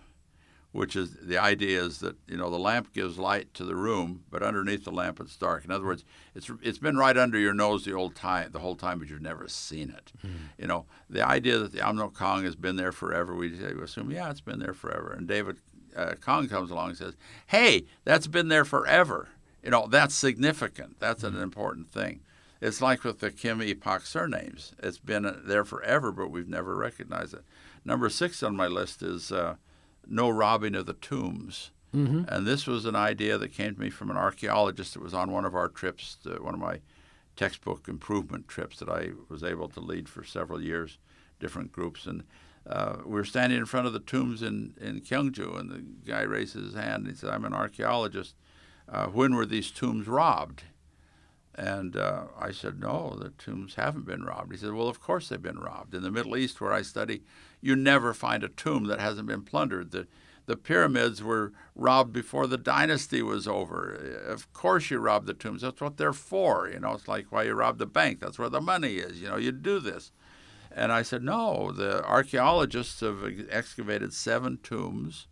which 0.73 0.97
is 0.97 1.17
the 1.23 1.36
idea 1.36 1.83
is 1.83 1.99
that 1.99 2.17
you 2.26 2.36
know 2.36 2.51
the 2.51 2.59
lamp 2.59 2.92
gives 2.92 3.18
light 3.18 3.52
to 3.55 3.65
the 3.65 3.76
room, 3.76 4.25
but 4.31 4.42
underneath 4.42 4.84
the 4.84 4.91
lamp 4.91 5.20
it's 5.20 5.36
dark. 5.36 5.65
In 5.65 5.70
other 5.70 5.84
words, 5.84 6.05
it's 6.34 6.51
it's 6.62 6.78
been 6.78 6.97
right 6.97 7.17
under 7.17 7.39
your 7.39 7.52
nose 7.52 7.84
the 7.84 7.92
old 7.92 8.17
time, 8.17 8.51
the 8.52 8.59
whole 8.59 8.75
time, 8.75 8.99
but 8.99 9.09
you've 9.09 9.20
never 9.20 9.47
seen 9.49 9.91
it. 9.91 10.12
Mm. 10.26 10.31
You 10.59 10.67
know 10.67 10.86
the 11.09 11.26
idea 11.26 11.59
that 11.59 11.73
the 11.73 11.86
Amnok-Kang 11.86 12.44
has 12.44 12.57
been 12.57 12.76
there 12.76 12.92
forever. 12.92 13.34
We, 13.34 13.51
we 13.51 13.83
assume 13.83 14.10
yeah, 14.10 14.31
it's 14.31 14.41
been 14.41 14.59
there 14.59 14.73
forever. 14.75 15.12
And 15.12 15.28
David 15.28 15.59
uh, 15.94 16.15
Kang 16.25 16.49
comes 16.49 16.70
along 16.70 16.91
and 16.91 16.99
says, 16.99 17.17
"Hey, 17.47 17.84
that's 18.05 18.26
been 18.26 18.49
there 18.49 18.65
forever. 18.65 19.28
You 19.62 19.70
know 19.70 19.86
that's 19.86 20.15
significant. 20.15 20.99
That's 20.99 21.23
mm. 21.23 21.28
an 21.28 21.42
important 21.42 21.91
thing." 21.91 22.20
It's 22.62 22.81
like 22.81 23.05
with 23.05 23.18
the 23.18 23.31
Kim 23.31 23.60
Epoch 23.60 24.07
surnames. 24.07 24.73
It's 24.78 24.99
been 24.99 25.42
there 25.44 25.65
forever, 25.65 26.12
but 26.12 26.31
we've 26.31 26.49
never 26.49 26.76
recognized 26.76 27.34
it. 27.34 27.42
Number 27.84 28.09
six 28.09 28.42
on 28.42 28.57
my 28.57 28.68
list 28.68 29.02
is. 29.02 29.31
Uh, 29.31 29.57
no 30.07 30.29
robbing 30.29 30.75
of 30.75 30.87
the 30.87 30.95
tombs. 30.95 31.71
Mm-hmm. 31.95 32.23
And 32.29 32.47
this 32.47 32.67
was 32.67 32.87
an 32.87 32.97
idea 32.97 33.37
that 33.37 33.53
came 33.53 33.75
to 33.75 33.81
me 33.81 33.91
from 33.91 34.11
an 34.11 34.17
archaeologist 34.17 34.95
that 34.95 35.03
was 35.03 35.15
on 35.15 35.31
one 35.31 35.45
of 35.45 35.55
our 35.55 35.69
trips, 35.69 36.17
to, 36.25 36.43
one 36.43 36.55
of 36.55 36.61
my 36.61 36.81
textbook 37.37 37.89
improvement 37.89 38.49
trips 38.49 38.79
that 38.79 38.89
I 38.89 39.11
was 39.29 39.43
able 39.43 39.69
to 39.71 39.81
lead 39.81 40.09
for 40.09 40.25
several 40.25 40.63
years, 40.63 40.99
different 41.39 41.73
groups. 41.73 42.07
And 42.07 42.25
uh, 42.67 42.99
we 43.05 43.13
were 43.13 43.25
standing 43.25 43.59
in 43.59 43.67
front 43.67 43.87
of 43.87 43.93
the 43.93 44.01
tombs 44.01 44.43
in, 44.43 44.75
in 44.81 45.01
Gyeongju, 45.01 45.59
and 45.59 45.71
the 45.71 45.85
guy 46.11 46.23
raises 46.23 46.67
his 46.67 46.75
hand 46.75 47.05
and 47.05 47.09
he 47.09 47.15
said, 47.15 47.31
I'm 47.31 47.45
an 47.45 47.55
archaeologist. 47.55 48.35
Uh, 48.89 49.07
when 49.07 49.35
were 49.35 49.47
these 49.47 49.71
tombs 49.71 50.07
robbed? 50.07 50.65
And 51.55 51.97
uh, 51.97 52.25
I 52.39 52.51
said, 52.51 52.81
No, 52.81 53.17
the 53.19 53.31
tombs 53.31 53.75
haven't 53.75 54.07
been 54.07 54.25
robbed. 54.25 54.53
He 54.53 54.59
said, 54.59 54.73
Well, 54.73 54.89
of 54.89 55.01
course 55.01 55.29
they've 55.29 55.43
been 55.43 55.59
robbed. 55.59 55.95
In 55.95 56.03
the 56.03 56.11
Middle 56.11 56.37
East, 56.37 56.61
where 56.61 56.73
I 56.73 56.81
study, 56.83 57.23
you 57.63 57.75
never 57.75 58.13
find 58.13 58.45
a 58.45 58.49
tomb 58.49 58.85
that 58.85 59.01
hasn't 59.01 59.29
been 59.29 59.43
plundered. 59.43 59.93
The, 59.93 60.07
the 60.45 60.57
pyramids 60.57 61.23
were 61.23 61.53
robbed 61.75 62.13
before 62.13 62.47
the 62.47 62.59
dynasty 62.59 63.23
was 63.23 63.49
over. 63.49 63.95
Of 64.27 64.53
course, 64.53 64.91
you 64.91 64.99
rob 64.99 65.25
the 65.25 65.33
tombs. 65.33 65.63
That's 65.63 65.81
what 65.81 65.97
they're 65.97 66.13
for. 66.13 66.69
You 66.69 66.81
know, 66.81 66.93
it's 66.93 67.09
like 67.09 67.31
why 67.31 67.45
you 67.45 67.55
rob 67.55 67.79
the 67.79 67.87
bank. 67.87 68.21
That's 68.21 68.39
where 68.39 68.51
the 68.51 68.61
money 68.61 68.97
is. 68.97 69.23
You 69.23 69.29
know, 69.29 69.37
you 69.37 69.53
do 69.53 69.79
this. 69.79 70.13
And 70.75 70.91
I 70.91 71.03
said, 71.03 71.23
No, 71.23 71.73
the 71.73 72.05
archaeologists 72.05 73.01
have 73.01 73.25
excavated 73.51 74.13
seven 74.13 74.59
tombs 74.63 75.29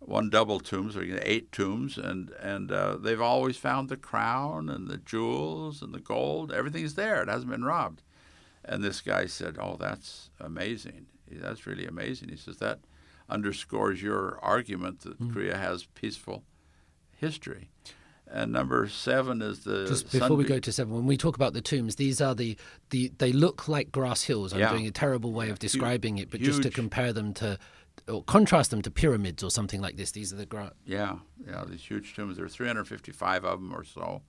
one 0.00 0.30
double 0.30 0.58
tomb, 0.58 0.90
so 0.90 1.02
eight 1.22 1.52
tombs, 1.52 1.98
and 1.98 2.30
and 2.40 2.72
uh, 2.72 2.96
they've 2.96 3.20
always 3.20 3.56
found 3.56 3.88
the 3.88 3.96
crown 3.96 4.68
and 4.68 4.88
the 4.88 4.96
jewels 4.96 5.82
and 5.82 5.94
the 5.94 6.00
gold. 6.00 6.52
Everything's 6.52 6.94
there; 6.94 7.22
it 7.22 7.28
hasn't 7.28 7.50
been 7.50 7.64
robbed. 7.64 8.02
And 8.64 8.82
this 8.82 9.00
guy 9.00 9.26
said, 9.26 9.56
"Oh, 9.60 9.76
that's 9.78 10.30
amazing. 10.40 11.06
That's 11.36 11.66
really 11.66 11.86
amazing." 11.86 12.28
He 12.28 12.36
says 12.36 12.58
that 12.58 12.80
underscores 13.28 14.02
your 14.02 14.38
argument 14.42 15.00
that 15.00 15.20
mm. 15.20 15.32
Korea 15.32 15.56
has 15.56 15.86
peaceful 15.94 16.44
history. 17.16 17.70
And 18.32 18.52
number 18.52 18.86
seven 18.88 19.42
is 19.42 19.64
the 19.64 19.86
Just 19.86 20.12
before 20.12 20.36
we 20.36 20.44
go 20.44 20.60
to 20.60 20.72
seven, 20.72 20.94
when 20.94 21.06
we 21.06 21.16
talk 21.16 21.34
about 21.34 21.52
the 21.52 21.60
tombs, 21.60 21.96
these 21.96 22.20
are 22.20 22.34
the, 22.34 22.56
the 22.90 23.10
they 23.18 23.32
look 23.32 23.66
like 23.66 23.90
grass 23.90 24.22
hills. 24.22 24.52
I'm 24.52 24.60
Yeah. 24.60 24.70
doing 24.70 24.86
a 24.86 24.92
terrible 24.92 25.32
way 25.32 25.50
of 25.50 25.58
describing 25.58 26.18
it, 26.18 26.30
but 26.30 26.40
just 26.40 26.62
to 26.62 26.70
compare 26.70 27.12
them 27.12 27.34
to 27.34 27.58
or 28.08 28.22
contrast 28.24 28.70
them 28.70 28.82
to 28.82 28.90
pyramids 28.90 29.42
or 29.42 29.50
something 29.50 29.80
like 29.80 29.96
this. 29.96 30.12
These 30.12 30.32
are 30.32 30.36
the 30.36 30.46
gra- 30.46 30.72
Yeah, 30.86 31.16
yeah, 31.44 31.64
these 31.68 31.82
huge 31.82 32.14
tombs. 32.14 32.36
There 32.36 32.44
are 32.44 32.48
355 32.48 33.44
of 33.44 33.60
them 33.60 33.74
or 33.74 33.84
so, 33.84 34.22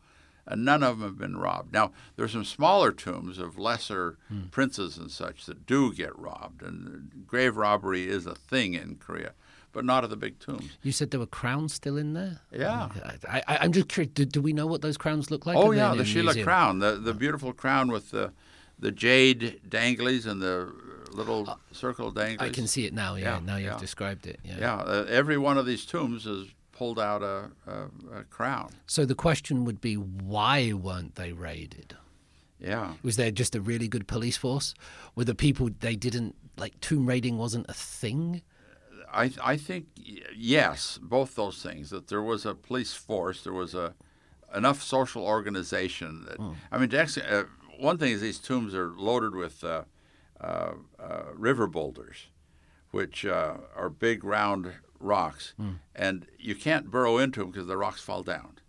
and 0.48 0.66
none 0.66 0.84
of 0.84 1.00
them 1.00 1.08
have 1.08 1.18
been 1.18 1.38
robbed. 1.38 1.72
Now, 1.74 1.92
there's 2.16 2.32
some 2.32 2.44
smaller 2.46 2.92
tombs 2.92 3.38
of 3.38 3.58
lesser 3.60 4.18
Hmm. 4.28 4.44
princes 4.52 4.98
and 4.98 5.10
such 5.12 5.46
that 5.46 5.66
do 5.66 5.94
get 5.94 6.18
robbed, 6.18 6.62
and 6.64 7.26
grave 7.28 7.58
robbery 7.58 8.08
is 8.08 8.26
a 8.26 8.36
thing 8.36 8.74
in 8.74 8.96
Korea, 8.96 9.34
but 9.72 9.86
not 9.86 10.04
of 10.04 10.10
the 10.10 10.16
big 10.18 10.40
tombs. 10.40 10.72
You 10.82 10.92
said 10.92 11.12
there 11.12 11.20
were 11.20 11.26
crowns 11.26 11.74
still 11.74 11.96
in 11.98 12.14
there. 12.14 12.42
Yeah. 12.52 12.90
I, 13.30 13.44
I, 13.48 13.58
I'm 13.62 13.72
just 13.72 13.88
curious. 13.88 14.12
Do, 14.14 14.26
do 14.26 14.42
we 14.42 14.52
know 14.54 14.68
what 14.68 14.82
those 14.82 14.98
crowns 14.98 15.30
look 15.32 15.46
like? 15.46 15.58
oh 15.58 15.72
yeah, 15.72 15.94
the 15.96 16.04
Shilla 16.04 16.24
museum? 16.26 16.46
crown, 16.46 16.80
the 16.80 16.94
the 16.98 17.14
beautiful 17.14 17.54
crown 17.54 17.92
with 17.92 18.12
the 18.12 18.34
the 18.80 18.92
jade 18.92 19.62
danglies 19.70 20.26
and 20.26 20.42
the 20.42 20.74
little 21.14 21.60
circle 21.72 22.12
danglies. 22.12 22.42
Uh, 22.42 22.46
I 22.46 22.50
can 22.50 22.68
see 22.68 22.86
it 22.86 22.94
now. 22.94 23.16
Yeah, 23.16 23.36
Yeah, 23.38 23.46
now 23.46 23.56
you've 23.58 23.74
yeah. 23.74 23.78
described 23.78 24.26
it. 24.26 24.40
Yeah. 24.44 24.58
Yeah, 24.60 24.76
uh, 24.78 25.06
every 25.10 25.38
one 25.38 25.58
of 25.58 25.66
these 25.66 25.86
tombs 25.86 26.24
has 26.26 26.48
pulled 26.82 27.00
out 27.00 27.22
a, 27.22 27.52
a, 27.68 28.20
a 28.22 28.24
crown. 28.32 28.72
So 28.88 29.06
the 29.06 29.14
question 29.14 29.66
would 29.66 29.80
be, 29.82 29.94
why 29.94 30.74
weren't 30.74 31.14
they 31.14 31.32
raided? 31.32 31.96
Yeah. 32.60 32.94
Was 33.04 33.18
there 33.18 33.30
just 33.30 33.56
a 33.56 33.62
really 33.62 33.88
good 33.88 34.08
police 34.08 34.36
force? 34.36 34.74
Were 35.16 35.24
the 35.24 35.36
people 35.36 35.70
they 35.80 35.96
didn't 35.96 36.34
like 36.58 36.80
tomb 36.82 37.06
raiding 37.06 37.38
wasn't 37.38 37.68
a 37.70 37.74
thing? 37.74 38.42
I 39.14 39.32
I 39.54 39.58
think 39.58 39.86
yes, 40.36 40.98
both 41.00 41.36
those 41.36 41.62
things. 41.62 41.92
That 41.92 42.08
there 42.08 42.24
was 42.24 42.48
a 42.48 42.56
police 42.56 42.94
force, 42.96 43.44
there 43.44 43.54
was 43.54 43.76
a 43.76 43.94
enough 44.56 44.82
social 44.82 45.24
organization. 45.24 46.26
That, 46.26 46.40
I 46.72 46.80
mean, 46.80 46.96
actually, 46.96 47.28
uh, 47.28 47.44
one 47.80 48.00
thing 48.00 48.12
is 48.12 48.22
these 48.22 48.40
tombs 48.40 48.74
are 48.74 48.90
loaded 48.98 49.36
with 49.36 49.64
uh, 49.64 49.84
uh, 50.40 50.74
uh, 51.00 51.26
river 51.36 51.68
boulders, 51.68 52.28
which 52.90 53.24
uh, 53.24 53.58
are 53.76 53.90
big 53.90 54.24
round 54.24 54.74
rocks, 55.02 55.54
and 55.96 56.26
you 56.40 56.56
can't 56.56 56.90
burrow 56.92 57.18
into 57.18 57.42
them 57.42 57.52
because 57.52 57.68
the 57.68 57.78
rocks 57.78 58.02
fall 58.02 58.24
down. 58.24 58.60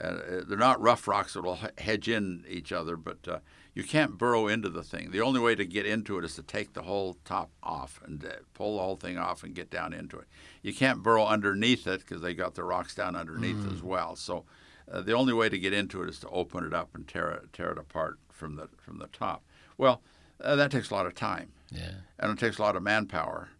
Uh, 0.00 0.04
uh, 0.04 0.40
they're 0.46 0.56
not 0.56 0.80
rough 0.80 1.06
rocks 1.06 1.34
that 1.34 1.42
will 1.42 1.58
hedge 1.78 2.08
in 2.08 2.44
each 2.48 2.72
other, 2.72 2.96
but 2.96 3.18
uh, 3.28 3.38
you 3.74 3.82
can't 3.84 4.16
burrow 4.16 4.46
into 4.48 4.68
the 4.70 4.82
thing. 4.82 5.10
The 5.10 5.20
only 5.20 5.40
way 5.40 5.54
to 5.54 5.64
get 5.66 5.84
into 5.84 6.16
it 6.18 6.24
is 6.24 6.34
to 6.36 6.42
take 6.42 6.72
the 6.72 6.82
whole 6.82 7.16
top 7.24 7.50
off 7.62 8.00
and 8.04 8.24
uh, 8.24 8.28
pull 8.54 8.76
the 8.76 8.82
whole 8.82 8.96
thing 8.96 9.18
off 9.18 9.42
and 9.42 9.54
get 9.54 9.68
down 9.70 9.92
into 9.92 10.18
it. 10.18 10.26
You 10.62 10.72
can't 10.72 11.02
burrow 11.02 11.26
underneath 11.26 11.86
it 11.86 12.00
because 12.00 12.22
they 12.22 12.32
got 12.34 12.54
the 12.54 12.64
rocks 12.64 12.94
down 12.94 13.14
underneath 13.14 13.70
as 13.70 13.82
well. 13.82 14.16
So 14.16 14.44
uh, 14.90 15.02
the 15.02 15.12
only 15.12 15.32
way 15.34 15.48
to 15.50 15.58
get 15.58 15.72
into 15.74 16.02
it 16.02 16.08
is 16.08 16.18
to 16.20 16.28
open 16.30 16.64
it 16.64 16.72
up 16.72 16.94
and 16.94 17.06
tear 17.06 17.30
it, 17.32 17.52
tear 17.52 17.70
it 17.72 17.78
apart 17.78 18.18
from 18.32 18.56
the 18.56 18.68
from 18.78 18.98
the 18.98 19.08
top. 19.08 19.42
Well, 19.76 20.00
uh, 20.42 20.56
that 20.56 20.70
takes 20.70 20.88
a 20.90 20.94
lot 20.94 21.04
of 21.06 21.14
time 21.14 21.52
Yeah. 21.70 21.92
and 22.18 22.32
it 22.32 22.38
takes 22.38 22.56
a 22.58 22.62
lot 22.62 22.74
of 22.76 22.82
manpower, 22.82 23.50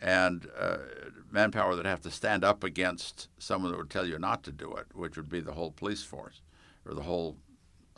and 0.00 0.48
uh, 0.58 0.78
manpower 1.30 1.74
that 1.76 1.86
have 1.86 2.00
to 2.02 2.10
stand 2.10 2.44
up 2.44 2.62
against 2.62 3.28
someone 3.38 3.70
that 3.70 3.78
would 3.78 3.90
tell 3.90 4.06
you 4.06 4.18
not 4.18 4.42
to 4.44 4.52
do 4.52 4.74
it, 4.74 4.86
which 4.94 5.16
would 5.16 5.28
be 5.30 5.40
the 5.40 5.52
whole 5.52 5.70
police 5.70 6.02
force 6.02 6.40
or 6.86 6.94
the 6.94 7.02
whole 7.02 7.36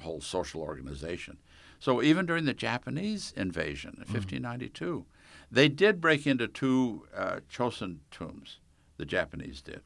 whole 0.01 0.21
social 0.21 0.61
organization. 0.63 1.39
So 1.81 2.03
even 2.03 2.27
during 2.27 2.45
the 2.45 2.55
Japanese 2.55 3.33
invasion 3.37 3.95
in 3.97 4.13
1592, 4.13 5.05
they 5.51 5.69
did 5.69 6.01
break 6.01 6.27
into 6.27 6.47
two 6.47 7.07
uh, 7.17 7.41
Chosun 7.53 7.99
tombs. 8.11 8.59
The 8.97 9.05
Japanese 9.07 9.61
did, 9.63 9.83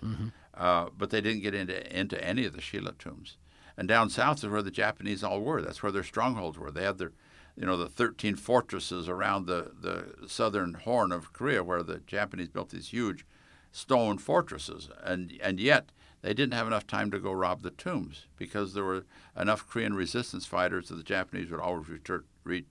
uh, 0.55 0.87
but 0.97 1.11
they 1.11 1.21
didn't 1.21 1.43
get 1.43 1.55
into 1.55 1.99
into 1.99 2.23
any 2.25 2.47
of 2.47 2.55
the 2.55 2.61
Shilla 2.63 2.97
tombs. 2.99 3.37
And 3.77 3.87
down 3.89 4.11
south 4.11 4.39
is 4.39 4.49
where 4.51 4.63
the 4.63 4.71
Japanese 4.71 5.23
all 5.25 5.41
were. 5.41 5.63
That's 5.63 5.83
where 5.83 5.93
their 5.93 6.03
strongholds 6.03 6.59
were. 6.59 6.71
They 6.71 6.85
had 6.85 6.99
their, 6.99 7.13
you 7.57 7.67
know, 7.67 7.77
the 7.77 7.89
13 7.89 8.37
fortresses 8.37 9.09
around 9.09 9.47
the, 9.47 9.73
the 9.81 10.29
southern 10.29 10.75
horn 10.75 11.13
of 11.13 11.33
Korea, 11.33 11.63
where 11.63 11.83
the 11.83 11.99
Japanese 12.07 12.49
built 12.49 12.71
these 12.71 12.89
huge 12.89 13.27
stone 13.71 14.19
fortresses. 14.19 14.89
And 15.03 15.33
and 15.43 15.59
yet 15.61 15.91
they 16.23 16.35
didn't 16.35 16.55
have 16.55 16.67
enough 16.67 16.87
time 16.87 17.11
to 17.11 17.19
go 17.19 17.33
rob 17.33 17.63
the 17.63 17.71
tombs 17.71 18.27
because 18.37 18.75
there 18.75 18.85
were 18.85 19.05
enough 19.37 19.69
Korean 19.69 19.95
resistance 19.95 20.47
fighters 20.47 20.89
that 20.89 20.97
the 20.97 21.03
Japanese 21.03 21.51
would 21.51 21.61
always 21.61 21.89
return 21.89 22.25
re, 22.45 22.65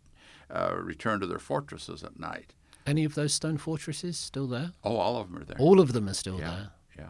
uh, 0.50 0.76
return 0.76 1.19
to 1.19 1.27
their 1.27 1.40
fortresses 1.40 2.03
at 2.03 2.19
night. 2.19 2.53
Any 2.85 3.03
of 3.03 3.14
those 3.14 3.34
stone 3.34 3.58
fortresses 3.58 4.18
still 4.18 4.48
there? 4.48 4.72
Oh, 4.84 4.95
all 4.98 5.18
of 5.18 5.27
them 5.30 5.42
are 5.42 5.45
there. 5.45 5.58
All 5.60 5.80
of 5.80 5.93
them 5.93 6.10
are 6.10 6.14
still 6.14 6.38
there. 6.38 6.72
yeah, 6.98 7.06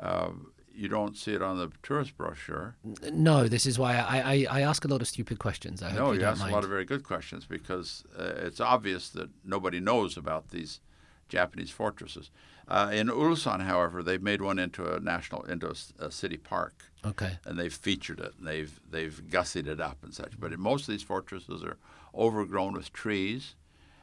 yeah. 0.00 0.06
Um, 0.08 0.52
you 0.74 0.88
don't 0.88 1.16
see 1.16 1.32
it 1.34 1.42
on 1.42 1.58
the 1.58 1.70
tourist 1.82 2.16
brochure. 2.16 2.76
No, 3.12 3.48
this 3.48 3.66
is 3.66 3.78
why 3.78 3.96
I, 3.96 4.18
I, 4.32 4.46
I 4.58 4.60
ask 4.62 4.84
a 4.84 4.88
lot 4.88 5.00
of 5.02 5.08
stupid 5.08 5.38
questions. 5.38 5.82
I 5.82 5.90
hope 5.90 5.98
No, 5.98 6.12
you 6.12 6.20
you 6.20 6.26
ask 6.26 6.40
mind. 6.40 6.52
a 6.52 6.54
lot 6.54 6.64
of 6.64 6.70
very 6.70 6.84
good 6.84 7.02
questions 7.02 7.44
because 7.46 8.04
uh, 8.18 8.32
it's 8.36 8.60
obvious 8.60 9.08
that 9.10 9.30
nobody 9.44 9.80
knows 9.80 10.16
about 10.16 10.48
these 10.50 10.80
Japanese 11.28 11.70
fortresses. 11.70 12.30
Uh, 12.68 12.90
in 12.92 13.08
Ulsan, 13.08 13.62
however, 13.62 14.02
they've 14.02 14.22
made 14.22 14.40
one 14.40 14.58
into 14.58 14.86
a 14.94 15.00
national, 15.00 15.42
into 15.42 15.68
a, 15.68 16.06
a 16.06 16.10
city 16.12 16.36
park, 16.36 16.84
Okay. 17.04 17.38
and 17.44 17.58
they've 17.58 17.74
featured 17.74 18.20
it 18.20 18.32
and 18.38 18.46
they've 18.46 18.78
they've 18.88 19.20
gussied 19.28 19.66
it 19.66 19.80
up 19.80 19.98
and 20.04 20.14
such. 20.14 20.38
But 20.38 20.52
in 20.52 20.60
most 20.60 20.82
of 20.82 20.92
these 20.92 21.02
fortresses 21.02 21.64
are 21.64 21.78
overgrown 22.14 22.74
with 22.74 22.92
trees, 22.92 23.54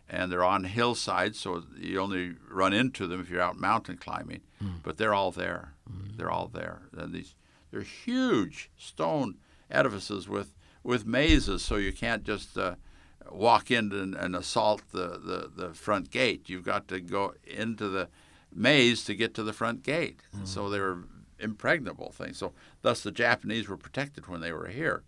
and 0.10 0.32
they're 0.32 0.44
on 0.44 0.64
hillsides, 0.64 1.40
so 1.40 1.64
you 1.78 2.00
only 2.00 2.36
run 2.50 2.74
into 2.74 3.08
them 3.08 3.20
if 3.20 3.30
you're 3.30 3.42
out 3.42 3.58
mountain 3.58 3.98
climbing. 3.98 4.42
Hmm. 4.60 4.78
But 4.84 4.98
they're 4.98 5.14
all 5.14 5.32
there. 5.32 5.74
Hmm. 5.90 6.18
They're 6.18 6.32
all 6.32 6.48
there. 6.48 6.84
And 6.96 7.14
these 7.14 7.36
they're 7.72 7.82
huge 7.82 8.72
stone 8.78 9.36
edifices 9.70 10.30
with 10.30 10.54
with 10.84 11.06
mazes, 11.06 11.62
so 11.62 11.76
you 11.76 11.92
can't 11.92 12.24
just 12.24 12.58
uh, 12.58 12.76
walk 13.30 13.70
in 13.70 13.92
and, 13.92 14.16
and 14.16 14.36
assault 14.36 14.84
the, 14.92 15.20
the, 15.20 15.52
the 15.54 15.74
front 15.74 16.10
gate. 16.12 16.48
You've 16.48 16.64
got 16.64 16.88
to 16.88 17.02
go 17.02 17.34
into 17.46 17.90
the 17.90 18.08
maze 18.54 19.04
to 19.06 19.16
get 19.16 19.34
to 19.34 19.44
the 19.44 19.52
front 19.52 19.84
gate. 19.84 20.22
So 20.46 20.66
hmm. 20.66 20.72
they 20.72 20.80
were 20.80 21.04
impregnable 21.40 22.12
things. 22.12 22.38
So 22.38 22.54
thus 22.82 23.02
the 23.02 23.12
Japanese 23.12 23.68
were 23.68 23.76
protected 23.76 24.28
when 24.28 24.42
they 24.42 24.54
were 24.54 24.68
here. 24.68 25.04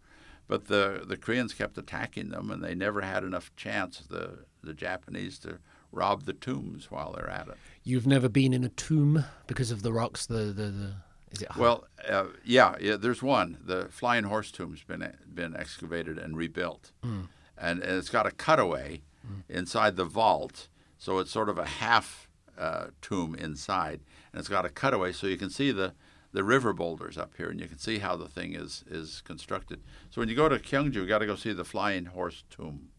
But 0.47 0.65
the, 0.65 1.03
the 1.07 1.15
Koreans 1.15 1.53
kept 1.53 1.77
attacking 1.77 2.29
them, 2.29 2.49
and 2.49 2.63
they 2.63 2.73
never 2.73 3.01
had 3.01 3.23
enough 3.23 3.55
chance, 3.55 3.99
the, 4.09 4.39
the 4.63 4.73
Japanese, 4.73 5.39
to 5.39 5.59
rob 5.91 6.25
the 6.25 6.33
tombs 6.33 6.91
while 6.91 7.13
they're 7.13 7.29
at 7.29 7.47
it. 7.47 7.57
You've 7.83 8.07
never 8.07 8.29
been 8.29 8.53
in 8.53 8.63
a 8.63 8.69
tomb 8.69 9.25
because 9.47 9.71
of 9.71 9.81
the 9.81 9.91
rocks. 9.93 10.25
The 10.25 10.45
the, 10.53 10.63
the 10.69 10.93
is 11.31 11.41
it? 11.41 11.55
Well, 11.55 11.85
uh, 12.07 12.25
yeah, 12.43 12.75
yeah. 12.79 12.95
There's 12.95 13.21
one. 13.21 13.57
The 13.63 13.87
Flying 13.89 14.25
Horse 14.25 14.51
Tomb's 14.51 14.83
been 14.83 15.13
been 15.33 15.55
excavated 15.55 16.17
and 16.17 16.35
rebuilt, 16.37 16.91
and, 17.03 17.29
and 17.57 17.83
it's 17.83 18.09
got 18.09 18.25
a 18.25 18.31
cutaway 18.31 19.01
inside 19.47 19.95
the 19.95 20.05
vault, 20.05 20.69
so 20.97 21.19
it's 21.19 21.31
sort 21.31 21.49
of 21.49 21.57
a 21.57 21.65
half 21.65 22.27
uh, 22.57 22.87
tomb 23.01 23.35
inside, 23.35 24.01
and 24.31 24.39
it's 24.39 24.49
got 24.49 24.65
a 24.65 24.69
cutaway, 24.69 25.11
so 25.11 25.27
you 25.27 25.37
can 25.37 25.49
see 25.49 25.71
the 25.71 25.93
the 26.31 26.43
river 26.43 26.73
boulders 26.73 27.17
up 27.17 27.31
here, 27.37 27.49
and 27.49 27.59
you 27.59 27.67
can 27.67 27.79
see 27.79 27.99
how 27.99 28.15
the 28.15 28.27
thing 28.27 28.53
is 28.53 28.83
is 28.89 29.21
constructed. 29.21 29.81
So 30.09 30.21
when 30.21 30.29
you 30.29 30.35
go 30.35 30.49
to 30.49 30.59
Kyungju, 30.59 30.95
you 30.95 31.05
got 31.07 31.19
to 31.19 31.25
go 31.25 31.35
see 31.35 31.53
the 31.53 31.65
Flying 31.65 32.05
Horse 32.05 32.43
Tomb. 32.49 32.89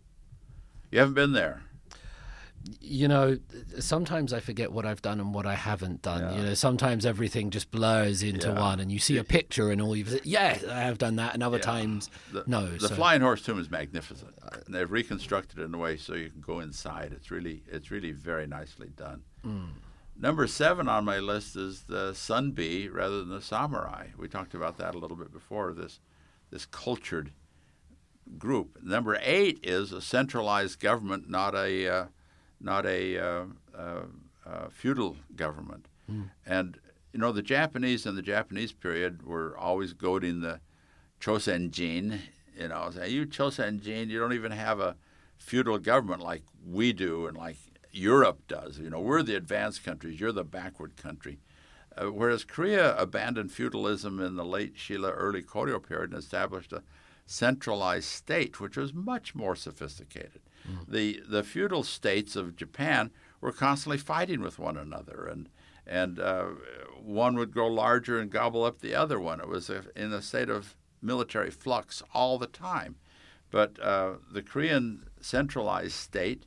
You 0.91 0.99
haven't 0.99 1.15
been 1.15 1.33
there. 1.33 1.63
you 2.83 3.09
know, 3.09 3.39
sometimes 3.79 4.35
I 4.35 4.41
forget 4.41 4.71
what 4.71 4.85
I've 4.85 5.01
done 5.01 5.19
and 5.19 5.33
what 5.33 5.47
I 5.47 5.55
haven't 5.55 6.03
done. 6.03 6.21
Yeah. 6.21 6.37
You 6.37 6.43
know, 6.49 6.55
sometimes 6.55 7.07
everything 7.07 7.49
just 7.49 7.71
blurs 7.71 8.23
into 8.23 8.49
Yeah. 8.49 8.61
one, 8.61 8.81
and 8.81 8.93
you 8.93 8.99
see 8.99 9.17
a 9.17 9.25
picture 9.25 9.71
and 9.71 9.81
all 9.81 9.97
you've 9.97 10.11
said, 10.11 10.27
yeah, 10.27 10.59
I 10.71 10.81
have 10.83 10.99
done 10.99 11.17
that, 11.17 11.33
and 11.33 11.43
other 11.43 11.57
Yeah. 11.57 11.63
times 11.63 12.11
The, 12.33 12.45
no. 12.47 12.67
The 12.77 12.89
so- 12.89 12.95
Flying 12.97 13.23
Horse 13.23 13.41
Tomb 13.43 13.59
is 13.59 13.71
magnificent. 13.71 14.35
And 14.67 14.75
they've 14.75 14.91
reconstructed 14.91 15.59
it 15.59 15.63
in 15.63 15.75
a 15.75 15.79
way 15.79 15.97
so 15.97 16.15
you 16.15 16.29
can 16.29 16.43
go 16.43 16.61
inside. 16.61 17.13
It's 17.13 17.31
really 17.31 17.63
it's 17.67 17.91
really 17.91 18.13
very 18.13 18.47
nicely 18.47 18.91
done. 18.95 19.23
Mm. 19.43 19.71
Number 20.19 20.47
seven 20.47 20.87
on 20.87 21.07
my 21.07 21.19
list 21.19 21.57
is 21.57 21.85
the 21.85 22.13
Sunbee 22.13 22.93
rather 22.93 23.21
than 23.21 23.31
the 23.31 23.41
Samurai. 23.41 24.09
We 24.19 24.29
talked 24.29 24.53
about 24.55 24.77
that 24.77 24.95
a 24.95 24.99
little 24.99 25.17
bit 25.17 25.33
before. 25.33 25.73
This 25.73 25.99
this 26.51 26.67
cultured 26.67 27.33
group. 28.39 28.79
Number 28.83 29.19
eight 29.23 29.61
is 29.63 29.93
a 29.93 30.01
centralized 30.01 30.81
government, 30.81 31.29
not 31.29 31.55
a 31.55 31.89
uh, 31.89 32.05
not 32.61 32.87
a 32.87 33.19
uh, 33.19 33.45
uh, 33.77 34.03
uh, 34.47 34.69
feudal 34.71 35.17
government. 35.37 35.87
And 36.45 36.79
you 37.13 37.21
know 37.21 37.33
the 37.33 37.43
Japanese 37.43 38.07
in 38.07 38.17
the 38.17 38.23
Japanese 38.23 38.73
period 38.73 39.25
were 39.25 39.57
always 39.57 39.93
goading 39.93 40.41
the 40.41 40.61
Chosenjin. 41.21 42.21
You 42.59 42.69
know, 42.69 42.91
say 42.91 43.09
you 43.11 43.27
Chosenjin, 43.27 44.09
you 44.09 44.19
don't 44.19 44.33
even 44.33 44.53
have 44.53 44.81
a 44.81 44.97
feudal 45.39 45.79
government 45.79 46.23
like 46.23 46.43
we 46.67 46.93
do 46.93 47.27
and 47.27 47.37
like 47.37 47.57
Europe 47.93 48.41
does. 48.49 48.79
You 48.79 48.91
know, 48.91 49.01
we're 49.01 49.23
the 49.23 49.37
advanced 49.37 49.85
countries, 49.85 50.21
you're 50.21 50.33
the 50.33 50.45
backward 50.45 50.97
country. 50.97 51.39
Uh, 51.97 52.07
whereas 52.07 52.45
Korea 52.45 52.97
abandoned 52.97 53.51
feudalism 53.51 54.21
in 54.21 54.37
the 54.37 54.45
late 54.45 54.77
Shilla, 54.77 55.13
early 55.15 55.43
Koryo 55.43 55.83
period 55.83 56.11
and 56.11 56.19
established 56.19 56.73
a 56.73 56.83
centralized 57.31 58.09
state, 58.09 58.59
which 58.59 58.77
was 58.77 58.93
much 58.93 59.37
more 59.37 59.55
sophisticated. 59.55 60.41
The 60.89 61.23
the 61.29 61.45
feudal 61.45 61.85
states 61.85 62.37
of 62.37 62.57
Japan 62.57 63.11
were 63.41 63.53
constantly 63.53 63.99
fighting 63.99 64.41
with 64.41 64.59
one 64.59 64.77
another, 64.77 65.27
and 65.27 65.49
and 65.87 66.19
uh, 66.19 66.47
one 67.01 67.37
would 67.37 67.53
grow 67.53 67.69
larger 67.69 68.19
and 68.19 68.31
gobble 68.31 68.65
up 68.65 68.81
the 68.81 68.95
other 68.95 69.19
one. 69.19 69.41
It 69.41 69.49
was 69.49 69.71
a, 69.71 69.85
in 69.97 70.13
a 70.13 70.23
state 70.23 70.49
of 70.49 70.77
military 71.01 71.51
flux 71.51 72.03
all 72.13 72.39
the 72.39 72.47
time. 72.47 72.97
But 73.51 73.81
uh, 73.81 74.15
the 74.31 74.43
Korean 74.43 75.09
centralized 75.21 75.95
state 75.95 76.45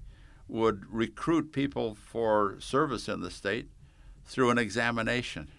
would 0.48 0.86
recruit 0.90 1.52
people 1.52 1.96
for 1.96 2.58
service 2.60 3.10
in 3.10 3.22
the 3.22 3.32
state 3.32 3.70
through 4.26 4.52
an 4.52 4.58
examination, 4.58 5.50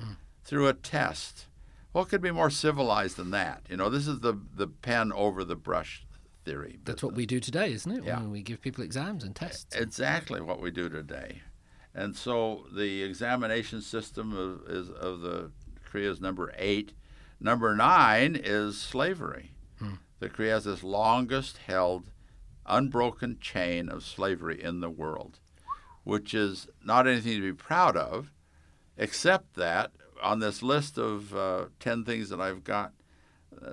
mm. 0.00 0.16
through 0.44 0.68
a 0.68 0.74
test. 0.74 1.46
What 1.94 2.08
could 2.08 2.20
be 2.20 2.32
more 2.32 2.50
civilized 2.50 3.16
than 3.18 3.30
that? 3.30 3.62
You 3.70 3.76
know, 3.76 3.88
this 3.88 4.08
is 4.08 4.18
the 4.18 4.36
the 4.56 4.66
pen 4.66 5.12
over 5.12 5.44
the 5.44 5.54
brush 5.54 6.04
theory. 6.44 6.80
That's 6.82 7.04
what 7.04 7.14
we 7.14 7.24
do 7.24 7.38
today, 7.38 7.72
isn't 7.72 7.90
it? 7.90 8.02
Yeah. 8.02 8.18
When 8.18 8.32
we 8.32 8.42
give 8.42 8.60
people 8.60 8.82
exams 8.82 9.22
and 9.22 9.34
tests. 9.34 9.76
Exactly 9.76 10.40
what 10.40 10.60
we 10.60 10.72
do 10.72 10.88
today. 10.88 11.42
And 11.94 12.16
so 12.16 12.66
the 12.74 13.04
examination 13.04 13.80
system 13.80 14.36
of, 14.36 14.68
is, 14.68 14.90
of 14.90 15.20
the 15.20 15.52
Korea 15.84 16.10
is 16.10 16.20
number 16.20 16.52
eight. 16.58 16.94
Number 17.38 17.76
nine 17.76 18.34
is 18.42 18.76
slavery. 18.76 19.52
Hmm. 19.78 19.94
The 20.18 20.28
Korea 20.28 20.54
has 20.54 20.64
this 20.64 20.82
longest 20.82 21.58
held, 21.58 22.10
unbroken 22.66 23.38
chain 23.40 23.88
of 23.88 24.02
slavery 24.02 24.60
in 24.60 24.80
the 24.80 24.90
world, 24.90 25.38
which 26.02 26.34
is 26.34 26.66
not 26.84 27.06
anything 27.06 27.36
to 27.36 27.40
be 27.40 27.52
proud 27.52 27.96
of, 27.96 28.32
except 28.96 29.54
that 29.54 29.92
on 30.24 30.40
this 30.40 30.62
list 30.62 30.98
of 30.98 31.34
uh, 31.36 31.66
10 31.80 32.04
things 32.04 32.30
that 32.30 32.40
I've 32.40 32.64
got, 32.64 32.92
uh, 33.64 33.70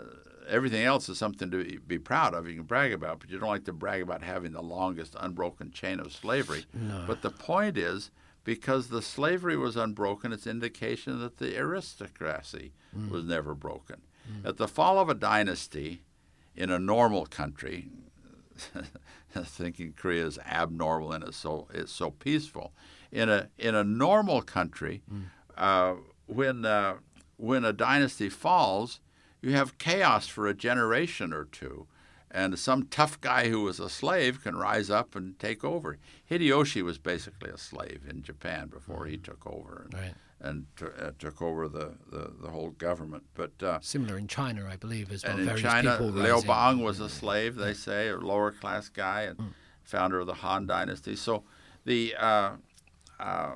everything 0.47 0.83
else 0.83 1.09
is 1.09 1.17
something 1.17 1.49
to 1.49 1.79
be 1.79 1.97
proud 1.97 2.33
of. 2.33 2.47
You 2.47 2.55
can 2.55 2.63
brag 2.63 2.93
about, 2.93 3.19
but 3.19 3.29
you 3.29 3.39
don't 3.39 3.49
like 3.49 3.65
to 3.65 3.73
brag 3.73 4.01
about 4.01 4.21
having 4.21 4.51
the 4.51 4.61
longest 4.61 5.15
unbroken 5.19 5.71
chain 5.71 5.99
of 5.99 6.11
slavery. 6.11 6.65
No. 6.73 7.05
But 7.07 7.21
the 7.21 7.31
point 7.31 7.77
is, 7.77 8.11
because 8.43 8.87
the 8.87 9.01
slavery 9.01 9.55
was 9.55 9.77
unbroken, 9.77 10.33
it's 10.33 10.47
indication 10.47 11.19
that 11.19 11.37
the 11.37 11.55
aristocracy 11.57 12.73
mm. 12.95 13.09
was 13.09 13.23
never 13.23 13.55
broken. 13.55 14.01
Mm. 14.29 14.49
At 14.49 14.57
the 14.57 14.67
fall 14.67 14.99
of 14.99 15.09
a 15.09 15.13
dynasty 15.13 16.03
in 16.55 16.69
a 16.69 16.79
normal 16.79 17.25
country, 17.25 17.89
thinking 19.29 19.93
Korea 19.93 20.25
is 20.25 20.37
abnormal 20.39 21.13
and 21.13 21.23
it's 21.23 21.37
so 21.37 21.67
it's 21.73 21.91
so 21.91 22.11
peaceful. 22.11 22.73
In 23.11 23.29
a 23.29 23.49
in 23.57 23.75
a 23.75 23.83
normal 23.83 24.41
country, 24.41 25.03
mm. 25.11 25.25
uh, 25.57 25.95
when 26.31 26.65
uh, 26.65 26.95
when 27.37 27.65
a 27.65 27.73
dynasty 27.73 28.29
falls, 28.29 28.99
you 29.41 29.51
have 29.51 29.77
chaos 29.77 30.27
for 30.27 30.47
a 30.47 30.53
generation 30.53 31.33
or 31.33 31.45
two. 31.45 31.87
And 32.33 32.57
some 32.57 32.87
tough 32.87 33.19
guy 33.19 33.49
who 33.49 33.63
was 33.63 33.79
a 33.79 33.89
slave 33.89 34.41
can 34.41 34.55
rise 34.55 34.89
up 34.89 35.15
and 35.15 35.37
take 35.37 35.65
over. 35.65 35.97
Hideyoshi 36.29 36.81
was 36.81 36.97
basically 36.97 37.49
a 37.49 37.57
slave 37.57 38.03
in 38.09 38.23
Japan 38.23 38.67
before 38.67 39.05
he 39.05 39.17
took 39.17 39.45
over 39.45 39.85
and, 39.85 40.01
right. 40.01 40.13
and 40.39 40.65
t- 40.77 40.85
uh, 40.97 41.11
took 41.19 41.41
over 41.41 41.67
the, 41.67 41.95
the, 42.09 42.31
the, 42.41 42.49
whole 42.49 42.69
government. 42.69 43.23
But 43.33 43.51
uh, 43.61 43.79
similar 43.81 44.17
in 44.17 44.27
China, 44.27 44.65
I 44.65 44.77
believe, 44.77 45.11
as 45.11 45.25
well. 45.25 45.37
And 45.39 45.49
in 45.49 45.57
China, 45.57 46.01
Liu 46.01 46.41
Bang 46.43 46.79
was 46.79 47.01
a 47.01 47.09
slave, 47.09 47.55
they 47.55 47.73
say, 47.73 48.07
a 48.07 48.17
lower 48.17 48.51
class 48.51 48.87
guy, 48.87 49.23
and 49.23 49.37
mm. 49.37 49.49
founder 49.83 50.21
of 50.21 50.27
the 50.27 50.35
Han 50.35 50.67
Dynasty. 50.67 51.17
So 51.17 51.43
the 51.83 52.15
uh, 52.17 52.51
uh, 53.19 53.51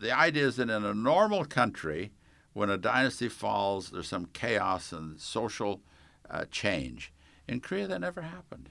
the 0.00 0.16
idea 0.16 0.46
is 0.46 0.56
that 0.56 0.70
in 0.70 0.84
a 0.84 0.94
normal 0.94 1.44
country, 1.44 2.12
when 2.52 2.70
a 2.70 2.78
dynasty 2.78 3.28
falls, 3.28 3.90
there's 3.90 4.08
some 4.08 4.26
chaos 4.32 4.92
and 4.92 5.20
social 5.20 5.82
uh, 6.28 6.44
change. 6.50 7.12
In 7.46 7.60
Korea, 7.60 7.86
that 7.86 8.00
never 8.00 8.22
happened. 8.22 8.70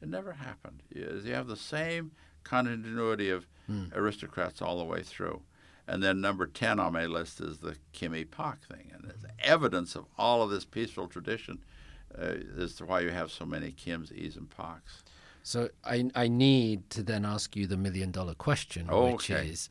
It 0.00 0.08
never 0.08 0.32
happened. 0.32 0.82
You 0.90 1.32
have 1.32 1.46
the 1.46 1.56
same 1.56 2.12
continuity 2.42 3.30
of 3.30 3.46
mm. 3.70 3.94
aristocrats 3.94 4.60
all 4.60 4.78
the 4.78 4.84
way 4.84 5.02
through. 5.02 5.42
And 5.86 6.02
then 6.02 6.20
number 6.20 6.46
10 6.46 6.78
on 6.78 6.92
my 6.92 7.06
list 7.06 7.40
is 7.40 7.58
the 7.58 7.76
Kim 7.92 8.14
Il 8.14 8.24
Pak 8.24 8.64
thing. 8.64 8.90
And 8.94 9.04
it's 9.10 9.24
evidence 9.40 9.94
of 9.94 10.06
all 10.16 10.42
of 10.42 10.50
this 10.50 10.64
peaceful 10.64 11.08
tradition 11.08 11.58
uh, 12.16 12.34
as 12.58 12.74
to 12.76 12.84
why 12.84 13.00
you 13.00 13.10
have 13.10 13.30
so 13.30 13.44
many 13.44 13.72
Kims, 13.72 14.12
E's, 14.12 14.36
and 14.36 14.48
Paks. 14.50 15.02
So 15.42 15.70
I, 15.84 16.08
I 16.14 16.28
need 16.28 16.88
to 16.90 17.02
then 17.02 17.24
ask 17.24 17.56
you 17.56 17.66
the 17.66 17.76
million 17.76 18.12
dollar 18.12 18.34
question, 18.34 18.88
okay. 18.88 19.12
which 19.12 19.30
is 19.30 19.70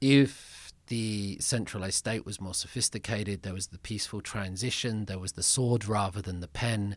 if 0.00 0.58
the 0.88 1.36
centralized 1.38 1.96
state 1.96 2.26
was 2.26 2.40
more 2.40 2.54
sophisticated. 2.54 3.42
There 3.42 3.54
was 3.54 3.68
the 3.68 3.78
peaceful 3.78 4.20
transition. 4.20 5.04
There 5.04 5.18
was 5.18 5.32
the 5.32 5.42
sword 5.42 5.86
rather 5.86 6.20
than 6.20 6.40
the 6.40 6.48
pen. 6.48 6.96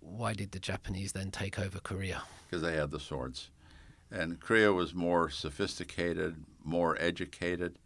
Why 0.00 0.32
did 0.32 0.52
the 0.52 0.58
Japanese 0.58 1.12
then 1.12 1.30
take 1.30 1.58
over 1.58 1.78
Korea? 1.78 2.22
Because 2.48 2.62
they 2.62 2.74
had 2.74 2.90
the 2.90 3.00
swords. 3.00 3.50
And 4.10 4.40
Korea 4.40 4.72
was 4.72 4.94
more 4.94 5.28
sophisticated, 5.28 6.36
more 6.64 6.96
educated, 7.00 7.78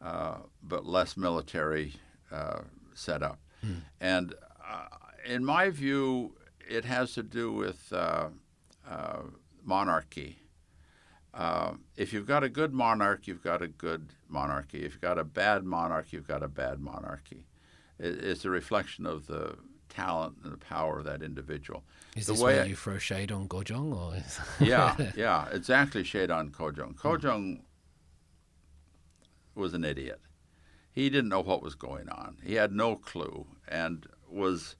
uh, 0.00 0.36
but 0.62 0.86
less 0.86 1.16
military 1.16 1.94
uh, 2.30 2.60
set 2.94 3.22
up. 3.22 3.40
Hmm. 3.60 3.72
And 4.00 4.34
uh, 4.64 4.86
in 5.26 5.44
my 5.44 5.70
view, 5.70 6.36
it 6.68 6.84
has 6.84 7.14
to 7.14 7.22
do 7.22 7.50
with 7.52 7.92
uh, 7.92 8.28
uh, 8.88 9.22
monarchy 9.64 10.38
uh, 11.34 11.72
if 11.96 12.12
you've 12.12 12.26
got 12.26 12.44
a 12.44 12.48
good 12.48 12.72
monarch, 12.72 13.26
you've 13.26 13.42
got 13.42 13.60
a 13.60 13.68
good 13.68 14.12
monarchy. 14.28 14.84
If 14.84 14.92
you've 14.92 15.00
got 15.00 15.18
a 15.18 15.24
bad 15.24 15.64
monarch, 15.64 16.12
you've 16.12 16.28
got 16.28 16.42
a 16.42 16.48
bad 16.48 16.80
monarchy. 16.80 17.46
It, 17.98 18.24
it's 18.24 18.44
a 18.44 18.50
reflection 18.50 19.04
of 19.04 19.26
the 19.26 19.56
talent 19.88 20.36
and 20.44 20.52
the 20.52 20.58
power 20.58 20.98
of 20.98 21.04
that 21.06 21.22
individual. 21.22 21.82
Is 22.16 22.26
the 22.26 22.32
this 22.32 22.42
way 22.42 22.56
where 22.56 22.66
you 22.66 22.76
throw 22.76 22.98
shade 22.98 23.32
on 23.32 23.48
Gojong? 23.48 23.94
Or 23.94 24.64
yeah, 24.64 24.96
yeah, 25.16 25.48
exactly 25.50 26.04
shade 26.04 26.30
on 26.30 26.50
Kojong. 26.50 26.94
Kojong 26.94 27.60
was 29.54 29.74
an 29.74 29.84
idiot. 29.84 30.20
He 30.92 31.10
didn't 31.10 31.30
know 31.30 31.40
what 31.40 31.62
was 31.62 31.74
going 31.74 32.08
on. 32.08 32.36
He 32.44 32.54
had 32.54 32.70
no 32.70 32.94
clue 32.94 33.46
and 33.66 34.06
was 34.28 34.76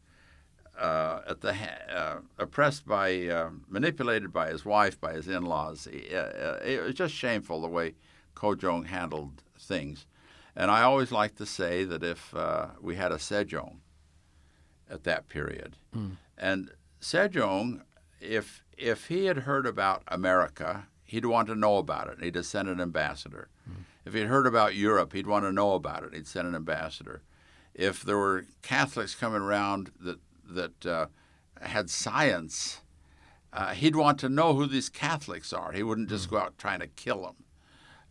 uh, 0.78 1.20
at 1.28 1.40
the 1.40 1.54
uh, 1.94 2.18
oppressed 2.38 2.86
by 2.86 3.26
uh, 3.28 3.50
manipulated 3.68 4.32
by 4.32 4.50
his 4.50 4.64
wife 4.64 5.00
by 5.00 5.12
his 5.12 5.28
in-laws. 5.28 5.86
Uh, 5.86 6.16
uh, 6.16 6.64
it 6.64 6.82
was 6.82 6.94
just 6.94 7.14
shameful 7.14 7.60
the 7.60 7.68
way 7.68 7.94
Kojong 8.34 8.86
handled 8.86 9.42
things, 9.58 10.06
and 10.56 10.70
I 10.70 10.82
always 10.82 11.12
like 11.12 11.36
to 11.36 11.46
say 11.46 11.84
that 11.84 12.02
if 12.02 12.34
uh, 12.34 12.68
we 12.80 12.96
had 12.96 13.12
a 13.12 13.16
Sejong 13.16 13.76
at 14.90 15.04
that 15.04 15.28
period, 15.28 15.76
mm. 15.94 16.16
and 16.36 16.70
Sejong, 17.00 17.82
if 18.20 18.64
if 18.76 19.06
he 19.06 19.26
had 19.26 19.38
heard 19.38 19.66
about 19.66 20.02
America, 20.08 20.86
he'd 21.04 21.26
want 21.26 21.48
to 21.48 21.54
know 21.54 21.78
about 21.78 22.08
it. 22.08 22.22
He'd 22.22 22.34
have 22.34 22.46
sent 22.46 22.68
an 22.68 22.80
ambassador. 22.80 23.48
Mm. 23.68 23.84
If 24.04 24.14
he'd 24.14 24.26
heard 24.26 24.46
about 24.46 24.74
Europe, 24.74 25.12
he'd 25.12 25.26
want 25.26 25.44
to 25.44 25.52
know 25.52 25.74
about 25.74 26.02
it. 26.02 26.14
He'd 26.14 26.26
send 26.26 26.48
an 26.48 26.54
ambassador 26.54 27.22
if 27.74 28.02
there 28.02 28.16
were 28.16 28.46
Catholics 28.62 29.14
coming 29.14 29.42
around 29.42 29.90
that 30.00 30.18
that 30.48 30.86
uh, 30.86 31.06
had 31.60 31.90
science, 31.90 32.80
uh, 33.52 33.72
he'd 33.72 33.96
want 33.96 34.18
to 34.18 34.28
know 34.28 34.54
who 34.54 34.66
these 34.66 34.88
Catholics 34.88 35.52
are. 35.52 35.72
He 35.72 35.82
wouldn't 35.82 36.08
just 36.08 36.30
go 36.30 36.38
out 36.38 36.58
trying 36.58 36.80
to 36.80 36.86
kill 36.86 37.22
them. 37.22 37.36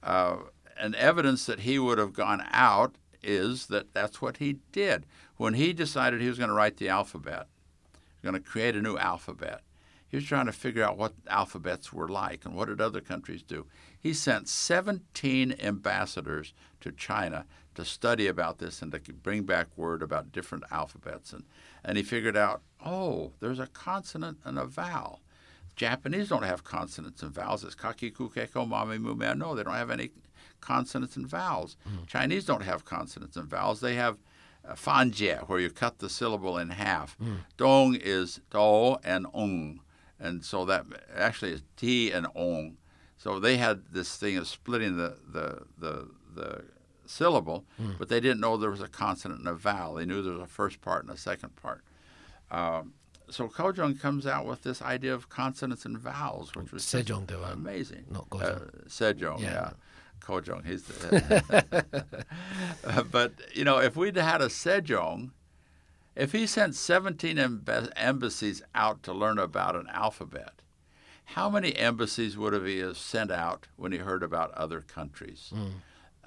Uh, 0.02 0.36
and 0.78 0.96
evidence 0.96 1.46
that 1.46 1.62
he 1.62 1.80
would 1.80 1.98
have 1.98 2.14
gone 2.14 2.44
out 2.52 2.96
is 3.22 3.68
that 3.68 3.94
that's 3.94 4.22
what 4.22 4.38
he 4.38 4.58
did. 4.72 5.06
When 5.38 5.54
he 5.54 5.74
decided 5.74 6.22
he 6.22 6.28
was 6.28 6.38
going 6.38 6.50
to 6.50 6.56
write 6.56 6.78
the 6.78 6.90
alphabet, 6.90 7.48
going 8.22 8.36
to 8.36 8.40
create 8.40 8.76
a 8.76 8.82
new 8.82 8.98
alphabet, 8.98 9.62
he 10.08 10.18
was 10.18 10.26
trying 10.26 10.46
to 10.46 10.52
figure 10.52 10.84
out 10.84 10.98
what 10.98 11.14
alphabets 11.28 11.92
were 11.92 12.08
like 12.08 12.46
and 12.46 12.56
what 12.56 12.68
did 12.68 12.80
other 12.80 13.02
countries 13.02 13.42
do. 13.42 13.66
He 14.00 14.14
sent 14.14 14.48
17 14.48 15.56
ambassadors 15.60 16.54
to 16.82 16.92
China 16.92 17.46
to 17.76 17.86
study 17.86 18.28
about 18.28 18.60
this 18.60 18.82
and 18.82 18.92
to 18.92 19.00
bring 19.14 19.44
back 19.44 19.68
word 19.76 20.02
about 20.02 20.32
different 20.32 20.64
alphabets. 20.72 21.34
And 21.34 21.44
and 21.84 21.98
he 21.98 22.04
figured 22.04 22.38
out, 22.38 22.62
oh, 22.86 23.34
there's 23.40 23.60
a 23.60 23.68
consonant 23.68 24.38
and 24.46 24.58
a 24.58 24.66
vowel. 24.66 25.22
Japanese 25.76 26.30
don't 26.30 26.44
have 26.44 26.64
consonants 26.64 27.24
and 27.24 27.34
vowels. 27.34 27.64
It's 27.64 27.76
kakiku, 27.76 28.32
keko, 28.34 28.68
mame, 28.68 29.04
mume. 29.04 29.38
No, 29.38 29.56
they 29.56 29.64
don't 29.64 29.74
have 29.74 29.90
any 29.90 30.12
consonants 30.62 31.18
and 31.18 31.28
vowels. 31.28 31.76
Mm. 31.88 32.08
Chinese 32.08 32.46
don't 32.46 32.64
have 32.64 32.86
consonants 32.86 33.36
and 33.36 33.50
vowels. 33.50 33.82
They 33.82 33.96
have 33.96 34.18
uh, 34.66 34.74
fanqie, 34.74 35.48
where 35.50 35.60
you 35.60 35.70
cut 35.70 36.00
the 36.00 36.10
syllable 36.10 36.58
in 36.58 36.70
half. 36.70 37.18
Mm. 37.20 37.38
Dong 37.58 37.96
is 37.96 38.40
do 38.50 38.98
and 39.04 39.26
ong. 39.34 39.82
And 40.20 40.46
so 40.46 40.64
that 40.66 40.86
actually 41.16 41.52
is 41.52 41.64
ti 41.76 42.12
and 42.12 42.28
ong. 42.36 42.78
So 43.18 43.40
they 43.40 43.58
had 43.58 43.88
this 43.92 44.16
thing 44.16 44.38
of 44.38 44.48
splitting 44.48 44.98
the, 44.98 45.18
the, 45.28 45.64
the, 45.78 46.10
the 46.34 46.64
syllable, 47.06 47.66
mm. 47.82 47.98
but 47.98 48.10
they 48.10 48.20
didn't 48.20 48.40
know 48.40 48.58
there 48.58 48.70
was 48.70 48.82
a 48.82 48.88
consonant 48.88 49.40
and 49.40 49.50
a 49.50 49.54
vowel. 49.54 49.96
They 49.96 50.06
knew 50.06 50.22
there 50.22 50.34
was 50.34 50.42
a 50.42 50.48
first 50.48 50.82
part 50.82 51.04
and 51.04 51.14
a 51.14 51.18
second 51.18 51.56
part. 51.56 51.84
Um, 52.52 52.94
so 53.30 53.48
Kojong 53.48 54.00
comes 54.00 54.28
out 54.28 54.46
with 54.46 54.64
this 54.64 54.82
idea 54.82 55.14
of 55.14 55.30
consonants 55.30 55.86
and 55.86 55.98
vowels, 55.98 56.54
which 56.56 56.72
was 56.72 56.84
Sejong, 56.84 57.28
amazing. 57.52 58.06
Not 58.12 58.30
Kojong. 58.30 58.68
Uh, 58.68 58.88
Sejong, 58.88 59.40
yeah. 59.40 59.52
yeah. 59.52 59.72
Kojong, 60.22 60.66
he's 60.66 60.84
the. 60.84 61.66
uh, 62.86 63.04
but 63.12 63.34
you 63.54 63.64
know, 63.64 63.80
if 63.80 63.96
we'd 63.96 64.16
had 64.16 64.42
a 64.42 64.48
Sejong, 64.48 65.32
if 66.16 66.32
he 66.32 66.46
sent 66.46 66.76
17 66.76 67.40
embassies 67.96 68.62
out 68.76 69.04
to 69.04 69.14
learn 69.14 69.40
about 69.40 69.76
an 69.76 69.88
alphabet, 69.92 70.62
how 71.26 71.50
many 71.50 71.76
embassies 71.76 72.38
would 72.38 72.54
have 72.54 72.66
he 72.66 72.94
sent 72.94 73.32
out 73.32 73.68
when 73.78 73.92
he 73.92 73.98
heard 73.98 74.22
about 74.22 74.52
other 74.52 74.82
countries? 74.82 75.52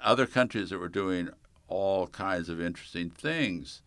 Other 0.07 0.27
countries 0.27 0.71
that 0.71 0.79
were 0.79 0.89
doing 0.89 1.31
all 1.67 2.07
kinds 2.07 2.49
of 2.49 2.61
interesting 2.61 3.11
things. 3.11 3.83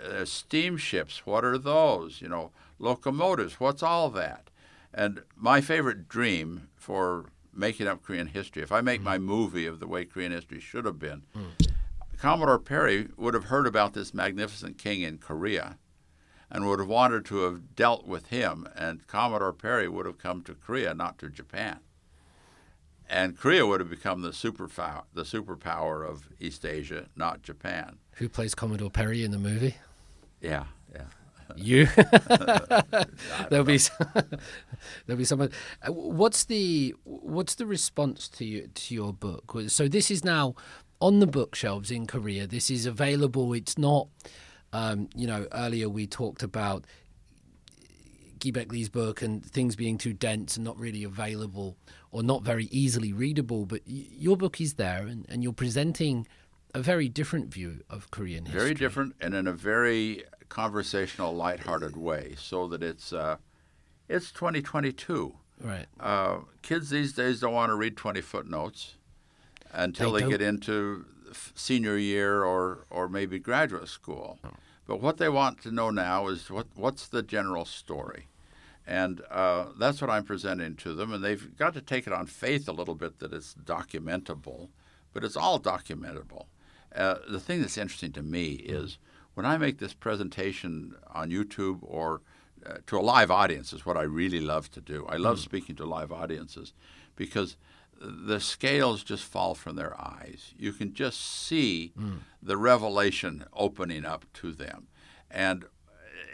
Uh, 0.00 0.24
steamships, 0.24 1.26
what 1.26 1.44
are 1.44 1.58
those? 1.58 2.22
You 2.22 2.28
know, 2.28 2.52
locomotives, 2.78 3.58
what's 3.58 3.82
all 3.82 4.08
that? 4.10 4.48
And 4.94 5.22
my 5.34 5.60
favorite 5.60 6.08
dream 6.08 6.68
for 6.76 7.26
making 7.52 7.88
up 7.88 8.02
Korean 8.02 8.28
history, 8.28 8.62
if 8.62 8.70
I 8.70 8.80
make 8.80 9.00
my 9.02 9.18
movie 9.18 9.66
of 9.66 9.80
the 9.80 9.88
way 9.88 10.04
Korean 10.04 10.30
history 10.30 10.60
should 10.60 10.84
have 10.84 11.00
been, 11.00 11.22
Commodore 12.16 12.60
Perry 12.60 13.08
would 13.16 13.34
have 13.34 13.46
heard 13.46 13.66
about 13.66 13.92
this 13.92 14.14
magnificent 14.14 14.78
king 14.78 15.00
in 15.02 15.18
Korea 15.18 15.78
and 16.48 16.66
would 16.66 16.78
have 16.78 16.88
wanted 16.88 17.24
to 17.26 17.38
have 17.38 17.74
dealt 17.74 18.06
with 18.06 18.28
him, 18.28 18.68
and 18.76 19.06
Commodore 19.08 19.52
Perry 19.52 19.88
would 19.88 20.06
have 20.06 20.18
come 20.18 20.42
to 20.44 20.54
Korea, 20.54 20.94
not 20.94 21.18
to 21.18 21.28
Japan. 21.28 21.80
And 23.08 23.38
Korea 23.38 23.66
would 23.66 23.80
have 23.80 23.90
become 23.90 24.22
the 24.22 24.30
superpower, 24.30 25.04
the 25.14 25.22
superpower 25.22 26.08
of 26.08 26.28
East 26.40 26.64
Asia, 26.64 27.06
not 27.14 27.42
Japan. 27.42 27.98
Who 28.14 28.28
plays 28.28 28.54
Commodore 28.54 28.90
Perry 28.90 29.22
in 29.22 29.30
the 29.30 29.38
movie? 29.38 29.76
Yeah, 30.40 30.64
yeah. 30.92 31.04
You. 31.54 31.86
there'll 33.48 33.64
be 33.64 33.78
there'll 35.06 35.18
be 35.18 35.24
someone. 35.24 35.50
Uh, 35.86 35.92
What's 35.92 36.44
the 36.44 36.94
what's 37.04 37.54
the 37.54 37.66
response 37.66 38.28
to 38.30 38.44
you 38.44 38.68
to 38.74 38.94
your 38.94 39.12
book? 39.12 39.54
So 39.68 39.86
this 39.86 40.10
is 40.10 40.24
now 40.24 40.56
on 41.00 41.20
the 41.20 41.26
bookshelves 41.26 41.92
in 41.92 42.06
Korea. 42.06 42.46
This 42.48 42.70
is 42.70 42.86
available. 42.86 43.52
It's 43.52 43.78
not. 43.78 44.08
Um, 44.72 45.08
you 45.14 45.28
know, 45.28 45.46
earlier 45.52 45.88
we 45.88 46.06
talked 46.08 46.42
about 46.42 46.84
Ki-baik 48.40 48.70
Lee's 48.72 48.88
book 48.88 49.22
and 49.22 49.44
things 49.44 49.76
being 49.76 49.96
too 49.96 50.12
dense 50.12 50.56
and 50.56 50.64
not 50.64 50.78
really 50.78 51.04
available 51.04 51.76
or 52.16 52.22
not 52.22 52.42
very 52.42 52.64
easily 52.70 53.12
readable. 53.12 53.66
But 53.66 53.82
y- 53.86 54.06
your 54.10 54.38
book 54.38 54.58
is 54.58 54.74
there, 54.74 55.06
and, 55.06 55.26
and 55.28 55.42
you're 55.42 55.52
presenting 55.52 56.26
a 56.74 56.80
very 56.80 57.08
different 57.10 57.52
view 57.52 57.82
of 57.90 58.10
Korean 58.10 58.46
history. 58.46 58.60
Very 58.60 58.74
different 58.74 59.16
and 59.20 59.34
in 59.34 59.46
a 59.46 59.52
very 59.52 60.24
conversational, 60.48 61.34
lighthearted 61.34 61.94
way, 61.96 62.34
so 62.38 62.66
that 62.68 62.82
it's 62.82 63.12
uh, 63.12 63.36
it's 64.08 64.32
2022. 64.32 65.34
Right. 65.60 65.86
Uh, 66.00 66.38
kids 66.62 66.88
these 66.88 67.12
days 67.12 67.40
don't 67.40 67.52
want 67.52 67.70
to 67.70 67.76
read 67.76 67.96
20 67.96 68.20
footnotes 68.22 68.94
until 69.72 70.12
They 70.12 70.22
they, 70.22 70.30
get 70.30 70.42
into 70.42 71.04
senior 71.54 71.96
year 71.96 72.44
or, 72.44 72.86
or 72.90 73.08
maybe 73.08 73.38
graduate 73.38 73.88
school. 73.88 74.38
But 74.86 75.00
what 75.00 75.16
they 75.16 75.28
want 75.28 75.62
to 75.62 75.70
know 75.70 75.90
now 75.90 76.28
is 76.28 76.50
what, 76.50 76.66
what's 76.74 77.08
the 77.08 77.22
general 77.22 77.64
story? 77.64 78.28
And 78.86 79.20
uh, 79.30 79.66
that's 79.78 80.00
what 80.00 80.10
I'm 80.10 80.24
presenting 80.24 80.76
to 80.76 80.94
them. 80.94 81.12
And 81.12 81.24
they've 81.24 81.56
got 81.56 81.74
to 81.74 81.80
take 81.80 82.06
it 82.06 82.12
on 82.12 82.26
faith 82.26 82.68
a 82.68 82.72
little 82.72 82.94
bit 82.94 83.18
that 83.18 83.32
it's 83.32 83.54
documentable, 83.54 84.68
but 85.12 85.24
it's 85.24 85.36
all 85.36 85.58
documentable. 85.58 86.46
Uh, 86.94 87.16
the 87.28 87.40
thing 87.40 87.60
that's 87.60 87.76
interesting 87.76 88.12
to 88.12 88.22
me 88.22 88.52
is 88.52 88.98
when 89.34 89.44
I 89.44 89.58
make 89.58 89.78
this 89.78 89.92
presentation 89.92 90.94
on 91.12 91.30
YouTube 91.30 91.78
or 91.82 92.22
uh, 92.64 92.78
to 92.86 92.98
a 92.98 93.00
live 93.00 93.30
audience 93.30 93.72
is 93.72 93.84
what 93.84 93.96
I 93.96 94.02
really 94.02 94.40
love 94.40 94.70
to 94.72 94.80
do. 94.80 95.04
I 95.08 95.16
love 95.16 95.38
speaking 95.40 95.76
to 95.76 95.84
live 95.84 96.10
audiences 96.10 96.72
because 97.16 97.56
the 98.00 98.40
scales 98.40 99.02
just 99.02 99.24
fall 99.24 99.54
from 99.54 99.76
their 99.76 99.98
eyes. 100.00 100.54
You 100.58 100.72
can 100.72 100.94
just 100.94 101.20
see 101.20 101.92
the 102.42 102.56
revelation 102.56 103.44
opening 103.52 104.04
up 104.04 104.24
to 104.34 104.52
them. 104.52 104.88
And 105.30 105.64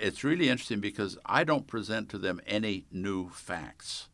it's 0.03 0.25
really 0.25 0.49
interesting 0.49 0.81
because 0.81 1.17
I 1.25 1.45
don't 1.45 1.67
present 1.67 2.09
to 2.11 2.19
them 2.19 2.41
any 2.47 2.87
new 2.91 3.29
facts. 3.31 4.09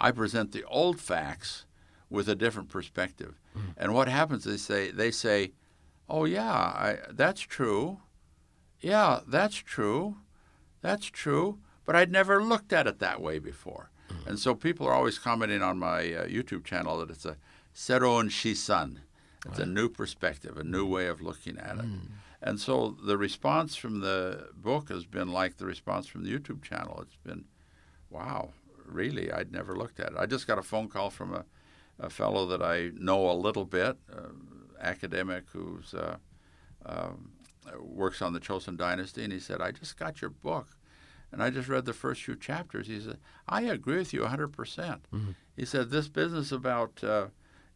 I 0.00 0.10
present 0.10 0.52
the 0.52 0.64
old 0.64 0.98
facts 0.98 1.66
with 2.08 2.28
a 2.28 2.34
different 2.34 2.70
perspective. 2.70 3.38
Hmm. 3.52 3.60
And 3.76 3.94
what 3.94 4.08
happens 4.08 4.46
is 4.46 4.66
they 4.66 4.74
say 4.74 4.90
they 4.90 5.10
say, 5.10 5.52
"Oh 6.08 6.24
yeah, 6.24 6.52
I, 6.52 6.98
that's 7.10 7.42
true. 7.42 8.00
Yeah, 8.80 9.20
that's 9.26 9.56
true. 9.56 10.16
That's 10.80 11.06
true." 11.06 11.58
But 11.84 11.96
I'd 11.96 12.10
never 12.10 12.42
looked 12.42 12.72
at 12.72 12.86
it 12.86 12.98
that 13.00 13.20
way 13.20 13.38
before. 13.38 13.90
Hmm. 14.08 14.28
And 14.30 14.38
so 14.38 14.54
people 14.54 14.86
are 14.86 14.94
always 14.94 15.18
commenting 15.18 15.62
on 15.62 15.78
my 15.78 16.00
uh, 16.14 16.26
YouTube 16.26 16.64
channel 16.64 16.98
that 16.98 17.10
it's 17.10 17.26
a 17.26 17.36
seron 17.74 18.30
shisan. 18.30 19.00
It's 19.44 19.58
a 19.58 19.66
new 19.66 19.88
perspective, 19.88 20.56
a 20.56 20.64
new 20.64 20.86
hmm. 20.86 20.92
way 20.92 21.06
of 21.06 21.20
looking 21.20 21.58
at 21.58 21.76
it. 21.78 21.84
And 22.42 22.60
so 22.60 22.96
the 23.04 23.16
response 23.16 23.76
from 23.76 24.00
the 24.00 24.48
book 24.54 24.88
has 24.88 25.06
been 25.06 25.28
like 25.28 25.58
the 25.58 25.66
response 25.66 26.06
from 26.08 26.24
the 26.24 26.36
YouTube 26.36 26.62
channel. 26.62 26.98
It's 27.02 27.16
been, 27.16 27.44
wow, 28.10 28.50
really? 28.84 29.30
I'd 29.30 29.52
never 29.52 29.76
looked 29.76 30.00
at 30.00 30.08
it. 30.12 30.18
I 30.18 30.26
just 30.26 30.48
got 30.48 30.58
a 30.58 30.62
phone 30.62 30.88
call 30.88 31.08
from 31.10 31.32
a, 31.32 31.44
a 32.00 32.10
fellow 32.10 32.46
that 32.46 32.60
I 32.60 32.90
know 32.96 33.30
a 33.30 33.32
little 33.32 33.64
bit, 33.64 33.96
uh, 34.12 34.30
academic 34.80 35.44
who's 35.52 35.94
uh, 35.94 36.16
um, 36.84 37.30
works 37.78 38.20
on 38.20 38.32
the 38.32 38.40
Chosun 38.40 38.76
Dynasty, 38.76 39.22
and 39.22 39.32
he 39.32 39.38
said, 39.38 39.60
"I 39.60 39.70
just 39.70 39.96
got 39.96 40.20
your 40.20 40.30
book, 40.30 40.76
and 41.30 41.40
I 41.40 41.50
just 41.50 41.68
read 41.68 41.84
the 41.84 41.92
first 41.92 42.24
few 42.24 42.34
chapters." 42.34 42.88
He 42.88 43.00
said, 43.00 43.18
"I 43.48 43.62
agree 43.62 43.98
with 43.98 44.12
you 44.12 44.22
100 44.22 44.48
percent." 44.48 45.06
He 45.56 45.64
said, 45.64 45.90
"This 45.90 46.08
business 46.08 46.50
about." 46.50 47.04
Uh, 47.04 47.26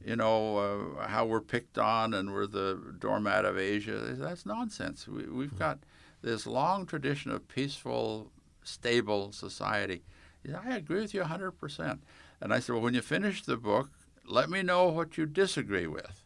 you 0.04 0.16
know 0.16 0.96
uh, 0.98 1.06
how 1.06 1.24
we're 1.26 1.40
picked 1.40 1.78
on 1.78 2.14
and 2.14 2.32
we're 2.32 2.46
the 2.46 2.94
doormat 2.98 3.44
of 3.44 3.58
Asia. 3.58 3.98
That's 3.98 4.46
nonsense. 4.46 5.08
We, 5.08 5.24
we've 5.24 5.50
hmm. 5.50 5.58
got 5.58 5.78
this 6.22 6.46
long 6.46 6.86
tradition 6.86 7.30
of 7.30 7.48
peaceful, 7.48 8.30
stable 8.62 9.32
society. 9.32 10.02
Said, 10.44 10.60
I 10.64 10.76
agree 10.76 11.00
with 11.00 11.14
you 11.14 11.22
100%. 11.22 11.98
And 12.40 12.52
I 12.52 12.60
said, 12.60 12.74
well, 12.74 12.82
when 12.82 12.94
you 12.94 13.02
finish 13.02 13.42
the 13.42 13.56
book, 13.56 13.90
let 14.28 14.50
me 14.50 14.62
know 14.62 14.88
what 14.88 15.16
you 15.16 15.26
disagree 15.26 15.86
with. 15.86 16.24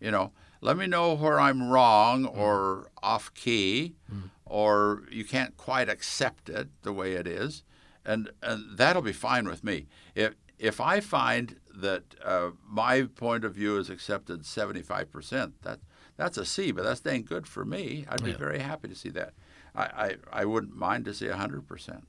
You 0.00 0.10
know, 0.10 0.32
let 0.60 0.76
me 0.76 0.86
know 0.86 1.14
where 1.14 1.38
I'm 1.38 1.70
wrong 1.70 2.24
hmm. 2.24 2.38
or 2.38 2.90
off 3.02 3.32
key 3.34 3.94
hmm. 4.08 4.28
or 4.46 5.04
you 5.10 5.24
can't 5.24 5.56
quite 5.56 5.88
accept 5.88 6.48
it 6.48 6.68
the 6.82 6.92
way 6.92 7.12
it 7.12 7.26
is. 7.26 7.62
And, 8.04 8.30
and 8.42 8.78
that'll 8.78 9.02
be 9.02 9.12
fine 9.12 9.46
with 9.46 9.62
me. 9.62 9.86
If, 10.14 10.34
if 10.58 10.80
I 10.80 11.00
find 11.00 11.56
that 11.80 12.02
uh, 12.24 12.50
my 12.66 13.02
point 13.02 13.44
of 13.44 13.54
view 13.54 13.76
is 13.78 13.90
accepted 13.90 14.42
75%, 14.42 15.52
that, 15.62 15.80
that's 16.16 16.38
a 16.38 16.44
C, 16.44 16.70
but 16.72 16.84
that's 16.84 17.00
dang 17.00 17.22
good 17.24 17.46
for 17.46 17.64
me. 17.64 18.04
I'd 18.08 18.22
be 18.22 18.30
Yeah. 18.30 18.36
very 18.36 18.58
happy 18.60 18.88
to 18.88 18.94
see 18.94 19.10
that. 19.10 19.32
I, 19.74 19.82
I, 19.82 20.40
I 20.42 20.44
wouldn't 20.44 20.76
mind 20.76 21.04
to 21.06 21.14
see 21.14 21.26
100%. 21.26 22.02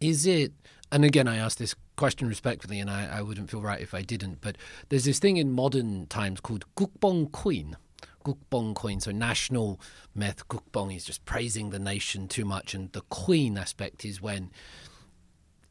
Is 0.00 0.26
it, 0.26 0.52
and 0.92 1.04
again, 1.04 1.26
I 1.26 1.36
ask 1.36 1.58
this 1.58 1.74
question 1.96 2.28
respectfully, 2.28 2.78
and 2.78 2.88
I, 2.88 3.18
I 3.18 3.22
wouldn't 3.22 3.50
feel 3.50 3.62
right 3.62 3.80
if 3.80 3.94
I 3.94 4.02
didn't, 4.02 4.40
but 4.40 4.56
there's 4.88 5.04
this 5.04 5.18
thing 5.18 5.36
in 5.36 5.50
modern 5.52 6.06
times 6.06 6.40
called 6.40 6.64
Gukbong 6.76 7.32
Queen. 7.32 7.76
Gukbong 8.24 8.74
Queen, 8.74 9.00
so 9.00 9.10
national 9.10 9.80
myth. 10.14 10.46
Gukbong 10.48 10.94
is 10.94 11.04
just 11.04 11.24
praising 11.24 11.70
the 11.70 11.78
nation 11.78 12.28
too 12.28 12.44
much, 12.44 12.74
and 12.74 12.92
the 12.92 13.00
Queen 13.02 13.56
aspect 13.58 14.04
is 14.04 14.20
when 14.20 14.50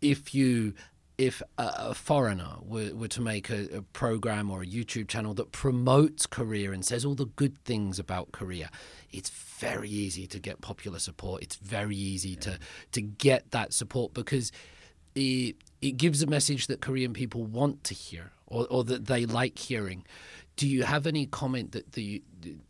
if 0.01 0.33
you 0.33 0.73
if 1.17 1.41
a, 1.57 1.71
a 1.77 1.93
foreigner 1.93 2.57
were, 2.61 2.93
were 2.93 3.07
to 3.07 3.21
make 3.21 3.49
a, 3.49 3.77
a 3.77 3.81
program 3.81 4.51
or 4.51 4.61
a 4.61 4.65
YouTube 4.65 5.07
channel 5.07 5.33
that 5.35 5.51
promotes 5.51 6.27
Korea 6.27 6.71
and 6.71 6.85
says 6.85 7.03
all 7.03 7.15
the 7.15 7.25
good 7.25 7.57
things 7.65 7.97
about 7.97 8.31
Korea, 8.31 8.69
it's 9.11 9.29
very 9.29 9.89
easy 9.89 10.27
to 10.27 10.39
get 10.39 10.61
popular 10.61 10.99
support. 10.99 11.41
It's 11.41 11.55
very 11.55 11.95
easy 11.95 12.35
to 12.37 12.59
to 12.91 13.01
get 13.01 13.51
that 13.51 13.73
support 13.73 14.13
because 14.13 14.51
it 15.15 15.55
it 15.81 15.97
gives 15.97 16.21
a 16.21 16.27
message 16.27 16.67
that 16.67 16.81
Korean 16.81 17.13
people 17.13 17.43
want 17.43 17.83
to 17.85 17.93
hear 17.93 18.31
or, 18.45 18.67
or 18.69 18.83
that 18.85 19.05
they 19.05 19.25
like 19.25 19.57
hearing. 19.57 20.05
Do 20.55 20.67
you 20.67 20.83
have 20.83 21.07
any 21.07 21.25
comment 21.25 21.71
that 21.71 21.93
the 21.93 22.21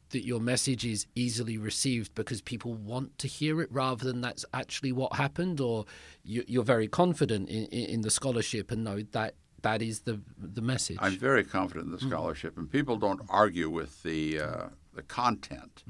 that 0.10 0.26
your 0.26 0.40
message 0.40 0.86
is 0.86 1.06
easily 1.16 1.58
received 1.58 2.16
because 2.16 2.42
people 2.42 2.74
want 2.74 3.18
to 3.20 3.28
hear 3.28 3.62
it 3.62 3.72
rather 3.72 4.06
than 4.06 4.22
that's 4.22 4.46
actually 4.54 4.92
what 4.92 5.16
happened, 5.16 5.60
or 5.60 5.86
you, 6.24 6.44
you're 6.48 6.64
very 6.64 6.88
confident 6.88 7.50
in, 7.50 7.66
in, 7.66 8.02
the 8.02 8.10
scholarship 8.10 8.72
and 8.72 8.84
know 8.84 9.02
that 9.12 9.36
that 9.62 9.82
is 9.82 10.02
the 10.02 10.22
the 10.38 10.62
message? 10.62 10.98
I'm 11.00 11.18
very 11.18 11.44
confident 11.44 11.88
in 11.88 11.92
the 11.92 12.00
scholarship, 12.00 12.58
and 12.58 12.72
people 12.72 12.98
don't 12.98 13.22
argue 13.30 13.70
with 13.70 14.04
the 14.04 14.40
uh, 14.40 14.66
the 14.94 15.04
content. 15.04 15.84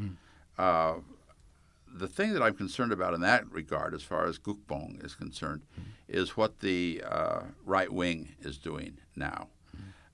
Uh, 0.58 0.96
the 1.94 2.08
thing 2.08 2.34
that 2.34 2.44
I'm 2.44 2.56
concerned 2.56 2.92
about 2.92 3.14
in 3.14 3.22
that 3.22 3.50
regard, 3.52 3.94
as 3.94 4.04
far 4.04 4.26
as 4.26 4.38
Gukbong 4.38 5.04
is 5.04 5.16
concerned, 5.16 5.62
is 6.08 6.38
what 6.38 6.60
the 6.60 7.04
uh, 7.06 7.42
right 7.66 7.92
wing 7.92 8.36
is 8.42 8.58
doing 8.58 9.00
now. 9.16 9.48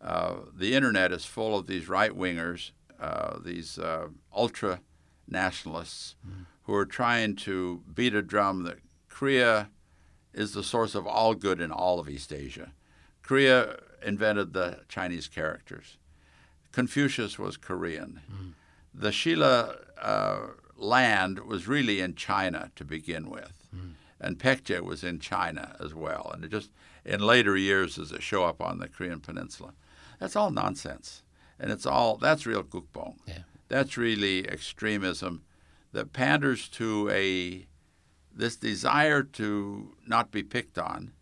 Uh, 0.01 0.35
the 0.53 0.75
internet 0.75 1.11
is 1.11 1.25
full 1.25 1.57
of 1.57 1.67
these 1.67 1.88
right 1.88 2.11
wingers, 2.11 2.72
uh, 2.99 3.38
these 3.43 3.77
uh, 3.80 4.07
ultra 4.35 4.80
nationalists, 5.27 6.15
who 6.63 6.73
are 6.73 6.85
trying 6.85 7.35
to 7.35 7.81
beat 7.93 8.13
a 8.13 8.22
drum 8.22 8.63
that 8.63 8.77
Korea 9.09 9.69
is 10.33 10.53
the 10.53 10.63
source 10.63 10.95
of 10.95 11.05
all 11.05 11.33
good 11.35 11.59
in 11.61 11.72
all 11.72 11.99
of 11.99 12.09
East 12.09 12.31
Asia. 12.33 12.72
Korea 13.22 13.77
invented 14.05 14.53
the 14.53 14.80
Chinese 14.88 15.27
characters. 15.27 15.97
Confucius 16.72 17.38
was 17.38 17.57
Korean. 17.57 18.22
The 18.93 19.09
Shilla 19.11 19.77
uh, 20.01 20.39
land 20.77 21.39
was 21.39 21.67
really 21.67 21.99
in 21.99 22.15
China 22.15 22.72
to 22.75 22.83
begin 22.85 23.30
with. 23.30 23.67
and 24.19 24.39
Paekje 24.39 24.80
was 24.81 25.03
in 25.03 25.19
China 25.19 25.75
as 25.83 25.93
well. 25.93 26.31
And 26.33 26.45
it 26.45 26.51
just 26.51 26.72
in 27.03 27.19
later 27.19 27.57
years 27.57 27.95
does 27.97 28.11
it 28.13 28.23
show 28.23 28.45
up 28.45 28.61
on 28.61 28.80
the 28.80 28.88
Korean 28.88 29.19
Peninsula. 29.19 29.73
That's 30.19 30.35
all 30.38 30.49
nonsense, 30.51 31.23
and 31.64 31.72
it's 31.72 31.85
all 31.85 32.17
that's 32.17 32.45
real 32.45 32.61
gukbong. 32.61 33.16
Yeah. 33.25 33.40
That's 33.69 33.98
really 33.98 34.48
extremism 34.48 35.43
that 35.93 36.11
panders 36.11 36.67
to 36.69 37.09
a 37.09 37.67
this 38.35 38.58
desire 38.58 39.24
to 39.24 39.95
not 40.06 40.30
be 40.30 40.43
picked 40.43 40.77
on. 40.77 41.14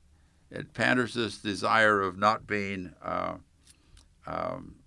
It 0.49 0.73
panders 0.73 1.13
this 1.13 1.37
desire 1.37 2.01
of 2.01 2.17
not 2.17 2.47
being 2.47 2.93
uh, 3.03 3.35
um, 4.25 4.77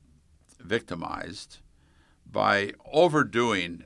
victimized 0.59 1.59
by 2.31 2.73
overdoing 2.93 3.85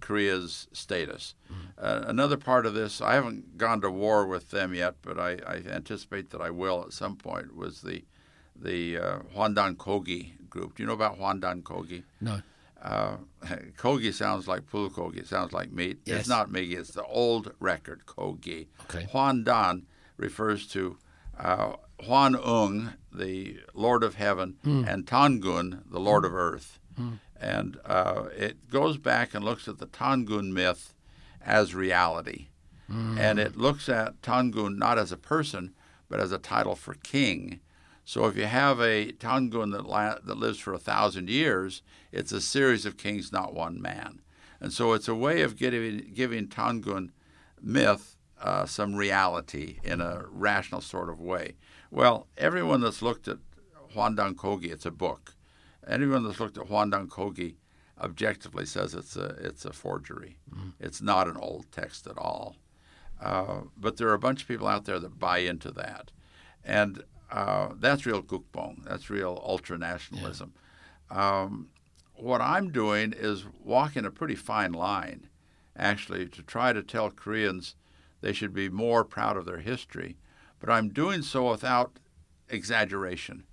Korea's 0.00 0.68
status. 0.72 1.34
Uh, 1.78 2.02
another 2.06 2.36
part 2.36 2.66
of 2.66 2.74
this, 2.74 3.00
I 3.00 3.14
haven't 3.14 3.56
gone 3.56 3.80
to 3.80 3.90
war 3.90 4.26
with 4.26 4.50
them 4.50 4.74
yet, 4.74 4.96
but 5.00 5.18
I, 5.18 5.38
I 5.46 5.62
anticipate 5.66 6.28
that 6.30 6.42
I 6.42 6.50
will 6.50 6.82
at 6.82 6.92
some 6.92 7.16
point. 7.16 7.56
Was 7.56 7.80
the 7.80 8.04
the 8.54 8.98
uh, 8.98 9.18
Hwandan 9.34 9.76
Kogi 9.76 10.32
group? 10.50 10.76
Do 10.76 10.82
you 10.82 10.86
know 10.86 10.92
about 10.92 11.18
Hwandan 11.18 11.62
Kogi? 11.62 12.02
No. 12.20 12.42
Uh, 12.82 13.16
kogi 13.76 14.12
sounds 14.12 14.48
like 14.48 14.62
pulgogi. 14.66 15.18
It 15.18 15.26
sounds 15.28 15.52
like 15.52 15.70
meat. 15.70 15.98
Yes. 16.04 16.20
It's 16.20 16.28
not 16.28 16.50
meat. 16.50 16.72
It's 16.72 16.92
the 16.92 17.04
old 17.04 17.52
record 17.60 18.06
kogi. 18.06 18.68
Okay. 18.84 19.06
Hwandan 19.12 19.82
refers 20.16 20.66
to 20.68 20.96
uh, 21.38 21.72
Ung, 22.08 22.92
the 23.12 23.58
Lord 23.74 24.02
of 24.02 24.14
Heaven, 24.14 24.56
and 24.64 25.06
Tangun, 25.06 25.82
the 25.90 26.00
Lord 26.00 26.24
of 26.24 26.34
Earth. 26.34 26.78
And 27.40 27.78
uh, 27.86 28.24
it 28.36 28.68
goes 28.70 28.98
back 28.98 29.34
and 29.34 29.42
looks 29.44 29.66
at 29.68 29.78
the 29.78 29.86
Tangun 29.86 30.52
myth 30.52 30.94
as 31.44 31.74
reality. 31.74 32.48
And 32.88 33.38
it 33.38 33.56
looks 33.56 33.88
at 33.88 34.20
Tangun 34.20 34.76
not 34.76 34.98
as 34.98 35.12
a 35.12 35.16
person, 35.16 35.74
but 36.08 36.18
as 36.18 36.32
a 36.32 36.38
title 36.38 36.74
for 36.74 36.94
king. 36.94 37.60
So 38.04 38.26
if 38.26 38.36
you 38.36 38.46
have 38.46 38.80
a 38.80 39.12
Tangun 39.12 39.72
that, 39.72 39.86
la- 39.86 40.18
that 40.24 40.38
lives 40.38 40.58
for 40.58 40.72
a 40.72 40.78
thousand 40.78 41.28
years, 41.30 41.82
it's 42.12 42.32
a 42.32 42.40
series 42.40 42.84
of 42.86 42.96
kings, 42.96 43.32
not 43.32 43.54
one 43.54 43.80
man. 43.80 44.20
And 44.60 44.72
so 44.72 44.92
it's 44.92 45.08
a 45.08 45.14
way 45.14 45.42
of 45.42 45.56
giving, 45.56 46.10
giving 46.14 46.48
Tangun 46.48 47.10
myth 47.62 48.16
uh, 48.40 48.66
some 48.66 48.94
reality 48.94 49.78
in 49.84 50.00
a 50.00 50.24
rational 50.30 50.80
sort 50.80 51.08
of 51.08 51.20
way. 51.20 51.54
Well, 51.90 52.26
everyone 52.36 52.80
that's 52.80 53.02
looked 53.02 53.28
at 53.28 53.38
Hwandan 53.94 54.34
Kogi, 54.34 54.70
it's 54.72 54.86
a 54.86 54.90
book. 54.90 55.34
Anyone 55.86 56.24
that's 56.24 56.40
looked 56.40 56.58
at 56.58 56.68
Hwandan 56.68 57.08
Kogi 57.08 57.56
objectively 58.00 58.64
says 58.64 58.94
it's 58.94 59.16
a 59.16 59.36
it's 59.40 59.64
a 59.64 59.72
forgery. 59.72 60.38
It's 60.78 61.02
not 61.02 61.28
an 61.28 61.36
old 61.36 61.66
text 61.70 62.06
at 62.06 62.16
all. 62.16 62.56
Uh, 63.20 63.62
but 63.76 63.96
there 63.96 64.08
are 64.08 64.14
a 64.14 64.18
bunch 64.18 64.42
of 64.42 64.48
people 64.48 64.66
out 64.66 64.84
there 64.86 64.98
that 64.98 65.18
buy 65.18 65.38
into 65.38 65.70
that, 65.72 66.10
and 66.64 67.02
uh, 67.30 67.68
that's 67.78 68.06
real 68.06 68.22
gukbong. 68.22 68.84
That's 68.84 69.10
real 69.10 69.40
ultra 69.44 69.78
nationalism. 69.78 70.52
Um, 71.10 71.68
what 72.14 72.40
I'm 72.40 72.70
doing 72.70 73.14
is 73.16 73.44
walking 73.64 74.04
a 74.04 74.10
pretty 74.10 74.34
fine 74.34 74.72
line, 74.72 75.28
actually, 75.76 76.26
to 76.28 76.42
try 76.42 76.72
to 76.72 76.82
tell 76.82 77.10
Koreans 77.10 77.74
they 78.20 78.32
should 78.32 78.52
be 78.52 78.68
more 78.68 79.04
proud 79.04 79.36
of 79.36 79.46
their 79.46 79.58
history, 79.58 80.16
but 80.58 80.68
I'm 80.68 80.90
doing 80.90 81.22
so 81.22 81.50
without 81.50 81.98
exaggeration, 82.48 83.44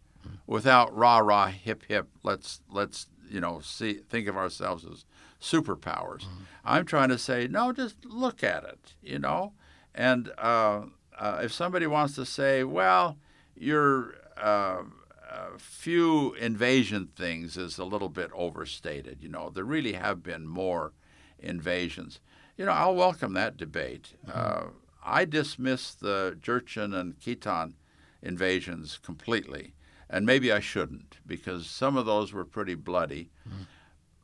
without 0.45 0.95
rah 0.95 1.19
rah 1.19 1.47
hip 1.47 1.83
hip. 1.87 2.09
Let's 2.23 2.61
let's 2.69 3.07
you 3.29 3.39
know 3.39 3.59
see 3.61 3.93
think 3.93 4.27
of 4.27 4.35
ourselves 4.35 4.85
as 4.85 5.05
superpowers. 5.41 6.25
I'm 6.65 6.85
trying 6.85 7.09
to 7.09 7.17
say 7.17 7.47
no, 7.47 7.71
just 7.71 8.03
look 8.05 8.43
at 8.43 8.63
it, 8.65 8.95
you 9.01 9.19
know, 9.19 9.53
and 9.95 10.31
uh, 10.37 10.81
uh, 11.17 11.39
if 11.43 11.53
somebody 11.53 11.87
wants 11.87 12.15
to 12.15 12.25
say, 12.25 12.63
well, 12.63 13.17
your 13.59 14.15
uh, 14.37 14.83
uh, 15.29 15.47
few 15.57 16.33
invasion 16.35 17.09
things 17.15 17.57
is 17.57 17.77
a 17.77 17.83
little 17.83 18.09
bit 18.09 18.31
overstated. 18.33 19.21
You 19.21 19.29
know, 19.29 19.49
there 19.49 19.63
really 19.63 19.93
have 19.93 20.23
been 20.23 20.47
more 20.47 20.93
invasions. 21.39 22.19
You 22.57 22.65
know, 22.65 22.71
I'll 22.71 22.95
welcome 22.95 23.33
that 23.33 23.57
debate. 23.57 24.13
Uh, 24.31 24.67
I 25.03 25.25
dismiss 25.25 25.93
the 25.93 26.37
Jurchen 26.41 26.93
and 26.97 27.19
Khitan 27.19 27.73
invasions 28.21 28.99
completely, 29.03 29.73
and 30.09 30.25
maybe 30.25 30.51
I 30.51 30.59
shouldn't 30.59 31.17
because 31.25 31.67
some 31.67 31.95
of 31.97 32.05
those 32.05 32.33
were 32.33 32.45
pretty 32.45 32.75
bloody. 32.75 33.29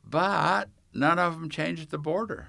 But 0.04 0.68
none 0.92 1.18
of 1.18 1.34
them 1.40 1.48
changed 1.48 1.90
the 1.90 1.98
border. 1.98 2.48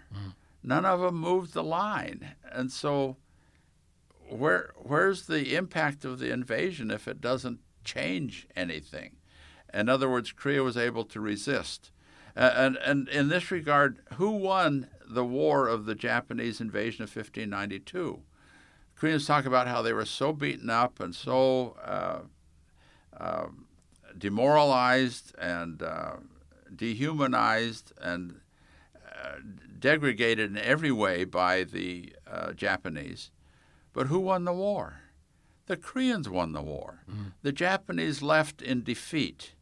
None 0.63 0.85
of 0.85 0.99
them 0.99 1.15
moved 1.15 1.53
the 1.53 1.63
line, 1.63 2.35
and 2.51 2.71
so 2.71 3.17
where 4.29 4.73
where's 4.77 5.27
the 5.27 5.55
impact 5.55 6.05
of 6.05 6.19
the 6.19 6.31
invasion 6.31 6.91
if 6.91 7.07
it 7.07 7.21
doesn't 7.21 7.59
change 7.83 8.47
anything? 8.55 9.17
In 9.73 9.89
other 9.89 10.09
words, 10.09 10.31
Korea 10.31 10.63
was 10.63 10.77
able 10.77 11.03
to 11.05 11.19
resist. 11.19 11.91
Uh, 12.35 12.51
and, 12.55 12.77
and 12.77 13.07
in 13.09 13.29
this 13.29 13.51
regard, 13.51 13.99
who 14.15 14.31
won 14.31 14.87
the 15.07 15.25
war 15.25 15.67
of 15.67 15.85
the 15.85 15.95
Japanese 15.95 16.59
invasion 16.59 17.03
of 17.03 17.09
1592? 17.09 18.21
Koreans 18.95 19.25
talk 19.25 19.45
about 19.45 19.67
how 19.67 19.81
they 19.81 19.93
were 19.93 20.05
so 20.05 20.31
beaten 20.33 20.69
up 20.69 20.99
and 20.99 21.13
so 21.13 21.75
uh, 21.83 22.19
uh, 23.17 23.47
demoralized 24.17 25.35
and 25.37 25.83
uh, 25.83 26.15
dehumanized 26.73 27.91
and 28.01 28.39
uh, 28.95 29.35
degraded 29.79 30.39
in 30.51 30.57
every 30.57 30.91
way 30.91 31.25
by 31.25 31.63
the 31.63 32.13
uh, 32.25 32.53
Japanese. 32.53 33.31
But 33.95 34.07
who 34.07 34.19
won 34.19 34.43
the 34.43 34.53
war? 34.53 34.99
The 35.67 35.77
Koreans 35.77 36.27
won 36.29 36.51
the 36.51 36.61
war. 36.61 36.99
Mm. 37.09 37.31
The 37.43 37.53
Japanese 37.53 38.21
left 38.21 38.61
in 38.61 38.83
defeat, 38.83 39.53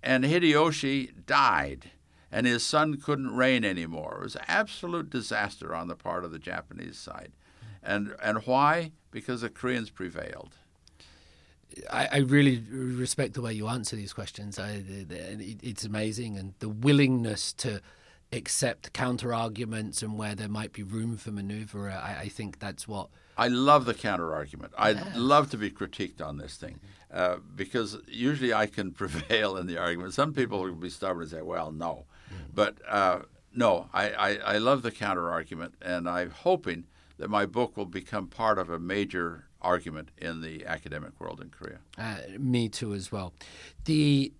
and 0.00 0.24
Hideyoshi 0.24 1.26
died, 1.26 1.90
and 2.30 2.46
his 2.46 2.64
son 2.64 2.96
couldn't 2.98 3.34
reign 3.34 3.64
anymore. 3.64 4.18
It 4.20 4.22
was 4.22 4.36
absolute 4.46 5.10
disaster 5.10 5.74
on 5.74 5.88
the 5.88 5.96
part 5.96 6.24
of 6.24 6.30
the 6.30 6.38
Japanese 6.38 6.96
side. 6.96 7.32
And, 7.82 8.14
and 8.22 8.38
why? 8.46 8.92
Because 9.10 9.40
the 9.40 9.50
Koreans 9.50 9.90
prevailed. 9.90 10.54
I, 11.90 12.08
I 12.12 12.16
really 12.18 12.64
respect 12.70 13.34
the 13.34 13.42
way 13.42 13.54
you 13.54 13.66
answer 13.66 13.96
these 13.96 14.12
questions. 14.12 14.56
I, 14.56 14.76
the, 14.76 15.02
the, 15.02 15.56
it's 15.62 15.84
amazing, 15.84 16.38
and 16.38 16.54
the 16.60 16.68
willingness 16.68 17.52
to 17.54 17.82
accept 18.32 18.92
counter 18.92 19.34
arguments 19.34 20.00
and 20.00 20.16
where 20.16 20.36
there 20.36 20.48
might 20.48 20.72
be 20.72 20.84
room 20.84 21.16
for 21.16 21.32
maneuver. 21.32 21.90
I, 21.90 22.20
I 22.20 22.28
think 22.28 22.60
that's 22.60 22.86
what. 22.86 23.08
I 23.36 23.48
love 23.48 23.84
the 23.84 23.94
counter 23.94 24.32
argument. 24.32 24.72
I'd 24.78 25.16
love 25.16 25.50
to 25.50 25.56
be 25.56 25.70
critiqued 25.70 26.20
on 26.20 26.38
this 26.38 26.56
thing 26.56 26.80
uh, 27.12 27.36
because 27.54 27.98
usually 28.08 28.52
I 28.52 28.66
can 28.66 28.90
prevail 29.02 29.56
in 29.56 29.66
the 29.66 29.78
argument. 29.78 30.14
Some 30.14 30.32
people 30.32 30.62
will 30.62 30.74
be 30.74 30.90
stubborn 30.90 31.22
and 31.22 31.30
say, 31.30 31.42
well, 31.42 31.72
no. 31.72 32.04
But 32.52 32.78
uh, 32.88 33.20
no, 33.54 33.88
I, 33.92 34.10
I, 34.10 34.36
I 34.54 34.58
love 34.58 34.82
the 34.82 34.90
counter 34.90 35.30
argument, 35.30 35.74
and 35.80 36.08
I'm 36.08 36.30
hoping 36.30 36.84
that 37.18 37.28
my 37.28 37.46
book 37.46 37.76
will 37.76 37.86
become 37.86 38.26
part 38.26 38.58
of 38.58 38.70
a 38.70 38.78
major 38.78 39.46
argument 39.62 40.10
in 40.18 40.40
the 40.40 40.66
academic 40.66 41.18
world 41.20 41.40
in 41.40 41.50
Korea. 41.50 41.78
Uh, 41.96 42.16
me 42.38 42.68
too, 42.68 42.92
as 42.92 43.10
well. 43.12 43.32
The 43.84 44.32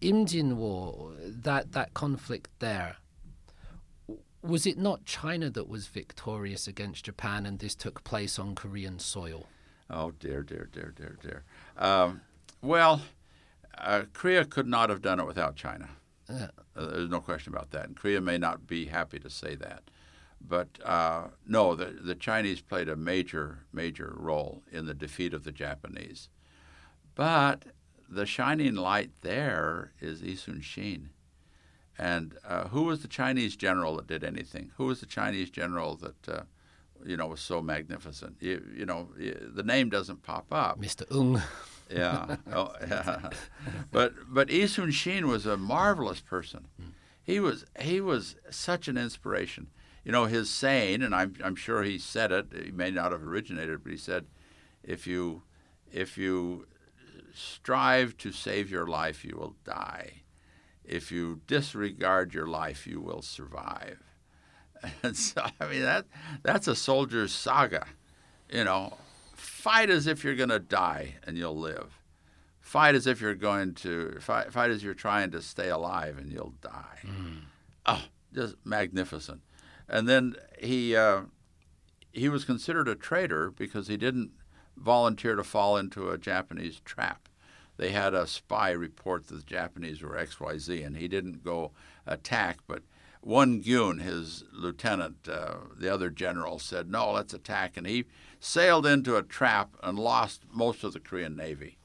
Imjin 0.00 0.54
War, 0.54 1.12
that 1.20 1.72
that 1.72 1.94
conflict 1.94 2.48
there, 2.58 2.96
was 4.42 4.66
it 4.66 4.78
not 4.78 5.04
China 5.04 5.50
that 5.50 5.68
was 5.68 5.86
victorious 5.86 6.66
against 6.66 7.04
Japan, 7.04 7.46
and 7.46 7.58
this 7.58 7.74
took 7.74 8.04
place 8.04 8.38
on 8.38 8.54
Korean 8.54 8.98
soil? 8.98 9.46
Oh 9.88 10.12
dear, 10.12 10.42
dear, 10.42 10.68
dear, 10.72 10.94
dear, 10.96 11.16
dear. 11.22 11.44
Um, 11.76 12.20
well, 12.62 13.02
uh, 13.76 14.02
Korea 14.12 14.44
could 14.44 14.66
not 14.66 14.90
have 14.90 15.02
done 15.02 15.20
it 15.20 15.26
without 15.26 15.56
China. 15.56 15.88
Uh, 16.28 16.48
Uh, 16.76 16.86
there's 16.86 17.10
no 17.10 17.20
question 17.20 17.52
about 17.52 17.72
that. 17.72 17.86
And 17.86 17.96
Korea 17.96 18.20
may 18.20 18.38
not 18.38 18.66
be 18.66 18.86
happy 18.86 19.18
to 19.18 19.28
say 19.28 19.56
that. 19.56 19.82
But 20.40 20.68
uh, 20.84 21.24
no, 21.46 21.74
the, 21.74 21.86
the 21.86 22.14
Chinese 22.14 22.60
played 22.60 22.88
a 22.88 22.96
major, 22.96 23.64
major 23.72 24.14
role 24.16 24.62
in 24.70 24.86
the 24.86 24.94
defeat 24.94 25.34
of 25.34 25.42
the 25.44 25.52
Japanese. 25.52 26.28
But 27.14 27.64
the 28.08 28.24
shining 28.24 28.76
light 28.76 29.10
there 29.22 29.92
is 30.00 30.22
Yi 30.22 30.36
Sun 30.36 30.60
Shin. 30.62 31.10
And 32.00 32.38
uh, 32.48 32.68
who 32.68 32.84
was 32.84 33.02
the 33.02 33.08
Chinese 33.08 33.56
general 33.56 33.96
that 33.96 34.06
did 34.06 34.24
anything? 34.24 34.70
Who 34.78 34.86
was 34.86 35.00
the 35.00 35.06
Chinese 35.06 35.50
general 35.50 35.96
that, 35.96 36.28
uh, 36.28 36.42
you 37.04 37.14
know, 37.14 37.26
was 37.26 37.40
so 37.40 37.60
magnificent? 37.60 38.36
You, 38.40 38.64
you 38.74 38.86
know, 38.86 39.10
the 39.18 39.62
name 39.62 39.90
doesn't 39.90 40.22
pop 40.22 40.46
up. 40.50 40.80
Mr. 40.80 41.04
Ung. 41.14 41.42
Yeah. 41.90 42.36
oh, 42.54 42.72
yeah. 42.88 43.28
But 43.92 44.14
but 44.28 44.48
Yi 44.48 44.66
Sun 44.66 44.92
Shin 44.92 45.28
was 45.28 45.44
a 45.44 45.58
marvelous 45.58 46.20
person. 46.20 46.68
He 47.22 47.38
was 47.38 47.66
he 47.78 48.00
was 48.00 48.36
such 48.48 48.88
an 48.88 48.96
inspiration. 48.96 49.66
You 50.02 50.12
know 50.12 50.24
his 50.24 50.48
saying, 50.48 51.02
and 51.02 51.14
I'm 51.14 51.34
I'm 51.44 51.54
sure 51.54 51.82
he 51.82 51.98
said 51.98 52.32
it. 52.32 52.46
He 52.64 52.70
may 52.70 52.90
not 52.90 53.12
have 53.12 53.22
originated, 53.22 53.82
but 53.82 53.92
he 53.92 53.98
said, 53.98 54.24
if 54.82 55.06
you 55.06 55.42
if 55.92 56.16
you 56.16 56.66
strive 57.34 58.16
to 58.18 58.32
save 58.32 58.70
your 58.70 58.86
life, 58.86 59.22
you 59.22 59.36
will 59.36 59.56
die. 59.64 60.22
If 60.90 61.12
you 61.12 61.40
disregard 61.46 62.34
your 62.34 62.48
life, 62.48 62.84
you 62.84 63.00
will 63.00 63.22
survive. 63.22 64.02
And 65.02 65.14
so, 65.14 65.44
I 65.60 65.66
mean, 65.66 65.82
that 65.82 66.06
that's 66.42 66.66
a 66.66 66.74
soldier's 66.74 67.34
saga. 67.34 67.86
You 68.50 68.64
know, 68.64 68.96
fight 69.34 69.90
as 69.90 70.06
if 70.06 70.24
you're 70.24 70.34
going 70.34 70.48
to 70.48 70.58
die 70.58 71.16
and 71.22 71.36
you'll 71.36 71.58
live. 71.58 71.98
Fight 72.60 72.94
as 72.94 73.06
if 73.06 73.20
you're 73.20 73.34
going 73.34 73.74
to 73.74 74.16
fight, 74.20 74.50
fight 74.54 74.70
as 74.70 74.82
you're 74.82 74.94
trying 74.94 75.32
to 75.32 75.42
stay 75.42 75.68
alive 75.68 76.16
and 76.16 76.32
you'll 76.32 76.54
die. 76.62 77.00
Oh, 77.84 78.04
just 78.34 78.56
magnificent. 78.64 79.42
And 79.86 80.08
then 80.08 80.36
he 80.58 80.96
uh, 80.96 81.24
he 82.10 82.30
was 82.30 82.46
considered 82.46 82.88
a 82.88 82.94
traitor 82.94 83.50
because 83.50 83.88
he 83.88 83.98
didn't 83.98 84.30
volunteer 84.78 85.36
to 85.36 85.44
fall 85.44 85.76
into 85.76 86.08
a 86.08 86.16
Japanese 86.16 86.80
trap. 86.86 87.28
They 87.80 87.92
had 87.92 88.12
a 88.12 88.26
spy 88.26 88.72
report 88.72 89.28
that 89.28 89.36
the 89.36 89.42
Japanese 89.42 90.02
were 90.02 90.10
XYZ, 90.10 90.84
and 90.84 90.98
he 90.98 91.08
didn't 91.08 91.42
go 91.42 91.70
attack. 92.06 92.58
But 92.66 92.82
Won 93.22 93.62
Gyun, 93.62 94.02
his 94.02 94.44
lieutenant, 94.52 95.26
uh, 95.26 95.54
the 95.78 95.88
other 95.88 96.10
general, 96.10 96.58
said, 96.58 96.90
No, 96.90 97.12
let's 97.12 97.32
attack. 97.32 97.78
And 97.78 97.86
he 97.86 98.04
sailed 98.38 98.84
into 98.84 99.16
a 99.16 99.22
trap 99.22 99.78
and 99.82 99.98
lost 99.98 100.42
most 100.52 100.84
of 100.84 100.92
the 100.92 101.00
Korean 101.00 101.34
Navy. 101.34 101.78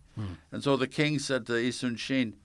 And 0.51 0.61
so 0.61 0.75
the 0.75 0.87
king 0.87 1.17
said 1.17 1.45
to 1.45 1.61
Yi 1.61 1.71
Sun 1.71 1.95
Shin, 1.95 2.35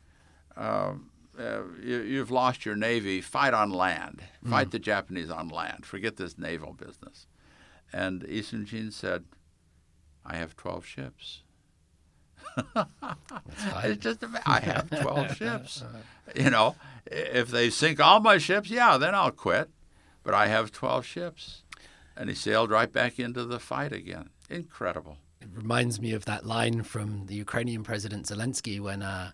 uh, 0.56 0.94
uh, 1.36 1.62
you, 1.82 2.20
have 2.20 2.30
lost 2.30 2.64
your 2.64 2.76
navy. 2.76 3.20
Fight 3.20 3.52
on 3.52 3.70
land. 3.70 4.22
Fight 4.48 4.70
the 4.70 4.78
Japanese 4.78 5.30
on 5.30 5.48
land. 5.48 5.84
Forget 5.84 6.18
this 6.18 6.38
naval 6.38 6.72
business. 6.72 7.26
And 7.92 8.22
Yi 8.28 8.42
Sun 8.42 8.66
Shin 8.66 8.92
said, 8.92 9.24
I 10.24 10.36
have 10.36 10.56
12 10.56 10.86
ships. 10.86 11.42
It's 13.84 14.02
just 14.02 14.24
I 14.46 14.60
have 14.60 14.90
12 15.02 15.36
ships. 15.36 15.84
You 16.34 16.50
know, 16.50 16.76
if 17.06 17.48
they 17.48 17.70
sink 17.70 18.00
all 18.00 18.20
my 18.20 18.38
ships, 18.38 18.70
yeah, 18.70 18.96
then 18.96 19.14
I'll 19.14 19.30
quit. 19.30 19.70
But 20.22 20.34
I 20.34 20.48
have 20.48 20.70
12 20.72 21.04
ships. 21.04 21.62
And 22.16 22.28
he 22.28 22.34
sailed 22.34 22.70
right 22.70 22.92
back 22.92 23.18
into 23.18 23.44
the 23.44 23.58
fight 23.58 23.92
again. 23.92 24.30
Incredible. 24.50 25.16
It 25.40 25.48
reminds 25.54 26.00
me 26.00 26.12
of 26.12 26.26
that 26.26 26.44
line 26.44 26.82
from 26.82 27.26
the 27.26 27.34
Ukrainian 27.34 27.82
President 27.82 28.26
Zelensky 28.26 28.78
when 28.78 29.02
uh, 29.02 29.30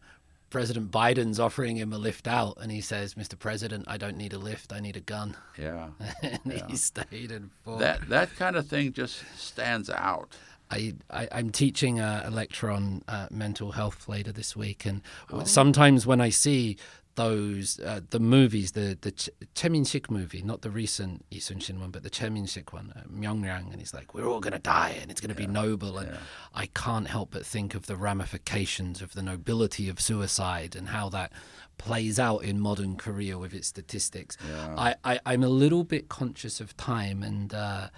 President 0.51 0.93
Biden's 0.93 1.41
offering 1.41 1.77
him 1.77 1.93
a 1.93 1.99
lift 1.99 2.29
out, 2.29 2.59
and 2.61 2.71
he 2.71 2.81
says, 2.81 3.15
"Mr. 3.15 3.37
President, 3.37 3.85
I 3.89 3.97
don't 3.97 4.17
need 4.17 4.33
a 4.33 4.39
lift. 4.39 4.73
I 4.73 4.79
need 4.79 4.97
a 4.97 5.01
gun." 5.01 5.37
Yeah, 5.59 5.89
and 6.23 6.41
yeah. 6.47 6.67
he 6.69 6.77
stayed 6.77 7.33
and 7.33 7.51
fought. 7.65 7.81
That 7.81 8.09
that 8.09 8.37
kind 8.37 8.55
of 8.55 8.69
thing 8.69 8.93
just 8.93 9.25
stands 9.37 9.91
out. 9.91 10.37
I, 10.71 10.95
I 11.11 11.29
am 11.33 11.51
teaching 11.51 12.01
a, 12.01 12.25
a 12.27 12.31
lecture 12.31 12.71
on 12.71 13.03
uh, 13.09 13.29
mental 13.31 13.73
health 13.73 14.09
later 14.09 14.33
this 14.33 14.57
week, 14.57 14.85
and 14.85 15.03
oh. 15.31 15.45
sometimes 15.45 16.07
when 16.07 16.21
I 16.21 16.31
see 16.31 16.77
those 17.17 17.81
uh, 17.81 18.01
the 18.11 18.21
movies, 18.21 18.73
the 18.73 18.97
the 19.01 19.11
Ch- 19.11 19.31
Choi 19.55 19.71
Min-sik 19.71 20.11
movie, 20.11 20.43
not 20.43 20.63
the 20.63 20.71
recent 20.71 21.25
Yi 21.31 21.41
Sun-shin 21.41 21.81
one, 21.81 21.91
but 21.91 22.03
the 22.03 22.11
Choi 22.11 22.31
Min-sik 22.31 22.73
one, 22.73 22.93
uh, 22.95 23.03
Myeongnyang, 23.09 23.71
and 23.73 23.81
he's 23.81 23.95
like, 23.95 24.15
"We're 24.15 24.27
all 24.27 24.41
gonna 24.41 24.59
die, 24.59 24.99
and 25.01 25.11
it's 25.11 25.21
gonna 25.21 25.35
yeah. 25.35 25.47
be 25.47 25.53
noble," 25.53 25.99
and 25.99 26.11
yeah. 26.11 26.19
I 26.55 26.67
can't 26.67 27.09
help 27.09 27.31
but 27.33 27.45
think 27.45 27.75
of 27.75 27.87
the 27.87 27.97
ramifications 27.97 29.03
of 29.03 29.15
the 29.15 29.23
nobility 29.23 29.89
of 29.89 30.01
suicide 30.01 30.77
and 30.77 30.89
how 30.89 31.09
that 31.11 31.33
plays 31.79 32.19
out 32.19 32.39
in 32.45 32.61
modern 32.61 32.97
Korea 32.97 33.39
with 33.39 33.55
its 33.55 33.69
statistics. 33.69 34.37
Yeah. 34.49 34.95
I, 35.05 35.19
I 35.25 35.35
am 35.35 35.43
a 35.43 35.49
little 35.49 35.85
bit 35.85 36.09
conscious 36.09 36.61
of 36.61 36.77
time 36.77 37.23
and. 37.23 37.53
Uh, 37.53 37.89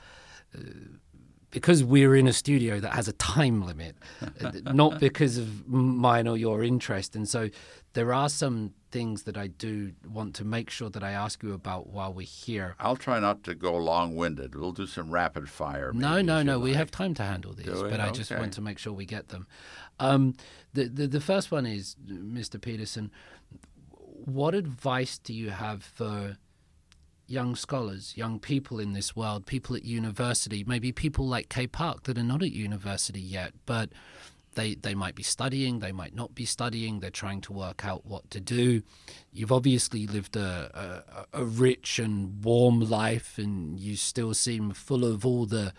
because 1.50 1.82
we're 1.82 2.14
in 2.14 2.26
a 2.26 2.32
studio 2.32 2.78
that 2.80 2.92
has 2.92 3.08
a 3.08 3.12
time 3.14 3.64
limit, 3.64 3.96
not 4.64 5.00
because 5.00 5.38
of 5.38 5.68
mine 5.68 6.28
or 6.28 6.36
your 6.36 6.62
interest. 6.62 7.16
And 7.16 7.28
so 7.28 7.48
there 7.94 8.12
are 8.12 8.28
some 8.28 8.74
things 8.90 9.24
that 9.24 9.36
I 9.36 9.48
do 9.48 9.92
want 10.08 10.34
to 10.36 10.44
make 10.44 10.70
sure 10.70 10.90
that 10.90 11.02
I 11.02 11.12
ask 11.12 11.42
you 11.42 11.52
about 11.52 11.88
while 11.88 12.12
we're 12.12 12.26
here. 12.26 12.74
I'll 12.78 12.96
try 12.96 13.18
not 13.18 13.44
to 13.44 13.54
go 13.54 13.76
long 13.76 14.14
winded. 14.16 14.54
We'll 14.54 14.72
do 14.72 14.86
some 14.86 15.10
rapid 15.10 15.48
fire. 15.48 15.92
No, 15.92 16.20
no, 16.20 16.42
no. 16.42 16.58
We 16.58 16.74
have 16.74 16.90
time 16.90 17.14
to 17.14 17.22
handle 17.22 17.52
these, 17.52 17.66
but 17.82 18.00
I 18.00 18.10
just 18.10 18.30
want 18.30 18.52
to 18.54 18.60
make 18.60 18.78
sure 18.78 18.92
we 18.92 19.06
get 19.06 19.28
them. 19.28 19.46
Um, 20.00 20.34
the, 20.74 20.84
the, 20.84 21.06
the 21.06 21.20
first 21.20 21.50
one 21.50 21.66
is, 21.66 21.96
Mr. 22.06 22.60
Peterson, 22.60 23.10
what 24.24 24.54
advice 24.54 25.18
do 25.18 25.32
you 25.32 25.50
have 25.50 25.82
for 25.82 26.36
young 27.28 27.54
scholars, 27.54 28.16
young 28.16 28.38
people 28.40 28.80
in 28.80 28.94
this 28.94 29.14
world, 29.14 29.46
people 29.46 29.76
at 29.76 29.84
university, 29.84 30.64
maybe 30.66 30.90
people 30.92 31.26
like 31.26 31.48
Kay 31.48 31.66
Park 31.66 32.04
that 32.04 32.18
are 32.18 32.22
not 32.22 32.42
at 32.42 32.52
university 32.52 33.20
yet, 33.20 33.52
but 33.66 33.90
they, 34.54 34.74
they 34.74 34.94
might 34.94 35.14
be 35.14 35.22
studying, 35.22 35.78
they 35.78 35.92
might 35.92 36.14
not 36.14 36.34
be 36.34 36.44
studying, 36.44 36.98
they're 36.98 37.10
trying 37.10 37.40
to 37.42 37.52
work 37.52 37.84
out 37.84 38.06
what 38.06 38.28
to 38.30 38.40
do. 38.40 38.82
You've 39.32 39.52
obviously 39.52 40.06
lived 40.06 40.36
a, 40.36 41.04
a, 41.32 41.40
a 41.40 41.44
rich 41.44 41.98
and 41.98 42.42
warm 42.42 42.80
life, 42.80 43.38
and 43.38 43.78
you 43.78 43.94
still 43.94 44.34
seem 44.34 44.72
full 44.72 45.04
of 45.04 45.24
all 45.24 45.46
the, 45.46 45.72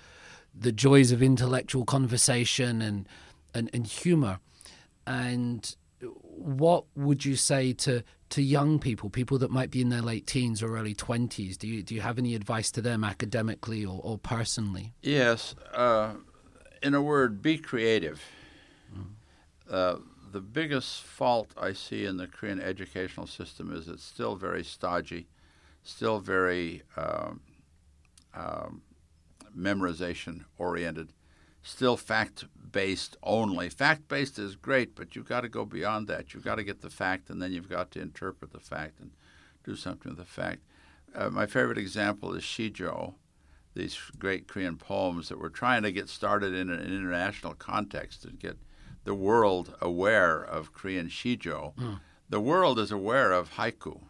the 0.57 0.71
joys 0.71 1.11
of 1.11 1.21
intellectual 1.21 1.83
conversation 1.83 2.81
and, 2.81 3.07
and, 3.53 3.69
and 3.73 3.85
humor. 3.85 4.39
And 5.05 5.75
what 6.39 6.85
would 6.95 7.25
you 7.25 7.35
say 7.35 7.73
to, 7.73 8.03
to 8.29 8.41
young 8.41 8.79
people, 8.79 9.09
people 9.09 9.37
that 9.39 9.51
might 9.51 9.71
be 9.71 9.81
in 9.81 9.89
their 9.89 10.01
late 10.01 10.27
teens 10.27 10.63
or 10.63 10.77
early 10.77 10.95
20s? 10.95 11.57
Do 11.57 11.67
you, 11.67 11.83
do 11.83 11.93
you 11.93 12.01
have 12.01 12.17
any 12.17 12.35
advice 12.35 12.71
to 12.71 12.81
them 12.81 13.03
academically 13.03 13.85
or, 13.85 13.99
or 14.03 14.17
personally? 14.17 14.93
Yes. 15.01 15.55
Uh, 15.73 16.13
in 16.81 16.93
a 16.93 17.01
word, 17.01 17.41
be 17.41 17.57
creative. 17.57 18.21
Uh, 19.69 19.97
the 20.31 20.39
biggest 20.39 21.03
fault 21.03 21.53
I 21.57 21.73
see 21.73 22.05
in 22.05 22.17
the 22.17 22.27
Korean 22.27 22.61
educational 22.61 23.27
system 23.27 23.75
is 23.75 23.87
it's 23.87 24.03
still 24.03 24.35
very 24.35 24.63
stodgy, 24.63 25.27
still 25.83 26.19
very 26.19 26.83
um, 26.97 27.41
um, 28.33 28.81
memorization 29.57 30.45
oriented, 30.57 31.13
still 31.69 31.97
fact 31.97 32.45
based 32.71 33.17
only. 33.23 33.69
Fact 33.69 34.07
based 34.07 34.39
is 34.39 34.55
great, 34.55 34.95
but 34.95 35.15
you've 35.15 35.29
got 35.29 35.41
to 35.41 35.49
go 35.49 35.65
beyond 35.65 36.07
that. 36.07 36.33
You've 36.33 36.43
got 36.43 36.55
to 36.55 36.63
get 36.63 36.81
the 36.81 36.89
fact, 36.89 37.29
and 37.29 37.41
then 37.41 37.51
you've 37.51 37.69
got 37.69 37.91
to 37.91 38.01
interpret 38.01 38.51
the 38.51 38.59
fact 38.59 38.99
and 38.99 39.11
do 39.63 39.75
something 39.75 40.11
with 40.11 40.19
the 40.19 40.25
fact. 40.25 40.61
Uh, 41.15 41.29
my 41.29 41.45
favorite 41.45 41.77
example 41.77 42.33
is 42.33 42.43
Shijo, 42.43 43.13
these 43.75 43.97
great 44.17 44.47
Korean 44.47 44.77
poems 44.77 45.29
that 45.29 45.39
we're 45.39 45.49
trying 45.49 45.83
to 45.83 45.91
get 45.91 46.09
started 46.09 46.53
in 46.53 46.69
an 46.69 46.81
international 46.81 47.53
context 47.53 48.23
to 48.23 48.29
get 48.29 48.57
the 49.03 49.15
world 49.15 49.75
aware 49.81 50.41
of 50.43 50.73
Korean 50.73 51.07
Shijo. 51.07 51.75
Mm. 51.75 51.99
The 52.29 52.39
world 52.39 52.79
is 52.79 52.91
aware 52.91 53.31
of 53.31 53.53
haiku. 53.53 54.01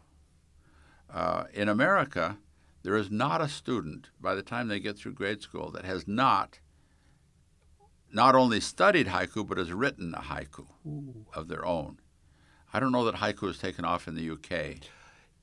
Uh, 1.14 1.46
in 1.54 1.70
America, 1.70 2.38
there 2.84 2.96
is 2.96 3.10
not 3.10 3.42
a 3.42 3.50
student 3.50 4.10
by 4.20 4.36
the 4.36 4.42
time 4.42 4.68
they 4.68 4.80
get 4.80 4.98
through 4.98 5.14
grade 5.14 5.42
school 5.42 5.72
that 5.72 5.86
has 5.86 6.08
not 6.08 6.60
not 8.12 8.36
only 8.36 8.60
studied 8.60 9.08
haiku 9.08 9.48
but 9.48 9.58
has 9.58 9.72
written 9.72 10.14
a 10.16 10.22
haiku 10.22 10.66
Ooh. 10.86 11.26
of 11.34 11.48
their 11.48 11.66
own. 11.66 12.00
I 12.74 12.80
don't 12.80 12.92
know 12.92 13.06
that 13.06 13.16
haiku 13.16 13.48
has 13.48 13.58
taken 13.58 13.86
off 13.86 14.08
in 14.08 14.16
the 14.16 14.30
UK. 14.30 14.78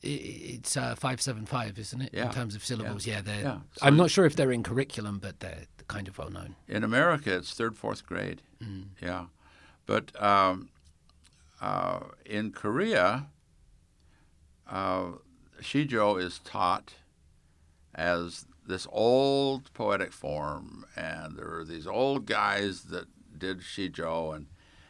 It's 0.02 0.76
uh, 0.76 0.94
five 0.94 1.20
seven 1.20 1.46
five, 1.46 1.78
isn't 1.78 2.00
it? 2.00 2.10
Yeah. 2.12 2.26
In 2.26 2.32
terms 2.32 2.54
of 2.54 2.64
syllables, 2.64 3.06
yeah. 3.06 3.22
yeah, 3.26 3.40
yeah. 3.40 3.58
So 3.72 3.86
I'm 3.86 3.96
not 3.96 4.10
sure 4.10 4.26
if 4.26 4.36
they're 4.36 4.52
in 4.52 4.62
curriculum, 4.62 5.18
but 5.18 5.40
they're 5.40 5.64
kind 5.88 6.06
of 6.06 6.18
well 6.18 6.30
known. 6.30 6.54
In 6.68 6.84
America, 6.84 7.34
it's 7.34 7.52
third, 7.54 7.76
fourth 7.76 8.06
grade. 8.06 8.42
Mm. 8.62 8.88
Yeah, 9.00 9.26
but 9.86 10.20
um, 10.22 10.68
uh, 11.60 12.00
in 12.24 12.52
Korea, 12.52 13.28
uh, 14.70 15.06
Shijo 15.60 16.22
is 16.22 16.38
taught 16.40 16.94
as 17.94 18.44
this 18.66 18.86
old 18.90 19.72
poetic 19.74 20.12
form, 20.12 20.84
and 20.96 21.36
there 21.36 21.58
are 21.58 21.64
these 21.64 21.86
old 21.86 22.26
guys 22.26 22.84
that 22.84 23.06
did 23.38 23.60
Shijo, 23.60 24.34
and 24.34 24.46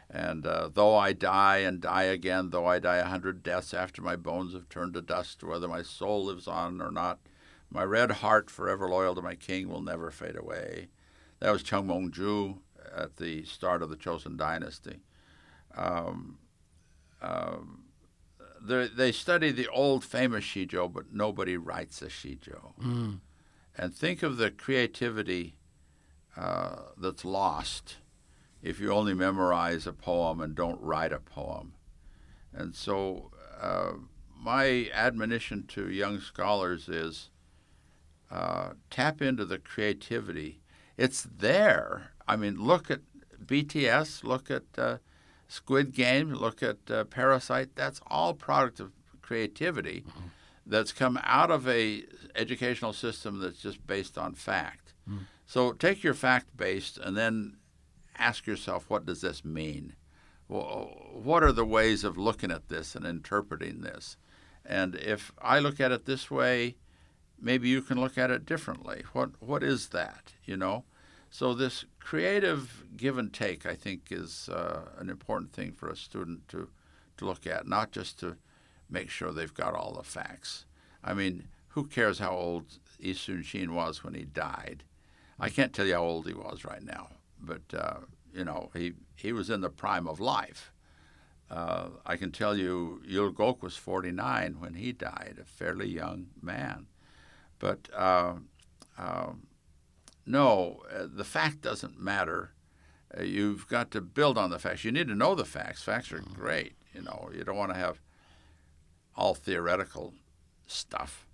and 0.09 0.47
uh, 0.47 0.69
though 0.73 0.95
I 0.95 1.13
die 1.13 1.57
and 1.57 1.81
die 1.81 2.03
again, 2.03 2.49
though 2.49 2.65
I 2.65 2.79
die 2.79 2.97
a 2.97 3.05
hundred 3.05 3.43
deaths 3.43 3.73
after 3.73 4.01
my 4.01 4.15
bones 4.15 4.53
have 4.53 4.69
turned 4.69 4.93
to 4.93 5.01
dust, 5.01 5.43
whether 5.43 5.67
my 5.67 5.81
soul 5.81 6.25
lives 6.25 6.47
on 6.47 6.81
or 6.81 6.91
not, 6.91 7.19
my 7.69 7.83
red 7.83 8.11
heart, 8.11 8.49
forever 8.49 8.87
loyal 8.87 9.15
to 9.15 9.21
my 9.21 9.35
king, 9.35 9.67
will 9.67 9.81
never 9.81 10.09
fade 10.09 10.37
away. 10.37 10.87
That 11.39 11.51
was 11.51 11.61
Chung 11.61 11.87
Mong 11.87 12.11
Ju 12.11 12.59
at 12.95 13.17
the 13.17 13.43
start 13.43 13.81
of 13.81 13.89
the 13.89 13.97
Chosun 13.97 14.37
dynasty. 14.37 15.01
Um, 15.75 16.37
um, 17.21 17.83
they 18.61 19.11
study 19.11 19.51
the 19.51 19.67
old 19.67 20.03
famous 20.03 20.43
shijo, 20.43 20.91
but 20.91 21.13
nobody 21.13 21.57
writes 21.57 22.01
a 22.01 22.07
shijo. 22.07 22.73
Mm. 22.81 23.19
And 23.77 23.93
think 23.93 24.23
of 24.23 24.37
the 24.37 24.49
creativity 24.49 25.55
uh, 26.35 26.77
that's 26.97 27.23
lost 27.23 27.97
if 28.61 28.79
you 28.79 28.91
only 28.91 29.13
memorize 29.13 29.85
a 29.85 29.93
poem 29.93 30.41
and 30.41 30.55
don't 30.55 30.81
write 30.81 31.13
a 31.13 31.19
poem. 31.19 31.73
And 32.53 32.75
so, 32.75 33.31
uh, 33.61 33.93
my 34.35 34.89
admonition 34.93 35.65
to 35.67 35.89
young 35.89 36.19
scholars 36.19 36.89
is 36.89 37.29
uh, 38.31 38.71
tap 38.89 39.21
into 39.21 39.45
the 39.45 39.59
creativity. 39.59 40.59
It's 40.95 41.23
there. 41.23 42.11
I 42.27 42.35
mean, 42.35 42.59
look 42.59 42.89
at 42.89 43.01
BTS, 43.43 44.23
look 44.23 44.49
at 44.51 44.63
uh, 44.77 44.97
Squid 45.47 45.93
Game, 45.93 46.33
look 46.33 46.61
at 46.61 46.77
uh, 46.89 47.05
Parasite. 47.05 47.75
That's 47.75 48.01
all 48.07 48.33
product 48.33 48.79
of 48.79 48.91
creativity. 49.21 50.03
Mm-hmm. 50.07 50.27
That's 50.69 50.91
come 50.91 51.19
out 51.23 51.49
of 51.49 51.67
a 51.67 52.03
educational 52.35 52.93
system 52.93 53.39
that's 53.39 53.61
just 53.61 53.85
based 53.87 54.17
on 54.17 54.33
fact. 54.33 54.93
So 55.45 55.71
take 55.71 56.03
your 56.03 56.13
fact 56.13 56.57
based 56.57 56.97
and 56.97 57.15
then 57.15 57.57
ask 58.17 58.45
yourself, 58.45 58.89
what 58.89 59.05
does 59.05 59.21
this 59.21 59.45
mean? 59.45 59.95
What 60.47 61.43
are 61.43 61.53
the 61.53 61.65
ways 61.65 62.03
of 62.03 62.17
looking 62.17 62.51
at 62.51 62.67
this 62.67 62.95
and 62.95 63.05
interpreting 63.05 63.81
this? 63.81 64.17
And 64.65 64.95
if 64.95 65.31
I 65.41 65.59
look 65.59 65.79
at 65.79 65.91
it 65.91 66.05
this 66.05 66.29
way, 66.29 66.75
maybe 67.39 67.69
you 67.69 67.81
can 67.81 67.99
look 67.99 68.17
at 68.17 68.31
it 68.31 68.45
differently. 68.45 69.03
What 69.13 69.41
what 69.41 69.63
is 69.63 69.89
that? 69.89 70.33
You 70.45 70.57
know, 70.57 70.83
so 71.29 71.53
this 71.53 71.85
creative 71.99 72.83
give 72.97 73.17
and 73.17 73.31
take, 73.33 73.65
I 73.65 73.75
think, 73.75 74.07
is 74.11 74.49
uh, 74.49 74.89
an 74.97 75.09
important 75.09 75.53
thing 75.53 75.71
for 75.71 75.89
a 75.89 75.95
student 75.95 76.47
to 76.49 76.69
to 77.17 77.25
look 77.25 77.47
at, 77.47 77.67
not 77.67 77.91
just 77.91 78.19
to 78.19 78.37
make 78.89 79.09
sure 79.09 79.31
they've 79.31 79.53
got 79.53 79.73
all 79.73 79.93
the 79.93 80.03
facts. 80.03 80.65
I 81.03 81.13
mean, 81.13 81.47
who 81.69 81.85
cares 81.85 82.19
how 82.19 82.31
old 82.31 82.65
Sun 83.01 83.43
Shin 83.43 83.73
was 83.73 84.03
when 84.03 84.13
he 84.13 84.23
died? 84.23 84.83
I 85.39 85.49
can't 85.49 85.73
tell 85.73 85.85
you 85.85 85.93
how 85.93 86.03
old 86.03 86.27
he 86.27 86.33
was 86.33 86.65
right 86.65 86.83
now, 86.83 87.09
but 87.39 87.61
uh, 87.73 87.99
you 88.33 88.43
know, 88.43 88.69
he 88.73 88.93
he 89.15 89.31
was 89.31 89.49
in 89.49 89.61
the 89.61 89.69
prime 89.69 90.07
of 90.07 90.19
life. 90.19 90.71
Uh, 91.49 91.89
I 92.05 92.17
can 92.17 92.31
tell 92.31 92.57
you, 92.57 93.01
Yul 93.07 93.33
Gok 93.33 93.61
was 93.61 93.77
49 93.77 94.57
when 94.59 94.73
he 94.73 94.91
died, 94.91 95.37
a 95.41 95.45
fairly 95.45 95.87
young 95.87 96.27
man. 96.41 96.87
But 97.59 97.87
uh, 97.95 98.33
uh, 98.97 99.31
no, 100.25 100.83
uh, 100.93 101.07
the 101.09 101.23
fact 101.23 101.61
doesn't 101.61 101.99
matter. 101.99 102.51
Uh, 103.17 103.23
you've 103.23 103.67
got 103.67 103.91
to 103.91 104.01
build 104.01 104.37
on 104.37 104.49
the 104.49 104.59
facts. 104.59 104.83
You 104.83 104.91
need 104.91 105.07
to 105.07 105.15
know 105.15 105.35
the 105.35 105.45
facts. 105.45 105.83
Facts 105.83 106.11
are 106.11 106.19
great. 106.19 106.73
You 106.93 107.01
know, 107.01 107.29
you 107.33 107.43
don't 107.43 107.55
want 107.55 107.71
to 107.71 107.79
have 107.79 108.01
all 109.17 109.33
theoretical 109.33 110.13
stuff. 110.67 111.25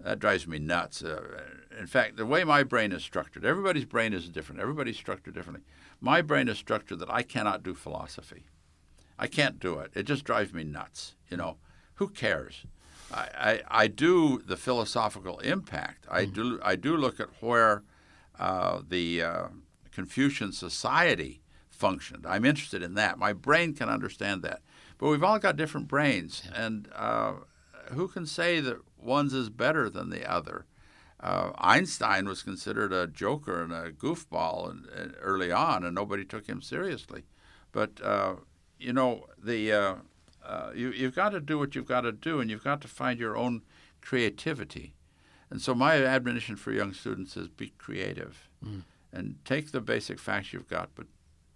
That 0.00 0.18
drives 0.18 0.46
me 0.46 0.58
nuts. 0.58 1.02
Uh, 1.02 1.40
in 1.78 1.86
fact, 1.86 2.16
the 2.16 2.26
way 2.26 2.44
my 2.44 2.62
brain 2.62 2.92
is 2.92 3.02
structured, 3.02 3.44
everybody's 3.44 3.84
brain 3.84 4.12
is 4.12 4.28
different. 4.28 4.60
Everybody's 4.60 4.96
structured 4.96 5.34
differently. 5.34 5.64
My 6.00 6.20
brain 6.22 6.48
is 6.48 6.58
structured 6.58 6.98
that 6.98 7.10
I 7.10 7.22
cannot 7.22 7.62
do 7.62 7.74
philosophy. 7.74 8.44
I 9.18 9.26
can't 9.26 9.58
do 9.58 9.78
it. 9.78 9.92
It 9.94 10.02
just 10.04 10.24
drives 10.24 10.52
me 10.52 10.64
nuts. 10.64 11.14
You 11.30 11.38
know, 11.38 11.56
who 11.94 12.08
cares? 12.08 12.66
I, 13.12 13.28
I, 13.38 13.82
I 13.84 13.86
do 13.86 14.42
the 14.46 14.56
philosophical 14.56 15.38
impact. 15.38 16.06
I 16.10 16.24
do 16.26 16.60
I 16.62 16.76
do 16.76 16.96
look 16.96 17.20
at 17.20 17.28
where 17.40 17.82
uh, 18.38 18.82
the 18.86 19.22
uh, 19.22 19.48
Confucian 19.92 20.52
society 20.52 21.40
functioned. 21.70 22.26
I'm 22.26 22.44
interested 22.44 22.82
in 22.82 22.94
that. 22.94 23.18
My 23.18 23.32
brain 23.32 23.74
can 23.74 23.88
understand 23.88 24.42
that. 24.42 24.60
But 24.98 25.08
we've 25.08 25.22
all 25.24 25.38
got 25.38 25.56
different 25.56 25.88
brains, 25.88 26.42
and 26.54 26.88
uh, 26.94 27.34
who 27.92 28.08
can 28.08 28.26
say 28.26 28.60
that 28.60 28.78
one's 28.98 29.34
is 29.34 29.50
better 29.50 29.90
than 29.90 30.10
the 30.10 30.30
other? 30.30 30.66
Uh, 31.20 31.50
Einstein 31.58 32.26
was 32.26 32.42
considered 32.42 32.92
a 32.92 33.06
joker 33.06 33.62
and 33.62 33.72
a 33.72 33.90
goofball 33.90 34.70
and, 34.70 34.86
and 34.86 35.14
early 35.20 35.50
on, 35.52 35.84
and 35.84 35.94
nobody 35.94 36.24
took 36.24 36.46
him 36.46 36.60
seriously. 36.62 37.24
But 37.72 38.00
uh, 38.02 38.36
you 38.78 38.92
know, 38.92 39.26
the 39.42 39.72
uh, 39.72 39.94
uh, 40.44 40.70
you, 40.74 40.90
you've 40.92 41.14
got 41.14 41.30
to 41.30 41.40
do 41.40 41.58
what 41.58 41.74
you've 41.74 41.86
got 41.88 42.02
to 42.02 42.12
do, 42.12 42.40
and 42.40 42.50
you've 42.50 42.64
got 42.64 42.80
to 42.82 42.88
find 42.88 43.18
your 43.18 43.36
own 43.36 43.62
creativity. 44.00 44.94
And 45.50 45.60
so, 45.60 45.74
my 45.74 46.02
admonition 46.04 46.56
for 46.56 46.72
young 46.72 46.92
students 46.94 47.36
is 47.36 47.48
be 47.48 47.72
creative 47.78 48.48
Mm. 48.64 48.82
and 49.12 49.36
take 49.44 49.70
the 49.72 49.80
basic 49.82 50.18
facts 50.18 50.52
you've 50.54 50.68
got, 50.68 50.88
but 50.94 51.06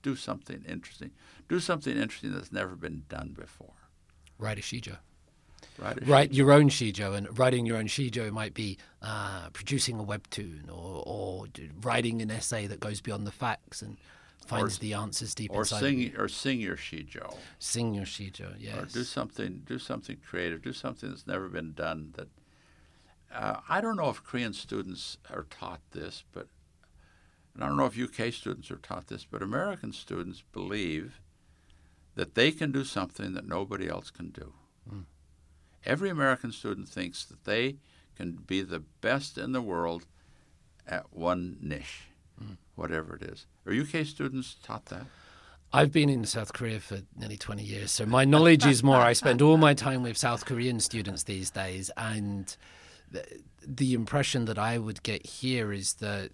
do 0.02 0.16
something 0.16 0.64
interesting. 0.68 1.10
Do 1.48 1.60
something 1.60 1.96
interesting 1.96 2.32
that's 2.32 2.52
never 2.52 2.76
been 2.76 3.04
done 3.08 3.34
before. 3.38 3.74
Write 4.38 4.58
a 4.58 4.62
shijo. 4.62 4.96
Right? 5.78 6.06
Write 6.06 6.32
your 6.32 6.52
own 6.52 6.68
shijo, 6.68 7.14
and 7.14 7.38
writing 7.38 7.64
your 7.66 7.76
own 7.76 7.86
shijo 7.86 8.30
might 8.30 8.54
be 8.54 8.78
uh, 9.02 9.48
producing 9.52 9.98
a 9.98 10.04
webtoon 10.04 10.68
or, 10.68 11.02
or 11.06 11.46
writing 11.82 12.20
an 12.22 12.30
essay 12.30 12.66
that 12.66 12.80
goes 12.80 13.00
beyond 13.00 13.26
the 13.26 13.32
facts 13.32 13.80
and 13.82 13.96
finds 14.46 14.78
the 14.78 14.94
answers 14.94 15.34
deep 15.34 15.50
or 15.52 15.60
inside. 15.60 15.80
sing 15.80 16.12
or 16.16 16.28
sing 16.28 16.60
your 16.60 16.76
shijo, 16.76 17.36
Sing 17.58 17.94
your 17.94 18.04
shijo, 18.04 18.54
yes. 18.58 18.76
or 18.76 18.86
do 18.86 19.04
something 19.04 19.62
do 19.64 19.78
something 19.78 20.16
creative. 20.28 20.62
Do 20.62 20.72
something 20.72 21.08
that's 21.10 21.26
never 21.26 21.48
been 21.48 21.72
done. 21.72 22.14
That 22.16 22.28
uh, 23.32 23.60
I 23.68 23.80
don't 23.80 23.96
know 23.96 24.10
if 24.10 24.24
Korean 24.24 24.52
students 24.52 25.18
are 25.30 25.46
taught 25.50 25.80
this, 25.92 26.24
but 26.32 26.48
and 27.54 27.64
I 27.64 27.68
don't 27.68 27.76
know 27.76 27.86
if 27.86 27.98
UK 27.98 28.32
students 28.32 28.70
are 28.70 28.76
taught 28.76 29.08
this, 29.08 29.24
but 29.24 29.42
American 29.42 29.92
students 29.92 30.42
believe 30.52 31.20
that 32.14 32.34
they 32.34 32.50
can 32.52 32.72
do 32.72 32.84
something 32.84 33.34
that 33.34 33.46
nobody 33.46 33.88
else 33.88 34.10
can 34.10 34.30
do. 34.30 34.52
Hmm. 34.88 35.00
Every 35.84 36.10
American 36.10 36.52
student 36.52 36.88
thinks 36.88 37.24
that 37.24 37.44
they 37.44 37.76
can 38.16 38.32
be 38.46 38.62
the 38.62 38.80
best 39.00 39.38
in 39.38 39.52
the 39.52 39.62
world 39.62 40.06
at 40.86 41.12
one 41.12 41.56
niche, 41.60 42.08
hmm. 42.38 42.54
whatever 42.74 43.16
it 43.16 43.22
is. 43.22 43.46
Are 43.66 43.72
UK 43.72 44.06
students 44.06 44.56
taught 44.62 44.86
that? 44.86 45.06
I've 45.72 45.92
been 45.92 46.08
in 46.08 46.24
South 46.24 46.52
Korea 46.52 46.80
for 46.80 46.98
nearly 47.16 47.36
20 47.36 47.62
years, 47.62 47.92
so 47.92 48.04
my 48.04 48.24
knowledge 48.24 48.66
is 48.66 48.82
more. 48.82 48.96
I 48.96 49.12
spend 49.12 49.40
all 49.40 49.56
my 49.56 49.72
time 49.72 50.02
with 50.02 50.16
South 50.16 50.44
Korean 50.44 50.80
students 50.80 51.22
these 51.22 51.50
days, 51.50 51.92
and 51.96 52.56
the, 53.08 53.24
the 53.64 53.94
impression 53.94 54.46
that 54.46 54.58
I 54.58 54.78
would 54.78 55.04
get 55.04 55.24
here 55.24 55.72
is 55.72 55.94
that 55.94 56.30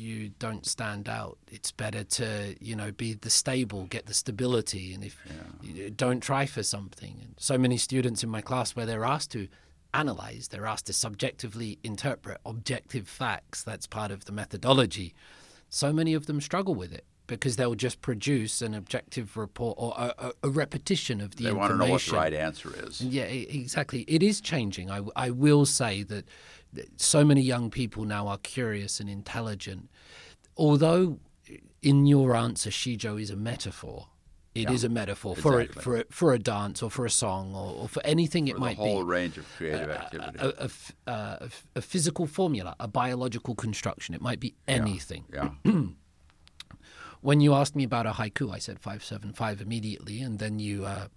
you 0.00 0.30
don't 0.38 0.66
stand 0.66 1.08
out. 1.08 1.38
It's 1.50 1.70
better 1.70 2.02
to, 2.04 2.56
you 2.60 2.74
know, 2.74 2.90
be 2.90 3.12
the 3.12 3.30
stable, 3.30 3.84
get 3.84 4.06
the 4.06 4.14
stability, 4.14 4.94
and 4.94 5.04
if 5.04 5.16
you 5.62 5.90
don't 5.90 6.20
try 6.20 6.46
for 6.46 6.62
something. 6.62 7.18
And 7.22 7.34
so 7.38 7.58
many 7.58 7.76
students 7.76 8.24
in 8.24 8.30
my 8.30 8.40
class 8.40 8.74
where 8.74 8.86
they're 8.86 9.04
asked 9.04 9.30
to 9.32 9.48
analyze, 9.92 10.48
they're 10.48 10.66
asked 10.66 10.86
to 10.86 10.92
subjectively 10.92 11.78
interpret 11.84 12.38
objective 12.46 13.08
facts. 13.08 13.62
That's 13.62 13.86
part 13.86 14.10
of 14.10 14.24
the 14.24 14.32
methodology. 14.32 15.14
So 15.68 15.92
many 15.92 16.14
of 16.14 16.26
them 16.26 16.40
struggle 16.40 16.74
with 16.74 16.92
it 16.92 17.04
because 17.26 17.54
they'll 17.54 17.76
just 17.76 18.00
produce 18.00 18.60
an 18.60 18.74
objective 18.74 19.36
report 19.36 19.76
or 19.78 19.94
a, 19.96 20.14
a, 20.18 20.32
a 20.42 20.48
repetition 20.48 21.20
of 21.20 21.36
the 21.36 21.44
They 21.44 21.52
want 21.52 21.72
to 21.72 21.76
know 21.76 21.86
what 21.92 22.02
the 22.02 22.16
right 22.16 22.34
answer 22.34 22.72
is. 22.84 23.00
Yeah, 23.00 23.22
exactly. 23.22 24.04
It 24.08 24.22
is 24.22 24.40
changing. 24.40 24.90
I, 24.90 25.02
I 25.14 25.30
will 25.30 25.64
say 25.64 26.02
that 26.04 26.24
so 26.96 27.24
many 27.24 27.40
young 27.42 27.70
people 27.70 28.04
now 28.04 28.26
are 28.28 28.38
curious 28.38 29.00
and 29.00 29.08
intelligent. 29.08 29.88
Although 30.56 31.18
in 31.82 32.06
your 32.06 32.34
answer, 32.36 32.70
Shijo 32.70 33.20
is 33.20 33.30
a 33.30 33.36
metaphor. 33.36 34.08
It 34.54 34.68
is 34.68 34.82
Yeah, 34.82 34.88
a 34.88 34.90
metaphor 34.90 35.36
for 35.36 35.60
a, 35.60 35.66
for 35.66 35.98
a, 35.98 36.04
for 36.10 36.32
a 36.32 36.38
dance 36.38 36.82
or 36.82 36.90
for 36.90 37.06
a 37.06 37.10
song 37.10 37.54
or, 37.54 37.82
or 37.82 37.88
for 37.88 38.04
anything 38.04 38.48
it 38.48 38.52
For 38.54 38.54
the 38.56 38.60
might 38.66 38.76
whole 38.76 39.04
be. 39.04 39.10
range 39.10 39.38
of 39.38 39.46
creative 39.56 39.90
activity. 39.90 40.38
A, 40.40 40.44
uh, 40.48 40.52
a 41.06 41.44
f- 41.44 41.66
a 41.76 41.80
physical 41.80 42.26
formula, 42.26 42.74
a 42.80 42.88
biological 42.88 43.54
construction. 43.54 44.12
It 44.14 44.20
might 44.20 44.40
be 44.40 44.54
anything. 44.66 45.24
yeah. 45.32 45.50
When 47.22 47.40
you 47.40 47.52
asked 47.52 47.76
me 47.76 47.84
about 47.84 48.06
a 48.06 48.12
haiku, 48.12 48.50
I 48.52 48.58
said 48.58 48.78
five 48.80 49.04
seven 49.04 49.32
five 49.34 49.60
immediately, 49.60 50.22
and 50.22 50.38
then 50.38 50.58
you 50.58 50.86
uh, 50.86 51.08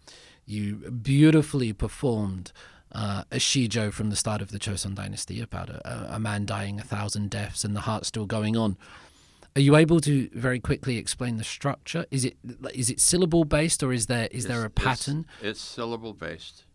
you 0.46 0.76
beautifully 0.92 1.72
performed 1.72 2.52
uh, 2.94 3.24
a 3.32 3.38
shijo 3.38 3.92
from 3.92 4.10
the 4.10 4.16
start 4.16 4.42
of 4.42 4.52
the 4.52 4.60
Chosun 4.60 4.96
Dynasty 4.96 5.42
about 5.42 5.70
a, 5.70 6.16
a 6.16 6.20
man 6.20 6.46
dying 6.46 6.80
a 6.80 6.84
thousand 6.84 7.30
deaths 7.30 7.64
and 7.64 7.76
the 7.76 7.82
heart 7.82 8.06
still 8.06 8.26
going 8.26 8.56
on. 8.56 8.78
Are 9.56 9.62
you 9.62 9.76
able 9.76 10.00
to 10.02 10.30
very 10.34 10.60
quickly 10.60 10.98
explain 10.98 11.38
the 11.38 11.44
structure? 11.44 12.06
Is 12.10 12.26
it 12.26 12.38
is 12.74 12.90
it 12.90 13.00
syllable 13.00 13.46
based 13.46 13.84
or 13.84 13.94
is 13.94 14.08
there 14.08 14.28
is 14.32 14.48
there 14.48 14.66
a 14.66 14.70
pattern? 14.70 15.28
It's, 15.40 15.50
it's 15.50 15.62
syllable 15.62 16.14
based. 16.14 16.66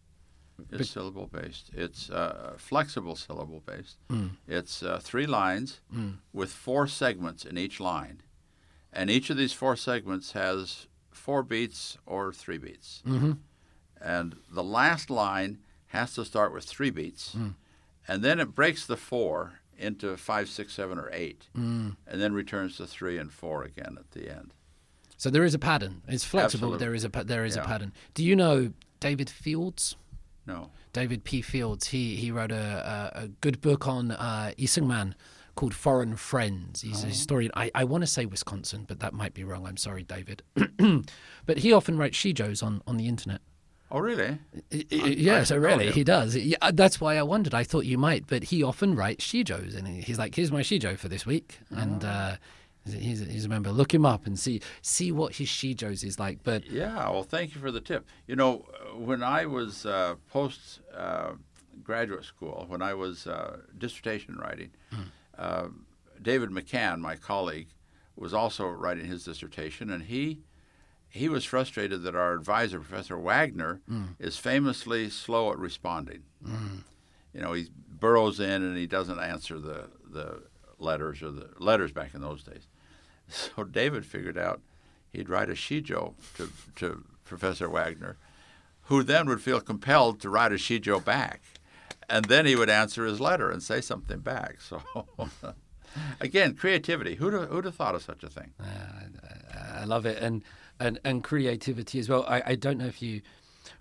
It's 0.71 0.91
syllable 0.91 1.27
based. 1.27 1.71
It's 1.73 2.11
uh, 2.11 2.55
flexible 2.57 3.17
syllable 3.17 3.63
based. 3.65 3.97
Hmm. 4.11 4.29
It's 4.47 4.83
uh, 4.83 5.01
three 5.03 5.27
lines 5.27 5.81
with 6.33 6.51
four 6.51 6.87
segments 6.87 7.45
in 7.45 7.59
each 7.59 7.81
line, 7.81 8.23
and 8.93 9.11
each 9.11 9.31
of 9.31 9.37
these 9.37 9.53
four 9.53 9.77
segments 9.77 10.33
has 10.33 10.87
four 11.11 11.43
beats 11.43 11.99
or 12.07 12.33
three 12.33 12.59
beats. 12.59 13.03
Mm-hmm. 13.07 13.33
And 14.01 14.37
the 14.51 14.65
last 14.65 15.11
line 15.11 15.59
has 15.89 16.15
to 16.15 16.25
start 16.25 16.53
with 16.53 16.65
three 16.65 16.91
beats, 16.91 17.33
Hmm. 17.33 17.49
and 18.07 18.23
then 18.23 18.41
it 18.41 18.55
breaks 18.55 18.87
the 18.87 18.97
four 18.97 19.61
into 19.77 20.17
five, 20.17 20.49
six, 20.49 20.73
seven, 20.75 20.99
or 20.99 21.09
eight, 21.13 21.49
Hmm. 21.55 21.91
and 22.07 22.21
then 22.21 22.33
returns 22.33 22.77
to 22.79 22.87
three 22.87 23.17
and 23.19 23.33
four 23.33 23.63
again 23.63 23.97
at 23.99 24.11
the 24.13 24.29
end. 24.31 24.53
So 25.17 25.31
there 25.31 25.45
is 25.45 25.55
a 25.55 25.59
pattern. 25.59 26.03
It's 26.09 26.25
flexible. 26.25 26.69
but 26.71 26.75
Absolutely. 26.75 26.87
There 26.87 26.95
is 26.95 27.05
a 27.05 27.25
there 27.25 27.45
is 27.45 27.57
a 27.57 27.63
pattern. 27.63 27.93
Do 28.15 28.23
you 28.25 28.37
know 28.37 28.73
David 29.01 29.29
Fields? 29.31 29.97
No. 30.47 30.71
David 30.93 31.25
P. 31.25 31.43
Fields. 31.43 31.89
He 31.89 32.17
he 32.17 32.31
wrote 32.31 32.53
a, 32.53 33.13
a, 33.15 33.25
a 33.25 33.29
good 33.29 33.61
book 33.61 33.87
on 33.87 34.11
uh, 34.13 34.53
Man 34.83 35.15
called 35.55 35.75
Foreign 35.75 36.17
Friends. 36.17 36.83
He's 36.83 37.03
a 37.03 37.09
historian. 37.09 37.51
I, 37.55 37.71
I 37.75 37.83
want 37.85 38.03
to 38.03 38.07
say 38.07 38.27
Wisconsin, 38.27 38.85
but 38.87 39.01
that 39.01 39.13
might 39.13 39.35
be 39.35 39.43
wrong. 39.45 39.67
I'm 39.67 39.77
sorry, 39.77 40.05
David. 40.05 40.43
but 41.47 41.59
he 41.59 41.73
often 41.73 41.99
writes 41.99 42.17
shijos 42.17 42.63
on, 42.63 42.81
on 42.87 42.97
the 42.97 43.09
internet. 43.09 43.41
Oh, 43.91 44.01
really? 44.01 44.39
I- 44.73 44.85
I- 44.93 44.97
yeah, 44.97 45.45
so 45.45 45.55
didn't 45.55 45.63
really, 45.79 45.91
he 45.93 46.05
does. 46.05 46.37
Yeah, 46.37 46.59
uh, 46.61 46.73
that's 46.75 47.01
why 47.01 47.17
I 47.17 47.23
wondered. 47.23 47.55
I 47.55 47.65
thought 47.65 47.87
you 47.87 47.97
might, 47.97 48.27
but 48.27 48.45
he 48.45 48.63
often 48.63 48.95
writes 48.95 49.25
shijos, 49.27 49.75
and 49.77 49.87
he's 49.89 50.19
like, 50.19 50.35
"Here's 50.35 50.53
my 50.53 50.61
shijo 50.61 50.99
for 50.99 51.09
this 51.09 51.25
week," 51.25 51.59
and 51.71 52.05
uh, 52.05 52.37
he's, 52.85 53.21
he's 53.21 53.45
a 53.47 53.49
member. 53.49 53.71
Look 53.71 53.95
him 53.95 54.05
up 54.05 54.27
and 54.27 54.39
see 54.39 54.61
see 54.83 55.11
what 55.11 55.37
his 55.37 55.49
shijos 55.49 56.05
is 56.05 56.19
like. 56.19 56.43
But 56.43 56.67
Yeah, 56.71 57.09
well, 57.11 57.23
thank 57.23 57.55
you 57.55 57.61
for 57.63 57.71
the 57.71 57.81
tip. 57.81 58.07
You 58.27 58.37
know, 58.37 58.67
uh, 58.75 58.97
when 58.99 59.23
I 59.23 59.47
was 59.47 59.87
uh, 59.87 60.17
post 60.31 60.81
uh, 60.95 61.33
graduate 61.83 62.25
school, 62.25 62.67
when 62.69 62.83
I 62.83 62.93
was 62.93 63.27
uh, 63.27 63.59
dissertation 63.79 64.37
writing, 64.37 64.71
uh, 65.39 65.69
David 66.21 66.51
McCann, 66.51 66.99
my 67.01 67.17
colleague, 67.17 67.69
was 68.17 68.35
also 68.35 68.67
writing 68.67 69.07
his 69.07 69.25
dissertation, 69.25 69.89
and 69.89 70.03
he 70.05 70.41
he 71.09 71.29
was 71.29 71.45
frustrated 71.45 72.03
that 72.03 72.15
our 72.15 72.35
advisor, 72.35 72.81
Professor 72.81 73.19
Wagner, 73.19 73.81
hmm. 73.89 74.05
is 74.19 74.37
famously 74.37 75.09
slow 75.09 75.51
at 75.51 75.59
responding. 75.59 76.23
Hmm. 76.45 76.79
You 77.33 77.41
know, 77.41 77.53
he 77.53 77.69
burrows 77.89 78.41
in 78.41 78.63
and 78.63 78.77
he 78.77 78.87
doesn't 78.87 79.19
answer 79.19 79.59
the 79.59 79.91
the 80.11 80.43
letters 80.79 81.23
or 81.23 81.31
the 81.31 81.51
letters 81.59 81.93
back 81.93 82.15
in 82.15 82.21
those 82.21 82.43
days. 82.43 82.67
So 83.31 83.63
David 83.63 84.07
figured 84.07 84.39
out 84.39 84.63
he'd 85.13 85.29
write 85.29 85.51
a 85.51 85.55
shijo 85.55 86.15
to 86.39 86.51
to 86.77 87.05
Professor 87.25 87.69
Wagner, 87.69 88.17
who 88.85 89.03
then 89.03 89.29
would 89.29 89.43
feel 89.43 89.61
compelled 89.61 90.19
to 90.21 90.31
write 90.31 90.53
a 90.53 90.55
shijo 90.55 91.05
back, 91.05 91.43
and 92.09 92.25
then 92.25 92.47
he 92.47 92.57
would 92.57 92.71
answer 92.71 93.05
his 93.05 93.21
letter 93.21 93.51
and 93.51 93.63
say 93.63 93.81
something 93.81 94.21
back. 94.21 94.59
So. 94.69 94.83
Again, 96.21 96.55
creativity. 96.55 97.15
Who'd 97.15 97.33
have, 97.33 97.49
who'd 97.49 97.65
have 97.65 97.75
thought 97.75 97.95
of 97.95 98.03
such 98.03 98.23
a 98.23 98.29
thing? 98.29 98.53
I, 98.61 99.81
I 99.81 99.85
love 99.85 100.05
it, 100.05 100.23
and 100.23 100.45
and 100.81 100.99
and 101.05 101.23
creativity 101.25 101.99
as 101.99 102.09
well. 102.09 102.25
I, 102.29 102.43
I 102.47 102.55
don't 102.55 102.79
know 102.79 102.87
if 102.87 103.01
you 103.03 103.21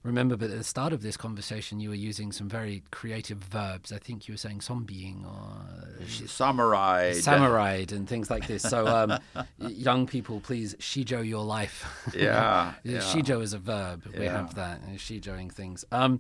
remember, 0.04 0.36
but 0.36 0.50
at 0.50 0.58
the 0.58 0.64
start 0.64 0.94
of 0.94 1.02
this 1.02 1.16
conversation, 1.18 1.80
you 1.80 1.90
were 1.90 1.96
using 1.96 2.32
some 2.32 2.50
very 2.50 2.84
creative 2.92 3.38
verbs. 3.38 3.92
I 3.92 3.98
think 4.00 4.28
you 4.28 4.34
were 4.34 4.38
saying 4.38 4.60
zombieing 4.60 5.26
or 5.26 6.06
samurai, 6.28 7.14
samurai, 7.14 7.86
and 7.92 8.08
things 8.08 8.30
like 8.30 8.48
this. 8.48 8.64
So, 8.64 8.88
um, 8.88 9.18
young 9.58 10.08
people, 10.08 10.40
please 10.42 10.76
shijo 10.76 11.28
your 11.28 11.44
life. 11.44 11.86
Yeah, 12.14 12.74
yeah. 12.84 12.98
shijo 13.00 13.42
is 13.42 13.54
a 13.54 13.60
verb. 13.60 14.04
We 14.18 14.26
Yeah. 14.26 14.32
have 14.38 14.56
that 14.56 14.82
uh, 14.84 14.98
shijoing 14.98 15.52
things. 15.52 15.86
Um, 15.92 16.20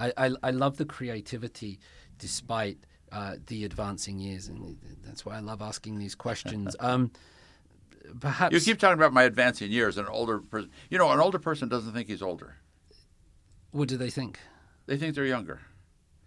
I, 0.00 0.12
I 0.16 0.30
I 0.42 0.50
love 0.50 0.76
the 0.76 0.84
creativity, 0.86 1.78
despite. 2.18 2.78
Uh, 3.14 3.36
the 3.48 3.62
advancing 3.66 4.18
years, 4.18 4.48
and 4.48 4.78
that's 5.04 5.26
why 5.26 5.36
I 5.36 5.40
love 5.40 5.60
asking 5.60 5.98
these 5.98 6.14
questions. 6.14 6.74
Um, 6.80 7.10
perhaps 8.20 8.52
You 8.54 8.60
keep 8.60 8.78
talking 8.78 8.98
about 8.98 9.12
my 9.12 9.22
advancing 9.24 9.70
years. 9.70 9.98
An 9.98 10.06
older 10.06 10.38
person, 10.40 10.70
you 10.90 10.98
know, 10.98 11.10
an 11.10 11.20
older 11.20 11.38
person 11.38 11.68
doesn't 11.68 11.92
think 11.92 12.08
he's 12.08 12.22
older. 12.22 12.56
what 13.70 13.88
do 13.88 13.96
they 13.96 14.10
think? 14.10 14.38
They 14.86 14.96
think 14.96 15.14
they're 15.14 15.24
younger. 15.26 15.60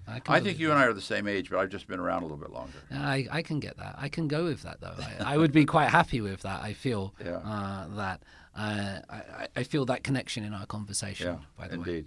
I, 0.08 0.22
I 0.28 0.40
think 0.40 0.60
you 0.60 0.70
and 0.70 0.78
I 0.80 0.86
are 0.86 0.94
the 0.94 1.02
same 1.02 1.28
age, 1.28 1.50
but 1.50 1.58
I've 1.58 1.70
just 1.70 1.88
been 1.88 2.00
around 2.00 2.20
a 2.22 2.26
little 2.26 2.38
bit 2.38 2.52
longer. 2.52 2.78
I, 2.92 3.28
I 3.32 3.42
can 3.42 3.60
get 3.60 3.78
that. 3.78 3.96
I 3.98 4.08
can 4.08 4.28
go 4.28 4.46
with 4.46 4.62
that, 4.62 4.80
though. 4.80 4.94
I, 5.20 5.34
I 5.34 5.38
would 5.38 5.52
be 5.52 5.66
quite 5.66 5.90
happy 5.90 6.22
with 6.22 6.42
that. 6.44 6.62
I 6.62 6.74
feel 6.74 7.14
Yeah. 7.26 7.38
uh, 7.38 7.88
that. 7.96 8.22
Uh, 8.56 9.00
I, 9.10 9.48
I- 9.56 9.64
feel 9.64 9.84
that 9.86 10.04
connection 10.04 10.44
in 10.46 10.54
our 10.54 10.66
conversation, 10.68 11.28
Yeah, 11.28 11.38
by 11.58 11.68
the 11.68 11.80
way. 11.80 11.88
indeed. 11.88 12.06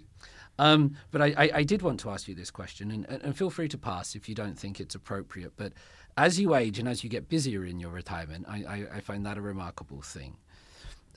Um, 0.57 0.95
but 1.11 1.21
I, 1.21 1.27
I, 1.37 1.51
I 1.55 1.63
did 1.63 1.81
want 1.81 1.99
to 2.01 2.09
ask 2.09 2.27
you 2.27 2.35
this 2.35 2.51
question, 2.51 2.89
and, 2.91 3.05
and 3.09 3.21
and 3.23 3.37
feel 3.37 3.49
free 3.49 3.67
to 3.69 3.77
pass 3.77 4.15
if 4.15 4.27
you 4.27 4.35
don't 4.35 4.57
think 4.57 4.79
it's 4.79 4.95
appropriate. 4.95 5.53
But 5.55 5.73
as 6.19 6.37
you 6.37 6.53
age 6.53 6.79
and 6.79 6.87
as 6.87 7.01
you 7.01 7.09
get 7.09 7.29
busier 7.29 7.65
in 7.65 7.79
your 7.79 7.91
retirement, 7.91 8.45
I, 8.47 8.57
I, 8.57 8.97
I 8.97 8.99
find 8.99 9.25
that 9.25 9.37
a 9.37 9.41
remarkable 9.41 10.01
thing. 10.01 10.35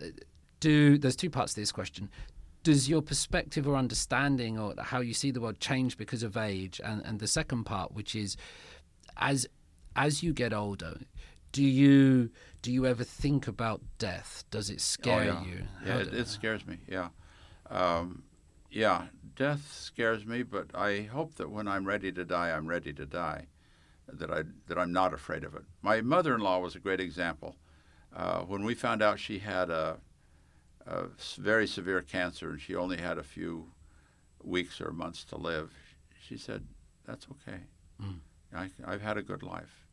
Uh, 0.00 0.06
Do 0.60 0.96
there's 0.96 1.16
two 1.16 1.28
parts 1.28 1.54
to 1.54 1.60
this 1.60 1.72
question. 1.72 2.08
Does 2.62 2.88
your 2.88 3.02
perspective 3.02 3.66
or 3.66 3.74
understanding 3.74 4.60
or 4.60 4.74
how 4.78 5.00
you 5.00 5.12
see 5.12 5.32
the 5.32 5.40
world 5.40 5.58
change 5.58 5.98
because 5.98 6.22
of 6.22 6.36
age? 6.36 6.80
And, 6.84 7.04
and 7.04 7.18
the 7.18 7.26
second 7.26 7.64
part, 7.64 7.92
which 7.92 8.14
is 8.14 8.36
as 9.16 9.48
as 9.96 10.22
you 10.22 10.32
get 10.32 10.52
older, 10.52 10.98
do 11.50 11.64
you 11.64 12.30
do 12.62 12.70
you 12.70 12.86
ever 12.86 13.02
think 13.02 13.48
about 13.48 13.80
death? 13.98 14.44
Does 14.52 14.70
it 14.70 14.80
scare 14.80 15.20
oh, 15.20 15.24
yeah. 15.24 15.44
you? 15.44 15.62
Yeah, 15.84 15.98
it, 15.98 16.14
it 16.14 16.28
scares 16.28 16.64
me. 16.64 16.76
Yeah, 16.88 17.08
um, 17.70 18.22
yeah. 18.70 19.06
Death 19.34 19.72
scares 19.72 20.24
me, 20.24 20.44
but 20.44 20.66
I 20.74 21.02
hope 21.02 21.34
that 21.36 21.50
when 21.50 21.66
I'm 21.66 21.84
ready 21.84 22.12
to 22.12 22.24
die, 22.24 22.50
I'm 22.50 22.68
ready 22.68 22.92
to 22.92 23.04
die. 23.04 23.46
That 24.12 24.30
I 24.30 24.42
that 24.68 24.78
I'm 24.78 24.92
not 24.92 25.14
afraid 25.14 25.44
of 25.44 25.54
it. 25.54 25.62
My 25.80 26.00
mother-in-law 26.00 26.58
was 26.60 26.74
a 26.74 26.78
great 26.78 27.00
example. 27.00 27.56
Uh, 28.14 28.40
when 28.40 28.62
we 28.62 28.74
found 28.74 29.02
out 29.02 29.18
she 29.18 29.38
had 29.38 29.70
a 29.70 29.98
very 31.38 31.66
severe 31.66 32.02
cancer 32.02 32.50
and 32.50 32.60
she 32.60 32.74
only 32.74 32.98
had 32.98 33.16
a 33.16 33.22
few 33.22 33.72
weeks 34.42 34.80
or 34.80 34.92
months 34.92 35.24
to 35.24 35.36
live, 35.36 35.72
she 36.20 36.36
said, 36.36 36.66
"That's 37.06 37.26
okay. 37.30 37.60
I, 38.54 38.68
I've 38.86 39.00
had 39.00 39.16
a 39.16 39.22
good 39.22 39.42
life." 39.42 39.86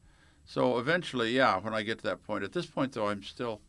So 0.45 0.80
eventually, 0.80 1.31
yeah, 1.31 1.59
when 1.59 1.73
I 1.73 1.83
get 1.83 1.99
to 1.99 2.03
that 2.06 2.23
point. 2.25 2.43
At 2.43 2.53
this 2.53 2.65
point, 2.65 2.93
though, 2.93 3.07
I'm 3.07 3.23
still 3.23 3.61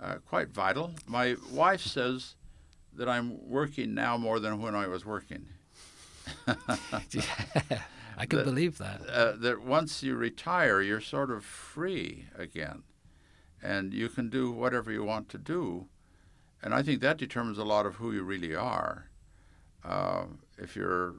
uh, 0.00 0.16
quite 0.28 0.50
vital. 0.50 0.92
My 1.06 1.36
wife 1.50 1.80
says 1.80 2.36
that 2.94 3.08
I'm 3.08 3.48
working 3.48 3.94
now 3.94 4.18
more 4.18 4.38
than 4.38 4.60
when 4.60 4.74
I 4.74 4.86
was 4.86 5.04
working. 5.04 5.46
I 8.20 8.26
can 8.26 8.38
That- 8.40 8.44
believe 8.44 8.76
that. 8.78 9.00
Uh, 9.08 9.32
that 9.36 9.62
once 9.62 10.02
you 10.02 10.14
retire, 10.14 10.80
you're 10.82 11.00
sort 11.00 11.30
of 11.30 11.42
free 11.44 12.26
again, 12.36 12.82
and 13.62 13.94
you 13.94 14.08
can 14.10 14.28
do 14.28 14.50
whatever 14.52 14.92
you 14.92 15.02
want 15.04 15.28
to 15.30 15.38
do. 15.38 15.88
And 16.62 16.74
I 16.74 16.82
think 16.82 17.00
that 17.00 17.16
determines 17.16 17.56
a 17.58 17.64
lot 17.64 17.86
of 17.86 17.94
who 17.96 18.12
you 18.12 18.22
really 18.22 18.54
are. 18.54 19.10
Uh, 19.82 20.26
if 20.58 20.76
you're 20.76 21.14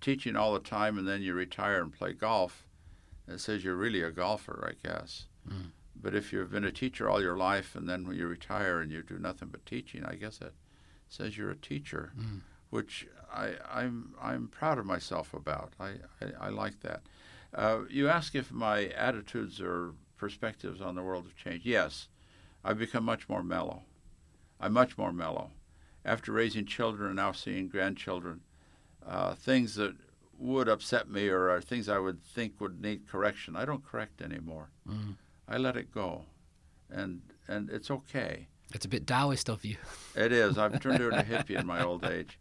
teaching 0.00 0.36
all 0.36 0.54
the 0.54 0.60
time 0.60 0.96
and 0.98 1.06
then 1.06 1.20
you 1.22 1.34
retire 1.34 1.82
and 1.82 1.92
play 1.92 2.12
golf, 2.14 2.66
it 3.28 3.38
says 3.40 3.62
you're 3.64 3.76
really 3.76 4.02
a 4.02 4.10
golfer, 4.10 4.66
I 4.72 4.88
guess. 4.88 5.26
Mm. 5.46 5.72
But 5.94 6.14
if 6.14 6.32
you've 6.32 6.50
been 6.50 6.64
a 6.64 6.72
teacher 6.72 7.08
all 7.10 7.20
your 7.20 7.36
life 7.36 7.74
and 7.76 7.88
then 7.88 8.06
when 8.06 8.16
you 8.16 8.26
retire 8.26 8.80
and 8.80 8.90
you 8.90 9.02
do 9.02 9.18
nothing 9.18 9.48
but 9.48 9.66
teaching, 9.66 10.04
I 10.04 10.14
guess 10.14 10.40
it 10.40 10.54
says 11.08 11.36
you're 11.36 11.50
a 11.50 11.56
teacher, 11.56 12.12
Mm. 12.18 12.40
which 12.70 13.06
I, 13.36 13.54
I'm 13.70 14.14
I'm 14.20 14.48
proud 14.48 14.78
of 14.78 14.86
myself 14.86 15.34
about. 15.34 15.74
I 15.78 15.90
I, 16.20 16.46
I 16.46 16.48
like 16.48 16.80
that. 16.80 17.02
Uh, 17.54 17.80
you 17.90 18.08
ask 18.08 18.34
if 18.34 18.50
my 18.50 18.86
attitudes 18.88 19.60
or 19.60 19.92
perspectives 20.16 20.80
on 20.80 20.94
the 20.94 21.02
world 21.02 21.24
have 21.24 21.36
changed. 21.36 21.66
Yes, 21.66 22.08
I've 22.64 22.78
become 22.78 23.04
much 23.04 23.28
more 23.28 23.42
mellow. 23.42 23.82
I'm 24.58 24.72
much 24.72 24.96
more 24.96 25.12
mellow. 25.12 25.50
After 26.04 26.32
raising 26.32 26.66
children 26.66 27.08
and 27.08 27.16
now 27.16 27.32
seeing 27.32 27.68
grandchildren, 27.68 28.40
uh, 29.06 29.34
things 29.34 29.74
that 29.74 29.94
would 30.38 30.68
upset 30.68 31.10
me 31.10 31.28
or 31.28 31.50
are 31.50 31.60
things 31.60 31.88
I 31.88 31.98
would 31.98 32.22
think 32.22 32.60
would 32.60 32.80
need 32.80 33.08
correction, 33.08 33.56
I 33.56 33.64
don't 33.64 33.84
correct 33.84 34.22
anymore. 34.22 34.70
Mm. 34.88 35.16
I 35.48 35.58
let 35.58 35.76
it 35.76 35.92
go, 35.92 36.24
and 36.90 37.22
and 37.46 37.70
it's 37.70 37.90
okay. 37.90 38.48
It's 38.74 38.84
a 38.84 38.88
bit 38.88 39.06
Taoist 39.06 39.48
of 39.48 39.64
you. 39.64 39.76
It 40.16 40.32
is. 40.32 40.58
I've 40.58 40.80
turned 40.80 41.00
into 41.00 41.16
a 41.16 41.22
hippie 41.22 41.58
in 41.58 41.66
my 41.66 41.84
old 41.84 42.04
age. 42.04 42.38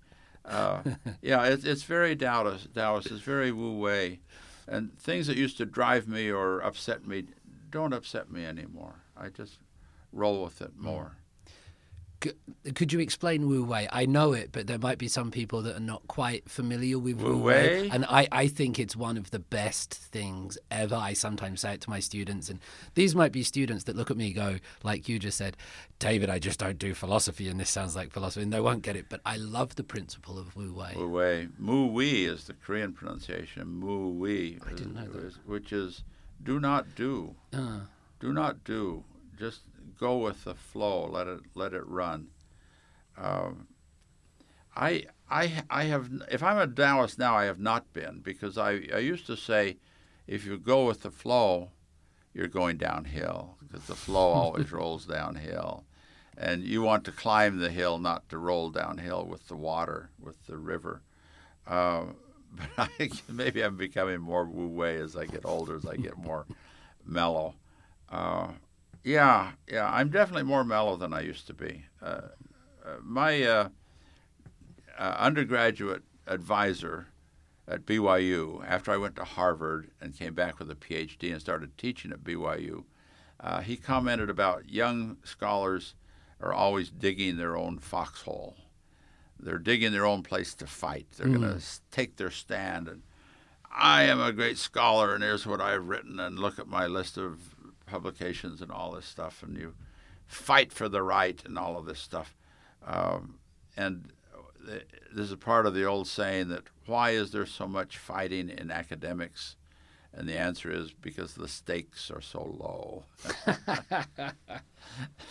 Uh, 0.47 0.81
yeah, 1.21 1.43
it's 1.45 1.63
it's 1.63 1.83
very 1.83 2.15
Taoist. 2.15 2.73
Taoist. 2.73 3.11
It's 3.11 3.21
very 3.21 3.51
Wu 3.51 3.77
Wei, 3.79 4.19
and 4.67 4.97
things 4.97 5.27
that 5.27 5.37
used 5.37 5.57
to 5.57 5.65
drive 5.65 6.07
me 6.07 6.29
or 6.29 6.59
upset 6.59 7.05
me 7.07 7.25
don't 7.71 7.93
upset 7.93 8.31
me 8.31 8.45
anymore. 8.45 8.95
I 9.17 9.29
just 9.29 9.59
roll 10.11 10.43
with 10.43 10.61
it 10.61 10.77
more. 10.77 11.17
Could 12.19 12.91
you 12.91 12.99
explain 12.99 13.47
Wu 13.47 13.63
Wei? 13.63 13.87
I 13.91 14.05
know 14.05 14.33
it, 14.33 14.51
but 14.51 14.67
there 14.67 14.79
might 14.79 14.97
be 14.97 15.07
some 15.07 15.31
people 15.31 15.61
that 15.63 15.75
are 15.75 15.79
not 15.79 16.07
quite 16.07 16.49
familiar 16.49 16.97
with 16.97 17.21
Wu, 17.21 17.37
Wu 17.37 17.43
Wei. 17.43 17.81
Wei? 17.81 17.89
And 17.89 18.05
I, 18.05 18.27
I 18.31 18.47
think 18.47 18.79
it's 18.79 18.95
one 18.95 19.17
of 19.17 19.31
the 19.31 19.39
best 19.39 19.93
things 19.93 20.57
ever. 20.71 20.95
I 20.95 21.13
sometimes 21.13 21.61
say 21.61 21.73
it 21.73 21.81
to 21.81 21.89
my 21.89 21.99
students, 21.99 22.49
and 22.49 22.59
these 22.95 23.13
might 23.13 23.31
be 23.31 23.43
students 23.43 23.83
that 23.83 23.95
look 23.95 24.09
at 24.09 24.17
me 24.17 24.33
go, 24.33 24.57
like 24.83 25.07
you 25.07 25.19
just 25.19 25.37
said, 25.37 25.57
David, 25.99 26.29
I 26.29 26.39
just 26.39 26.59
don't 26.59 26.79
do 26.79 26.93
philosophy, 26.93 27.47
and 27.47 27.59
this 27.59 27.69
sounds 27.69 27.95
like 27.95 28.11
philosophy, 28.11 28.43
and 28.43 28.51
they 28.51 28.59
won't 28.59 28.81
get 28.81 28.95
it. 28.95 29.05
But 29.09 29.21
I 29.25 29.37
love 29.37 29.75
the 29.75 29.83
principle 29.83 30.39
of 30.39 30.55
Wu 30.55 30.73
Wei. 30.73 30.93
Wu 30.95 31.07
Wei. 31.09 31.47
Mu 31.59 31.87
Wei 31.87 32.23
is 32.23 32.45
the 32.45 32.53
Korean 32.53 32.93
pronunciation. 32.93 33.67
Mu 33.67 34.09
Wei. 34.09 34.57
I 34.65 34.69
didn't 34.71 34.95
know 34.95 35.07
that. 35.07 35.33
Which 35.45 35.71
is 35.71 36.03
do 36.43 36.59
not 36.59 36.95
do. 36.95 37.35
Uh, 37.53 37.81
do 38.19 38.33
not 38.33 38.63
do. 38.63 39.03
Just 39.37 39.61
go 39.99 40.17
with 40.17 40.43
the 40.43 40.55
flow. 40.55 41.07
Let 41.07 41.27
it 41.27 41.41
let 41.53 41.73
it 41.73 41.87
run. 41.87 42.27
Um, 43.17 43.67
I 44.75 45.05
I 45.29 45.63
I 45.69 45.85
have 45.85 46.09
if 46.29 46.43
I'm 46.43 46.57
a 46.57 46.67
Taoist 46.67 47.17
now, 47.17 47.35
I 47.35 47.45
have 47.45 47.59
not 47.59 47.91
been 47.93 48.19
because 48.19 48.57
I 48.57 48.81
I 48.93 48.99
used 48.99 49.25
to 49.27 49.37
say, 49.37 49.77
if 50.27 50.45
you 50.45 50.57
go 50.57 50.85
with 50.85 51.01
the 51.01 51.11
flow, 51.11 51.71
you're 52.33 52.47
going 52.47 52.77
downhill 52.77 53.57
because 53.59 53.87
the 53.87 53.95
flow 53.95 54.29
always 54.29 54.71
rolls 54.71 55.05
downhill, 55.05 55.85
and 56.37 56.63
you 56.63 56.81
want 56.81 57.05
to 57.05 57.11
climb 57.11 57.59
the 57.59 57.71
hill, 57.71 57.97
not 57.97 58.27
to 58.29 58.37
roll 58.37 58.69
downhill 58.69 59.25
with 59.25 59.47
the 59.47 59.55
water, 59.55 60.09
with 60.19 60.45
the 60.47 60.57
river. 60.57 61.01
Uh, 61.65 62.05
but 62.77 62.89
I, 62.99 63.09
maybe 63.29 63.61
I'm 63.61 63.75
becoming 63.75 64.19
more 64.21 64.45
wu 64.45 64.67
wei 64.67 64.97
as 64.97 65.15
I 65.15 65.25
get 65.25 65.45
older, 65.45 65.75
as 65.75 65.85
I 65.85 65.95
get 65.95 66.17
more 66.17 66.45
mellow. 67.05 67.55
Uh, 68.09 68.49
yeah, 69.05 69.51
yeah, 69.71 69.87
I'm 69.87 70.09
definitely 70.09 70.43
more 70.43 70.63
mellow 70.63 70.97
than 70.97 71.13
I 71.13 71.21
used 71.21 71.45
to 71.47 71.53
be. 71.53 71.85
Uh, 72.01 72.21
uh, 72.83 72.95
my 73.03 73.43
uh, 73.43 73.69
uh, 74.97 75.15
undergraduate 75.19 76.01
advisor 76.25 77.07
at 77.67 77.85
BYU, 77.85 78.67
after 78.67 78.91
I 78.91 78.97
went 78.97 79.15
to 79.17 79.23
Harvard 79.23 79.91
and 80.01 80.17
came 80.17 80.33
back 80.33 80.57
with 80.57 80.71
a 80.71 80.75
PhD 80.75 81.31
and 81.31 81.39
started 81.39 81.77
teaching 81.77 82.11
at 82.11 82.23
BYU, 82.23 82.83
uh, 83.39 83.61
he 83.61 83.77
commented 83.77 84.29
about 84.29 84.71
young 84.71 85.17
scholars 85.23 85.93
are 86.41 86.53
always 86.53 86.89
digging 86.89 87.37
their 87.37 87.55
own 87.55 87.77
foxhole. 87.77 88.57
they're 89.39 89.59
digging 89.59 89.91
their 89.91 90.05
own 90.05 90.23
place 90.23 90.55
to 90.55 90.65
fight. 90.65 91.05
They're 91.15 91.27
going 91.27 91.41
to 91.41 91.61
take 91.91 92.15
their 92.15 92.31
stand 92.31 92.87
and 92.87 93.03
I 93.71 94.03
am 94.03 94.19
a 94.21 94.31
great 94.31 94.57
scholar 94.57 95.13
and 95.13 95.23
here's 95.23 95.45
what 95.45 95.61
I've 95.61 95.87
written 95.87 96.19
and 96.19 96.39
look 96.39 96.57
at 96.57 96.67
my 96.67 96.87
list 96.87 97.17
of 97.17 97.54
publications 97.85 98.61
and 98.61 98.71
all 98.71 98.91
this 98.91 99.05
stuff 99.05 99.43
and 99.43 99.57
you 99.57 99.73
fight 100.27 100.71
for 100.71 100.89
the 100.89 101.03
right 101.03 101.41
and 101.45 101.57
all 101.57 101.77
of 101.77 101.85
this 101.85 101.99
stuff. 101.99 102.35
Um, 102.85 103.35
and 103.77 104.11
this 105.13 105.29
is 105.29 105.35
part 105.35 105.65
of 105.65 105.73
the 105.73 105.85
old 105.85 106.07
saying 106.07 106.49
that 106.49 106.63
why 106.85 107.11
is 107.11 107.31
there 107.31 107.45
so 107.45 107.67
much 107.67 107.97
fighting 107.97 108.49
in 108.49 108.71
academics? 108.71 109.55
And 110.13 110.29
the 110.29 110.37
answer 110.37 110.71
is 110.71 110.91
because 110.91 111.33
the 111.33 111.47
stakes 111.47 112.09
are 112.09 112.21
so 112.21 112.41
low. 112.41 113.03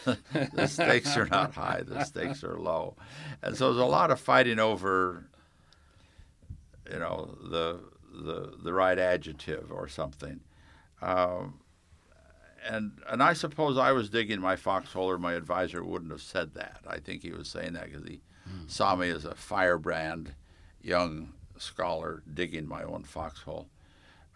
the 0.04 0.66
stakes 0.66 1.16
are 1.16 1.26
not 1.26 1.54
high, 1.54 1.82
the 1.86 2.04
stakes 2.04 2.44
are 2.44 2.58
low. 2.58 2.94
And 3.42 3.56
so 3.56 3.72
there's 3.72 3.82
a 3.82 3.86
lot 3.86 4.10
of 4.10 4.20
fighting 4.20 4.58
over, 4.58 5.24
you 6.92 6.98
know, 6.98 7.34
the, 7.42 7.80
the, 8.12 8.52
the 8.62 8.74
right 8.74 8.98
adjective 8.98 9.72
or 9.72 9.88
something. 9.88 10.40
Um, 11.00 11.60
and 12.64 13.00
and 13.08 13.22
I 13.22 13.32
suppose 13.32 13.78
I 13.78 13.92
was 13.92 14.10
digging 14.10 14.40
my 14.40 14.56
foxhole, 14.56 15.10
or 15.10 15.18
my 15.18 15.34
advisor 15.34 15.84
wouldn't 15.84 16.10
have 16.10 16.22
said 16.22 16.54
that. 16.54 16.80
I 16.86 16.98
think 16.98 17.22
he 17.22 17.30
was 17.30 17.48
saying 17.48 17.74
that 17.74 17.92
because 17.92 18.08
he 18.08 18.20
mm. 18.48 18.70
saw 18.70 18.96
me 18.96 19.10
as 19.10 19.24
a 19.24 19.34
firebrand 19.34 20.34
young 20.82 21.32
scholar 21.58 22.22
digging 22.32 22.66
my 22.66 22.82
own 22.82 23.04
foxhole. 23.04 23.68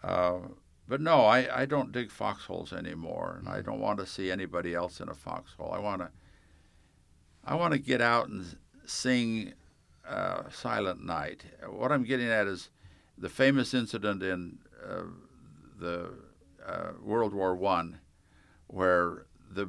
Uh, 0.03 0.39
but 0.87 1.01
no, 1.01 1.25
I, 1.25 1.61
I 1.61 1.65
don't 1.65 1.91
dig 1.91 2.09
foxholes 2.09 2.73
anymore, 2.73 3.37
and 3.39 3.47
I 3.47 3.61
don't 3.61 3.79
want 3.79 3.99
to 3.99 4.05
see 4.05 4.31
anybody 4.31 4.73
else 4.73 4.99
in 4.99 5.09
a 5.09 5.13
foxhole. 5.13 5.71
I 5.71 5.79
want 5.79 6.01
to 6.01 6.09
I 7.43 7.55
want 7.55 7.73
to 7.73 7.79
get 7.79 8.01
out 8.01 8.29
and 8.29 8.57
sing 8.85 9.53
uh, 10.07 10.43
Silent 10.51 11.03
Night. 11.03 11.43
What 11.67 11.91
I'm 11.91 12.03
getting 12.03 12.27
at 12.27 12.47
is 12.47 12.69
the 13.17 13.29
famous 13.29 13.73
incident 13.73 14.23
in 14.23 14.59
uh, 14.83 15.03
the 15.79 16.09
uh, 16.65 16.91
World 17.03 17.33
War 17.33 17.55
One 17.55 17.99
where 18.69 19.25
the 19.51 19.67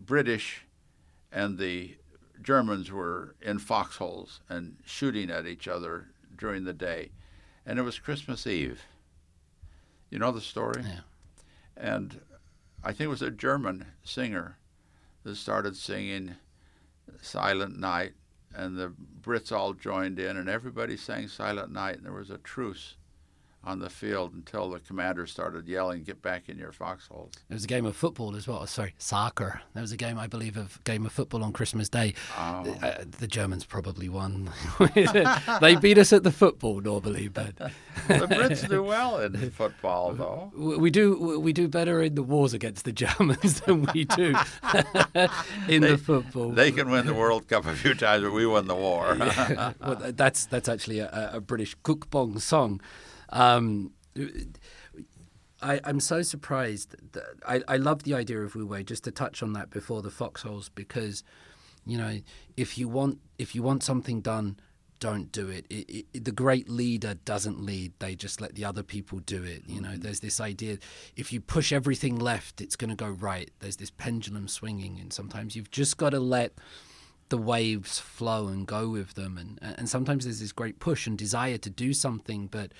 British 0.00 0.64
and 1.32 1.58
the 1.58 1.96
Germans 2.40 2.92
were 2.92 3.34
in 3.42 3.58
foxholes 3.58 4.40
and 4.48 4.76
shooting 4.84 5.30
at 5.30 5.46
each 5.46 5.66
other 5.66 6.08
during 6.36 6.64
the 6.64 6.72
day. 6.72 7.10
And 7.66 7.78
it 7.78 7.82
was 7.82 7.98
Christmas 7.98 8.46
Eve. 8.46 8.82
You 10.10 10.20
know 10.20 10.30
the 10.30 10.40
story? 10.40 10.82
Yeah. 10.84 11.00
And 11.76 12.20
I 12.84 12.88
think 12.88 13.02
it 13.02 13.08
was 13.08 13.22
a 13.22 13.30
German 13.30 13.86
singer 14.04 14.58
that 15.24 15.34
started 15.36 15.76
singing 15.76 16.36
Silent 17.20 17.78
Night, 17.78 18.12
and 18.54 18.78
the 18.78 18.92
Brits 19.20 19.50
all 19.50 19.72
joined 19.72 20.20
in, 20.20 20.36
and 20.36 20.48
everybody 20.48 20.96
sang 20.96 21.26
Silent 21.26 21.72
Night, 21.72 21.96
and 21.96 22.06
there 22.06 22.12
was 22.12 22.30
a 22.30 22.38
truce 22.38 22.94
on 23.66 23.80
the 23.80 23.90
field 23.90 24.32
until 24.32 24.70
the 24.70 24.78
commander 24.78 25.26
started 25.26 25.68
yelling, 25.68 26.04
"Get 26.04 26.22
back 26.22 26.48
in 26.48 26.56
your 26.56 26.72
foxholes." 26.72 27.32
It 27.50 27.54
was 27.54 27.64
a 27.64 27.66
game 27.66 27.84
of 27.84 27.96
football 27.96 28.36
as 28.36 28.46
well. 28.46 28.64
Sorry, 28.66 28.94
soccer. 28.96 29.60
There 29.74 29.80
was 29.80 29.92
a 29.92 29.96
game, 29.96 30.18
I 30.18 30.28
believe, 30.28 30.56
of 30.56 30.82
game 30.84 31.04
of 31.04 31.12
football 31.12 31.42
on 31.42 31.52
Christmas 31.52 31.88
Day. 31.88 32.14
Oh. 32.38 32.76
Uh, 32.80 33.04
the 33.18 33.26
Germans 33.26 33.64
probably 33.64 34.08
won. 34.08 34.50
they 35.60 35.76
beat 35.76 35.98
us 35.98 36.12
at 36.12 36.22
the 36.22 36.30
football 36.30 36.80
normally, 36.80 37.28
but 37.28 37.56
the 37.56 38.26
Brits 38.26 38.68
do 38.68 38.82
well 38.84 39.18
in 39.18 39.50
football, 39.50 40.14
though. 40.14 40.52
We 40.54 40.90
do. 40.90 41.40
We 41.40 41.52
do 41.52 41.66
better 41.66 42.00
in 42.02 42.14
the 42.14 42.22
wars 42.22 42.54
against 42.54 42.84
the 42.84 42.92
Germans 42.92 43.60
than 43.66 43.86
we 43.92 44.04
do 44.04 44.36
in 45.68 45.82
they, 45.82 45.90
the 45.90 45.98
football. 45.98 46.50
They 46.50 46.70
can 46.70 46.90
win 46.90 47.06
the 47.06 47.14
World 47.14 47.48
Cup 47.48 47.66
a 47.66 47.74
few 47.74 47.94
times, 47.94 48.22
but 48.22 48.32
we 48.32 48.46
won 48.46 48.68
the 48.68 48.76
war. 48.76 49.16
yeah. 49.18 49.72
well, 49.80 50.00
that's 50.14 50.46
that's 50.46 50.68
actually 50.68 51.00
a, 51.00 51.30
a 51.34 51.40
British 51.40 51.74
Bong 52.10 52.38
song. 52.38 52.80
Um, 53.30 53.92
I, 55.60 55.80
am 55.84 56.00
so 56.00 56.22
surprised. 56.22 56.94
That 57.12 57.24
I, 57.46 57.62
I 57.68 57.76
love 57.76 58.02
the 58.02 58.14
idea 58.14 58.40
of 58.40 58.54
Wu 58.54 58.66
Wei. 58.66 58.82
Just 58.82 59.04
to 59.04 59.10
touch 59.10 59.42
on 59.42 59.52
that 59.54 59.70
before 59.70 60.02
the 60.02 60.10
foxholes, 60.10 60.68
because 60.70 61.22
you 61.84 61.98
know, 61.98 62.20
if 62.56 62.78
you 62.78 62.88
want 62.88 63.18
if 63.38 63.54
you 63.54 63.62
want 63.62 63.82
something 63.82 64.20
done, 64.20 64.58
don't 64.98 65.30
do 65.30 65.48
it. 65.48 65.66
It, 65.70 66.06
it. 66.12 66.24
The 66.24 66.32
great 66.32 66.68
leader 66.68 67.14
doesn't 67.14 67.60
lead; 67.60 67.92
they 67.98 68.14
just 68.14 68.40
let 68.40 68.54
the 68.54 68.64
other 68.64 68.82
people 68.82 69.20
do 69.20 69.42
it. 69.44 69.62
You 69.66 69.80
know, 69.80 69.90
mm-hmm. 69.90 70.00
there's 70.00 70.20
this 70.20 70.40
idea: 70.40 70.78
if 71.16 71.32
you 71.32 71.40
push 71.40 71.72
everything 71.72 72.18
left, 72.18 72.60
it's 72.60 72.76
going 72.76 72.90
to 72.90 72.96
go 72.96 73.08
right. 73.08 73.50
There's 73.60 73.76
this 73.76 73.90
pendulum 73.90 74.48
swinging, 74.48 74.98
and 75.00 75.12
sometimes 75.12 75.56
you've 75.56 75.70
just 75.70 75.96
got 75.96 76.10
to 76.10 76.20
let 76.20 76.54
the 77.28 77.38
waves 77.38 77.98
flow 77.98 78.48
and 78.48 78.66
go 78.66 78.88
with 78.88 79.14
them. 79.14 79.38
And 79.38 79.58
and 79.78 79.88
sometimes 79.88 80.24
there's 80.24 80.40
this 80.40 80.52
great 80.52 80.78
push 80.78 81.06
and 81.06 81.16
desire 81.16 81.58
to 81.58 81.70
do 81.70 81.92
something, 81.92 82.46
but 82.46 82.72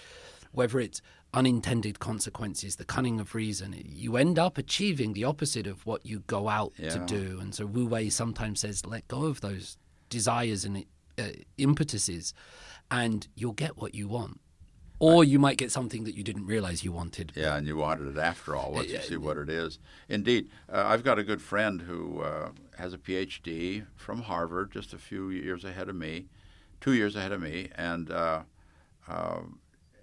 whether 0.52 0.80
it's 0.80 1.00
unintended 1.34 1.98
consequences, 1.98 2.76
the 2.76 2.84
cunning 2.84 3.20
of 3.20 3.34
reason, 3.34 3.74
you 3.84 4.16
end 4.16 4.38
up 4.38 4.56
achieving 4.58 5.12
the 5.12 5.24
opposite 5.24 5.66
of 5.66 5.84
what 5.84 6.04
you 6.06 6.20
go 6.26 6.48
out 6.48 6.72
yeah. 6.78 6.90
to 6.90 6.98
do. 7.00 7.38
And 7.40 7.54
so 7.54 7.66
Wu 7.66 7.86
Wei 7.86 8.08
sometimes 8.08 8.60
says, 8.60 8.86
let 8.86 9.06
go 9.08 9.24
of 9.24 9.40
those 9.40 9.76
desires 10.08 10.64
and 10.64 10.84
uh, 11.18 11.24
impetuses, 11.58 12.32
and 12.90 13.28
you'll 13.34 13.52
get 13.52 13.76
what 13.76 13.94
you 13.94 14.08
want. 14.08 14.40
Or 14.98 15.24
you 15.24 15.38
might 15.38 15.58
get 15.58 15.70
something 15.70 16.04
that 16.04 16.14
you 16.14 16.24
didn't 16.24 16.46
realize 16.46 16.82
you 16.82 16.90
wanted. 16.90 17.32
Yeah, 17.34 17.56
and 17.56 17.66
you 17.66 17.76
wanted 17.76 18.16
it 18.16 18.18
after 18.18 18.56
all 18.56 18.72
once 18.72 18.88
you 18.88 18.98
see 19.02 19.18
what 19.18 19.36
it 19.36 19.50
is. 19.50 19.78
Indeed, 20.08 20.48
uh, 20.72 20.84
I've 20.86 21.04
got 21.04 21.18
a 21.18 21.22
good 21.22 21.42
friend 21.42 21.82
who 21.82 22.22
uh, 22.22 22.52
has 22.78 22.94
a 22.94 22.98
PhD 22.98 23.84
from 23.94 24.22
Harvard, 24.22 24.72
just 24.72 24.94
a 24.94 24.98
few 24.98 25.28
years 25.28 25.64
ahead 25.64 25.90
of 25.90 25.96
me, 25.96 26.28
two 26.80 26.94
years 26.94 27.14
ahead 27.14 27.32
of 27.32 27.42
me, 27.42 27.68
and 27.76 28.10
uh, 28.10 28.44
um, 29.06 29.58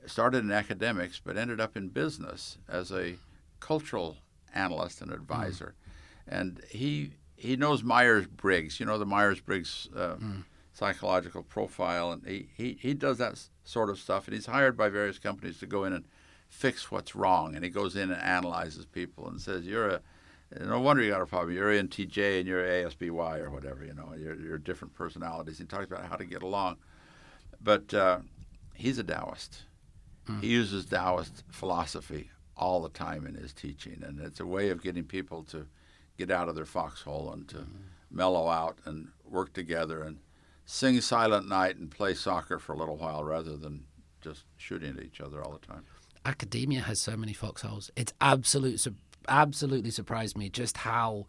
started 0.06 0.44
in 0.44 0.52
academics 0.52 1.22
but 1.24 1.38
ended 1.38 1.60
up 1.60 1.78
in 1.78 1.90
business 1.90 2.58
as 2.68 2.92
a 2.92 3.16
cultural 3.60 4.18
analyst 4.54 5.02
and 5.02 5.12
advisor. 5.12 5.74
Mm. 5.76 6.40
And 6.40 6.62
he 6.70 7.12
he 7.36 7.56
knows 7.56 7.84
Myers 7.84 8.28
Briggs, 8.28 8.80
you 8.80 8.86
know 8.86 8.98
the 8.98 9.06
Myers 9.06 9.40
Briggs 9.40 9.90
uh, 9.96 10.16
mm. 10.16 10.44
psychological 10.74 11.44
profile, 11.44 12.12
and 12.12 12.26
he, 12.26 12.50
he 12.56 12.78
he 12.80 12.94
does 12.94 13.18
that 13.18 13.40
sort 13.64 13.90
of 13.90 14.00
stuff. 14.00 14.28
And 14.28 14.36
he's 14.36 14.46
hired 14.46 14.78
by 14.78 14.90
various 14.90 15.20
companies 15.20 15.60
to 15.60 15.66
go 15.66 15.84
in 15.84 15.94
and 15.94 16.06
fix 16.50 16.92
what's 16.92 17.16
wrong. 17.16 17.56
And 17.56 17.64
he 17.64 17.70
goes 17.70 17.96
in 17.96 18.12
and 18.12 18.22
analyzes 18.22 18.86
people 18.86 19.28
and 19.28 19.42
says, 19.42 19.66
"You're 19.66 19.90
a 19.90 20.02
no 20.60 20.80
wonder 20.80 21.02
you 21.02 21.12
got 21.12 21.22
a 21.22 21.26
problem. 21.26 21.56
You're 21.56 21.72
INTJ 21.72 22.40
and 22.40 22.48
you're 22.48 22.64
ASBY 22.64 23.10
or 23.10 23.50
whatever. 23.50 23.84
You 23.84 23.94
know, 23.94 24.14
you're, 24.18 24.40
you're 24.40 24.58
different 24.58 24.94
personalities." 24.94 25.58
He 25.58 25.66
talks 25.66 25.88
about 25.88 26.06
how 26.06 26.16
to 26.16 26.26
get 26.26 26.44
along, 26.44 26.78
but 27.62 27.94
uh, 27.94 28.20
he's 28.74 29.00
a 29.00 29.04
Taoist 29.04 29.64
Mm. 30.28 30.42
He 30.42 30.48
uses 30.48 30.86
Taoist 30.86 31.44
philosophy 31.52 32.30
all 32.56 32.82
the 32.82 32.90
time 32.90 33.26
in 33.26 33.36
his 33.36 33.54
teaching, 33.54 34.04
and 34.06 34.20
it's 34.20 34.40
a 34.40 34.46
way 34.46 34.70
of 34.70 34.84
getting 34.84 35.04
people 35.04 35.44
to 35.44 35.66
get 36.18 36.32
out 36.32 36.50
of 36.50 36.56
their 36.56 36.66
foxhole 36.66 37.32
and 37.34 37.48
to 37.50 37.58
mm. 37.58 37.68
mellow 38.12 38.48
out 38.48 38.78
and 38.86 39.10
work 39.30 39.54
together 39.54 40.04
and 40.04 40.20
sing 40.66 41.02
Silent 41.02 41.48
Night 41.48 41.76
and 41.76 41.90
play 41.90 42.14
soccer 42.14 42.60
for 42.60 42.74
a 42.74 42.78
little 42.78 42.98
while 42.98 43.24
rather 43.24 43.58
than 43.58 43.84
just 44.22 44.44
shooting 44.58 44.98
at 44.98 45.04
each 45.04 45.20
other 45.20 45.44
all 45.44 45.52
the 45.52 45.66
time. 45.66 45.84
Academia 46.26 46.82
has 46.82 47.00
so 47.00 47.18
many 47.18 47.34
foxholes. 47.34 47.92
It's 47.96 48.14
absolute, 48.22 48.86
absolutely 49.28 49.92
surprised 49.92 50.38
me 50.38 50.50
just 50.50 50.78
how 50.78 51.26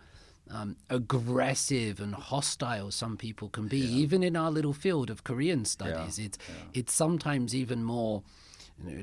um, 0.50 0.76
aggressive 0.90 2.00
and 2.00 2.14
hostile 2.14 2.90
some 2.90 3.16
people 3.16 3.48
can 3.48 3.66
be, 3.66 3.78
yeah. 3.78 3.98
even 3.98 4.23
in 4.23 4.36
our 4.36 4.50
little 4.50 4.73
field 4.73 5.10
of 5.10 5.24
Korean 5.24 5.64
studies. 5.64 6.18
Yeah. 6.18 6.26
It's 6.26 6.39
yeah. 6.48 6.81
it's 6.81 6.92
sometimes 6.92 7.55
even 7.55 7.82
more 7.82 8.23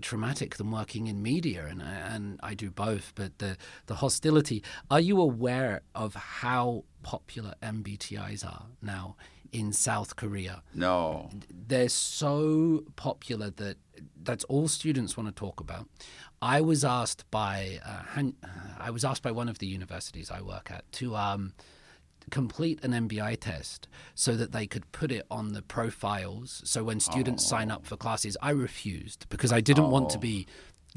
traumatic 0.01 0.55
than 0.57 0.71
working 0.71 1.07
in 1.07 1.21
media, 1.21 1.65
and 1.69 1.81
and 1.81 2.39
I 2.43 2.53
do 2.53 2.69
both. 2.71 3.13
But 3.15 3.39
the 3.39 3.57
the 3.87 3.95
hostility. 3.95 4.63
Are 4.89 4.99
you 4.99 5.19
aware 5.21 5.81
of 5.95 6.15
how 6.15 6.83
popular 7.03 7.55
MBTIs 7.61 8.45
are 8.45 8.65
now 8.81 9.15
in 9.51 9.73
South 9.73 10.15
Korea? 10.15 10.63
No, 10.73 11.29
they're 11.49 11.89
so 11.89 12.83
popular 12.95 13.49
that 13.49 13.77
that's 14.23 14.43
all 14.45 14.67
students 14.67 15.17
want 15.17 15.27
to 15.29 15.35
talk 15.35 15.59
about. 15.59 15.87
I 16.41 16.61
was 16.61 16.83
asked 16.83 17.29
by 17.29 17.79
uh, 17.85 18.03
Han, 18.13 18.35
uh, 18.43 18.47
I 18.79 18.89
was 18.89 19.05
asked 19.05 19.21
by 19.21 19.31
one 19.31 19.47
of 19.47 19.59
the 19.59 19.67
universities 19.67 20.31
I 20.31 20.41
work 20.41 20.71
at 20.71 20.91
to 20.93 21.15
um, 21.15 21.53
complete 22.29 22.83
an 22.83 22.91
MBTI 22.91 23.39
test 23.39 23.87
so 24.15 24.35
that 24.35 24.51
they 24.51 24.67
could 24.67 24.91
put 24.91 25.11
it 25.11 25.25
on 25.31 25.53
the 25.53 25.61
profiles. 25.61 26.61
So 26.65 26.83
when 26.83 26.99
students 26.99 27.45
oh. 27.45 27.49
sign 27.49 27.71
up 27.71 27.85
for 27.85 27.95
oh. 27.95 27.97
classes, 27.97 28.37
I 28.41 28.51
refused 28.51 29.27
because 29.29 29.51
I 29.51 29.61
didn't 29.61 29.85
oh. 29.85 29.89
want 29.89 30.09
to 30.11 30.17
oh. 30.17 30.21
be 30.21 30.47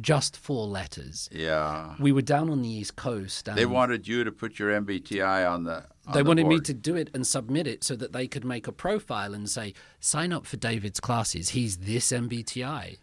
just 0.01 0.37
four 0.37 0.67
letters. 0.67 1.29
Yeah. 1.33 1.95
We 1.99 2.13
were 2.13 2.23
down 2.23 2.51
on 2.51 2.63
the 2.63 2.69
East 2.69 2.97
Coast. 2.97 3.49
they 3.55 3.67
wanted 3.67 4.09
you 4.09 4.25
to 4.25 4.33
put 4.33 4.59
your 4.59 4.71
MBTI 4.81 5.51
on 5.51 5.65
the. 5.65 5.85
On 6.07 6.13
they 6.13 6.23
the 6.23 6.29
wanted 6.29 6.43
board. 6.43 6.55
me 6.55 6.61
to 6.61 6.75
do 6.75 6.97
it 6.97 7.11
and 7.15 7.27
submit 7.27 7.67
it 7.67 7.83
so 7.83 7.97
that 7.97 8.13
they 8.13 8.27
could 8.27 8.45
make 8.45 8.67
a 8.67 8.73
profile 8.73 9.33
and 9.33 9.49
say, 9.49 9.73
sign 10.01 10.33
up 10.33 10.47
for 10.47 10.57
David's 10.57 11.01
classes. 11.01 11.51
He's 11.51 11.79
this 11.79 12.13
MBTI. 12.13 12.99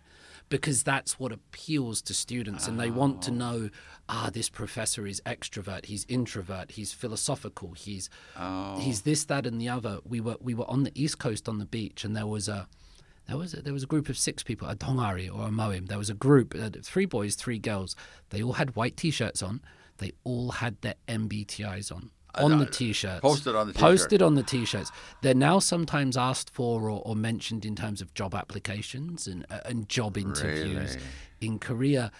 Because 0.49 0.83
that's 0.83 1.17
what 1.17 1.31
appeals 1.31 2.01
to 2.01 2.13
students, 2.13 2.67
and 2.67 2.77
they 2.77 2.91
want 2.91 3.21
to 3.21 3.31
oh. 3.31 3.35
know 3.35 3.69
ah, 4.13 4.29
this 4.31 4.49
professor 4.49 5.07
is 5.07 5.21
extrovert, 5.25 5.85
he's 5.85 6.05
introvert, 6.09 6.71
he's 6.71 6.91
philosophical, 6.91 7.71
he's 7.71 8.09
Oh. 8.37 8.77
he's 8.79 9.01
this, 9.01 9.23
that, 9.25 9.45
and 9.47 9.59
the 9.59 9.69
other. 9.69 9.99
We 10.03 10.19
were 10.19 10.35
we 10.41 10.53
were 10.53 10.69
on 10.69 10.83
the 10.83 10.91
east 11.01 11.17
coast 11.17 11.47
on 11.47 11.57
the 11.59 11.65
beach, 11.65 12.03
and 12.03 12.15
there 12.15 12.27
was 12.27 12.47
a 12.49 12.67
there 13.27 13.37
was 13.37 13.53
a, 13.53 13.61
there 13.61 13.73
was 13.73 13.83
a 13.83 13.87
group 13.87 14.09
of 14.09 14.17
six 14.17 14.43
people, 14.43 14.67
a 14.67 14.75
dongari 14.75 15.27
or 15.33 15.47
a 15.47 15.49
moim. 15.51 15.87
There 15.87 15.97
was 15.97 16.09
a 16.09 16.13
group, 16.13 16.53
uh, 16.59 16.69
three 16.83 17.05
boys, 17.05 17.35
three 17.35 17.59
girls. 17.59 17.95
They 18.31 18.43
all 18.43 18.53
had 18.53 18.75
white 18.75 18.97
t-shirts 18.97 19.41
on. 19.41 19.61
They 19.99 20.11
all 20.23 20.51
had 20.51 20.81
their 20.81 20.95
MBTIs 21.07 21.91
on 21.91 22.11
on 22.35 22.59
the 22.59 22.65
t-shirts. 22.65 23.19
Posted 23.21 23.55
on 23.55 23.67
the 23.67 23.73
t-shirt. 23.73 23.87
Posted 23.89 24.21
on 24.21 24.35
the 24.35 24.43
t-shirts. 24.43 24.89
They're 25.21 25.33
now 25.33 25.59
sometimes 25.59 26.15
asked 26.17 26.49
for 26.49 26.89
or, 26.89 27.01
or 27.05 27.15
mentioned 27.15 27.65
in 27.65 27.75
terms 27.75 28.01
of 28.01 28.13
job 28.13 28.33
applications 28.33 29.27
and 29.27 29.45
uh, 29.49 29.59
and 29.65 29.87
job 29.87 30.17
interviews 30.17 30.95
Really? 30.95 31.05
in 31.41 31.59
Korea. 31.59 32.11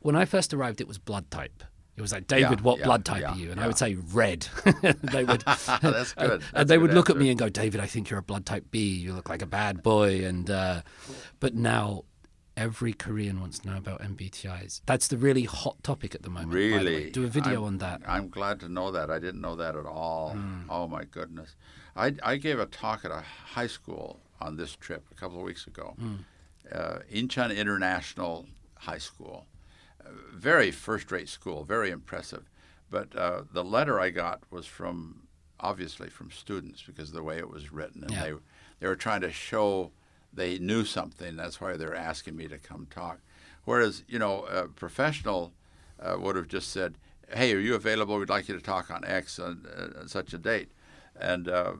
When 0.00 0.16
I 0.16 0.24
first 0.24 0.52
arrived, 0.52 0.80
it 0.80 0.88
was 0.88 0.98
blood 0.98 1.30
type. 1.30 1.62
It 1.96 2.00
was 2.00 2.12
like, 2.12 2.26
David, 2.26 2.60
Yeah, 2.60 2.64
what 2.64 2.78
yeah, 2.78 2.84
blood 2.84 3.04
type 3.04 3.20
yeah, 3.20 3.32
are 3.32 3.36
you? 3.36 3.50
And 3.50 3.60
I 3.60 3.66
would 3.66 3.76
say 3.76 3.94
red. 3.94 4.48
they 5.02 5.24
would, 5.24 5.40
That's 5.46 5.68
and, 5.68 6.14
good. 6.16 6.42
and 6.54 6.68
they 6.68 6.78
would 6.78 6.94
look 6.94 7.10
at 7.10 7.16
me 7.16 7.28
and 7.28 7.38
go, 7.38 7.48
David, 7.48 7.80
I 7.80 7.86
think 7.86 8.08
you're 8.08 8.18
a 8.18 8.22
blood 8.22 8.46
type 8.46 8.70
B. 8.70 8.94
You 8.94 9.12
look 9.12 9.28
like 9.28 9.42
a 9.42 9.46
bad 9.46 9.82
boy. 9.82 10.24
And 10.24 10.50
uh, 10.50 10.82
but 11.38 11.54
now 11.54 12.04
every 12.56 12.92
Korean 12.92 13.40
wants 13.40 13.58
to 13.60 13.70
know 13.70 13.76
about 13.76 14.00
MBTIs. 14.00 14.82
That's 14.86 15.08
the 15.08 15.16
really 15.16 15.44
hot 15.44 15.82
topic 15.82 16.14
at 16.14 16.22
the 16.22 16.30
moment. 16.30 16.50
by 16.50 16.56
the. 16.56 16.76
Really? 16.78 17.10
do 17.10 17.24
a 17.24 17.28
video 17.28 17.60
I'm, 17.60 17.66
on 17.66 17.78
that. 17.78 18.02
I'm 18.06 18.28
glad 18.28 18.60
to 18.60 18.68
know 18.68 18.90
that. 18.92 19.10
I 19.10 19.18
didn't 19.18 19.40
know 19.40 19.56
that 19.56 19.76
at 19.76 19.86
all. 19.86 20.30
Hmm. 20.30 20.62
Oh 20.68 20.86
my 20.88 21.04
goodness! 21.04 21.56
I, 21.96 22.14
I 22.22 22.36
gave 22.36 22.58
a 22.58 22.66
talk 22.66 23.04
at 23.04 23.10
a 23.10 23.22
high 23.44 23.66
school 23.66 24.20
on 24.40 24.56
this 24.56 24.76
trip 24.76 25.04
a 25.10 25.14
couple 25.14 25.38
of 25.38 25.44
weeks 25.44 25.66
ago. 25.66 25.94
Hmm. 25.98 26.14
Uh, 26.70 26.98
Incheon 27.12 27.54
International 27.56 28.46
High 28.76 28.98
School, 28.98 29.46
very 30.32 30.70
first-rate 30.70 31.28
school, 31.28 31.64
very 31.64 31.90
impressive. 31.90 32.48
But 32.90 33.14
uh, 33.16 33.42
the 33.52 33.64
letter 33.64 33.98
I 34.00 34.10
got 34.10 34.42
was 34.50 34.66
from 34.66 35.22
obviously 35.60 36.08
from 36.10 36.30
students 36.30 36.82
because 36.82 37.08
of 37.10 37.14
the 37.14 37.22
way 37.22 37.38
it 37.38 37.48
was 37.48 37.72
written, 37.72 38.02
and 38.02 38.12
Yeah. 38.12 38.22
they 38.24 38.32
they 38.80 38.88
were 38.88 38.96
trying 38.96 39.20
to 39.22 39.30
show 39.32 39.92
they 40.32 40.58
knew 40.58 40.84
something. 40.84 41.36
That's 41.36 41.60
why 41.60 41.76
they're 41.76 41.94
asking 41.94 42.36
me 42.36 42.48
to 42.48 42.58
come 42.58 42.86
talk. 42.90 43.20
Whereas 43.64 44.02
you 44.08 44.18
know, 44.18 44.44
a 44.46 44.66
professional 44.68 45.52
uh, 46.00 46.16
would 46.18 46.36
have 46.36 46.48
just 46.48 46.70
said, 46.70 46.96
"Hey, 47.32 47.54
are 47.54 47.60
you 47.60 47.74
available? 47.74 48.18
We'd 48.18 48.28
like 48.28 48.48
you 48.48 48.56
to 48.56 48.62
talk 48.62 48.90
on 48.90 49.04
X 49.04 49.38
on, 49.38 49.66
uh, 49.74 50.00
on 50.00 50.08
such 50.08 50.32
a 50.34 50.38
date." 50.38 50.72
And 51.14 51.48
uh, 51.48 51.74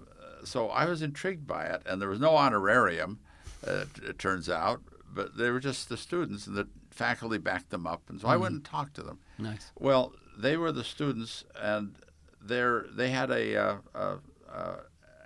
so 0.44 0.68
I 0.70 0.84
was 0.86 1.02
intrigued 1.02 1.46
by 1.46 1.64
it, 1.66 1.82
and 1.86 2.00
there 2.00 2.08
was 2.08 2.20
no 2.20 2.36
honorarium, 2.36 3.18
uh, 3.66 3.84
it, 3.96 4.04
it 4.10 4.18
turns 4.18 4.48
out, 4.48 4.80
but 5.12 5.36
they 5.36 5.50
were 5.50 5.60
just 5.60 5.88
the 5.88 5.96
students, 5.96 6.46
and 6.46 6.56
the 6.56 6.68
faculty 6.92 7.38
backed 7.38 7.70
them 7.70 7.86
up, 7.86 8.02
and 8.08 8.20
so 8.20 8.28
I 8.28 8.36
went 8.36 8.54
and 8.54 8.64
talked 8.64 8.94
to 8.94 9.02
them. 9.02 9.18
Nice. 9.38 9.70
Well, 9.78 10.12
they 10.38 10.56
were 10.56 10.72
the 10.72 10.84
students, 10.84 11.44
and 11.60 11.94
they're, 12.40 12.86
they 12.94 13.10
had 13.10 13.30
a, 13.30 13.56
uh, 13.56 13.76
uh, 13.94 14.16
uh, 14.52 14.76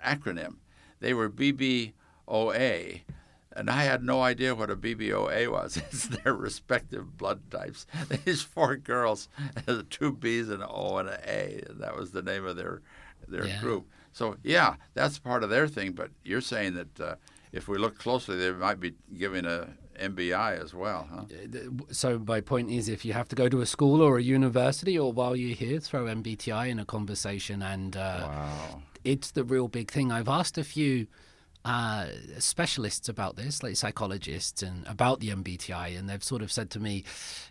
acronym. 0.05 0.55
They 0.99 1.13
were 1.13 1.29
BBOA, 1.29 3.01
and 3.53 3.69
I 3.69 3.83
had 3.83 4.03
no 4.03 4.21
idea 4.21 4.55
what 4.55 4.69
a 4.69 4.75
BBOA 4.75 5.49
was. 5.51 5.77
It's 5.91 6.07
their 6.07 6.33
respective 6.33 7.17
blood 7.17 7.49
types. 7.51 7.85
These 8.25 8.41
four 8.41 8.75
girls, 8.75 9.29
two 9.89 10.11
B's 10.13 10.49
and 10.49 10.61
an 10.61 10.69
O 10.69 10.97
and 10.97 11.09
an 11.09 11.19
A, 11.25 11.61
and 11.67 11.79
that 11.81 11.95
was 11.95 12.11
the 12.11 12.21
name 12.21 12.45
of 12.45 12.55
their 12.55 12.81
their 13.27 13.45
Yeah. 13.47 13.59
group. 13.59 13.87
So 14.13 14.37
yeah, 14.43 14.75
that's 14.93 15.19
part 15.19 15.43
of 15.43 15.49
their 15.49 15.67
thing. 15.67 15.91
But 15.91 16.11
you're 16.23 16.41
saying 16.41 16.75
that 16.75 16.99
uh, 16.99 17.15
if 17.51 17.67
we 17.67 17.77
look 17.77 17.97
closely, 17.97 18.37
they 18.37 18.51
might 18.51 18.79
be 18.79 18.93
giving 19.17 19.45
a 19.45 19.69
MBI 19.99 20.61
as 20.63 20.73
well, 20.73 21.07
huh? 21.11 21.25
So 21.91 22.19
my 22.19 22.41
point 22.41 22.69
is, 22.69 22.87
if 22.89 23.03
you 23.05 23.13
have 23.13 23.27
to 23.29 23.35
go 23.35 23.49
to 23.49 23.61
a 23.61 23.65
school 23.65 24.01
or 24.01 24.17
a 24.17 24.23
university, 24.23 24.97
or 24.97 25.11
while 25.11 25.35
you're 25.35 25.55
here, 25.55 25.79
throw 25.79 26.05
MBTI 26.05 26.69
in 26.69 26.79
a 26.79 26.85
conversation, 26.85 27.61
and 27.61 27.95
uh, 27.97 28.19
Wow. 28.27 28.81
it's 29.03 29.31
the 29.31 29.43
real 29.43 29.67
big 29.67 29.89
thing. 29.91 30.11
I've 30.11 30.29
asked 30.29 30.57
a 30.57 30.63
few 30.63 31.07
uh, 31.65 32.07
specialists 32.39 33.09
about 33.09 33.35
this, 33.35 33.61
like 33.63 33.75
psychologists, 33.75 34.61
and 34.63 34.85
about 34.87 35.19
the 35.19 35.29
MBTI, 35.29 35.97
and 35.97 36.07
they've 36.09 36.23
sort 36.23 36.41
of 36.41 36.51
said 36.51 36.69
to 36.71 36.79
me, 36.79 37.03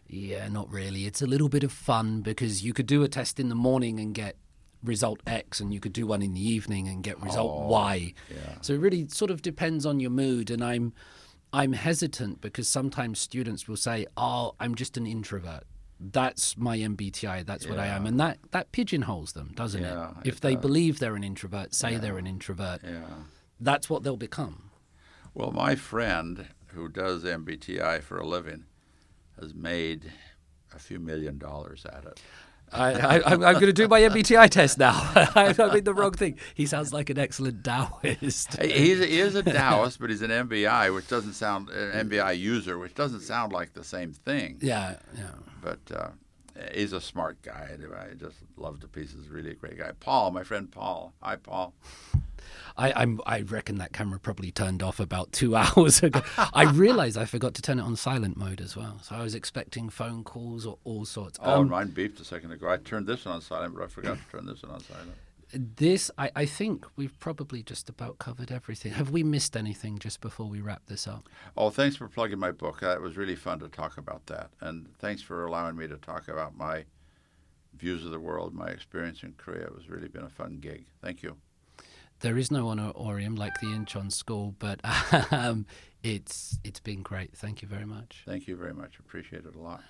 "Yeah, 0.08 0.48
not 0.48 0.70
really. 0.72 1.04
It's 1.06 1.20
a 1.20 1.26
little 1.26 1.48
bit 1.50 1.64
of 1.64 1.72
fun 1.72 2.22
because 2.22 2.64
you 2.64 2.72
could 2.72 2.86
do 2.86 3.02
a 3.02 3.08
test 3.08 3.38
in 3.40 3.48
the 3.48 3.54
morning 3.54 4.00
and 4.00 4.14
get." 4.14 4.36
Result 4.84 5.20
X, 5.26 5.58
and 5.58 5.72
you 5.74 5.80
could 5.80 5.94
do 5.94 6.06
one 6.06 6.22
in 6.22 6.34
the 6.34 6.48
evening 6.48 6.86
and 6.86 7.02
get 7.02 7.20
result 7.20 7.50
Oh, 7.50 7.66
Y. 7.66 8.12
yeah. 8.30 8.36
So 8.60 8.74
it 8.74 8.78
really 8.78 9.08
sort 9.08 9.32
of 9.32 9.42
depends 9.42 9.84
on 9.84 9.98
your 9.98 10.10
mood, 10.10 10.48
and 10.50 10.62
I'm 10.62 10.92
I'm 11.56 11.72
hesitant 11.72 12.40
because 12.42 12.68
sometimes 12.68 13.18
students 13.18 13.66
will 13.66 13.76
say, 13.78 14.06
"Oh, 14.16 14.54
I'm 14.60 14.74
just 14.74 14.96
an 14.98 15.06
introvert. 15.06 15.64
That's 15.98 16.58
my 16.58 16.76
MBTI. 16.78 17.44
That's 17.46 17.66
what 17.66 17.78
I 17.78 17.86
am," 17.86 18.04
and 18.06 18.20
that 18.20 18.38
that 18.50 18.70
pigeonholes 18.72 19.32
them, 19.32 19.52
doesn't 19.54 19.82
Yeah, 19.82 20.10
it? 20.20 20.28
If 20.28 20.36
it 20.36 20.40
they 20.42 20.54
does. 20.54 20.62
believe 20.62 20.98
they're 20.98 21.16
an 21.16 21.24
introvert, 21.24 21.72
say 21.74 21.96
they're 21.96 22.18
an 22.18 22.26
introvert, 22.26 22.82
Yeah. 22.84 23.06
that's 23.58 23.88
what 23.88 24.02
they'll 24.02 24.18
become. 24.18 24.70
Well, 25.32 25.52
my 25.52 25.74
friend 25.76 26.48
who 26.74 26.88
does 26.88 27.24
MBTI 27.24 28.00
for 28.02 28.18
a 28.18 28.26
living 28.26 28.66
has 29.40 29.54
made 29.54 30.12
a 30.74 30.78
few 30.78 30.98
million 30.98 31.38
dollars 31.38 31.86
at 31.86 32.04
it. 32.04 32.20
I, 32.72 32.92
I, 32.92 33.14
I'm, 33.32 33.44
I'm 33.44 33.54
going 33.54 33.66
to 33.66 33.72
do 33.72 33.88
my 33.88 34.00
MBTI 34.00 34.50
test 34.50 34.78
now. 34.78 34.92
I, 35.14 35.54
I 35.58 35.74
mean 35.74 35.84
the 35.84 35.94
wrong 35.94 36.12
thing. 36.12 36.38
He 36.54 36.66
sounds 36.66 36.92
like 36.92 37.08
an 37.10 37.18
excellent 37.18 37.62
Taoist. 37.64 38.60
He- 38.60 38.70
He's 38.72 39.00
a, 39.00 39.06
he 39.06 39.20
is 39.20 39.34
a 39.34 39.42
Taoist, 39.42 40.00
but 40.00 40.10
he's 40.10 40.22
an 40.22 40.30
MBI, 40.30 40.92
which 40.94 41.08
doesn't 41.08 41.34
sound 41.34 41.70
an 41.70 42.08
MBI 42.08 42.38
user, 42.38 42.76
which 42.78 42.94
doesn't 42.94 43.20
sound 43.20 43.52
like 43.52 43.72
the 43.74 43.84
same 43.84 44.12
thing. 44.12 44.58
yeah, 44.60 44.96
yeah. 45.16 45.30
But 45.62 45.78
uh, 45.94 46.08
he's 46.74 46.92
a 46.92 47.00
smart 47.00 47.40
guy. 47.42 47.70
I 47.98 48.14
just 48.14 48.36
love 48.56 48.80
to 48.80 48.88
pieces. 48.88 49.28
Really 49.28 49.50
a 49.50 49.54
great 49.54 49.78
guy. 49.78 49.92
Paul, 50.00 50.30
my 50.32 50.42
friend 50.42 50.70
Paul. 50.70 51.12
Hi, 51.22 51.36
Paul. 51.36 51.72
I, 52.76 52.92
I'm, 52.94 53.20
I 53.26 53.40
reckon 53.40 53.78
that 53.78 53.92
camera 53.92 54.18
probably 54.18 54.50
turned 54.50 54.82
off 54.82 55.00
about 55.00 55.32
two 55.32 55.56
hours 55.62 56.02
ago. 56.02 56.22
I 56.52 56.64
realised 56.64 57.16
I 57.16 57.24
forgot 57.24 57.54
to 57.54 57.62
turn 57.62 57.78
it 57.78 57.82
on 57.82 57.96
silent 57.96 58.36
mode 58.36 58.60
as 58.60 58.76
well. 58.76 59.00
So 59.02 59.14
I 59.16 59.22
was 59.22 59.34
expecting 59.34 59.88
phone 59.88 60.24
calls 60.24 60.66
or 60.66 60.78
all 60.84 61.04
sorts. 61.04 61.38
Oh, 61.42 61.60
Um, 61.60 61.68
mine 61.70 61.88
beeped 61.88 62.20
a 62.20 62.24
second 62.24 62.52
ago. 62.52 62.68
I 62.68 62.76
turned 62.76 63.06
this 63.06 63.24
one 63.24 63.34
on 63.36 63.40
silent, 63.40 63.74
but 63.74 63.84
I 63.84 63.86
forgot 63.86 64.18
to 64.18 64.24
turn 64.36 64.46
this 64.46 64.62
one 64.62 64.72
on 64.72 64.80
silent. 64.80 65.12
this, 65.52 66.10
I, 66.18 66.30
I 66.34 66.44
think 66.44 66.84
we've 66.96 67.18
probably 67.20 67.62
just 67.62 67.88
about 67.88 68.18
covered 68.18 68.50
everything. 68.50 68.92
Have 68.92 69.10
we 69.10 69.22
missed 69.22 69.56
anything 69.56 69.98
just 69.98 70.20
before 70.20 70.46
we 70.46 70.60
wrap 70.60 70.82
this 70.86 71.06
up? 71.06 71.28
Oh, 71.56 71.70
thanks 71.70 71.96
for 71.96 72.08
plugging 72.08 72.38
my 72.40 72.50
book. 72.50 72.82
Uh, 72.82 72.90
it 72.90 73.00
was 73.00 73.16
really 73.16 73.36
fun 73.36 73.60
to 73.60 73.68
talk 73.68 73.96
about 73.96 74.26
that. 74.26 74.50
And 74.60 74.88
thanks 74.98 75.22
for 75.22 75.46
allowing 75.46 75.76
me 75.76 75.86
to 75.88 75.96
talk 75.96 76.28
about 76.28 76.56
my 76.56 76.84
views 77.78 78.04
of 78.04 78.10
the 78.10 78.18
world, 78.18 78.54
my 78.54 78.68
experience 78.68 79.22
in 79.22 79.34
Korea. 79.36 79.66
It 79.66 79.74
was 79.74 79.88
really 79.88 80.08
been 80.08 80.24
a 80.24 80.28
fun 80.28 80.58
gig. 80.60 80.86
Thank 81.02 81.22
you. 81.22 81.36
There 82.20 82.38
is 82.38 82.50
no 82.50 82.68
honorarium 82.68 83.36
like 83.36 83.52
the 83.60 83.66
Incheon 83.66 84.10
School, 84.10 84.54
but 84.58 84.80
um, 85.32 85.66
it's 86.02 86.58
it's 86.64 86.80
been 86.80 87.02
great. 87.02 87.36
Thank 87.36 87.62
you 87.62 87.68
very 87.68 87.84
much. 87.84 88.22
Thank 88.26 88.48
you 88.48 88.56
very 88.56 88.72
much. 88.72 88.98
Appreciate 88.98 89.44
it 89.44 89.54
a 89.54 89.60
lot. 89.60 89.82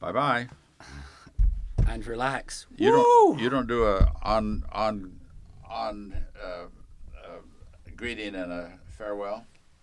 Bye 0.00 0.12
bye. 0.12 0.48
And 1.86 2.06
relax. 2.06 2.66
You 2.76 2.92
Woo! 2.92 3.02
don't 3.02 3.38
you 3.40 3.50
don't 3.50 3.66
do 3.66 3.84
a 3.84 4.12
on 4.22 4.64
on 4.72 5.20
on 5.68 6.24
uh, 6.42 6.66
uh, 7.22 7.40
greeting 7.96 8.34
and 8.34 8.52
a 8.52 8.78
farewell. 8.96 9.46